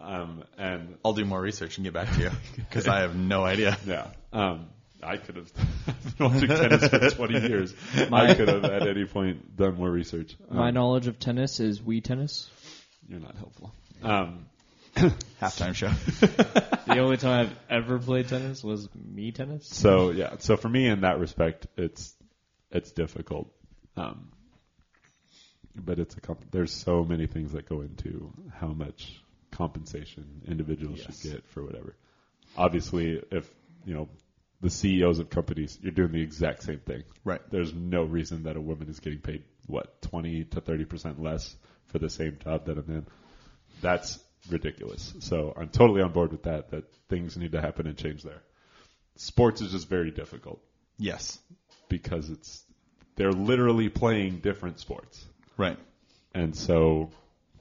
Um, 0.00 0.44
and 0.56 0.96
I'll 1.04 1.12
do 1.12 1.24
more 1.24 1.40
research 1.40 1.76
and 1.78 1.84
get 1.84 1.92
back 1.92 2.12
to 2.14 2.20
you 2.20 2.30
because 2.56 2.86
I 2.86 3.00
have 3.00 3.16
no 3.16 3.44
idea. 3.44 3.76
yeah, 3.86 4.06
um, 4.32 4.66
I 5.02 5.16
could 5.16 5.36
have 5.36 5.52
been 6.18 6.30
watching 6.32 6.48
tennis 6.48 6.88
for 6.88 7.10
20 7.10 7.40
years. 7.48 7.74
I 8.12 8.34
could 8.34 8.48
have 8.48 8.64
at 8.64 8.86
any 8.86 9.04
point 9.06 9.56
done 9.56 9.74
more 9.76 9.90
research. 9.90 10.36
My 10.50 10.68
Um, 10.68 10.74
knowledge 10.74 11.06
of 11.08 11.18
tennis 11.18 11.58
is 11.60 11.80
Wii 11.80 12.02
tennis. 12.04 12.48
You're 13.08 13.20
not 13.20 13.36
helpful. 13.36 13.72
Um, 14.02 14.46
Halftime 15.40 15.74
show. 15.74 15.88
The 16.86 16.98
only 17.00 17.16
time 17.16 17.48
I've 17.48 17.56
ever 17.84 17.98
played 17.98 18.28
tennis 18.28 18.62
was 18.64 18.88
Wii 18.88 19.34
tennis. 19.34 19.66
so 19.68 20.10
yeah, 20.10 20.36
so 20.38 20.56
for 20.56 20.68
me 20.68 20.86
in 20.86 21.00
that 21.02 21.18
respect, 21.18 21.66
it's 21.76 22.14
it's 22.70 22.92
difficult. 22.92 23.50
Um, 23.96 24.28
but 25.74 25.98
it's 25.98 26.16
a 26.16 26.20
comp- 26.20 26.50
there's 26.50 26.72
so 26.72 27.04
many 27.04 27.26
things 27.26 27.52
that 27.52 27.68
go 27.68 27.80
into 27.82 28.32
how 28.60 28.68
much 28.68 29.20
compensation 29.50 30.42
individuals 30.46 30.98
Yes. 31.06 31.20
should 31.20 31.32
get 31.32 31.46
for 31.48 31.62
whatever. 31.64 31.94
Obviously, 32.56 33.22
if 33.30 33.48
you 33.84 33.94
know 33.94 34.08
the 34.60 34.70
CEOs 34.70 35.18
of 35.20 35.30
companies, 35.30 35.78
you're 35.82 35.92
doing 35.92 36.12
the 36.12 36.20
exact 36.22 36.62
same 36.64 36.80
thing. 36.80 37.04
Right. 37.24 37.40
There's 37.50 37.72
no 37.72 38.02
reason 38.02 38.44
that 38.44 38.56
a 38.56 38.60
woman 38.60 38.88
is 38.88 38.98
getting 39.00 39.20
paid 39.20 39.44
what 39.66 40.02
20 40.02 40.44
to 40.44 40.60
30 40.60 40.84
percent 40.84 41.22
less 41.22 41.54
for 41.86 41.98
the 41.98 42.10
same 42.10 42.38
job 42.42 42.66
that 42.66 42.78
a 42.78 42.82
man. 42.82 43.06
That's 43.80 44.18
ridiculous. 44.50 45.14
So 45.20 45.52
I'm 45.56 45.68
totally 45.68 46.02
on 46.02 46.12
board 46.12 46.32
with 46.32 46.42
that. 46.44 46.70
That 46.70 46.84
things 47.08 47.36
need 47.36 47.52
to 47.52 47.60
happen 47.60 47.86
and 47.86 47.96
change 47.96 48.22
there. 48.22 48.42
Sports 49.16 49.60
is 49.60 49.72
just 49.72 49.88
very 49.88 50.10
difficult 50.10 50.60
Yes. 50.98 51.38
because 51.88 52.30
it's 52.30 52.64
they're 53.16 53.32
literally 53.32 53.88
playing 53.88 54.38
different 54.38 54.78
sports. 54.80 55.24
Right. 55.56 55.78
And 56.34 56.54
so 56.54 57.10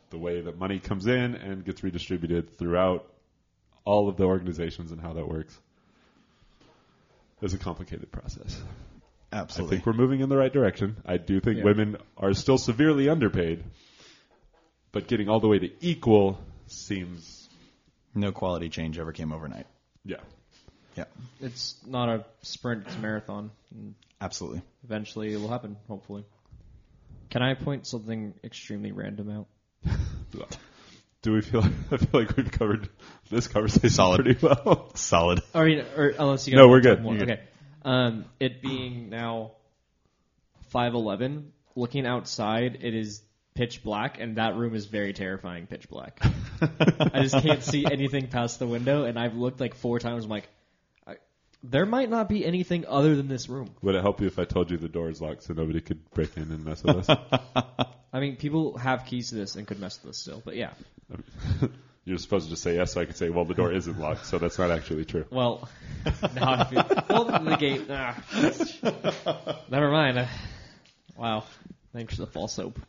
the 0.09 0.17
way 0.17 0.41
that 0.41 0.57
money 0.57 0.79
comes 0.79 1.05
in 1.07 1.35
and 1.35 1.63
gets 1.65 1.84
redistributed 1.84 2.57
throughout 2.57 3.11
all 3.85 4.09
of 4.09 4.17
the 4.17 4.23
organizations 4.23 4.91
and 4.91 5.01
how 5.01 5.13
that 5.13 5.27
works 5.27 5.57
is 7.41 7.53
a 7.53 7.57
complicated 7.57 8.11
process. 8.11 8.61
Absolutely. 9.31 9.75
I 9.75 9.79
think 9.79 9.85
we're 9.85 9.93
moving 10.01 10.21
in 10.21 10.29
the 10.29 10.38
right 10.38 10.51
direction. 10.51 10.97
I 11.05 11.17
do 11.17 11.39
think 11.39 11.57
Yeah. 11.59 11.63
women 11.65 11.97
are 12.17 12.34
still 12.34 12.57
severely 12.57 13.09
underpaid, 13.09 13.63
but 14.91 15.07
getting 15.07 15.29
all 15.29 15.39
the 15.39 15.47
way 15.47 15.59
to 15.59 15.69
equal 15.85 16.39
seems, 16.67 17.49
No 18.15 18.31
quality 18.31 18.69
change 18.69 18.97
ever 18.97 19.11
came 19.11 19.31
overnight. 19.31 19.67
yeah. 20.05 20.21
Yeah. 20.95 21.05
It's 21.39 21.75
not 21.85 22.09
a 22.09 22.25
sprint; 22.41 22.88
it's 22.88 22.95
a 22.95 22.99
marathon. 22.99 23.51
Absolutely. 24.19 24.63
eventually, 24.84 25.31
it 25.31 25.38
will 25.38 25.49
happen. 25.49 25.77
Hopefully. 25.88 26.25
Can 27.29 27.43
I 27.43 27.53
point 27.53 27.85
something 27.85 28.34
extremely 28.43 28.91
random 28.91 29.29
out? 29.29 29.47
Do 31.23 31.33
we 31.33 31.41
feel? 31.41 31.63
I 31.91 31.97
feel 31.97 32.21
like 32.21 32.35
we've 32.37 32.51
covered 32.51 32.89
this 33.29 33.47
conversation 33.47 33.89
Solid. 33.89 34.23
pretty 34.23 34.39
well. 34.45 34.91
Solid. 34.95 35.41
I 35.53 35.63
mean, 35.63 35.83
or 35.95 36.09
unless 36.17 36.47
you 36.47 36.55
No, 36.55 36.67
we're 36.67 36.73
want 36.75 36.83
to 36.83 36.89
good. 36.95 37.01
more. 37.03 37.13
You're 37.15 37.25
good. 37.25 37.33
Okay. 37.33 37.41
Um, 37.83 38.25
it 38.39 38.61
being 38.61 39.09
now 39.09 39.51
five 40.69 40.93
eleven, 40.93 41.51
looking 41.75 42.05
outside, 42.05 42.79
it 42.81 42.93
is 42.93 43.21
pitch 43.55 43.83
black, 43.83 44.19
and 44.19 44.37
that 44.37 44.55
room 44.55 44.75
is 44.75 44.85
very 44.85 45.13
terrifying. 45.13 45.67
Pitch 45.67 45.89
black. 45.89 46.19
I 46.61 47.21
just 47.21 47.41
can't 47.41 47.63
see 47.63 47.85
anything 47.85 48.27
past 48.27 48.59
the 48.59 48.67
window, 48.67 49.03
and 49.05 49.17
I've 49.17 49.35
looked 49.35 49.59
like 49.59 49.73
four 49.75 49.99
times. 49.99 50.25
I'm 50.25 50.29
like, 50.29 50.47
I, 50.47 50.49
There 51.69 51.85
might 51.85 52.10
not 52.10 52.30
be 52.30 52.45
anything 52.45 52.85
other 52.88 53.15
than 53.15 53.27
this 53.27 53.49
room. 53.49 53.69
Would 53.81 53.95
it 53.95 54.02
help 54.02 54.22
you 54.22 54.27
if 54.27 54.39
I 54.39 54.45
told 54.45 54.72
you 54.72 54.77
the 54.77 54.88
door 54.88 55.10
is 55.10 55.22
locked 55.22 55.44
so 55.44 55.53
nobody 55.53 55.81
could 55.81 56.10
break 56.11 56.38
in 56.38 56.44
and 56.44 56.64
mess 56.64 56.84
with 56.84 57.10
us? 57.10 57.19
I 58.14 58.19
mean, 58.19 58.38
people 58.38 58.77
have 58.77 59.06
keys 59.06 59.30
to 59.30 59.35
this 59.35 59.56
and 59.56 59.68
could 59.68 59.80
mess 59.80 59.99
with 60.02 60.11
us 60.11 60.18
still, 60.18 60.41
but 60.44 60.56
yeah. 60.56 60.72
You're 62.06 62.19
supposed 62.19 62.45
to 62.45 62.52
just 62.52 62.64
say 62.64 62.76
yes, 62.76 62.94
so 62.94 63.02
I 63.02 63.06
could 63.06 63.18
say, 63.18 63.30
well, 63.30 63.44
the 63.44 63.53
door 63.53 63.73
isn't 63.73 63.99
locked, 63.99 64.27
so 64.27 64.38
that's 64.38 64.57
not 64.57 64.72
actually 64.72 65.03
true. 65.03 65.26
Well, 65.30 65.68
now 66.35 66.53
I 66.53 66.64
feel. 66.64 67.03
Well, 67.10 67.26
the 67.26 67.57
gate. 67.57 67.85
Ah, 67.89 69.64
never 69.69 69.91
mind. 69.91 70.26
Wow. 71.18 71.44
Thanks 71.91 72.15
for 72.15 72.22
the 72.22 72.27
false 72.27 72.56
hope. 72.56 72.80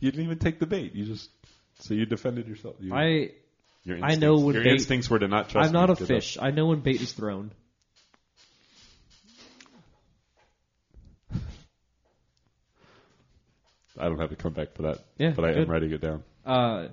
You 0.00 0.10
didn't 0.10 0.24
even 0.24 0.38
take 0.38 0.58
the 0.58 0.66
bait. 0.66 0.94
You 0.94 1.06
just 1.06 1.30
so 1.78 1.94
you 1.94 2.04
defended 2.04 2.46
yourself. 2.46 2.76
You, 2.80 2.94
I 2.94 3.30
your 3.88 3.98
I 4.02 4.14
know 4.14 4.38
when 4.38 4.54
your 4.54 4.64
bait- 4.64 4.74
instincts 4.74 5.10
were 5.10 5.18
to 5.18 5.28
not 5.28 5.48
trust. 5.48 5.66
I'm 5.66 5.72
not 5.72 5.90
a 5.90 5.94
Good 5.94 6.08
fish. 6.08 6.38
I 6.40 6.50
know 6.50 6.66
when 6.66 6.80
bait 6.80 7.00
is 7.00 7.12
thrown. 7.12 7.50
I 14.00 14.04
don't 14.04 14.18
have 14.18 14.30
to 14.30 14.36
come 14.36 14.52
back 14.52 14.74
for 14.74 14.82
that. 14.82 14.98
Yeah, 15.18 15.32
but 15.34 15.44
I 15.44 15.52
am 15.52 15.68
writing 15.68 15.90
it 15.90 16.00
down. 16.00 16.22
Uh, 16.46 16.88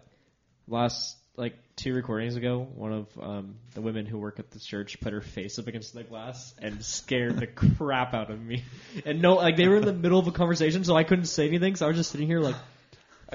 last 0.68 1.18
like 1.38 1.54
two 1.76 1.94
recordings 1.94 2.36
ago, 2.36 2.68
one 2.76 2.94
of 2.94 3.08
um, 3.22 3.56
the 3.74 3.82
women 3.82 4.06
who 4.06 4.18
work 4.18 4.40
at 4.40 4.52
the 4.52 4.60
church 4.60 5.00
put 5.00 5.14
her 5.14 5.22
face 5.22 5.60
up 5.60 5.68
against 5.68 5.94
the 5.94 6.04
glass 6.04 6.54
and 6.60 6.84
scared 6.84 7.38
the 7.38 7.48
crap 7.78 8.14
out 8.14 8.32
of 8.32 8.42
me. 8.42 8.64
And 9.06 9.22
no, 9.22 9.36
like 9.36 9.58
they 9.58 9.68
were 9.68 9.78
in 9.78 9.86
the 9.86 9.94
middle 9.94 10.20
of 10.20 10.28
a 10.28 10.32
conversation, 10.32 10.84
so 10.84 10.96
I 10.96 11.04
couldn't 11.04 11.26
say 11.26 11.48
anything. 11.48 11.76
So 11.76 11.86
I 11.86 11.90
was 11.90 11.98
just 11.98 12.12
sitting 12.12 12.28
here 12.28 12.40
like, 12.40 12.56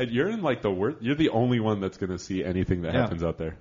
you're 0.03 0.29
in 0.29 0.43
like 0.43 0.63
the 0.63 0.71
worst. 0.71 0.99
You're 1.01 1.15
the 1.17 1.31
only 1.31 1.61
one 1.61 1.81
that's 1.81 1.97
going 1.99 2.11
to 2.11 2.19
see 2.19 2.43
anything 2.45 2.83
that 2.83 2.95
Yeah. 2.95 3.01
happens 3.03 3.23
out 3.23 3.39
there 3.39 3.57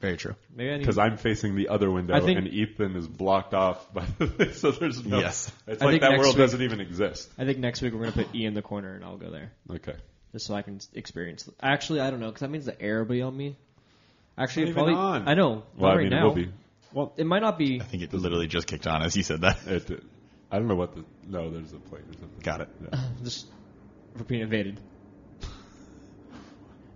Very 0.00 0.16
true. 0.16 0.34
maybe 0.54 0.70
I 0.70 0.72
need. 0.74 0.78
because 0.80 0.98
I'm 0.98 1.16
facing 1.18 1.56
the 1.56 1.68
other 1.68 1.90
window 1.90 2.14
I 2.14 2.20
think- 2.20 2.38
and 2.38 2.48
Ethan 2.48 2.96
is 2.96 3.06
blocked 3.06 3.52
off 3.54 3.92
by 3.92 4.04
the 4.18 4.26
thing. 4.28 4.52
So 4.54 4.70
there's 4.70 5.04
no. 5.04 5.18
Yes. 5.20 5.52
It's 5.66 5.82
I 5.82 5.86
like 5.86 5.92
think 5.92 6.02
that 6.02 6.10
next 6.12 6.20
world 6.20 6.34
week- 6.36 6.38
doesn't 6.44 6.62
even 6.62 6.80
exist. 6.80 7.30
I 7.38 7.44
think 7.44 7.58
next 7.58 7.82
week 7.82 7.92
we're 7.92 8.00
gonna 8.00 8.12
put 8.12 8.34
E 8.34 8.44
in 8.46 8.54
the 8.54 8.62
corner 8.62 8.94
and 8.94 9.04
I'll 9.04 9.18
go 9.18 9.30
there 9.30 9.52
Okay. 9.70 9.94
just 10.32 10.46
so 10.46 10.54
I 10.54 10.62
can 10.62 10.80
experience. 10.94 11.48
Actually, 11.62 12.00
I 12.00 12.10
don't 12.10 12.20
know 12.20 12.28
because 12.28 12.40
that 12.40 12.50
means 12.50 12.64
the 12.64 12.80
air 12.80 12.98
will 13.00 13.06
be 13.10 13.20
on 13.22 13.36
me. 13.36 13.56
Actually, 14.38 14.62
It's 14.64 14.70
it 14.70 14.76
not 14.76 14.82
even 14.84 14.94
probably. 14.94 15.20
on. 15.20 15.28
I 15.28 15.34
know. 15.34 15.48
Well, 15.50 15.64
not 15.76 15.90
I 15.90 15.94
right 15.96 16.00
mean, 16.04 16.10
now. 16.10 16.22
it 16.22 16.28
will 16.28 16.34
be. 16.34 16.48
Well, 16.92 17.12
It 17.18 17.26
might 17.26 17.42
not 17.42 17.58
be. 17.58 17.80
I 17.80 17.84
think 17.84 18.02
it 18.02 18.12
literally 18.14 18.46
just 18.48 18.66
kicked 18.66 18.86
on 18.86 19.02
as 19.02 19.14
you 19.16 19.22
said 19.22 19.42
that. 19.42 19.58
it. 19.66 20.02
I 20.50 20.58
don't 20.58 20.66
know 20.66 20.74
what 20.76 20.94
the. 20.94 21.04
No, 21.28 21.50
there's 21.50 21.72
a 21.72 21.76
plate 21.76 22.02
or 22.08 22.14
something. 22.14 22.40
Got 22.42 22.62
it. 22.62 22.68
Yeah. 22.92 23.00
Just 23.22 23.46
we're 24.16 24.24
being 24.24 24.40
invaded. 24.40 24.80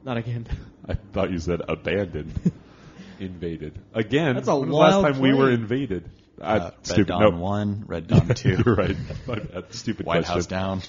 Not 0.05 0.16
again. 0.18 0.47
I 0.89 0.94
thought 0.94 1.31
you 1.31 1.39
said 1.39 1.62
abandoned. 1.68 2.52
invaded 3.20 3.78
again. 3.94 4.35
That's 4.35 4.48
a 4.48 4.55
when 4.56 4.68
was 4.68 4.70
the 4.70 4.76
last 4.76 5.02
wild 5.02 5.14
time 5.14 5.22
we 5.22 5.32
were 5.35 5.51
invaded. 5.51 6.10
I, 6.43 6.56
Uh, 6.56 6.64
Red 6.64 6.72
stupid. 6.82 7.06
Dawn 7.06 7.20
no, 7.22 7.31
one, 7.31 7.85
Red 7.86 8.06
Dawn 8.09 8.28
two, 8.28 8.56
you're 8.64 8.74
right. 8.74 8.97
My 9.26 9.36
bad. 9.36 9.72
Stupid 9.72 10.05
White 10.05 10.24
question. 10.26 10.35
House 10.35 10.47
down. 10.47 10.82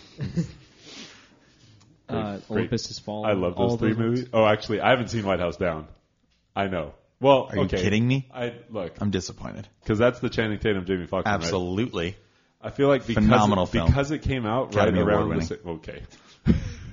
Uh, 2.07 2.33
Great. 2.33 2.49
Olympus 2.51 2.87
has 2.87 2.99
fallen. 2.99 3.29
I 3.29 3.33
love 3.33 3.53
all 3.57 3.69
those 3.69 3.79
three 3.79 3.93
ones. 3.93 3.99
movies. 3.99 4.25
Oh, 4.33 4.45
actually, 4.45 4.81
I 4.81 4.89
haven't 4.91 5.09
seen 5.09 5.25
White 5.25 5.39
House 5.39 5.57
Down. 5.57 5.87
I 6.55 6.67
know. 6.67 6.93
Well, 7.19 7.47
Are 7.49 7.55
you 7.55 7.61
okay. 7.63 7.81
kidding 7.81 8.07
me? 8.07 8.27
I 8.33 8.53
look 8.69 8.93
I'm 9.01 9.09
disappointed. 9.09 9.67
because 9.81 9.97
that's 9.97 10.19
the 10.19 10.29
Channing 10.29 10.59
Tatum, 10.59 10.85
Jamie 10.85 11.07
Foxx. 11.07 11.25
one, 11.25 11.33
right? 11.33 11.41
Absolutely. 11.43 12.17
I 12.61 12.69
feel 12.71 12.87
like 12.89 13.07
because 13.07 13.23
Phenomenal 13.23 13.63
it, 13.65 13.69
film. 13.69 13.87
because 13.87 14.11
it 14.11 14.21
came 14.23 14.45
out 14.45 14.73
Academy 14.73 14.99
right 14.99 15.07
around 15.15 15.23
Award 15.23 15.41
the 15.41 15.45
same. 15.45 15.57
Okay, 15.65 16.03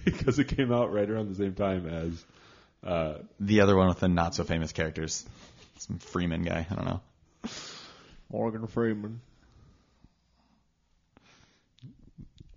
because 0.05 0.39
it 0.39 0.49
came 0.49 0.73
out 0.73 0.93
right 0.93 1.09
around 1.09 1.29
the 1.29 1.35
same 1.37 1.55
time 1.55 1.87
as. 1.89 2.24
Uh, 2.85 3.19
The 3.39 3.61
other 3.61 3.77
one 3.77 3.89
with 3.89 4.01
the 4.01 4.09
not 4.09 4.35
so 4.35 4.43
famous 4.45 4.73
characters, 4.73 5.24
some 5.79 5.99
Freeman 5.99 6.43
guy. 6.43 6.66
I 6.70 6.74
don't 6.74 6.85
know. 6.85 7.01
Morgan 8.31 8.66
Freeman. 8.66 9.20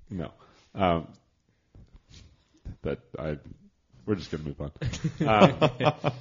no, 0.10 0.32
um, 0.74 1.08
that 2.84 3.00
I. 3.18 3.38
We're 4.06 4.16
just 4.16 4.30
gonna 4.32 4.44
move 4.44 4.62
on. 4.62 4.72
Um, 5.28 5.70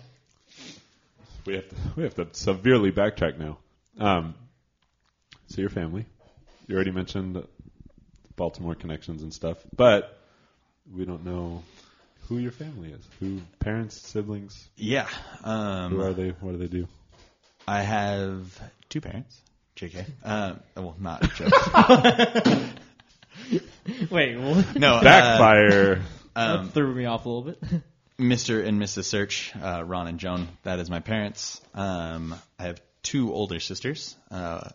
we 1.47 1.55
have 1.55 1.69
to 1.69 1.77
we 1.97 2.03
have 2.05 2.15
to 2.15 2.29
severely 2.33 2.91
backtrack 2.93 3.39
now. 3.39 3.59
Um, 3.99 4.35
so 5.49 5.61
your 5.61 5.71
family, 5.71 6.07
you 6.67 6.75
already 6.75 6.91
mentioned 6.93 7.47
Baltimore 8.37 8.75
connections 8.75 9.23
and 9.23 9.33
stuff, 9.33 9.59
but 9.77 10.19
we 10.93 11.05
don't 11.05 11.25
know 11.25 11.63
who 12.29 12.39
your 12.39 12.53
family 12.53 12.91
is. 12.93 13.01
Who 13.21 13.41
parents, 13.61 14.01
siblings? 14.01 14.69
Yeah. 14.77 15.07
Who 15.45 15.51
Um, 15.51 16.01
are 16.01 16.13
they? 16.13 16.31
What 16.41 16.53
do 16.53 16.59
they 16.59 16.67
do? 16.69 16.89
I 17.67 17.83
have 17.83 18.59
two 18.89 19.01
parents. 19.01 19.41
JK. 19.77 20.05
Uh, 20.25 20.55
well, 20.77 20.97
not 21.01 21.23
JK. 21.23 22.69
Wait, 24.11 24.39
what? 24.39 24.77
no. 24.77 24.95
uh, 24.97 25.03
Backfire. 25.03 26.03
um, 26.37 26.67
that 26.67 26.73
threw 26.75 26.95
me 26.95 27.05
off 27.07 27.27
a 27.27 27.29
little 27.29 27.43
bit. 27.53 27.63
Mr. 28.19 28.65
and 28.65 28.81
Mrs. 28.81 29.05
Search, 29.05 29.53
uh, 29.61 29.83
Ron 29.85 30.07
and 30.07 30.19
Joan. 30.21 30.49
That 30.63 30.79
is 30.79 30.89
my 30.89 31.01
parents. 31.01 31.61
Um, 31.75 32.35
I 32.59 32.65
have 32.65 32.81
two 33.03 33.33
older 33.35 33.59
sisters, 33.59 34.17
uh, 34.31 34.71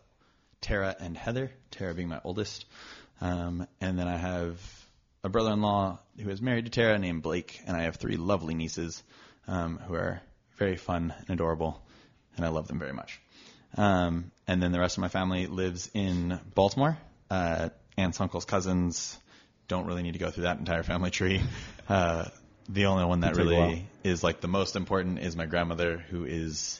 Tara 0.61 0.95
and 0.99 1.17
Heather. 1.17 1.49
Tara 1.71 1.93
being 1.95 2.09
my 2.09 2.19
oldest, 2.25 2.65
um, 3.21 3.65
and 3.79 3.97
then 3.97 4.07
I 4.09 4.17
have 4.17 4.59
a 5.23 5.29
brother-in-law 5.29 5.99
who 6.21 6.29
is 6.29 6.41
married 6.41 6.65
to 6.65 6.71
Tara 6.71 6.97
named 6.97 7.21
Blake, 7.21 7.59
and 7.65 7.75
I 7.75 7.83
have 7.83 7.97
three 7.97 8.17
lovely 8.17 8.53
nieces 8.53 9.03
um, 9.47 9.77
who 9.77 9.93
are 9.95 10.21
very 10.57 10.77
fun 10.77 11.13
and 11.19 11.29
adorable, 11.29 11.81
and 12.35 12.45
I 12.45 12.49
love 12.49 12.67
them 12.67 12.79
very 12.79 12.93
much. 12.93 13.19
Um, 13.77 14.31
and 14.47 14.61
then 14.61 14.71
the 14.71 14.79
rest 14.79 14.97
of 14.97 15.01
my 15.01 15.09
family 15.09 15.47
lives 15.47 15.89
in 15.93 16.39
Baltimore. 16.55 16.97
Uh, 17.29 17.69
aunts, 17.97 18.19
uncles, 18.19 18.45
cousins. 18.45 19.17
Don't 19.67 19.85
really 19.85 20.01
need 20.01 20.13
to 20.13 20.19
go 20.19 20.31
through 20.31 20.43
that 20.43 20.57
entire 20.57 20.83
family 20.83 21.11
tree. 21.11 21.41
Uh, 21.87 22.25
the 22.67 22.85
only 22.85 23.03
one 23.05 23.21
that 23.21 23.31
It'll 23.31 23.45
take 23.45 23.57
a 23.57 23.61
really 23.61 23.87
is 24.03 24.23
like 24.23 24.41
the 24.41 24.47
most 24.47 24.75
important 24.75 25.19
is 25.19 25.35
my 25.35 25.47
grandmother, 25.47 25.97
who 25.97 26.25
is 26.25 26.79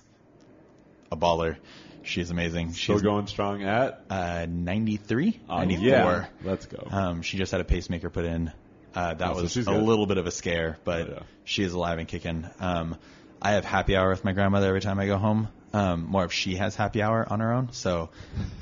a 1.11 1.17
baller. 1.17 1.57
She's 2.03 2.31
amazing. 2.31 2.73
Still 2.73 2.95
She's 2.95 3.01
going 3.03 3.27
strong 3.27 3.63
at. 3.63 4.03
uh, 4.09 4.45
93, 4.49 5.39
Uh, 5.49 5.57
94. 5.57 5.85
yeah, 5.87 6.25
let's 6.43 6.65
go. 6.65 6.87
Um, 6.89 7.21
she 7.21 7.37
just 7.37 7.51
had 7.51 7.61
a 7.61 7.65
pacemaker 7.65 8.09
put 8.09 8.25
in. 8.25 8.51
Uh, 8.95 9.13
that 9.13 9.29
Oh, 9.29 9.41
was 9.41 9.51
she's 9.51 9.67
a 9.67 9.71
good. 9.71 9.83
little 9.83 10.07
bit 10.07 10.17
of 10.17 10.25
a 10.25 10.31
scare, 10.31 10.77
but 10.83 11.01
Oh, 11.09 11.11
yeah. 11.13 11.19
she 11.43 11.63
is 11.63 11.73
alive 11.73 11.99
and 11.99 12.07
kicking. 12.07 12.47
Um, 12.59 12.97
I 13.41 13.51
have 13.51 13.63
happy 13.65 13.95
hour 13.95 14.09
with 14.09 14.23
my 14.25 14.33
grandmother 14.33 14.67
every 14.67 14.81
time 14.81 14.99
I 14.99 15.05
go 15.05 15.17
home. 15.17 15.47
Um, 15.71 16.05
more 16.05 16.25
if 16.25 16.33
she 16.33 16.55
has 16.55 16.75
happy 16.75 17.03
hour 17.03 17.25
on 17.29 17.39
her 17.41 17.53
own. 17.53 17.71
So 17.73 18.09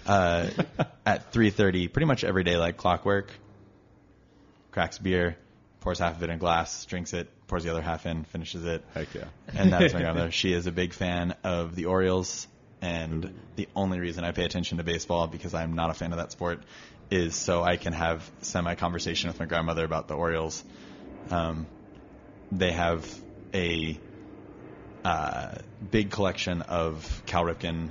uh, 0.06 0.50
at 1.06 1.32
3:30, 1.32 1.88
pretty 1.94 2.06
much 2.06 2.26
every 2.26 2.44
day, 2.44 2.58
like 2.58 2.76
clockwork, 2.76 3.32
cracks 4.72 4.98
beer, 4.98 5.38
pours 5.80 6.00
half 6.00 6.18
of 6.18 6.24
it 6.24 6.30
in 6.30 6.32
a 6.36 6.38
glass, 6.38 6.86
drinks 6.86 7.14
it, 7.14 7.30
pours 7.48 7.64
the 7.64 7.70
other 7.72 7.82
half 7.82 8.06
in, 8.06 8.24
finishes 8.26 8.66
it, 8.66 8.84
Heck 8.94 9.14
yeah. 9.14 9.26
and 9.54 9.72
that's 9.72 9.94
my 9.94 10.00
grandmother. 10.02 10.32
She 10.32 10.52
is 10.54 10.68
a 10.68 10.72
big 10.72 10.94
fan 10.94 11.36
of 11.44 11.76
the 11.76 11.86
Orioles, 11.86 12.48
and 12.88 13.34
the 13.58 13.68
only 13.76 14.00
reason 14.00 14.24
I 14.24 14.32
pay 14.32 14.46
attention 14.46 14.78
to 14.78 14.84
baseball 14.84 15.28
because 15.28 15.54
I'm 15.54 15.74
not 15.74 15.90
a 15.90 15.94
fan 15.94 16.12
of 16.14 16.20
that 16.20 16.32
sport 16.32 16.60
is 17.12 17.36
so 17.36 17.64
I 17.64 17.76
can 17.76 17.94
have 17.94 18.30
semi 18.42 18.76
conversation 18.76 19.28
with 19.30 19.40
my 19.40 19.46
grandmother 19.46 19.84
about 19.84 20.08
the 20.08 20.14
Orioles. 20.16 20.64
Um, 21.30 21.68
they 22.52 22.72
have 22.72 23.02
a 23.54 24.00
uh, 25.04 25.56
big 25.92 26.12
collection 26.12 26.62
of 26.62 27.24
Cal 27.26 27.44
Ripken 27.44 27.90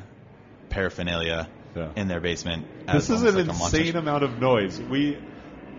paraphernalia 0.70 1.48
Yeah. 1.74 1.92
in 1.96 2.08
their 2.08 2.20
basement. 2.20 2.66
This 2.90 3.10
is 3.10 3.22
an 3.22 3.34
like 3.34 3.48
insane 3.48 3.96
amount 3.96 4.24
of 4.24 4.40
noise. 4.40 4.80
We, 4.80 5.18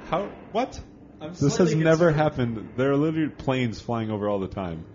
how, 0.10 0.30
what? 0.52 0.80
I'm 1.22 1.34
This 1.34 1.58
has 1.58 1.74
never 1.74 2.12
concerned. 2.12 2.16
happened. 2.16 2.70
There 2.78 2.92
are 2.92 2.98
literally 2.98 3.30
planes 3.30 3.82
flying 3.82 4.12
over 4.12 4.30
all 4.30 4.40
the 4.40 4.48
time, 4.48 4.86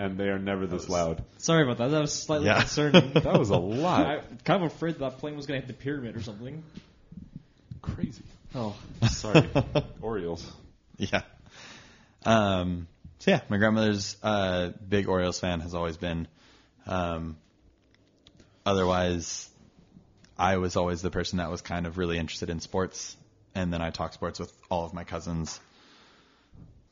and 0.00 0.16
they 0.16 0.28
are 0.28 0.38
never 0.38 0.66
this 0.66 0.88
loud. 0.88 1.22
Sorry 1.38 1.62
about 1.62 1.76
that. 1.78 1.88
That 1.88 2.00
was 2.00 2.12
slightly 2.12 2.46
Yeah. 2.46 2.60
concerning. 2.60 3.12
That 3.14 3.38
was 3.38 3.50
a 3.50 3.56
lot. 3.58 4.06
I'm 4.06 4.38
kind 4.44 4.64
of 4.64 4.72
afraid 4.72 4.98
that 4.98 5.18
plane 5.18 5.36
was 5.36 5.44
going 5.46 5.60
to 5.60 5.66
hit 5.66 5.76
the 5.76 5.82
pyramid 5.82 6.16
or 6.16 6.22
something. 6.22 6.62
Crazy. 7.82 8.22
Oh, 8.54 8.74
Sorry, 9.10 9.48
Orioles. 10.00 10.50
Yeah. 10.96 11.20
Um, 12.24 12.88
so 13.18 13.30
yeah, 13.32 13.40
my 13.50 13.58
grandmother's 13.58 14.16
uh, 14.22 14.70
big 14.88 15.06
Orioles 15.08 15.38
fan 15.38 15.60
has 15.60 15.74
always 15.74 15.96
been. 15.98 16.26
Um, 16.86 17.36
otherwise, 18.64 19.48
I 20.38 20.56
was 20.56 20.76
always 20.76 21.02
the 21.02 21.10
person 21.10 21.38
that 21.38 21.50
was 21.50 21.60
kind 21.60 21.86
of 21.86 21.98
really 21.98 22.16
interested 22.18 22.48
in 22.50 22.60
sports, 22.60 23.16
and 23.54 23.72
then 23.72 23.82
I 23.82 23.90
talk 23.90 24.14
sports 24.14 24.40
with 24.40 24.52
all 24.70 24.84
of 24.86 24.94
my 24.94 25.04
cousins 25.04 25.60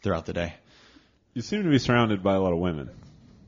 throughout 0.03 0.27
the 0.27 0.33
day. 0.35 0.55
You 1.35 1.43
seem 1.43 1.63
to 1.65 1.71
be 1.71 1.79
surrounded 1.79 2.23
by 2.23 2.35
a 2.35 2.41
lot 2.41 2.53
of 2.53 2.59
women. 2.59 2.91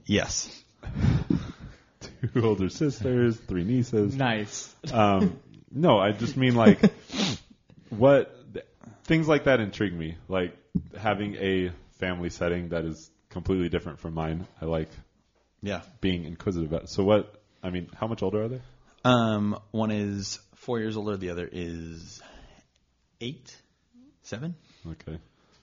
Yes. 0.07 0.63
Two 2.01 2.45
older 2.47 2.69
sisters, 2.69 3.37
three 3.37 3.65
nieces. 3.65 4.15
nice. 4.15 4.75
Um, 4.93 5.39
no, 5.73 5.99
I 5.99 6.13
just 6.13 6.37
mean 6.37 6.55
like 6.55 6.81
what 7.91 8.37
things 9.05 9.27
like 9.29 9.45
that 9.45 9.61
intrigue 9.61 9.95
me. 9.95 10.17
Like 10.29 10.57
having 10.99 11.35
a 11.37 11.73
family 11.99 12.31
setting 12.31 12.71
that 12.71 12.85
is 12.85 13.11
completely 13.31 13.69
different 13.69 13.99
from 14.01 14.15
mine. 14.15 14.47
I 14.61 14.67
like 14.67 14.89
Yeah. 15.63 15.83
being 16.01 16.25
inquisitive 16.25 16.71
about. 16.71 16.85
It. 16.85 16.91
So 16.91 17.05
what 17.05 17.43
I 17.63 17.71
mean, 17.71 17.89
how 17.95 18.07
much 18.07 18.23
older 18.23 18.43
are 18.45 18.49
they? 18.49 18.61
Um, 19.05 19.59
one 19.71 19.91
is 19.91 20.39
four 20.57 20.79
years 20.79 20.97
older. 20.97 21.17
The 21.17 21.31
other 21.31 21.49
is 21.51 22.21
eight, 23.21 23.55
seven. 24.23 24.55
Okay. 24.87 25.19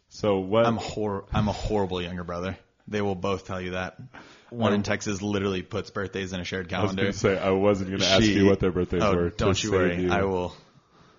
So 0.10 0.40
what? 0.40 0.66
I'm 0.66 0.78
hor- 0.78 1.26
I'm 1.34 1.48
a 1.48 1.54
horrible 1.54 2.02
younger 2.02 2.24
brother. 2.24 2.58
They 2.88 3.02
will 3.02 3.16
both 3.16 3.46
tell 3.46 3.60
you 3.62 3.72
that. 3.72 3.98
One 4.50 4.74
in 4.74 4.80
oh. 4.80 4.84
Texas 4.84 5.22
literally 5.22 5.62
puts 5.62 5.90
birthdays 5.90 6.32
in 6.32 6.40
a 6.40 6.46
shared 6.46 6.72
I 6.74 6.82
was 6.82 6.94
calendar. 6.94 7.02
going 7.04 7.14
to 7.14 7.20
say 7.20 7.38
I 7.38 7.52
wasn't 7.52 7.90
going 7.90 8.02
to 8.02 8.08
ask 8.08 8.24
She- 8.24 8.34
you 8.34 8.46
what 8.46 8.60
their 8.60 8.72
birthdays 8.72 9.04
oh, 9.04 9.16
were. 9.16 9.30
to 9.30 9.36
Don't 9.36 9.62
you 9.62 9.70
save 9.70 9.80
worry. 9.80 10.10
I 10.10 10.24
will. 10.24 10.56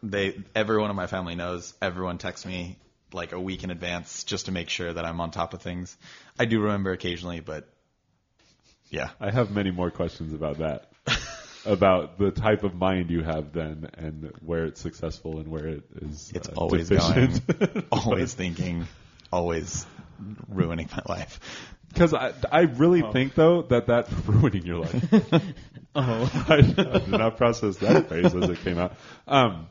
They 0.03 0.41
everyone 0.55 0.91
in 0.91 0.97
my 0.97 1.07
family 1.07 1.35
knows. 1.35 1.75
Everyone 1.83 2.19
texts 2.19 2.47
me 2.47 2.79
like 3.13 3.33
a 3.33 3.41
week 3.41 3.65
in 3.65 3.71
advance 3.71 4.25
just 4.25 4.47
to 4.47 4.53
make 4.53 4.69
sure 4.69 4.93
that 4.93 5.05
I'm 5.05 5.21
on 5.21 5.31
top 5.31 5.55
of 5.55 5.63
things. 5.63 5.97
I 6.39 6.45
do 6.45 6.61
remember 6.61 6.93
occasionally, 6.93 7.41
but 7.41 7.69
yeah, 8.91 9.11
I 9.21 9.31
have 9.31 9.51
many 9.51 9.71
more 9.71 9.91
questions 9.91 10.33
about 10.33 10.59
that. 10.59 10.91
About 11.69 12.19
the 12.19 12.31
type 12.31 12.65
of 12.65 12.75
mind 12.75 13.11
you 13.11 13.23
have 13.23 13.53
then 13.53 13.91
and 13.95 14.33
where 14.41 14.65
it's 14.65 14.81
successful 14.81 15.39
and 15.39 15.49
where 15.49 15.67
it 15.67 15.83
is 16.01 16.33
it's 16.35 16.49
uh, 16.49 16.53
always 16.57 16.89
deficient. 16.89 17.47
going, 17.47 17.85
always 17.93 18.33
thinking, 18.33 18.89
always 19.31 19.87
ruining 20.49 20.89
my 20.91 21.03
life. 21.07 21.39
Because 21.93 22.15
I, 22.15 22.33
I 22.51 22.63
really 22.63 23.03
think 23.13 23.35
though 23.35 23.63
that 23.63 23.87
that's 23.87 24.11
ruining 24.27 24.67
your 24.67 24.79
life. 24.79 25.43
Oh, 25.95 26.45
I, 26.49 26.59
I 26.59 26.61
did 26.61 27.09
not 27.09 27.39
process 27.39 27.79
that 27.79 28.09
phrase 28.09 28.33
as 28.33 28.49
it 28.49 28.61
came 28.61 28.79
out. 28.79 28.93
Um, 29.27 29.69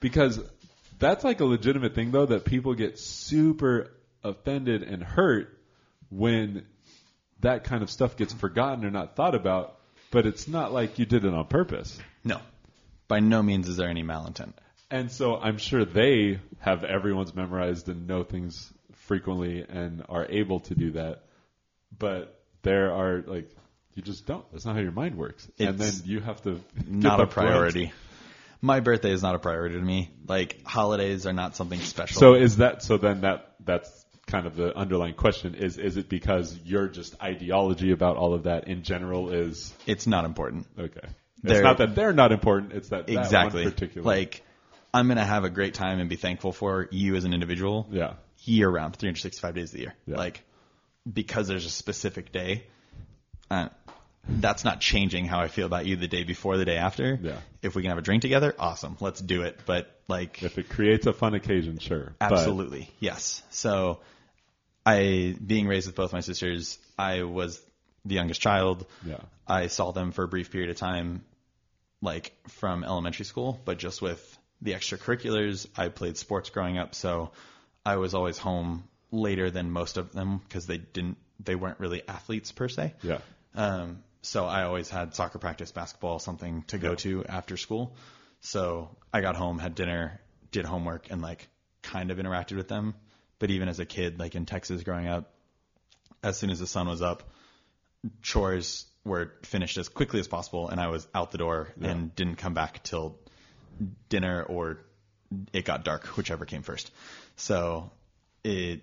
because 0.00 0.40
that's 0.98 1.22
like 1.22 1.40
a 1.40 1.44
legitimate 1.44 1.94
thing 1.94 2.10
though 2.10 2.26
that 2.26 2.44
people 2.44 2.74
get 2.74 2.98
super 2.98 3.92
offended 4.24 4.82
and 4.82 5.02
hurt 5.02 5.56
when 6.08 6.64
that 7.40 7.64
kind 7.64 7.82
of 7.82 7.90
stuff 7.90 8.16
gets 8.16 8.32
forgotten 8.32 8.84
or 8.84 8.90
not 8.90 9.16
thought 9.16 9.34
about. 9.34 9.76
But 10.10 10.26
it's 10.26 10.48
not 10.48 10.72
like 10.72 10.98
you 10.98 11.06
did 11.06 11.24
it 11.24 11.32
on 11.32 11.46
purpose. 11.46 11.98
No, 12.24 12.40
by 13.08 13.20
no 13.20 13.42
means 13.42 13.68
is 13.68 13.76
there 13.76 13.88
any 13.88 14.02
malintent. 14.02 14.54
And 14.90 15.10
so 15.10 15.36
I'm 15.36 15.58
sure 15.58 15.84
they 15.84 16.40
have 16.58 16.82
everyone's 16.82 17.34
memorized 17.34 17.88
and 17.88 18.08
know 18.08 18.24
things 18.24 18.72
frequently 19.06 19.64
and 19.68 20.04
are 20.08 20.26
able 20.26 20.60
to 20.60 20.74
do 20.74 20.92
that. 20.92 21.22
But 21.96 22.40
there 22.62 22.92
are 22.92 23.22
like 23.26 23.50
you 23.94 24.02
just 24.02 24.26
don't. 24.26 24.44
That's 24.52 24.64
not 24.64 24.74
how 24.74 24.80
your 24.80 24.92
mind 24.92 25.16
works. 25.16 25.46
and 25.58 25.78
then 25.78 25.92
you 26.04 26.20
have 26.20 26.42
to 26.42 26.60
Not 26.86 27.20
a 27.20 27.26
priority. 27.26 27.92
My 28.62 28.80
birthday 28.80 29.12
is 29.12 29.22
not 29.22 29.34
a 29.34 29.38
priority 29.38 29.76
to 29.76 29.80
me. 29.80 30.10
Like 30.26 30.64
holidays 30.64 31.26
are 31.26 31.32
not 31.32 31.56
something 31.56 31.80
special. 31.80 32.20
So 32.20 32.34
is 32.34 32.58
that 32.58 32.82
so 32.82 32.98
then 32.98 33.22
that 33.22 33.54
that's 33.64 34.04
kind 34.30 34.46
of 34.46 34.56
the 34.56 34.76
underlying 34.76 35.14
question 35.14 35.54
is 35.54 35.76
is 35.78 35.96
it 35.96 36.08
because 36.08 36.58
your 36.64 36.88
just 36.88 37.20
ideology 37.22 37.90
about 37.90 38.16
all 38.16 38.32
of 38.34 38.44
that 38.44 38.68
in 38.68 38.82
general 38.82 39.30
is 39.30 39.72
it's 39.86 40.06
not 40.06 40.24
important. 40.24 40.66
okay. 40.78 41.00
It's 41.42 41.52
They're- 41.54 41.62
not 41.62 41.78
that 41.78 41.94
they're 41.94 42.12
not 42.12 42.32
important, 42.32 42.72
it's 42.72 42.90
that, 42.90 43.06
that 43.06 43.18
exactly. 43.18 43.64
particular 43.64 44.04
Like 44.06 44.42
I'm 44.92 45.08
gonna 45.08 45.24
have 45.24 45.44
a 45.44 45.50
great 45.50 45.74
time 45.74 46.00
and 46.00 46.08
be 46.08 46.16
thankful 46.16 46.52
for 46.52 46.88
you 46.90 47.16
as 47.16 47.24
an 47.24 47.32
individual. 47.32 47.88
Yeah. 47.90 48.14
Year 48.44 48.68
round, 48.68 48.96
365 48.96 49.54
days 49.54 49.74
a 49.74 49.78
year. 49.78 49.94
Yeah. 50.06 50.16
Like 50.16 50.42
because 51.10 51.48
there's 51.48 51.66
a 51.66 51.70
specific 51.70 52.32
day. 52.32 52.64
Uh, 53.50 53.68
that's 54.28 54.64
not 54.64 54.80
changing 54.80 55.24
how 55.24 55.40
I 55.40 55.48
feel 55.48 55.66
about 55.66 55.86
you 55.86 55.96
the 55.96 56.06
day 56.08 56.24
before, 56.24 56.56
the 56.58 56.64
day 56.64 56.76
after. 56.76 57.18
Yeah. 57.22 57.38
If 57.62 57.74
we 57.74 57.82
can 57.82 57.88
have 57.88 57.98
a 57.98 58.02
drink 58.02 58.22
together, 58.22 58.54
awesome. 58.58 58.96
Let's 59.00 59.20
do 59.20 59.42
it. 59.42 59.60
But 59.66 59.98
like 60.08 60.42
If 60.42 60.58
it 60.58 60.68
creates 60.68 61.06
a 61.06 61.12
fun 61.12 61.34
occasion, 61.34 61.78
sure. 61.78 62.14
But- 62.18 62.32
Absolutely, 62.32 62.90
yes. 63.00 63.42
So, 63.50 64.00
I 64.90 65.36
being 65.44 65.66
raised 65.66 65.86
with 65.86 65.96
both 65.96 66.12
my 66.12 66.20
sisters, 66.20 66.78
I 66.98 67.22
was 67.22 67.60
the 68.04 68.14
youngest 68.14 68.40
child. 68.40 68.86
Yeah. 69.04 69.20
I 69.46 69.66
saw 69.66 69.92
them 69.92 70.12
for 70.12 70.24
a 70.24 70.28
brief 70.28 70.50
period 70.50 70.70
of 70.70 70.76
time, 70.76 71.24
like 72.00 72.32
from 72.48 72.84
elementary 72.84 73.24
school, 73.24 73.60
but 73.64 73.78
just 73.78 74.00
with 74.00 74.38
the 74.62 74.72
extracurriculars, 74.72 75.66
I 75.76 75.88
played 75.88 76.16
sports 76.16 76.50
growing 76.50 76.78
up, 76.78 76.94
so 76.94 77.32
I 77.84 77.96
was 77.96 78.14
always 78.14 78.38
home 78.38 78.84
later 79.10 79.50
than 79.50 79.70
most 79.70 79.96
of 79.96 80.12
them 80.12 80.38
because 80.38 80.66
they 80.66 80.78
didn't, 80.78 81.16
they 81.40 81.54
weren't 81.54 81.80
really 81.80 82.02
athletes 82.06 82.52
per 82.52 82.68
se. 82.68 82.94
yeah. 83.02 83.18
Um, 83.54 84.02
so 84.22 84.44
I 84.44 84.64
always 84.64 84.90
had 84.90 85.14
soccer 85.14 85.38
practice, 85.38 85.72
basketball, 85.72 86.18
something 86.18 86.62
to 86.68 86.78
go 86.78 86.94
to 86.96 87.24
after 87.24 87.56
school. 87.56 87.96
So 88.40 88.90
I 89.12 89.22
got 89.22 89.34
home, 89.34 89.58
had 89.58 89.74
dinner, 89.74 90.20
did 90.52 90.66
homework, 90.66 91.10
and 91.10 91.22
like 91.22 91.48
kind 91.82 92.10
of 92.10 92.18
interacted 92.18 92.56
with 92.56 92.68
them. 92.68 92.94
But 93.40 93.50
even 93.50 93.68
as 93.68 93.80
a 93.80 93.84
kid, 93.84 94.20
like 94.20 94.36
in 94.36 94.46
Texas 94.46 94.84
growing 94.84 95.08
up, 95.08 95.34
as 96.22 96.36
soon 96.36 96.50
as 96.50 96.60
the 96.60 96.66
sun 96.66 96.86
was 96.86 97.02
up, 97.02 97.24
chores 98.22 98.86
were 99.04 99.32
finished 99.42 99.78
as 99.78 99.88
quickly 99.88 100.20
as 100.20 100.28
possible, 100.28 100.68
and 100.68 100.80
I 100.80 100.88
was 100.88 101.08
out 101.14 101.32
the 101.32 101.38
door 101.38 101.68
and 101.80 102.14
didn't 102.14 102.36
come 102.36 102.54
back 102.54 102.84
till 102.84 103.18
dinner 104.08 104.42
or 104.42 104.78
it 105.52 105.64
got 105.64 105.84
dark, 105.84 106.06
whichever 106.16 106.44
came 106.44 106.62
first. 106.62 106.90
So 107.36 107.90
it, 108.44 108.82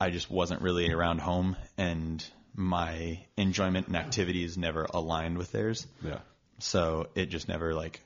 I 0.00 0.10
just 0.10 0.30
wasn't 0.30 0.62
really 0.62 0.90
around 0.92 1.20
home, 1.20 1.56
and 1.76 2.24
my 2.54 3.20
enjoyment 3.36 3.88
and 3.88 3.96
activities 3.96 4.56
never 4.56 4.84
aligned 4.84 5.36
with 5.36 5.52
theirs. 5.52 5.86
Yeah. 6.02 6.20
So 6.58 7.08
it 7.14 7.26
just 7.26 7.48
never 7.48 7.74
like, 7.74 8.02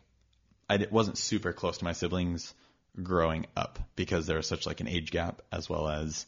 I 0.69 0.79
di- 0.79 0.87
wasn't 0.91 1.19
super 1.19 1.53
close 1.53 1.79
to 1.79 1.85
my 1.85 1.93
siblings 1.93 2.55
growing 3.03 3.47
up 3.57 3.79
because 3.97 4.27
there 4.27 4.37
was 4.37 4.47
such 4.47 4.67
like 4.67 4.81
an 4.81 4.89
age 4.89 5.11
gap 5.11 5.43
as 5.53 5.69
well 5.69 5.89
as 5.89 6.27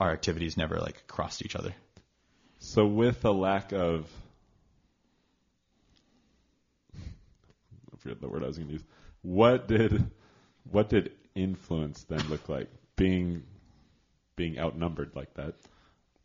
our 0.00 0.10
activities 0.12 0.56
never 0.56 0.78
like 0.78 1.06
crossed 1.06 1.44
each 1.44 1.56
other. 1.56 1.74
So 2.58 2.86
with 2.86 3.24
a 3.24 3.30
lack 3.30 3.72
of 3.72 4.06
I 6.96 7.96
forget 7.98 8.20
the 8.20 8.28
word 8.28 8.42
I 8.42 8.46
was 8.48 8.56
going 8.56 8.68
to 8.68 8.74
use. 8.74 8.84
What 9.22 9.68
did 9.68 10.10
what 10.70 10.88
did 10.88 11.12
influence 11.34 12.02
then 12.04 12.28
look 12.28 12.48
like? 12.48 12.68
Being 12.96 13.42
being 14.36 14.58
outnumbered 14.58 15.12
like 15.14 15.34
that 15.34 15.54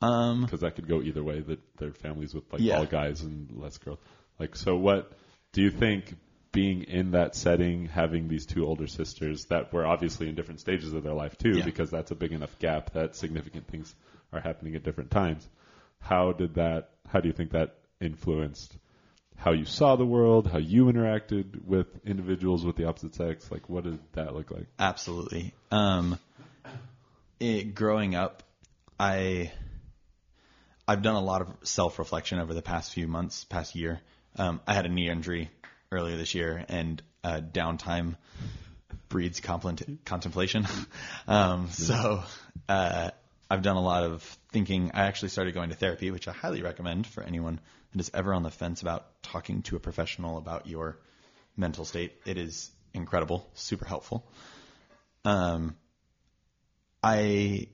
Um, 0.01 0.43
because 0.43 0.61
that 0.61 0.75
could 0.75 0.87
go 0.87 1.01
either 1.01 1.23
way. 1.23 1.39
That 1.41 1.59
their 1.77 1.91
families 1.91 2.33
with 2.33 2.51
like 2.51 2.61
Yeah. 2.61 2.77
all 2.79 2.85
guys 2.85 3.21
and 3.21 3.51
less 3.55 3.77
girls. 3.77 3.99
Like 4.39 4.55
so, 4.55 4.75
what 4.75 5.11
do 5.53 5.61
you 5.61 5.71
think? 5.71 6.15
Being 6.57 6.83
in 6.85 7.11
that 7.11 7.35
setting, 7.35 7.85
having 7.85 8.27
these 8.27 8.47
two 8.47 8.65
older 8.65 8.87
sisters 8.87 9.45
that 9.45 9.71
were 9.71 9.85
obviously 9.85 10.27
in 10.27 10.33
different 10.33 10.59
stages 10.59 10.91
of 10.91 11.03
their 11.03 11.13
life 11.13 11.37
too, 11.37 11.57
Yeah. 11.59 11.65
because 11.65 11.91
that's 11.91 12.09
a 12.09 12.15
big 12.15 12.31
enough 12.31 12.57
gap 12.57 12.93
that 12.93 13.15
significant 13.15 13.67
things 13.67 13.93
are 14.33 14.39
happening 14.39 14.73
at 14.75 14.81
different 14.81 15.11
times. 15.11 15.47
How 15.99 16.31
did 16.31 16.55
that? 16.55 16.89
How 17.07 17.19
do 17.19 17.27
you 17.27 17.33
think 17.33 17.51
that 17.51 17.75
influenced 18.01 18.75
how 19.35 19.51
you 19.51 19.65
saw 19.65 19.97
the 19.97 20.05
world, 20.05 20.47
how 20.47 20.57
you 20.57 20.85
interacted 20.85 21.63
with 21.63 21.85
individuals 22.03 22.65
with 22.65 22.75
the 22.75 22.85
opposite 22.85 23.13
sex? 23.13 23.51
Like, 23.51 23.69
what 23.69 23.83
did 23.83 23.99
that 24.13 24.33
look 24.33 24.49
like? 24.49 24.65
Absolutely. 24.79 25.53
Um, 25.69 26.17
it, 27.39 27.75
growing 27.75 28.15
up, 28.15 28.41
I 28.99 29.51
I've 30.87 31.03
done 31.03 31.17
a 31.17 31.21
lot 31.23 31.41
of 31.43 31.49
self 31.61 31.99
reflection 31.99 32.39
over 32.39 32.55
the 32.55 32.63
past 32.63 32.93
few 32.93 33.07
months, 33.07 33.43
past 33.43 33.75
year. 33.75 34.01
Um, 34.37 34.59
I 34.67 34.73
had 34.73 34.85
a 34.85 34.89
knee 34.89 35.09
injury 35.09 35.49
earlier 35.91 36.17
this 36.17 36.35
year, 36.35 36.65
and 36.67 37.01
uh, 37.23 37.41
downtime 37.41 38.15
breeds 39.09 39.39
contemplation. 39.39 40.67
um, 41.27 41.69
so 41.71 42.23
uh, 42.67 43.11
I've 43.49 43.61
done 43.61 43.77
a 43.77 43.81
lot 43.81 44.03
of 44.03 44.23
thinking. 44.51 44.91
I 44.93 45.05
actually 45.05 45.29
started 45.29 45.53
going 45.53 45.69
to 45.69 45.75
therapy, 45.75 46.11
which 46.11 46.27
I 46.27 46.33
highly 46.33 46.61
recommend 46.61 47.07
for 47.07 47.23
anyone 47.23 47.59
that 47.93 47.99
is 47.99 48.11
ever 48.13 48.33
on 48.33 48.43
the 48.43 48.51
fence 48.51 48.81
about 48.81 49.05
talking 49.23 49.61
to 49.63 49.75
a 49.75 49.79
professional 49.79 50.37
about 50.37 50.67
your 50.67 50.97
mental 51.55 51.85
state. 51.85 52.13
It 52.25 52.37
is 52.37 52.69
incredible, 52.93 53.47
super 53.53 53.85
helpful. 53.85 54.27
Um, 55.23 55.75
I 57.03 57.67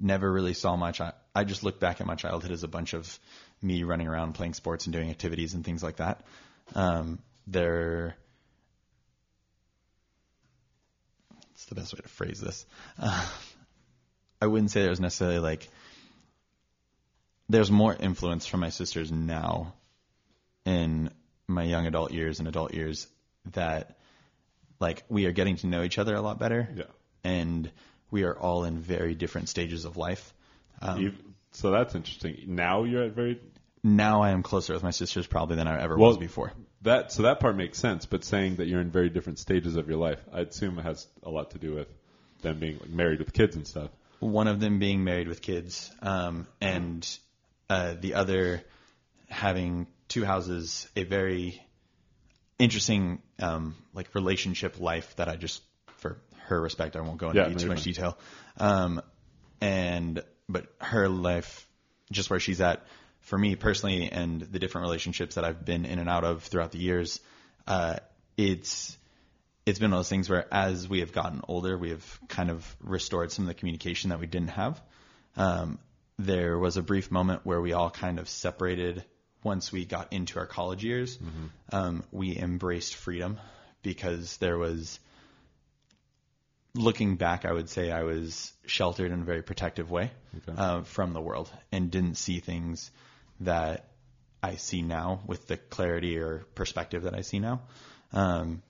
never 0.00 0.30
really 0.30 0.54
saw 0.54 0.76
my 0.76 0.92
child. 0.92 1.14
I 1.34 1.44
just 1.44 1.62
look 1.62 1.78
back 1.78 2.00
at 2.00 2.06
my 2.06 2.14
childhood 2.14 2.50
as 2.50 2.62
a 2.62 2.68
bunch 2.68 2.94
of 2.94 3.18
me 3.62 3.82
running 3.84 4.08
around 4.08 4.34
playing 4.34 4.54
sports 4.54 4.86
and 4.86 4.92
doing 4.92 5.10
activities 5.10 5.54
and 5.54 5.64
things 5.64 5.82
like 5.82 5.96
that. 5.96 6.24
Um, 6.74 7.18
there, 7.46 8.16
what's 11.50 11.64
the 11.66 11.74
best 11.74 11.94
way 11.94 12.00
to 12.02 12.08
phrase 12.08 12.40
this? 12.40 12.66
Uh, 12.98 13.26
I 14.40 14.46
wouldn't 14.46 14.70
say 14.70 14.82
there 14.82 14.90
was 14.90 15.00
necessarily 15.00 15.38
like, 15.38 15.68
there's 17.48 17.70
more 17.70 17.94
influence 17.98 18.46
from 18.46 18.60
my 18.60 18.68
sisters 18.70 19.10
now 19.10 19.72
in 20.64 21.10
my 21.46 21.62
young 21.64 21.86
adult 21.86 22.12
years 22.12 22.38
and 22.40 22.48
adult 22.48 22.74
years 22.74 23.06
that 23.52 23.98
like 24.80 25.02
we 25.08 25.24
are 25.26 25.32
getting 25.32 25.56
to 25.56 25.66
know 25.66 25.82
each 25.82 25.98
other 25.98 26.14
a 26.14 26.20
lot 26.20 26.38
better 26.38 26.68
Yeah. 26.76 26.84
and 27.24 27.70
we 28.10 28.24
are 28.24 28.38
all 28.38 28.64
in 28.64 28.78
very 28.78 29.14
different 29.14 29.48
stages 29.48 29.84
of 29.86 29.96
life. 29.96 30.32
Um, 30.80 31.16
so 31.52 31.70
that's 31.70 31.94
interesting. 31.94 32.44
Now 32.48 32.84
you're 32.84 33.04
at 33.04 33.12
very 33.12 33.40
now 33.96 34.22
I 34.22 34.30
am 34.30 34.42
closer 34.42 34.72
with 34.74 34.82
my 34.82 34.90
sisters 34.90 35.26
probably 35.26 35.56
than 35.56 35.66
I 35.68 35.80
ever 35.80 35.96
Well- 35.96 36.08
was 36.10 36.18
before. 36.18 36.52
That 36.82 37.10
so 37.10 37.22
that 37.24 37.40
part 37.40 37.56
makes 37.56 37.76
sense, 37.76 38.06
but 38.06 38.22
saying 38.22 38.56
that 38.56 38.68
you're 38.68 38.80
in 38.80 38.90
very 38.92 39.08
different 39.10 39.40
stages 39.40 39.74
of 39.74 39.88
your 39.88 39.98
life, 39.98 40.20
I 40.32 40.42
assume 40.42 40.78
it 40.78 40.82
has 40.82 41.08
a 41.24 41.30
lot 41.30 41.50
to 41.50 41.58
do 41.58 41.74
with 41.74 41.88
them 42.42 42.60
being 42.60 42.78
like, 42.78 42.88
married 42.90 43.18
with 43.18 43.32
kids 43.32 43.56
and 43.56 43.66
stuff. 43.66 43.90
One 44.20 44.46
of 44.46 44.60
them 44.60 44.78
being 44.78 45.02
married 45.02 45.26
with 45.26 45.42
kids, 45.42 45.90
um, 46.02 46.46
and 46.60 47.04
uh, 47.68 47.94
the 48.00 48.14
other 48.14 48.62
having 49.28 49.88
two 50.06 50.24
houses, 50.24 50.88
a 50.94 51.02
very 51.02 51.60
interesting 52.58 53.22
um, 53.40 53.74
like 53.92 54.14
relationship 54.14 54.80
life 54.80 55.14
that 55.16 55.28
I 55.28 55.36
just 55.36 55.62
for 55.96 56.18
her 56.46 56.60
respect 56.60 56.96
I 56.96 57.00
won't 57.00 57.18
go 57.18 57.30
into 57.30 57.40
Yeah, 57.40 57.54
too 57.54 57.66
much 57.68 57.78
fine. 57.78 57.84
detail. 57.84 58.18
Um, 58.56 59.02
and 59.60 60.22
but 60.48 60.66
her 60.80 61.08
life, 61.08 61.66
just 62.10 62.30
where 62.30 62.40
she's 62.40 62.60
at, 62.60 62.84
for 63.28 63.38
me 63.38 63.56
personally, 63.56 64.10
and 64.10 64.40
the 64.40 64.58
different 64.58 64.86
relationships 64.86 65.34
that 65.34 65.44
I've 65.44 65.64
been 65.64 65.84
in 65.84 65.98
and 65.98 66.08
out 66.08 66.24
of 66.24 66.42
throughout 66.44 66.72
the 66.72 66.78
years, 66.78 67.20
uh, 67.66 67.96
it's 68.36 68.96
it's 69.66 69.78
been 69.78 69.90
one 69.90 69.98
of 69.98 70.04
those 70.04 70.08
things 70.08 70.30
where 70.30 70.46
as 70.52 70.88
we 70.88 71.00
have 71.00 71.12
gotten 71.12 71.42
older, 71.46 71.76
we 71.76 71.90
have 71.90 72.20
kind 72.28 72.50
of 72.50 72.76
restored 72.80 73.30
some 73.30 73.44
of 73.44 73.48
the 73.48 73.54
communication 73.54 74.10
that 74.10 74.18
we 74.18 74.26
didn't 74.26 74.48
have. 74.50 74.80
Um, 75.36 75.78
there 76.18 76.58
was 76.58 76.78
a 76.78 76.82
brief 76.82 77.10
moment 77.10 77.42
where 77.44 77.60
we 77.60 77.74
all 77.74 77.90
kind 77.90 78.18
of 78.18 78.30
separated 78.30 79.04
once 79.44 79.70
we 79.70 79.84
got 79.84 80.10
into 80.12 80.38
our 80.38 80.46
college 80.46 80.82
years. 80.82 81.18
Um, 81.70 82.02
we 82.10 82.34
embraced 82.36 82.94
freedom 82.94 83.38
because 83.82 84.38
there 84.38 84.56
was, 84.56 84.98
looking 86.74 87.16
back, 87.16 87.44
I 87.44 87.52
would 87.52 87.68
say 87.68 87.90
I 87.92 88.02
was 88.04 88.52
sheltered 88.66 89.12
in 89.12 89.20
a 89.20 89.24
very 89.24 89.42
protective 89.42 89.90
way 89.90 90.10
Okay. 90.38 90.52
uh, 90.56 90.82
from 90.82 91.12
the 91.12 91.20
world 91.20 91.50
and 91.72 91.90
didn't 91.90 92.16
see 92.16 92.40
things 92.40 92.90
that 93.40 93.88
I 94.42 94.56
see 94.56 94.82
now 94.82 95.20
with 95.26 95.46
the 95.46 95.56
clarity 95.56 96.18
or 96.18 96.44
perspective 96.54 97.02
that 97.04 97.14
I 97.14 97.22
see 97.22 97.38
now. 97.38 97.62
Um, 98.12 98.62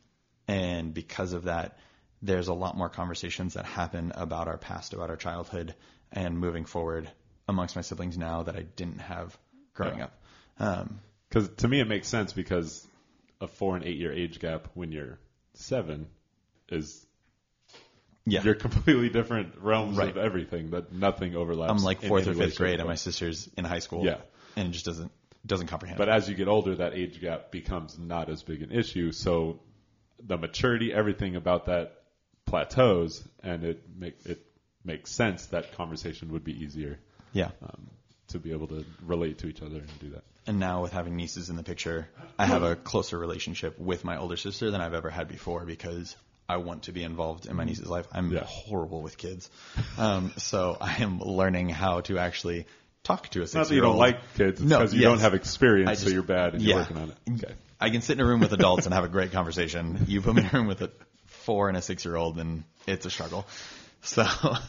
and 0.47 0.95
because 0.95 1.33
of 1.33 1.45
that, 1.45 1.79
there's 2.23 2.49
a 2.49 2.55
lot 2.55 2.77
more 2.77 2.89
conversations 2.89 3.55
that 3.55 3.65
happen 3.65 4.13
about 4.15 4.49
our 4.49 4.59
past, 4.59 4.93
about 4.95 5.11
our 5.11 5.17
childhood, 5.17 5.75
and 6.11 6.39
moving 6.39 6.65
forward 6.65 7.09
amongst 7.47 7.77
my 7.77 7.83
siblings 7.83 8.17
now 8.19 8.43
that 8.43 8.57
I 8.57 8.63
didn't 8.63 8.99
have 9.01 9.37
growing 9.75 9.99
Yeah. 9.99 10.05
up. 10.05 10.23
Um, 10.59 11.01
Because 11.29 11.49
to 11.59 11.69
me, 11.69 11.81
it 11.81 11.87
makes 11.89 12.09
sense 12.09 12.33
because 12.33 12.87
a 13.41 13.47
four 13.47 13.77
and 13.77 13.85
eight 13.85 13.99
year 13.99 14.13
age 14.13 14.41
gap 14.41 14.69
when 14.75 14.91
you're 14.91 15.19
seven 15.55 16.09
is 16.71 17.05
yeah, 18.27 18.43
you're 18.43 18.55
completely 18.55 19.09
different 19.09 19.57
realms 19.61 19.97
Right. 19.97 20.11
of 20.11 20.17
everything 20.17 20.71
that 20.71 20.93
nothing 20.93 21.35
overlaps. 21.37 21.71
I'm 21.71 21.85
like 21.85 22.03
fourth 22.03 22.27
or 22.27 22.35
fifth 22.35 22.57
grade, 22.57 22.79
and 22.81 22.89
my 22.89 22.95
sister's 22.97 23.49
in 23.57 23.65
high 23.65 23.79
school. 23.79 24.05
Yeah. 24.05 24.19
And 24.59 24.73
just 24.73 24.85
doesn't 24.85 25.11
doesn't 25.47 25.69
comprehend. 25.69 25.99
But 25.99 26.09
as 26.09 26.29
you 26.29 26.35
get 26.35 26.49
older, 26.49 26.75
that 26.77 26.95
age 26.95 27.21
gap 27.21 27.51
becomes 27.51 27.99
not 27.99 28.29
as 28.29 28.43
big 28.43 28.61
an 28.63 28.71
issue. 28.73 29.13
So 29.13 29.61
the 30.23 30.37
maturity, 30.37 30.93
everything 30.93 31.37
about 31.37 31.67
that 31.67 32.03
plateaus, 32.47 33.23
and 33.43 33.65
it 33.65 33.83
make 33.97 34.17
it 34.25 34.45
makes 34.85 35.11
sense 35.13 35.47
that 35.47 35.73
conversation 35.77 36.33
would 36.33 36.45
be 36.45 36.53
easier 36.65 36.99
yeah, 37.33 37.51
um, 37.63 37.89
to 38.29 38.39
be 38.39 38.53
able 38.53 38.67
to 38.69 38.85
relate 39.05 39.39
to 39.39 39.47
each 39.49 39.61
other 39.63 39.77
and 39.77 39.99
do 40.01 40.11
that. 40.11 40.25
and 40.47 40.59
now 40.59 40.81
with 40.83 40.93
having 40.93 41.15
nieces 41.17 41.51
in 41.51 41.57
the 41.57 41.63
picture, 41.63 42.09
I 42.39 42.47
have 42.47 42.63
a 42.63 42.75
closer 42.75 43.19
relationship 43.19 43.79
with 43.79 44.05
my 44.05 44.17
older 44.17 44.37
sister 44.37 44.71
than 44.71 44.81
I've 44.81 44.95
ever 44.95 45.11
had 45.11 45.29
before 45.29 45.65
because 45.67 46.17
I 46.49 46.57
want 46.57 46.85
to 46.85 46.93
be 46.93 47.03
involved 47.03 47.45
in 47.47 47.55
my 47.57 47.65
niece's 47.65 47.89
life. 47.89 48.07
I'm 48.13 48.33
Yeah. 48.33 48.45
horrible 48.45 49.03
with 49.03 49.19
kids, 49.19 49.51
um, 49.99 50.33
so 50.39 50.79
I 50.81 51.03
am 51.03 51.21
learning 51.21 51.69
how 51.69 52.01
to 52.03 52.19
actually 52.19 52.65
talk 53.05 53.29
to 53.31 53.39
a 53.39 53.43
Not 53.43 53.51
that 53.53 53.59
you 53.59 53.65
six-year-old. 53.65 53.93
don't 53.95 53.99
like 53.99 54.35
kids, 54.37 54.61
it's 54.61 54.71
No, 54.71 54.79
because 54.79 54.95
you 54.95 55.01
yes. 55.01 55.09
don't 55.11 55.21
have 55.21 55.35
experience, 55.35 55.91
I 55.91 55.95
so 55.95 56.03
just- 56.05 56.15
you're 56.15 56.23
bad 56.23 56.55
and 56.55 56.63
yeah. 56.63 56.69
you're 56.69 56.83
working 56.83 56.97
on 56.99 57.09
it. 57.11 57.17
Mm. 57.27 57.45
Okay. 57.45 57.55
I 57.81 57.91
can 57.91 58.03
sit 58.03 58.19
in 58.19 58.21
a 58.25 58.29
room 58.29 58.41
with 58.41 58.53
adults 58.53 58.87
and 58.87 58.95
have 58.95 59.05
a 59.05 59.09
great 59.09 59.31
conversation. 59.33 60.05
You 60.09 60.21
put 60.21 60.35
me 60.35 60.43
in 60.43 60.49
a 60.49 60.51
room 60.59 60.67
with 60.67 60.83
a 60.83 60.91
four 61.27 61.69
and 61.69 61.77
a 61.79 61.83
six-year-old, 61.83 62.39
and 62.39 62.65
it's 62.87 63.07
a 63.07 63.11
struggle. 63.11 63.47
So 64.03 64.23
I 64.25 64.61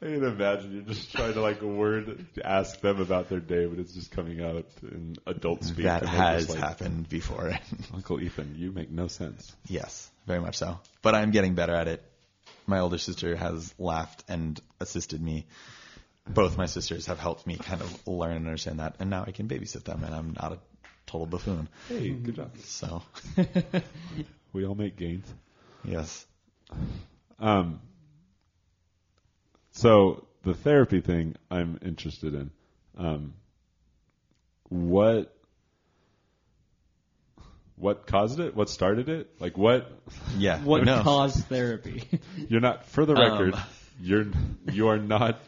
can 0.00 0.24
imagine 0.24 0.72
you're 0.74 0.82
just 0.82 1.10
trying 1.12 1.34
to 1.34 1.40
like 1.40 1.60
a 1.62 1.66
word 1.66 2.26
to 2.36 2.46
ask 2.46 2.80
them 2.80 3.00
about 3.00 3.28
their 3.28 3.40
day, 3.40 3.66
but 3.66 3.78
it's 3.80 3.94
just 3.94 4.10
coming 4.12 4.42
out 4.42 4.64
in 4.82 5.16
adult 5.26 5.64
speak. 5.64 5.84
that 5.84 6.02
and 6.02 6.10
they're 6.12 6.16
has 6.20 6.48
like, 6.50 6.58
happened 6.58 7.08
before. 7.08 7.52
Uncle 7.94 8.20
Ethan, 8.20 8.54
you 8.56 8.70
make 8.72 8.90
no 8.90 9.06
sense. 9.08 9.54
yes, 9.66 10.10
very 10.26 10.40
much 10.40 10.56
so. 10.56 10.78
But 11.02 11.14
I'm 11.14 11.30
getting 11.32 11.54
better 11.54 11.74
at 11.74 11.88
it. 11.88 12.02
My 12.66 12.80
older 12.80 12.98
sister 12.98 13.34
has 13.34 13.74
laughed 13.78 14.22
and 14.28 14.60
assisted 14.80 15.20
me. 15.22 15.46
Both 16.28 16.56
my 16.56 16.66
sisters 16.66 17.06
have 17.06 17.18
helped 17.18 17.46
me 17.46 17.56
kind 17.56 17.80
of 17.80 18.06
learn 18.06 18.36
and 18.36 18.46
understand 18.46 18.80
that, 18.80 18.96
and 19.00 19.10
now 19.10 19.24
I 19.26 19.32
can 19.32 19.48
babysit 19.48 19.84
them, 19.84 20.04
and 20.04 20.14
I'm 20.14 20.34
not 20.40 20.52
a 20.52 20.58
total 21.06 21.26
buffoon. 21.26 21.68
Hey, 21.88 22.10
good 22.10 22.36
job. 22.36 22.50
So 22.64 23.02
We 24.52 24.64
all 24.66 24.74
make 24.74 24.96
gains. 24.96 25.26
yes, 25.84 26.26
Um, 27.38 27.80
so 29.72 30.26
the 30.44 30.54
therapy 30.54 31.00
thing 31.00 31.36
I'm 31.50 31.78
interested 31.82 32.34
in. 32.34 32.50
Um, 32.96 33.34
what 34.68 35.34
what 37.76 38.06
caused 38.06 38.40
it? 38.40 38.56
What 38.56 38.68
started 38.68 39.08
it? 39.08 39.30
Like 39.38 39.56
what? 39.56 39.90
yeah. 40.36 40.58
What 40.60 40.84
no. 40.84 41.02
caused 41.02 41.44
therapy? 41.46 42.04
You're 42.48 42.60
not. 42.60 42.86
For 42.86 43.06
the 43.06 43.14
record, 43.14 43.54
Um. 43.54 43.60
you're 44.00 44.26
you 44.72 44.88
are 44.88 44.98
not. 44.98 45.38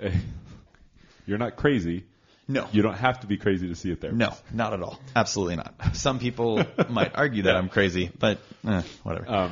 You're 1.26 1.38
not 1.38 1.56
crazy. 1.56 2.04
No. 2.46 2.66
You 2.72 2.80
don't 2.82 2.96
have 2.96 3.20
to 3.20 3.26
be 3.26 3.36
crazy 3.36 3.68
to 3.68 3.74
see 3.74 3.92
a 3.92 3.96
therapist. 3.96 4.42
No, 4.50 4.56
not 4.56 4.72
at 4.72 4.82
all. 4.82 4.98
Absolutely 5.14 5.56
not. 5.56 5.74
Some 5.94 6.18
people 6.18 6.64
might 6.88 7.12
argue 7.14 7.42
that 7.42 7.56
I'm 7.56 7.68
crazy, 7.68 8.10
but 8.18 8.38
eh, 8.66 8.82
whatever. 9.02 9.50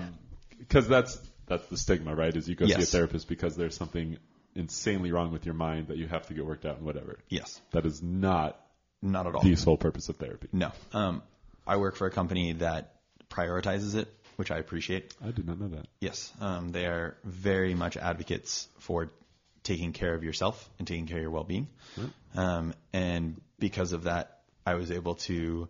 because 0.59 0.89
that's 0.89 1.19
that's 1.47 1.67
the 1.69 1.77
stigma, 1.77 2.15
right? 2.15 2.35
Is 2.35 2.49
you 2.49 2.55
go 2.55 2.67
see 2.67 2.73
a 2.73 2.79
therapist 2.79 3.29
because 3.29 3.55
there's 3.55 3.77
something 3.77 4.17
insanely 4.55 5.13
wrong 5.13 5.31
with 5.31 5.45
your 5.45 5.55
mind 5.55 5.89
that 5.89 5.99
you 5.99 6.07
have 6.09 6.27
to 6.29 6.35
get 6.35 6.47
worked 6.47 6.65
out 6.65 6.79
and 6.79 6.87
whatever. 6.87 7.19
yes, 7.29 7.61
That 7.73 7.85
is 7.85 8.03
not 8.03 8.59
not 9.03 9.27
at 9.27 9.35
all. 9.35 9.43
the 9.43 9.55
sole 9.57 9.77
purpose 9.77 10.09
of 10.09 10.17
therapy. 10.17 10.49
No. 10.53 10.73
Um, 10.95 11.23
I 11.67 11.77
work 11.77 11.97
for 11.97 12.07
a 12.07 12.11
company 12.11 12.53
that 12.55 12.95
prioritizes 13.29 13.95
it, 13.95 14.09
which 14.37 14.51
I 14.51 14.57
appreciate. 14.57 15.15
I 15.23 15.33
did 15.33 15.47
not 15.47 15.61
know 15.61 15.69
that. 15.69 15.87
Yes, 16.01 16.33
um, 16.41 16.71
they 16.71 16.87
are 16.87 17.19
very 17.25 17.75
much 17.75 17.99
advocates 17.99 18.67
for 18.79 19.11
taking 19.67 19.93
care 19.93 20.15
of 20.15 20.23
yourself 20.23 20.71
and 20.79 20.87
taking 20.87 21.07
care 21.07 21.19
of 21.19 21.23
your 21.23 21.31
well-being. 21.31 21.69
Um, 22.37 22.75
and 22.93 23.41
because 23.59 23.93
of 23.93 24.05
that, 24.05 24.41
I 24.65 24.75
was 24.75 24.91
able 24.91 25.17
to 25.27 25.69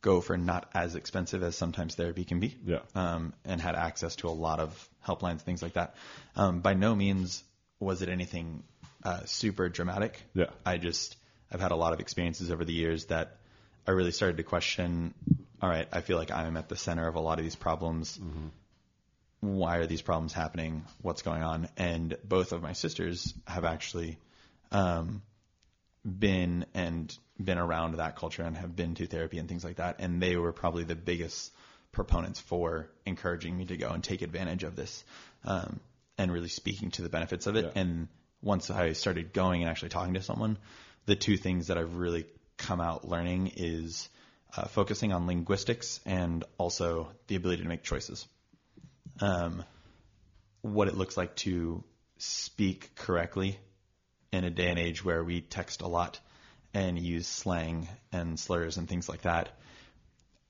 go 0.00 0.20
for 0.20 0.36
not 0.36 0.68
as 0.74 0.94
expensive 0.94 1.42
as 1.42 1.56
sometimes 1.56 1.94
therapy 1.94 2.24
can 2.24 2.38
be. 2.38 2.54
Yeah. 2.64 2.80
Um, 2.94 3.32
and 3.44 3.60
had 3.60 3.74
access 3.74 4.16
to 4.16 4.28
a 4.28 4.36
lot 4.46 4.60
of 4.60 4.88
helplines, 5.06 5.40
things 5.40 5.62
like 5.62 5.72
that. 5.74 5.94
Um, 6.36 6.60
by 6.60 6.74
no 6.74 6.94
means 6.94 7.42
was 7.80 8.02
it 8.02 8.08
anything 8.08 8.62
uh, 9.04 9.24
super 9.24 9.68
dramatic. 9.68 10.22
Yeah. 10.34 10.50
I 10.64 10.76
just 10.76 11.16
I've 11.50 11.60
had 11.60 11.72
a 11.72 11.76
lot 11.76 11.92
of 11.92 12.00
experiences 12.00 12.50
over 12.50 12.64
the 12.64 12.72
years 12.72 13.06
that 13.06 13.36
I 13.86 13.92
really 13.92 14.12
started 14.12 14.36
to 14.38 14.42
question. 14.42 15.14
All 15.62 15.68
right, 15.68 15.88
I 15.92 16.00
feel 16.00 16.18
like 16.18 16.30
I'm 16.30 16.56
at 16.56 16.68
the 16.68 16.76
center 16.76 17.06
of 17.06 17.14
a 17.14 17.20
lot 17.20 17.38
of 17.38 17.44
these 17.44 17.56
problems. 17.56 18.18
Why 19.44 19.76
are 19.76 19.86
these 19.86 20.02
problems 20.02 20.32
happening? 20.32 20.84
What's 21.02 21.22
going 21.22 21.42
on? 21.42 21.68
And 21.76 22.16
both 22.24 22.52
of 22.52 22.62
my 22.62 22.72
sisters 22.72 23.34
have 23.46 23.64
actually 23.64 24.18
um, 24.72 25.22
been 26.04 26.66
and 26.74 27.16
been 27.42 27.58
around 27.58 27.96
that 27.96 28.16
culture 28.16 28.42
and 28.42 28.56
have 28.56 28.74
been 28.74 28.94
to 28.94 29.06
therapy 29.06 29.38
and 29.38 29.48
things 29.48 29.64
like 29.64 29.76
that. 29.76 29.96
And 29.98 30.22
they 30.22 30.36
were 30.36 30.52
probably 30.52 30.84
the 30.84 30.94
biggest 30.94 31.52
proponents 31.92 32.40
for 32.40 32.88
encouraging 33.04 33.56
me 33.56 33.66
to 33.66 33.76
go 33.76 33.90
and 33.90 34.02
take 34.02 34.22
advantage 34.22 34.64
of 34.64 34.76
this 34.76 35.04
um, 35.44 35.80
and 36.16 36.32
really 36.32 36.48
speaking 36.48 36.90
to 36.92 37.02
the 37.02 37.08
benefits 37.08 37.46
of 37.46 37.56
it. 37.56 37.64
Yeah. 37.64 37.82
And 37.82 38.08
once 38.42 38.70
I 38.70 38.92
started 38.92 39.32
going 39.32 39.62
and 39.62 39.70
actually 39.70 39.90
talking 39.90 40.14
to 40.14 40.22
someone, 40.22 40.58
the 41.06 41.16
two 41.16 41.36
things 41.36 41.68
that 41.68 41.78
I've 41.78 41.96
really 41.96 42.26
come 42.56 42.80
out 42.80 43.06
learning 43.06 43.52
is 43.56 44.08
uh, 44.56 44.66
focusing 44.68 45.12
on 45.12 45.26
linguistics 45.26 46.00
and 46.06 46.44
also 46.58 47.08
the 47.26 47.36
ability 47.36 47.62
to 47.62 47.68
make 47.68 47.82
choices. 47.82 48.26
Um, 49.20 49.64
what 50.62 50.88
it 50.88 50.96
looks 50.96 51.16
like 51.16 51.36
to 51.36 51.84
speak 52.18 52.94
correctly 52.96 53.58
in 54.32 54.44
a 54.44 54.50
day 54.50 54.68
and 54.68 54.78
age 54.78 55.04
where 55.04 55.22
we 55.22 55.40
text 55.40 55.82
a 55.82 55.86
lot 55.86 56.18
and 56.72 56.98
use 56.98 57.26
slang 57.26 57.88
and 58.12 58.38
slurs 58.38 58.76
and 58.76 58.88
things 58.88 59.08
like 59.08 59.22
that, 59.22 59.50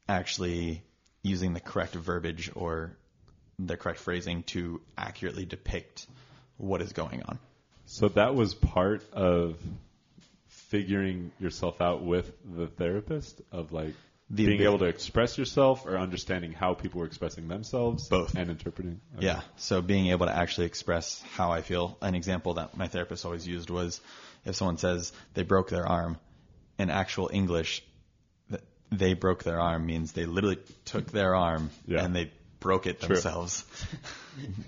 actually 0.09 0.83
using 1.23 1.53
the 1.53 1.61
correct 1.61 1.95
verbiage 1.95 2.51
or 2.55 2.97
the 3.59 3.77
correct 3.77 4.01
phrasing 4.01 4.43
to 4.45 4.81
accurately 4.97 5.45
depict 5.45 6.07
what 6.57 6.81
is 6.81 6.93
going 6.93 7.23
on. 7.23 7.39
So 7.87 8.09
that 8.09 8.35
was 8.35 8.55
part 8.55 9.03
of 9.13 9.59
figuring 10.49 11.31
yourself 11.39 11.81
out 11.81 12.03
with 12.03 12.33
the 12.57 12.67
therapist 12.67 13.41
of 13.53 13.73
like 13.73 13.95
The 14.35 14.47
being 14.47 14.63
able 14.63 14.79
to 14.81 14.87
express 14.87 15.39
yourself 15.39 15.87
or 15.87 15.97
understanding 15.99 16.53
how 16.53 16.75
people 16.75 17.01
were 17.01 17.07
expressing 17.07 17.49
themselves 17.49 18.09
Both. 18.09 18.35
and 18.35 18.51
interpreting. 18.51 19.01
Okay. 19.17 19.27
Yeah. 19.27 19.43
So 19.57 19.81
being 19.81 20.09
able 20.09 20.27
to 20.27 20.37
actually 20.37 20.67
express 20.67 21.23
how 21.33 21.53
I 21.53 21.63
feel. 21.63 21.97
An 22.01 22.15
example 22.15 22.55
that 22.55 22.77
my 22.77 22.89
therapist 22.89 23.25
always 23.25 23.47
used 23.47 23.71
was 23.71 24.01
if 24.45 24.57
someone 24.57 24.79
says 24.79 25.13
they 25.35 25.43
broke 25.43 25.71
their 25.71 25.87
arm, 25.87 26.19
in 26.79 26.91
actual 26.91 27.31
English, 27.33 27.85
they 28.91 29.15
broke 29.15 29.45
their 29.45 29.61
arm 29.61 29.87
means 29.87 30.13
they 30.13 30.27
literally 30.27 30.59
took 30.85 31.11
their 31.13 31.35
arm 31.35 31.71
Yeah. 31.87 32.05
and 32.05 32.15
they 32.15 32.33
broke 32.61 32.87
it 32.87 33.01
True. 33.01 33.09
themselves. 33.17 33.65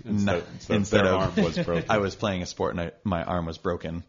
Instead, 0.05 0.43
No, 0.69 0.75
instead, 0.75 1.05
their 1.05 1.13
arm 1.13 1.33
was 1.35 1.57
broken. 1.57 1.85
I 1.89 1.97
was 1.97 2.15
playing 2.15 2.41
a 2.41 2.45
sport 2.45 2.71
and 2.75 2.81
I, 2.81 2.91
my 3.03 3.23
arm 3.23 3.45
was 3.45 3.57
broken. 3.57 4.03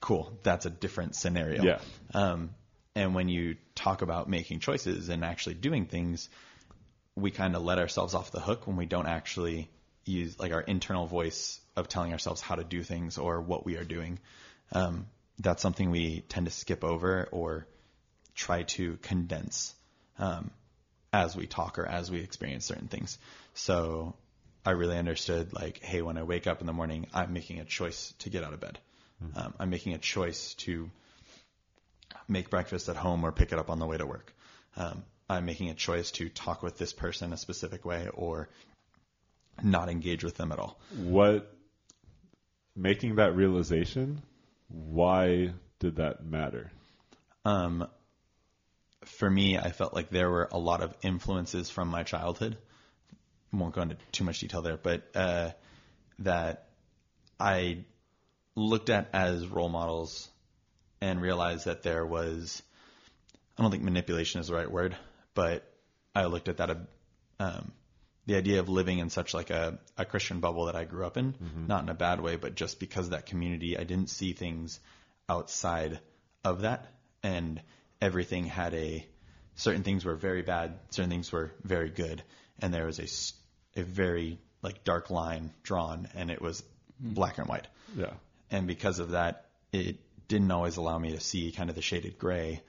Cool. 0.00 0.32
That's 0.42 0.66
a 0.66 0.70
different 0.70 1.14
scenario. 1.14 1.62
Yeah. 1.62 1.78
Um, 2.14 2.50
and 2.94 3.14
when 3.14 3.28
you 3.28 3.56
talk 3.74 4.02
about 4.02 4.28
making 4.28 4.60
choices 4.60 5.08
and 5.08 5.24
actually 5.24 5.54
doing 5.54 5.86
things, 5.86 6.28
we 7.14 7.30
kind 7.30 7.56
of 7.56 7.62
let 7.62 7.78
ourselves 7.78 8.14
off 8.14 8.30
the 8.30 8.40
hook 8.40 8.66
when 8.66 8.76
we 8.76 8.86
don't 8.86 9.06
actually 9.06 9.70
use 10.04 10.38
like 10.38 10.52
our 10.52 10.60
internal 10.60 11.06
voice 11.06 11.60
of 11.76 11.88
telling 11.88 12.12
ourselves 12.12 12.40
how 12.40 12.54
to 12.54 12.64
do 12.64 12.82
things 12.82 13.18
or 13.18 13.40
what 13.40 13.64
we 13.64 13.76
are 13.76 13.84
doing. 13.84 14.18
Um, 14.72 15.06
that's 15.38 15.62
something 15.62 15.90
we 15.90 16.20
tend 16.28 16.46
to 16.46 16.52
skip 16.52 16.84
over 16.84 17.28
or 17.30 17.66
try 18.34 18.62
to 18.62 18.96
condense 19.02 19.74
um, 20.18 20.50
as 21.12 21.34
we 21.34 21.46
talk 21.46 21.78
or 21.78 21.86
as 21.86 22.10
we 22.10 22.20
experience 22.20 22.64
certain 22.66 22.88
things. 22.88 23.18
So 23.54 24.14
I 24.64 24.72
really 24.72 24.96
understood 24.98 25.52
like, 25.52 25.82
hey, 25.82 26.02
when 26.02 26.18
I 26.18 26.22
wake 26.22 26.46
up 26.46 26.60
in 26.60 26.66
the 26.66 26.72
morning, 26.72 27.06
I'm 27.14 27.32
making 27.32 27.60
a 27.60 27.64
choice 27.64 28.12
to 28.20 28.30
get 28.30 28.44
out 28.44 28.52
of 28.52 28.60
bed. 28.60 28.78
Um, 29.36 29.54
I'm 29.60 29.70
making 29.70 29.94
a 29.94 29.98
choice 29.98 30.54
to 30.54 30.90
make 32.28 32.50
breakfast 32.50 32.88
at 32.88 32.96
home 32.96 33.24
or 33.24 33.32
pick 33.32 33.52
it 33.52 33.58
up 33.58 33.70
on 33.70 33.78
the 33.78 33.86
way 33.86 33.96
to 33.96 34.06
work. 34.06 34.34
Um, 34.76 35.04
I'm 35.28 35.46
making 35.46 35.70
a 35.70 35.74
choice 35.74 36.10
to 36.12 36.28
talk 36.28 36.62
with 36.62 36.78
this 36.78 36.92
person 36.92 37.32
a 37.32 37.36
specific 37.36 37.84
way 37.84 38.08
or 38.12 38.48
not 39.62 39.88
engage 39.88 40.24
with 40.24 40.36
them 40.36 40.52
at 40.52 40.58
all. 40.58 40.78
What 40.96 41.54
making 42.74 43.16
that 43.16 43.34
realization? 43.34 44.22
Why 44.68 45.52
did 45.78 45.96
that 45.96 46.24
matter? 46.24 46.70
Um, 47.44 47.86
for 49.04 49.28
me, 49.28 49.58
I 49.58 49.70
felt 49.70 49.94
like 49.94 50.10
there 50.10 50.30
were 50.30 50.48
a 50.52 50.58
lot 50.58 50.82
of 50.82 50.96
influences 51.02 51.70
from 51.70 51.88
my 51.88 52.02
childhood. 52.02 52.56
Won't 53.52 53.74
go 53.74 53.82
into 53.82 53.96
too 54.12 54.24
much 54.24 54.38
detail 54.38 54.62
there, 54.62 54.78
but 54.78 55.02
uh, 55.14 55.50
that 56.20 56.68
I 57.38 57.84
looked 58.54 58.90
at 58.90 59.08
as 59.12 59.46
role 59.46 59.68
models 59.68 60.28
and 61.02 61.20
realized 61.20 61.64
that 61.64 61.82
there 61.82 62.06
was, 62.06 62.62
I 63.58 63.62
don't 63.62 63.72
think 63.72 63.82
manipulation 63.82 64.40
is 64.40 64.46
the 64.46 64.54
right 64.54 64.70
word, 64.70 64.96
but 65.34 65.68
I 66.14 66.26
looked 66.26 66.46
at 66.46 66.58
that, 66.58 66.70
uh, 66.70 66.74
um, 67.40 67.72
the 68.26 68.36
idea 68.36 68.60
of 68.60 68.68
living 68.68 69.00
in 69.00 69.10
such 69.10 69.34
like 69.34 69.50
a, 69.50 69.80
a 69.98 70.04
Christian 70.04 70.38
bubble 70.38 70.66
that 70.66 70.76
I 70.76 70.84
grew 70.84 71.04
up 71.04 71.16
in, 71.16 71.34
not 71.66 71.82
in 71.82 71.88
a 71.88 71.94
bad 71.94 72.20
way, 72.20 72.36
but 72.36 72.54
just 72.54 72.78
because 72.78 73.06
of 73.06 73.10
that 73.10 73.26
community, 73.26 73.76
I 73.76 73.82
didn't 73.82 74.10
see 74.10 74.32
things 74.32 74.78
outside 75.28 75.98
of 76.44 76.60
that. 76.60 76.86
And 77.24 77.60
everything 78.00 78.44
had 78.44 78.72
a, 78.72 79.04
certain 79.56 79.82
things 79.82 80.04
were 80.04 80.14
very 80.14 80.42
bad, 80.42 80.78
certain 80.90 81.10
things 81.10 81.32
were 81.32 81.50
very 81.64 81.90
good. 81.90 82.22
And 82.60 82.72
there 82.72 82.86
was 82.86 83.00
a, 83.00 83.80
a 83.80 83.82
very 83.82 84.38
like 84.62 84.84
dark 84.84 85.10
line 85.10 85.50
drawn 85.64 86.06
and 86.14 86.30
it 86.30 86.40
was 86.40 86.62
black 87.00 87.38
and 87.38 87.48
white. 87.48 87.66
Yeah. 87.96 88.12
And 88.52 88.68
because 88.68 89.00
of 89.00 89.10
that, 89.10 89.46
it 89.72 89.98
didn't 90.32 90.50
always 90.50 90.78
allow 90.78 90.98
me 90.98 91.12
to 91.12 91.20
see 91.20 91.52
kind 91.52 91.68
of 91.68 91.76
the 91.76 91.82
shaded 91.82 92.18
gray 92.18 92.62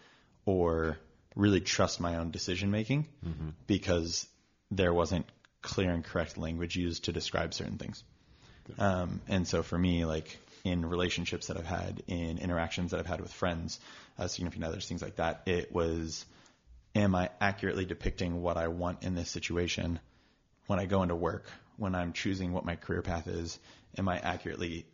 or 0.45 0.97
really 1.33 1.61
trust 1.61 2.01
my 2.01 2.17
own 2.17 2.29
decision 2.29 2.71
making 2.71 3.07
because 3.67 4.27
there 4.69 4.93
wasn't 4.93 5.25
clear 5.61 5.91
and 5.91 6.03
correct 6.03 6.37
language 6.37 6.75
used 6.75 7.05
to 7.05 7.13
describe 7.13 7.53
certain 7.53 7.77
things. 7.77 8.03
Um, 8.77 9.21
and 9.29 9.47
so 9.47 9.63
for 9.63 9.77
me, 9.77 10.03
like 10.03 10.37
in 10.65 10.85
relationships 10.85 11.47
that 11.47 11.57
I've 11.57 11.65
had, 11.65 12.03
in 12.07 12.37
interactions 12.37 12.91
that 12.91 12.99
I've 12.99 13.05
had 13.07 13.21
with 13.21 13.31
friends, 13.31 13.79
uh, 14.19 14.27
significant 14.27 14.65
others, 14.65 14.85
things 14.87 15.01
like 15.01 15.15
that, 15.15 15.43
it 15.45 15.71
was, 15.71 16.25
am 16.95 17.15
I 17.15 17.29
accurately 17.39 17.85
depicting 17.85 18.41
what 18.41 18.57
I 18.57 18.67
want 18.67 19.03
in 19.03 19.15
this 19.15 19.29
situation? 19.29 19.99
When 20.67 20.79
I 20.79 20.85
go 20.85 21.01
into 21.01 21.15
work, 21.15 21.45
when 21.77 21.95
I'm 21.95 22.11
choosing 22.11 22.51
what 22.51 22.65
my 22.65 22.75
career 22.75 23.01
path 23.01 23.27
is, 23.27 23.57
am 23.97 24.09
I 24.09 24.19
accurately 24.19 24.85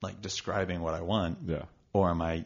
like 0.00 0.22
describing 0.22 0.80
what 0.80 0.94
I 0.94 1.02
want? 1.02 1.38
Yeah. 1.46 1.64
Or 1.94 2.10
am 2.10 2.20
I 2.20 2.44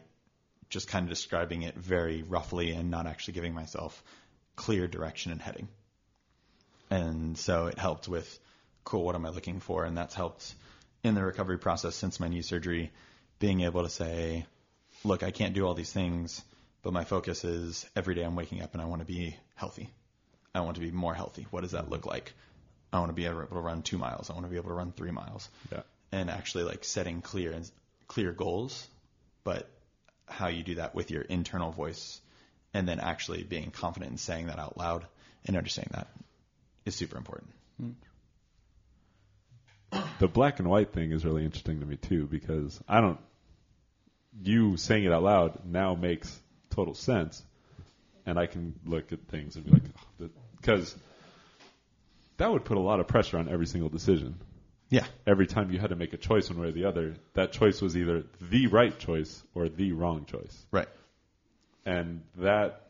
just 0.69 0.87
kind 0.87 1.03
of 1.03 1.09
describing 1.09 1.63
it 1.63 1.75
very 1.75 2.23
roughly 2.23 2.71
and 2.71 2.89
not 2.89 3.07
actually 3.07 3.33
giving 3.33 3.53
myself 3.53 4.01
clear 4.55 4.87
direction 4.87 5.33
and 5.33 5.41
heading? 5.41 5.67
And 6.89 7.37
so 7.37 7.65
it 7.67 7.77
helped 7.77 8.07
with, 8.07 8.39
cool, 8.83 9.03
what 9.03 9.15
am 9.15 9.25
I 9.25 9.29
looking 9.29 9.59
for? 9.59 9.83
And 9.83 9.97
that's 9.97 10.15
helped 10.15 10.53
in 11.03 11.15
the 11.15 11.23
recovery 11.23 11.57
process 11.57 11.95
since 11.95 12.19
my 12.19 12.27
knee 12.27 12.41
surgery, 12.41 12.91
being 13.39 13.61
able 13.61 13.83
to 13.83 13.89
say, 13.89 14.45
look, 15.03 15.23
I 15.23 15.31
can't 15.31 15.53
do 15.53 15.65
all 15.65 15.73
these 15.73 15.91
things, 15.91 16.41
but 16.83 16.93
my 16.93 17.03
focus 17.03 17.43
is 17.43 17.85
every 17.95 18.15
day 18.15 18.23
I'm 18.23 18.35
waking 18.35 18.61
up 18.61 18.73
and 18.73 18.81
I 18.81 18.85
want 18.85 19.01
to 19.01 19.05
be 19.05 19.35
healthy. 19.55 19.89
I 20.53 20.61
want 20.61 20.75
to 20.75 20.81
be 20.81 20.91
more 20.91 21.13
healthy. 21.13 21.47
What 21.51 21.61
does 21.61 21.71
that 21.71 21.89
look 21.89 22.05
like? 22.05 22.33
I 22.91 22.99
want 22.99 23.09
to 23.09 23.15
be 23.15 23.25
able 23.25 23.45
to 23.45 23.55
run 23.55 23.81
two 23.81 23.97
miles. 23.97 24.29
I 24.29 24.33
want 24.33 24.45
to 24.45 24.49
be 24.49 24.57
able 24.57 24.69
to 24.69 24.75
run 24.75 24.91
three 24.91 25.11
miles 25.11 25.47
Yeah. 25.71 25.81
and 26.11 26.29
actually 26.29 26.63
like 26.63 26.83
setting 26.83 27.21
clear 27.21 27.51
and 27.51 27.69
clear 28.07 28.31
goals, 28.31 28.87
but 29.49 29.67
how 30.27 30.47
you 30.47 30.61
do 30.61 30.75
that 30.75 30.93
with 30.93 31.09
your 31.09 31.23
internal 31.23 31.71
voice 31.71 32.21
and 32.71 32.87
then 32.87 32.99
actually 32.99 33.41
being 33.41 33.71
confident 33.71 34.11
in 34.11 34.17
saying 34.19 34.45
that 34.45 34.59
out 34.59 34.77
loud 34.77 35.07
and 35.45 35.57
understanding 35.57 35.91
that 35.95 36.07
is 36.85 36.93
super 36.93 37.17
important. 37.17 37.49
The 40.19 40.27
black 40.27 40.59
and 40.59 40.69
white 40.69 40.93
thing 40.93 41.11
is 41.11 41.25
really 41.25 41.43
interesting 41.43 41.79
to 41.79 41.85
me 41.87 41.95
too 41.95 42.27
because 42.27 42.79
I 42.87 43.01
don't. 43.01 43.17
You 44.43 44.77
saying 44.77 45.05
it 45.05 45.11
out 45.11 45.23
loud 45.23 45.65
now 45.65 45.95
makes 45.95 46.39
total 46.69 46.93
sense, 46.93 47.41
and 48.27 48.37
I 48.37 48.45
can 48.45 48.75
look 48.85 49.11
at 49.11 49.19
things 49.29 49.55
and 49.55 49.65
be 49.65 49.71
like, 49.71 50.31
because 50.61 50.95
that 52.37 52.51
would 52.51 52.65
put 52.65 52.77
a 52.77 52.81
lot 52.81 52.99
of 52.99 53.07
pressure 53.07 53.39
on 53.39 53.49
every 53.49 53.65
single 53.65 53.89
decision. 53.89 54.35
Yeah. 54.89 55.05
Every 55.27 55.45
time 55.47 55.71
you 55.71 55.79
had 55.79 55.91
to 55.91 55.95
make 55.95 56.13
a 56.13 56.17
choice 56.17 56.49
one 56.49 56.59
way 56.59 56.67
or 56.69 56.71
the 56.71 56.85
other, 56.85 57.15
that 57.33 57.51
choice 57.51 57.81
was 57.81 57.95
either 57.95 58.23
the 58.41 58.67
right 58.67 58.97
choice 58.97 59.43
or 59.53 59.69
the 59.69 59.91
wrong 59.91 60.25
choice, 60.25 60.65
Right. 60.71 60.89
and 61.85 62.21
that 62.37 62.87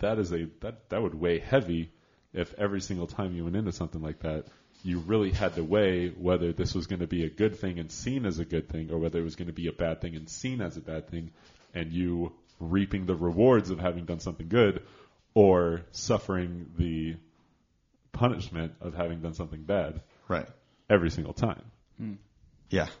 that 0.00 0.18
is 0.18 0.30
a 0.32 0.48
that 0.60 0.90
that 0.90 1.02
would 1.02 1.14
weigh 1.14 1.38
heavy 1.38 1.90
if 2.34 2.52
every 2.58 2.82
single 2.82 3.06
time 3.06 3.34
you 3.34 3.44
went 3.44 3.56
into 3.56 3.72
something 3.72 4.02
like 4.02 4.20
that, 4.20 4.44
you 4.84 4.98
really 4.98 5.30
had 5.30 5.54
to 5.54 5.64
weigh 5.64 6.10
whether 6.10 6.52
this 6.52 6.74
was 6.74 6.86
going 6.86 7.00
to 7.00 7.06
be 7.06 7.24
a 7.24 7.30
good 7.30 7.58
thing 7.58 7.78
and 7.78 7.90
seen 7.90 8.26
as 8.26 8.38
a 8.38 8.44
good 8.44 8.68
thing, 8.68 8.90
or 8.90 8.98
whether 8.98 9.18
it 9.18 9.24
was 9.24 9.36
going 9.36 9.46
to 9.48 9.54
be 9.54 9.68
a 9.68 9.72
bad 9.72 10.02
thing 10.02 10.14
and 10.16 10.28
seen 10.28 10.60
as 10.60 10.76
a 10.76 10.82
bad 10.82 11.08
thing, 11.08 11.30
and 11.74 11.92
you 11.92 12.32
reaping 12.60 13.06
the 13.06 13.14
rewards 13.14 13.70
of 13.70 13.78
having 13.78 14.04
done 14.04 14.20
something 14.20 14.48
good, 14.48 14.82
or 15.32 15.80
suffering 15.92 16.66
the 16.76 17.16
punishment 18.12 18.72
of 18.82 18.94
having 18.94 19.20
done 19.20 19.34
something 19.34 19.62
bad 19.62 20.00
Right. 20.28 20.48
Every 20.88 21.10
single 21.10 21.32
time. 21.32 21.62
Hmm. 21.98 22.14
Yeah. 22.70 22.88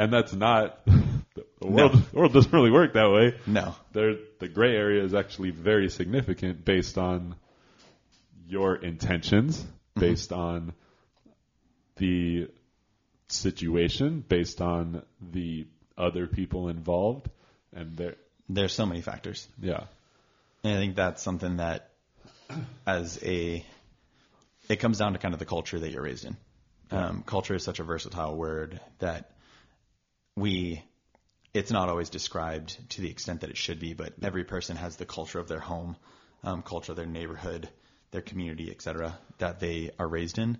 And 0.00 0.12
that's 0.12 0.32
not 0.32 0.78
the 0.86 1.44
world. 1.60 1.92
The 2.12 2.16
world 2.16 2.32
doesn't 2.32 2.52
really 2.52 2.70
work 2.70 2.92
that 2.92 3.10
way. 3.10 3.34
No. 3.48 3.74
there 3.92 4.14
the 4.38 4.46
gray 4.46 4.76
area 4.76 5.02
is 5.02 5.12
actually 5.12 5.50
very 5.50 5.90
significant 5.90 6.64
based 6.64 6.96
on 6.98 7.34
your 8.46 8.76
intentions, 8.76 9.58
mm-hmm. 9.58 10.00
based 10.00 10.32
on 10.32 10.72
the 11.96 12.48
situation, 13.28 14.24
based 14.26 14.60
on 14.60 15.02
the 15.20 15.66
other 15.96 16.26
people 16.26 16.68
involved, 16.68 17.28
and 17.74 17.96
there, 17.96 18.14
There's 18.48 18.72
so 18.72 18.86
many 18.86 19.00
factors. 19.00 19.46
yeah, 19.60 19.84
And 20.64 20.74
I 20.74 20.76
think 20.76 20.96
that's 20.96 21.22
something 21.22 21.56
that, 21.56 21.90
as 22.86 23.18
a, 23.22 23.64
it 24.68 24.76
comes 24.76 24.98
down 24.98 25.12
to 25.12 25.18
kind 25.18 25.34
of 25.34 25.38
the 25.38 25.46
culture 25.46 25.78
that 25.78 25.90
you're 25.90 26.02
raised 26.02 26.24
in. 26.24 26.36
Um, 26.90 27.22
culture 27.26 27.54
is 27.54 27.62
such 27.62 27.80
a 27.80 27.84
versatile 27.84 28.36
word 28.36 28.80
that 28.98 29.30
we, 30.36 30.82
it's 31.52 31.70
not 31.70 31.88
always 31.88 32.08
described 32.08 32.78
to 32.90 33.02
the 33.02 33.10
extent 33.10 33.42
that 33.42 33.50
it 33.50 33.56
should 33.56 33.78
be, 33.80 33.94
but 33.94 34.14
every 34.22 34.44
person 34.44 34.76
has 34.76 34.96
the 34.96 35.04
culture 35.04 35.38
of 35.38 35.48
their 35.48 35.60
home, 35.60 35.96
um, 36.44 36.62
culture 36.62 36.92
of 36.92 36.96
their 36.96 37.06
neighborhood, 37.06 37.68
their 38.10 38.22
community, 38.22 38.70
et 38.70 38.80
cetera, 38.80 39.18
that 39.38 39.60
they 39.60 39.90
are 39.98 40.08
raised 40.08 40.38
in. 40.38 40.56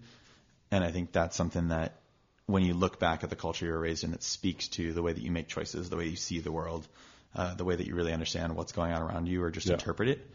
And 0.70 0.84
I 0.84 0.90
think 0.90 1.12
that's 1.12 1.36
something 1.36 1.68
that 1.68 2.00
when 2.46 2.62
you 2.62 2.74
look 2.74 2.98
back 2.98 3.24
at 3.24 3.30
the 3.30 3.36
culture 3.36 3.66
you're 3.66 3.78
raised 3.78 4.04
in, 4.04 4.12
it 4.12 4.22
speaks 4.22 4.68
to 4.68 4.92
the 4.92 5.02
way 5.02 5.12
that 5.12 5.22
you 5.22 5.30
make 5.30 5.48
choices, 5.48 5.88
the 5.88 5.96
way 5.96 6.08
you 6.08 6.16
see 6.16 6.40
the 6.40 6.52
world, 6.52 6.86
uh, 7.34 7.54
the 7.54 7.64
way 7.64 7.76
that 7.76 7.86
you 7.86 7.94
really 7.94 8.12
understand 8.12 8.54
what's 8.54 8.72
going 8.72 8.92
on 8.92 9.02
around 9.02 9.28
you 9.28 9.42
or 9.42 9.50
just 9.50 9.66
Yeah. 9.66 9.74
interpret 9.74 10.08
it. 10.08 10.30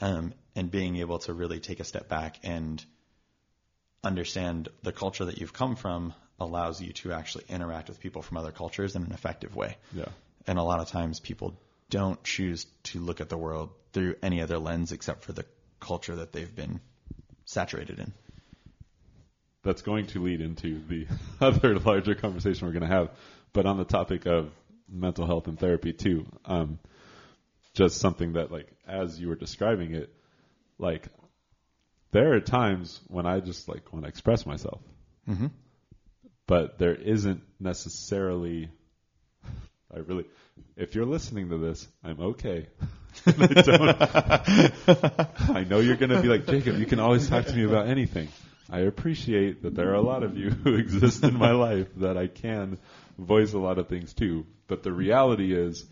Um, 0.00 0.34
and 0.54 0.70
being 0.70 0.96
able 0.96 1.18
to 1.20 1.32
really 1.32 1.60
take 1.60 1.80
a 1.80 1.84
step 1.84 2.08
back 2.08 2.38
and 2.42 2.84
understand 4.02 4.68
the 4.82 4.92
culture 4.92 5.26
that 5.26 5.38
you've 5.38 5.52
come 5.52 5.76
from 5.76 6.14
allows 6.38 6.80
you 6.80 6.92
to 6.92 7.12
actually 7.12 7.44
interact 7.48 7.88
with 7.88 8.00
people 8.00 8.22
from 8.22 8.38
other 8.38 8.50
cultures 8.52 8.96
in 8.96 9.02
an 9.02 9.12
effective 9.12 9.54
way. 9.54 9.76
yeah, 9.92 10.08
And 10.46 10.58
a 10.58 10.62
lot 10.62 10.80
of 10.80 10.88
times 10.88 11.20
people 11.20 11.58
don't 11.90 12.22
choose 12.24 12.66
to 12.84 13.00
look 13.00 13.20
at 13.20 13.28
the 13.28 13.36
world 13.36 13.70
through 13.92 14.14
any 14.22 14.40
other 14.40 14.58
lens 14.58 14.92
except 14.92 15.24
for 15.24 15.32
the 15.32 15.44
culture 15.80 16.16
that 16.16 16.32
they've 16.32 16.54
been 16.54 16.80
saturated 17.44 17.98
in. 17.98 18.12
that's 19.62 19.82
going 19.82 20.06
to 20.06 20.22
lead 20.22 20.40
into 20.40 20.80
the 20.88 21.06
other 21.40 21.78
larger 21.78 22.14
conversation 22.14 22.66
we're 22.66 22.72
going 22.72 22.88
to 22.88 22.96
have. 22.96 23.10
But 23.52 23.66
on 23.66 23.76
the 23.76 23.84
topic 23.84 24.24
of 24.26 24.50
mental 24.88 25.26
health 25.26 25.48
and 25.48 25.58
therapy 25.58 25.92
too, 25.92 26.24
um, 26.46 26.78
just 27.74 27.98
something 27.98 28.34
that 28.34 28.50
like 28.50 28.68
as 28.86 29.20
you 29.20 29.28
were 29.28 29.34
describing 29.36 29.94
it, 29.94 30.12
like 30.78 31.06
there 32.12 32.34
are 32.34 32.40
times 32.40 33.00
when 33.08 33.26
I 33.26 33.40
just 33.40 33.68
like 33.68 33.92
want 33.92 34.04
to 34.04 34.08
express 34.08 34.46
myself, 34.46 34.80
Mm-hmm. 35.28 35.48
but 36.46 36.78
there 36.78 36.94
isn't 36.94 37.42
necessarily 37.60 38.70
I 39.94 39.98
really, 39.98 40.24
if 40.76 40.94
you're 40.94 41.04
listening 41.04 41.50
to 41.50 41.58
this, 41.58 41.86
I'm 42.04 42.20
okay. 42.20 42.68
I, 43.26 43.46
don't, 43.46 44.02
I 45.56 45.64
know 45.68 45.80
you're 45.80 45.96
going 45.96 46.10
to 46.10 46.22
be 46.22 46.28
like, 46.28 46.46
Jacob, 46.46 46.78
you 46.78 46.86
can 46.86 47.00
always 47.00 47.28
talk 47.28 47.46
to 47.46 47.52
me 47.52 47.64
about 47.64 47.88
anything. 47.88 48.28
I 48.70 48.80
appreciate 48.80 49.62
that 49.62 49.74
there 49.74 49.90
are 49.90 49.94
a 49.94 50.00
lot 50.00 50.22
of 50.22 50.36
you 50.36 50.50
who 50.50 50.74
exist 50.76 51.24
in 51.24 51.36
my 51.36 51.52
life 51.52 51.88
that 51.96 52.16
I 52.16 52.28
can 52.28 52.78
voice 53.18 53.52
a 53.52 53.58
lot 53.58 53.78
of 53.78 53.88
things 53.88 54.12
to. 54.14 54.46
But 54.68 54.84
the 54.84 54.92
reality 54.92 55.52
is, 55.52 55.84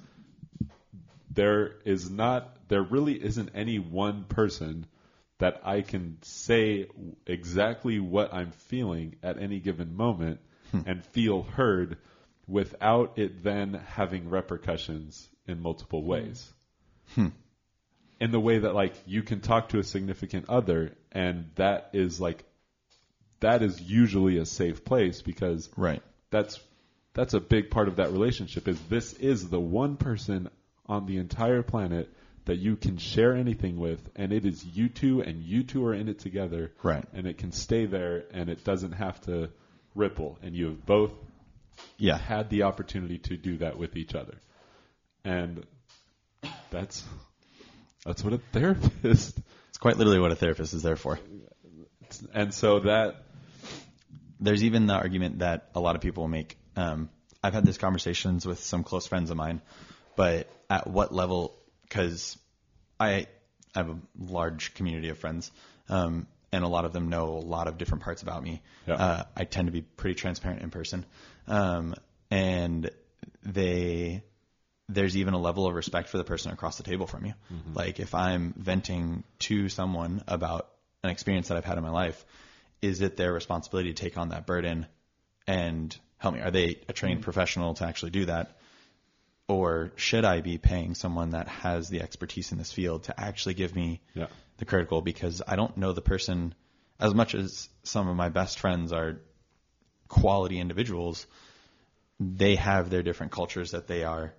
there 1.32 1.74
is 1.84 2.08
not, 2.08 2.56
there 2.68 2.82
really 2.82 3.14
isn't 3.14 3.50
any 3.54 3.80
one 3.80 4.24
person 4.24 4.86
that 5.38 5.60
I 5.64 5.82
can 5.82 6.18
say 6.22 6.86
exactly 7.26 8.00
what 8.00 8.34
I'm 8.34 8.50
feeling 8.50 9.16
at 9.22 9.40
any 9.40 9.60
given 9.60 9.96
moment 9.96 10.40
hmm. 10.72 10.80
and 10.86 11.04
feel 11.04 11.42
heard 11.42 11.98
without 12.46 13.18
it 13.18 13.42
then 13.44 13.80
having 13.88 14.30
repercussions 14.30 15.28
in 15.46 15.60
multiple 15.60 16.00
hmm. 16.00 16.08
ways. 16.08 16.52
Hmm. 17.14 17.28
In 18.20 18.32
the 18.32 18.40
way 18.40 18.58
that 18.58 18.74
like 18.74 18.94
you 19.06 19.22
can 19.22 19.40
talk 19.40 19.68
to 19.70 19.78
a 19.78 19.84
significant 19.84 20.48
other 20.48 20.96
and 21.12 21.50
that 21.54 21.90
is 21.92 22.20
like 22.20 22.44
that 23.40 23.62
is 23.62 23.80
usually 23.80 24.38
a 24.38 24.46
safe 24.46 24.84
place 24.84 25.22
because 25.22 25.70
Right. 25.76 26.02
that's 26.30 26.58
that's 27.14 27.34
a 27.34 27.40
big 27.40 27.70
part 27.70 27.86
of 27.88 27.96
that 27.96 28.10
relationship 28.10 28.66
is 28.66 28.80
this 28.88 29.12
is 29.14 29.48
the 29.48 29.60
one 29.60 29.96
person 29.96 30.50
on 30.86 31.06
the 31.06 31.18
entire 31.18 31.62
planet 31.62 32.12
that 32.46 32.56
you 32.56 32.76
can 32.76 32.96
share 32.98 33.34
anything 33.34 33.78
with 33.78 34.00
and 34.16 34.32
it 34.32 34.44
is 34.46 34.64
you 34.64 34.88
two 34.88 35.20
and 35.20 35.42
you 35.42 35.62
two 35.62 35.84
are 35.84 35.94
in 35.94 36.08
it 36.08 36.18
together 36.18 36.72
Right. 36.82 37.04
and 37.12 37.26
it 37.26 37.38
can 37.38 37.52
stay 37.52 37.86
there 37.86 38.24
and 38.32 38.48
it 38.48 38.64
doesn't 38.64 38.92
have 38.92 39.20
to 39.22 39.50
ripple 39.94 40.38
and 40.42 40.54
you 40.54 40.66
have 40.66 40.86
both 40.86 41.12
Yeah. 41.98 42.16
had 42.18 42.50
the 42.50 42.62
opportunity 42.64 43.18
to 43.18 43.36
do 43.36 43.58
that 43.58 43.78
with 43.78 43.96
each 43.96 44.14
other 44.14 44.34
and 45.24 45.64
that's 46.70 47.04
that's 48.04 48.22
what 48.24 48.32
a 48.32 48.38
therapist 48.52 49.38
It's 49.68 49.78
quite 49.78 49.96
literally 49.98 50.20
what 50.20 50.32
a 50.32 50.36
therapist 50.36 50.72
is 50.74 50.82
there 50.82 50.96
for. 50.96 51.18
and 52.32 52.54
so 52.54 52.80
that 52.80 53.24
There's 54.40 54.62
even 54.62 54.86
the 54.86 54.94
argument 54.94 55.40
that 55.40 55.68
a 55.74 55.80
lot 55.80 55.96
of 55.96 56.00
people 56.00 56.28
make. 56.28 56.56
Um, 56.76 57.10
I've 57.42 57.52
had 57.54 57.66
these 57.66 57.76
conversations 57.78 58.46
with 58.46 58.60
some 58.60 58.84
close 58.84 59.06
friends 59.06 59.30
of 59.30 59.36
mine, 59.36 59.60
but 60.16 60.48
at 60.70 60.86
what 60.86 61.12
level? 61.12 61.57
Because 61.88 62.36
I, 62.98 63.26
I 63.74 63.78
have 63.78 63.90
a 63.90 63.98
large 64.18 64.74
community 64.74 65.08
of 65.08 65.18
friends, 65.18 65.50
um, 65.88 66.26
and 66.52 66.64
a 66.64 66.68
lot 66.68 66.84
of 66.84 66.92
them 66.92 67.08
know 67.08 67.30
a 67.30 67.40
lot 67.40 67.68
of 67.68 67.78
different 67.78 68.04
parts 68.04 68.22
about 68.22 68.42
me. 68.42 68.62
Yeah. 68.86 68.94
Uh, 68.94 69.22
I 69.36 69.44
tend 69.44 69.66
to 69.66 69.72
be 69.72 69.82
pretty 69.82 70.14
transparent 70.14 70.62
in 70.62 70.70
person, 70.70 71.04
um, 71.46 71.94
and 72.30 72.90
they 73.42 74.22
there's 74.88 75.16
even 75.16 75.34
a 75.34 75.38
level 75.38 75.66
of 75.66 75.74
respect 75.74 76.08
for 76.08 76.16
the 76.16 76.24
person 76.24 76.50
across 76.50 76.78
the 76.78 76.82
table 76.82 77.06
from 77.06 77.26
you. 77.26 77.34
Like 77.74 78.00
if 78.00 78.14
I'm 78.14 78.54
venting 78.56 79.22
to 79.40 79.68
someone 79.68 80.22
about 80.26 80.70
an 81.04 81.10
experience 81.10 81.48
that 81.48 81.58
I've 81.58 81.64
had 81.64 81.76
in 81.76 81.84
my 81.84 81.90
life, 81.90 82.24
is 82.80 83.02
it 83.02 83.16
their 83.16 83.32
responsibility 83.32 83.92
to 83.92 84.02
take 84.02 84.16
on 84.16 84.30
that 84.30 84.46
burden 84.46 84.86
and 85.46 85.96
help 86.18 86.34
me? 86.34 86.40
Are 86.40 86.50
they 86.50 86.80
a 86.88 86.92
trained 86.92 87.22
professional 87.22 87.74
to 87.74 87.84
actually 87.84 88.12
do 88.12 88.26
that? 88.26 88.57
Or 89.48 89.92
should 89.96 90.24
I 90.26 90.40
be 90.42 90.58
paying 90.58 90.94
someone 90.94 91.30
that 91.30 91.48
has 91.48 91.88
the 91.88 92.02
expertise 92.02 92.52
in 92.52 92.58
this 92.58 92.70
field 92.72 93.04
to 93.04 93.18
actually 93.18 93.54
give 93.54 93.74
me 93.74 94.00
Yeah. 94.14 94.26
the 94.58 94.66
critical? 94.66 95.00
Because 95.00 95.40
I 95.46 95.56
don't 95.56 95.76
know 95.78 95.92
the 95.92 96.02
person 96.02 96.54
as 97.00 97.14
much 97.14 97.34
as 97.34 97.68
some 97.82 98.08
of 98.08 98.16
my 98.16 98.28
best 98.28 98.58
friends 98.58 98.92
are 98.92 99.20
quality 100.08 100.58
individuals. 100.60 101.26
They 102.20 102.56
have 102.56 102.90
their 102.90 103.02
different 103.02 103.32
cultures 103.32 103.70
that 103.70 103.86
they 103.86 104.04
are 104.04 104.34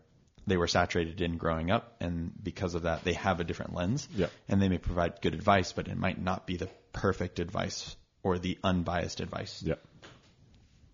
they 0.48 0.57
were 0.57 0.68
saturated 0.68 1.22
in 1.22 1.38
growing 1.38 1.69
up, 1.69 1.95
and 1.99 2.31
because 2.44 2.73
of 2.73 2.84
that, 2.84 3.03
they 3.03 3.14
have 3.14 3.40
a 3.40 3.44
different 3.44 3.76
lens. 3.76 4.07
Yeah. 4.15 4.27
And 4.48 4.60
they 4.60 4.68
may 4.68 4.80
provide 4.80 5.22
good 5.22 5.36
advice, 5.36 5.73
but 5.73 5.88
it 5.88 5.95
might 5.95 6.19
not 6.19 6.48
be 6.48 6.57
the 6.57 6.69
perfect 6.91 7.38
advice 7.38 7.95
or 8.23 8.40
the 8.40 8.57
unbiased 8.64 9.19
advice 9.22 9.61
yeah 9.64 9.76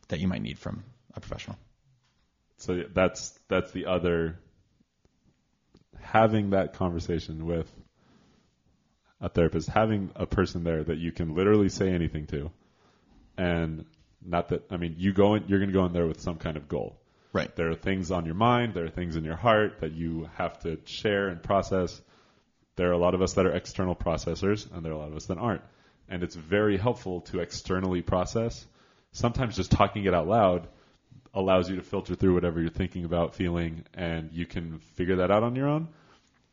that 0.09 0.19
you 0.19 0.27
might 0.27 0.41
need 0.41 0.59
from 0.59 0.83
a 1.15 1.19
professional. 1.19 1.57
So 2.57 2.83
that's 2.93 3.37
that's 3.47 3.71
the 3.71 3.85
other 3.87 4.39
having 5.99 6.51
that 6.51 6.73
conversation 6.73 7.45
with 7.45 7.71
a 9.19 9.29
therapist, 9.29 9.69
having 9.69 10.11
a 10.15 10.25
person 10.25 10.63
there 10.63 10.83
that 10.83 10.97
you 10.97 11.11
can 11.11 11.35
literally 11.35 11.69
say 11.69 11.89
anything 11.89 12.27
to, 12.27 12.51
and 13.37 13.85
not 14.25 14.49
that 14.49 14.63
I 14.71 14.77
mean 14.77 14.95
you 14.97 15.13
go 15.13 15.35
in, 15.35 15.45
you're 15.47 15.59
going 15.59 15.69
to 15.69 15.73
go 15.73 15.85
in 15.85 15.93
there 15.93 16.07
with 16.07 16.21
some 16.21 16.37
kind 16.37 16.57
of 16.57 16.67
goal. 16.67 16.97
Right. 17.33 17.53
There 17.53 17.69
are 17.69 17.75
things 17.75 18.11
on 18.11 18.25
your 18.25 18.35
mind, 18.35 18.73
there 18.73 18.85
are 18.85 18.89
things 18.89 19.17
in 19.17 19.25
your 19.25 19.35
heart 19.35 19.81
that 19.81 19.91
you 19.91 20.29
have 20.35 20.57
to 20.59 20.79
share 20.85 21.27
and 21.27 21.43
process. 21.43 22.01
There 22.77 22.89
are 22.89 22.93
a 22.93 22.97
lot 22.97 23.13
of 23.13 23.21
us 23.21 23.33
that 23.33 23.45
are 23.45 23.53
external 23.53 23.95
processors, 23.95 24.73
and 24.73 24.83
there 24.83 24.93
are 24.93 24.95
a 24.95 24.99
lot 24.99 25.09
of 25.09 25.15
us 25.15 25.25
that 25.25 25.37
aren't. 25.37 25.61
And 26.07 26.23
it's 26.23 26.35
very 26.35 26.77
helpful 26.77 27.21
to 27.21 27.39
externally 27.39 28.01
process. 28.01 28.65
Sometimes 29.11 29.55
just 29.55 29.71
talking 29.71 30.05
it 30.05 30.13
out 30.13 30.27
loud 30.27 30.67
allows 31.35 31.69
you 31.69 31.75
to 31.75 31.81
filter 31.83 32.15
through 32.15 32.33
whatever 32.33 32.59
you're 32.59 32.69
thinking 32.69 33.05
about, 33.05 33.35
feeling, 33.35 33.83
and 33.93 34.31
you 34.31 34.45
can 34.45 34.79
figure 34.95 35.17
that 35.17 35.29
out 35.29 35.43
on 35.43 35.55
your 35.55 35.67
own. 35.67 35.89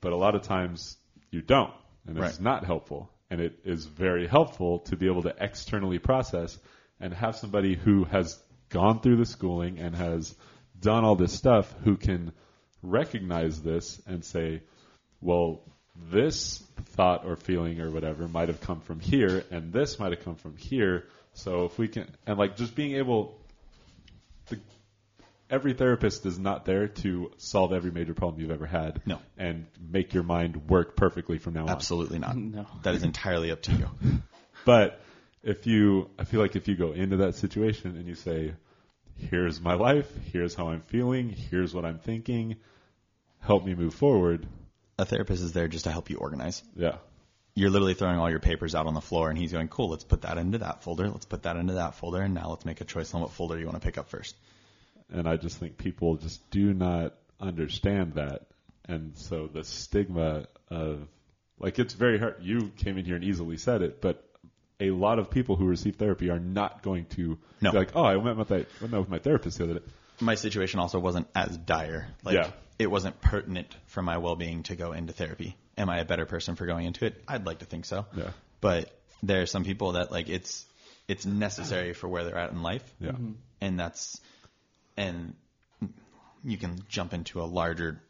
But 0.00 0.12
a 0.12 0.16
lot 0.16 0.34
of 0.34 0.42
times 0.42 0.98
you 1.30 1.40
don't, 1.40 1.72
and 2.06 2.18
it's 2.18 2.34
Right. 2.34 2.40
not 2.40 2.64
helpful. 2.64 3.09
And 3.30 3.40
it 3.40 3.60
is 3.64 3.86
very 3.86 4.26
helpful 4.26 4.80
to 4.80 4.96
be 4.96 5.06
able 5.06 5.22
to 5.22 5.34
externally 5.38 5.98
process 5.98 6.59
and 7.00 7.14
have 7.14 7.36
somebody 7.36 7.76
who 7.76 8.04
has 8.04 8.38
gone 8.68 9.00
through 9.00 9.16
the 9.16 9.24
schooling 9.24 9.78
and 9.78 9.94
has 9.94 10.34
done 10.78 11.04
all 11.04 11.14
this 11.14 11.32
stuff 11.32 11.72
who 11.84 11.96
can 11.96 12.32
recognize 12.82 13.62
this 13.62 14.00
and 14.06 14.24
say, 14.24 14.62
well, 15.20 15.62
this 16.10 16.59
thought 16.96 17.24
or 17.24 17.36
feeling 17.36 17.80
or 17.80 17.90
whatever 17.90 18.26
might 18.28 18.48
have 18.48 18.60
come 18.60 18.80
from 18.80 18.98
here, 18.98 19.44
and 19.50 19.72
this 19.72 19.98
might 19.98 20.12
have 20.12 20.24
come 20.24 20.36
from 20.36 20.56
here. 20.56 21.04
So 21.34 21.64
if 21.64 21.78
we 21.78 21.88
can, 21.88 22.09
and 22.26 22.38
like 22.38 22.56
just 22.56 22.74
being 22.74 22.96
able, 22.96 23.38
every 25.52 25.74
therapist 25.74 26.24
is 26.24 26.38
not 26.38 26.64
there 26.64 26.88
to 26.88 27.30
solve 27.36 27.72
every 27.72 27.92
major 27.92 28.14
problem 28.14 28.40
you've 28.40 28.50
ever 28.50 28.66
had. 28.66 29.02
No. 29.06 29.20
And 29.36 29.66
make 29.78 30.14
your 30.14 30.22
mind 30.22 30.68
work 30.68 30.96
perfectly 30.96 31.38
from 31.38 31.54
now 31.54 31.64
on. 31.64 31.70
Absolutely 31.70 32.18
not. 32.18 32.36
No. 32.52 32.66
That 32.82 32.94
is 32.94 33.02
entirely 33.04 33.52
up 33.52 33.62
to 33.62 33.72
you. 33.72 33.88
But 34.64 35.00
if 35.42 35.66
you, 35.66 36.08
I 36.20 36.24
feel 36.24 36.40
like 36.40 36.54
if 36.54 36.68
you 36.68 36.76
go 36.76 36.92
into 36.92 37.16
that 37.16 37.34
situation 37.34 37.96
and 37.96 38.06
you 38.06 38.14
say, 38.14 38.54
here's 39.16 39.60
my 39.60 39.74
life, 39.74 40.08
here's 40.32 40.54
how 40.54 40.68
I'm 40.68 40.82
feeling, 40.82 41.30
here's 41.30 41.74
what 41.74 41.84
I'm 41.84 41.98
thinking, 41.98 42.56
help 43.40 43.64
me 43.64 43.74
move 43.74 43.92
forward. 43.92 44.46
A 45.00 45.04
therapist 45.04 45.42
is 45.42 45.52
there 45.52 45.66
just 45.66 45.84
to 45.84 45.90
help 45.90 46.10
you 46.10 46.18
organize. 46.18 46.62
Yeah. 46.76 46.98
You're 47.56 47.70
literally 47.70 47.94
throwing 47.94 48.18
all 48.18 48.30
your 48.30 48.38
papers 48.38 48.76
out 48.76 48.86
on 48.86 48.94
the 48.94 49.00
floor, 49.00 49.30
and 49.30 49.38
he's 49.38 49.50
going, 49.50 49.66
"Cool, 49.66 49.90
let's 49.90 50.04
put 50.04 50.22
that 50.22 50.38
into 50.38 50.58
that 50.58 50.84
folder. 50.84 51.08
Let's 51.08 51.26
put 51.26 51.42
that 51.42 51.56
into 51.56 51.74
that 51.74 51.96
folder, 51.96 52.22
and 52.22 52.34
now 52.34 52.50
let's 52.50 52.64
make 52.64 52.80
a 52.80 52.84
choice 52.84 53.12
on 53.12 53.20
what 53.20 53.32
folder 53.32 53.58
you 53.58 53.66
want 53.66 53.80
to 53.80 53.84
pick 53.84 53.98
up 53.98 54.08
first. 54.08 54.36
And 55.12 55.28
I 55.28 55.36
just 55.36 55.59
think 55.59 55.76
people 55.78 56.16
just 56.16 56.51
do 56.51 56.72
not 56.72 57.14
understand 57.40 58.14
that. 58.14 58.47
And 58.86 59.16
so 59.16 59.47
the 59.52 59.62
stigma 59.64 60.47
of, 60.70 61.06
like, 61.59 61.78
it's 61.78 61.94
very 61.94 62.18
hard. 62.18 62.36
You 62.40 62.72
came 62.76 62.98
in 62.98 63.05
here 63.05 63.14
and 63.16 63.24
easily 63.24 63.56
said 63.56 63.82
it, 63.82 64.01
but 64.01 64.24
a 64.80 64.90
lot 64.90 65.18
of 65.18 65.30
people 65.30 65.55
who 65.56 65.66
receive 65.66 65.97
therapy 65.97 66.30
are 66.30 66.40
not 66.40 66.82
going 66.82 67.05
to 67.06 67.39
No. 67.60 67.70
be 67.72 67.78
like, 67.78 67.90
oh, 67.94 68.05
I 68.05 68.16
met 68.16 68.36
with, 68.36 68.51
my, 68.51 68.56
I 68.82 68.86
met 68.86 69.01
with 69.01 69.09
my 69.09 69.18
therapist 69.18 69.59
the 69.59 69.64
other 69.64 69.74
day. 69.74 69.84
My 70.20 70.34
situation 70.34 70.80
also 70.80 70.98
wasn't 70.98 71.28
as 71.34 71.56
dire. 71.56 72.09
Like, 72.24 72.34
Yeah. 72.34 72.51
it 72.78 72.90
wasn't 72.90 73.20
pertinent 73.20 73.76
for 73.86 74.02
my 74.02 74.18
well-being 74.18 74.64
to 74.64 74.76
go 74.76 74.93
into 74.93 75.12
therapy. 75.12 75.56
Am 75.78 75.89
I 75.89 75.98
a 76.01 76.05
better 76.05 76.26
person 76.26 76.56
for 76.56 76.66
going 76.66 76.86
into 76.86 77.05
it? 77.06 77.22
I'd 77.28 77.47
like 77.47 77.60
to 77.60 77.64
think 77.64 77.84
so. 77.84 78.06
Yeah. 78.16 78.30
But 78.60 78.90
there 79.22 79.43
are 79.43 79.47
some 79.47 79.64
people 79.64 79.93
that 79.93 80.10
like 80.10 80.28
it's 80.28 80.66
it's 81.09 81.24
necessary 81.24 81.93
for 81.94 82.09
where 82.09 82.24
they're 82.24 82.36
at 82.39 82.51
in 82.51 82.62
life. 82.62 82.84
Yeah. 83.01 83.12
Mm-hmm. 83.12 83.32
and 83.60 83.78
that's 83.80 84.20
and 84.97 85.35
you 86.44 86.56
can 86.56 86.78
jump 86.89 87.12
into 87.14 87.40
a 87.40 87.44
larger 87.44 88.01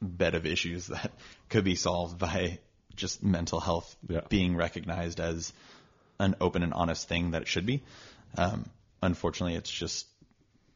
bed 0.00 0.34
of 0.34 0.46
issues 0.46 0.86
that 0.88 1.12
could 1.48 1.64
be 1.64 1.74
solved 1.74 2.18
by 2.18 2.58
just 2.96 3.22
mental 3.22 3.60
health 3.60 3.94
Yeah. 4.08 4.20
being 4.28 4.56
recognized 4.56 5.20
as 5.20 5.52
an 6.18 6.34
open 6.40 6.62
and 6.62 6.72
honest 6.74 7.08
thing 7.08 7.32
that 7.32 7.42
it 7.42 7.48
should 7.48 7.66
be. 7.66 7.82
Um, 8.36 8.66
unfortunately, 9.02 9.56
it's 9.56 9.70
just 9.70 10.06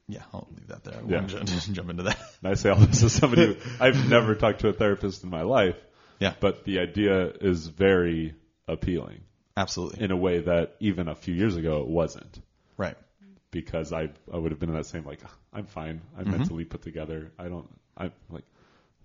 yeah. 0.08 0.22
I'll 0.32 0.46
leave 0.56 0.68
that 0.68 0.84
there. 0.84 0.94
I 0.94 1.08
Yeah. 1.08 1.16
won't 1.18 1.28
ju- 1.48 1.72
jump 1.72 1.90
into 1.90 2.04
that. 2.04 2.18
And 2.42 2.50
I 2.52 2.54
say 2.54 2.70
all 2.70 2.76
this 2.78 3.02
as 3.02 3.12
somebody 3.12 3.54
who 3.54 3.56
I've 3.80 4.08
never 4.08 4.34
talked 4.36 4.60
to 4.60 4.68
a 4.68 4.72
therapist 4.72 5.24
in 5.24 5.30
my 5.30 5.42
life, 5.42 5.74
Yeah, 6.20 6.34
but 6.38 6.64
the 6.64 6.78
idea 6.78 7.26
is 7.40 7.66
very 7.66 8.34
appealing 8.68 9.20
absolutely 9.56 10.04
in 10.04 10.10
a 10.12 10.16
way 10.16 10.40
that 10.40 10.76
even 10.80 11.08
a 11.08 11.14
few 11.16 11.34
years 11.34 11.56
ago 11.56 11.80
it 11.82 11.88
wasn't. 11.88 12.38
right. 12.76 12.96
Because 13.50 13.92
I 13.92 14.10
I 14.32 14.36
would 14.36 14.50
have 14.50 14.60
been 14.60 14.68
in 14.70 14.74
that 14.76 14.86
same 14.86 15.04
like 15.04 15.20
I'm 15.52 15.66
fine. 15.66 16.00
I'm 16.18 16.30
mentally 16.30 16.64
put 16.64 16.82
together. 16.82 17.32
I 17.38 17.48
don't. 17.48 17.68
I'm 17.96 18.12
like 18.30 18.44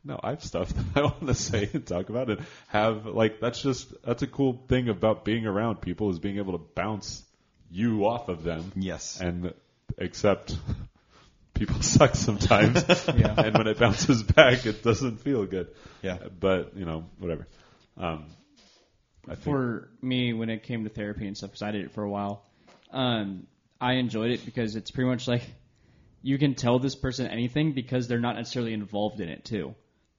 no. 0.04 0.20
I 0.22 0.32
have 0.32 0.44
stuff 0.44 0.70
that 0.94 0.98
I 0.98 1.02
want 1.04 1.28
to 1.28 1.34
say 1.34 1.70
and 1.74 1.86
talk 1.86 2.10
about 2.10 2.30
and 2.30 2.46
have 2.68 3.06
like 3.06 3.40
that's 3.40 3.62
just 3.62 3.94
that's 4.04 4.24
a 4.24 4.28
cool 4.28 4.62
thing 4.68 4.90
about 4.90 5.24
being 5.26 5.46
around 5.46 5.82
people 5.82 6.10
is 6.10 6.20
being 6.20 6.38
able 6.38 6.54
to 6.54 6.64
bounce 6.76 7.24
you 7.70 8.06
off 8.06 8.28
of 8.28 8.44
them 8.44 8.72
Yes, 8.76 9.20
and 9.22 9.54
accept 9.98 10.56
people 11.54 11.82
suck 11.82 12.16
sometimes, 12.16 12.84
Yeah. 13.16 13.34
and 13.38 13.58
when 13.58 13.68
it 13.68 13.78
bounces 13.80 14.24
back, 14.24 14.66
it 14.66 14.84
doesn't 14.84 15.22
feel 15.22 15.46
good. 15.46 15.68
Yeah. 16.02 16.18
But 16.40 16.76
you 16.76 16.86
know, 16.86 17.06
whatever. 17.20 17.48
Um, 17.98 18.26
I 19.28 19.36
think 19.36 19.44
for 19.44 19.90
me 20.02 20.34
when 20.34 20.50
it 20.50 20.64
came 20.64 20.84
to 20.84 20.90
therapy 20.90 21.28
and 21.28 21.38
stuff 21.38 21.52
because 21.52 21.62
I 21.62 21.72
did 21.72 21.86
it 21.86 21.92
for 21.92 22.04
a 22.04 22.10
while. 22.10 22.44
Um, 22.92 23.46
I 23.82 23.94
enjoyed 23.94 24.32
it 24.32 24.46
because 24.46 24.76
it's 24.76 24.92
pretty 24.92 25.10
much 25.10 25.28
like 25.28 25.44
you 26.22 26.38
can 26.38 26.54
tell 26.54 26.78
this 26.78 26.96
person 26.96 27.28
anything 27.28 27.74
because 27.74 28.08
they're 28.08 28.20
not 28.20 28.36
necessarily 28.36 28.74
involved 28.74 29.20
in 29.20 29.28
it 29.28 29.44
too. 29.44 29.74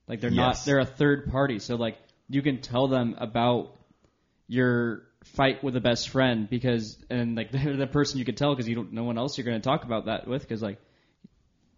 Like 0.09 0.21
they're 0.21 0.31
not 0.31 0.65
they're 0.67 0.81
a 0.81 0.85
third 0.85 1.31
party, 1.31 1.61
so 1.61 1.77
like 1.77 1.97
you 2.29 2.43
can 2.43 2.61
tell 2.61 2.89
them 2.89 3.15
about 3.19 3.77
your 4.49 5.05
fight 5.25 5.63
with 5.63 5.77
a 5.77 5.81
best 5.81 6.09
friend 6.09 6.51
because 6.51 6.99
and 7.09 7.37
like 7.37 7.53
they're 7.53 7.77
the 7.77 7.87
person 7.87 8.19
you 8.19 8.25
can 8.25 8.35
tell 8.35 8.53
because 8.53 8.69
you 8.69 8.75
don't 8.75 8.93
no 8.93 9.05
one 9.05 9.17
else 9.17 9.39
you're 9.39 9.45
going 9.45 9.61
to 9.61 9.65
talk 9.65 9.85
about 9.85 10.07
that 10.07 10.27
with 10.27 10.43
because 10.43 10.61
like 10.61 10.79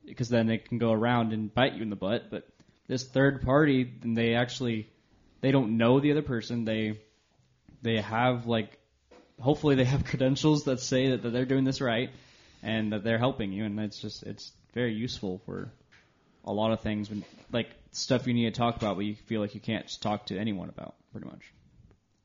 because 0.06 0.28
then 0.28 0.46
they 0.46 0.58
can 0.58 0.78
go 0.78 0.92
around 0.92 1.32
and 1.32 1.52
bite 1.52 1.74
you 1.74 1.82
in 1.82 1.90
the 1.90 1.96
butt. 1.96 2.30
But 2.30 2.46
this 2.86 3.04
third 3.04 3.42
party, 3.42 3.92
they 4.02 4.34
actually 4.34 4.88
they 5.40 5.50
don't 5.50 5.76
know 5.76 6.00
the 6.00 6.12
other 6.12 6.22
person. 6.22 6.64
They 6.64 7.00
they 7.82 8.00
have 8.00 8.46
like 8.46 8.78
hopefully 9.40 9.74
they 9.74 9.84
have 9.84 10.04
credentials 10.10 10.64
that 10.64 10.80
say 10.80 11.10
that, 11.10 11.22
that 11.22 11.30
they're 11.30 11.44
doing 11.44 11.64
this 11.64 11.80
right 11.80 12.10
and 12.62 12.92
that 12.92 13.04
they're 13.04 13.18
helping 13.18 13.52
you 13.52 13.64
and 13.64 13.78
it's 13.80 13.98
just 13.98 14.22
it's 14.22 14.52
very 14.72 14.94
useful 14.94 15.40
for 15.46 15.70
a 16.44 16.52
lot 16.52 16.72
of 16.72 16.80
things 16.80 17.08
when 17.08 17.24
like 17.52 17.68
stuff 17.92 18.26
you 18.26 18.34
need 18.34 18.52
to 18.52 18.58
talk 18.58 18.76
about 18.76 18.96
but 18.96 19.04
you 19.04 19.14
feel 19.14 19.40
like 19.40 19.54
you 19.54 19.60
can't 19.60 19.86
just 19.86 20.02
talk 20.02 20.26
to 20.26 20.38
anyone 20.38 20.68
about 20.68 20.94
pretty 21.12 21.26
much 21.26 21.52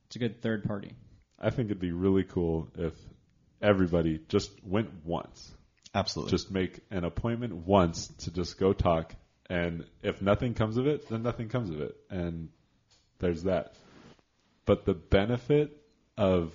it's 0.06 0.16
a 0.16 0.18
good 0.18 0.42
third 0.42 0.64
party 0.64 0.94
I 1.40 1.50
think 1.50 1.70
it'd 1.70 1.80
be 1.80 1.92
really 1.92 2.24
cool 2.24 2.68
if 2.76 2.92
everybody 3.62 4.20
just 4.28 4.50
went 4.64 4.90
once. 5.04 5.50
Absolutely. 5.94 6.30
Just 6.30 6.50
make 6.50 6.80
an 6.90 7.04
appointment 7.04 7.54
once 7.54 8.08
to 8.18 8.30
just 8.30 8.58
go 8.58 8.72
talk, 8.72 9.14
and 9.48 9.84
if 10.02 10.20
nothing 10.20 10.54
comes 10.54 10.76
of 10.76 10.86
it, 10.86 11.08
then 11.08 11.22
nothing 11.22 11.48
comes 11.48 11.70
of 11.70 11.80
it, 11.80 11.96
and 12.10 12.50
there's 13.18 13.44
that. 13.44 13.74
But 14.66 14.84
the 14.84 14.94
benefit 14.94 15.76
of 16.16 16.54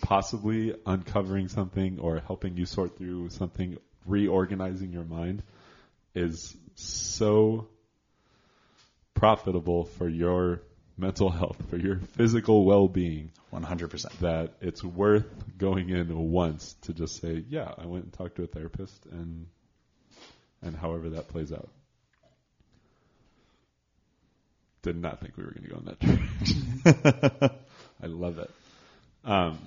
possibly 0.00 0.74
uncovering 0.84 1.48
something 1.48 1.98
or 1.98 2.20
helping 2.26 2.56
you 2.56 2.66
sort 2.66 2.96
through 2.98 3.30
something, 3.30 3.78
reorganizing 4.06 4.92
your 4.92 5.04
mind, 5.04 5.42
is 6.14 6.56
so 6.74 7.68
profitable 9.14 9.84
for 9.84 10.08
your 10.08 10.62
mental 10.98 11.30
health, 11.30 11.56
for 11.68 11.76
your 11.76 11.98
physical 12.16 12.64
well-being, 12.64 13.30
100%. 13.52 14.18
that 14.20 14.54
it's 14.60 14.82
worth 14.82 15.26
going 15.58 15.90
in 15.90 16.16
once 16.30 16.74
to 16.82 16.92
just 16.92 17.20
say, 17.20 17.44
yeah, 17.48 17.72
I 17.76 17.86
went 17.86 18.04
and 18.04 18.12
talked 18.12 18.36
to 18.36 18.44
a 18.44 18.46
therapist 18.46 19.06
and 19.10 19.46
and 20.62 20.74
however 20.74 21.10
that 21.10 21.28
plays 21.28 21.52
out. 21.52 21.68
Did 24.82 24.96
not 25.00 25.20
think 25.20 25.36
we 25.36 25.44
were 25.44 25.50
going 25.50 25.64
to 25.64 25.68
go 25.68 25.78
in 25.78 25.84
that 25.84 26.00
direction. 26.00 27.50
I 28.02 28.06
love 28.06 28.38
it. 28.38 28.50
Um, 29.24 29.58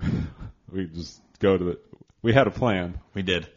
we 0.72 0.86
just 0.86 1.20
go 1.38 1.56
to 1.56 1.64
the. 1.64 1.78
We 2.22 2.32
had 2.34 2.46
a 2.46 2.50
plan, 2.50 3.00
We 3.14 3.22
did. 3.22 3.48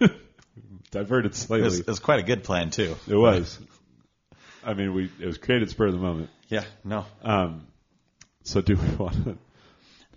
diverted 0.90 1.32
It 1.32 1.36
slightly. 1.36 1.64
was, 1.64 1.80
it 1.80 1.86
was 1.86 2.00
quite 2.00 2.18
a 2.20 2.22
good 2.24 2.44
plan 2.44 2.70
too. 2.70 2.96
It 3.08 3.14
was. 3.16 3.58
I 4.64 4.74
mean, 4.74 4.94
we 4.94 5.10
it 5.20 5.26
was 5.26 5.38
created 5.38 5.70
spur 5.70 5.86
of 5.86 5.92
the 5.92 5.98
moment. 5.98 6.30
Yeah. 6.48 6.64
No. 6.84 7.04
Um, 7.22 7.66
so 8.44 8.60
do 8.60 8.74
we 8.76 8.88
want 8.96 9.24
to? 9.24 9.38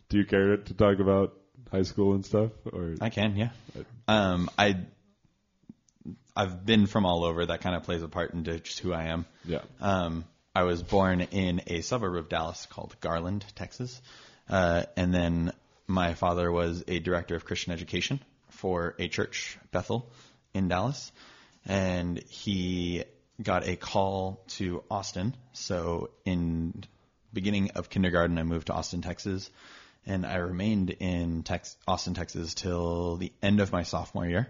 Do 0.10 0.18
you 0.18 0.26
care 0.26 0.58
to 0.58 0.74
talk 0.74 1.00
about 1.00 1.34
high 1.72 1.82
school 1.84 2.14
and 2.14 2.26
stuff, 2.26 2.52
or 2.72 2.96
I 3.02 3.10
can. 3.10 3.36
Yeah. 3.36 3.50
Um, 4.08 4.50
I. 4.58 4.78
I've 6.38 6.66
been 6.66 6.86
from 6.86 7.06
all 7.06 7.24
over. 7.24 7.46
That 7.46 7.62
kind 7.62 7.76
of 7.78 7.84
plays 7.84 8.04
a 8.04 8.10
part 8.10 8.34
into 8.34 8.60
just 8.60 8.80
who 8.80 8.92
I 8.94 9.06
am. 9.06 9.26
yeah? 9.46 9.62
Um, 9.80 10.26
I 10.54 10.64
was 10.64 10.84
born 10.84 11.22
in 11.22 11.62
a 11.68 11.80
suburb 11.82 12.16
of 12.18 12.28
Dallas 12.30 12.66
called 12.70 12.94
Garland, 13.00 13.46
Texas. 13.56 14.02
Uh, 14.50 14.84
and 14.96 15.14
then 15.14 15.52
my 15.88 16.14
father 16.14 16.52
was 16.52 16.84
a 16.88 17.00
director 17.00 17.36
of 17.36 17.46
Christian 17.46 17.74
education 17.74 18.20
for 18.50 18.96
a 19.00 19.08
church, 19.08 19.58
Bethel, 19.72 20.10
in 20.54 20.68
Dallas. 20.68 21.12
And 21.66 22.22
he 22.30 23.04
got 23.42 23.68
a 23.68 23.76
call 23.76 24.44
to 24.48 24.84
Austin. 24.90 25.36
So 25.54 26.12
in 26.26 26.84
beginning 27.34 27.72
of 27.72 27.90
kindergarten, 27.90 28.38
I 28.38 28.44
moved 28.44 28.68
to 28.68 28.74
Austin, 28.74 29.02
Texas. 29.02 29.50
And 30.06 30.26
I 30.26 30.38
remained 30.38 30.92
in 30.92 31.44
Tex- 31.44 31.78
Austin, 31.88 32.14
Texas 32.14 32.54
till 32.54 33.18
the 33.18 33.34
end 33.42 33.60
of 33.60 33.72
my 33.72 33.84
sophomore 33.84 34.28
year 34.28 34.48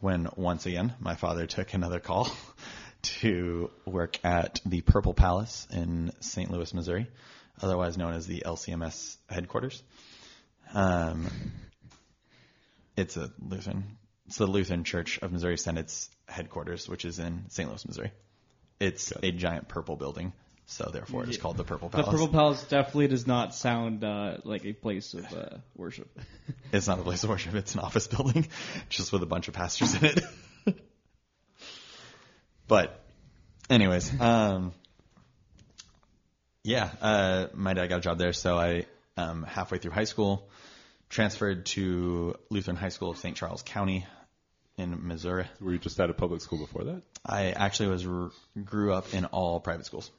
when 0.00 0.28
once 0.36 0.66
again 0.66 0.92
my 1.00 1.14
father 1.14 1.46
took 1.46 1.72
another 1.72 2.00
call 2.00 2.28
to 3.02 3.70
work 3.84 4.18
at 4.24 4.60
the 4.66 4.80
Purple 4.80 5.14
Palace 5.14 5.66
in 5.70 6.12
St. 6.20 6.50
Louis, 6.50 6.74
Missouri, 6.74 7.06
otherwise 7.60 7.96
known 7.96 8.14
as 8.14 8.26
the 8.26 8.42
LCMS 8.46 9.16
headquarters. 9.28 9.82
Um, 10.74 11.26
it's 12.96 13.16
a 13.16 13.30
Lutheran, 13.40 13.98
it's 14.26 14.36
the 14.36 14.46
Lutheran 14.46 14.84
Church 14.84 15.18
of 15.22 15.32
Missouri 15.32 15.56
Synod's 15.56 16.10
headquarters, 16.28 16.88
which 16.88 17.04
is 17.04 17.18
in 17.18 17.44
St. 17.48 17.68
Louis, 17.68 17.86
Missouri. 17.86 18.12
It's 18.80 19.12
a 19.22 19.30
giant 19.30 19.68
purple 19.68 19.96
building, 19.96 20.32
so 20.66 20.90
therefore 20.92 21.24
it's 21.24 21.38
called 21.38 21.56
the 21.56 21.64
Purple 21.64 21.88
Palace. 21.88 22.06
the 22.06 22.12
purple 22.12 22.28
palace 22.28 22.64
definitely 22.64 23.08
does 23.08 23.26
not 23.26 23.54
sound 23.54 24.04
uh, 24.04 24.38
like 24.44 24.64
a 24.66 24.72
place 24.72 25.14
of 25.14 25.32
uh, 25.32 25.56
worship 25.76 26.08
It's 26.72 26.86
not 26.86 26.98
a 26.98 27.02
place 27.02 27.22
of 27.24 27.30
worship. 27.30 27.54
It's 27.54 27.74
an 27.74 27.80
office 27.80 28.06
building, 28.06 28.48
just 28.88 29.12
with 29.12 29.22
a 29.22 29.26
bunch 29.26 29.48
of 29.48 29.54
pastors 29.54 29.94
in 29.94 30.04
it. 30.04 30.24
but, 32.68 33.00
anyways, 33.70 34.20
um, 34.20 34.72
yeah, 36.66 36.90
uh, 37.00 37.46
my 37.54 37.74
dad 37.74 37.86
got 37.86 37.98
a 37.98 38.00
job 38.00 38.18
there, 38.18 38.32
so 38.32 38.58
I 38.58 38.86
um, 39.16 39.44
halfway 39.44 39.78
through 39.78 39.92
high 39.92 40.04
school 40.04 40.48
transferred 41.08 41.64
to 41.66 42.34
Lutheran 42.50 42.76
High 42.76 42.88
School 42.88 43.10
of 43.10 43.18
St. 43.18 43.36
Charles 43.36 43.62
County 43.62 44.04
in 44.76 45.06
Missouri. 45.06 45.46
Were 45.60 45.72
you 45.72 45.78
just 45.78 45.98
at 46.00 46.10
a 46.10 46.12
public 46.12 46.40
school 46.40 46.58
before 46.58 46.82
that? 46.84 47.02
I 47.24 47.52
actually 47.52 47.90
was 47.90 48.32
grew 48.64 48.92
up 48.92 49.14
in 49.14 49.26
all 49.26 49.60
private 49.60 49.86
schools. 49.86 50.10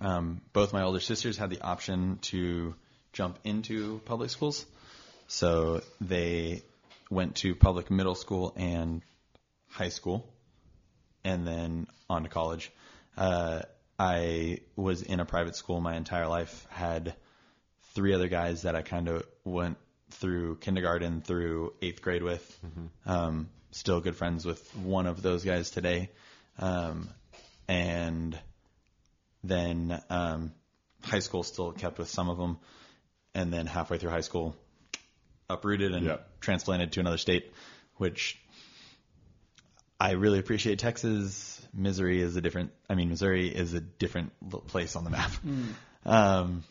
Um, 0.00 0.40
both 0.54 0.72
my 0.72 0.82
older 0.82 1.00
sisters 1.00 1.36
had 1.36 1.50
the 1.50 1.60
option 1.60 2.18
to 2.22 2.74
jump 3.12 3.38
into 3.44 4.00
public 4.06 4.30
schools, 4.30 4.64
so 5.26 5.82
they 6.00 6.62
went 7.10 7.36
to 7.36 7.54
public 7.54 7.90
middle 7.90 8.14
school 8.14 8.54
and 8.56 9.02
high 9.68 9.90
school, 9.90 10.26
and 11.24 11.46
then 11.46 11.88
on 12.08 12.22
to 12.22 12.30
college. 12.30 12.72
Uh, 13.18 13.62
I 13.98 14.60
was 14.76 15.02
in 15.02 15.20
a 15.20 15.24
private 15.24 15.56
school 15.56 15.80
my 15.80 15.96
entire 15.96 16.28
life. 16.28 16.66
Had 16.70 17.14
three 17.94 18.14
other 18.14 18.28
guys 18.28 18.62
that 18.62 18.76
I 18.76 18.82
kind 18.82 19.08
of 19.08 19.24
went 19.44 19.76
through 20.10 20.56
kindergarten 20.56 21.20
through 21.20 21.74
eighth 21.82 22.00
grade 22.02 22.22
with. 22.22 22.60
Um, 23.06 23.48
still 23.72 24.00
good 24.00 24.16
friends 24.16 24.44
with 24.46 24.74
one 24.76 25.06
of 25.06 25.20
those 25.22 25.44
guys 25.44 25.70
today. 25.70 26.10
Um, 26.58 27.10
and 27.66 28.38
then 29.44 30.00
um, 30.10 30.52
high 31.02 31.18
school 31.18 31.42
still 31.42 31.72
kept 31.72 31.98
with 31.98 32.08
some 32.08 32.30
of 32.30 32.38
them. 32.38 32.58
And 33.34 33.52
then 33.52 33.66
halfway 33.66 33.98
through 33.98 34.10
high 34.10 34.22
school, 34.22 34.56
uprooted 35.50 35.92
and 35.92 36.06
Yeah. 36.06 36.16
transplanted 36.40 36.92
to 36.92 37.00
another 37.00 37.18
state, 37.18 37.52
which 37.96 38.38
I 40.00 40.12
really 40.12 40.38
appreciate 40.38 40.78
Texas. 40.78 41.57
Missouri 41.78 42.20
is 42.20 42.36
a 42.36 42.40
different, 42.40 42.72
I 42.90 42.94
mean, 42.94 43.08
Missouri 43.08 43.48
is 43.48 43.72
a 43.72 43.80
different 43.80 44.32
place 44.66 44.96
on 44.96 45.04
the 45.04 45.10
map. 45.10 45.30
Um, 46.04 46.64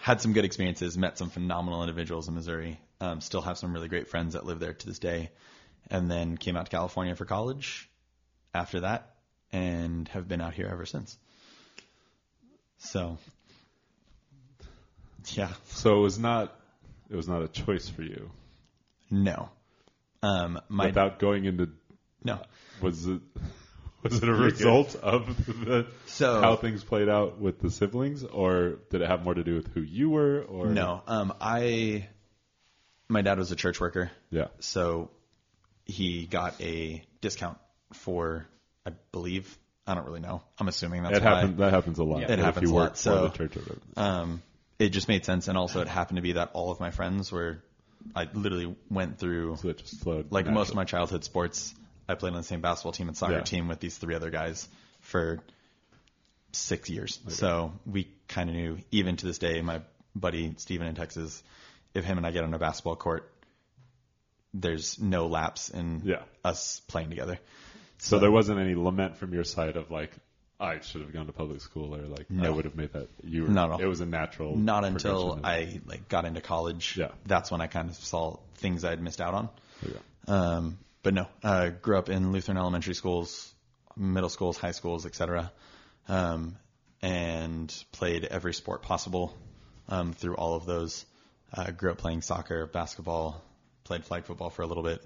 had 0.00 0.20
some 0.20 0.32
good 0.32 0.44
experiences, 0.44 0.96
met 0.96 1.18
some 1.18 1.30
phenomenal 1.30 1.82
individuals 1.82 2.28
in 2.28 2.34
Missouri. 2.34 2.78
Um, 3.00 3.20
still 3.20 3.40
have 3.42 3.58
some 3.58 3.72
really 3.72 3.88
great 3.88 4.08
friends 4.08 4.34
that 4.34 4.44
live 4.46 4.60
there 4.60 4.74
to 4.74 4.86
this 4.86 4.98
day. 4.98 5.30
And 5.90 6.10
then 6.10 6.36
came 6.36 6.56
out 6.56 6.66
to 6.66 6.70
California 6.70 7.14
for 7.14 7.24
college 7.24 7.90
after 8.54 8.80
that 8.80 9.14
and 9.52 10.08
have 10.08 10.28
been 10.28 10.40
out 10.40 10.54
here 10.54 10.68
ever 10.70 10.86
since. 10.86 11.18
So, 12.78 13.18
yeah, 15.32 15.52
So 15.66 15.96
it 15.96 16.00
was 16.00 16.18
not. 16.18 16.54
It 17.10 17.16
was 17.16 17.28
not 17.28 17.42
a 17.42 17.48
choice 17.48 17.88
for 17.88 18.02
you. 18.02 18.30
no. 19.10 19.50
Um, 20.22 20.58
my, 20.70 20.86
Without 20.86 21.18
going 21.18 21.44
into, 21.44 21.68
no. 22.22 22.40
was 22.80 23.06
it 23.06 23.20
was 24.04 24.22
it 24.22 24.28
a 24.28 24.32
result 24.50 24.94
of 24.96 25.26
the 25.46 25.86
So- 26.06 26.40
how 26.40 26.54
things 26.56 26.84
played 26.84 27.08
out 27.08 27.38
with 27.40 27.58
the 27.60 27.70
siblings, 27.70 28.22
or 28.22 28.78
did 28.90 29.00
it 29.02 29.08
have 29.08 29.24
more 29.24 29.34
to 29.34 29.42
do 29.42 29.56
with 29.56 29.72
who 29.74 29.80
you 29.80 30.10
were? 30.10 30.42
Or 30.42 30.66
No. 30.68 31.02
Um, 31.08 31.32
I, 31.40 32.06
my 33.08 33.22
dad 33.22 33.38
was 33.38 33.50
a 33.50 33.56
church 33.56 33.80
worker. 33.80 34.10
Yeah. 34.30 34.48
So 34.60 35.10
he 35.86 36.26
got 36.26 36.60
a 36.60 37.04
discount 37.20 37.58
for, 37.92 38.46
I 38.86 38.92
believe, 39.12 39.58
I 39.86 39.94
don't 39.94 40.06
really 40.06 40.20
know. 40.20 40.42
I'm 40.58 40.68
assuming 40.68 41.02
that's 41.02 41.16
It 41.18 41.22
why. 41.22 41.30
happened. 41.34 41.58
That 41.58 41.72
happens 41.72 41.98
a 41.98 42.04
lot. 42.04 42.20
Yeah. 42.20 42.32
It 42.32 42.38
if 42.38 42.44
happens 42.44 42.68
you 42.70 42.72
a 42.72 42.74
work 42.80 42.90
lot, 42.90 42.98
so- 42.98 43.28
the 43.28 43.36
church. 43.36 43.56
Or. 43.56 43.62
Um, 44.02 44.42
it 44.78 44.88
just 44.90 45.08
made 45.08 45.24
sense, 45.24 45.46
and 45.48 45.56
also 45.56 45.80
it 45.80 45.88
happened 45.88 46.16
to 46.16 46.22
be 46.22 46.32
that 46.32 46.50
all 46.52 46.70
of 46.72 46.80
my 46.80 46.90
friends 46.90 47.30
were 47.30 47.62
I 48.14 48.28
literally 48.34 48.74
went 48.90 49.18
through 49.18 49.56
So 49.56 49.68
it 49.68 49.78
just 49.78 50.00
flowed. 50.00 50.30
like 50.32 50.46
most 50.46 50.70
of 50.70 50.74
my 50.74 50.84
childhood 50.84 51.22
sports. 51.24 51.72
I 52.08 52.14
played 52.14 52.32
on 52.32 52.38
the 52.38 52.42
same 52.44 52.60
basketball 52.60 52.92
team 52.92 53.08
and 53.08 53.16
soccer 53.16 53.34
Yeah. 53.34 53.40
team 53.42 53.68
with 53.68 53.80
these 53.80 53.96
three 53.96 54.14
other 54.14 54.30
guys 54.30 54.68
for 55.00 55.40
six 56.52 56.88
years. 56.90 57.18
So 57.28 57.72
we 57.86 58.08
kind 58.28 58.48
of 58.50 58.56
knew, 58.56 58.78
even 58.90 59.16
to 59.16 59.26
this 59.26 59.38
day, 59.38 59.60
my 59.62 59.80
buddy 60.14 60.54
Steven 60.58 60.86
in 60.86 60.94
Texas, 60.94 61.42
if 61.94 62.04
him 62.04 62.18
and 62.18 62.26
I 62.26 62.30
get 62.30 62.44
on 62.44 62.52
a 62.54 62.58
basketball 62.58 62.96
court, 62.96 63.30
there's 64.52 64.98
no 65.00 65.26
lapse 65.26 65.68
in 65.70 66.02
Yeah. 66.04 66.22
us 66.44 66.80
playing 66.86 67.10
together. 67.10 67.38
So 67.98 68.18
there 68.18 68.30
wasn't 68.30 68.60
any 68.60 68.74
lament 68.74 69.16
from 69.16 69.32
your 69.32 69.44
side 69.44 69.76
of 69.76 69.90
like, 69.90 70.12
I 70.60 70.78
should 70.80 71.00
have 71.00 71.12
gone 71.12 71.26
to 71.26 71.32
public 71.32 71.60
school 71.60 71.94
or 71.94 72.02
like 72.02 72.26
I 72.30 72.34
No. 72.34 72.52
would 72.52 72.64
have 72.64 72.76
made 72.76 72.92
that. 72.92 73.08
You 73.24 73.42
were, 73.44 73.48
Not. 73.48 73.80
It 73.80 73.86
was 73.88 74.00
a 74.00 74.06
natural. 74.06 74.56
Not 74.56 74.84
until 74.84 75.40
I 75.42 75.80
like 75.86 76.08
got 76.08 76.24
into 76.24 76.40
college. 76.40 76.96
Yeah. 76.96 77.08
That's 77.26 77.50
when 77.50 77.60
I 77.60 77.66
kind 77.66 77.90
of 77.90 77.96
saw 77.96 78.38
things 78.56 78.84
I'd 78.84 79.00
missed 79.02 79.20
out 79.20 79.34
on. 79.34 79.48
yeah. 79.82 79.98
Um, 80.28 80.78
but 81.04 81.12
no, 81.12 81.28
uh, 81.42 81.68
grew 81.68 81.98
up 81.98 82.08
in 82.08 82.32
Lutheran 82.32 82.56
elementary 82.56 82.94
schools, 82.94 83.54
middle 83.94 84.30
schools, 84.30 84.56
high 84.56 84.72
schools, 84.72 85.04
etc. 85.04 85.52
Um, 86.08 86.56
and 87.02 87.72
played 87.92 88.24
every 88.24 88.54
sport 88.54 88.82
possible 88.82 89.36
um, 89.88 90.14
through 90.14 90.34
all 90.34 90.54
of 90.54 90.64
those. 90.64 91.04
Uh, 91.52 91.70
grew 91.70 91.92
up 91.92 91.98
playing 91.98 92.22
soccer, 92.22 92.66
basketball, 92.66 93.44
played 93.84 94.04
flag 94.04 94.24
football 94.24 94.48
for 94.48 94.62
a 94.62 94.66
little 94.66 94.82
bit, 94.82 95.00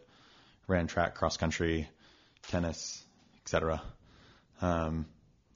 ran 0.69 0.87
track, 0.87 1.17
cross 1.17 1.37
country, 1.37 1.89
tennis, 2.47 3.05
etc. 3.43 3.83
Um, 4.63 5.05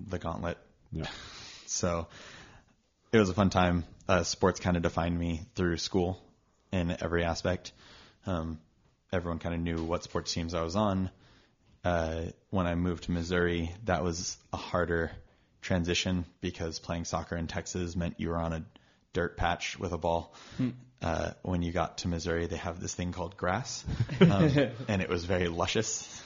the 0.00 0.18
gauntlet. 0.18 0.58
Yeah. 0.90 1.06
So 1.66 2.06
it 3.12 3.18
was 3.18 3.30
a 3.30 3.34
fun 3.34 3.48
time. 3.48 3.84
Uh, 4.06 4.24
sports 4.24 4.60
kind 4.60 4.76
of 4.76 4.82
defined 4.82 5.18
me 5.18 5.46
through 5.54 5.78
school 5.78 6.20
in 6.70 6.94
every 7.00 7.24
aspect. 7.24 7.72
Um, 8.26 8.58
everyone 9.12 9.38
kind 9.38 9.54
of 9.54 9.60
knew 9.60 9.84
what 9.84 10.02
sports 10.02 10.32
teams 10.32 10.54
I 10.54 10.62
was 10.62 10.76
on. 10.76 11.10
Uh, 11.84 12.22
when 12.50 12.66
I 12.66 12.74
moved 12.74 13.04
to 13.04 13.10
Missouri, 13.12 13.70
that 13.84 14.02
was 14.04 14.36
a 14.52 14.56
harder 14.56 15.10
transition 15.60 16.24
because 16.40 16.78
playing 16.78 17.04
soccer 17.04 17.36
in 17.36 17.46
Texas 17.46 17.94
meant 17.96 18.14
you 18.18 18.28
were 18.30 18.38
on 18.38 18.52
a 18.52 18.64
dirt 19.12 19.36
patch 19.36 19.78
with 19.78 19.92
a 19.92 19.98
ball. 19.98 20.34
Uh, 21.02 21.32
when 21.42 21.62
you 21.62 21.72
got 21.72 21.98
to 21.98 22.08
Missouri, 22.08 22.46
they 22.46 22.56
have 22.56 22.80
this 22.80 22.94
thing 22.94 23.10
called 23.12 23.36
grass, 23.36 23.84
um, 24.20 24.50
and 24.88 25.02
it 25.02 25.08
was 25.08 25.24
very 25.24 25.48
luscious. 25.48 26.22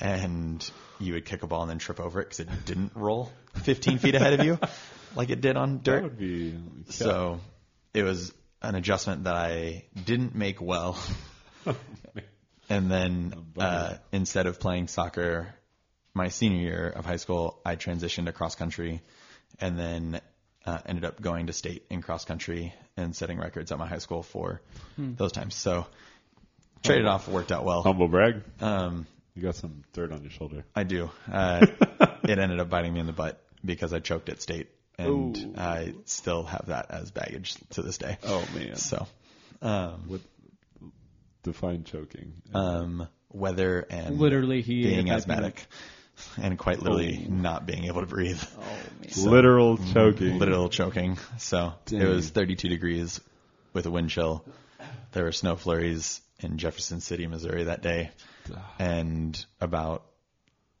And 0.00 0.68
you 0.98 1.12
would 1.12 1.26
kick 1.26 1.42
a 1.42 1.46
ball 1.46 1.60
and 1.62 1.70
then 1.70 1.78
trip 1.78 2.00
over 2.00 2.20
it 2.22 2.24
because 2.30 2.40
it 2.40 2.48
didn't 2.64 2.92
roll 2.94 3.30
15 3.64 3.98
feet 3.98 4.14
ahead 4.14 4.32
of 4.40 4.46
you 4.46 4.58
like 5.14 5.28
it 5.28 5.42
did 5.42 5.56
on 5.58 5.74
That 5.78 5.84
dirt. 5.84 6.02
would 6.04 6.18
be. 6.18 6.56
So 6.88 7.40
it 7.92 8.02
was 8.02 8.32
an 8.62 8.74
adjustment 8.76 9.24
that 9.24 9.34
I 9.34 9.84
didn't 10.06 10.34
make 10.34 10.62
well. 10.62 10.98
and 12.68 12.90
then 12.90 13.34
uh, 13.58 13.96
instead 14.12 14.46
of 14.46 14.60
playing 14.60 14.88
soccer 14.88 15.54
my 16.14 16.28
senior 16.28 16.60
year 16.60 16.88
of 16.88 17.04
high 17.04 17.16
school, 17.16 17.60
I 17.64 17.76
transitioned 17.76 18.26
to 18.26 18.32
cross 18.32 18.54
country 18.54 19.00
and 19.60 19.78
then 19.78 20.20
uh, 20.66 20.78
ended 20.86 21.04
up 21.04 21.20
going 21.20 21.46
to 21.46 21.52
state 21.52 21.86
in 21.90 22.02
cross 22.02 22.24
country 22.24 22.74
and 22.96 23.14
setting 23.14 23.38
records 23.38 23.72
at 23.72 23.78
my 23.78 23.86
high 23.86 23.98
school 23.98 24.22
for 24.22 24.60
those 24.98 25.32
times. 25.32 25.54
So 25.54 25.86
traded 26.82 27.06
off 27.06 27.28
worked 27.28 27.52
out 27.52 27.64
well. 27.64 27.82
humble 27.82 28.08
brag. 28.08 28.42
Um, 28.60 29.06
You 29.34 29.42
got 29.42 29.54
some 29.54 29.84
dirt 29.92 30.12
on 30.12 30.22
your 30.22 30.30
shoulder. 30.30 30.64
I 30.74 30.82
do. 30.82 31.10
Uh, 31.30 31.66
it 32.24 32.38
ended 32.38 32.60
up 32.60 32.68
biting 32.68 32.92
me 32.92 33.00
in 33.00 33.06
the 33.06 33.12
butt 33.12 33.42
because 33.64 33.92
I 33.92 34.00
choked 34.00 34.28
at 34.28 34.42
state, 34.42 34.68
and 34.98 35.36
Ooh. 35.36 35.54
I 35.56 35.94
still 36.06 36.42
have 36.42 36.66
that 36.66 36.90
as 36.90 37.10
baggage 37.10 37.54
to 37.70 37.82
this 37.82 37.96
day. 37.98 38.18
Oh 38.24 38.44
man. 38.54 38.76
So, 38.76 39.06
um, 39.62 40.04
What 40.08 40.20
define 41.42 41.84
choking? 41.84 42.34
um, 42.54 43.08
weather 43.32 43.86
and 43.90 44.18
Literally, 44.18 44.60
he 44.62 44.82
being 44.82 45.06
had 45.06 45.18
asthmatic, 45.18 45.66
and 46.40 46.58
quite 46.58 46.80
literally 46.80 47.26
Oh. 47.28 47.32
not 47.32 47.66
being 47.66 47.84
able 47.84 48.00
to 48.00 48.06
breathe, 48.06 48.42
Oh 48.58 48.60
man. 49.00 49.10
so- 49.10 49.30
Literal 49.30 49.76
choking. 49.92 50.38
literal 50.38 50.68
choking. 50.68 51.18
So 51.38 51.72
Dang. 51.86 52.00
it 52.02 52.06
was 52.08 52.28
32 52.30 52.68
degrees 52.68 53.20
with 53.72 53.86
a 53.86 53.90
wind 53.90 54.10
chill. 54.10 54.44
There 55.12 55.24
were 55.24 55.32
snow 55.32 55.56
flurries 55.56 56.20
in 56.40 56.58
Jefferson 56.58 57.00
City, 57.00 57.26
Missouri 57.26 57.64
that 57.64 57.82
day, 57.82 58.10
and 58.78 59.44
about 59.60 60.04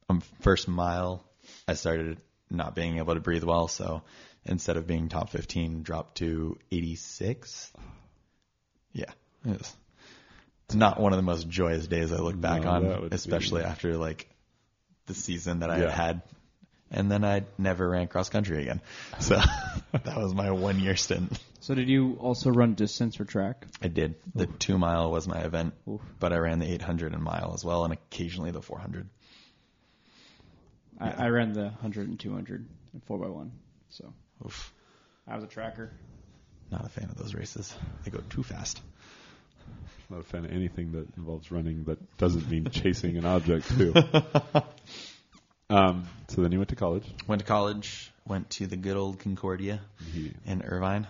um, 0.08 0.22
first 0.40 0.66
mile, 0.68 1.24
I 1.68 1.74
started 1.74 2.20
not 2.50 2.74
being 2.74 2.98
able 2.98 3.14
to 3.14 3.20
breathe 3.20 3.44
well. 3.44 3.68
So 3.68 4.02
instead 4.44 4.76
of 4.76 4.86
being 4.86 5.08
top 5.08 5.30
15, 5.30 5.82
dropped 5.82 6.16
to 6.18 6.58
86. 6.72 7.72
Yeah, 8.92 9.10
it 9.46 9.58
was 9.58 9.76
not 10.74 11.00
one 11.00 11.12
of 11.12 11.16
the 11.18 11.22
most 11.22 11.48
joyous 11.48 11.86
days 11.86 12.12
I 12.12 12.16
look 12.16 12.40
back 12.40 12.62
No, 12.62 12.70
on, 12.70 13.08
especially 13.12 13.62
be- 13.62 13.68
after 13.68 13.96
like 13.96 14.28
the 15.06 15.14
season 15.14 15.60
that 15.60 15.70
I 15.70 15.78
Yeah. 15.80 15.90
had 15.90 15.92
had. 15.92 16.22
And 16.92 17.08
then 17.08 17.24
I 17.24 17.44
never 17.56 17.88
ran 17.88 18.08
cross 18.08 18.28
country 18.30 18.62
again. 18.62 18.80
So 19.20 19.36
that 19.92 20.16
was 20.16 20.34
my 20.34 20.50
one 20.50 20.80
year 20.80 20.96
stint. 20.96 21.38
So 21.60 21.74
did 21.74 21.88
you 21.88 22.14
also 22.20 22.50
run 22.50 22.74
distance 22.74 23.20
or 23.20 23.24
track? 23.24 23.66
I 23.82 23.88
did. 23.88 24.16
The 24.34 24.46
two 24.46 24.76
mile 24.78 25.10
was 25.10 25.28
my 25.28 25.40
event, 25.40 25.74
Oof. 25.88 26.00
but 26.18 26.32
I 26.32 26.38
ran 26.38 26.58
the 26.58 26.72
800 26.72 27.12
and 27.12 27.22
mile 27.22 27.52
as 27.54 27.64
well, 27.64 27.84
and 27.84 27.92
occasionally 27.92 28.50
the 28.50 28.62
400. 28.62 29.08
I, 30.98 31.10
I 31.10 31.28
ran 31.28 31.52
the 31.52 31.64
100 31.64 32.08
and 32.08 32.18
200 32.18 32.66
and 32.92 33.06
4x1. 33.06 33.50
So 33.90 34.12
Oof. 34.44 34.72
I 35.28 35.34
was 35.36 35.44
a 35.44 35.48
tracker. 35.48 35.90
Not 36.70 36.84
a 36.86 36.88
fan 36.88 37.04
of 37.10 37.16
those 37.16 37.34
races. 37.34 37.74
They 38.04 38.10
go 38.10 38.22
too 38.30 38.42
fast. 38.42 38.80
Not 40.10 40.20
a 40.20 40.24
fan 40.24 40.44
of 40.44 40.50
anything 40.50 40.92
that 40.92 41.06
involves 41.16 41.52
running 41.52 41.84
that 41.84 42.18
doesn't 42.18 42.50
mean 42.50 42.68
chasing 42.70 43.16
an 43.16 43.24
object 43.24 43.68
too. 43.68 43.94
Um, 45.70 46.08
so 46.26 46.42
then 46.42 46.50
you 46.50 46.58
went 46.58 46.70
to 46.70 46.76
college. 46.76 47.04
Went 47.28 47.40
to 47.40 47.46
college, 47.46 48.12
went 48.26 48.50
to 48.50 48.66
the 48.66 48.76
good 48.76 48.96
old 48.96 49.20
Concordia 49.20 49.80
in 50.44 50.62
Irvine. 50.62 51.06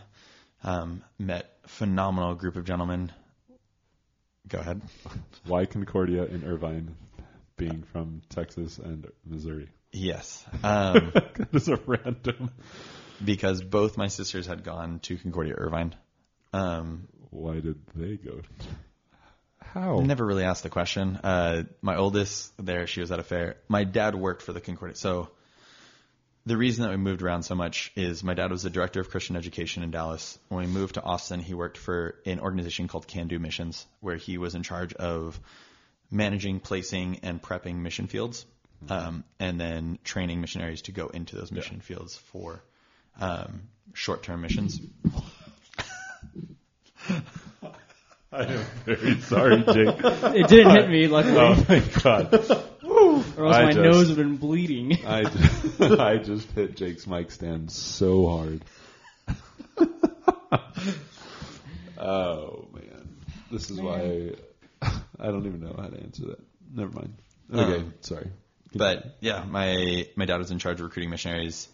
Um, 0.63 1.03
met 1.19 1.51
phenomenal 1.67 2.35
group 2.35 2.57
of 2.57 2.67
gentlemen. 2.67 3.11
Go 4.47 4.59
ahead. 4.59 4.83
why 5.47 5.65
Concordia 5.65 6.25
in 6.25 6.45
Irvine, 6.45 6.95
being 7.57 7.85
from 7.91 8.21
Texas 8.29 8.79
and 8.79 9.07
Missouri? 9.25 9.71
Yes. 9.93 10.45
Um, 10.63 11.11
that 11.15 11.49
is 11.55 11.69
a 11.69 11.77
random. 11.87 12.51
because 13.25 13.63
both 13.63 13.97
my 13.97 14.09
sisters 14.09 14.47
had 14.47 14.63
gone 14.63 15.01
to 15.01 15.17
Concordia 15.17 15.55
Irvine. 15.57 15.95
Um, 16.53 17.09
Why 17.31 17.61
did 17.61 17.79
they 17.95 18.17
go? 18.17 18.43
How? 19.63 20.01
Never 20.01 20.25
really 20.27 20.45
asked 20.45 20.63
the 20.63 20.71
question. 20.71 21.17
Uh, 21.17 21.65
my 21.81 21.97
oldest 21.97 22.53
there, 22.59 22.87
she 22.87 23.01
was 23.01 23.13
at 23.13 23.19
a 23.19 23.23
fair. 23.23 23.57
My 23.69 23.85
dad 23.85 24.15
worked 24.15 24.43
for 24.43 24.53
the 24.53 24.61
Concordia. 24.61 24.97
So 24.97 25.31
the 26.47 26.57
reason 26.57 26.83
that 26.83 26.91
we 26.91 26.97
moved 26.97 27.23
around 27.23 27.43
so 27.43 27.55
much 27.55 27.93
is 27.95 28.25
my 28.25 28.35
dad 28.35 28.51
was 28.51 28.63
the 28.63 28.71
director 28.71 29.01
of 29.01 29.11
Christian 29.11 29.37
education 29.37 29.83
in 29.83 29.91
Dallas. 29.91 30.39
When 30.49 30.67
we 30.67 30.73
moved 30.73 30.95
to 30.95 31.03
Austin, 31.03 31.41
he 31.41 31.55
worked 31.55 31.79
for 31.79 32.17
an 32.27 32.41
organization 32.41 32.89
called 32.89 33.07
Can 33.07 33.29
Do 33.29 33.39
Missions, 33.39 33.87
where 34.01 34.17
he 34.17 34.39
was 34.39 34.55
in 34.55 34.63
charge 34.63 34.95
of 34.95 35.39
managing, 36.11 36.59
placing, 36.61 37.21
and 37.23 37.41
prepping 37.41 37.77
mission 37.77 38.07
fields, 38.07 38.47
um, 38.89 39.23
and 39.39 39.61
then 39.61 39.99
training 40.03 40.41
missionaries 40.41 40.83
to 40.83 40.93
go 40.93 41.09
into 41.09 41.37
those 41.37 41.53
mission 41.53 41.81
fields 41.81 42.17
for 42.17 42.65
um, 43.21 43.63
short-term 43.93 44.41
missions. 44.41 44.81
I 48.33 48.45
am 48.45 48.65
very 48.85 49.21
sorry, 49.23 49.57
Jake. 49.65 49.97
It 50.37 50.49
didn't 50.49 50.77
hit 50.77 50.89
me, 50.89 51.09
luckily, 51.09 51.37
oh 51.37 51.65
my 51.69 51.81
god! 52.03 52.33
or 53.37 53.47
else 53.47 53.57
I 53.57 53.65
my 53.65 53.73
just- 53.73 53.79
nose 53.79 54.09
would 54.09 54.19
have 54.19 54.27
been 54.27 54.37
bleeding. 54.37 54.99
I 55.07 55.25
just, 55.25 55.81
I 55.81 56.17
just 56.19 56.51
hit 56.53 56.77
Jake's 56.77 57.07
mic 57.09 57.31
stand 57.33 57.73
so 57.73 58.29
hard. 58.29 58.65
oh 61.99 62.69
man, 62.73 63.17
this 63.51 63.71
is 63.71 63.81
why 63.81 64.31
I 64.83 65.27
don't 65.27 65.47
even 65.47 65.61
know 65.61 65.75
how 65.77 65.89
to 65.89 66.01
answer 66.01 66.27
that. 66.27 66.41
Never 66.73 66.93
mind. 66.93 67.15
Okay, 67.53 67.81
Um, 67.81 67.95
sorry. 68.01 68.31
But 68.73 69.17
yeah, 69.21 69.45
my 69.45 70.07
my 70.15 70.25
dad 70.27 70.37
was 70.39 70.53
in 70.53 70.61
charge 70.61 70.79
of 70.79 70.85
recruiting 70.85 71.11
missionaries, 71.11 71.69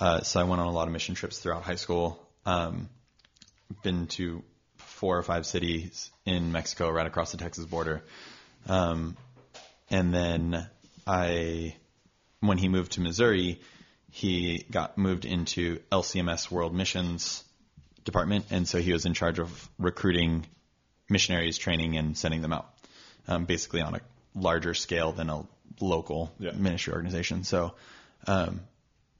uh, 0.00 0.20
so 0.22 0.40
I 0.40 0.44
went 0.44 0.60
on 0.62 0.66
a 0.66 0.72
lot 0.72 0.86
of 0.88 0.92
mission 0.92 1.14
trips 1.14 1.38
throughout 1.38 1.62
high 1.62 1.74
school. 1.74 2.18
Um, 2.46 2.88
been 3.82 4.06
to 4.08 4.42
four 5.04 5.18
or 5.18 5.22
five 5.22 5.44
cities 5.44 6.10
in 6.24 6.50
Mexico, 6.50 6.88
right 6.88 7.06
across 7.06 7.30
the 7.30 7.36
Texas 7.36 7.66
border, 7.66 8.02
um, 8.70 9.18
and 9.90 10.14
then 10.14 10.66
I, 11.06 11.76
when 12.40 12.56
he 12.56 12.68
moved 12.68 12.92
to 12.92 13.02
Missouri, 13.02 13.60
he 14.10 14.64
got 14.70 14.96
moved 14.96 15.26
into 15.26 15.80
LCMS 15.92 16.50
World 16.50 16.74
Missions 16.74 17.44
Department, 18.06 18.46
and 18.50 18.66
so 18.66 18.78
he 18.78 18.94
was 18.94 19.04
in 19.04 19.12
charge 19.12 19.38
of 19.38 19.68
recruiting 19.78 20.46
missionaries, 21.10 21.58
training, 21.58 21.98
and 21.98 22.16
sending 22.16 22.40
them 22.40 22.54
out, 22.54 22.66
um, 23.28 23.44
basically 23.44 23.82
on 23.82 23.96
a 23.96 24.00
larger 24.34 24.72
scale 24.72 25.12
than 25.12 25.28
a 25.28 25.42
local 25.82 26.32
Yeah. 26.38 26.52
ministry 26.52 26.94
organization. 26.94 27.44
So, 27.44 27.74
um, 28.26 28.62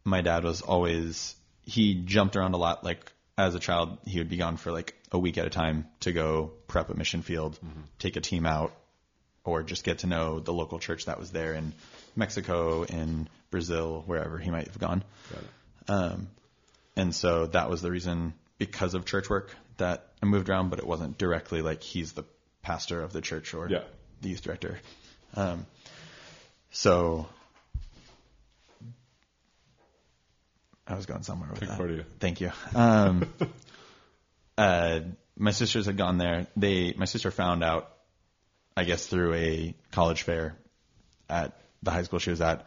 my 0.02 0.22
dad 0.22 0.44
was 0.44 0.62
always 0.62 1.36
he 1.66 1.94
jumped 2.06 2.36
around 2.36 2.54
a 2.54 2.56
lot, 2.56 2.84
like 2.84 3.12
as 3.36 3.54
a 3.54 3.58
child, 3.58 3.98
he 4.06 4.18
would 4.18 4.28
be 4.28 4.36
gone 4.36 4.56
for 4.56 4.70
like 4.72 4.94
a 5.10 5.18
week 5.18 5.38
at 5.38 5.46
a 5.46 5.50
time 5.50 5.86
to 6.00 6.12
go 6.12 6.52
prep 6.68 6.90
a 6.90 6.94
mission 6.94 7.22
field, 7.22 7.58
take 7.98 8.16
a 8.16 8.20
team 8.20 8.46
out, 8.46 8.72
or 9.44 9.62
just 9.62 9.84
get 9.84 9.98
to 9.98 10.06
know 10.06 10.40
the 10.40 10.52
local 10.52 10.78
church 10.78 11.06
that 11.06 11.18
was 11.18 11.30
there 11.30 11.54
in 11.54 11.72
Mexico, 12.16 12.84
in 12.84 13.28
Brazil, 13.50 14.02
wherever 14.06 14.38
he 14.38 14.50
might 14.50 14.66
have 14.68 14.78
gone. 14.78 15.02
Um, 15.88 16.28
and 16.96 17.14
so 17.14 17.46
that 17.46 17.68
was 17.68 17.82
the 17.82 17.90
reason, 17.90 18.34
because 18.58 18.94
of 18.94 19.04
church 19.04 19.28
work, 19.28 19.54
that 19.78 20.06
I 20.22 20.26
moved 20.26 20.48
around, 20.48 20.70
but 20.70 20.78
it 20.78 20.86
wasn't 20.86 21.18
directly 21.18 21.60
like 21.60 21.82
he's 21.82 22.12
the 22.12 22.24
pastor 22.62 23.02
of 23.02 23.12
the 23.12 23.20
church 23.20 23.52
or 23.52 23.68
Yeah. 23.68 23.82
the 24.22 24.28
youth 24.30 24.42
director. 24.42 24.78
Um, 25.34 25.66
so 26.70 27.26
I 30.86 30.94
was 30.94 31.06
going 31.06 31.22
somewhere 31.22 31.50
with 31.50 31.66
Concordia. 31.66 31.98
that. 31.98 32.20
Thank 32.20 32.40
you. 32.40 32.52
Um, 32.74 33.26
uh, 34.58 35.00
my 35.36 35.50
sisters 35.50 35.86
had 35.86 35.96
gone 35.96 36.18
there. 36.18 36.46
They, 36.56 36.94
my 36.96 37.06
sister 37.06 37.30
found 37.30 37.64
out, 37.64 37.90
I 38.76 38.84
guess, 38.84 39.06
through 39.06 39.34
a 39.34 39.74
college 39.92 40.22
fair 40.22 40.56
at 41.28 41.58
the 41.82 41.90
high 41.90 42.02
school 42.02 42.18
she 42.18 42.30
was 42.30 42.40
at. 42.40 42.66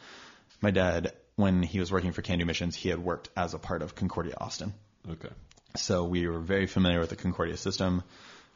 My 0.62 0.72
dad, 0.72 1.14
when 1.36 1.62
he 1.62 1.80
was 1.80 1.92
working 1.92 2.12
for 2.12 2.22
Can 2.22 2.40
Do 2.40 2.46
Missions, 2.46 2.76
he 2.76 2.90
had 2.90 3.00
worked 3.00 3.30
as 3.38 3.54
a 3.54 3.60
part 3.60 3.82
of 3.82 3.94
Concordia 3.94 4.36
Austin. 4.40 4.74
Okay. 5.10 5.30
So 5.76 6.06
we 6.06 6.28
were 6.28 6.40
very 6.40 6.66
familiar 6.66 7.00
with 7.00 7.10
the 7.10 7.16
Concordia 7.16 7.58
system. 7.58 8.04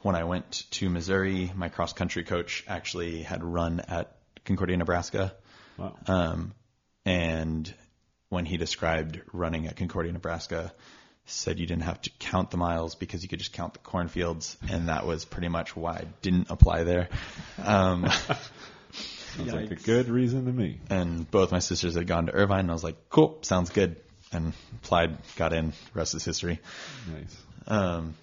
When 0.01 0.15
I 0.15 0.23
went 0.23 0.65
to 0.71 0.89
Missouri, 0.89 1.51
my 1.55 1.69
cross 1.69 1.93
country 1.93 2.23
coach 2.23 2.63
actually 2.67 3.21
had 3.21 3.43
run 3.43 3.79
at 3.81 4.15
Concordia, 4.43 4.77
Nebraska. 4.77 5.35
Wow. 5.77 5.95
Um, 6.07 6.53
and 7.05 7.71
when 8.32 8.45
he 8.45 8.56
described 8.56 9.20
running 9.34 9.68
at 9.68 9.76
Concordia, 9.76 10.14
Nebraska, 10.14 10.74
said 11.26 11.60
you 11.60 11.68
didn't 11.68 11.84
have 11.84 12.02
to 12.02 12.10
count 12.18 12.49
the 12.49 12.56
miles 12.56 12.95
because 12.95 13.22
you 13.24 13.28
could 13.28 13.40
just 13.40 13.52
count 13.52 13.74
the 13.74 13.80
cornfields, 13.80 14.56
and 14.70 14.88
that 14.88 15.06
was 15.06 15.26
pretty 15.26 15.49
much 15.49 15.76
why 15.76 15.91
I 15.95 16.06
didn't 16.22 16.49
apply 16.49 16.84
there. 16.86 17.10
Um, 17.62 18.10
Sounds 19.36 19.53
like 19.53 19.72
a 19.72 19.76
good 19.76 20.08
reason 20.08 20.45
to 20.45 20.52
me. 20.52 20.80
and 20.90 21.30
both 21.30 21.52
my 21.52 21.60
sisters 21.60 21.95
had 21.95 22.08
gone 22.08 22.28
to 22.28 22.32
Irvine, 22.34 22.62
and 22.62 22.70
I 22.70 22.74
was 22.74 22.86
like, 22.86 23.10
"Cool, 23.10 23.38
sounds 23.41 23.70
good," 23.70 23.98
and 24.32 24.53
applied, 24.82 25.18
got 25.36 25.52
in. 25.52 25.74
Rest 25.94 26.16
is 26.16 26.24
history. 26.24 26.60
Nice. 27.12 27.38
Um, 27.68 28.16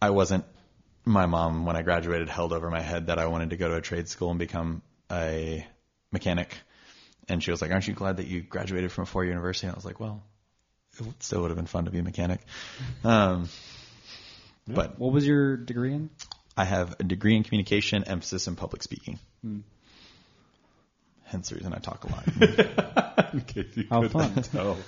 I 0.00 0.10
wasn't. 0.10 0.44
My 1.04 1.26
mom, 1.26 1.66
when 1.66 1.76
I 1.76 1.82
graduated, 1.82 2.28
held 2.30 2.52
over 2.54 2.70
my 2.70 2.80
head 2.80 3.06
that 3.08 3.18
I 3.18 3.26
wanted 3.26 3.50
to 3.50 3.56
go 3.56 3.68
to 3.68 3.74
a 3.74 3.80
trade 3.82 4.08
school 4.08 4.30
and 4.30 4.38
become 4.38 4.82
a 5.10 5.66
mechanic. 6.10 6.56
And 7.28 7.42
she 7.42 7.50
was 7.50 7.62
like, 7.62 7.70
"Aren't 7.70 7.86
you 7.88 7.94
glad 7.94 8.16
that 8.18 8.26
you 8.26 8.42
graduated 8.42 8.90
from 8.92 9.02
a 9.02 9.06
four-year 9.06 9.32
university?" 9.32 9.66
And 9.66 9.74
I 9.74 9.76
was 9.76 9.84
like, 9.84 10.00
"Well, 10.00 10.22
it 10.98 11.22
still 11.22 11.42
would 11.42 11.50
have 11.50 11.56
been 11.56 11.66
fun 11.66 11.84
to 11.84 11.90
be 11.90 11.98
a 11.98 12.02
mechanic." 12.02 12.40
Um, 13.04 13.48
But 14.66 14.98
What 14.98 15.12
was 15.12 15.26
your 15.26 15.56
degree 15.56 15.92
in? 15.94 16.10
I 16.56 16.64
have 16.64 16.96
a 17.00 17.04
degree 17.04 17.36
in 17.36 17.42
communication, 17.44 18.04
emphasis 18.04 18.46
in 18.46 18.56
public 18.56 18.82
speaking. 18.82 19.18
Hmm. 19.42 19.60
Hence 21.24 21.48
the 21.48 21.54
reason 21.56 21.72
I 21.72 21.78
talk 21.78 22.04
a 22.04 22.08
lot. 22.08 23.32
In 23.32 23.40
case 23.40 23.74
you 23.74 23.86
How 23.88 24.06
fun. 24.08 24.34
tell. 24.42 24.76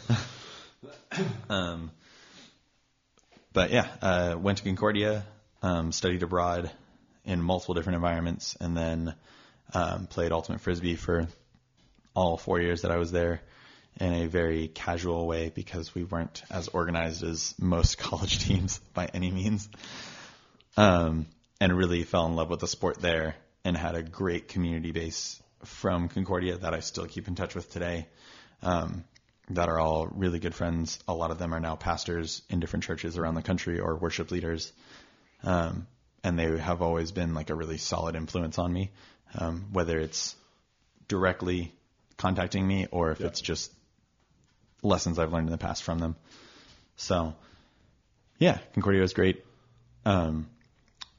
Um, 1.48 1.90
but 3.54 3.70
yeah, 3.70 3.86
uh, 4.02 4.36
went 4.38 4.58
to 4.58 4.64
Concordia, 4.64 5.24
um, 5.62 5.92
studied 5.92 6.22
abroad 6.22 6.70
in 7.24 7.40
multiple 7.40 7.74
different 7.74 7.96
environments, 7.96 8.56
and 8.60 8.76
then 8.76 9.14
um, 9.72 10.06
played 10.06 10.32
ultimate 10.32 10.60
frisbee 10.60 10.96
for 10.96 11.26
all 12.14 12.36
four 12.36 12.60
years 12.60 12.82
that 12.82 12.90
I 12.90 12.96
was 12.96 13.12
there 13.12 13.40
in 14.00 14.12
a 14.12 14.26
very 14.26 14.68
casual 14.68 15.26
way 15.26 15.50
because 15.54 15.94
we 15.94 16.04
weren't 16.04 16.42
as 16.50 16.68
organized 16.68 17.22
as 17.22 17.54
most 17.58 17.98
college 17.98 18.38
teams 18.40 18.78
by 18.92 19.08
any 19.12 19.30
means. 19.30 19.68
Um, 20.76 21.26
and 21.60 21.76
really 21.76 22.02
fell 22.02 22.26
in 22.26 22.34
love 22.34 22.50
with 22.50 22.60
the 22.60 22.66
sport 22.66 23.00
there 23.00 23.36
and 23.64 23.76
had 23.76 23.94
a 23.94 24.02
great 24.02 24.48
community 24.48 24.90
base 24.90 25.40
from 25.64 26.08
Concordia 26.08 26.58
that 26.58 26.74
I 26.74 26.80
still 26.80 27.06
keep 27.06 27.28
in 27.28 27.36
touch 27.36 27.54
with 27.54 27.70
today. 27.70 28.08
Um, 28.62 29.04
that 29.50 29.68
are 29.68 29.78
all 29.78 30.06
really 30.06 30.38
good 30.38 30.54
friends. 30.54 30.98
A 31.06 31.14
lot 31.14 31.30
of 31.30 31.38
them 31.38 31.54
are 31.54 31.60
now 31.60 31.76
pastors 31.76 32.42
in 32.48 32.60
different 32.60 32.84
churches 32.84 33.18
around 33.18 33.34
the 33.34 33.42
country 33.42 33.78
or 33.78 33.96
worship 33.96 34.30
leaders. 34.30 34.72
Um, 35.42 35.86
and 36.22 36.38
they 36.38 36.58
have 36.58 36.80
always 36.80 37.12
been 37.12 37.34
like 37.34 37.50
a 37.50 37.54
really 37.54 37.76
solid 37.76 38.16
influence 38.16 38.58
on 38.58 38.72
me, 38.72 38.90
um, 39.38 39.68
whether 39.72 39.98
it's 39.98 40.34
directly 41.08 41.74
contacting 42.16 42.66
me 42.66 42.86
or 42.90 43.10
if 43.10 43.20
Yeah. 43.20 43.26
it's 43.28 43.40
just 43.40 43.72
lessons 44.82 45.18
I've 45.18 45.32
learned 45.32 45.48
in 45.48 45.52
the 45.52 45.58
past 45.58 45.82
from 45.82 45.98
them. 45.98 46.16
So, 46.96 47.34
yeah, 48.38 48.58
Concordia 48.74 49.00
was 49.00 49.14
great. 49.14 49.44
Um, 50.04 50.48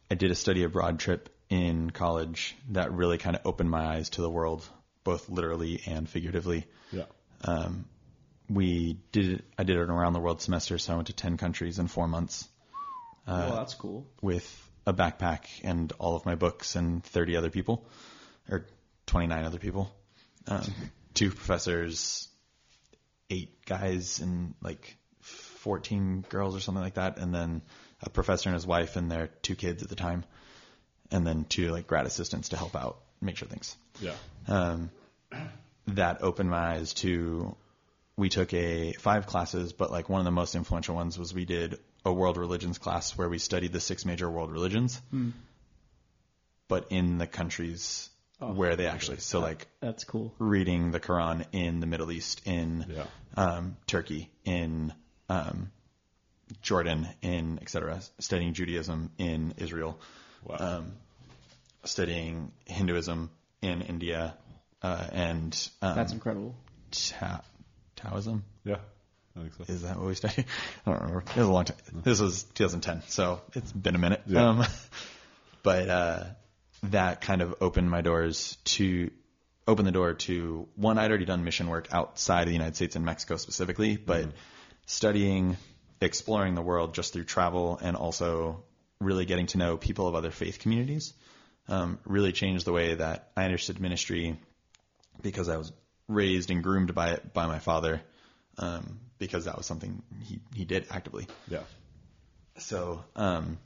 I 0.09 0.15
did 0.15 0.31
a 0.31 0.35
study 0.35 0.63
abroad 0.63 0.99
trip 0.99 1.29
in 1.49 1.89
college 1.89 2.55
that 2.69 2.91
really 2.91 3.17
kind 3.17 3.35
of 3.35 3.41
opened 3.45 3.69
my 3.69 3.85
eyes 3.95 4.09
to 4.11 4.21
the 4.21 4.29
world, 4.29 4.67
both 5.03 5.29
literally 5.29 5.81
and 5.85 6.07
figuratively 6.09 6.65
Yeah. 6.91 7.05
um, 7.43 7.85
we 8.49 8.99
did 9.11 9.43
I 9.57 9.63
did 9.63 9.77
an 9.77 9.89
around 9.89 10.13
the 10.13 10.19
world 10.19 10.41
semester, 10.41 10.77
so 10.77 10.93
I 10.93 10.95
went 10.97 11.07
to 11.07 11.13
ten 11.13 11.37
countries 11.37 11.79
in 11.79 11.87
four 11.87 12.07
months 12.07 12.47
well, 13.27 13.55
that's 13.55 13.73
cool. 13.73 14.05
with 14.21 14.45
a 14.85 14.93
backpack 14.93 15.45
and 15.63 15.91
all 15.97 16.15
of 16.15 16.25
my 16.27 16.35
books 16.35 16.75
and 16.75 17.03
thirty 17.03 17.35
other 17.35 17.49
people, 17.49 17.87
or 18.49 18.67
twenty 19.07 19.25
nine 19.25 19.45
other 19.45 19.57
people, 19.57 19.91
um, 20.47 20.73
two 21.13 21.31
professors, 21.31 22.27
eight 23.29 23.65
guys 23.65 24.19
and 24.19 24.53
like 24.61 24.97
fourteen 25.21 26.23
girls 26.29 26.55
or 26.55 26.59
something 26.59 26.83
like 26.83 26.95
that, 26.95 27.17
and 27.17 27.33
then 27.33 27.61
a 28.01 28.09
professor 28.09 28.49
and 28.49 28.53
his 28.55 28.67
wife 28.67 28.95
and 28.95 29.11
their 29.11 29.27
two 29.41 29.55
kids 29.55 29.83
at 29.83 29.89
the 29.89 29.95
time, 29.95 30.23
and 31.11 31.25
then 31.25 31.45
two 31.45 31.69
like 31.69 31.87
grad 31.87 32.05
assistants 32.05 32.49
to 32.49 32.57
help 32.57 32.75
out, 32.75 32.99
make 33.21 33.37
sure 33.37 33.47
things. 33.47 33.75
Yeah. 33.99 34.15
um, 34.47 34.91
that 35.87 36.21
opened 36.21 36.49
my 36.49 36.75
eyes 36.75 36.93
to 36.95 37.55
we 38.17 38.29
took 38.29 38.53
a 38.53 38.93
five 38.93 39.27
classes 39.27 39.73
but 39.73 39.91
like 39.91 40.09
one 40.09 40.19
of 40.19 40.25
the 40.25 40.31
most 40.31 40.55
influential 40.55 40.95
ones 40.95 41.19
was 41.19 41.33
we 41.33 41.45
did 41.45 41.77
a 42.03 42.13
world 42.13 42.37
religions 42.37 42.77
class 42.77 43.17
where 43.17 43.27
we 43.29 43.37
studied 43.37 43.71
the 43.73 43.79
six 43.79 44.05
major 44.05 44.29
world 44.29 44.51
religions. 44.51 45.01
But 46.67 46.87
in 46.89 47.17
the 47.17 47.27
countries 47.27 48.09
where 48.39 48.75
they 48.75 48.85
actually 48.87 49.17
so 49.17 49.39
like 49.39 49.67
That's 49.79 50.03
cool. 50.03 50.33
reading 50.39 50.91
the 50.91 50.99
quran 50.99 51.45
in 51.51 51.79
the 51.79 51.87
middle 51.87 52.11
east 52.11 52.41
in 52.45 52.85
Yeah. 52.89 53.05
um, 53.37 53.77
turkey 53.87 54.29
in 54.43 54.93
um, 55.29 55.71
jordan 56.61 57.07
in 57.21 57.59
etc 57.61 57.99
studying 58.19 58.53
judaism 58.53 59.11
in 59.17 59.53
israel 59.57 59.99
Wow. 60.43 60.57
um, 60.59 60.91
studying 61.85 62.51
Hinduism 62.65 63.31
in 63.61 63.81
India 63.81 64.35
uh, 64.83 65.07
and 65.11 65.69
um, 65.81 65.95
That's 65.95 66.13
incredible. 66.13 66.55
Ta- 66.91 67.41
Taoism. 67.95 68.43
yeah. 68.63 68.77
I 69.35 69.39
think 69.41 69.53
so. 69.55 69.63
Is 69.73 69.81
that 69.81 69.97
what 69.97 70.05
we 70.07 70.15
studied? 70.15 70.45
I 70.85 70.91
don't 70.91 71.01
remember. 71.01 71.23
It 71.31 71.35
was 71.37 71.47
a 71.47 71.51
long 71.51 71.65
time. 71.65 71.77
This 72.03 72.19
was 72.21 72.43
2010, 72.43 73.03
so 73.07 73.41
it's 73.53 73.71
been 73.71 73.95
a 73.95 73.97
minute. 73.97 74.21
Yeah. 74.27 74.49
Um, 74.49 74.65
but 75.63 75.89
uh, 75.89 76.23
that 76.91 77.21
kind 77.21 77.41
of 77.41 77.55
opened 77.61 77.89
my 77.89 78.01
doors 78.01 78.57
to 78.65 79.11
open 79.67 79.85
the 79.85 79.91
door 79.91 80.13
to 80.13 80.67
one. 80.75 80.97
I'd 80.97 81.09
already 81.09 81.25
done 81.25 81.43
mission 81.43 81.67
work 81.67 81.87
outside 81.91 82.43
of 82.43 82.47
the 82.47 82.53
United 82.53 82.75
States 82.75 82.95
and 82.95 83.05
Mexico 83.05 83.37
specifically, 83.37 83.97
but 83.97 84.29
studying, 84.85 85.57
exploring 86.01 86.55
the 86.55 86.61
world 86.61 86.93
just 86.93 87.13
through 87.13 87.23
travel, 87.23 87.79
and 87.81 87.95
also 87.97 88.63
really 88.99 89.25
getting 89.25 89.47
to 89.47 89.57
know 89.57 89.77
people 89.77 90.07
of 90.07 90.15
other 90.15 90.31
faith 90.31 90.59
communities 90.59 91.13
um, 91.67 91.99
really 92.05 92.31
changed 92.31 92.65
the 92.65 92.71
way 92.71 92.95
that 92.95 93.31
I 93.35 93.45
understood 93.45 93.79
ministry 93.79 94.39
because 95.21 95.49
I 95.49 95.57
was 95.57 95.71
raised 96.07 96.51
and 96.51 96.63
groomed 96.63 96.93
by 96.93 97.11
it 97.11 97.33
by 97.33 97.47
my 97.47 97.59
father 97.59 98.01
um, 98.57 98.99
because 99.17 99.45
that 99.45 99.57
was 99.57 99.65
something 99.65 100.01
he, 100.23 100.39
he 100.53 100.65
did 100.65 100.85
actively. 100.91 101.27
Yeah. 101.47 101.63
So 102.57 103.03
um, 103.15 103.57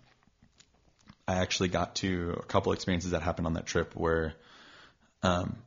I 1.29 1.35
actually 1.35 1.69
got 1.69 1.95
to 1.97 2.37
a 2.39 2.43
couple 2.43 2.73
experiences 2.73 3.11
that 3.11 3.21
happened 3.21 3.45
on 3.45 3.53
that 3.53 3.67
trip 3.67 3.95
where 3.95 4.33
um, 5.21 5.57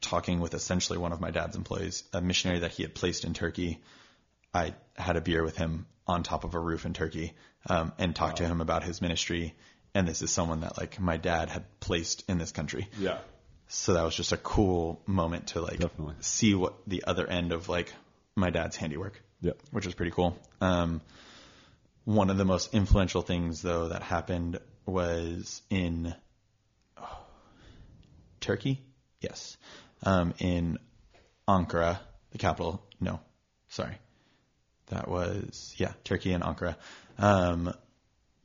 talking 0.00 0.40
with 0.40 0.54
essentially 0.54 0.98
one 0.98 1.12
of 1.12 1.20
my 1.20 1.30
dad's 1.30 1.56
employees, 1.56 2.04
a 2.14 2.22
missionary 2.22 2.60
that 2.60 2.70
he 2.70 2.82
had 2.82 2.94
placed 2.94 3.24
in 3.24 3.34
Turkey. 3.34 3.80
I 4.54 4.74
had 4.96 5.16
a 5.16 5.20
beer 5.20 5.44
with 5.44 5.58
him 5.58 5.86
on 6.06 6.22
top 6.22 6.44
of 6.44 6.54
a 6.54 6.58
roof 6.58 6.86
in 6.86 6.94
Turkey 6.94 7.34
um, 7.68 7.92
and 7.98 8.16
talked 8.16 8.38
to 8.38 8.46
him 8.46 8.62
about 8.62 8.82
his 8.82 9.02
ministry. 9.02 9.54
And 9.94 10.08
this 10.08 10.22
is 10.22 10.30
someone 10.30 10.60
that 10.60 10.78
like 10.78 10.98
my 10.98 11.18
dad 11.18 11.50
had 11.50 11.64
placed 11.78 12.24
in 12.26 12.38
this 12.38 12.50
country. 12.50 12.88
Yeah. 12.98 13.18
So 13.68 13.92
that 13.92 14.04
was 14.04 14.16
just 14.16 14.32
a 14.32 14.38
cool 14.38 15.02
moment 15.06 15.48
to 15.48 15.60
like 15.60 15.80
Definitely. 15.80 16.14
see 16.20 16.54
what 16.54 16.74
the 16.86 17.04
other 17.06 17.26
end 17.26 17.52
of 17.52 17.68
like 17.68 17.92
my 18.36 18.48
dad's 18.48 18.76
handiwork 18.76 19.22
Yeah. 19.42 19.52
which 19.70 19.84
was 19.84 19.94
pretty 19.94 20.12
cool. 20.12 20.38
Um, 20.62 21.02
one 22.04 22.30
of 22.30 22.36
the 22.36 22.44
most 22.44 22.74
influential 22.74 23.22
things, 23.22 23.62
though, 23.62 23.88
that 23.88 24.02
happened 24.02 24.58
was 24.86 25.62
in 25.70 26.14
oh, 27.00 27.18
Turkey. 28.40 28.82
Yes, 29.20 29.56
um, 30.02 30.34
in 30.38 30.78
Ankara, 31.48 32.00
the 32.32 32.38
capital. 32.38 32.84
No, 33.00 33.20
sorry, 33.68 33.98
that 34.88 35.08
was 35.08 35.74
yeah, 35.76 35.92
Turkey 36.04 36.32
and 36.32 36.42
Ankara. 36.42 36.76
Um, 37.18 37.72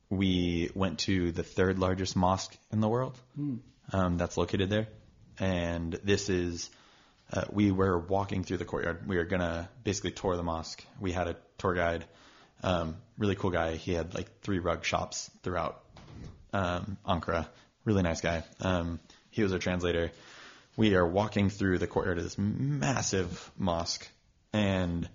we 0.09 0.69
went 0.75 0.99
to 0.99 1.31
the 1.31 1.43
third 1.43 1.79
largest 1.79 2.15
mosque 2.15 2.55
in 2.71 2.79
the 2.79 2.87
world. 2.87 3.17
Um, 3.91 4.17
that's 4.17 4.37
located 4.37 4.69
there, 4.69 4.87
and 5.39 5.93
this 6.03 6.29
is. 6.29 6.69
Uh, 7.29 7.43
we 7.51 7.71
were 7.71 7.99
walking 7.99 8.45
through 8.45 8.55
the 8.55 8.65
courtyard. 8.65 9.05
We 9.05 9.17
were 9.17 9.25
gonna 9.25 9.69
basically 9.83 10.11
tour 10.11 10.37
the 10.37 10.43
mosque. 10.43 10.81
We 10.99 11.11
had 11.11 11.27
a 11.27 11.35
tour 11.57 11.73
guide, 11.73 12.05
um, 12.63 12.97
really 13.17 13.35
cool 13.35 13.51
guy. 13.51 13.75
He 13.75 13.93
had 13.93 14.13
like 14.13 14.41
three 14.41 14.59
rug 14.59 14.83
shops 14.83 15.29
throughout 15.43 15.81
um, 16.53 16.97
Ankara. 17.05 17.47
Really 17.85 18.03
nice 18.03 18.21
guy. 18.21 18.43
Um, 18.59 18.99
he 19.29 19.43
was 19.43 19.53
our 19.53 19.59
translator. 19.59 20.11
We 20.75 20.95
are 20.95 21.05
walking 21.07 21.49
through 21.49 21.79
the 21.79 21.87
courtyard 21.87 22.17
of 22.17 22.23
this 22.23 22.37
massive 22.37 23.51
mosque, 23.57 24.07
and 24.53 25.09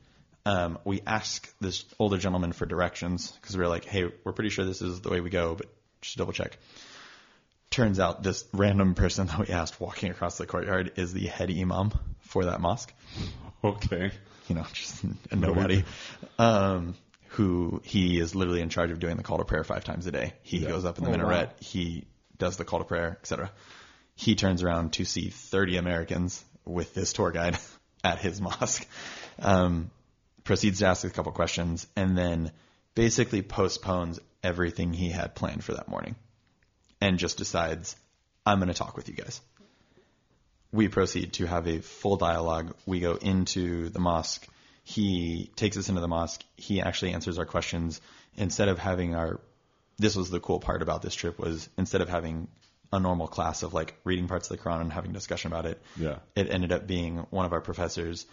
um, 0.44 0.78
we 0.84 1.02
ask 1.06 1.52
this 1.60 1.84
older 1.98 2.18
gentleman 2.18 2.52
for 2.52 2.66
directions 2.66 3.30
because 3.40 3.56
we 3.56 3.62
are 3.64 3.68
like, 3.68 3.84
"Hey, 3.84 4.10
we're 4.24 4.32
pretty 4.32 4.50
sure 4.50 4.64
this 4.64 4.82
is 4.82 5.00
the 5.00 5.10
way 5.10 5.20
we 5.20 5.30
go, 5.30 5.54
but 5.54 5.66
just 6.00 6.16
double 6.16 6.32
check." 6.32 6.58
Turns 7.70 7.98
out 7.98 8.22
this 8.22 8.44
random 8.52 8.94
person 8.94 9.28
that 9.28 9.38
we 9.38 9.54
asked 9.54 9.80
walking 9.80 10.10
across 10.10 10.36
the 10.36 10.46
courtyard 10.46 10.92
is 10.96 11.12
the 11.14 11.26
head 11.26 11.50
imam 11.50 11.92
for 12.20 12.44
that 12.44 12.60
mosque 12.60 12.92
Okay. 13.64 14.10
you 14.48 14.54
know, 14.54 14.66
just 14.72 15.04
a 15.30 15.36
nobody, 15.36 15.84
um, 16.38 16.94
who 17.32 17.80
he 17.84 18.18
is 18.18 18.34
literally 18.34 18.60
in 18.60 18.68
charge 18.68 18.90
of 18.90 18.98
doing 19.00 19.16
the 19.16 19.22
call 19.22 19.38
to 19.38 19.44
prayer 19.44 19.64
five 19.64 19.84
times 19.84 20.06
a 20.06 20.12
day. 20.12 20.32
He 20.42 20.58
Yeah. 20.58 20.68
goes 20.68 20.84
up 20.84 20.98
in 20.98 21.04
the 21.04 21.10
Oh, 21.10 21.12
minaret, 21.12 21.48
wow. 21.48 21.54
he 21.60 22.04
does 22.38 22.56
the 22.56 22.64
call 22.64 22.78
to 22.80 22.84
prayer, 22.84 23.16
etc. 23.20 23.50
He 24.14 24.34
turns 24.34 24.62
around 24.62 24.94
to 24.94 25.04
see 25.04 25.30
30 25.30 25.76
Americans 25.76 26.44
with 26.64 26.94
this 26.94 27.12
tour 27.12 27.30
guide 27.30 27.58
at 28.04 28.18
his 28.18 28.40
mosque, 28.40 28.86
um, 29.38 29.90
proceeds 30.44 30.80
to 30.80 30.86
ask 30.86 31.04
a 31.04 31.10
couple 31.10 31.32
questions, 31.32 31.86
and 31.96 32.16
then 32.16 32.52
basically 32.94 33.42
postpones 33.42 34.18
everything 34.42 34.92
he 34.92 35.08
had 35.10 35.34
planned 35.34 35.64
for 35.64 35.74
that 35.74 35.88
morning 35.88 36.16
and 37.00 37.18
just 37.18 37.38
decides, 37.38 37.96
I'm 38.44 38.58
going 38.58 38.68
to 38.68 38.74
talk 38.74 38.96
with 38.96 39.08
you 39.08 39.14
guys 39.14 39.40
we 40.72 40.88
proceed 40.88 41.34
to 41.34 41.46
have 41.46 41.66
a 41.66 41.80
full 41.80 42.16
dialogue. 42.16 42.74
We 42.86 43.00
go 43.00 43.16
into 43.16 43.90
the 43.90 43.98
mosque. 43.98 44.46
He 44.82 45.50
takes 45.56 45.76
us 45.76 45.88
into 45.88 46.00
the 46.00 46.08
mosque. 46.08 46.42
He 46.56 46.80
actually 46.80 47.12
answers 47.12 47.38
our 47.38 47.46
questions 47.46 48.00
instead 48.36 48.68
of 48.68 48.78
having 48.78 49.14
our. 49.14 49.40
This 49.98 50.16
was 50.16 50.30
the 50.30 50.40
cool 50.40 50.58
part 50.58 50.82
about 50.82 51.02
this 51.02 51.14
trip 51.14 51.38
was 51.38 51.68
instead 51.78 52.00
of 52.00 52.08
having 52.08 52.48
a 52.92 52.98
normal 53.00 53.26
class 53.28 53.62
of 53.62 53.72
like 53.72 53.94
reading 54.04 54.28
parts 54.28 54.50
of 54.50 54.56
the 54.56 54.62
Quran 54.62 54.80
and 54.80 54.92
having 54.92 55.12
discussion 55.12 55.52
about 55.52 55.66
it, 55.66 55.80
Yeah. 55.96 56.18
it 56.34 56.50
ended 56.50 56.72
up 56.72 56.86
being 56.86 57.18
one 57.30 57.46
of 57.46 57.52
our 57.52 57.60
professors 57.60 58.26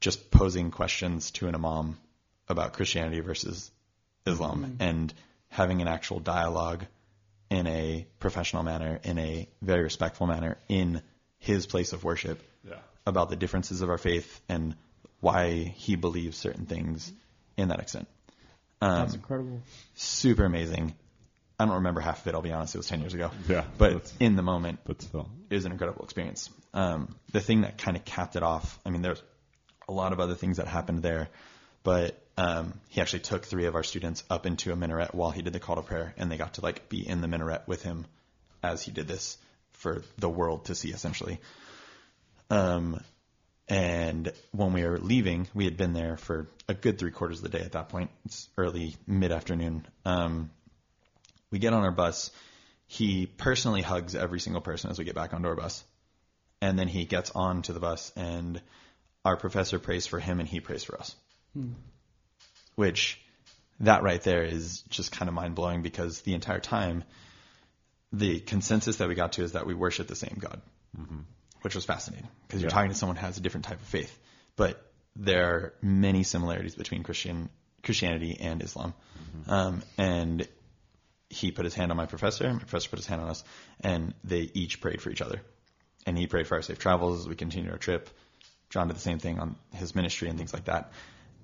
just 0.00 0.30
posing 0.30 0.70
questions 0.70 1.30
to 1.32 1.48
an 1.48 1.54
imam 1.54 1.98
about 2.48 2.72
Christianity 2.72 3.20
versus 3.20 3.70
Islam 4.26 4.64
mm-hmm. 4.64 4.82
and 4.82 5.14
having 5.48 5.82
an 5.82 5.88
actual 5.88 6.20
dialogue 6.20 6.86
in 7.50 7.66
a 7.66 8.06
professional 8.18 8.62
manner, 8.62 8.98
in 9.04 9.18
a 9.18 9.48
very 9.60 9.82
respectful 9.82 10.26
manner, 10.26 10.56
in 10.68 11.02
his 11.38 11.66
place 11.66 11.92
of 11.92 12.02
worship 12.04 12.40
Yeah. 12.66 12.78
about 13.06 13.28
the 13.28 13.36
differences 13.36 13.82
of 13.82 13.90
our 13.90 13.98
faith 13.98 14.40
and 14.48 14.74
why 15.22 15.52
he 15.54 15.96
believes 15.96 16.36
certain 16.36 16.66
things 16.66 17.10
in 17.56 17.68
that 17.68 17.80
extent. 17.80 18.08
Um, 18.82 18.98
That's 18.98 19.14
incredible. 19.14 19.62
super 19.94 20.44
amazing. 20.44 20.94
I 21.58 21.64
don't 21.64 21.76
remember 21.76 22.00
half 22.00 22.20
of 22.22 22.26
it. 22.26 22.34
I'll 22.34 22.42
be 22.42 22.50
honest; 22.52 22.74
it 22.74 22.78
was 22.78 22.88
ten 22.88 23.00
years 23.00 23.14
ago. 23.14 23.30
Yeah, 23.48 23.64
but 23.78 24.12
in 24.18 24.34
the 24.34 24.42
moment, 24.42 24.80
But 24.84 25.00
still. 25.00 25.28
it 25.48 25.54
was 25.54 25.64
an 25.64 25.70
incredible 25.72 26.04
experience. 26.04 26.50
Um, 26.74 27.14
the 27.30 27.40
thing 27.40 27.60
that 27.60 27.78
kind 27.78 27.96
of 27.96 28.04
capped 28.04 28.34
it 28.34 28.42
off, 28.42 28.78
I 28.84 28.90
mean, 28.90 29.00
there's 29.02 29.22
a 29.88 29.92
lot 29.92 30.12
of 30.12 30.18
other 30.18 30.34
things 30.34 30.56
that 30.56 30.66
happened 30.66 31.02
there, 31.02 31.28
but 31.84 32.20
um, 32.36 32.74
he 32.88 33.00
actually 33.00 33.20
took 33.20 33.44
three 33.44 33.66
of 33.66 33.76
our 33.76 33.84
students 33.84 34.24
up 34.28 34.44
into 34.44 34.72
a 34.72 34.76
minaret 34.76 35.14
while 35.14 35.30
he 35.30 35.42
did 35.42 35.52
the 35.52 35.60
call 35.60 35.76
to 35.76 35.82
prayer, 35.82 36.14
and 36.16 36.32
they 36.32 36.36
got 36.36 36.54
to 36.54 36.62
like 36.62 36.88
be 36.88 37.06
in 37.06 37.20
the 37.20 37.28
minaret 37.28 37.62
with 37.68 37.82
him 37.84 38.06
as 38.62 38.82
he 38.82 38.90
did 38.90 39.06
this 39.06 39.38
for 39.74 40.02
the 40.18 40.28
world 40.28 40.64
to 40.64 40.74
see, 40.74 40.90
essentially. 40.90 41.38
Um, 42.50 43.00
and 43.68 44.32
when 44.50 44.72
we 44.72 44.84
were 44.84 44.98
leaving, 44.98 45.48
we 45.54 45.64
had 45.64 45.76
been 45.76 45.92
there 45.92 46.16
for 46.16 46.48
a 46.68 46.74
good 46.74 46.98
three 46.98 47.10
quarters 47.10 47.38
of 47.38 47.50
the 47.50 47.56
day 47.56 47.64
at 47.64 47.72
that 47.72 47.88
point. 47.88 48.10
It's 48.24 48.48
early 48.56 48.96
mid 49.06 49.32
afternoon. 49.32 49.86
Um, 50.04 50.50
we 51.50 51.58
get 51.58 51.72
on 51.72 51.82
our 51.84 51.92
bus. 51.92 52.30
He 52.86 53.26
personally 53.26 53.82
hugs 53.82 54.14
every 54.14 54.40
single 54.40 54.60
person 54.60 54.90
as 54.90 54.98
we 54.98 55.04
get 55.04 55.14
back 55.14 55.32
onto 55.32 55.48
our 55.48 55.54
bus. 55.54 55.84
And 56.60 56.78
then 56.78 56.88
he 56.88 57.04
gets 57.04 57.30
on 57.34 57.62
to 57.62 57.72
the 57.72 57.80
bus 57.80 58.12
and 58.16 58.60
our 59.24 59.36
professor 59.36 59.78
prays 59.78 60.06
for 60.06 60.18
him 60.18 60.40
and 60.40 60.48
he 60.48 60.60
prays 60.60 60.84
for 60.84 60.98
us. 60.98 61.14
Which 62.74 63.20
that 63.80 64.02
right 64.02 64.22
there 64.22 64.44
is 64.44 64.82
just 64.88 65.12
kind 65.12 65.28
of 65.28 65.34
mind 65.34 65.54
blowing 65.54 65.82
because 65.82 66.20
the 66.22 66.34
entire 66.34 66.60
time 66.60 67.04
the 68.12 68.40
consensus 68.40 68.96
that 68.96 69.08
we 69.08 69.14
got 69.14 69.32
to 69.32 69.42
is 69.42 69.52
that 69.52 69.66
we 69.66 69.74
worship 69.74 70.06
the 70.06 70.14
same 70.14 70.36
God, 70.38 70.60
which 71.62 71.74
was 71.74 71.84
fascinating 71.84 72.28
because 72.46 72.60
you're 72.60 72.70
Yeah. 72.70 72.74
talking 72.74 72.90
to 72.90 72.96
someone 72.96 73.16
who 73.16 73.26
has 73.26 73.38
a 73.38 73.40
different 73.40 73.64
type 73.64 73.80
of 73.80 73.86
faith. 73.86 74.16
But 74.56 74.84
there 75.16 75.54
are 75.54 75.74
many 75.82 76.22
similarities 76.22 76.74
between 76.74 77.02
Christian 77.02 77.48
Christianity 77.82 78.36
and 78.40 78.62
Islam. 78.62 78.94
Um, 79.48 79.82
and 79.98 80.46
he 81.28 81.50
put 81.50 81.64
his 81.64 81.74
hand 81.74 81.90
on 81.90 81.96
my 81.96 82.06
professor, 82.06 82.52
my 82.52 82.58
professor 82.58 82.88
put 82.90 82.98
his 82.98 83.06
hand 83.06 83.20
on 83.22 83.28
us, 83.28 83.42
and 83.80 84.14
they 84.22 84.42
each 84.54 84.80
prayed 84.80 85.02
for 85.02 85.10
each 85.10 85.22
other. 85.22 85.40
And 86.06 86.16
he 86.16 86.26
prayed 86.26 86.46
for 86.46 86.54
our 86.56 86.62
safe 86.62 86.78
travels 86.78 87.20
as 87.20 87.28
we 87.28 87.34
continued 87.34 87.72
our 87.72 87.78
trip. 87.78 88.08
John 88.70 88.86
did 88.88 88.96
the 88.96 89.00
same 89.00 89.18
thing 89.18 89.40
on 89.40 89.56
his 89.72 89.94
ministry 89.94 90.28
and 90.28 90.38
things 90.38 90.52
like 90.52 90.66
that. 90.66 90.92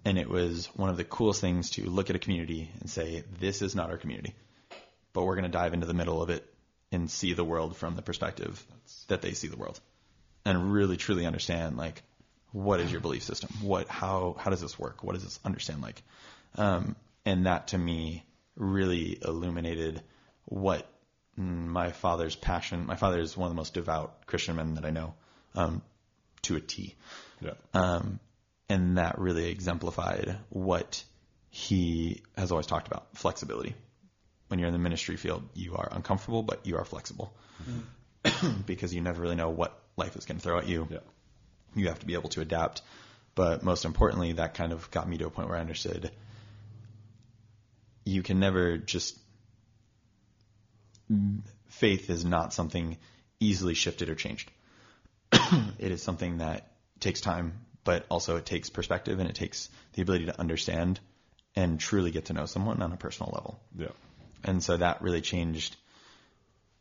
And 0.05 0.17
it 0.19 0.29
was 0.29 0.67
one 0.77 0.91
of 0.91 0.97
the 0.97 1.05
coolest 1.05 1.41
things 1.41 1.71
to 1.71 1.85
look 1.91 2.09
at 2.09 2.17
a 2.17 2.19
community 2.21 2.71
and 2.81 2.89
say, 2.89 3.25
this 3.41 3.61
is 3.63 3.75
not 3.75 3.91
our 3.91 3.97
community, 3.99 4.35
but 5.13 5.25
we're 5.25 5.35
going 5.35 5.51
to 5.51 5.59
dive 5.59 5.75
into 5.75 5.87
the 5.87 5.95
middle 5.95 6.23
of 6.23 6.31
it 6.31 6.45
and 6.93 7.11
see 7.11 7.33
the 7.33 7.45
world 7.45 7.77
from 7.77 7.97
the 7.97 8.03
perspective 8.03 8.65
that 9.09 9.23
they 9.23 9.33
see 9.33 9.49
the 9.49 9.57
world 9.57 9.81
and 10.49 10.73
really 10.73 10.97
truly 10.97 11.27
understand 11.27 11.77
like 11.77 12.03
what 12.53 12.81
is 12.81 12.91
your 12.91 13.03
belief 13.03 13.23
system? 13.23 13.51
What 13.61 13.89
how 13.89 14.35
how 14.39 14.51
does 14.51 14.63
this 14.63 14.79
work? 14.79 15.05
What 15.05 15.13
does 15.13 15.23
this 15.23 15.39
understand 15.45 15.83
like? 15.83 16.03
Um, 16.57 16.97
and 17.27 17.47
that 17.47 17.69
to 17.69 17.79
me 17.79 18.25
really 18.57 19.19
illuminated 19.23 20.03
what 20.47 20.89
mm, 21.39 21.67
my 21.67 21.93
father's 21.93 22.35
passion 22.35 22.87
my 22.87 22.97
father 22.97 23.21
is 23.21 23.37
one 23.37 23.47
of 23.47 23.53
the 23.53 23.57
most 23.57 23.75
devout 23.75 24.27
christian 24.27 24.57
men 24.57 24.75
that 24.75 24.85
i 24.85 24.91
know 24.91 25.15
um, 25.55 25.81
to 26.43 26.57
a 26.57 26.61
t. 26.61 26.97
Yeah. 27.41 27.53
um, 27.75 28.19
and 28.69 28.99
that 28.99 29.19
really 29.19 29.51
exemplified 29.51 30.39
what 30.49 31.05
he 31.51 32.23
has 32.37 32.51
always 32.51 32.67
talked 32.67 32.87
about 32.87 33.17
flexibility. 33.17 33.75
When 34.49 34.59
you're 34.59 34.69
in 34.69 34.73
the 34.73 34.79
ministry 34.79 35.17
field, 35.17 35.49
you 35.55 35.77
are 35.77 35.89
uncomfortable, 35.93 36.43
but 36.43 36.67
you 36.67 36.77
are 36.77 36.85
flexible. 36.85 37.33
Because 38.67 38.95
you 38.95 39.01
never 39.01 39.23
really 39.23 39.37
know 39.37 39.51
what 39.51 39.81
life 39.99 40.17
is 40.17 40.25
going 40.25 40.39
to 40.39 40.43
throw 40.43 40.59
at 40.59 40.69
you. 40.69 40.89
Yeah. 40.91 40.99
You 41.75 41.89
have 41.89 41.99
to 42.01 42.07
be 42.07 42.15
able 42.15 42.31
to 42.31 42.41
adapt. 42.41 42.83
But 43.35 43.63
most 43.63 43.85
importantly, 43.85 44.33
that 44.33 44.55
kind 44.55 44.73
of 44.73 44.91
got 44.91 45.09
me 45.09 45.19
to 45.19 45.27
a 45.27 45.31
point 45.31 45.49
where 45.49 45.59
I 45.59 45.61
understood 45.61 46.11
you 48.09 48.23
can 48.23 48.41
never 48.41 48.79
just 48.79 49.19
faith 51.69 52.11
is 52.11 52.25
not 52.25 52.53
something 52.53 52.97
easily 53.39 53.75
shifted 53.75 54.09
or 54.09 54.15
changed. 54.15 54.51
it 55.33 55.93
is 55.93 56.03
something 56.03 56.39
that 56.39 56.73
takes 57.01 57.21
time, 57.21 57.53
but 57.85 58.07
also 58.11 58.37
it 58.37 58.47
takes 58.47 58.71
perspective 58.71 59.19
and 59.21 59.29
it 59.29 59.37
takes 59.37 59.69
the 59.93 60.03
ability 60.03 60.27
to 60.27 60.41
understand 60.41 61.01
and 61.55 61.79
truly 61.79 62.11
get 62.11 62.27
to 62.27 62.33
know 62.33 62.47
someone 62.47 62.83
on 62.83 62.93
a 62.93 62.97
personal 62.97 63.33
level. 63.35 63.61
Yeah. 63.77 63.89
And 64.45 64.63
so 64.63 64.77
that 64.77 65.03
really 65.03 65.21
changed 65.21 65.77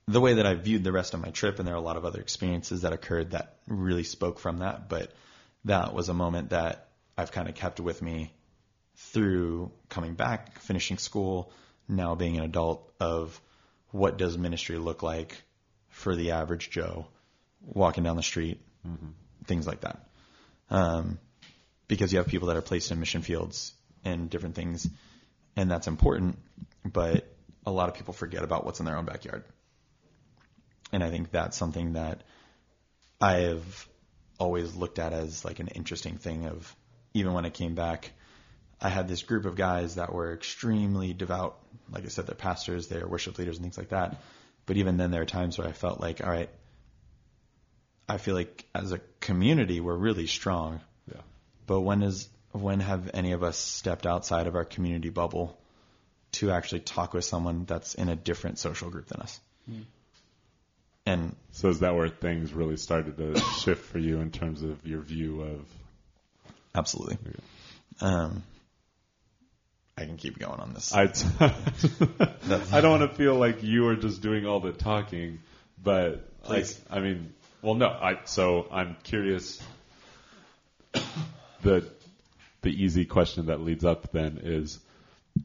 the 0.08 0.22
way 0.22 0.36
that 0.36 0.46
I 0.46 0.54
viewed 0.54 0.84
the 0.84 0.92
rest 0.92 1.14
of 1.14 1.22
my 1.22 1.30
trip. 1.30 1.60
And 1.60 1.68
there 1.68 1.76
are 1.76 1.78
a 1.78 1.82
lot 1.82 1.98
of 1.98 2.06
other 2.06 2.22
experiences 2.22 2.82
that 2.82 2.94
occurred 2.94 3.32
that 3.32 3.58
really 3.68 4.04
spoke 4.04 4.40
from 4.40 4.60
that. 4.60 4.90
But 4.90 5.12
that 5.66 5.94
was 5.94 6.10
a 6.10 6.14
moment 6.14 6.52
that 6.52 6.88
I've 7.18 7.32
kind 7.32 7.50
of 7.50 7.56
kept 7.56 7.80
with 7.80 8.02
me 8.02 8.34
through 8.96 9.72
coming 9.90 10.14
back, 10.14 10.60
finishing 10.60 10.98
school, 10.98 11.52
now 11.88 12.16
being 12.16 12.38
an 12.38 12.44
adult 12.44 12.92
of 13.00 13.40
what 13.92 14.18
does 14.18 14.38
ministry 14.38 14.78
look 14.78 15.04
like 15.04 15.42
for 15.90 16.16
the 16.16 16.32
average 16.32 16.70
Joe 16.70 17.08
walking 17.62 18.04
down 18.04 18.16
the 18.16 18.24
street, 18.24 18.62
things 19.46 19.68
like 19.68 19.82
that. 19.82 20.08
Um, 20.70 21.20
because 21.88 22.12
you 22.12 22.20
have 22.20 22.28
people 22.28 22.50
that 22.50 22.58
are 22.58 22.62
placed 22.62 22.92
in 22.92 23.00
mission 23.00 23.22
fields 23.22 23.74
and 24.04 24.30
different 24.30 24.56
things, 24.56 24.88
and 25.56 25.72
that's 25.72 25.88
important. 25.88 26.38
But 26.86 27.28
a 27.66 27.72
lot 27.72 27.90
of 27.90 27.96
people 27.96 28.14
forget 28.14 28.44
about 28.44 28.66
what's 28.66 28.80
in 28.80 28.86
their 28.86 28.98
own 28.98 29.06
backyard, 29.06 29.44
and 30.92 31.04
I 31.04 31.10
think 31.10 31.32
that's 31.32 31.58
something 31.58 31.94
that 31.94 32.24
I 33.20 33.34
have 33.34 33.88
always 34.40 34.76
looked 34.76 35.00
at 35.00 35.14
as 35.14 35.44
like 35.44 35.60
an 35.60 35.68
interesting 35.70 36.18
thing. 36.18 36.46
Of 36.46 36.76
even 37.14 37.34
when 37.34 37.46
I 37.46 37.50
came 37.50 37.76
back, 37.76 38.12
I 38.80 38.90
had 38.90 39.08
this 39.08 39.24
group 39.24 39.46
of 39.46 39.56
guys 39.56 39.96
that 39.96 40.14
were 40.14 40.34
extremely 40.34 41.14
devout. 41.14 41.58
Like 41.92 42.06
I 42.06 42.10
said, 42.10 42.28
they're 42.28 42.36
pastors, 42.36 42.88
they're 42.88 43.08
worship 43.08 43.38
leaders, 43.38 43.58
and 43.58 43.64
things 43.66 43.78
like 43.78 43.90
that. 43.90 44.22
But 44.66 44.78
even 44.78 44.98
then, 44.98 45.12
there 45.12 45.22
are 45.22 45.26
times 45.26 45.58
where 45.58 45.68
I 45.68 45.72
felt 45.72 46.02
like, 46.02 46.24
all 46.24 46.30
right, 46.30 46.50
I 48.08 48.18
feel 48.18 48.36
like 48.36 48.66
as 48.74 48.92
a 48.92 49.00
community 49.20 49.80
we're 49.80 49.96
really 49.96 50.28
strong, 50.28 50.82
Yeah. 51.12 51.22
but 51.66 51.82
when 51.82 52.04
is 52.04 52.30
when 52.52 52.80
have 52.80 53.12
any 53.14 53.34
of 53.34 53.44
us 53.44 53.58
stepped 53.58 54.06
outside 54.06 54.48
of 54.48 54.56
our 54.56 54.66
community 54.66 55.10
bubble 55.10 55.58
to 56.34 56.52
actually 56.52 56.80
talk 56.80 57.14
with 57.14 57.26
someone 57.26 57.66
that's 57.66 57.94
in 57.96 58.10
a 58.10 58.16
different 58.16 58.60
social 58.60 58.90
group 58.90 59.08
than 59.08 59.22
us? 59.22 59.40
Hmm. 59.66 59.82
And 61.08 61.38
So 61.52 61.70
is 61.70 61.80
that 61.80 61.96
where 61.96 62.10
things 62.10 62.52
really 62.54 62.76
started 62.76 63.16
to 63.18 63.40
shift 63.40 63.86
for 63.86 63.98
you 63.98 64.20
in 64.20 64.30
terms 64.30 64.62
of 64.62 64.86
your 64.86 65.00
view 65.00 65.42
of? 65.42 65.66
absolutely. 66.76 67.18
Um, 68.02 68.44
I 69.98 70.04
can 70.04 70.18
keep 70.18 70.38
going 70.38 70.60
on 70.60 70.74
this. 70.74 70.94
I 70.94 71.04
I 72.72 72.82
don't 72.82 73.00
want 73.00 73.10
to 73.10 73.18
feel 73.18 73.36
like 73.36 73.64
you 73.64 73.88
are 73.88 73.96
just 73.96 74.22
doing 74.22 74.46
all 74.46 74.60
the 74.60 74.74
talking, 74.74 75.40
but 75.82 76.30
like 76.48 76.68
I 76.90 77.00
mean, 77.00 77.34
well, 77.62 77.76
no. 77.76 77.88
I 77.88 78.20
so 78.26 78.68
I'm 78.70 78.98
curious. 79.04 79.64
The 81.64 81.90
the 82.62 82.70
easy 82.70 83.06
question 83.06 83.46
that 83.46 83.62
leads 83.62 83.86
up 83.86 84.12
then 84.12 84.42
is, 84.44 84.78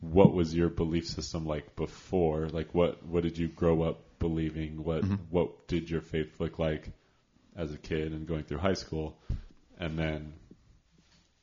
what 0.01 0.34
was 0.34 0.52
your 0.52 0.68
belief 0.68 1.06
system 1.06 1.47
like 1.47 1.76
before? 1.76 2.48
Like, 2.48 2.74
what 2.74 3.06
what 3.06 3.22
did 3.22 3.39
you 3.39 3.47
grow 3.47 3.82
up 3.82 4.01
believing? 4.22 4.82
What 4.84 5.04
what 5.30 5.68
did 5.68 5.90
your 5.90 6.00
faith 6.00 6.40
look 6.40 6.58
like 6.58 6.88
as 7.56 7.72
a 7.72 7.76
kid 7.78 8.12
and 8.12 8.26
going 8.26 8.44
through 8.44 8.58
high 8.58 8.74
school, 8.74 9.16
and 9.78 9.98
then 9.98 10.32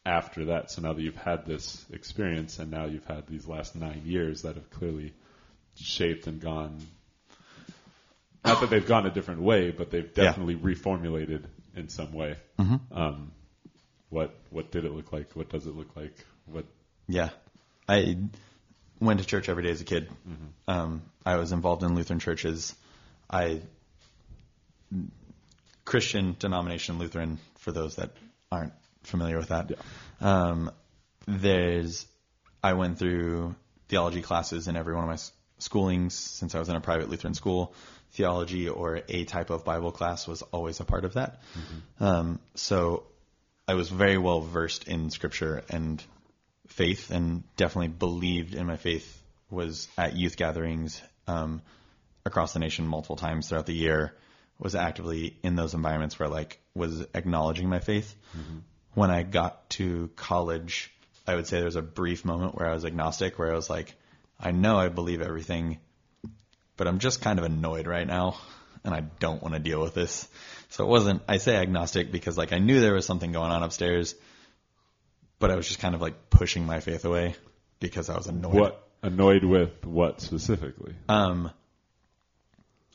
after 0.05 0.45
that, 0.45 0.71
so 0.71 0.81
now 0.81 0.93
that 0.93 1.01
you've 1.01 1.15
had 1.15 1.45
this 1.45 1.85
experience 1.93 2.57
and 2.57 2.71
now 2.71 2.85
you've 2.85 3.05
had 3.05 3.27
these 3.27 3.45
last 3.45 3.75
nine 3.75 4.01
years 4.05 4.41
that 4.43 4.55
have 4.55 4.69
clearly 4.71 5.13
shaped 5.75 6.25
and 6.25 6.39
gone, 6.41 6.79
not 8.45 8.61
that 8.61 8.69
they've 8.69 8.87
gone 8.87 9.05
a 9.05 9.11
different 9.11 9.41
way, 9.41 9.69
but 9.71 9.91
they've 9.91 10.09
Yeah. 10.15 10.23
definitely 10.23 10.55
reformulated 10.55 11.43
in 11.75 11.89
some 11.89 12.13
way. 12.13 12.37
Mm-hmm. 12.57 12.97
Um, 12.97 13.31
what 14.09 14.33
what 14.49 14.71
did 14.71 14.85
it 14.85 14.91
look 14.91 15.11
like? 15.13 15.35
What 15.35 15.49
does 15.49 15.67
it 15.67 15.75
look 15.75 15.95
like? 15.95 16.15
What 16.45 16.65
Yeah. 17.07 17.29
I 17.87 18.17
went 18.99 19.19
to 19.19 19.25
church 19.25 19.49
every 19.49 19.63
day 19.63 19.71
as 19.71 19.81
a 19.81 19.85
kid. 19.85 20.09
Um, 20.67 21.03
I 21.29 21.35
was 21.37 21.51
involved 21.51 21.83
in 21.83 21.93
Lutheran 21.93 22.19
churches. 22.19 22.75
I 23.29 23.61
Christian 25.85 26.35
denomination 26.39 26.97
Lutheran 26.97 27.37
for 27.59 27.71
those 27.71 27.97
that 27.97 28.09
aren't 28.51 28.73
familiar 29.03 29.37
with 29.37 29.49
that. 29.49 29.71
Um, 30.21 30.71
there's 31.27 32.07
I 32.63 32.73
went 32.73 32.97
through 32.97 33.55
theology 33.89 34.23
classes 34.23 34.67
in 34.67 34.75
every 34.75 34.95
one 34.95 35.03
of 35.03 35.09
my 35.09 35.19
schoolings 35.59 36.13
since 36.13 36.55
I 36.55 36.59
was 36.59 36.67
in 36.67 36.75
a 36.75 36.81
private 36.81 37.09
Lutheran 37.09 37.35
school. 37.35 37.75
Theology 38.13 38.67
or 38.67 39.01
a 39.07 39.23
type 39.25 39.51
of 39.51 39.63
Bible 39.63 39.91
class 39.91 40.27
was 40.27 40.41
always 40.41 40.79
a 40.79 40.83
part 40.83 41.05
of 41.05 41.13
that. 41.13 41.41
Um, 41.99 42.39
so 42.55 43.03
I 43.67 43.75
was 43.75 43.89
very 43.89 44.17
well 44.17 44.41
versed 44.41 44.87
in 44.87 45.11
scripture 45.11 45.63
and 45.69 46.03
faith 46.65 47.11
and 47.11 47.43
definitely 47.55 47.89
believed 47.89 48.55
in 48.55 48.65
my 48.65 48.77
faith 48.77 49.21
was 49.51 49.87
at 49.95 50.15
youth 50.15 50.37
gatherings 50.37 51.01
um, 51.29 51.61
across 52.25 52.53
the 52.53 52.59
nation 52.59 52.87
multiple 52.87 53.15
times 53.15 53.47
throughout 53.47 53.65
the 53.65 53.73
year 53.73 54.13
was 54.57 54.75
actively 54.75 55.37
in 55.41 55.55
those 55.55 55.73
environments 55.73 56.19
where 56.19 56.29
like 56.29 56.59
was 56.75 57.05
acknowledging 57.13 57.69
my 57.69 57.79
faith. 57.79 58.15
When 58.93 59.11
i 59.11 59.23
got 59.23 59.69
to 59.69 60.09
college 60.15 60.91
i 61.27 61.35
would 61.35 61.47
say 61.47 61.57
there 61.57 61.65
was 61.65 61.75
a 61.75 61.81
brief 61.81 62.25
moment 62.25 62.55
where 62.55 62.67
i 62.67 62.73
was 62.73 62.85
agnostic 62.85 63.37
where 63.37 63.51
i 63.51 63.55
was 63.55 63.69
like 63.69 63.93
i 64.39 64.51
know 64.51 64.77
i 64.77 64.89
believe 64.89 65.21
everything 65.21 65.77
but 66.75 66.87
i'm 66.87 66.99
just 66.99 67.21
kind 67.21 67.39
of 67.39 67.45
annoyed 67.45 67.87
right 67.87 68.07
now 68.07 68.35
and 68.83 68.93
i 68.93 69.01
don't 69.19 69.41
want 69.43 69.53
to 69.53 69.59
deal 69.59 69.81
with 69.81 69.93
this. 69.93 70.27
So 70.69 70.83
it 70.85 70.89
wasn't 70.89 71.21
i 71.27 71.37
say 71.37 71.55
agnostic 71.55 72.11
because 72.11 72.37
like 72.37 72.51
i 72.51 72.57
knew 72.57 72.81
there 72.81 72.95
was 72.95 73.05
something 73.05 73.31
going 73.31 73.51
on 73.51 73.63
upstairs 73.63 74.15
but 75.39 75.51
I 75.51 75.55
was 75.55 75.67
just 75.67 75.79
kind 75.79 75.95
of 75.95 76.01
like 76.01 76.29
pushing 76.29 76.65
my 76.65 76.81
faith 76.81 77.05
away 77.05 77.35
because 77.79 78.09
I 78.09 78.17
was 78.17 78.27
annoyed. 78.27 78.53
what 78.53 78.88
annoyed 79.01 79.43
with 79.43 79.85
what 79.85 80.21
specifically? 80.21 80.93
Um, 81.07 81.51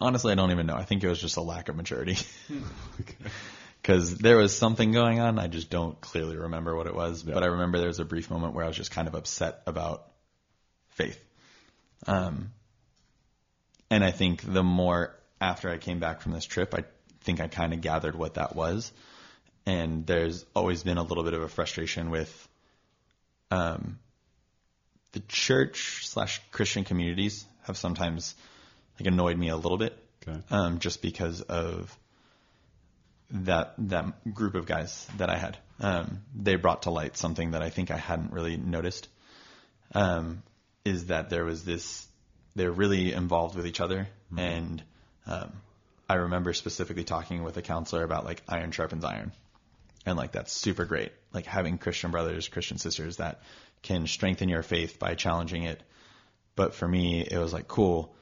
honestly, 0.00 0.32
I 0.32 0.34
don't 0.34 0.50
even 0.50 0.66
know. 0.66 0.76
I 0.76 0.84
think 0.84 1.02
it 1.02 1.08
was 1.08 1.20
just 1.20 1.36
a 1.36 1.42
lack 1.42 1.68
of 1.68 1.76
maturity 1.76 2.16
because 3.82 4.16
there 4.16 4.36
was 4.36 4.56
something 4.56 4.92
going 4.92 5.20
on. 5.20 5.38
I 5.38 5.46
just 5.46 5.70
don't 5.70 6.00
clearly 6.00 6.36
remember 6.36 6.76
what 6.76 6.86
it 6.86 6.94
was, 6.94 7.22
but 7.22 7.42
I 7.42 7.46
remember 7.46 7.78
there 7.78 7.88
was 7.88 8.00
a 8.00 8.04
brief 8.04 8.30
moment 8.30 8.54
where 8.54 8.64
I 8.64 8.68
was 8.68 8.76
just 8.76 8.90
kind 8.90 9.08
of 9.08 9.14
upset 9.14 9.62
about 9.66 10.06
faith. 10.90 11.22
Um, 12.06 12.52
and 13.90 14.04
I 14.04 14.10
think 14.10 14.42
the 14.42 14.62
more 14.62 15.14
after 15.40 15.70
I 15.70 15.78
came 15.78 16.00
back 16.00 16.20
from 16.20 16.32
this 16.32 16.44
trip, 16.44 16.74
I 16.74 16.84
think 17.22 17.40
I 17.40 17.48
kind 17.48 17.72
of 17.72 17.80
gathered 17.80 18.16
what 18.16 18.34
that 18.34 18.54
was. 18.54 18.92
And 19.66 20.06
there's 20.06 20.44
always 20.54 20.82
been 20.82 20.98
a 20.98 21.02
little 21.02 21.24
bit 21.24 21.32
of 21.32 21.42
a 21.42 21.48
frustration 21.48 22.10
with 22.10 22.48
um, 23.50 23.98
the 25.14 25.20
church 25.20 26.06
slash 26.06 26.40
Christian 26.50 26.84
communities 26.84 27.46
have 27.62 27.76
sometimes 27.76 28.34
like 29.00 29.06
annoyed 29.06 29.38
me 29.38 29.48
a 29.48 29.56
little 29.56 29.78
bit, 29.78 29.96
Okay. 30.26 30.38
um, 30.50 30.78
just 30.78 31.02
because 31.02 31.40
of 31.40 31.96
that 33.30 33.74
that 33.78 34.34
group 34.34 34.54
of 34.54 34.66
guys 34.66 35.06
that 35.16 35.30
I 35.30 35.36
had. 35.36 35.56
Um, 35.80 36.20
they 36.34 36.56
brought 36.56 36.82
to 36.82 36.90
light 36.90 37.16
something 37.16 37.52
that 37.52 37.62
I 37.62 37.70
think 37.70 37.90
I 37.90 37.96
hadn't 37.96 38.32
really 38.32 38.56
noticed. 38.56 39.08
Um, 39.94 40.42
is 40.84 41.06
that 41.06 41.30
there 41.30 41.44
was 41.44 41.64
this? 41.64 42.06
They're 42.54 42.70
really 42.70 43.12
involved 43.12 43.56
with 43.56 43.66
each 43.66 43.80
other, 43.80 44.06
and 44.36 44.82
um, 45.26 45.52
I 46.08 46.14
remember 46.14 46.52
specifically 46.52 47.04
talking 47.04 47.42
with 47.42 47.56
a 47.56 47.62
counselor 47.62 48.04
about 48.04 48.24
like 48.24 48.42
iron 48.48 48.70
sharpens 48.70 49.04
iron, 49.04 49.32
and 50.06 50.16
like 50.16 50.32
that's 50.32 50.52
super 50.52 50.84
great. 50.84 51.12
Like 51.32 51.46
having 51.46 51.78
Christian 51.78 52.10
brothers, 52.10 52.48
Christian 52.48 52.78
sisters 52.78 53.16
that 53.16 53.40
can 53.84 54.06
strengthen 54.08 54.48
your 54.48 54.62
faith 54.62 54.98
by 54.98 55.14
challenging 55.14 55.62
it. 55.62 55.80
But 56.56 56.74
for 56.74 56.88
me, 56.88 57.20
it 57.20 57.38
was 57.38 57.52
like 57.52 57.68
cool. 57.68 58.14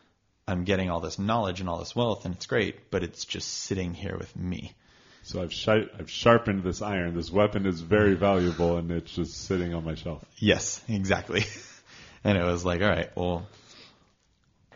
I'm 0.46 0.64
getting 0.64 0.90
all 0.90 1.00
this 1.00 1.18
knowledge 1.18 1.60
and 1.60 1.68
all 1.68 1.78
this 1.78 1.96
wealth, 1.96 2.24
and 2.26 2.34
it's 2.34 2.46
great, 2.46 2.90
but 2.90 3.02
it's 3.02 3.24
just 3.24 3.48
sitting 3.48 3.94
here 3.94 4.18
with 4.18 4.36
me. 4.36 4.74
So 5.22 5.40
I've 5.40 5.52
shi- 5.52 5.88
I've 5.98 6.10
sharpened 6.10 6.64
this 6.64 6.82
iron. 6.82 7.14
This 7.14 7.30
weapon 7.30 7.64
is 7.64 7.80
very 7.80 8.14
valuable, 8.14 8.76
and 8.76 8.90
it's 8.90 9.12
just 9.12 9.44
sitting 9.44 9.72
on 9.72 9.84
my 9.84 9.94
shelf. 9.94 10.24
Yes, 10.36 10.82
exactly. 10.88 11.44
and 12.24 12.36
it 12.36 12.42
was 12.44 12.64
like, 12.64 12.82
all 12.82 12.88
right, 12.88 13.16
well, 13.16 13.46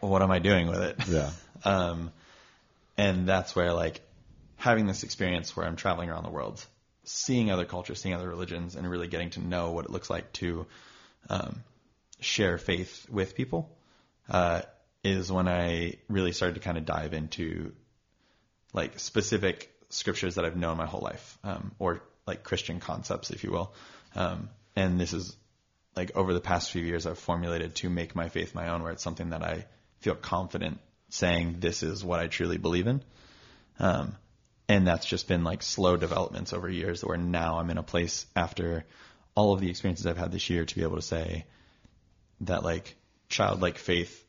what 0.01 0.23
am 0.23 0.31
I 0.31 0.39
doing 0.39 0.69
with 0.69 0.81
it? 0.81 0.97
Yeah. 1.09 1.31
Um, 1.65 2.13
and 2.97 3.27
that's 3.27 3.57
where 3.57 3.73
like 3.73 4.01
having 4.57 4.87
this 4.87 5.03
experience 5.03 5.57
where 5.57 5.67
I'm 5.67 5.75
traveling 5.75 6.11
around 6.11 6.23
the 6.23 6.31
world, 6.31 6.65
seeing 7.07 7.51
other 7.51 7.65
cultures, 7.65 8.01
seeing 8.01 8.15
other 8.15 8.29
religions, 8.29 8.77
and 8.77 8.89
really 8.89 9.09
getting 9.09 9.31
to 9.31 9.41
know 9.41 9.71
what 9.71 9.85
it 9.85 9.91
looks 9.91 10.11
like 10.11 10.33
to 10.35 10.67
um, 11.31 11.63
share 12.21 12.59
faith 12.59 13.07
with 13.11 13.35
people, 13.35 13.71
uh, 14.29 14.63
is 15.03 15.31
when 15.31 15.49
I 15.49 15.95
really 16.09 16.33
started 16.33 16.55
to 16.55 16.61
kind 16.61 16.77
of 16.77 16.85
dive 16.85 17.15
into 17.15 17.73
like 18.73 18.99
specific 18.99 19.73
scriptures 19.89 20.35
that 20.35 20.45
I've 20.45 20.57
known 20.57 20.77
my 20.77 20.87
whole 20.87 21.01
life, 21.01 21.39
um, 21.45 21.73
or 21.79 22.03
like 22.27 22.43
Christian 22.43 22.81
concepts, 22.81 23.31
if 23.31 23.45
you 23.45 23.53
will. 23.53 23.73
Um, 24.15 24.51
and 24.75 25.01
this 25.01 25.13
is 25.13 25.37
like 25.95 26.17
over 26.17 26.35
the 26.35 26.41
past 26.41 26.71
few 26.71 26.83
years, 26.83 27.07
I've 27.07 27.19
formulated 27.19 27.77
to 27.77 27.89
make 27.89 28.15
my 28.15 28.29
faith 28.29 28.55
my 28.55 28.69
own, 28.69 28.83
where 28.83 28.93
it's 28.93 29.03
something 29.03 29.31
that 29.31 29.43
I 29.43 29.67
feel 30.01 30.15
confident 30.15 30.81
saying 31.09 31.57
this 31.61 31.83
is 31.83 32.05
what 32.05 32.21
I 32.21 32.27
truly 32.27 32.59
believe 32.59 32.87
in. 32.87 33.03
Um, 33.79 34.17
and 34.69 34.87
that's 34.87 35.07
just 35.07 35.29
been 35.29 35.45
like 35.45 35.63
slow 35.63 35.97
developments 35.97 36.53
over 36.53 36.69
years 36.69 37.05
where 37.05 37.17
now 37.17 37.59
I'm 37.59 37.71
in 37.71 37.79
a 37.79 37.83
place 37.83 38.27
after 38.35 38.85
all 39.35 39.53
of 39.53 39.61
the 39.61 39.71
experiences 39.71 40.07
I've 40.07 40.17
had 40.17 40.33
this 40.33 40.51
year 40.51 40.65
to 40.65 40.75
be 40.75 40.83
able 40.83 40.97
to 40.97 41.03
say 41.03 41.45
that 42.41 42.65
like 42.65 42.97
childlike 43.29 43.79
faith 43.79 44.25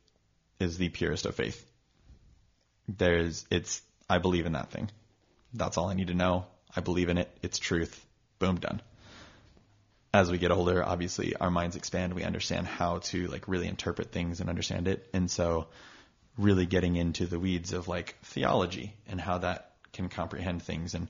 is 0.59 0.77
the 0.77 0.89
purest 0.89 1.25
of 1.25 1.35
faith. 1.35 1.63
There's, 2.87 3.45
it's, 3.49 3.81
I 4.09 4.19
believe 4.19 4.45
in 4.45 4.53
that 4.53 4.71
thing. 4.71 4.89
That's 5.53 5.77
all 5.77 5.89
I 5.89 5.93
need 5.93 6.07
to 6.07 6.13
know. 6.13 6.45
I 6.75 6.81
believe 6.81 7.09
in 7.09 7.17
it. 7.17 7.35
It's 7.41 7.57
truth. 7.57 8.05
Boom, 8.39 8.57
done. 8.59 8.81
As 10.13 10.31
we 10.31 10.37
get 10.37 10.51
older, 10.51 10.83
obviously 10.83 11.35
our 11.35 11.51
minds 11.51 11.75
expand. 11.75 12.13
We 12.13 12.23
understand 12.23 12.67
how 12.67 12.99
to 12.99 13.27
like 13.27 13.47
really 13.47 13.67
interpret 13.67 14.11
things 14.11 14.39
and 14.39 14.49
understand 14.49 14.87
it. 14.87 15.07
And 15.13 15.29
so 15.29 15.67
really 16.37 16.65
getting 16.65 16.95
into 16.95 17.25
the 17.25 17.39
weeds 17.39 17.73
of 17.73 17.87
like 17.87 18.15
theology 18.23 18.93
and 19.07 19.19
how 19.19 19.39
that 19.39 19.66
can 19.97 20.09
comprehend 20.09 20.63
things 20.63 20.93
and 20.93 21.09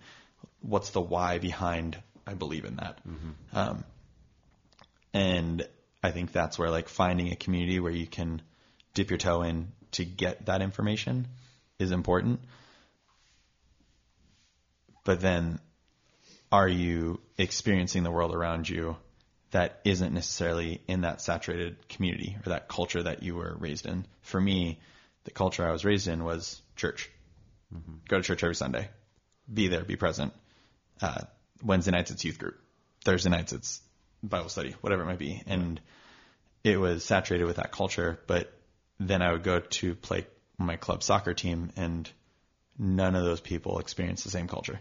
what's 0.61 0.89
the 0.89 1.01
why 1.01 1.37
behind 1.37 1.97
I 2.25 2.33
believe 2.33 2.65
in 2.65 2.75
that. 2.77 2.99
Um, 3.53 3.83
and 5.13 5.67
I 6.03 6.11
think 6.11 6.31
that's 6.31 6.59
where 6.59 6.69
like 6.69 6.89
finding 6.89 7.31
a 7.31 7.35
community 7.35 7.79
where 7.79 7.91
you 7.91 8.05
can 8.05 8.41
dip 8.93 9.09
your 9.09 9.17
toe 9.17 9.43
in 9.43 9.71
to 9.91 10.03
get 10.03 10.47
that 10.47 10.61
information 10.61 11.27
is 11.79 11.91
important. 11.91 12.41
But 15.03 15.21
then 15.21 15.59
are 16.51 16.67
you 16.67 17.19
experiencing 17.37 18.03
the 18.03 18.11
world 18.11 18.33
around 18.33 18.67
you 18.67 18.97
that 19.51 19.79
isn't 19.85 20.13
necessarily 20.13 20.81
in 20.87 21.01
that 21.01 21.21
saturated 21.21 21.87
community 21.87 22.35
or 22.45 22.49
that 22.49 22.67
culture 22.67 23.03
that 23.03 23.23
you 23.23 23.35
were 23.35 23.55
raised 23.57 23.85
in? 23.85 24.05
For 24.21 24.41
me, 24.41 24.79
the 25.23 25.31
culture 25.31 25.65
I 25.65 25.71
was 25.71 25.85
raised 25.85 26.07
in 26.07 26.23
was 26.23 26.61
church. 26.75 27.09
Go 28.07 28.17
to 28.17 28.23
church 28.23 28.43
every 28.43 28.55
Sunday. 28.55 28.89
Be 29.51 29.67
there, 29.67 29.83
be 29.83 29.95
present. 29.95 30.33
Uh, 31.01 31.21
Wednesday 31.63 31.91
nights 31.91 32.11
it's 32.11 32.23
youth 32.23 32.39
group. 32.39 32.59
Thursday 33.03 33.29
nights 33.29 33.53
it's 33.53 33.81
Bible 34.23 34.49
study, 34.49 34.75
whatever 34.81 35.03
it 35.03 35.05
might 35.05 35.19
be, 35.19 35.43
and 35.45 35.79
it 36.63 36.77
was 36.77 37.03
saturated 37.03 37.45
with 37.45 37.57
that 37.57 37.71
culture. 37.71 38.19
But 38.27 38.51
then 38.99 39.21
I 39.21 39.31
would 39.31 39.43
go 39.43 39.59
to 39.59 39.95
play 39.95 40.25
my 40.57 40.75
club 40.75 41.03
soccer 41.03 41.33
team, 41.33 41.71
and 41.75 42.09
none 42.77 43.15
of 43.15 43.23
those 43.23 43.41
people 43.41 43.79
experience 43.79 44.23
the 44.23 44.31
same 44.31 44.47
culture. 44.47 44.79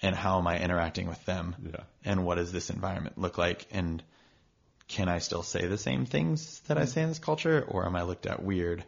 And 0.00 0.16
how 0.16 0.38
am 0.38 0.46
I 0.46 0.58
interacting 0.58 1.08
with 1.08 1.24
them? 1.26 1.54
Yeah. 1.64 1.84
And 2.04 2.24
what 2.24 2.36
does 2.36 2.50
this 2.50 2.70
environment 2.70 3.18
look 3.18 3.38
like? 3.38 3.66
And 3.70 4.02
can 4.88 5.08
I 5.08 5.18
still 5.18 5.42
say 5.42 5.66
the 5.66 5.78
same 5.78 6.06
things 6.06 6.60
that 6.66 6.78
I 6.78 6.86
say 6.86 7.02
in 7.02 7.08
this 7.08 7.18
culture, 7.18 7.64
or 7.66 7.86
am 7.86 7.96
I 7.96 8.02
looked 8.02 8.26
at 8.26 8.42
weird 8.42 8.84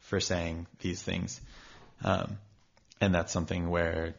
for 0.00 0.20
saying 0.20 0.66
these 0.80 1.02
things? 1.02 1.40
Um, 2.02 2.38
and 3.00 3.14
that's 3.14 3.32
something 3.32 3.68
where 3.70 4.14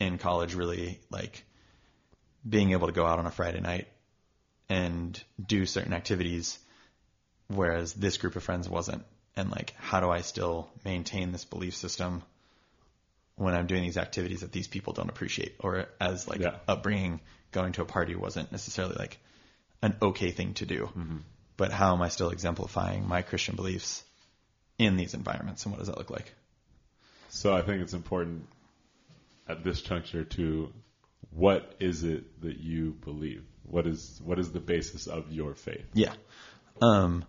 in 0.00 0.18
college, 0.18 0.54
really 0.54 1.00
like 1.10 1.44
being 2.48 2.72
able 2.72 2.88
to 2.88 2.92
go 2.92 3.06
out 3.06 3.18
on 3.18 3.26
a 3.26 3.30
Friday 3.30 3.60
night 3.60 3.86
and 4.68 5.22
do 5.44 5.66
certain 5.66 5.92
activities, 5.92 6.58
whereas 7.48 7.92
this 7.92 8.16
group 8.16 8.36
of 8.36 8.42
friends 8.42 8.68
wasn't. 8.68 9.04
And 9.36 9.50
like, 9.50 9.74
how 9.78 10.00
do 10.00 10.10
I 10.10 10.20
still 10.20 10.68
maintain 10.84 11.32
this 11.32 11.44
belief 11.44 11.74
system 11.76 12.22
when 13.36 13.54
I'm 13.54 13.66
doing 13.66 13.82
these 13.82 13.96
activities 13.96 14.40
that 14.40 14.52
these 14.52 14.68
people 14.68 14.92
don't 14.92 15.08
appreciate, 15.08 15.56
or 15.60 15.86
as 16.00 16.28
like 16.28 16.40
Yeah. 16.40 16.56
upbringing, 16.68 17.20
going 17.50 17.72
to 17.72 17.82
a 17.82 17.86
party 17.86 18.14
wasn't 18.14 18.52
necessarily 18.52 18.96
like 18.98 19.18
an 19.82 19.96
okay 20.02 20.30
thing 20.32 20.54
to 20.54 20.66
do. 20.66 20.90
But 21.56 21.72
how 21.72 21.94
am 21.94 22.02
I 22.02 22.08
still 22.08 22.30
exemplifying 22.30 23.06
my 23.06 23.22
Christian 23.22 23.56
beliefs 23.56 24.02
in 24.78 24.96
these 24.96 25.14
environments, 25.14 25.64
and 25.64 25.72
what 25.72 25.78
does 25.78 25.88
that 25.88 25.98
look 25.98 26.10
like? 26.10 26.32
So 27.34 27.54
I 27.54 27.62
think 27.62 27.80
it's 27.80 27.94
important 27.94 28.46
at 29.48 29.64
this 29.64 29.80
juncture 29.80 30.22
to 30.22 30.70
what 31.30 31.74
is 31.80 32.04
it 32.04 32.42
that 32.42 32.58
you 32.58 32.90
believe? 32.90 33.42
What 33.64 33.86
is 33.86 34.20
what 34.22 34.38
is 34.38 34.52
the 34.52 34.60
basis 34.60 35.06
of 35.06 35.32
your 35.32 35.54
faith? 35.54 35.86
Yeah. 35.94 36.12
Um, 36.82 37.24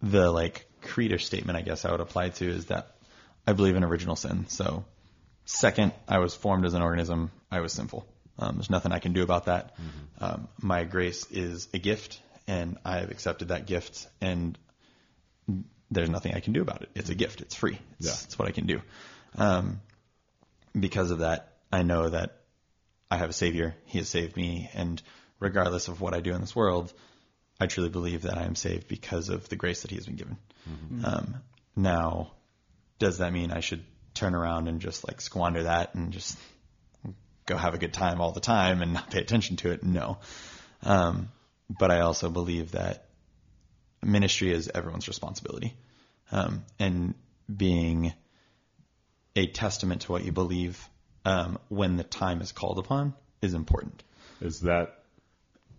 the 0.00 0.30
like 0.30 0.64
creed 0.80 1.12
or 1.12 1.18
statement 1.18 1.58
I 1.58 1.62
guess 1.62 1.84
I 1.84 1.90
would 1.90 2.00
apply 2.00 2.28
to 2.28 2.48
is 2.48 2.66
that 2.66 2.94
I 3.48 3.52
believe 3.52 3.74
in 3.74 3.82
original 3.82 4.14
sin. 4.14 4.46
So 4.48 4.84
second, 5.44 5.92
I 6.06 6.18
was 6.18 6.36
formed 6.36 6.64
as 6.64 6.74
an 6.74 6.82
organism. 6.82 7.32
I 7.50 7.60
was 7.60 7.72
sinful. 7.72 8.06
Um, 8.38 8.56
there's 8.56 8.70
nothing 8.70 8.92
I 8.92 9.00
can 9.00 9.12
do 9.12 9.24
about 9.24 9.46
that. 9.46 9.74
Um, 10.20 10.48
my 10.62 10.84
grace 10.84 11.26
is 11.32 11.66
a 11.74 11.78
gift 11.78 12.20
and 12.46 12.78
I 12.84 13.00
have 13.00 13.10
accepted 13.10 13.48
that 13.48 13.66
gift 13.66 14.06
and 14.20 14.56
there's 15.90 16.10
nothing 16.10 16.34
I 16.34 16.40
can 16.40 16.52
do 16.52 16.62
about 16.62 16.82
it. 16.82 16.90
It's 16.94 17.10
a 17.10 17.14
gift. 17.14 17.40
It's 17.40 17.54
free. 17.54 17.78
It's, 17.98 18.06
Yeah. 18.06 18.24
it's 18.24 18.38
what 18.38 18.48
I 18.48 18.52
can 18.52 18.66
do. 18.66 18.80
Um, 19.36 19.80
because 20.78 21.10
of 21.10 21.18
that, 21.20 21.56
I 21.72 21.82
know 21.82 22.08
that 22.08 22.36
I 23.10 23.16
have 23.16 23.30
a 23.30 23.34
savior. 23.34 23.74
He 23.86 23.98
has 23.98 24.08
saved 24.08 24.36
me. 24.36 24.70
And 24.74 25.02
regardless 25.40 25.88
of 25.88 26.00
what 26.00 26.14
I 26.14 26.20
do 26.20 26.32
in 26.34 26.40
this 26.40 26.54
world, 26.54 26.92
I 27.60 27.66
truly 27.66 27.90
believe 27.90 28.22
that 28.22 28.38
I 28.38 28.44
am 28.44 28.54
saved 28.54 28.88
because 28.88 29.28
of 29.28 29.48
the 29.48 29.56
grace 29.56 29.82
that 29.82 29.90
he 29.90 29.96
has 29.96 30.06
been 30.06 30.16
given. 30.16 30.36
Um, 31.04 31.34
now, 31.76 32.32
does 32.98 33.18
that 33.18 33.32
mean 33.32 33.50
I 33.50 33.60
should 33.60 33.84
turn 34.14 34.34
around 34.34 34.68
and 34.68 34.80
just 34.80 35.06
like 35.06 35.20
squander 35.20 35.64
that 35.64 35.94
and 35.94 36.12
just 36.12 36.38
go 37.46 37.56
have 37.56 37.74
a 37.74 37.78
good 37.78 37.92
time 37.92 38.20
all 38.20 38.32
the 38.32 38.40
time 38.40 38.82
and 38.82 38.92
not 38.92 39.10
pay 39.10 39.20
attention 39.20 39.56
to 39.56 39.72
it? 39.72 39.82
No. 39.82 40.18
Um, 40.82 41.28
but 41.68 41.90
I 41.90 42.00
also 42.00 42.30
believe 42.30 42.72
that 42.72 43.06
ministry 44.02 44.52
is 44.52 44.70
everyone's 44.74 45.08
responsibility. 45.08 45.74
Um, 46.32 46.64
and 46.78 47.14
being 47.54 48.12
a 49.36 49.46
testament 49.46 50.02
to 50.02 50.12
what 50.12 50.24
you 50.24 50.32
believe 50.32 50.88
um, 51.24 51.58
when 51.68 51.96
the 51.96 52.04
time 52.04 52.40
is 52.40 52.52
called 52.52 52.78
upon 52.78 53.14
is 53.42 53.54
important. 53.54 54.02
Is 54.40 54.60
that 54.60 54.98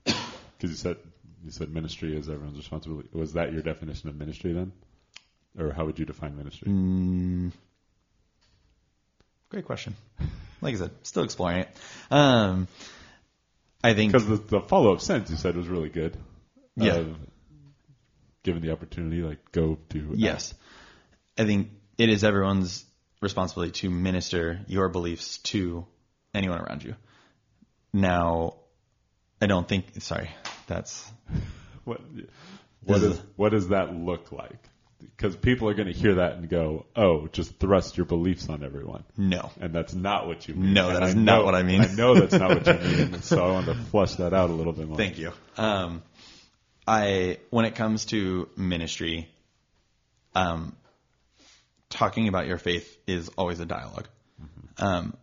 because 0.03 0.19
you 0.61 0.75
said 0.75 0.97
you 1.43 1.51
said 1.51 1.73
ministry 1.73 2.15
is 2.15 2.29
everyone's 2.29 2.57
responsibility? 2.57 3.09
Was 3.13 3.33
that 3.33 3.51
your 3.51 3.61
definition 3.61 4.09
of 4.09 4.15
ministry 4.15 4.53
then, 4.53 4.71
or 5.57 5.71
how 5.71 5.85
would 5.85 5.97
you 5.97 6.05
define 6.05 6.37
ministry? 6.37 6.67
Mm, 6.71 7.51
great 9.49 9.65
question. 9.65 9.95
Like 10.61 10.75
I 10.75 10.77
said, 10.77 10.91
still 11.03 11.23
exploring 11.23 11.61
it. 11.61 11.69
Um, 12.11 12.67
I 13.83 13.95
think 13.95 14.11
Because 14.11 14.27
the, 14.27 14.35
the 14.35 14.61
follow 14.61 14.93
up 14.93 15.01
sentence 15.01 15.31
you 15.31 15.37
said 15.37 15.55
was 15.55 15.67
really 15.67 15.89
good. 15.89 16.15
Yeah. 16.75 16.97
Of 16.97 17.15
given 18.43 18.61
the 18.61 18.71
opportunity, 18.71 19.21
like 19.21 19.51
go 19.51 19.77
do. 19.89 20.11
Yes. 20.15 20.53
I 21.37 21.45
think 21.45 21.69
it 21.97 22.09
is 22.09 22.23
everyone's 22.23 22.85
responsibility 23.21 23.71
to 23.81 23.89
minister 23.89 24.61
your 24.67 24.89
beliefs 24.89 25.37
to 25.39 25.85
anyone 26.33 26.59
around 26.59 26.83
you. 26.83 26.95
Now, 27.93 28.55
I 29.41 29.47
don't 29.47 29.67
think, 29.67 30.01
sorry, 30.01 30.29
that's, 30.67 31.09
What 31.83 31.99
what 32.83 33.01
is 33.01 33.19
what 33.37 33.49
does 33.49 33.69
that 33.69 33.91
look 33.95 34.31
like? 34.31 34.59
Because 34.99 35.35
people 35.35 35.67
are 35.67 35.73
going 35.73 35.87
to 35.87 35.93
hear 35.97 36.15
that 36.15 36.33
and 36.33 36.47
go, 36.47 36.85
"Oh, 36.95 37.27
just 37.31 37.57
thrust 37.59 37.97
your 37.97 38.05
beliefs 38.05 38.49
on 38.49 38.63
everyone," 38.63 39.03
no. 39.17 39.49
and 39.59 39.73
that's 39.73 39.95
not 39.95 40.27
what 40.27 40.47
you 40.47 40.53
mean. 40.53 40.73
No, 40.75 40.89
that 40.89 40.97
And 40.97 41.05
is 41.05 41.15
I 41.15 41.17
not 41.17 41.37
know- 41.39 41.45
what 41.45 41.55
I 41.55 41.63
mean. 41.63 41.81
I 41.81 41.87
know 41.95 42.13
that's 42.13 42.33
not 42.33 42.49
what 42.49 42.67
you 42.67 42.97
mean. 43.07 43.21
so 43.23 43.43
I 43.43 43.51
wanted 43.51 43.73
to 43.73 43.81
flush 43.85 44.13
that 44.15 44.31
out 44.35 44.51
a 44.51 44.53
little 44.53 44.73
bit 44.73 44.87
more. 44.87 44.95
Thank 44.95 45.17
you. 45.17 45.31
Um, 45.57 46.03
I, 46.87 47.37
when 47.49 47.65
it 47.65 47.75
comes 47.75 48.05
to 48.05 48.49
ministry, 48.57 49.29
um, 50.35 50.75
talking 51.89 52.27
about 52.27 52.47
your 52.47 52.57
faith 52.57 52.97
is 53.05 53.29
always 53.37 53.59
a 53.59 53.65
dialog 53.65 54.05
Um, 54.77 55.15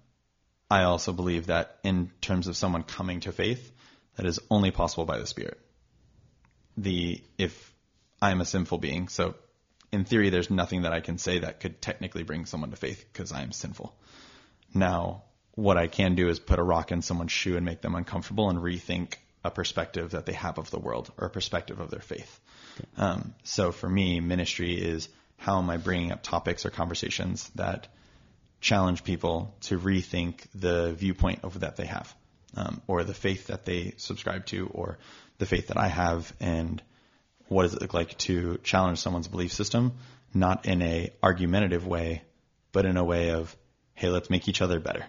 I 0.70 0.84
also 0.84 1.12
believe 1.12 1.46
that 1.46 1.78
in 1.82 2.10
terms 2.20 2.46
of 2.46 2.56
someone 2.56 2.82
coming 2.82 3.20
to 3.20 3.32
faith, 3.32 3.72
that 4.16 4.26
is 4.26 4.38
only 4.50 4.70
possible 4.70 5.04
by 5.04 5.18
the 5.18 5.26
Spirit. 5.26 5.58
The 6.76 7.22
if 7.38 7.74
I'm 8.20 8.40
a 8.40 8.44
sinful 8.44 8.78
being, 8.78 9.08
so 9.08 9.34
in 9.90 10.04
theory, 10.04 10.30
there's 10.30 10.50
nothing 10.50 10.82
that 10.82 10.92
I 10.92 11.00
can 11.00 11.18
say 11.18 11.38
that 11.40 11.60
could 11.60 11.80
technically 11.80 12.22
bring 12.22 12.46
someone 12.46 12.70
to 12.70 12.76
faith 12.76 13.04
because 13.12 13.32
I 13.32 13.42
am 13.42 13.52
sinful. 13.52 13.96
Now, 14.74 15.24
what 15.54 15.78
I 15.78 15.86
can 15.86 16.14
do 16.14 16.28
is 16.28 16.38
put 16.38 16.58
a 16.58 16.62
rock 16.62 16.92
in 16.92 17.02
someone's 17.02 17.32
shoe 17.32 17.56
and 17.56 17.64
make 17.64 17.80
them 17.80 17.94
uncomfortable 17.94 18.50
and 18.50 18.58
rethink 18.58 19.14
a 19.48 19.50
perspective 19.50 20.12
that 20.12 20.26
they 20.26 20.32
have 20.32 20.58
of 20.58 20.70
the 20.70 20.78
world 20.78 21.10
or 21.18 21.26
a 21.26 21.30
perspective 21.30 21.80
of 21.80 21.90
their 21.90 22.00
faith. 22.00 22.40
Um, 22.96 23.34
so 23.42 23.72
for 23.72 23.88
me, 23.88 24.20
ministry 24.20 24.74
is 24.74 25.08
how 25.36 25.58
am 25.58 25.70
I 25.70 25.76
bringing 25.76 26.12
up 26.12 26.22
topics 26.22 26.64
or 26.64 26.70
conversations 26.70 27.50
that 27.56 27.88
challenge 28.60 29.04
people 29.04 29.54
to 29.62 29.78
rethink 29.78 30.46
the 30.54 30.92
viewpoint 30.92 31.40
of 31.42 31.60
that 31.60 31.76
they 31.76 31.86
have, 31.86 32.14
um, 32.56 32.82
or 32.86 33.04
the 33.04 33.14
faith 33.14 33.48
that 33.48 33.64
they 33.64 33.94
subscribe 33.96 34.46
to, 34.46 34.68
or 34.68 34.98
the 35.38 35.46
faith 35.46 35.68
that 35.68 35.78
I 35.78 35.88
have, 35.88 36.32
and 36.40 36.82
what 37.48 37.62
does 37.62 37.74
it 37.74 37.80
look 37.80 37.94
like 37.94 38.18
to 38.18 38.58
challenge 38.62 38.98
someone's 38.98 39.28
belief 39.28 39.52
system, 39.52 39.94
not 40.34 40.66
in 40.66 40.82
a 40.82 41.10
argumentative 41.22 41.86
way, 41.86 42.22
but 42.72 42.84
in 42.84 42.96
a 42.96 43.04
way 43.04 43.30
of, 43.30 43.56
hey, 43.94 44.08
let's 44.08 44.30
make 44.30 44.48
each 44.48 44.60
other 44.60 44.80
better. 44.80 45.06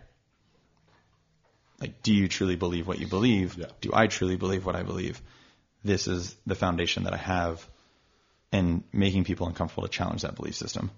Like, 1.80 2.01
do 2.03 2.14
you 2.14 2.27
truly 2.27 2.56
believe 2.56 2.88
what 2.88 2.99
you 2.99 3.08
believe? 3.08 3.58
Yeah. 3.58 3.67
Do 3.82 3.91
I 3.93 4.08
truly 4.08 4.35
believe 4.35 4.66
what 4.66 4.75
I 4.75 4.83
believe? 4.83 5.22
This 5.83 6.08
is 6.08 6.35
the 6.45 6.56
foundation 6.56 7.03
that 7.03 7.14
I 7.14 7.17
have, 7.17 7.66
and 8.51 8.83
making 8.91 9.24
people 9.24 9.48
uncomfortable 9.48 9.83
to 9.83 9.90
challenge 9.90 10.24
that 10.24 10.35
belief 10.35 10.56
system. 10.56 10.91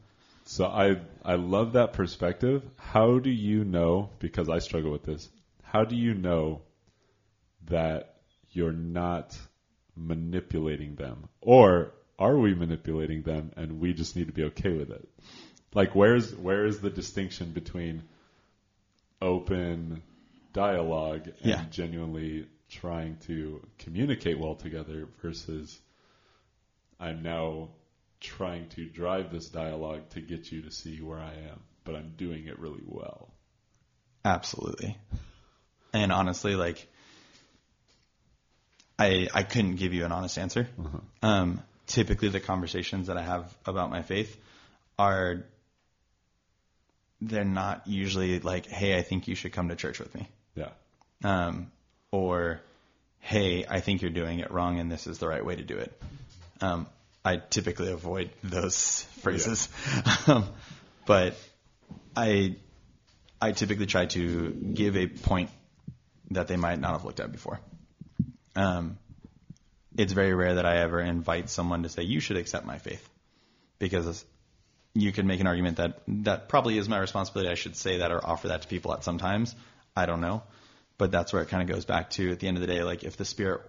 So 0.46 0.66
I 0.66 1.02
I 1.24 1.36
love 1.36 1.74
that 1.74 1.94
perspective. 1.94 2.64
How 2.78 3.20
do 3.20 3.30
you 3.30 3.64
know? 3.64 4.10
Because 4.20 4.50
I 4.50 4.60
struggle 4.60 4.92
with 4.92 5.04
this. 5.04 5.30
How 5.62 5.84
do 5.84 5.96
you 5.96 6.16
know 6.16 6.64
that 7.68 8.16
you're 8.50 8.74
not 8.74 9.38
manipulating 9.96 10.96
them, 10.96 11.30
or 11.42 11.94
are 12.18 12.38
we 12.38 12.56
manipulating 12.56 13.22
them, 13.22 13.52
and 13.56 13.80
we 13.80 13.94
just 13.94 14.16
need 14.16 14.28
to 14.28 14.34
be 14.34 14.46
okay 14.46 14.76
with 14.76 14.90
it? 14.90 15.08
Like, 15.74 15.96
where's 15.96 16.36
where 16.36 16.66
is 16.66 16.80
the 16.80 16.90
distinction 16.90 17.52
between 17.52 18.04
open 19.22 20.02
dialogue 20.54 21.28
and 21.28 21.36
Yeah. 21.46 21.66
genuinely 21.70 22.48
trying 22.70 23.18
to 23.28 23.66
communicate 23.80 24.40
well 24.40 24.56
together 24.56 25.08
versus 25.22 25.80
I'm 27.00 27.22
now 27.24 27.70
trying 28.20 28.70
to 28.70 28.86
drive 28.86 29.32
this 29.32 29.50
dialogue 29.50 30.10
to 30.12 30.22
get 30.22 30.52
you 30.52 30.62
to 30.64 30.72
see 30.72 31.02
where 31.02 31.20
I 31.20 31.34
am, 31.34 31.60
but 31.84 31.96
I'm 31.96 32.14
doing 32.18 32.48
it 32.48 32.60
really 32.60 32.84
well. 32.86 33.34
Absolutely. 34.24 34.98
And 35.94 36.12
honestly, 36.12 36.56
like, 36.56 36.88
I 39.00 39.28
I 39.34 39.44
couldn't 39.44 39.76
give 39.78 39.94
you 39.94 40.06
an 40.06 40.12
honest 40.12 40.38
answer. 40.38 40.68
Um, 41.24 41.62
typically, 41.88 42.30
the 42.30 42.40
conversations 42.40 43.08
that 43.08 43.18
I 43.18 43.24
have 43.24 43.54
about 43.66 43.90
my 43.90 44.04
faith 44.04 44.38
are 45.00 45.44
they're 47.20 47.44
not 47.44 47.88
usually 47.88 48.40
like, 48.40 48.68
"Hey, 48.68 48.98
I 48.98 49.02
think 49.02 49.28
you 49.28 49.36
should 49.36 49.54
come 49.54 49.70
to 49.70 49.76
church 49.76 50.00
with 50.00 50.14
me," 50.14 50.30
Yeah. 50.56 50.70
um, 51.24 51.72
or 52.12 52.62
"Hey, 53.20 53.66
I 53.68 53.80
think 53.80 54.02
you're 54.02 54.12
doing 54.12 54.40
it 54.40 54.52
wrong, 54.52 54.80
and 54.80 54.92
this 54.92 55.08
is 55.08 55.20
the 55.20 55.28
right 55.28 55.46
way 55.46 55.56
to 55.56 55.64
do 55.64 55.78
it." 55.78 56.02
Um, 56.62 56.88
I 57.24 57.38
typically 57.38 57.92
avoid 57.92 58.32
those 58.44 59.02
phrases, 59.22 59.70
um, 60.28 60.46
but 61.06 61.36
I 62.16 62.56
I 63.42 63.52
typically 63.54 63.86
try 63.88 64.06
to 64.08 64.52
give 64.52 64.96
a 64.98 65.08
point 65.08 65.50
that 66.32 66.48
they 66.48 66.58
might 66.58 66.80
not 66.80 66.92
have 66.92 67.06
looked 67.06 67.20
at 67.20 67.32
before. 67.32 67.60
um, 68.56 68.98
it's 69.98 70.14
very 70.14 70.34
rare 70.34 70.56
that 70.56 70.66
I 70.66 70.78
ever 70.78 71.02
invite 71.02 71.50
someone 71.50 71.84
to 71.84 71.90
say, 71.90 72.04
you 72.04 72.20
should 72.22 72.38
accept 72.38 72.66
my 72.66 72.78
faith. 72.78 73.08
Because 73.80 74.24
you 74.94 75.12
could 75.12 75.26
make 75.26 75.40
an 75.40 75.48
argument 75.48 75.78
that 75.78 76.02
that 76.08 76.48
probably 76.50 76.78
is 76.78 76.88
my 76.88 76.98
responsibility. 77.00 77.50
I 77.50 77.56
should 77.56 77.76
say 77.76 77.98
that 77.98 78.12
or 78.12 78.26
offer 78.26 78.50
that 78.50 78.62
to 78.62 78.68
people 78.68 78.94
at 78.94 79.04
some 79.04 79.18
times. 79.18 79.56
I 79.96 80.06
don't 80.06 80.22
know. 80.22 80.44
But 80.98 81.12
that's 81.12 81.34
where 81.34 81.42
it 81.42 81.50
kind 81.50 81.68
of 81.68 81.74
goes 81.74 81.86
back 81.86 82.12
to 82.12 82.32
at 82.32 82.40
the 82.40 82.48
end 82.48 82.58
of 82.58 82.62
the 82.62 82.68
day, 82.68 82.84
like 82.84 83.04
if 83.04 83.18
the 83.18 83.26
spirit, 83.26 83.62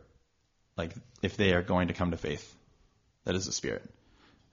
like 0.76 0.92
if 1.23 1.36
they 1.36 1.55
are 1.55 1.62
going 1.62 1.89
to 1.89 1.94
come 1.94 2.10
to 2.10 2.17
faith, 2.17 2.55
that 3.25 3.34
is 3.34 3.47
the 3.47 3.52
spirit. 3.52 3.89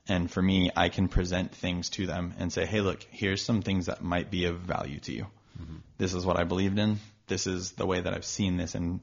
And 0.08 0.32
for 0.32 0.42
me, 0.42 0.72
I 0.76 0.90
can 0.90 1.08
present 1.08 1.54
things 1.54 1.90
to 1.92 2.08
them 2.08 2.34
and 2.40 2.52
say, 2.52 2.66
hey, 2.66 2.82
look, 2.82 3.06
here's 3.12 3.44
some 3.44 3.62
things 3.62 3.88
that 3.88 4.02
might 4.02 4.32
be 4.32 4.46
of 4.46 4.60
value 4.60 5.00
to 5.02 5.14
you. 5.14 5.28
Mm-hmm. 5.62 5.76
This 5.98 6.14
is 6.14 6.26
what 6.26 6.40
I 6.40 6.46
believed 6.46 6.80
in. 6.80 7.00
This 7.28 7.46
is 7.46 7.74
the 7.74 7.86
way 7.86 8.00
that 8.00 8.14
I've 8.14 8.26
seen 8.26 8.58
this 8.58 8.76
and 8.76 9.02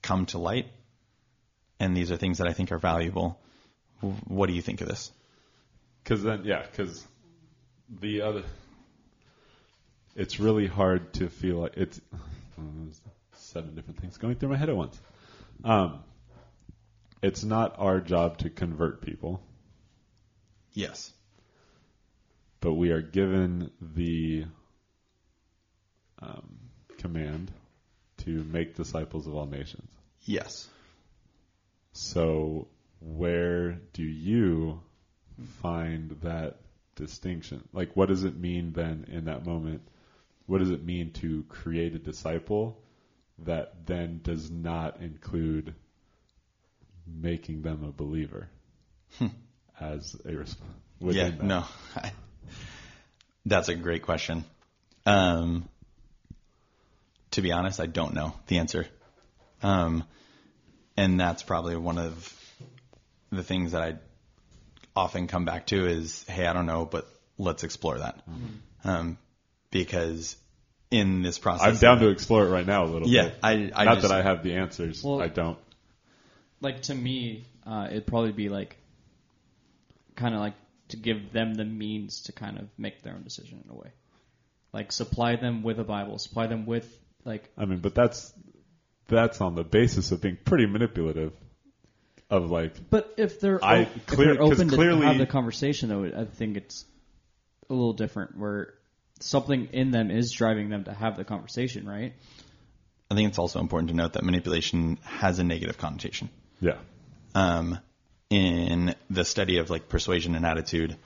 come 0.00 0.26
to 0.26 0.38
light. 0.38 0.68
And 1.80 1.96
these 1.96 2.10
are 2.12 2.16
things 2.16 2.38
that 2.38 2.46
I 2.46 2.52
think 2.52 2.72
are 2.72 2.78
valuable. 2.78 3.38
What 4.00 4.46
do 4.46 4.52
you 4.54 4.62
think 4.62 4.80
of 4.80 4.88
this? 4.88 5.10
Because 6.02 6.22
then, 6.22 6.42
yeah, 6.44 6.62
because 6.62 7.04
the 7.88 8.22
other, 8.22 8.42
it's 10.14 10.38
really 10.38 10.66
hard 10.66 11.12
to 11.14 11.28
feel 11.28 11.56
like 11.56 11.76
it's 11.76 12.00
seven 13.32 13.74
different 13.74 14.00
things 14.00 14.16
going 14.16 14.36
through 14.36 14.50
my 14.50 14.56
head 14.56 14.68
at 14.68 14.76
once. 14.76 15.00
Um, 15.62 16.00
it's 17.22 17.42
not 17.42 17.76
our 17.78 18.00
job 18.00 18.38
to 18.38 18.50
convert 18.50 19.00
people. 19.00 19.40
Yes. 20.72 21.12
But 22.60 22.74
we 22.74 22.90
are 22.90 23.00
given 23.00 23.70
the 23.80 24.46
um, 26.20 26.58
command 26.98 27.50
to 28.18 28.44
make 28.44 28.74
disciples 28.74 29.26
of 29.26 29.34
all 29.34 29.46
nations. 29.46 29.90
Yes. 30.22 30.68
So, 31.92 32.68
where 33.00 33.72
do 33.92 34.02
you 34.02 34.80
find 35.62 36.10
that 36.22 36.56
distinction? 36.96 37.62
Like, 37.72 37.94
what 37.94 38.08
does 38.08 38.24
it 38.24 38.36
mean 38.36 38.72
then 38.72 39.06
in 39.10 39.26
that 39.26 39.46
moment? 39.46 39.82
What 40.46 40.58
does 40.58 40.70
it 40.70 40.84
mean 40.84 41.12
to 41.14 41.44
create 41.48 41.94
a 41.94 41.98
disciple 41.98 42.78
that 43.40 43.86
then 43.86 44.20
does 44.22 44.50
not 44.50 45.00
include 45.00 45.74
making 47.06 47.62
them 47.62 47.84
a 47.84 47.92
believer 47.92 48.48
hmm. 49.18 49.28
as 49.80 50.16
a 50.24 50.34
response? 50.34 50.70
Yeah, 51.00 51.30
that? 51.30 51.42
no. 51.42 51.64
That's 53.46 53.68
a 53.68 53.74
great 53.74 54.02
question. 54.02 54.44
Um, 55.06 55.68
to 57.32 57.42
be 57.42 57.52
honest, 57.52 57.80
I 57.80 57.86
don't 57.86 58.14
know 58.14 58.34
the 58.46 58.58
answer. 58.58 58.86
Um, 59.62 60.04
and 60.96 61.18
that's 61.18 61.42
probably 61.42 61.76
one 61.76 61.98
of 61.98 62.32
the 63.30 63.42
things 63.42 63.72
that 63.72 63.82
I 63.82 63.94
often 64.96 65.26
come 65.26 65.44
back 65.44 65.66
to 65.66 65.86
is, 65.86 66.24
hey, 66.28 66.46
I 66.46 66.52
don't 66.52 66.66
know, 66.66 66.84
but 66.84 67.08
let's 67.36 67.64
explore 67.64 67.98
that. 67.98 68.18
Mm-hmm. 68.28 68.88
Um, 68.88 69.18
because 69.74 70.36
in 70.92 71.22
this 71.22 71.36
process, 71.36 71.66
I'm 71.66 71.76
down 71.76 71.98
to 71.98 72.08
explore 72.08 72.46
it 72.46 72.50
right 72.50 72.64
now 72.64 72.84
a 72.84 72.86
little 72.86 73.08
yeah, 73.08 73.24
bit. 73.24 73.38
I, 73.42 73.52
I 73.74 73.84
not 73.84 73.96
just, 73.96 74.08
that 74.08 74.12
I 74.16 74.22
have 74.22 74.44
the 74.44 74.54
answers. 74.54 75.02
Well, 75.02 75.20
I 75.20 75.26
don't. 75.26 75.58
Like 76.60 76.82
to 76.82 76.94
me, 76.94 77.44
uh, 77.66 77.88
it'd 77.90 78.06
probably 78.06 78.30
be 78.30 78.48
like 78.48 78.76
kind 80.14 80.32
of 80.32 80.40
like 80.40 80.54
to 80.90 80.96
give 80.96 81.32
them 81.32 81.54
the 81.54 81.64
means 81.64 82.22
to 82.22 82.32
kind 82.32 82.56
of 82.56 82.68
make 82.78 83.02
their 83.02 83.14
own 83.14 83.24
decision 83.24 83.62
in 83.64 83.70
a 83.70 83.74
way. 83.74 83.90
Like 84.72 84.92
supply 84.92 85.34
them 85.34 85.64
with 85.64 85.80
a 85.80 85.84
Bible, 85.84 86.18
supply 86.18 86.46
them 86.46 86.66
with 86.66 86.88
like. 87.24 87.50
I 87.58 87.64
mean, 87.64 87.80
but 87.80 87.96
that's 87.96 88.32
that's 89.08 89.40
on 89.40 89.56
the 89.56 89.64
basis 89.64 90.12
of 90.12 90.22
being 90.22 90.38
pretty 90.42 90.66
manipulative. 90.66 91.32
Of 92.30 92.48
like, 92.48 92.88
but 92.90 93.14
if 93.16 93.40
they're 93.40 93.62
I, 93.62 93.80
if 93.80 94.06
clear, 94.06 94.34
they're 94.34 94.42
open 94.42 94.68
to 94.68 94.74
clearly, 94.76 95.06
have 95.06 95.18
the 95.18 95.26
conversation, 95.26 95.88
though, 95.88 96.04
I 96.04 96.24
think 96.24 96.56
it's 96.56 96.84
a 97.68 97.72
little 97.72 97.92
different. 97.92 98.38
Where 98.38 98.74
something 99.20 99.68
in 99.72 99.90
them 99.90 100.10
is 100.10 100.32
driving 100.32 100.68
them 100.68 100.84
to 100.84 100.92
have 100.92 101.16
the 101.16 101.24
conversation, 101.24 101.86
right? 101.86 102.14
I 103.10 103.14
think 103.14 103.28
it's 103.28 103.38
also 103.38 103.60
important 103.60 103.90
to 103.90 103.96
note 103.96 104.14
that 104.14 104.24
manipulation 104.24 104.98
has 105.04 105.38
a 105.38 105.44
negative 105.44 105.78
connotation. 105.78 106.30
Yeah. 106.60 106.78
Um, 107.34 107.78
in 108.30 108.94
the 109.10 109.24
study 109.24 109.58
of 109.58 109.70
like 109.70 109.88
persuasion 109.88 110.34
and 110.34 110.44
attitude, 110.44 110.96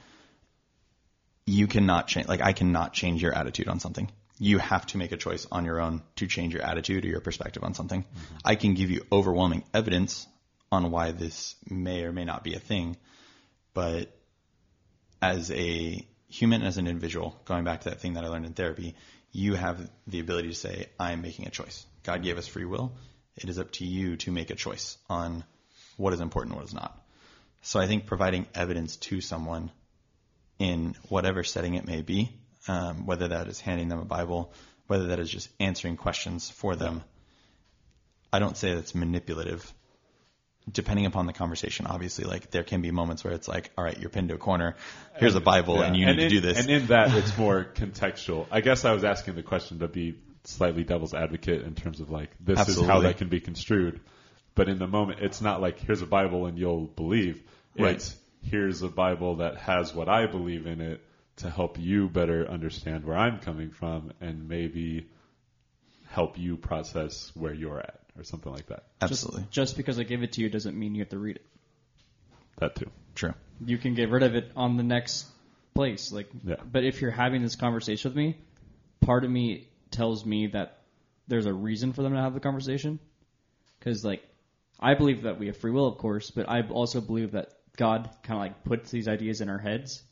you 1.46 1.66
cannot 1.66 2.06
change. 2.06 2.28
Like 2.28 2.42
I 2.42 2.52
cannot 2.52 2.92
change 2.92 3.22
your 3.22 3.34
attitude 3.34 3.68
on 3.68 3.80
something 3.80 4.10
you 4.38 4.58
have 4.58 4.86
to 4.86 4.98
make 4.98 5.12
a 5.12 5.16
choice 5.16 5.46
on 5.50 5.64
your 5.64 5.80
own 5.80 6.02
to 6.16 6.26
change 6.26 6.54
your 6.54 6.62
attitude 6.62 7.04
or 7.04 7.08
your 7.08 7.20
perspective 7.20 7.64
on 7.64 7.74
something. 7.74 8.02
Mm-hmm. 8.02 8.36
I 8.44 8.54
can 8.54 8.74
give 8.74 8.90
you 8.90 9.04
overwhelming 9.10 9.64
evidence 9.74 10.26
on 10.70 10.90
why 10.90 11.12
this 11.12 11.56
may 11.68 12.04
or 12.04 12.12
may 12.12 12.24
not 12.24 12.44
be 12.44 12.54
a 12.54 12.60
thing, 12.60 12.96
but 13.74 14.14
as 15.20 15.50
a 15.50 16.06
human, 16.28 16.62
as 16.62 16.78
an 16.78 16.86
individual, 16.86 17.38
going 17.44 17.64
back 17.64 17.82
to 17.82 17.90
that 17.90 18.00
thing 18.00 18.14
that 18.14 18.24
I 18.24 18.28
learned 18.28 18.46
in 18.46 18.54
therapy, 18.54 18.94
you 19.32 19.54
have 19.54 19.90
the 20.06 20.20
ability 20.20 20.48
to 20.48 20.54
say, 20.54 20.86
I'm 20.98 21.22
making 21.22 21.46
a 21.46 21.50
choice. 21.50 21.86
God 22.02 22.22
gave 22.22 22.38
us 22.38 22.46
free 22.46 22.64
will. 22.64 22.92
It 23.36 23.48
is 23.48 23.58
up 23.58 23.70
to 23.72 23.84
you 23.84 24.16
to 24.18 24.32
make 24.32 24.50
a 24.50 24.54
choice 24.54 24.98
on 25.08 25.44
what 25.96 26.12
is 26.12 26.20
important 26.20 26.52
and 26.52 26.60
what 26.60 26.68
is 26.68 26.74
not. 26.74 26.96
So 27.62 27.80
I 27.80 27.86
think 27.86 28.06
providing 28.06 28.46
evidence 28.54 28.96
to 28.96 29.20
someone 29.20 29.70
in 30.58 30.94
whatever 31.08 31.44
setting 31.44 31.74
it 31.74 31.86
may 31.86 32.02
be 32.02 32.32
um, 32.68 33.06
whether 33.06 33.28
that 33.28 33.48
is 33.48 33.60
handing 33.60 33.88
them 33.88 33.98
a 33.98 34.04
Bible, 34.04 34.52
whether 34.86 35.08
that 35.08 35.18
is 35.18 35.30
just 35.30 35.48
answering 35.58 35.96
questions 35.96 36.50
for 36.50 36.76
them. 36.76 37.02
I 38.32 38.38
don't 38.38 38.56
say 38.56 38.74
that's 38.74 38.94
manipulative. 38.94 39.72
Depending 40.70 41.06
upon 41.06 41.26
the 41.26 41.32
conversation, 41.32 41.86
obviously, 41.86 42.24
like 42.24 42.50
there 42.50 42.62
can 42.62 42.82
be 42.82 42.90
moments 42.90 43.24
where 43.24 43.32
it's 43.32 43.48
like, 43.48 43.70
all 43.78 43.84
right, 43.84 43.98
you're 43.98 44.10
pinned 44.10 44.28
to 44.28 44.34
a 44.34 44.38
corner. 44.38 44.76
Here's 45.16 45.34
a 45.34 45.40
Bible, 45.40 45.76
yeah. 45.76 45.84
and 45.84 45.96
you 45.96 46.06
and 46.06 46.16
need 46.16 46.24
in, 46.24 46.30
to 46.30 46.34
do 46.36 46.40
this. 46.40 46.58
And 46.58 46.70
in 46.70 46.86
that, 46.88 47.14
it's 47.14 47.36
more 47.38 47.64
contextual. 47.64 48.46
I 48.50 48.60
guess 48.60 48.84
I 48.84 48.92
was 48.92 49.04
asking 49.04 49.36
the 49.36 49.42
question 49.42 49.78
to 49.80 49.88
be 49.88 50.18
slightly 50.44 50.84
devil's 50.84 51.14
advocate 51.14 51.62
in 51.62 51.74
terms 51.74 52.00
of 52.00 52.10
like 52.10 52.30
this 52.40 52.58
Absolutely. 52.58 52.84
is 52.84 52.90
how 52.90 53.00
that 53.00 53.18
can 53.18 53.28
be 53.28 53.40
construed. 53.40 54.00
But 54.54 54.68
in 54.68 54.78
the 54.78 54.86
moment, 54.86 55.20
it's 55.20 55.40
not 55.40 55.60
like 55.60 55.78
here's 55.78 56.02
a 56.02 56.06
Bible 56.06 56.46
and 56.46 56.58
you'll 56.58 56.86
believe. 56.86 57.42
It's 57.76 58.10
right. 58.10 58.50
here's 58.50 58.82
a 58.82 58.88
Bible 58.88 59.36
that 59.36 59.56
has 59.58 59.94
what 59.94 60.08
I 60.08 60.26
believe 60.26 60.66
in 60.66 60.80
it 60.80 61.04
to 61.36 61.50
help 61.50 61.78
you 61.78 62.08
better 62.08 62.48
understand 62.48 63.04
where 63.04 63.16
I'm 63.16 63.38
coming 63.38 63.70
from 63.70 64.12
and 64.20 64.48
maybe 64.48 65.06
help 66.08 66.38
you 66.38 66.56
process 66.56 67.30
where 67.34 67.54
you're 67.54 67.78
at 67.78 68.00
or 68.18 68.24
something 68.24 68.52
like 68.52 68.66
that. 68.66 68.84
Absolutely. 69.00 69.42
Just, 69.42 69.52
just 69.52 69.76
because 69.76 69.98
I 69.98 70.02
give 70.02 70.22
it 70.22 70.32
to 70.32 70.40
you 70.40 70.48
doesn't 70.48 70.78
mean 70.78 70.94
you 70.94 71.02
have 71.02 71.10
to 71.10 71.18
read 71.18 71.36
it. 71.36 71.46
That 72.58 72.74
too. 72.74 72.90
True. 73.14 73.34
You 73.64 73.78
can 73.78 73.94
get 73.94 74.10
rid 74.10 74.22
of 74.22 74.34
it 74.34 74.50
on 74.56 74.76
the 74.76 74.82
next 74.82 75.26
place. 75.74 76.12
Like, 76.12 76.28
yeah. 76.44 76.56
but 76.70 76.84
if 76.84 77.00
you're 77.00 77.10
having 77.10 77.42
this 77.42 77.56
conversation 77.56 78.10
with 78.10 78.16
me, 78.16 78.36
part 79.00 79.24
of 79.24 79.30
me 79.30 79.68
tells 79.90 80.24
me 80.24 80.48
that 80.48 80.78
there's 81.28 81.46
a 81.46 81.52
reason 81.52 81.92
for 81.92 82.02
them 82.02 82.14
to 82.14 82.20
have 82.20 82.34
the 82.34 82.40
conversation. 82.40 82.98
Because 83.78 84.04
like, 84.04 84.22
I 84.80 84.94
believe 84.94 85.22
that 85.22 85.38
we 85.38 85.46
have 85.46 85.56
free 85.56 85.70
will, 85.70 85.86
of 85.86 85.98
course, 85.98 86.30
but 86.30 86.48
I 86.48 86.62
also 86.62 87.00
believe 87.00 87.32
that 87.32 87.52
God 87.76 88.10
kind 88.22 88.38
of 88.38 88.40
like 88.40 88.64
puts 88.64 88.90
these 88.90 89.08
ideas 89.08 89.40
in 89.40 89.48
our 89.48 89.58
heads 89.58 90.02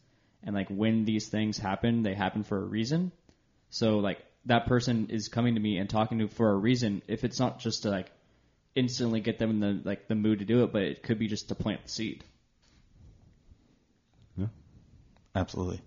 and 0.46 0.54
like 0.54 0.68
when 0.68 1.04
these 1.04 1.28
things 1.28 1.58
happen, 1.58 2.02
they 2.02 2.14
happen 2.14 2.44
for 2.44 2.56
a 2.56 2.64
reason. 2.64 3.12
So 3.70 3.98
like 3.98 4.18
that 4.46 4.66
person 4.66 5.08
is 5.10 5.28
coming 5.28 5.54
to 5.54 5.60
me 5.60 5.78
and 5.78 5.88
talking 5.88 6.18
to 6.18 6.28
for 6.28 6.50
a 6.50 6.56
reason. 6.56 7.02
If 7.08 7.24
it's 7.24 7.38
not 7.38 7.58
just 7.58 7.82
to 7.82 7.90
like 7.90 8.10
instantly 8.74 9.20
get 9.20 9.38
them 9.38 9.50
in 9.50 9.60
the 9.60 9.80
like 9.88 10.08
the 10.08 10.14
mood 10.14 10.40
to 10.40 10.44
do 10.44 10.64
it, 10.64 10.72
but 10.72 10.82
it 10.82 11.02
could 11.02 11.18
be 11.18 11.28
just 11.28 11.48
to 11.48 11.54
plant 11.54 11.84
the 11.84 11.88
seed. 11.88 12.24
Yeah, 14.36 14.46
absolutely. 15.34 15.80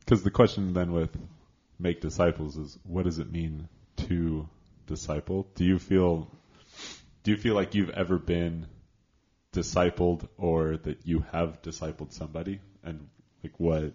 Because 0.00 0.22
the 0.22 0.30
question 0.30 0.72
then 0.72 0.92
with 0.92 1.16
make 1.78 2.00
disciples 2.00 2.56
is 2.56 2.78
what 2.84 3.04
does 3.04 3.18
it 3.18 3.30
mean 3.30 3.68
to 3.96 4.48
disciple? 4.86 5.46
Do 5.54 5.64
you 5.64 5.78
feel 5.78 6.30
do 7.24 7.30
you 7.30 7.36
feel 7.36 7.54
like 7.54 7.74
you've 7.74 7.90
ever 7.90 8.18
been 8.18 8.66
discipled 9.52 10.26
or 10.36 10.76
that 10.78 11.06
you 11.06 11.24
have 11.32 11.60
discipled 11.62 12.12
somebody? 12.12 12.60
and 12.88 13.08
like 13.42 13.58
what? 13.58 13.92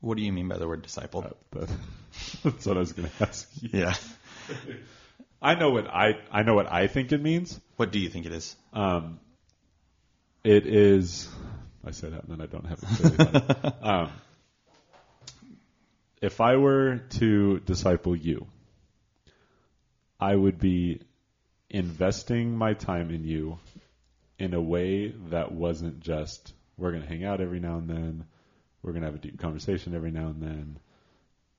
What 0.00 0.16
do 0.16 0.22
you 0.22 0.32
mean 0.32 0.48
by 0.48 0.58
the 0.58 0.66
word 0.66 0.82
disciple? 0.82 1.36
Uh, 1.54 1.66
that's 2.44 2.66
what 2.66 2.76
I 2.76 2.80
was 2.80 2.92
going 2.92 3.08
to 3.08 3.22
ask. 3.22 3.50
You. 3.60 3.70
Yeah. 3.72 3.94
I 5.42 5.54
know 5.54 5.70
what 5.70 5.86
I 5.86 6.18
I 6.30 6.42
know 6.42 6.54
what 6.54 6.70
I 6.70 6.86
think 6.86 7.12
it 7.12 7.22
means. 7.22 7.58
What 7.76 7.92
do 7.92 7.98
you 7.98 8.08
think 8.08 8.26
it 8.26 8.32
is? 8.32 8.56
Um, 8.72 9.20
it 10.44 10.66
is. 10.66 11.28
I 11.84 11.92
say 11.92 12.10
that 12.10 12.24
and 12.24 12.32
then 12.32 12.40
I 12.40 12.46
don't 12.46 12.66
have 12.66 12.82
it. 12.82 13.74
um, 13.82 14.10
if 16.20 16.40
I 16.40 16.56
were 16.56 16.98
to 17.10 17.60
disciple 17.60 18.14
you, 18.14 18.46
I 20.18 20.34
would 20.34 20.58
be 20.58 21.00
investing 21.70 22.56
my 22.56 22.74
time 22.74 23.10
in 23.10 23.24
you 23.24 23.58
in 24.38 24.52
a 24.52 24.60
way 24.60 25.08
that 25.30 25.52
wasn't 25.52 26.00
just 26.00 26.52
we're 26.76 26.90
going 26.90 27.02
to 27.02 27.08
hang 27.08 27.24
out 27.24 27.40
every 27.40 27.60
now 27.60 27.76
and 27.76 27.88
then. 27.88 28.24
We're 28.82 28.92
going 28.92 29.02
to 29.02 29.08
have 29.08 29.14
a 29.14 29.18
deep 29.18 29.38
conversation 29.38 29.94
every 29.94 30.10
now 30.10 30.28
and 30.28 30.42
then, 30.42 30.78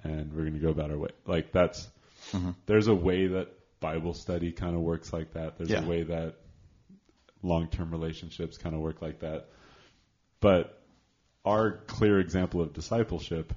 and 0.03 0.33
we're 0.33 0.41
going 0.41 0.53
to 0.53 0.59
go 0.59 0.69
about 0.69 0.91
our 0.91 0.98
way. 0.98 1.11
Like 1.25 1.51
that's 1.51 1.88
mm-hmm. 2.32 2.51
there's 2.66 2.88
a 2.88 2.95
way 2.95 3.27
that 3.27 3.50
Bible 3.80 4.14
study 4.14 4.51
kind 4.51 4.75
of 4.75 4.82
works 4.82 5.11
like 5.14 5.33
that. 5.33 5.58
There's 5.58 5.69
Yeah. 5.69 5.83
a 5.83 5.88
way 5.88 6.03
that 6.03 6.35
long-term 7.43 7.91
relationships 7.91 8.58
kind 8.58 8.75
of 8.75 8.82
work 8.82 9.01
like 9.01 9.19
that. 9.19 9.48
But 10.40 10.82
our 11.45 11.72
clear 11.88 12.19
example 12.19 12.61
of 12.61 12.74
discipleship 12.74 13.53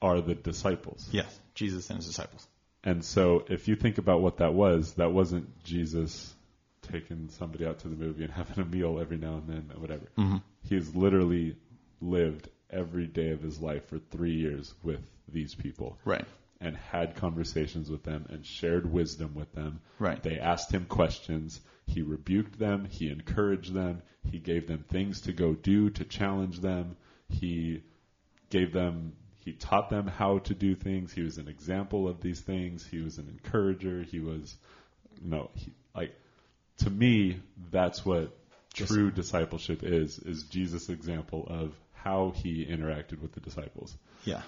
are 0.00 0.20
the 0.20 0.34
disciples. 0.34 1.08
Yes, 1.10 1.38
Jesus 1.54 1.90
and 1.90 1.98
his 1.98 2.06
disciples. 2.06 2.46
And 2.84 3.04
so 3.04 3.44
if 3.48 3.68
you 3.68 3.74
think 3.76 3.98
about 3.98 4.20
what 4.20 4.38
that 4.38 4.54
was, 4.54 4.94
that 4.94 5.12
wasn't 5.12 5.62
Jesus 5.64 6.32
taking 6.82 7.28
somebody 7.30 7.66
out 7.66 7.80
to 7.80 7.88
the 7.88 7.96
movie 7.96 8.24
and 8.24 8.32
having 8.32 8.64
a 8.64 8.66
meal 8.66 8.98
every 9.00 9.18
now 9.18 9.34
and 9.34 9.48
then 9.48 9.70
or 9.74 9.80
whatever. 9.80 10.06
Mm-hmm. 10.16 10.36
He's 10.68 10.94
literally 10.94 11.56
lived 12.00 12.48
every 12.70 13.06
day 13.06 13.30
of 13.30 13.40
his 13.42 13.60
life 13.60 13.86
for 13.88 13.98
three 13.98 14.34
years 14.34 14.74
with 14.82 15.00
these 15.32 15.54
people 15.54 15.98
Right. 16.04 16.24
and 16.60 16.76
had 16.76 17.16
conversations 17.16 17.90
with 17.90 18.02
them 18.02 18.26
and 18.28 18.44
shared 18.44 18.90
wisdom 18.90 19.34
with 19.34 19.52
them. 19.52 19.80
Right. 19.98 20.22
They 20.22 20.38
asked 20.38 20.70
him 20.72 20.84
questions. 20.86 21.60
He 21.86 22.02
rebuked 22.02 22.58
them. 22.58 22.84
He 22.84 23.10
encouraged 23.10 23.72
them. 23.72 24.02
He 24.30 24.38
gave 24.38 24.66
them 24.66 24.84
things 24.88 25.22
to 25.22 25.32
go 25.32 25.54
do 25.54 25.90
to 25.90 26.04
challenge 26.04 26.60
them. 26.60 26.96
He 27.28 27.82
gave 28.50 28.72
them, 28.72 29.12
he 29.40 29.52
taught 29.52 29.88
them 29.90 30.06
how 30.06 30.38
to 30.40 30.54
do 30.54 30.74
things. 30.74 31.12
He 31.12 31.22
was 31.22 31.38
an 31.38 31.48
example 31.48 32.08
of 32.08 32.20
these 32.20 32.40
things. 32.40 32.86
He 32.86 33.00
was 33.00 33.18
an 33.18 33.28
encourager. 33.28 34.02
He 34.02 34.20
was, 34.20 34.56
no, 35.22 35.50
he, 35.54 35.72
like, 35.94 36.14
to 36.78 36.90
me, 36.90 37.40
that's 37.70 38.04
what 38.04 38.36
true 38.74 39.10
discipleship 39.10 39.82
is, 39.82 40.18
is 40.18 40.44
Jesus' 40.44 40.88
example 40.88 41.46
of 41.48 41.74
how 42.02 42.32
he 42.34 42.64
interacted 42.64 43.20
with 43.20 43.32
the 43.32 43.40
disciples 43.40 43.96
Yeah. 44.24 44.42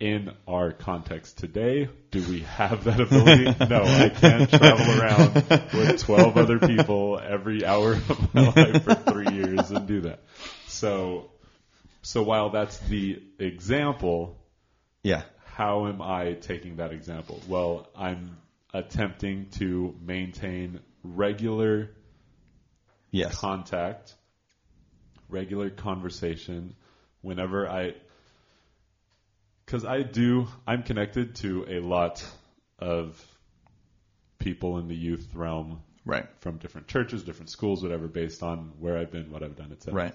in 0.00 0.32
our 0.46 0.72
context 0.72 1.38
today, 1.38 1.88
do 2.10 2.22
we 2.28 2.40
have 2.40 2.84
that 2.84 3.00
ability? 3.00 3.44
no, 3.68 3.82
I 3.84 4.08
can't 4.10 4.48
travel 4.48 5.00
around 5.00 5.34
with 5.74 6.00
12 6.00 6.36
other 6.36 6.58
people 6.60 7.18
every 7.22 7.64
hour 7.64 7.92
of 7.94 8.34
my 8.34 8.52
life 8.52 8.84
for 8.84 8.94
three 8.94 9.30
years 9.30 9.70
and 9.70 9.86
do 9.88 10.02
that. 10.02 10.20
So, 10.68 11.30
so 12.02 12.22
while 12.22 12.50
that's 12.50 12.78
the 12.78 13.20
example, 13.38 14.36
Yeah. 15.02 15.22
how 15.44 15.86
am 15.88 16.00
I 16.00 16.34
taking 16.34 16.76
that 16.76 16.92
example? 16.92 17.42
Well, 17.48 17.88
I'm 17.96 18.36
attempting 18.72 19.46
to 19.58 19.94
maintain 20.00 20.78
regular 21.02 21.90
Yes. 23.10 23.36
contact, 23.40 24.14
regular 25.28 25.70
conversation 25.70 26.74
whenever 27.22 27.68
I 27.68 27.94
because 29.64 29.84
I 29.84 30.02
do 30.02 30.48
I'm 30.66 30.82
connected 30.82 31.36
to 31.36 31.66
a 31.68 31.80
lot 31.80 32.24
of 32.78 33.22
people 34.38 34.78
in 34.78 34.88
the 34.88 34.96
youth 34.96 35.28
realm 35.34 35.82
Right. 36.04 36.26
from 36.40 36.56
different 36.56 36.86
churches, 36.86 37.22
different 37.22 37.50
schools, 37.50 37.82
whatever, 37.82 38.08
based 38.08 38.42
on 38.42 38.72
where 38.78 38.96
I've 38.96 39.10
been, 39.12 39.30
what 39.30 39.42
I've 39.42 39.56
done, 39.56 39.72
etc. 39.72 39.94
Right. 39.94 40.14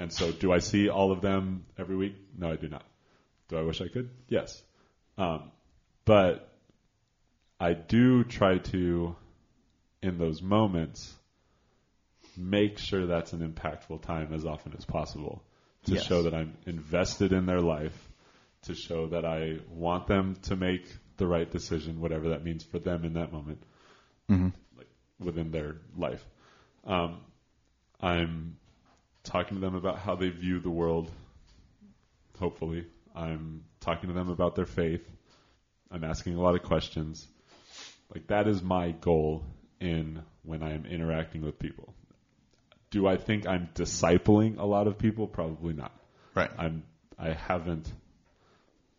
And 0.00 0.12
so, 0.12 0.32
do 0.32 0.52
I 0.52 0.58
see 0.58 0.88
all 0.88 1.12
of 1.12 1.20
them 1.20 1.66
every 1.78 1.94
week? 1.94 2.16
No, 2.36 2.50
I 2.50 2.56
do 2.56 2.68
not. 2.68 2.84
Do 3.48 3.58
I 3.58 3.62
wish 3.62 3.80
I 3.80 3.86
could? 3.86 4.10
Yes. 4.28 4.60
Um, 5.16 5.52
but 6.04 6.52
I 7.60 7.74
do 7.74 8.24
try 8.24 8.58
to, 8.58 9.14
in 10.02 10.18
those 10.18 10.42
moments, 10.42 11.14
make 12.38 12.78
sure 12.78 13.06
that's 13.06 13.32
an 13.32 13.40
impactful 13.40 14.00
time 14.02 14.32
as 14.32 14.46
often 14.46 14.72
as 14.78 14.84
possible 14.84 15.42
to 15.84 15.94
Yes. 15.94 16.04
show 16.06 16.22
that 16.22 16.34
I'm 16.34 16.56
invested 16.66 17.32
in 17.32 17.46
their 17.46 17.60
life, 17.60 17.96
to 18.62 18.74
show 18.74 19.08
that 19.08 19.24
I 19.24 19.58
want 19.68 20.06
them 20.06 20.36
to 20.42 20.56
make 20.56 20.86
the 21.16 21.26
right 21.26 21.50
decision, 21.50 22.00
whatever 22.00 22.28
that 22.30 22.44
means 22.44 22.62
for 22.64 22.78
them 22.78 23.04
in 23.04 23.14
that 23.14 23.32
moment 23.32 23.62
Mm-hmm. 24.30 24.48
like 24.76 24.88
within 25.18 25.50
their 25.50 25.76
life. 25.96 26.24
Um, 26.84 27.20
I'm 28.00 28.56
talking 29.24 29.56
to 29.56 29.60
them 29.60 29.74
about 29.74 29.98
how 29.98 30.14
they 30.16 30.28
view 30.28 30.60
the 30.60 30.70
world. 30.70 31.10
Hopefully, 32.38 32.86
I'm 33.16 33.64
talking 33.80 34.08
to 34.08 34.14
them 34.14 34.28
about 34.28 34.54
their 34.54 34.66
faith. 34.66 35.04
I'm 35.90 36.04
asking 36.04 36.34
a 36.36 36.40
lot 36.40 36.54
of 36.54 36.62
questions. 36.62 37.26
Like 38.14 38.26
that 38.28 38.46
is 38.46 38.62
my 38.62 38.90
goal 38.92 39.44
in 39.80 40.22
when 40.44 40.62
I 40.62 40.74
am 40.74 40.86
interacting 40.86 41.42
with 41.42 41.58
people. 41.58 41.94
Do 42.90 43.06
I 43.06 43.16
think 43.16 43.46
I'm 43.46 43.68
discipling 43.74 44.58
a 44.58 44.64
lot 44.64 44.86
of 44.86 44.98
people? 44.98 45.26
Probably 45.26 45.74
not. 45.74 45.92
Right. 46.34 46.50
I'm 46.58 46.84
I 47.18 47.32
haven't 47.32 47.92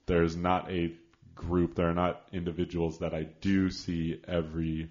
there's 0.05 0.35
not 0.35 0.71
a 0.71 0.93
group 1.35 1.75
there 1.75 1.89
are 1.89 1.93
not 1.93 2.21
individuals 2.33 2.99
that 2.99 3.13
I 3.13 3.23
do 3.23 3.69
see 3.69 4.19
every 4.27 4.89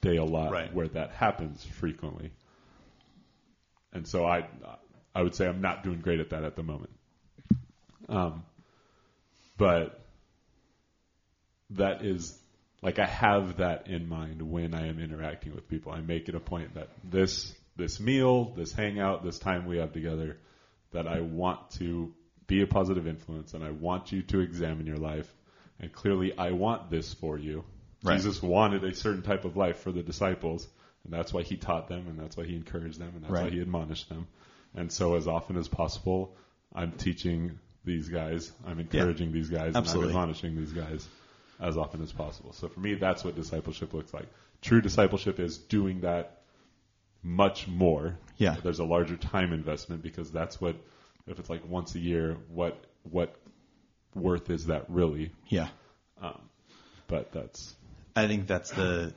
day 0.00 0.16
a 0.16 0.24
lot 0.24 0.50
Right. 0.50 0.74
where 0.74 0.88
that 0.88 1.12
happens 1.12 1.64
frequently. 1.64 2.32
And 3.92 4.06
so 4.06 4.26
I 4.26 4.48
I 5.14 5.22
would 5.22 5.34
say 5.34 5.46
I'm 5.46 5.60
not 5.60 5.84
doing 5.84 6.00
great 6.00 6.20
at 6.20 6.30
that 6.30 6.44
at 6.44 6.56
the 6.56 6.62
moment. 6.62 6.90
Um 8.08 8.44
but 9.56 10.00
that 11.70 12.04
is 12.04 12.38
like 12.82 12.98
I 12.98 13.06
have 13.06 13.58
that 13.58 13.86
in 13.88 14.08
mind 14.08 14.42
when 14.42 14.74
I 14.74 14.88
am 14.88 14.98
interacting 15.00 15.54
with 15.54 15.68
people. 15.68 15.92
I 15.92 16.00
make 16.00 16.28
it 16.28 16.34
a 16.34 16.40
point 16.40 16.74
that 16.74 16.88
this 17.02 17.54
this 17.76 18.00
meal, 18.00 18.52
this 18.56 18.72
hangout, 18.72 19.22
this 19.22 19.38
time 19.38 19.66
we 19.66 19.78
have 19.78 19.92
together, 19.92 20.38
that 20.92 21.06
I 21.06 21.20
want 21.20 21.70
to 21.72 22.14
be 22.46 22.62
a 22.62 22.66
positive 22.66 23.06
influence 23.06 23.54
and 23.54 23.64
I 23.64 23.70
want 23.70 24.12
you 24.12 24.22
to 24.22 24.40
examine 24.40 24.86
your 24.86 24.96
life. 24.96 25.32
And 25.80 25.92
clearly 25.92 26.36
I 26.36 26.52
want 26.52 26.90
this 26.90 27.12
for 27.14 27.38
you. 27.38 27.64
Right. 28.02 28.16
Jesus 28.16 28.42
wanted 28.42 28.84
a 28.84 28.94
certain 28.94 29.22
type 29.22 29.44
of 29.44 29.56
life 29.56 29.78
for 29.78 29.90
the 29.90 30.02
disciples, 30.02 30.66
and 31.04 31.12
that's 31.12 31.32
why 31.32 31.42
he 31.42 31.56
taught 31.56 31.88
them 31.88 32.06
and 32.08 32.18
that's 32.18 32.36
why 32.36 32.44
he 32.44 32.54
encouraged 32.54 32.98
them 32.98 33.12
and 33.14 33.24
that's 33.24 33.32
why 33.32 33.50
he 33.50 33.60
admonished 33.60 34.08
them. 34.08 34.26
And 34.74 34.92
so 34.92 35.16
as 35.16 35.26
often 35.26 35.56
as 35.56 35.68
possible, 35.68 36.36
I'm 36.74 36.92
teaching 36.92 37.58
these 37.84 38.08
guys, 38.08 38.52
I'm 38.66 38.80
encouraging 38.80 39.32
these 39.32 39.48
guys, 39.48 39.74
Absolutely. 39.74 40.10
and 40.10 40.18
I'm 40.18 40.22
admonishing 40.22 40.56
these 40.56 40.72
guys 40.72 41.06
as 41.60 41.76
often 41.76 42.02
as 42.02 42.12
possible. 42.12 42.52
So 42.52 42.68
for 42.68 42.80
me, 42.80 42.94
that's 42.94 43.24
what 43.24 43.34
discipleship 43.34 43.94
looks 43.94 44.12
like. 44.12 44.26
True 44.60 44.80
discipleship 44.80 45.40
is 45.40 45.56
doing 45.56 46.00
that 46.00 46.35
much 47.26 47.66
more. 47.68 48.18
Yeah. 48.36 48.56
There's 48.62 48.78
a 48.78 48.84
larger 48.84 49.16
time 49.16 49.52
investment 49.52 50.02
because 50.02 50.30
that's 50.30 50.60
what, 50.60 50.76
if 51.26 51.38
it's 51.38 51.50
like 51.50 51.68
once 51.68 51.94
a 51.94 51.98
year, 51.98 52.36
what 52.48 52.82
what 53.02 53.34
worth 54.14 54.50
is 54.50 54.66
that 54.66 54.86
really? 54.88 55.32
Yeah. 55.48 55.68
But 57.08 57.32
that's 57.32 57.74
I 58.14 58.26
think 58.26 58.46
that's 58.46 58.70
the 58.70 59.14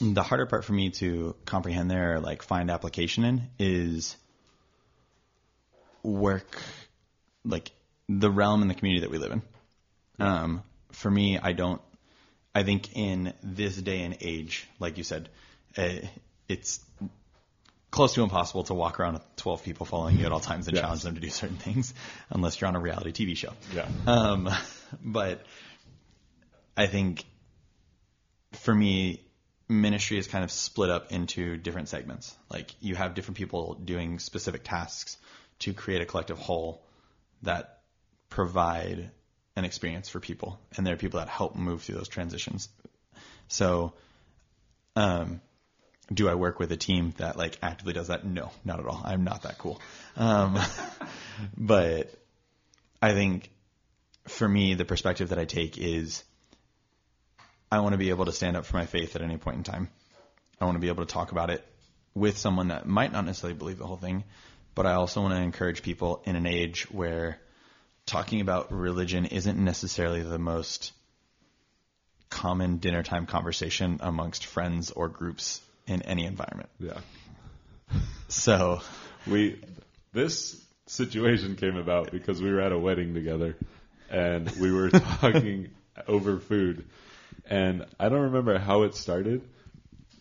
the 0.00 0.22
harder 0.22 0.46
part 0.46 0.64
for 0.64 0.72
me 0.72 0.90
to 0.90 1.36
comprehend 1.44 1.90
there, 1.90 2.14
or 2.14 2.20
like 2.20 2.42
find 2.42 2.70
application 2.70 3.24
in, 3.24 3.42
is 3.58 4.16
work 6.02 6.60
like 7.44 7.70
the 8.08 8.30
realm 8.30 8.62
and 8.62 8.70
the 8.70 8.74
community 8.74 9.02
that 9.02 9.10
we 9.10 9.18
live 9.18 9.32
in. 9.32 9.42
Um, 10.18 10.62
for 10.92 11.10
me, 11.10 11.38
I 11.38 11.52
don't. 11.52 11.80
I 12.54 12.62
think 12.62 12.96
in 12.96 13.32
this 13.42 13.76
day 13.76 14.02
and 14.02 14.16
age, 14.20 14.68
like 14.78 14.96
you 14.96 15.04
said, 15.04 15.28
uh, 15.76 15.90
it's 16.48 16.80
close 17.94 18.14
to 18.14 18.24
impossible 18.24 18.64
to 18.64 18.74
walk 18.74 18.98
around 18.98 19.12
with 19.14 19.36
12 19.36 19.62
people 19.62 19.86
following 19.86 20.18
you 20.18 20.26
at 20.26 20.32
all 20.32 20.40
times 20.40 20.66
and 20.66 20.74
Yes. 20.74 20.82
challenge 20.82 21.02
them 21.02 21.14
to 21.14 21.20
do 21.20 21.30
certain 21.30 21.56
things, 21.56 21.94
unless 22.28 22.60
you're 22.60 22.66
on 22.66 22.74
a 22.74 22.80
reality 22.80 23.12
TV 23.12 23.36
show. 23.36 23.52
yeah. 23.72 23.88
Um, 24.04 24.50
but 25.04 25.46
I 26.76 26.88
think 26.88 27.24
for 28.54 28.74
me, 28.74 29.22
ministry 29.68 30.18
is 30.18 30.26
kind 30.26 30.42
of 30.42 30.50
split 30.50 30.90
up 30.90 31.12
into 31.12 31.56
different 31.56 31.88
segments. 31.88 32.34
Like 32.50 32.74
you 32.80 32.96
have 32.96 33.14
different 33.14 33.36
people 33.36 33.74
doing 33.74 34.18
specific 34.18 34.64
tasks 34.64 35.16
to 35.60 35.72
create 35.72 36.02
a 36.02 36.04
collective 36.04 36.38
whole 36.38 36.82
that 37.42 37.78
provide 38.28 39.12
an 39.54 39.64
experience 39.64 40.08
for 40.08 40.18
people, 40.18 40.58
and 40.76 40.84
there 40.84 40.94
are 40.94 40.96
people 40.96 41.20
that 41.20 41.28
help 41.28 41.54
move 41.54 41.82
through 41.82 41.94
those 41.94 42.08
transitions. 42.08 42.68
So, 43.46 43.92
um, 44.96 45.40
do 46.12 46.28
I 46.28 46.34
work 46.34 46.58
with 46.58 46.70
a 46.72 46.76
team 46.76 47.14
that 47.16 47.36
like 47.36 47.58
actively 47.62 47.92
does 47.92 48.08
that? 48.08 48.24
No, 48.24 48.50
not 48.64 48.80
at 48.80 48.86
all. 48.86 49.00
I'm 49.04 49.24
not 49.24 49.42
that 49.42 49.58
cool. 49.58 49.80
Um, 50.16 50.58
but 51.56 52.12
I 53.00 53.12
think 53.12 53.50
for 54.26 54.48
me, 54.48 54.74
the 54.74 54.84
perspective 54.84 55.30
that 55.30 55.38
I 55.38 55.44
take 55.44 55.78
is 55.78 56.24
I 57.70 57.80
want 57.80 57.92
to 57.92 57.98
be 57.98 58.10
able 58.10 58.26
to 58.26 58.32
stand 58.32 58.56
up 58.56 58.66
for 58.66 58.76
my 58.76 58.86
faith 58.86 59.16
at 59.16 59.22
any 59.22 59.36
point 59.36 59.56
in 59.58 59.62
time. 59.62 59.88
I 60.60 60.64
want 60.64 60.76
to 60.76 60.80
be 60.80 60.88
able 60.88 61.04
to 61.04 61.12
talk 61.12 61.32
about 61.32 61.50
it 61.50 61.64
with 62.14 62.38
someone 62.38 62.68
that 62.68 62.86
might 62.86 63.12
not 63.12 63.24
necessarily 63.24 63.58
believe 63.58 63.78
the 63.78 63.86
whole 63.86 63.96
thing, 63.96 64.24
but 64.74 64.86
I 64.86 64.94
also 64.94 65.20
want 65.20 65.34
to 65.34 65.40
encourage 65.40 65.82
people 65.82 66.22
in 66.24 66.36
an 66.36 66.46
age 66.46 66.90
where 66.90 67.38
talking 68.06 68.40
about 68.40 68.72
religion 68.72 69.24
isn't 69.26 69.58
necessarily 69.58 70.22
the 70.22 70.38
most 70.38 70.92
common 72.30 72.78
dinner 72.78 73.02
time 73.02 73.26
conversation 73.26 73.98
amongst 74.00 74.46
friends 74.46 74.90
or 74.90 75.08
groups 75.08 75.60
in 75.86 76.02
any 76.02 76.24
environment. 76.24 76.70
Yeah. 76.78 77.00
So, 78.28 78.80
We 79.26 79.60
this 80.12 80.60
situation 80.86 81.56
came 81.56 81.76
about 81.76 82.10
because 82.10 82.40
we 82.42 82.52
were 82.52 82.60
at 82.60 82.72
a 82.72 82.78
wedding 82.78 83.14
together 83.14 83.56
and 84.10 84.50
we 84.60 84.70
were 84.70 84.90
talking 84.90 85.70
over 86.06 86.38
food 86.38 86.84
and 87.46 87.86
I 87.98 88.08
don't 88.08 88.22
remember 88.22 88.58
how 88.58 88.82
it 88.82 88.94
started, 88.94 89.42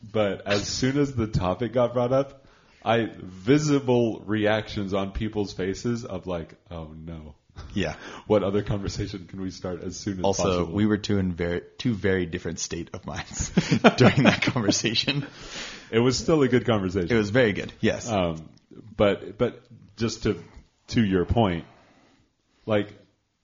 but 0.02 0.46
as 0.46 0.68
soon 0.68 1.00
as 1.00 1.14
the 1.14 1.28
topic 1.28 1.74
got 1.74 1.94
brought 1.94 2.12
up, 2.12 2.46
I 2.84 3.10
visible 3.18 4.22
reactions 4.26 4.94
on 4.94 5.12
people's 5.12 5.54
faces 5.54 6.04
of 6.04 6.28
like, 6.28 6.54
oh 6.70 6.94
no, 6.94 7.36
Yeah. 7.74 7.96
what 8.28 8.44
other 8.44 8.62
conversation 8.64 9.26
can 9.28 9.42
we 9.42 9.50
start 9.52 9.82
as 9.84 9.96
soon 9.98 10.20
as 10.20 10.24
Also, 10.26 10.44
possible? 10.44 10.74
we 10.74 10.86
were 10.86 10.98
two 10.98 11.18
in 11.18 11.34
very 11.34 11.62
two 11.78 11.94
very 11.94 12.26
different 12.26 12.60
state 12.60 12.90
of 12.94 13.06
minds 13.06 13.50
during 13.98 14.24
that 14.24 14.42
conversation. 14.54 15.26
it 15.92 16.00
was 16.00 16.18
still 16.18 16.42
a 16.44 16.48
good 16.48 16.66
conversation. 16.66 17.12
It 17.12 17.18
was 17.18 17.30
very 17.32 17.54
good. 17.54 17.72
Yes. 17.80 18.10
Um, 18.10 18.50
but 18.98 19.38
but 19.38 19.62
just 19.98 20.24
to 20.24 20.44
to 20.90 21.04
your 21.04 21.26
point, 21.26 21.66
like 22.66 22.94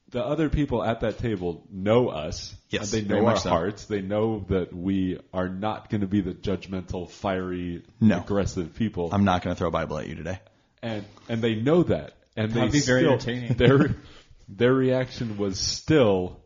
the 0.10 0.24
other 0.26 0.50
people 0.50 0.84
at 0.84 1.02
that 1.02 1.20
table 1.20 1.64
know 1.72 2.10
us. 2.10 2.56
Yes, 2.70 2.94
and 2.94 3.08
they 3.08 3.16
know 3.16 3.26
our 3.28 3.38
so. 3.38 3.50
hearts. 3.50 3.86
They 3.86 4.02
know 4.02 4.46
that 4.50 4.74
we 4.74 5.20
are 5.34 5.48
not 5.50 5.90
going 5.90 6.02
to 6.02 6.08
be 6.08 6.22
the 6.22 6.34
judgmental, 6.34 7.10
fiery, 7.10 7.84
No. 8.00 8.20
aggressive 8.22 8.74
people. 8.76 9.10
I'm 9.12 9.24
not 9.24 9.44
going 9.44 9.56
to 9.56 9.58
throw 9.60 9.68
a 9.68 9.72
Bible 9.72 10.00
at 10.00 10.08
you 10.08 10.16
today. 10.16 10.40
and 10.82 11.06
and 11.28 11.42
they 11.44 11.56
know 11.56 11.84
that. 11.84 12.14
And 12.40 12.54
That'd 12.54 12.72
they 12.72 12.80
be 12.80 12.86
very 12.86 13.02
still, 13.02 13.14
entertaining. 13.14 13.54
Their 13.58 13.96
their 14.48 14.74
reaction 14.74 15.38
was 15.38 15.60
still. 15.60 16.40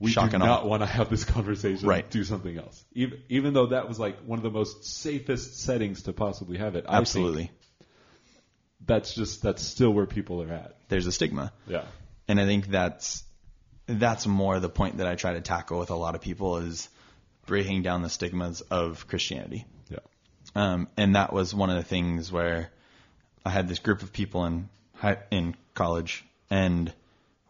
We 0.00 0.10
Shock 0.10 0.30
do 0.30 0.36
and 0.36 0.42
awe. 0.42 0.46
not 0.46 0.66
want 0.66 0.82
to 0.82 0.86
have 0.86 1.10
this 1.10 1.24
conversation. 1.24 1.86
Right. 1.86 2.10
Do 2.10 2.24
something 2.24 2.56
else. 2.56 2.82
Even 2.94 3.20
even 3.28 3.52
though 3.52 3.66
that 3.66 3.88
was 3.88 3.98
like 4.00 4.18
one 4.24 4.38
of 4.38 4.42
the 4.42 4.50
most 4.50 4.84
safest 4.84 5.60
settings 5.60 6.04
to 6.04 6.12
possibly 6.14 6.56
have 6.58 6.74
it. 6.76 6.86
I 6.88 6.96
Absolutely. 6.96 7.50
that's 8.84 9.14
just 9.14 9.42
that's 9.42 9.62
still 9.62 9.90
where 9.90 10.06
people 10.06 10.42
are 10.42 10.50
at. 10.52 10.76
There's 10.88 11.06
a 11.06 11.12
stigma. 11.12 11.52
Yeah. 11.68 11.84
And 12.26 12.40
I 12.40 12.46
think 12.46 12.68
that's 12.68 13.22
that's 13.86 14.26
more 14.26 14.58
the 14.58 14.70
point 14.70 14.96
that 14.96 15.06
I 15.06 15.14
try 15.14 15.34
to 15.34 15.40
tackle 15.42 15.78
with 15.78 15.90
a 15.90 15.94
lot 15.94 16.14
of 16.14 16.22
people 16.22 16.56
is 16.56 16.88
breaking 17.46 17.82
down 17.82 18.00
the 18.00 18.08
stigmas 18.08 18.62
of 18.62 19.06
Christianity. 19.08 19.66
Yeah. 19.90 19.98
Um, 20.54 20.88
and 20.96 21.16
that 21.16 21.32
was 21.34 21.54
one 21.54 21.68
of 21.70 21.76
the 21.76 21.82
things 21.82 22.32
where 22.32 22.70
I 23.44 23.50
had 23.50 23.68
this 23.68 23.78
group 23.78 24.02
of 24.02 24.12
people 24.12 24.46
in 24.46 24.54
high, 24.54 24.81
in 25.30 25.56
college, 25.74 26.24
and 26.50 26.92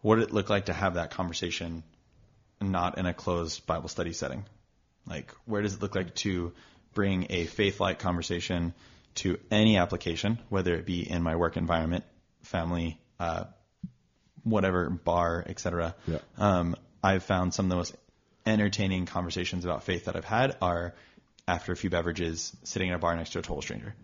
what 0.01 0.15
did 0.15 0.29
it 0.29 0.33
look 0.33 0.49
like 0.49 0.65
to 0.65 0.73
have 0.73 0.95
that 0.95 1.11
conversation, 1.11 1.83
not 2.61 2.97
in 2.97 3.05
a 3.05 3.13
closed 3.13 3.65
Bible 3.65 3.89
study 3.89 4.13
setting? 4.13 4.45
Like, 5.07 5.31
where 5.45 5.61
does 5.61 5.75
it 5.75 5.81
look 5.81 5.95
like 5.95 6.15
to 6.15 6.53
bring 6.93 7.27
a 7.29 7.45
faith-like 7.45 7.99
conversation 7.99 8.73
to 9.15 9.37
any 9.51 9.77
application, 9.77 10.39
whether 10.49 10.73
it 10.75 10.85
be 10.85 11.09
in 11.09 11.21
my 11.21 11.35
work 11.35 11.57
environment, 11.57 12.03
family, 12.41 12.99
uh, 13.19 13.45
whatever, 14.43 14.89
bar, 14.89 15.43
etc. 15.47 15.95
Yeah. 16.07 16.17
Um, 16.37 16.75
I've 17.03 17.23
found 17.23 17.53
some 17.53 17.67
of 17.67 17.69
the 17.69 17.75
most 17.75 17.95
entertaining 18.45 19.05
conversations 19.05 19.65
about 19.65 19.83
faith 19.83 20.05
that 20.05 20.15
I've 20.15 20.25
had 20.25 20.57
are 20.61 20.93
after 21.47 21.71
a 21.71 21.75
few 21.75 21.89
beverages, 21.89 22.55
sitting 22.63 22.89
in 22.89 22.95
a 22.95 22.99
bar 22.99 23.15
next 23.15 23.31
to 23.31 23.39
a 23.39 23.41
total 23.41 23.61
stranger. 23.61 23.95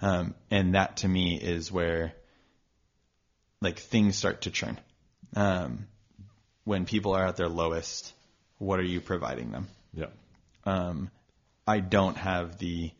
Um, 0.00 0.34
and 0.50 0.74
that 0.74 0.98
to 0.98 1.08
me 1.08 1.36
is 1.36 1.70
where 1.70 2.14
like 3.62 3.78
things 3.78 4.16
start 4.16 4.42
to 4.42 4.50
churn. 4.50 4.78
Um, 5.34 5.86
when 6.64 6.84
people 6.84 7.14
are 7.14 7.26
at 7.26 7.36
their 7.36 7.48
lowest, 7.48 8.12
what 8.58 8.78
are 8.78 8.84
you 8.84 9.00
providing 9.00 9.50
them? 9.50 9.68
Yeah. 9.94 10.06
um, 10.64 11.10
I 11.66 11.80
don't 11.80 12.16
have 12.16 12.58
the 12.58 12.90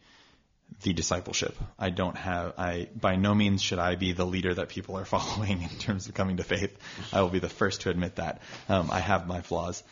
the 0.83 0.93
discipleship. 0.93 1.57
I 1.79 1.91
don't 1.91 2.17
have. 2.17 2.55
I 2.59 2.89
by 2.99 3.17
no 3.17 3.35
means 3.35 3.61
should 3.61 3.79
I 3.79 3.97
be 3.97 4.13
the 4.13 4.25
leader 4.25 4.55
that 4.55 4.69
people 4.69 4.97
are 4.97 5.05
following 5.17 5.63
in 5.63 5.69
terms 5.79 6.09
of 6.09 6.15
coming 6.15 6.39
to 6.39 6.45
faith. 6.45 6.77
I 7.13 7.21
will 7.21 7.29
be 7.29 7.41
the 7.41 7.49
first 7.49 7.83
to 7.83 7.91
admit 7.91 8.17
that. 8.17 8.41
Um, 8.69 8.91
I 8.91 9.01
have 9.01 9.27
my 9.27 9.41
flaws, 9.41 9.83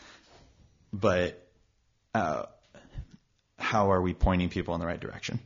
but 0.93 1.47
uh, 2.15 2.45
how 3.59 3.91
are 3.93 4.01
we 4.01 4.15
pointing 4.15 4.49
people 4.49 4.75
in 4.75 4.81
the 4.81 4.87
right 4.87 5.01
direction? 5.01 5.41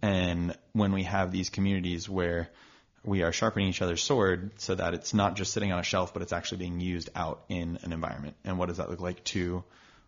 And 0.00 0.56
when 0.72 0.92
we 0.92 1.02
have 1.04 1.32
these 1.32 1.50
communities 1.50 2.08
where 2.08 2.48
we 3.04 3.22
are 3.22 3.32
sharpening 3.32 3.68
each 3.68 3.82
other's 3.82 4.02
sword 4.02 4.50
so 4.58 4.74
that 4.74 4.94
it's 4.94 5.14
not 5.14 5.36
just 5.36 5.52
sitting 5.52 5.72
on 5.72 5.78
a 5.78 5.82
shelf, 5.84 6.12
but 6.12 6.22
it's 6.22 6.32
actually 6.32 6.58
being 6.58 6.80
used 6.80 7.10
out 7.14 7.44
in 7.48 7.78
an 7.82 7.92
environment. 7.92 8.36
And 8.44 8.58
what 8.58 8.66
does 8.68 8.78
that 8.78 8.90
look 8.90 9.00
like 9.00 9.22
to 9.24 9.64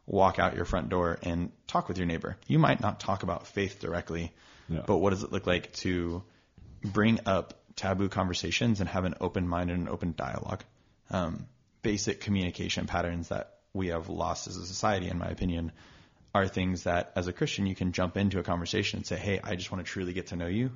walk 0.07 0.39
out 0.39 0.57
your 0.57 0.65
front 0.65 0.89
door 0.89 1.19
and 1.23 1.53
talk 1.67 1.89
with 1.89 1.99
your 1.99 2.07
neighbor? 2.07 2.37
You 2.47 2.59
might 2.59 2.81
not 2.81 3.01
talk 3.01 3.23
about 3.23 3.47
faith 3.47 3.81
directly, 3.81 4.33
Yeah. 4.69 4.83
but 4.87 4.99
what 4.99 5.11
does 5.11 5.23
it 5.23 5.33
look 5.33 5.47
like 5.47 5.73
to 5.75 6.23
bring 6.83 7.21
up 7.27 7.55
taboo 7.77 8.09
conversations 8.09 8.81
and 8.81 8.89
have 8.89 9.05
an 9.05 9.15
open 9.21 9.47
mind 9.47 9.71
and 9.71 9.83
an 9.83 9.89
open 9.89 10.15
dialogue? 10.17 10.65
Um, 11.11 11.47
basic 11.83 12.21
communication 12.21 12.87
patterns 12.87 13.29
that 13.29 13.55
we 13.73 13.89
have 13.89 14.09
lost 14.09 14.49
as 14.49 14.57
a 14.57 14.67
society, 14.67 15.09
in 15.09 15.19
my 15.19 15.29
opinion, 15.29 15.73
are 16.35 16.47
things 16.47 16.85
that 16.85 17.13
as 17.17 17.29
a 17.29 17.33
Christian 17.33 17.67
you 17.67 17.75
can 17.75 17.93
jump 17.93 18.17
into 18.17 18.39
a 18.39 18.43
conversation 18.43 18.99
and 18.99 19.07
say, 19.07 19.17
"Hey, 19.17 19.41
I 19.43 19.57
just 19.57 19.73
want 19.73 19.85
to 19.85 19.91
truly 19.91 20.13
get 20.13 20.29
to 20.29 20.37
know 20.37 20.47
you." 20.47 20.73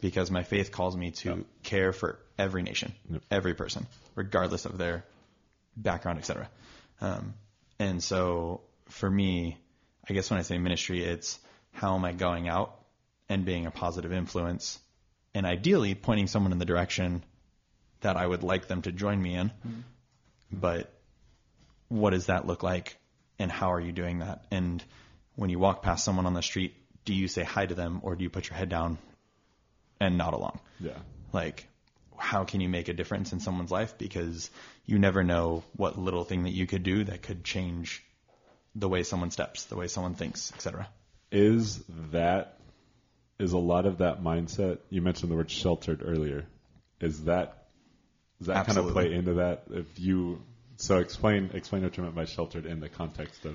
Because 0.00 0.30
my 0.30 0.42
faith 0.42 0.72
calls 0.72 0.96
me 0.96 1.10
to 1.10 1.44
care 1.62 1.92
for 1.92 2.18
every 2.38 2.62
nation, 2.62 2.94
Yep. 3.10 3.22
every 3.30 3.54
person, 3.54 3.86
regardless 4.14 4.64
of 4.64 4.78
their 4.78 5.04
background, 5.76 6.18
etc. 6.18 6.48
Um, 7.00 7.34
and 7.78 8.02
so 8.02 8.62
for 8.88 9.10
me, 9.10 9.58
I 10.08 10.14
guess 10.14 10.30
when 10.30 10.38
I 10.38 10.42
say 10.42 10.58
ministry, 10.58 11.04
it's 11.04 11.38
how 11.72 11.94
am 11.94 12.04
I 12.04 12.12
going 12.12 12.48
out 12.48 12.76
and 13.28 13.44
being 13.44 13.66
a 13.66 13.70
positive 13.70 14.12
influence 14.12 14.78
and 15.34 15.46
ideally 15.46 15.94
pointing 15.94 16.26
someone 16.26 16.52
in 16.52 16.58
the 16.58 16.64
direction 16.64 17.22
that 18.00 18.16
I 18.16 18.26
would 18.26 18.42
like 18.42 18.66
them 18.66 18.82
to 18.82 18.92
join 18.92 19.22
me 19.22 19.34
in. 19.34 19.52
But 20.50 20.92
what 21.88 22.10
does 22.10 22.26
that 22.26 22.46
look 22.46 22.62
like 22.62 22.96
and 23.38 23.50
how 23.52 23.72
are 23.72 23.80
you 23.80 23.92
doing 23.92 24.20
that? 24.20 24.44
And 24.50 24.82
when 25.36 25.50
you 25.50 25.58
walk 25.58 25.82
past 25.82 26.04
someone 26.04 26.26
on 26.26 26.34
the 26.34 26.42
street, 26.42 26.74
do 27.04 27.14
you 27.14 27.28
say 27.28 27.44
hi 27.44 27.66
to 27.66 27.74
them 27.74 28.00
or 28.02 28.16
do 28.16 28.24
you 28.24 28.30
put 28.30 28.48
your 28.48 28.56
head 28.56 28.68
down 28.68 28.98
and 30.00 30.18
not 30.18 30.34
along? 30.34 30.58
Yeah. 30.80 30.98
like 31.32 31.66
how 32.18 32.44
can 32.44 32.60
you 32.60 32.68
make 32.68 32.88
a 32.88 32.92
difference 32.92 33.32
in 33.32 33.40
someone's 33.40 33.70
life 33.70 33.96
because 33.96 34.50
you 34.84 34.98
never 34.98 35.22
know 35.24 35.62
what 35.76 35.98
little 35.98 36.24
thing 36.24 36.42
that 36.44 36.50
you 36.50 36.66
could 36.66 36.82
do 36.82 37.04
that 37.04 37.22
could 37.22 37.44
change 37.44 38.02
the 38.74 38.88
way 38.88 39.02
someone 39.02 39.30
steps 39.30 39.64
the 39.64 39.76
way 39.76 39.88
someone 39.88 40.14
thinks 40.14 40.52
etc 40.52 40.86
Is 41.32 41.82
that 42.12 42.58
is 43.38 43.52
a 43.52 43.58
lot 43.58 43.86
of 43.86 43.98
that 43.98 44.22
mindset? 44.22 44.78
You 44.90 45.00
mentioned 45.00 45.30
the 45.32 45.36
word 45.36 45.50
sheltered 45.50 46.02
earlier. 46.04 46.44
Is 47.00 47.24
that 47.24 47.68
does 48.38 48.48
that 48.48 48.66
kind 48.66 48.78
of 48.78 48.92
play 48.92 49.12
into 49.14 49.34
that? 49.34 49.64
If 49.70 49.98
you 49.98 50.42
so 50.76 50.98
explain 50.98 51.50
explain 51.54 51.82
what 51.82 51.96
you 51.96 52.02
meant 52.02 52.14
by 52.14 52.24
sheltered 52.26 52.66
in 52.66 52.80
the 52.80 52.88
context 52.88 53.44
of 53.46 53.54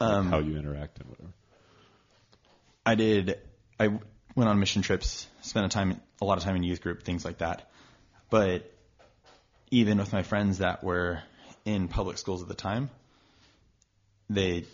like, 0.00 0.10
Um, 0.10 0.30
how 0.30 0.38
you 0.38 0.56
interact 0.56 0.98
and 1.00 1.08
whatever. 1.10 1.32
i 2.86 2.94
did 2.94 3.38
i 3.80 3.98
went 4.36 4.48
on 4.48 4.58
mission 4.60 4.82
trips 4.82 5.26
spent 5.40 5.66
a 5.66 5.68
time 5.68 6.00
a 6.20 6.24
lot 6.24 6.38
of 6.38 6.44
time 6.44 6.54
in 6.56 6.62
youth 6.62 6.80
group 6.80 7.02
things 7.02 7.24
like 7.24 7.38
that 7.38 7.68
but 8.30 8.70
even 9.70 9.98
with 9.98 10.12
my 10.12 10.22
friends 10.22 10.58
that 10.58 10.84
were 10.84 11.20
in 11.64 11.88
public 11.88 12.18
schools 12.18 12.42
at 12.42 12.48
the 12.48 12.54
time 12.54 12.88
they 14.30 14.64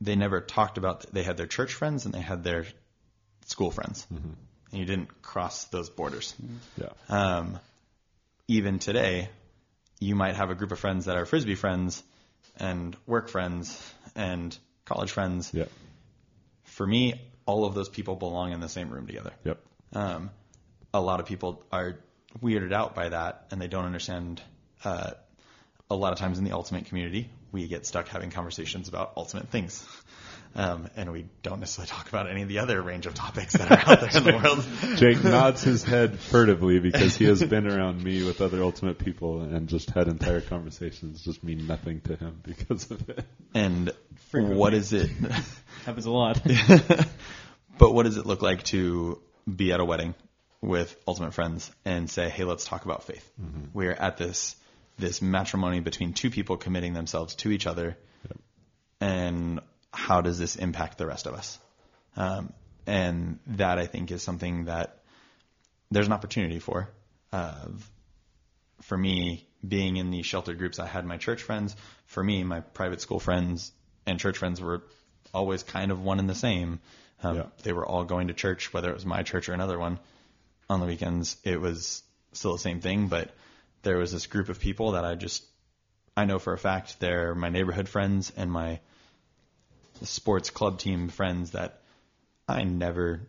they 0.00 0.16
never 0.16 0.40
talked 0.40 0.78
about 0.78 1.06
they 1.12 1.22
had 1.22 1.36
their 1.36 1.46
church 1.46 1.74
friends 1.74 2.04
and 2.06 2.14
they 2.14 2.20
had 2.20 2.42
their 2.42 2.66
school 3.46 3.70
friends 3.70 4.06
and 4.10 4.36
you 4.80 4.84
didn't 4.84 5.22
cross 5.22 5.64
those 5.64 5.90
borders 5.90 6.34
Yeah. 6.76 6.88
um, 7.08 7.58
even 8.48 8.80
today, 8.80 9.28
you 10.00 10.16
might 10.16 10.34
have 10.34 10.50
a 10.50 10.56
group 10.56 10.72
of 10.72 10.80
friends 10.80 11.04
that 11.04 11.16
are 11.16 11.24
frisbee 11.24 11.54
friends 11.54 12.02
and 12.56 12.96
work 13.06 13.28
friends 13.28 13.80
and 14.16 14.58
college 14.84 15.12
friends. 15.12 15.52
Yep. 15.54 15.70
For 16.64 16.84
me, 16.84 17.20
all 17.50 17.64
of 17.64 17.74
those 17.74 17.88
people 17.88 18.14
belong 18.14 18.52
in 18.52 18.60
the 18.60 18.68
same 18.68 18.90
room 18.90 19.06
together. 19.08 19.32
Yep. 19.44 19.58
Um, 19.92 20.30
a 20.94 21.00
lot 21.00 21.18
of 21.18 21.26
people 21.26 21.64
are 21.72 21.98
weirded 22.40 22.72
out 22.72 22.94
by 22.94 23.08
that 23.08 23.46
and 23.50 23.60
they 23.60 23.66
don't 23.66 23.86
understand. 23.86 24.40
Uh, 24.84 25.10
a 25.90 25.96
lot 25.96 26.12
of 26.12 26.20
times 26.20 26.38
in 26.38 26.44
the 26.44 26.52
ultimate 26.52 26.84
community, 26.84 27.28
we 27.50 27.66
get 27.66 27.84
stuck 27.84 28.06
having 28.06 28.30
conversations 28.30 28.88
about 28.88 29.12
ultimate 29.16 29.48
things. 29.48 29.84
Um, 30.54 30.88
and 30.96 31.12
we 31.12 31.26
don't 31.42 31.60
necessarily 31.60 31.88
talk 31.90 32.08
about 32.08 32.28
any 32.28 32.42
of 32.42 32.48
the 32.48 32.58
other 32.58 32.80
range 32.82 33.06
of 33.06 33.14
topics 33.14 33.52
that 33.54 33.70
are 33.70 33.92
out 33.92 34.00
there 34.00 34.16
in 34.16 34.24
the 34.24 34.32
world. 34.32 34.98
Jake 34.98 35.22
nods 35.22 35.62
his 35.62 35.84
head 35.84 36.18
furtively 36.18 36.80
because 36.80 37.16
he 37.16 37.24
has 37.26 37.42
been 37.42 37.68
around 37.68 38.02
me 38.02 38.24
with 38.24 38.40
other 38.40 38.62
ultimate 38.62 38.98
people 38.98 39.42
and 39.42 39.68
just 39.68 39.90
had 39.90 40.08
entire 40.08 40.40
conversations 40.40 41.22
just 41.22 41.44
mean 41.44 41.68
nothing 41.68 42.00
to 42.02 42.16
him 42.16 42.40
because 42.42 42.90
of 42.90 43.08
it. 43.10 43.24
And 43.54 43.92
Frequently. 44.30 44.58
what 44.58 44.74
is 44.74 44.92
it? 44.92 45.10
Happens 45.84 46.06
a 46.06 46.10
lot. 46.10 46.40
but 47.80 47.94
what 47.94 48.04
does 48.04 48.18
it 48.18 48.26
look 48.26 48.42
like 48.42 48.62
to 48.64 49.20
be 49.52 49.72
at 49.72 49.80
a 49.80 49.84
wedding 49.84 50.14
with 50.60 50.94
ultimate 51.08 51.32
friends 51.32 51.70
and 51.84 52.08
say, 52.08 52.28
"Hey, 52.28 52.44
let's 52.44 52.64
talk 52.64 52.84
about 52.84 53.04
faith." 53.04 53.28
We're 53.72 53.92
at 53.92 54.18
this 54.18 54.54
this 54.98 55.22
matrimony 55.22 55.80
between 55.80 56.12
two 56.12 56.30
people 56.30 56.58
committing 56.58 56.92
themselves 56.92 57.34
to 57.36 57.50
each 57.50 57.66
other, 57.66 57.96
and 59.00 59.60
how 59.92 60.20
does 60.20 60.38
this 60.38 60.56
impact 60.56 60.98
the 60.98 61.06
rest 61.06 61.26
of 61.26 61.34
us? 61.34 61.58
Um, 62.16 62.52
and 62.86 63.38
that 63.46 63.78
I 63.78 63.86
think 63.86 64.10
is 64.10 64.22
something 64.22 64.66
that 64.66 64.98
there's 65.90 66.06
an 66.06 66.12
opportunity 66.12 66.58
for. 66.58 66.90
Uh, 67.32 67.68
for 68.82 68.96
me, 68.96 69.48
being 69.66 69.96
in 69.96 70.10
these 70.10 70.26
sheltered 70.26 70.58
groups, 70.58 70.78
I 70.78 70.86
had 70.86 71.06
my 71.06 71.16
church 71.16 71.42
friends. 71.42 71.74
For 72.06 72.22
me, 72.22 72.44
my 72.44 72.60
private 72.60 73.00
school 73.00 73.20
friends 73.20 73.72
and 74.06 74.18
church 74.18 74.36
friends 74.38 74.60
were 74.60 74.82
always 75.32 75.62
kind 75.62 75.90
of 75.90 76.02
one 76.02 76.18
and 76.18 76.28
the 76.28 76.34
same. 76.34 76.80
Um, 77.22 77.36
Yeah. 77.36 77.46
They 77.62 77.72
were 77.72 77.86
all 77.86 78.04
going 78.04 78.28
to 78.28 78.34
church, 78.34 78.72
whether 78.72 78.90
it 78.90 78.94
was 78.94 79.06
my 79.06 79.22
church 79.22 79.48
or 79.48 79.52
another 79.52 79.78
one. 79.78 79.98
On 80.68 80.80
the 80.80 80.86
weekends, 80.86 81.36
it 81.44 81.60
was 81.60 82.02
still 82.32 82.52
the 82.52 82.58
same 82.58 82.80
thing, 82.80 83.08
but 83.08 83.30
there 83.82 83.98
was 83.98 84.12
this 84.12 84.26
group 84.26 84.48
of 84.48 84.60
people 84.60 84.92
that 84.92 85.04
I 85.04 85.14
just, 85.14 85.44
I 86.16 86.24
know 86.24 86.38
for 86.38 86.52
a 86.52 86.58
fact 86.58 87.00
they're 87.00 87.34
my 87.34 87.48
neighborhood 87.48 87.88
friends 87.88 88.32
and 88.36 88.50
my 88.50 88.80
sports 90.02 90.50
club 90.50 90.78
team 90.78 91.08
friends 91.08 91.52
that 91.52 91.82
I 92.48 92.64
never 92.64 93.22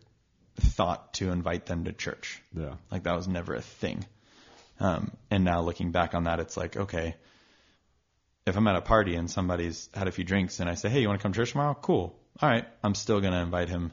thought 0.56 1.14
to 1.14 1.30
invite 1.30 1.66
them 1.66 1.84
to 1.84 1.92
church. 1.92 2.42
Yeah. 2.54 2.74
Like 2.90 3.04
that 3.04 3.16
was 3.16 3.28
never 3.28 3.54
a 3.54 3.62
thing. 3.62 4.04
Um, 4.80 5.12
and 5.30 5.44
now 5.44 5.60
looking 5.62 5.90
back 5.92 6.14
on 6.14 6.24
that, 6.24 6.40
it's 6.40 6.56
like, 6.56 6.76
okay, 6.76 7.16
if 8.46 8.56
I'm 8.56 8.66
at 8.66 8.76
a 8.76 8.80
party 8.80 9.14
and 9.14 9.30
somebody's 9.30 9.88
had 9.94 10.08
a 10.08 10.12
few 10.12 10.24
drinks 10.24 10.60
and 10.60 10.68
I 10.68 10.74
say, 10.74 10.88
hey, 10.88 11.00
you 11.00 11.08
want 11.08 11.20
to 11.20 11.22
come 11.22 11.32
to 11.32 11.36
church 11.38 11.52
tomorrow? 11.52 11.74
Cool. 11.80 12.18
All 12.40 12.48
right. 12.48 12.66
I'm 12.82 12.94
still 12.94 13.20
going 13.20 13.32
to 13.32 13.40
invite 13.40 13.68
him. 13.68 13.92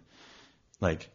Like, 0.79 1.09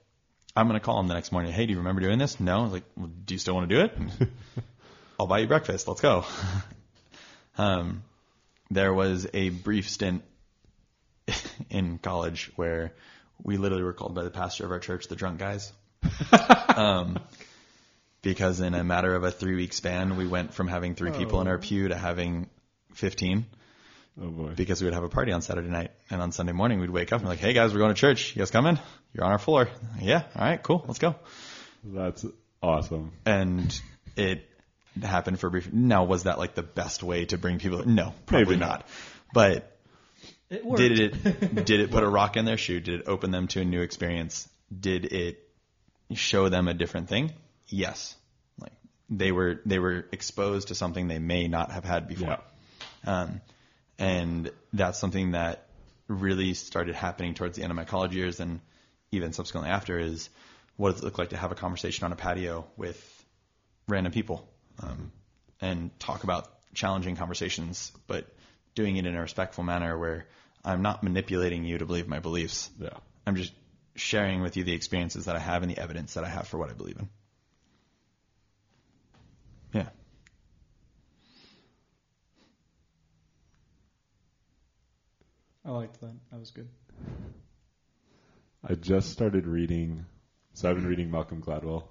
I'm 0.57 0.69
going 0.69 0.79
to 0.79 0.85
call 0.85 1.01
him 1.01 1.09
the 1.09 1.15
next 1.15 1.33
morning. 1.33 1.53
Hey, 1.53 1.67
do 1.67 1.73
you 1.73 1.79
remember 1.79 2.01
doing 2.01 2.19
this? 2.19 2.39
No. 2.39 2.61
I 2.61 2.63
was 2.63 2.73
like, 2.73 2.85
well, 2.97 3.11
do 3.25 3.35
you 3.35 3.39
still 3.39 3.55
want 3.55 3.69
to 3.69 3.75
do 3.75 3.83
it? 3.83 4.31
I'll 5.19 5.27
buy 5.27 5.39
you 5.39 5.47
breakfast. 5.47 5.89
Let's 5.89 6.01
go. 6.01 6.25
um, 7.59 8.03
there 8.71 8.93
was 8.93 9.27
a 9.33 9.51
brief 9.51 9.89
stint 9.89 10.23
in 11.71 11.99
college 11.99 12.53
where 12.57 12.93
we 13.43 13.57
literally 13.57 13.85
were 13.85 13.93
called 13.93 14.15
by 14.15 14.23
the 14.23 14.31
pastor 14.31 14.65
of 14.65 14.71
our 14.71 14.81
church 14.81 15.09
the 15.09 15.17
drunk 15.17 15.39
guys. 15.39 15.73
um, 16.77 17.19
because 18.23 18.61
in 18.61 18.75
a 18.75 18.85
matter 18.85 19.15
of 19.15 19.25
a 19.25 19.31
three 19.31 19.55
week 19.55 19.73
span, 19.73 20.17
we 20.17 20.27
went 20.27 20.55
from 20.55 20.69
having 20.69 20.95
three 20.95 21.11
people 21.11 21.41
in 21.41 21.49
our 21.49 21.59
pew 21.59 21.89
to 21.89 21.97
having 21.97 22.49
15 22.95 23.47
Oh 24.21 24.29
boy. 24.29 24.53
because 24.55 24.81
we 24.81 24.87
would 24.87 24.95
have 24.95 25.03
a 25.03 25.09
party 25.09 25.33
on 25.33 25.43
Saturday 25.43 25.69
night. 25.69 25.91
And 26.11 26.23
on 26.23 26.31
Sunday 26.33 26.53
morning, 26.53 26.81
we'd 26.81 26.91
wake 26.91 27.13
up 27.13 27.19
and 27.21 27.25
be 27.27 27.31
like, 27.31 27.41
hey 27.41 27.53
guys, 27.53 27.73
we're 27.73 27.81
going 27.81 27.95
to 27.95 28.01
church. 28.01 28.35
You 28.37 28.41
guys 28.41 28.51
coming? 28.51 28.79
You're 29.13 29.25
on 29.25 29.33
our 29.33 29.39
floor. 29.39 29.69
Yeah. 30.01 30.23
All 30.37 30.43
right, 30.45 30.63
cool. 30.63 30.85
Let's 30.87 30.99
go. 31.01 31.17
That's 31.83 32.25
awesome. 32.63 33.13
And 33.27 33.79
it 34.17 34.49
happened 35.03 35.41
for 35.41 35.49
a 35.49 35.51
brief. 35.51 35.73
Now, 35.73 36.05
was 36.05 36.23
that 36.25 36.39
like 36.39 36.55
the 36.55 36.63
best 36.63 37.03
way 37.03 37.25
to 37.27 37.39
bring 37.39 37.59
people? 37.59 37.85
No, 37.87 38.15
probably 38.27 38.45
Maybe 38.55 38.61
not. 38.61 38.69
not. 38.69 38.87
But 39.35 39.77
It 40.49 40.65
worked. 40.65 40.79
did 40.79 41.01
it 41.01 41.65
did 41.65 41.81
it 41.81 41.91
put 41.91 42.05
a 42.05 42.09
rock 42.09 42.37
in 42.37 42.45
their 42.45 42.57
shoe? 42.57 42.79
Did 42.81 43.01
it 43.01 43.09
open 43.09 43.33
them 43.33 43.49
to 43.49 43.61
a 43.61 43.65
new 43.65 43.81
experience? 43.83 44.49
Did 44.79 45.07
it 45.13 45.41
show 46.13 46.49
them 46.49 46.69
a 46.69 46.75
different 46.75 47.09
thing? 47.09 47.33
Yes. 47.67 48.15
Like 48.61 48.73
they 49.11 49.33
were 49.33 49.61
they 49.67 49.81
were 49.81 50.07
exposed 50.13 50.69
to 50.69 50.77
something 50.77 51.09
they 51.09 51.19
may 51.19 51.49
not 51.49 51.73
have 51.73 51.85
had 51.85 52.07
before. 52.07 52.39
Yeah. 53.07 53.21
Um, 53.23 53.41
and 53.99 54.51
that's 54.73 54.99
something 54.99 55.33
that 55.33 55.67
really 56.09 56.55
started 56.55 56.95
happening 56.95 57.35
towards 57.35 57.57
the 57.57 57.63
end 57.63 57.71
of 57.71 57.77
my 57.77 57.85
college 57.85 58.15
years 58.15 58.41
and 58.41 58.61
even 59.11 59.33
subsequently 59.33 59.71
after 59.71 59.99
is 59.99 60.29
what 60.77 60.93
does 60.93 61.01
it 61.01 61.05
look 61.05 61.19
like 61.19 61.31
to 61.31 61.37
have 61.37 61.53
a 61.53 61.55
conversation 61.55 62.05
on 62.05 62.13
a 62.13 62.17
patio 62.17 62.67
with 62.77 63.25
random 63.89 64.13
people 64.13 64.49
um, 64.83 65.13
and 65.61 65.99
talk 66.01 66.25
about 66.25 66.49
challenging 66.75 67.17
conversations, 67.17 67.93
but 68.07 68.27
doing 68.75 68.97
it 68.97 69.07
in 69.07 69.15
a 69.15 69.21
respectful 69.21 69.65
manner 69.65 69.97
where 69.97 70.27
I'm 70.65 70.83
not 70.83 71.03
manipulating 71.03 71.65
you 71.65 71.79
to 71.79 71.87
believe 71.87 72.09
my 72.09 72.19
beliefs. 72.19 72.71
Yeah. 72.79 72.91
I'm 73.27 73.37
just 73.37 73.53
sharing 73.95 74.43
with 74.43 74.57
you 74.57 74.65
the 74.65 74.73
experiences 74.73 75.27
that 75.27 75.37
I 75.37 75.39
have 75.39 75.63
and 75.63 75.71
the 75.71 75.79
evidence 75.79 76.15
that 76.15 76.25
I 76.25 76.29
have 76.29 76.49
for 76.49 76.59
what 76.59 76.71
I 76.71 76.73
believe 76.73 76.97
in. 76.99 77.09
Yeah. 79.73 79.89
I 85.65 85.71
liked 85.71 86.01
that. 86.01 86.13
That 86.31 86.41
was 86.41 86.51
good. 86.51 86.69
I 88.63 88.75
just 88.75 89.11
started 89.11 89.47
reading. 89.47 90.05
So 90.53 90.69
I've 90.69 90.77
been 90.77 90.87
reading 90.87 91.11
Malcolm 91.11 91.43
Gladwell. 91.43 91.85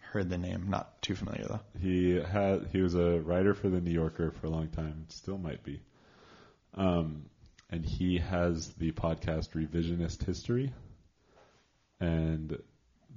Heard 0.00 0.28
the 0.28 0.38
name, 0.38 0.68
not 0.68 1.00
too 1.02 1.14
familiar 1.14 1.44
though. 1.48 1.60
He 1.80 2.14
had 2.20 2.68
he 2.72 2.82
was 2.82 2.94
a 2.94 3.20
writer 3.20 3.54
for 3.54 3.68
the 3.68 3.80
New 3.80 3.92
Yorker 3.92 4.32
for 4.32 4.46
a 4.46 4.50
long 4.50 4.68
time, 4.68 5.06
still 5.08 5.38
might 5.38 5.62
be. 5.62 5.80
Um, 6.74 7.26
and 7.70 7.84
he 7.84 8.18
has 8.18 8.72
the 8.74 8.92
podcast 8.92 9.50
Revisionist 9.50 10.24
History, 10.24 10.72
and 12.00 12.60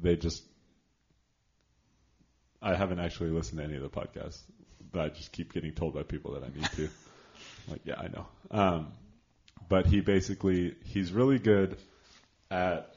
they 0.02 0.16
just. 0.16 0.44
I 2.62 2.76
haven't 2.76 3.00
actually 3.00 3.32
listened 3.32 3.60
to 3.60 3.66
any 3.66 3.76
of 3.76 3.82
the 3.82 3.90
podcasts, 3.90 4.40
but 4.92 5.02
I 5.02 5.10
just 5.10 5.32
keep 5.32 5.52
getting 5.52 5.74
told 5.74 5.96
by 5.96 6.04
people 6.04 6.34
that 6.34 6.44
I 6.44 6.48
need 6.56 6.70
to. 6.76 6.90
like, 7.70 7.82
yeah, 7.84 8.00
I 8.00 8.08
know. 8.08 8.26
Um, 8.52 8.94
but 9.70 9.86
he 9.86 10.02
basically 10.02 10.76
he's 10.84 11.12
really 11.12 11.40
good 11.40 11.78
at 12.52 12.94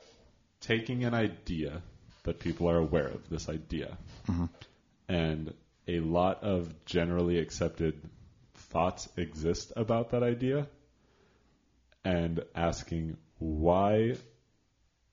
taking 0.60 1.04
an 1.04 1.14
idea 1.14 1.82
that 2.24 2.38
people 2.40 2.68
are 2.68 2.78
aware 2.78 3.06
of 3.06 3.28
this 3.28 3.48
idea 3.48 3.96
mm-hmm. 4.28 4.46
and 5.08 5.54
a 5.88 6.00
lot 6.00 6.42
of 6.42 6.84
generally 6.84 7.38
accepted 7.38 8.00
thoughts 8.54 9.08
exist 9.16 9.72
about 9.76 10.10
that 10.10 10.22
idea 10.22 10.66
and 12.04 12.42
asking 12.54 13.16
why 13.38 14.16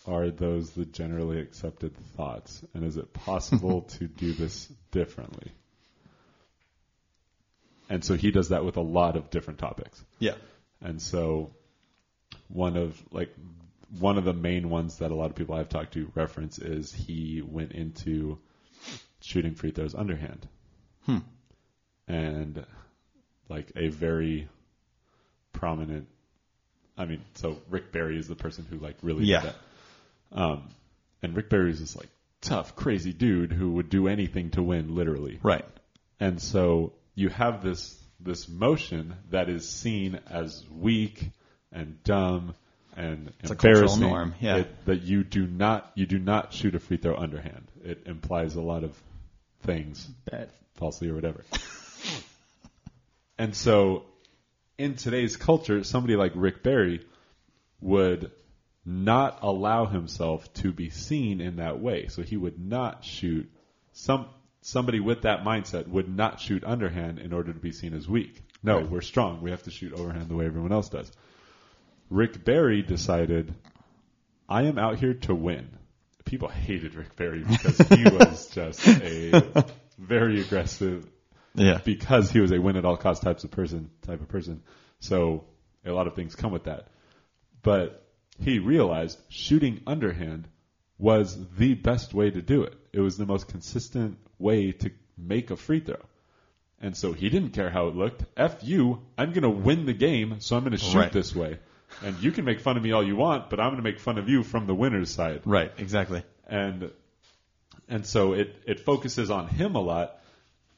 are 0.06 0.30
those 0.30 0.72
the 0.72 0.86
generally 0.86 1.40
accepted 1.40 1.96
thoughts 2.16 2.62
and 2.74 2.84
is 2.84 2.98
it 2.98 3.14
possible 3.14 3.82
to 4.00 4.08
do 4.08 4.34
this 4.34 4.68
differently? 4.92 5.52
And 7.90 8.04
so 8.04 8.16
he 8.16 8.32
does 8.32 8.50
that 8.50 8.66
with 8.66 8.78
a 8.78 8.82
lot 8.82 9.16
of 9.16 9.30
different 9.30 9.60
topics. 9.60 10.04
Yeah. 10.20 10.36
And 10.84 11.02
so 11.02 11.52
one 12.50 12.78
of 12.78 13.02
like 13.12 13.34
one 14.00 14.18
of 14.18 14.26
the 14.26 14.34
main 14.34 14.70
ones 14.70 14.98
that 14.98 15.12
a 15.12 15.16
lot 15.16 15.30
of 15.30 15.36
people 15.36 15.56
I've 15.56 15.70
talked 15.70 15.94
to 15.94 16.12
reference 16.16 16.60
is 16.60 16.92
he 16.92 17.42
went 17.42 17.72
into 17.72 18.38
shooting 19.22 19.56
free 19.56 19.72
throws 19.72 19.96
underhand. 19.96 20.48
Hmm. 21.06 21.20
And 22.08 22.66
like 23.50 23.72
a 23.76 23.90
very 23.90 24.50
prominent 25.54 26.08
I 26.98 27.06
mean, 27.06 27.22
so 27.36 27.58
Rick 27.70 27.92
Barry 27.92 28.18
is 28.20 28.28
the 28.28 28.36
person 28.36 28.66
who 28.70 28.78
like 28.78 28.98
really 29.02 29.26
Yeah. 29.26 29.42
did 29.42 29.54
that. 30.32 30.40
Um 30.42 30.70
and 31.22 31.36
Rick 31.36 31.50
Barry 31.50 31.72
is 31.72 31.80
this 31.80 31.96
like 31.96 32.10
tough, 32.42 32.76
crazy 32.76 33.14
dude 33.14 33.52
who 33.54 33.72
would 33.74 33.90
do 33.90 34.08
anything 34.08 34.50
to 34.52 34.64
win, 34.64 34.96
literally. 34.96 35.40
Right. 35.42 35.66
And 36.20 36.42
so 36.42 36.94
you 37.16 37.30
have 37.30 37.64
this 37.64 37.98
this 38.24 38.48
motion 38.48 39.16
that 39.32 39.50
is 39.50 39.68
seen 39.68 40.20
as 40.30 40.64
weak 40.72 41.30
and 41.72 42.02
dumb 42.04 42.56
and 42.96 43.32
It's 43.42 43.52
embarrassing. 43.52 44.02
norm, 44.02 44.36
yeah. 44.40 44.58
it- 44.58 44.86
that 44.86 45.02
you 45.02 45.24
do 45.24 45.48
not 45.48 45.92
you 45.96 46.06
do 46.06 46.20
not 46.20 46.54
shoot 46.54 46.76
a 46.76 46.80
free 46.80 46.98
throw 46.98 47.16
underhand. 47.16 47.68
It 47.84 48.04
implies 48.06 48.56
a 48.56 48.62
lot 48.62 48.84
of 48.84 48.96
things, 49.64 50.06
Bad. 50.30 50.50
falsely 50.76 51.10
or 51.10 51.16
whatever. 51.16 51.44
and 53.38 53.56
so, 53.56 54.04
in 54.78 54.96
today's 54.96 55.38
culture, 55.38 55.84
somebody 55.84 56.16
like 56.16 56.32
Rick 56.36 56.64
Barry 56.64 57.06
would 57.82 58.32
not 58.86 59.40
allow 59.42 59.86
himself 59.86 60.52
to 60.56 60.72
be 60.72 60.90
seen 60.90 61.42
in 61.42 61.56
that 61.58 61.80
way. 61.80 62.08
So 62.10 62.22
he 62.22 62.38
would 62.38 62.60
not 62.60 63.04
shoot 63.06 63.50
some 63.94 64.26
somebody 64.66 65.00
with 65.00 65.24
that 65.24 65.44
mindset 65.44 65.88
would 65.88 66.08
not 66.14 66.40
shoot 66.40 66.64
underhand 66.64 67.20
in 67.20 67.34
order 67.34 67.54
to 67.54 67.60
be 67.60 67.72
seen 67.72 67.94
as 67.94 68.08
weak. 68.08 68.42
No, 68.64 68.78
Right. 68.78 68.90
we're 68.90 69.02
strong. 69.02 69.42
We 69.42 69.52
have 69.52 69.64
to 69.64 69.72
shoot 69.72 69.94
overhand 69.94 70.30
the 70.30 70.36
way 70.36 70.46
everyone 70.46 70.72
else 70.72 70.90
does. 70.90 71.12
Rick 72.10 72.44
Barry 72.46 72.82
decided, 72.82 73.54
I 74.48 74.64
am 74.64 74.78
out 74.78 74.98
here 75.00 75.14
to 75.14 75.36
win. 75.36 75.68
People 76.26 76.48
hated 76.48 76.96
Rick 76.96 77.16
Barry 77.16 77.44
because 77.44 77.78
he 77.90 78.04
was 78.10 78.50
just 78.50 78.88
a 78.88 79.66
very 79.98 80.40
aggressive 80.42 81.06
Yeah. 81.54 81.80
because 81.84 82.32
he 82.32 82.40
was 82.40 82.52
a 82.52 82.60
win 82.62 82.78
at 82.78 82.86
all 82.86 82.98
cost 82.98 83.22
types 83.24 83.44
of 83.44 83.52
person 83.52 83.90
type 84.02 84.22
of 84.22 84.30
person. 84.30 84.64
So 85.00 85.44
a 85.86 85.92
lot 85.92 86.08
of 86.08 86.16
things 86.16 86.36
come 86.36 86.52
with 86.54 86.64
that. 86.66 86.88
But 87.62 88.06
he 88.40 88.60
realized 88.60 89.20
shooting 89.30 89.82
underhand 89.86 90.48
was 91.04 91.38
the 91.58 91.74
best 91.74 92.14
way 92.14 92.32
to 92.32 92.42
do 92.42 92.64
it. 92.64 92.74
It 92.94 93.02
was 93.02 93.18
the 93.18 93.26
most 93.26 93.50
consistent 93.50 94.18
way 94.40 94.72
to 94.72 94.90
make 95.18 95.52
a 95.52 95.58
free 95.58 95.82
throw. 95.82 95.98
And 96.82 96.96
so 96.96 97.12
he 97.12 97.30
didn't 97.30 97.50
care 97.50 97.70
how 97.70 97.88
it 97.90 97.96
looked. 97.96 98.24
F 98.38 98.64
you, 98.64 99.02
I'm 99.18 99.32
going 99.34 99.44
to 99.44 99.50
win 99.50 99.86
the 99.86 99.94
game, 99.94 100.38
so 100.40 100.56
I'm 100.56 100.64
going 100.64 100.72
to 100.72 100.78
shoot 100.78 100.98
Right. 100.98 101.12
this 101.12 101.36
way. 101.36 101.60
And 102.06 102.16
you 102.22 102.32
can 102.32 102.46
make 102.46 102.62
fun 102.62 102.78
of 102.78 102.84
me 102.84 102.94
all 102.94 103.04
you 103.06 103.18
want, 103.18 103.50
but 103.50 103.60
I'm 103.60 103.68
going 103.72 103.84
to 103.84 103.90
make 103.90 104.00
fun 104.00 104.18
of 104.18 104.30
you 104.30 104.44
from 104.44 104.66
the 104.66 104.74
winner's 104.74 105.12
side 105.12 105.42
Right. 105.46 105.72
Exactly. 105.78 106.24
and 106.48 106.90
and 107.90 108.06
so 108.06 108.32
it 108.34 108.56
it 108.66 108.80
focuses 108.80 109.30
on 109.30 109.48
him 109.48 109.76
a 109.76 109.82
lot 109.82 110.22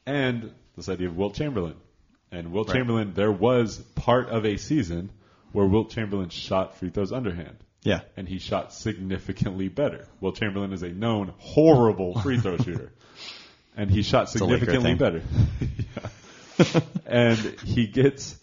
and 0.06 0.52
this 0.76 0.88
idea 0.88 1.06
of 1.08 1.16
Wilt 1.16 1.34
Chamberlain 1.34 1.76
and 2.32 2.50
Wilt 2.52 2.68
Right. 2.68 2.78
Chamberlain 2.78 3.12
there 3.14 3.30
was 3.32 3.78
part 3.94 4.28
of 4.28 4.44
a 4.44 4.56
season 4.56 5.10
where 5.52 5.66
Wilt 5.66 5.90
Chamberlain 5.90 6.30
shot 6.30 6.76
free 6.78 6.90
throws 6.90 7.12
underhand 7.12 7.56
Yeah. 7.86 8.00
and 8.16 8.28
he 8.28 8.38
shot 8.38 8.72
significantly 8.72 9.68
better. 9.68 10.06
Wilt 10.20 10.36
Chamberlain 10.36 10.72
is 10.72 10.82
a 10.82 10.88
known 10.88 11.32
horrible 11.38 12.20
free 12.20 12.38
throw 12.38 12.56
shooter 12.66 12.92
and 13.76 13.90
he 13.90 14.02
shot 14.02 14.28
significantly 14.28 14.94
better. 14.94 15.22
Yeah. 16.58 16.80
and 17.06 17.38
he 17.64 17.86
gets 17.86 18.34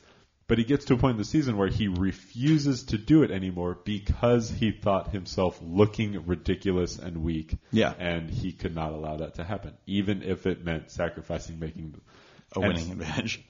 But 0.48 0.58
he 0.60 0.64
gets 0.66 0.86
to 0.86 0.94
a 0.94 0.98
point 0.98 1.14
in 1.14 1.18
the 1.18 1.26
season 1.26 1.58
where 1.58 1.68
he 1.68 1.88
refuses 1.88 2.84
to 2.86 2.98
do 2.98 3.24
it 3.24 3.32
anymore 3.32 3.78
because 3.84 4.50
he 4.52 4.72
thought 4.72 5.10
himself 5.12 5.60
looking 5.64 6.26
ridiculous 6.28 7.00
and 7.00 7.24
weak. 7.24 7.56
Yeah. 7.72 7.94
And 7.98 8.30
he 8.30 8.52
could 8.52 8.76
not 8.76 8.92
allow 8.92 9.18
that 9.18 9.36
to 9.36 9.44
happen, 9.44 9.74
even 9.88 10.22
if 10.22 10.46
it 10.46 10.64
meant 10.64 10.92
sacrificing 10.92 11.60
making 11.60 11.96
A 12.56 12.60
and- 12.60 12.68
winning 12.68 12.92
advantage. 12.92 13.42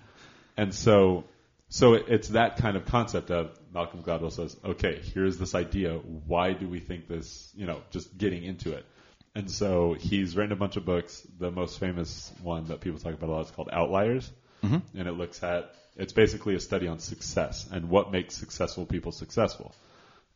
and 0.55 0.73
so, 0.73 1.25
so 1.73 1.93
it's 1.95 2.27
that 2.29 2.57
kind 2.57 2.77
of 2.77 2.85
concept 2.85 3.31
of 3.31 3.49
Malcolm 3.73 4.03
Gladwell 4.03 4.31
says, 4.31 4.55
okay, 4.63 5.01
here's 5.15 5.39
this 5.39 5.55
idea. 5.55 5.93
Why 5.95 6.53
do 6.53 6.69
we 6.69 6.79
think 6.79 7.07
this? 7.07 7.51
You 7.55 7.65
know, 7.65 7.81
just 7.89 8.15
getting 8.15 8.43
into 8.43 8.73
it. 8.73 8.85
And 9.33 9.49
so 9.49 9.93
he's 9.93 10.35
written 10.35 10.51
a 10.51 10.55
bunch 10.55 10.77
of 10.77 10.85
books. 10.85 11.25
The 11.39 11.49
most 11.49 11.79
famous 11.79 12.31
one 12.43 12.65
that 12.67 12.81
people 12.81 12.99
talk 12.99 13.15
about 13.15 13.27
a 13.27 13.31
lot 13.31 13.45
is 13.45 13.51
called 13.51 13.69
Outliers, 13.73 14.31
Mm-hmm. 14.63 14.99
and 14.99 15.07
it 15.07 15.13
looks 15.13 15.41
at 15.41 15.73
it's 15.95 16.13
basically 16.13 16.53
a 16.53 16.59
study 16.59 16.87
on 16.87 16.99
success 16.99 17.67
and 17.71 17.89
what 17.89 18.11
makes 18.11 18.35
successful 18.35 18.85
people 18.85 19.11
successful. 19.11 19.73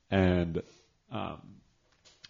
And 0.09 0.64
um, 1.11 1.41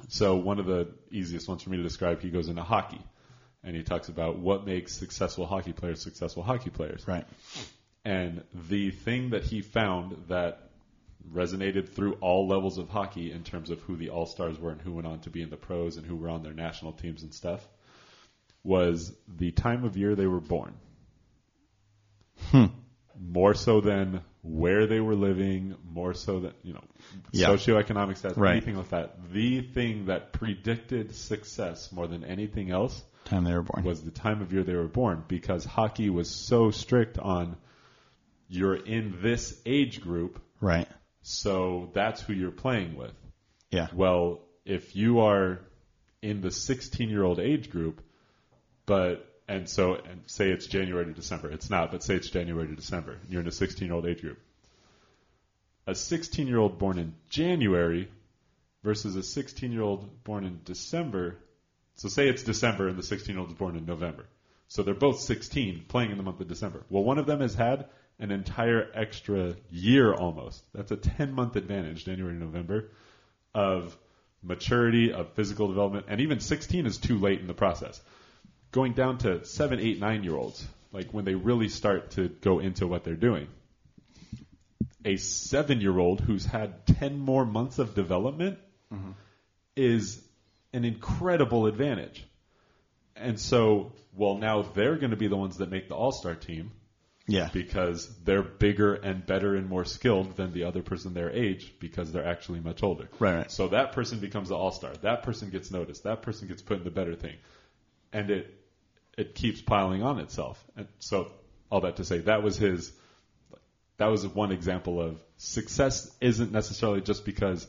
so 0.09 0.35
one 0.35 0.59
of 0.59 0.65
the 0.65 0.89
easiest 1.11 1.47
ones 1.47 1.63
for 1.63 1.69
me 1.69 1.77
to 1.77 1.83
describe, 1.83 2.21
he 2.21 2.29
goes 2.29 2.49
into 2.49 2.61
hockey, 2.61 2.99
and 3.63 3.73
he 3.73 3.83
talks 3.83 4.09
about 4.09 4.37
what 4.37 4.65
makes 4.65 4.91
successful 4.91 5.45
hockey 5.45 5.71
players 5.71 6.01
successful 6.01 6.43
hockey 6.43 6.71
players. 6.71 7.07
Right. 7.07 7.25
And 8.07 8.43
the 8.69 8.91
thing 8.91 9.31
that 9.31 9.43
he 9.43 9.59
found 9.61 10.15
that 10.29 10.69
resonated 11.29 11.89
through 11.89 12.13
all 12.21 12.47
levels 12.47 12.77
of 12.77 12.87
hockey 12.87 13.33
in 13.33 13.43
terms 13.43 13.69
of 13.69 13.81
who 13.81 13.97
the 13.97 14.11
all 14.11 14.25
stars 14.25 14.57
were 14.57 14.71
and 14.71 14.81
who 14.81 14.93
went 14.93 15.05
on 15.07 15.19
to 15.21 15.29
be 15.29 15.41
in 15.41 15.49
the 15.49 15.57
pros 15.57 15.97
and 15.97 16.05
who 16.05 16.15
were 16.15 16.29
on 16.29 16.41
their 16.41 16.53
national 16.53 16.93
teams 16.93 17.21
and 17.23 17.33
stuff 17.33 17.67
was 18.63 19.13
the 19.27 19.51
time 19.51 19.83
of 19.83 19.97
year 19.97 20.15
they 20.15 20.25
were 20.25 20.39
born. 20.39 20.73
Hmm. 22.51 22.65
More 23.19 23.53
so 23.53 23.81
than 23.81 24.21
where 24.41 24.87
they 24.87 25.01
were 25.01 25.15
living, 25.15 25.75
more 25.83 26.13
so 26.13 26.39
than, 26.39 26.53
you 26.63 26.73
know, 26.73 26.83
Yeah. 27.33 27.47
socioeconomic 27.49 28.15
status, 28.15 28.37
Right. 28.37 28.51
anything 28.51 28.77
like 28.77 28.89
that. 28.89 29.33
The 29.33 29.61
thing 29.61 30.05
that 30.05 30.31
predicted 30.31 31.13
success 31.13 31.91
more 31.91 32.07
than 32.07 32.23
anything 32.23 32.71
else 32.71 33.03
Time 33.25 33.43
they 33.43 33.53
were 33.53 33.63
born. 33.63 33.83
was 33.83 34.01
the 34.01 34.11
time 34.11 34.41
of 34.41 34.53
year 34.53 34.63
they 34.63 34.75
were 34.75 34.87
born 34.87 35.23
because 35.27 35.65
hockey 35.65 36.09
was 36.09 36.29
so 36.29 36.71
strict 36.71 37.17
on 37.17 37.57
you're 38.47 38.75
in 38.75 39.19
this 39.21 39.59
age 39.65 40.01
group, 40.01 40.41
right. 40.61 40.87
so 41.21 41.89
that's 41.93 42.21
who 42.21 42.33
you're 42.33 42.51
playing 42.51 42.95
with. 42.95 43.13
Yeah. 43.71 43.87
Well, 43.93 44.39
if 44.65 44.95
you 44.95 45.19
are 45.19 45.59
in 46.21 46.41
the 46.41 46.51
16 46.51 47.09
year 47.09 47.23
old 47.23 47.39
age 47.39 47.69
group, 47.69 48.01
but 48.85 49.25
and 49.47 49.69
so 49.69 49.95
and 49.95 50.21
say 50.25 50.49
it's 50.49 50.67
January 50.67 51.05
to 51.05 51.13
December, 51.13 51.49
it's 51.49 51.69
not, 51.69 51.91
but 51.91 52.03
say 52.03 52.15
it's 52.15 52.29
January 52.29 52.67
to 52.67 52.75
December, 52.75 53.17
you're 53.29 53.41
in 53.41 53.47
a 53.47 53.51
16 53.51 53.87
year 53.87 53.95
old 53.95 54.05
age 54.05 54.21
group. 54.21 54.39
A 55.85 55.95
16 55.95 56.47
year 56.47 56.57
old 56.57 56.77
born 56.79 56.99
in 56.99 57.13
January 57.29 58.09
versus 58.83 59.15
a 59.15 59.23
16 59.23 59.71
year 59.71 59.81
old 59.81 60.23
born 60.23 60.43
in 60.43 60.59
December. 60.65 61.37
So 61.95 62.09
say 62.09 62.27
it's 62.27 62.43
December 62.43 62.87
and 62.87 62.97
the 62.97 63.03
16 63.03 63.33
year 63.33 63.39
old 63.39 63.49
is 63.49 63.57
born 63.57 63.75
in 63.75 63.85
November. 63.85 64.25
So 64.67 64.83
they're 64.83 64.93
both 64.93 65.19
16 65.21 65.85
playing 65.87 66.11
in 66.11 66.17
the 66.17 66.23
month 66.23 66.41
of 66.41 66.47
December. 66.47 66.83
Well, 66.89 67.03
one 67.03 67.17
of 67.17 67.25
them 67.25 67.39
has 67.39 67.55
had 67.55 67.85
an 68.19 68.31
entire 68.31 68.89
extra 68.93 69.55
year 69.69 70.13
almost. 70.13 70.63
That's 70.73 70.91
a 70.91 70.97
10 70.97 71.33
month 71.33 71.55
advantage, 71.55 72.05
January 72.05 72.33
to 72.33 72.39
November, 72.39 72.91
of 73.53 73.97
maturity, 74.41 75.13
of 75.13 75.33
physical 75.33 75.67
development, 75.67 76.07
and 76.09 76.21
even 76.21 76.39
16 76.39 76.85
is 76.85 76.97
too 76.97 77.17
late 77.17 77.39
in 77.39 77.47
the 77.47 77.53
process. 77.53 78.01
Going 78.71 78.93
down 78.93 79.19
to 79.19 79.45
7, 79.45 79.79
8, 79.79 79.99
9 79.99 80.23
year 80.23 80.35
olds, 80.35 80.65
like 80.91 81.11
when 81.11 81.25
they 81.25 81.35
really 81.35 81.69
start 81.69 82.11
to 82.11 82.27
go 82.27 82.59
into 82.59 82.87
what 82.87 83.03
they're 83.03 83.15
doing. 83.15 83.47
A 85.05 85.17
7 85.17 85.79
year 85.79 85.97
old 85.97 86.21
who's 86.21 86.45
had 86.45 86.85
10 86.87 87.19
more 87.19 87.45
months 87.45 87.79
of 87.79 87.95
development 87.95 88.59
mm-hmm. 88.93 89.11
is 89.75 90.21
an 90.73 90.85
incredible 90.85 91.67
advantage. 91.67 92.25
And 93.15 93.39
so, 93.39 93.93
well, 94.13 94.37
now 94.37 94.63
they're 94.63 94.97
going 94.97 95.11
to 95.11 95.17
be 95.17 95.27
the 95.27 95.37
ones 95.37 95.57
that 95.57 95.71
make 95.71 95.87
the 95.87 95.95
all 95.95 96.11
star 96.11 96.35
team 96.35 96.71
Yeah. 97.27 97.49
because 97.51 98.07
they're 98.23 98.41
bigger 98.41 98.93
and 98.93 99.25
better 99.25 99.55
and 99.55 99.67
more 99.67 99.83
skilled 99.83 100.37
than 100.37 100.53
the 100.53 100.63
other 100.63 100.81
person 100.81 101.13
their 101.13 101.29
age 101.29 101.73
because 101.79 102.11
they're 102.11 102.25
actually 102.27 102.61
much 102.61 102.83
older. 102.83 103.09
Right, 103.19 103.35
right. 103.35 103.51
So 103.51 103.67
that 103.69 103.91
person 103.91 104.19
becomes 104.19 104.47
the 104.49 104.55
all 104.55 104.71
star. 104.71 104.93
That 105.01 105.23
person 105.23 105.49
gets 105.49 105.69
noticed. 105.69 106.03
That 106.03 106.21
person 106.21 106.47
gets 106.47 106.61
put 106.61 106.77
in 106.77 106.83
the 106.85 106.89
better 106.89 107.15
thing, 107.15 107.35
and 108.13 108.29
it 108.29 108.53
it 109.17 109.35
keeps 109.35 109.61
piling 109.61 110.03
on 110.03 110.19
itself. 110.19 110.63
And 110.77 110.87
so 110.99 111.31
all 111.69 111.81
that 111.81 111.97
to 111.97 112.05
say, 112.05 112.19
that 112.19 112.43
was 112.43 112.57
his. 112.57 112.91
That 113.97 114.07
was 114.07 114.25
one 114.27 114.51
example 114.51 115.01
of 115.01 115.19
success 115.37 116.09
isn't 116.21 116.51
necessarily 116.51 117.01
just 117.01 117.25
because 117.25 117.67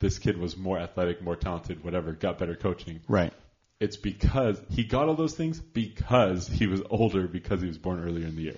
this 0.00 0.18
kid 0.18 0.36
was 0.36 0.56
more 0.56 0.78
athletic, 0.78 1.22
more 1.22 1.36
talented, 1.36 1.82
whatever, 1.82 2.12
got 2.12 2.38
better 2.38 2.54
coaching. 2.54 3.00
Right. 3.08 3.32
It's 3.80 3.96
because 3.96 4.60
he 4.70 4.84
got 4.84 5.08
all 5.08 5.14
those 5.14 5.34
things 5.34 5.58
because 5.58 6.46
he 6.46 6.66
was 6.66 6.82
older, 6.90 7.26
because 7.26 7.62
he 7.62 7.68
was 7.68 7.78
born 7.78 8.04
earlier 8.04 8.26
in 8.26 8.36
the 8.36 8.42
year. 8.42 8.56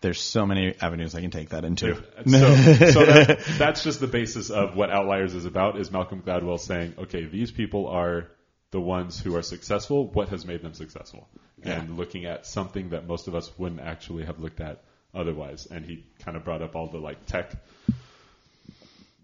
There's 0.00 0.20
so 0.20 0.46
many 0.46 0.74
avenues 0.80 1.14
I 1.14 1.20
can 1.20 1.30
take 1.30 1.50
that 1.50 1.64
into. 1.64 1.94
So, 1.96 2.02
so 2.24 3.04
that, 3.04 3.40
that's 3.58 3.84
just 3.84 4.00
the 4.00 4.06
basis 4.06 4.48
of 4.48 4.74
what 4.74 4.90
Outliers 4.90 5.34
is 5.34 5.44
about. 5.44 5.78
Is 5.78 5.90
Malcolm 5.90 6.22
Gladwell 6.22 6.58
saying, 6.58 6.94
okay, 6.98 7.26
these 7.26 7.50
people 7.50 7.86
are 7.86 8.28
the 8.70 8.80
ones 8.80 9.20
who 9.20 9.36
are 9.36 9.42
successful. 9.42 10.06
What 10.08 10.30
has 10.30 10.46
made 10.46 10.62
them 10.62 10.72
successful? 10.74 11.28
And 11.62 11.98
looking 11.98 12.24
at 12.24 12.46
something 12.46 12.90
that 12.90 13.06
most 13.06 13.28
of 13.28 13.34
us 13.34 13.50
wouldn't 13.58 13.82
actually 13.82 14.24
have 14.24 14.40
looked 14.40 14.60
at 14.60 14.82
otherwise. 15.14 15.66
And 15.70 15.84
he 15.84 16.06
kind 16.24 16.36
of 16.36 16.44
brought 16.44 16.62
up 16.62 16.74
all 16.74 16.86
the 16.88 16.98
like 16.98 17.26
tech, 17.26 17.52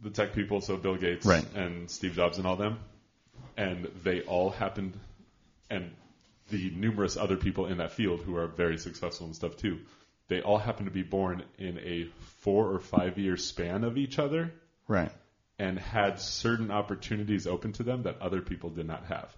the 0.02 0.10
tech 0.10 0.34
people. 0.34 0.60
So 0.60 0.76
Bill 0.76 0.96
Gates 0.96 1.24
Right. 1.24 1.46
and 1.54 1.90
Steve 1.90 2.12
Jobs 2.14 2.36
and 2.36 2.46
all 2.46 2.56
them, 2.56 2.78
and 3.56 3.88
they 4.04 4.20
all 4.22 4.50
happened, 4.50 4.92
and 5.70 5.90
the 6.50 6.70
numerous 6.70 7.16
other 7.16 7.36
people 7.36 7.66
in 7.66 7.78
that 7.78 7.92
field 7.92 8.20
who 8.20 8.36
are 8.36 8.46
very 8.46 8.76
successful 8.76 9.26
and 9.26 9.34
stuff 9.34 9.56
too. 9.56 9.78
They 10.28 10.40
all 10.42 10.58
happen 10.58 10.86
to 10.86 10.90
be 10.90 11.02
born 11.02 11.44
in 11.58 11.78
a 11.78 12.04
four 12.40 12.72
or 12.72 12.80
five 12.80 13.18
year 13.18 13.36
span 13.36 13.84
of 13.84 13.96
each 13.96 14.18
other 14.18 14.52
Right. 14.88 15.12
and 15.58 15.78
had 15.78 16.20
certain 16.20 16.70
opportunities 16.70 17.46
open 17.46 17.72
to 17.74 17.82
them 17.82 18.02
that 18.04 18.20
other 18.20 18.40
people 18.40 18.70
did 18.70 18.86
not 18.86 19.04
have. 19.06 19.36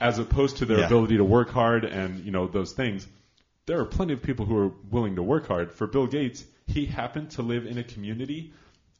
As 0.00 0.18
opposed 0.18 0.58
to 0.58 0.66
their 0.66 0.80
Yeah. 0.80 0.86
ability 0.86 1.16
to 1.18 1.24
work 1.24 1.50
hard 1.50 1.84
and, 1.84 2.24
you 2.24 2.30
know, 2.30 2.46
those 2.46 2.72
things, 2.72 3.06
there 3.66 3.78
are 3.80 3.84
plenty 3.84 4.12
of 4.12 4.22
people 4.22 4.46
who 4.46 4.56
are 4.58 4.72
willing 4.90 5.16
to 5.16 5.22
work 5.22 5.46
hard. 5.46 5.72
For 5.72 5.86
Bill 5.86 6.06
Gates, 6.06 6.44
he 6.66 6.86
happened 6.86 7.30
to 7.32 7.42
live 7.42 7.66
in 7.66 7.78
a 7.78 7.84
community 7.84 8.52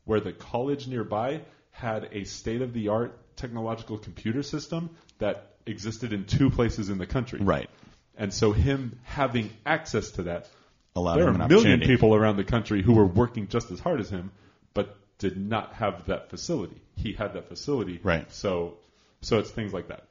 where 0.04 0.20
the 0.20 0.32
college 0.32 0.86
nearby 0.86 1.40
had 1.70 2.08
a 2.12 2.24
state 2.24 2.62
of 2.62 2.72
the 2.72 2.88
art 2.88 3.18
technological 3.36 3.98
computer 3.98 4.42
system 4.42 4.90
that 5.18 5.56
existed 5.66 6.12
in 6.12 6.24
two 6.24 6.50
places 6.50 6.88
in 6.90 6.98
the 6.98 7.06
country. 7.06 7.40
Right. 7.40 7.68
And 8.16 8.32
so 8.32 8.52
him 8.52 8.98
having 9.04 9.50
access 9.66 10.12
to 10.12 10.24
that 10.24 10.48
Allowed 10.96 11.16
there 11.16 11.26
are 11.26 11.30
a 11.30 11.48
million 11.48 11.80
people 11.80 12.14
around 12.14 12.36
the 12.36 12.44
country 12.44 12.80
who 12.80 12.92
were 12.92 13.06
working 13.06 13.48
just 13.48 13.72
as 13.72 13.80
hard 13.80 14.00
as 14.00 14.10
him, 14.10 14.30
but 14.74 14.96
did 15.18 15.36
not 15.36 15.72
have 15.74 16.06
that 16.06 16.30
facility. 16.30 16.80
He 16.94 17.12
had 17.12 17.34
that 17.34 17.48
facility, 17.48 17.98
Right. 18.02 18.30
So, 18.32 18.78
so 19.20 19.40
it's 19.40 19.50
things 19.50 19.72
like 19.72 19.88
that. 19.88 20.04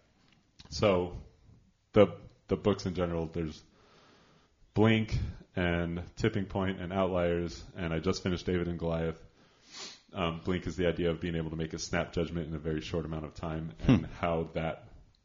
So, 0.70 1.14
the 1.94 2.08
the 2.50 2.58
books 2.58 2.86
in 2.86 2.96
general, 2.96 3.30
there's 3.32 3.62
Blink 4.74 5.18
and 5.56 6.02
Tipping 6.18 6.46
Point 6.46 6.82
and 6.82 6.92
Outliers, 6.92 7.64
and 7.78 7.94
I 7.94 8.00
just 8.00 8.22
finished 8.22 8.46
David 8.46 8.68
and 8.68 8.78
Goliath. 8.78 9.22
Um, 10.14 10.42
Blink 10.44 10.68
is 10.68 10.76
the 10.76 10.88
idea 10.88 11.12
of 11.12 11.22
being 11.22 11.36
able 11.36 11.52
to 11.52 11.56
make 11.56 11.74
a 11.74 11.80
snap 11.80 12.12
judgment 12.12 12.48
in 12.48 12.56
a 12.56 12.60
very 12.60 12.82
short 12.82 13.06
amount 13.06 13.24
of 13.24 13.36
time, 13.36 13.72
and 13.88 14.08
how 14.20 14.50
that 14.54 14.84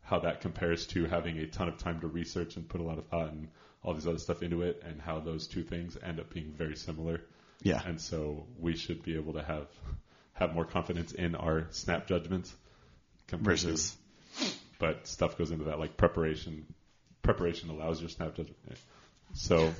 how 0.09 0.21
that 0.21 0.41
compares 0.41 0.87
to 0.89 1.05
having 1.07 1.39
a 1.39 1.47
ton 1.47 1.69
of 1.69 1.77
time 1.79 2.01
to 2.01 2.07
research 2.07 2.57
and 2.57 2.69
put 2.69 2.81
a 2.81 2.85
lot 2.85 2.99
of 2.99 3.07
thought 3.07 3.31
and 3.31 3.49
all 3.83 3.95
these 3.95 4.07
other 4.07 4.19
stuff 4.19 4.43
into 4.43 4.63
it, 4.63 4.83
and 4.85 5.01
how 5.01 5.21
those 5.21 5.47
two 5.47 5.63
things 5.63 5.97
end 6.03 6.19
up 6.19 6.33
being 6.33 6.53
very 6.57 6.77
similar. 6.77 7.21
Yeah. 7.63 7.81
And 7.85 8.01
so 8.01 8.47
we 8.59 8.77
should 8.77 9.03
be 9.03 9.17
able 9.17 9.35
to 9.35 9.43
have 9.43 9.67
have 10.35 10.55
more 10.55 10.65
confidence 10.65 11.13
in 11.13 11.35
our 11.35 11.67
snap 11.71 12.07
judgments 12.07 12.55
compared 13.27 13.59
Versus- 13.61 13.97
to, 14.39 14.47
but 14.79 15.07
stuff 15.07 15.37
goes 15.39 15.51
into 15.51 15.65
that 15.65 15.79
like 15.79 15.97
preparation. 15.97 16.67
Preparation 17.23 17.71
allows 17.71 18.01
your 18.01 18.09
snap 18.09 18.35
judgment. 18.37 18.57
So 19.35 19.73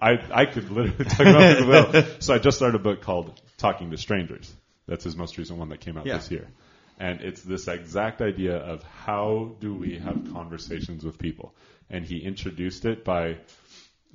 I 0.00 0.18
I 0.32 0.44
could 0.46 0.70
literally 0.70 1.04
talk 1.04 1.20
about 1.20 1.66
well. 1.66 2.04
So 2.20 2.34
I 2.34 2.38
just 2.38 2.56
started 2.56 2.76
a 2.80 2.82
book 2.82 3.02
called 3.02 3.40
Talking 3.58 3.90
to 3.92 3.96
Strangers. 3.96 4.52
That's 4.86 5.04
his 5.04 5.16
most 5.16 5.38
recent 5.38 5.58
one 5.58 5.68
that 5.68 5.80
came 5.80 5.96
out 5.96 6.06
Yeah. 6.06 6.16
this 6.16 6.30
year. 6.30 6.48
And 6.98 7.20
it's 7.20 7.42
this 7.42 7.68
exact 7.68 8.20
idea 8.20 8.56
of 8.56 8.82
how 8.82 9.54
do 9.60 9.74
we 9.74 9.98
have 9.98 10.32
conversations 10.32 11.04
with 11.04 11.18
people. 11.18 11.54
And 11.88 12.04
he 12.04 12.18
introduced 12.18 12.84
it 12.84 13.04
by 13.04 13.38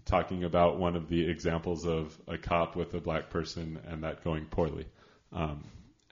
talking 0.06 0.44
about 0.44 0.78
one 0.78 0.96
of 0.98 1.08
the 1.08 1.30
examples 1.30 1.86
of 1.86 2.16
a 2.28 2.38
cop 2.38 2.76
with 2.76 2.94
a 2.94 3.00
black 3.00 3.30
person 3.30 3.80
and 3.88 4.04
that 4.04 4.24
going 4.24 4.46
poorly. 4.46 4.86
Um, 5.32 5.64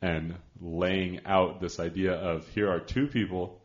and 0.02 0.36
laying 0.62 1.26
out 1.26 1.60
this 1.60 1.80
idea 1.80 2.14
of 2.14 2.48
here 2.50 2.72
are 2.72 2.80
two 2.80 3.08
people 3.08 3.62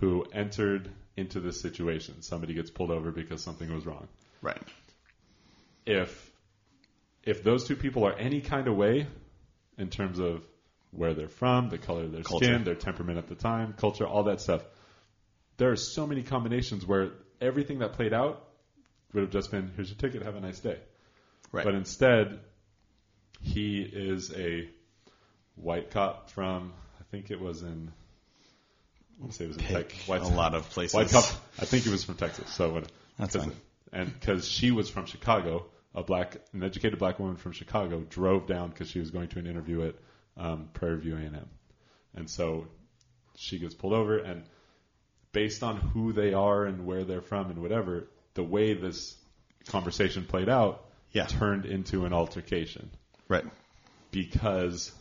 who 0.00 0.24
entered 0.32 0.88
into 1.16 1.40
this 1.40 1.60
situation. 1.60 2.22
Somebody 2.22 2.54
gets 2.54 2.70
pulled 2.70 2.90
over 2.90 3.12
because 3.12 3.42
something 3.42 3.72
was 3.72 3.86
wrong 3.86 4.08
Right. 4.42 4.60
if 5.84 6.32
if 7.22 7.42
those 7.42 7.66
two 7.66 7.76
people 7.76 8.04
are 8.06 8.12
any 8.14 8.40
kind 8.40 8.68
of 8.68 8.76
way 8.76 9.06
in 9.78 9.88
terms 9.90 10.18
of 10.18 10.42
where 10.96 11.14
they're 11.14 11.28
from, 11.28 11.68
the 11.68 11.78
color 11.78 12.04
of 12.04 12.12
their 12.12 12.22
Culture. 12.22 12.46
skin, 12.46 12.64
their 12.64 12.74
temperament 12.74 13.18
at 13.18 13.28
the 13.28 13.34
time, 13.34 13.74
culture, 13.74 14.06
all 14.06 14.24
that 14.24 14.40
stuff, 14.40 14.62
there 15.58 15.70
are 15.70 15.76
so 15.76 16.06
many 16.06 16.22
combinations 16.22 16.86
where 16.86 17.10
everything 17.40 17.80
that 17.80 17.92
played 17.92 18.12
out 18.12 18.42
would 19.12 19.22
have 19.22 19.30
just 19.30 19.50
been, 19.50 19.72
here's 19.76 19.88
your 19.90 19.98
ticket, 19.98 20.22
have 20.22 20.36
a 20.36 20.40
nice 20.40 20.58
day. 20.60 20.78
Right. 21.52 21.64
But 21.64 21.74
instead, 21.74 22.40
he 23.42 23.80
is 23.80 24.32
a 24.34 24.68
white 25.54 25.90
cop 25.90 26.30
from, 26.30 26.72
I 27.00 27.04
think 27.10 27.30
it 27.30 27.40
was 27.40 27.62
in, 27.62 27.92
I 29.18 29.22
want 29.22 29.32
to 29.32 29.38
say 29.38 29.44
it 29.44 29.48
was 29.48 29.56
in 29.56 29.64
Texas. 29.64 30.08
White, 30.08 30.22
a 30.22 30.28
lot 30.28 30.54
of 30.54 30.68
places. 30.70 30.94
White 30.94 31.10
cop, 31.10 31.24
I 31.58 31.64
think 31.64 31.84
he 31.84 31.90
was 31.90 32.04
from 32.04 32.16
Texas. 32.16 32.50
So 32.50 32.72
what? 32.72 32.92
That's 33.18 33.36
fine. 33.36 33.52
And 33.92 34.12
because 34.12 34.46
she 34.48 34.72
was 34.72 34.90
from 34.90 35.06
Chicago, 35.06 35.66
a 35.94 36.02
black, 36.02 36.36
an 36.52 36.62
educated 36.62 36.98
black 36.98 37.18
woman 37.18 37.36
from 37.36 37.52
Chicago 37.52 38.00
drove 38.00 38.46
down 38.46 38.68
because 38.70 38.90
she 38.90 38.98
was 38.98 39.10
going 39.10 39.28
to 39.28 39.38
an 39.38 39.46
interview 39.46 39.86
at 39.86 39.94
um, 40.36 40.68
Prairie 40.74 40.98
View 41.00 41.16
A&M, 41.16 41.48
and 42.14 42.28
so 42.30 42.66
she 43.36 43.58
gets 43.58 43.74
pulled 43.74 43.92
over, 43.92 44.18
and 44.18 44.42
based 45.32 45.62
on 45.62 45.76
who 45.76 46.12
they 46.12 46.32
are 46.32 46.64
and 46.64 46.86
where 46.86 47.04
they're 47.04 47.20
from 47.20 47.50
and 47.50 47.60
whatever, 47.60 48.08
the 48.34 48.42
way 48.42 48.72
this 48.74 49.16
conversation 49.68 50.24
played 50.24 50.48
out 50.48 50.84
Yeah. 51.12 51.26
turned 51.26 51.66
into 51.66 52.04
an 52.06 52.12
altercation 52.12 52.90
Right. 53.28 53.44
because 54.10 54.92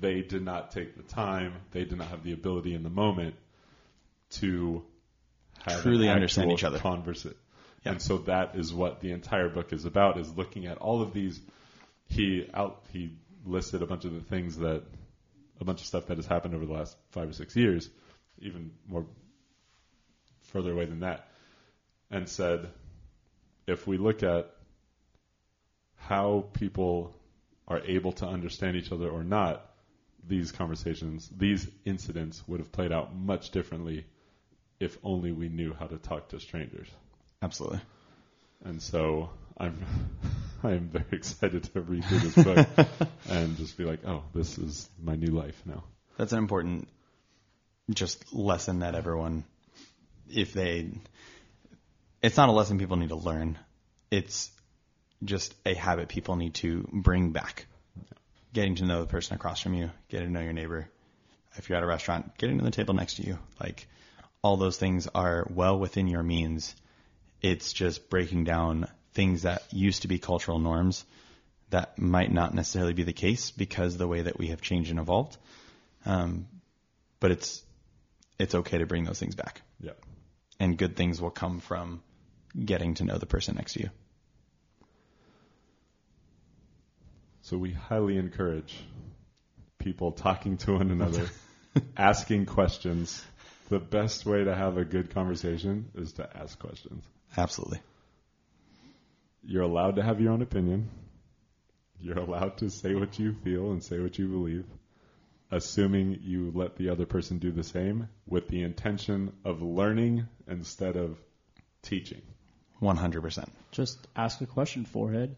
they 0.00 0.22
did 0.22 0.42
not 0.42 0.70
take 0.72 0.96
the 0.96 1.02
time, 1.02 1.54
they 1.72 1.84
did 1.84 1.98
not 1.98 2.08
have 2.08 2.22
the 2.22 2.32
ability 2.32 2.74
in 2.74 2.82
the 2.82 2.90
moment 2.90 3.34
to 4.30 4.82
have 5.64 5.82
Truly 5.82 6.06
an 6.08 6.14
understand 6.14 6.52
each 6.52 6.64
other. 6.64 6.78
Conversa- 6.78 7.34
Yeah. 7.84 7.92
And 7.92 8.02
so 8.02 8.18
that 8.18 8.56
is 8.56 8.72
what 8.74 9.00
the 9.00 9.12
entire 9.12 9.48
book 9.48 9.72
is 9.72 9.84
about: 9.84 10.18
is 10.18 10.34
looking 10.36 10.66
at 10.66 10.78
all 10.78 11.02
of 11.02 11.12
these. 11.12 11.40
He 12.08 12.48
out 12.52 12.82
he 12.92 13.16
listed 13.46 13.82
a 13.82 13.86
bunch 13.86 14.04
of 14.04 14.14
the 14.14 14.20
things 14.20 14.58
that 14.58 14.82
a 15.60 15.64
bunch 15.64 15.80
of 15.80 15.86
stuff 15.86 16.06
that 16.06 16.16
has 16.16 16.26
happened 16.26 16.54
over 16.54 16.66
the 16.66 16.72
last 16.72 16.96
five 17.10 17.28
or 17.28 17.32
six 17.32 17.56
years, 17.56 17.88
even 18.38 18.70
more 18.86 19.06
further 20.42 20.72
away 20.72 20.84
than 20.84 21.00
that, 21.00 21.28
and 22.10 22.28
said, 22.28 22.68
if 23.66 23.86
we 23.86 23.96
look 23.96 24.22
at 24.22 24.50
how 25.96 26.44
people 26.52 27.14
are 27.66 27.80
able 27.80 28.12
to 28.12 28.26
understand 28.26 28.76
each 28.76 28.92
other 28.92 29.08
or 29.08 29.24
not, 29.24 29.68
these 30.28 30.52
conversations, 30.52 31.28
these 31.36 31.68
incidents 31.84 32.46
would 32.46 32.60
have 32.60 32.70
played 32.70 32.92
out 32.92 33.14
much 33.14 33.50
differently 33.50 34.04
if 34.78 34.98
only 35.02 35.32
we 35.32 35.48
knew 35.48 35.72
how 35.72 35.86
to 35.86 35.96
talk 35.96 36.28
to 36.28 36.40
strangers. 36.40 36.88
Absolutely. 37.42 37.80
And 38.64 38.80
so 38.82 39.30
I'm 39.56 39.78
I 40.62 40.72
am 40.72 40.88
very 40.88 41.04
excited 41.12 41.64
to 41.64 41.80
read 41.80 42.04
through 42.04 42.18
this 42.18 42.44
book 42.44 42.88
and 43.28 43.56
just 43.56 43.76
be 43.76 43.84
like, 43.84 44.00
oh, 44.06 44.22
this 44.34 44.58
is 44.58 44.88
my 45.02 45.14
new 45.14 45.32
life 45.32 45.60
now. 45.64 45.84
That's 46.16 46.32
an 46.32 46.38
important 46.38 46.88
just 47.90 48.34
lesson 48.34 48.80
that 48.80 48.94
everyone, 48.94 49.44
if 50.28 50.52
they, 50.52 50.88
it's 52.22 52.36
not 52.36 52.48
a 52.48 52.52
lesson 52.52 52.78
people 52.78 52.96
need 52.96 53.10
to 53.10 53.16
learn. 53.16 53.58
It's 54.10 54.50
just 55.24 55.54
a 55.64 55.74
habit 55.74 56.08
people 56.08 56.36
need 56.36 56.54
to 56.54 56.88
bring 56.92 57.30
back. 57.30 57.66
Getting 58.52 58.76
to 58.76 58.84
know 58.84 59.00
the 59.00 59.06
person 59.06 59.34
across 59.34 59.60
from 59.60 59.74
you, 59.74 59.90
getting 60.08 60.28
to 60.28 60.32
know 60.32 60.40
your 60.40 60.54
neighbor. 60.54 60.88
If 61.56 61.68
you're 61.68 61.76
at 61.76 61.84
a 61.84 61.86
restaurant, 61.86 62.36
getting 62.38 62.58
to 62.58 62.64
the 62.64 62.70
table 62.70 62.94
next 62.94 63.14
to 63.14 63.26
you. 63.26 63.38
Like 63.60 63.86
all 64.42 64.56
those 64.56 64.78
things 64.78 65.08
are 65.14 65.46
well 65.50 65.78
within 65.78 66.06
your 66.06 66.22
means. 66.22 66.74
It's 67.42 67.72
just 67.72 68.08
breaking 68.08 68.44
down 68.44 68.88
things 69.16 69.42
that 69.42 69.62
used 69.72 70.02
to 70.02 70.08
be 70.08 70.18
cultural 70.18 70.58
norms 70.58 71.04
that 71.70 71.98
might 71.98 72.30
not 72.32 72.54
necessarily 72.54 72.92
be 72.92 73.02
the 73.02 73.12
case 73.12 73.50
because 73.50 73.96
the 73.96 74.06
way 74.06 74.22
that 74.22 74.38
we 74.38 74.48
have 74.48 74.60
changed 74.60 74.90
and 74.90 75.00
evolved. 75.00 75.36
Um, 76.04 76.46
but 77.18 77.30
it's 77.32 77.62
it's 78.38 78.54
okay 78.54 78.78
to 78.78 78.86
bring 78.86 79.04
those 79.04 79.18
things 79.18 79.34
back, 79.34 79.62
Yeah. 79.80 79.92
and 80.60 80.76
good 80.76 80.94
things 80.96 81.20
will 81.20 81.30
come 81.30 81.60
from 81.60 82.02
getting 82.72 82.94
to 82.94 83.04
know 83.04 83.16
the 83.18 83.26
person 83.26 83.54
next 83.56 83.72
to 83.72 83.80
you. 83.84 83.90
So 87.42 87.56
we 87.56 87.72
highly 87.72 88.18
encourage 88.18 88.74
people 89.78 90.12
talking 90.12 90.56
to 90.58 90.74
one 90.74 90.90
another, 90.90 91.28
asking 91.96 92.46
questions. 92.46 93.24
The 93.68 93.78
best 93.78 94.26
way 94.26 94.44
to 94.44 94.54
have 94.54 94.76
a 94.76 94.84
good 94.84 95.10
conversation 95.10 95.86
is 95.94 96.12
to 96.14 96.28
ask 96.36 96.58
questions. 96.58 97.04
Absolutely. 97.36 97.80
You're 99.46 99.62
allowed 99.62 99.96
to 99.96 100.02
have 100.02 100.20
your 100.20 100.32
own 100.32 100.42
opinion. 100.42 100.90
You're 102.00 102.18
allowed 102.18 102.58
to 102.58 102.68
say 102.68 102.94
what 102.94 103.18
you 103.18 103.32
feel 103.44 103.70
and 103.70 103.82
say 103.82 104.00
what 104.00 104.18
you 104.18 104.28
believe, 104.28 104.64
assuming 105.50 106.18
you 106.22 106.50
let 106.54 106.76
the 106.76 106.90
other 106.90 107.06
person 107.06 107.38
do 107.38 107.50
the 107.52 107.62
same 107.62 108.08
with 108.26 108.48
the 108.48 108.62
intention 108.62 109.32
of 109.44 109.62
learning 109.62 110.26
instead 110.48 110.96
of 110.96 111.16
teaching. 111.82 112.22
One 112.80 112.96
hundred 112.96 113.22
percent. 113.22 113.50
Just 113.70 114.06
ask 114.16 114.40
a 114.40 114.46
question, 114.46 114.84
forehead. 114.84 115.36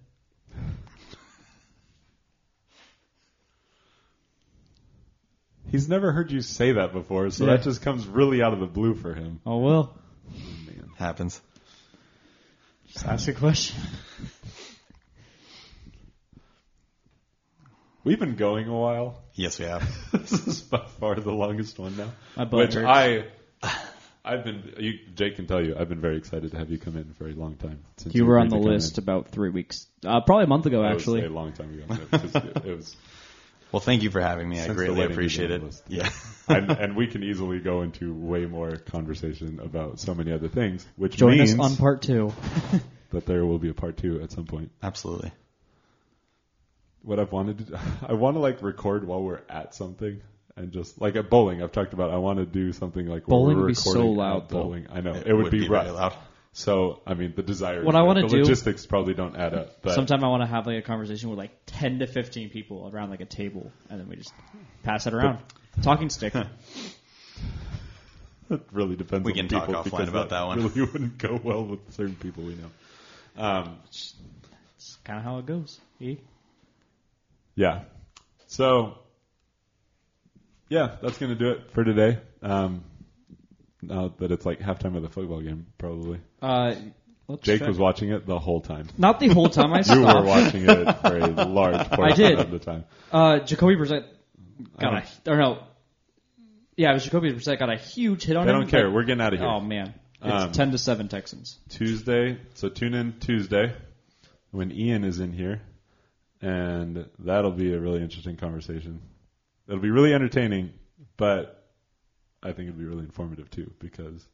He's 5.70 5.88
never 5.88 6.12
heard 6.12 6.32
you 6.32 6.40
say 6.40 6.72
that 6.72 6.92
before, 6.92 7.28
so 7.30 7.44
Yeah. 7.44 7.56
that 7.56 7.64
just 7.64 7.82
comes 7.82 8.06
really 8.06 8.42
out 8.42 8.54
of 8.54 8.60
the 8.60 8.66
blue 8.66 8.94
for 8.94 9.12
him. 9.14 9.40
Oh 9.44 9.58
well, 9.58 9.94
oh, 9.94 10.34
Man. 10.66 10.90
Happens. 10.96 11.40
Just 12.98 13.08
ask 13.08 13.28
a 13.28 13.32
question. 13.32 13.80
We've 18.04 18.18
been 18.18 18.36
going 18.36 18.68
a 18.68 18.74
while. 18.76 19.22
Yes, 19.34 19.58
we 19.58 19.66
have. 19.66 19.86
this 20.12 20.32
is 20.32 20.60
by 20.62 20.84
far 20.98 21.14
the 21.16 21.32
longest 21.32 21.78
one 21.78 21.96
now. 21.96 22.10
My 22.36 22.44
butt 22.44 22.58
Which 22.60 22.74
hurts. 22.74 22.86
I, 22.88 23.24
I've 24.24 24.44
been. 24.44 24.74
You, 24.78 24.94
Jake 25.14 25.36
can 25.36 25.46
tell 25.46 25.64
you, 25.64 25.76
I've 25.78 25.88
been 25.88 26.00
very 26.00 26.16
excited 26.16 26.50
to 26.52 26.58
have 26.58 26.70
you 26.70 26.78
come 26.78 26.96
in 26.96 27.12
for 27.14 27.28
a 27.28 27.32
long 27.32 27.56
time. 27.56 27.80
Since 27.98 28.14
You 28.14 28.24
were 28.24 28.38
on 28.38 28.48
the 28.48 28.56
list 28.56 28.98
in. 28.98 29.04
about 29.04 29.28
three 29.28 29.50
weeks, 29.50 29.86
uh, 30.04 30.20
probably 30.22 30.44
a 30.44 30.48
month 30.48 30.66
ago 30.66 30.82
That 30.82 30.94
was 30.94 31.02
actually. 31.02 31.24
a 31.24 31.30
long 31.30 31.52
time 31.52 31.74
ago. 31.74 31.94
It 32.12 32.22
was, 32.22 32.34
it 32.34 32.76
was 32.76 32.96
Well, 33.72 33.80
thank 33.80 34.02
you 34.02 34.10
for 34.10 34.20
having 34.20 34.48
me. 34.48 34.56
I 34.56 34.64
Since 34.64 34.78
the 34.78 34.84
greatly 34.86 35.04
appreciate 35.04 35.50
it. 35.50 35.60
on 35.60 35.66
list. 35.66 35.84
Yeah. 35.88 36.08
and, 36.48 36.70
and 36.78 36.96
we 36.96 37.06
can 37.06 37.22
easily 37.22 37.60
go 37.60 37.82
into 37.82 38.14
way 38.14 38.46
more 38.46 38.76
conversation 38.76 39.60
about 39.62 40.00
so 40.00 40.14
many 40.14 40.32
other 40.32 40.48
things, 40.48 40.86
which 40.96 41.16
Join 41.16 41.38
means 41.38 41.54
us 41.54 41.60
on 41.60 41.76
part 41.76 42.02
two. 42.02 42.32
that 43.10 43.26
there 43.26 43.44
will 43.44 43.58
be 43.58 43.68
a 43.68 43.74
part 43.74 43.96
two 43.96 44.20
at 44.22 44.32
some 44.32 44.44
point. 44.44 44.70
Absolutely. 44.82 45.32
What 47.02 47.18
I've 47.18 47.32
wanted 47.32 47.58
to, 47.58 47.64
do, 47.64 47.78
I 48.06 48.14
want 48.14 48.36
to 48.36 48.40
like 48.40 48.62
record 48.62 49.06
while 49.06 49.22
we're 49.22 49.40
at 49.48 49.74
something. 49.74 50.20
And 50.56 50.72
just 50.72 51.00
like 51.00 51.14
at 51.14 51.30
bowling, 51.30 51.62
I've 51.62 51.70
talked 51.70 51.92
about. 51.92 52.10
I 52.10 52.16
want 52.16 52.40
to 52.40 52.44
do 52.44 52.72
something 52.72 53.06
like 53.06 53.28
where 53.28 53.38
Bowling 53.38 53.58
we're 53.58 53.62
would 53.62 53.68
be 53.68 53.74
so 53.74 54.08
loud, 54.08 54.42
at 54.42 54.48
though. 54.48 54.64
Bowling, 54.64 54.88
I 54.90 55.00
know 55.00 55.14
it, 55.14 55.32
would, 55.32 55.52
be, 55.52 55.68
very 55.68 55.70
rough. 55.70 55.94
loud. 55.94 56.16
So 56.52 57.00
I 57.06 57.14
mean, 57.14 57.34
the 57.36 57.42
desire. 57.42 57.84
What 57.84 57.94
I 57.94 58.02
wanna 58.02 58.22
the 58.22 58.28
do- 58.28 58.38
logistics 58.38 58.86
probably 58.86 59.14
don't 59.14 59.36
add 59.36 59.54
up. 59.54 59.82
But 59.82 59.94
Sometime 59.94 60.24
I 60.24 60.28
want 60.28 60.42
to 60.42 60.46
have 60.46 60.66
like 60.66 60.78
a 60.78 60.82
conversation 60.82 61.30
with 61.30 61.38
like 61.38 61.52
ten 61.66 61.98
to 62.00 62.06
fifteen 62.06 62.50
people 62.50 62.90
around 62.92 63.10
like 63.10 63.20
a 63.20 63.26
table, 63.26 63.70
and 63.90 64.00
then 64.00 64.08
we 64.08 64.16
just 64.16 64.32
pass 64.82 65.06
it 65.06 65.14
around. 65.14 65.38
Talking 65.82 66.10
stick. 66.10 66.34
It 68.50 68.62
really 68.72 68.96
depends. 68.96 69.26
We 69.26 69.32
on 69.32 69.36
can 69.36 69.48
the 69.48 69.54
talk 69.60 69.68
offline 69.68 69.84
because 69.84 70.08
about 70.08 70.30
that 70.30 70.46
one. 70.46 70.58
Really 70.64 70.80
wouldn't 70.92 71.18
go 71.18 71.38
well 71.42 71.64
with 71.64 71.80
certain 71.92 72.16
people 72.16 72.44
we 72.44 72.54
know. 72.56 72.70
Um, 73.42 73.76
It's 73.86 74.16
kind 75.04 75.18
of 75.18 75.24
how 75.24 75.38
it 75.38 75.46
goes. 75.46 75.78
E? 76.00 76.16
yeah. 77.54 77.82
So, 78.46 78.96
yeah, 80.70 80.96
that's 81.02 81.18
gonna 81.18 81.34
do 81.34 81.50
it 81.50 81.70
for 81.72 81.84
today. 81.84 82.18
Um, 82.40 82.82
now 83.82 84.12
that 84.18 84.30
it's 84.32 84.44
like 84.46 84.60
halftime 84.60 84.96
of 84.96 85.02
the 85.02 85.08
football 85.08 85.40
game, 85.40 85.66
probably. 85.78 86.20
Uh, 86.42 86.74
Jake 87.42 87.60
check. 87.60 87.68
was 87.68 87.78
watching 87.78 88.10
it 88.10 88.24
the 88.26 88.38
whole 88.38 88.60
time. 88.62 88.88
not 88.96 89.20
the 89.20 89.28
whole 89.28 89.50
time. 89.50 89.72
I 89.74 89.82
saw 89.82 89.92
it. 89.94 89.98
You 89.98 90.04
were 90.06 90.22
watching 90.24 90.64
it 90.68 90.92
for 91.02 91.16
a 91.18 91.44
large 91.44 91.88
portion 91.90 92.16
did. 92.16 92.38
of 92.38 92.50
the 92.50 92.58
time. 92.58 92.84
Uh, 93.12 93.40
Jacoby 93.40 93.76
Brissett 93.76 94.04
got 94.80 94.94
I 94.94 95.04
a 95.26 95.30
or 95.30 95.36
no, 95.36 95.62
yeah, 96.76 96.90
it 96.90 96.94
was 96.94 97.04
Jacoby 97.04 97.32
Brissett 97.32 97.58
got 97.58 97.70
a 97.70 97.76
huge 97.76 98.24
hit 98.24 98.36
on 98.36 98.46
They 98.46 98.52
him. 98.54 98.60
don't 98.60 98.70
care. 98.70 98.90
We're 98.90 99.02
getting 99.04 99.20
out 99.20 99.34
of 99.34 99.40
here. 99.40 99.48
Oh 99.48 99.60
man, 99.60 99.92
it's 100.22 100.44
Um, 100.44 100.52
ten 100.52 100.70
to 100.70 100.78
seven 100.78 101.08
Texans. 101.08 101.58
Tuesday. 101.68 102.38
So 102.54 102.70
tune 102.70 102.94
in 102.94 103.18
Tuesday 103.20 103.74
when 104.50 104.72
Ian 104.72 105.04
is 105.04 105.20
in 105.20 105.32
here, 105.34 105.60
and 106.40 107.04
that'll 107.18 107.50
be 107.52 107.74
a 107.74 107.78
really 107.78 108.00
interesting 108.02 108.36
conversation. 108.36 109.02
It'll 109.68 109.80
be 109.82 109.90
really 109.90 110.14
entertaining, 110.14 110.72
but 111.18 111.57
I 112.42 112.52
think 112.52 112.68
it'd 112.68 112.78
be 112.78 112.84
really 112.84 113.04
informative 113.04 113.50
too 113.50 113.72
because 113.78 114.26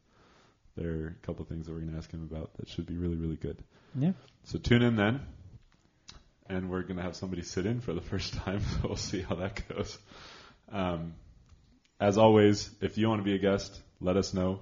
there 0.77 0.89
are 0.91 1.07
a 1.07 1.25
couple 1.25 1.41
of 1.43 1.47
things 1.47 1.65
that 1.65 1.73
we're 1.73 1.79
going 1.79 1.91
to 1.91 1.97
ask 1.97 2.11
him 2.11 2.27
about 2.29 2.55
that 2.57 2.69
should 2.69 2.85
be 2.85 2.97
really, 2.97 3.15
really 3.15 3.37
good. 3.37 3.57
Yeah. 3.97 4.11
So 4.43 4.59
tune 4.59 4.81
in 4.83 4.95
then, 4.95 5.21
and 6.47 6.69
we're 6.69 6.83
going 6.83 6.97
to 6.97 7.03
have 7.03 7.15
somebody 7.15 7.41
sit 7.41 7.65
in 7.65 7.79
for 7.81 7.93
the 7.93 8.01
first 8.11 8.33
time. 8.33 8.61
So 8.61 8.87
we'll 8.89 8.95
see 8.97 9.21
how 9.21 9.35
that 9.35 9.67
goes. 9.69 9.97
Um, 10.71 11.13
as 11.99 12.17
always, 12.17 12.69
if 12.81 12.97
you 12.97 13.07
want 13.07 13.19
to 13.21 13.23
be 13.23 13.35
a 13.35 13.39
guest, 13.39 13.79
let 14.01 14.17
us 14.17 14.33
know. 14.33 14.59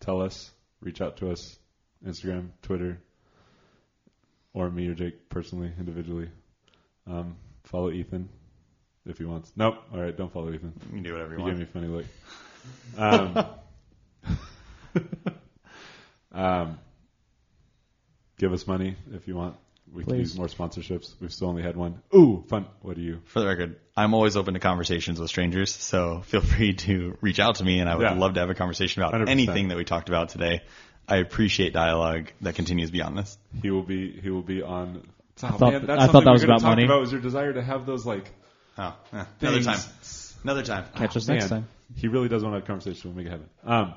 Tell 0.00 0.22
us. 0.22 0.50
Reach 0.80 1.00
out 1.00 1.16
to 1.18 1.30
us. 1.32 1.58
Instagram, 2.06 2.50
Twitter, 2.62 3.00
or 4.54 4.70
me 4.70 4.86
or 4.88 4.94
Jake 4.94 5.28
personally, 5.28 5.72
individually. 5.78 6.28
Um, 7.06 7.36
follow 7.64 7.90
Ethan 7.90 8.28
if 9.06 9.18
he 9.18 9.24
wants. 9.24 9.50
Nope. 9.56 9.76
All 9.92 10.00
right, 10.00 10.16
don't 10.16 10.32
follow 10.32 10.52
Ethan. 10.52 10.72
You 10.86 10.90
can 10.92 11.02
do 11.02 11.12
whatever 11.12 11.32
you 11.32 11.38
You 11.38 11.42
want. 11.44 11.52
gave 11.54 11.58
me 11.58 11.64
a 11.64 11.72
funny 11.72 11.86
look. 11.88 12.04
Um, 12.98 13.46
um, 16.32 16.78
give 18.38 18.52
us 18.52 18.66
money 18.66 18.96
if 19.14 19.28
you 19.28 19.36
want. 19.36 19.56
We 19.92 20.02
can 20.02 20.12
Please. 20.12 20.18
use 20.30 20.36
more 20.36 20.48
sponsorships. 20.48 21.14
We've 21.20 21.32
still 21.32 21.48
only 21.48 21.62
had 21.62 21.76
one. 21.76 22.02
Ooh, 22.14 22.44
fun. 22.48 22.66
What 22.82 22.96
do 22.96 23.02
you? 23.02 23.20
For 23.26 23.40
the 23.40 23.46
record, 23.46 23.76
I'm 23.96 24.14
always 24.14 24.36
open 24.36 24.54
to 24.54 24.60
conversations 24.60 25.20
with 25.20 25.30
strangers, 25.30 25.70
so 25.70 26.22
feel 26.26 26.40
free 26.40 26.74
to 26.74 27.16
reach 27.20 27.38
out 27.38 27.56
to 27.56 27.64
me, 27.64 27.78
and 27.80 27.88
I 27.88 27.94
would 27.94 28.02
Yeah. 28.02 28.14
love 28.14 28.34
to 28.34 28.40
have 28.40 28.50
a 28.50 28.54
conversation 28.54 29.02
about 29.02 29.14
100%. 29.14 29.28
anything 29.30 29.68
that 29.68 29.76
we 29.76 29.84
talked 29.84 30.08
about 30.08 30.30
today. 30.30 30.62
I 31.08 31.18
appreciate 31.18 31.72
dialogue 31.72 32.32
that 32.40 32.56
continues 32.56 32.90
beyond 32.90 33.16
this. 33.16 33.38
He 33.62 33.70
will 33.70 33.84
be. 33.84 34.10
He 34.20 34.28
will 34.28 34.42
be 34.42 34.60
on. 34.60 35.02
Oh, 35.42 35.48
thought- 35.48 35.60
man, 35.72 35.88
I 35.90 36.06
thought 36.06 36.12
something 36.12 36.24
that 36.24 36.32
was 36.32 36.42
we're 36.42 36.46
gonna 36.48 36.56
about 36.56 36.60
talk 36.62 36.70
money. 36.70 36.84
About 36.84 37.00
was 37.00 37.12
your 37.12 37.20
desire 37.20 37.52
to 37.52 37.62
have 37.62 37.86
those 37.86 38.04
like 38.04 38.24
Oh, 38.78 38.94
eh, 39.12 39.24
another 39.40 39.62
time. 39.62 39.78
Another 40.42 40.62
time. 40.64 40.84
Catch 40.96 41.16
us 41.16 41.28
next 41.28 41.44
man. 41.50 41.62
time. 41.62 41.68
He 41.94 42.08
really 42.08 42.28
does 42.28 42.42
want 42.42 42.54
to 42.54 42.56
have 42.56 42.64
a 42.64 42.66
conversation. 42.66 43.10
We'll 43.10 43.16
make 43.22 43.26
it 43.26 43.30
happen. 43.30 43.48
Um, 43.64 43.94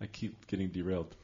I 0.00 0.06
keep 0.06 0.46
getting 0.46 0.68
derailed. 0.68 1.14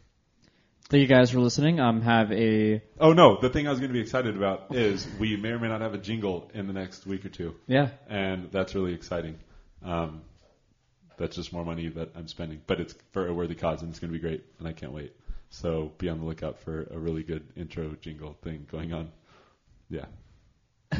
Thank 0.88 1.02
you 1.02 1.06
guys 1.06 1.30
for 1.30 1.40
listening. 1.40 1.80
Um, 1.80 2.00
have 2.00 2.32
a 2.32 2.82
Oh 2.98 3.12
no, 3.12 3.38
the 3.40 3.50
thing 3.50 3.66
I 3.66 3.70
was 3.70 3.78
going 3.78 3.90
to 3.90 3.94
be 3.94 4.00
excited 4.00 4.36
about 4.36 4.74
is 4.74 5.06
we 5.18 5.36
may 5.36 5.50
or 5.50 5.58
may 5.58 5.68
not 5.68 5.82
have 5.82 5.92
a 5.92 5.98
jingle 5.98 6.50
in 6.54 6.66
the 6.66 6.72
next 6.72 7.06
week 7.06 7.26
or 7.26 7.28
two, 7.28 7.54
yeah. 7.66 7.90
and 8.08 8.50
that's 8.50 8.74
really 8.74 8.94
exciting. 8.94 9.38
Um, 9.84 10.22
that's 11.18 11.36
just 11.36 11.52
more 11.52 11.64
money 11.64 11.88
that 11.88 12.12
I'm 12.16 12.26
spending, 12.26 12.62
but 12.66 12.80
it's 12.80 12.94
for 13.12 13.26
a 13.26 13.34
worthy 13.34 13.54
cause, 13.54 13.82
and 13.82 13.90
it's 13.90 13.98
going 13.98 14.10
to 14.10 14.18
be 14.18 14.22
great, 14.22 14.44
and 14.58 14.66
I 14.66 14.72
can't 14.72 14.92
wait. 14.92 15.12
So 15.50 15.92
be 15.98 16.08
on 16.08 16.20
the 16.20 16.24
lookout 16.24 16.58
for 16.60 16.88
a 16.90 16.98
really 16.98 17.22
good 17.22 17.46
intro 17.54 17.94
jingle 18.00 18.38
thing 18.42 18.66
going 18.70 18.94
on. 18.94 19.10
Yeah, 19.90 20.06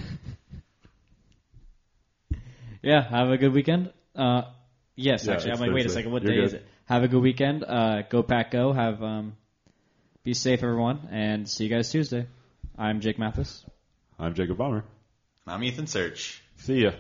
Yeah, 2.82 3.08
have 3.08 3.31
a 3.31 3.39
good 3.39 3.52
weekend. 3.52 3.92
Uh, 4.18 4.42
yes, 4.97 5.24
Yeah, 5.26 5.34
actually, 5.34 5.50
I'm 5.50 5.55
it's 5.55 5.60
like, 5.60 5.70
wait 5.72 5.80
a 5.80 5.82
Thursday. 5.84 6.00
second, 6.00 6.12
what 6.12 6.22
You're 6.24 6.32
day 6.34 6.42
is 6.42 6.52
good. 6.52 6.60
it? 6.62 6.66
Have 6.86 7.02
a 7.05 7.08
good 7.08 7.22
weekend. 7.22 7.64
Uh, 7.64 8.02
go 8.02 8.22
pack, 8.22 8.50
go. 8.50 8.72
Have 8.72 9.02
um, 9.02 9.36
be 10.24 10.34
safe, 10.34 10.62
everyone, 10.62 11.08
and 11.10 11.48
see 11.48 11.64
you 11.64 11.70
guys 11.70 11.90
Tuesday. 11.90 12.26
I'm 12.76 13.00
Jake 13.00 13.18
Mathis. 13.18 13.64
I'm 14.18 14.34
Jacob 14.34 14.58
Bomber. 14.58 14.84
I'm 15.47 15.62
Ethan 15.62 15.86
Search. 15.86 16.42
See 16.56 16.82
ya. 16.82 16.92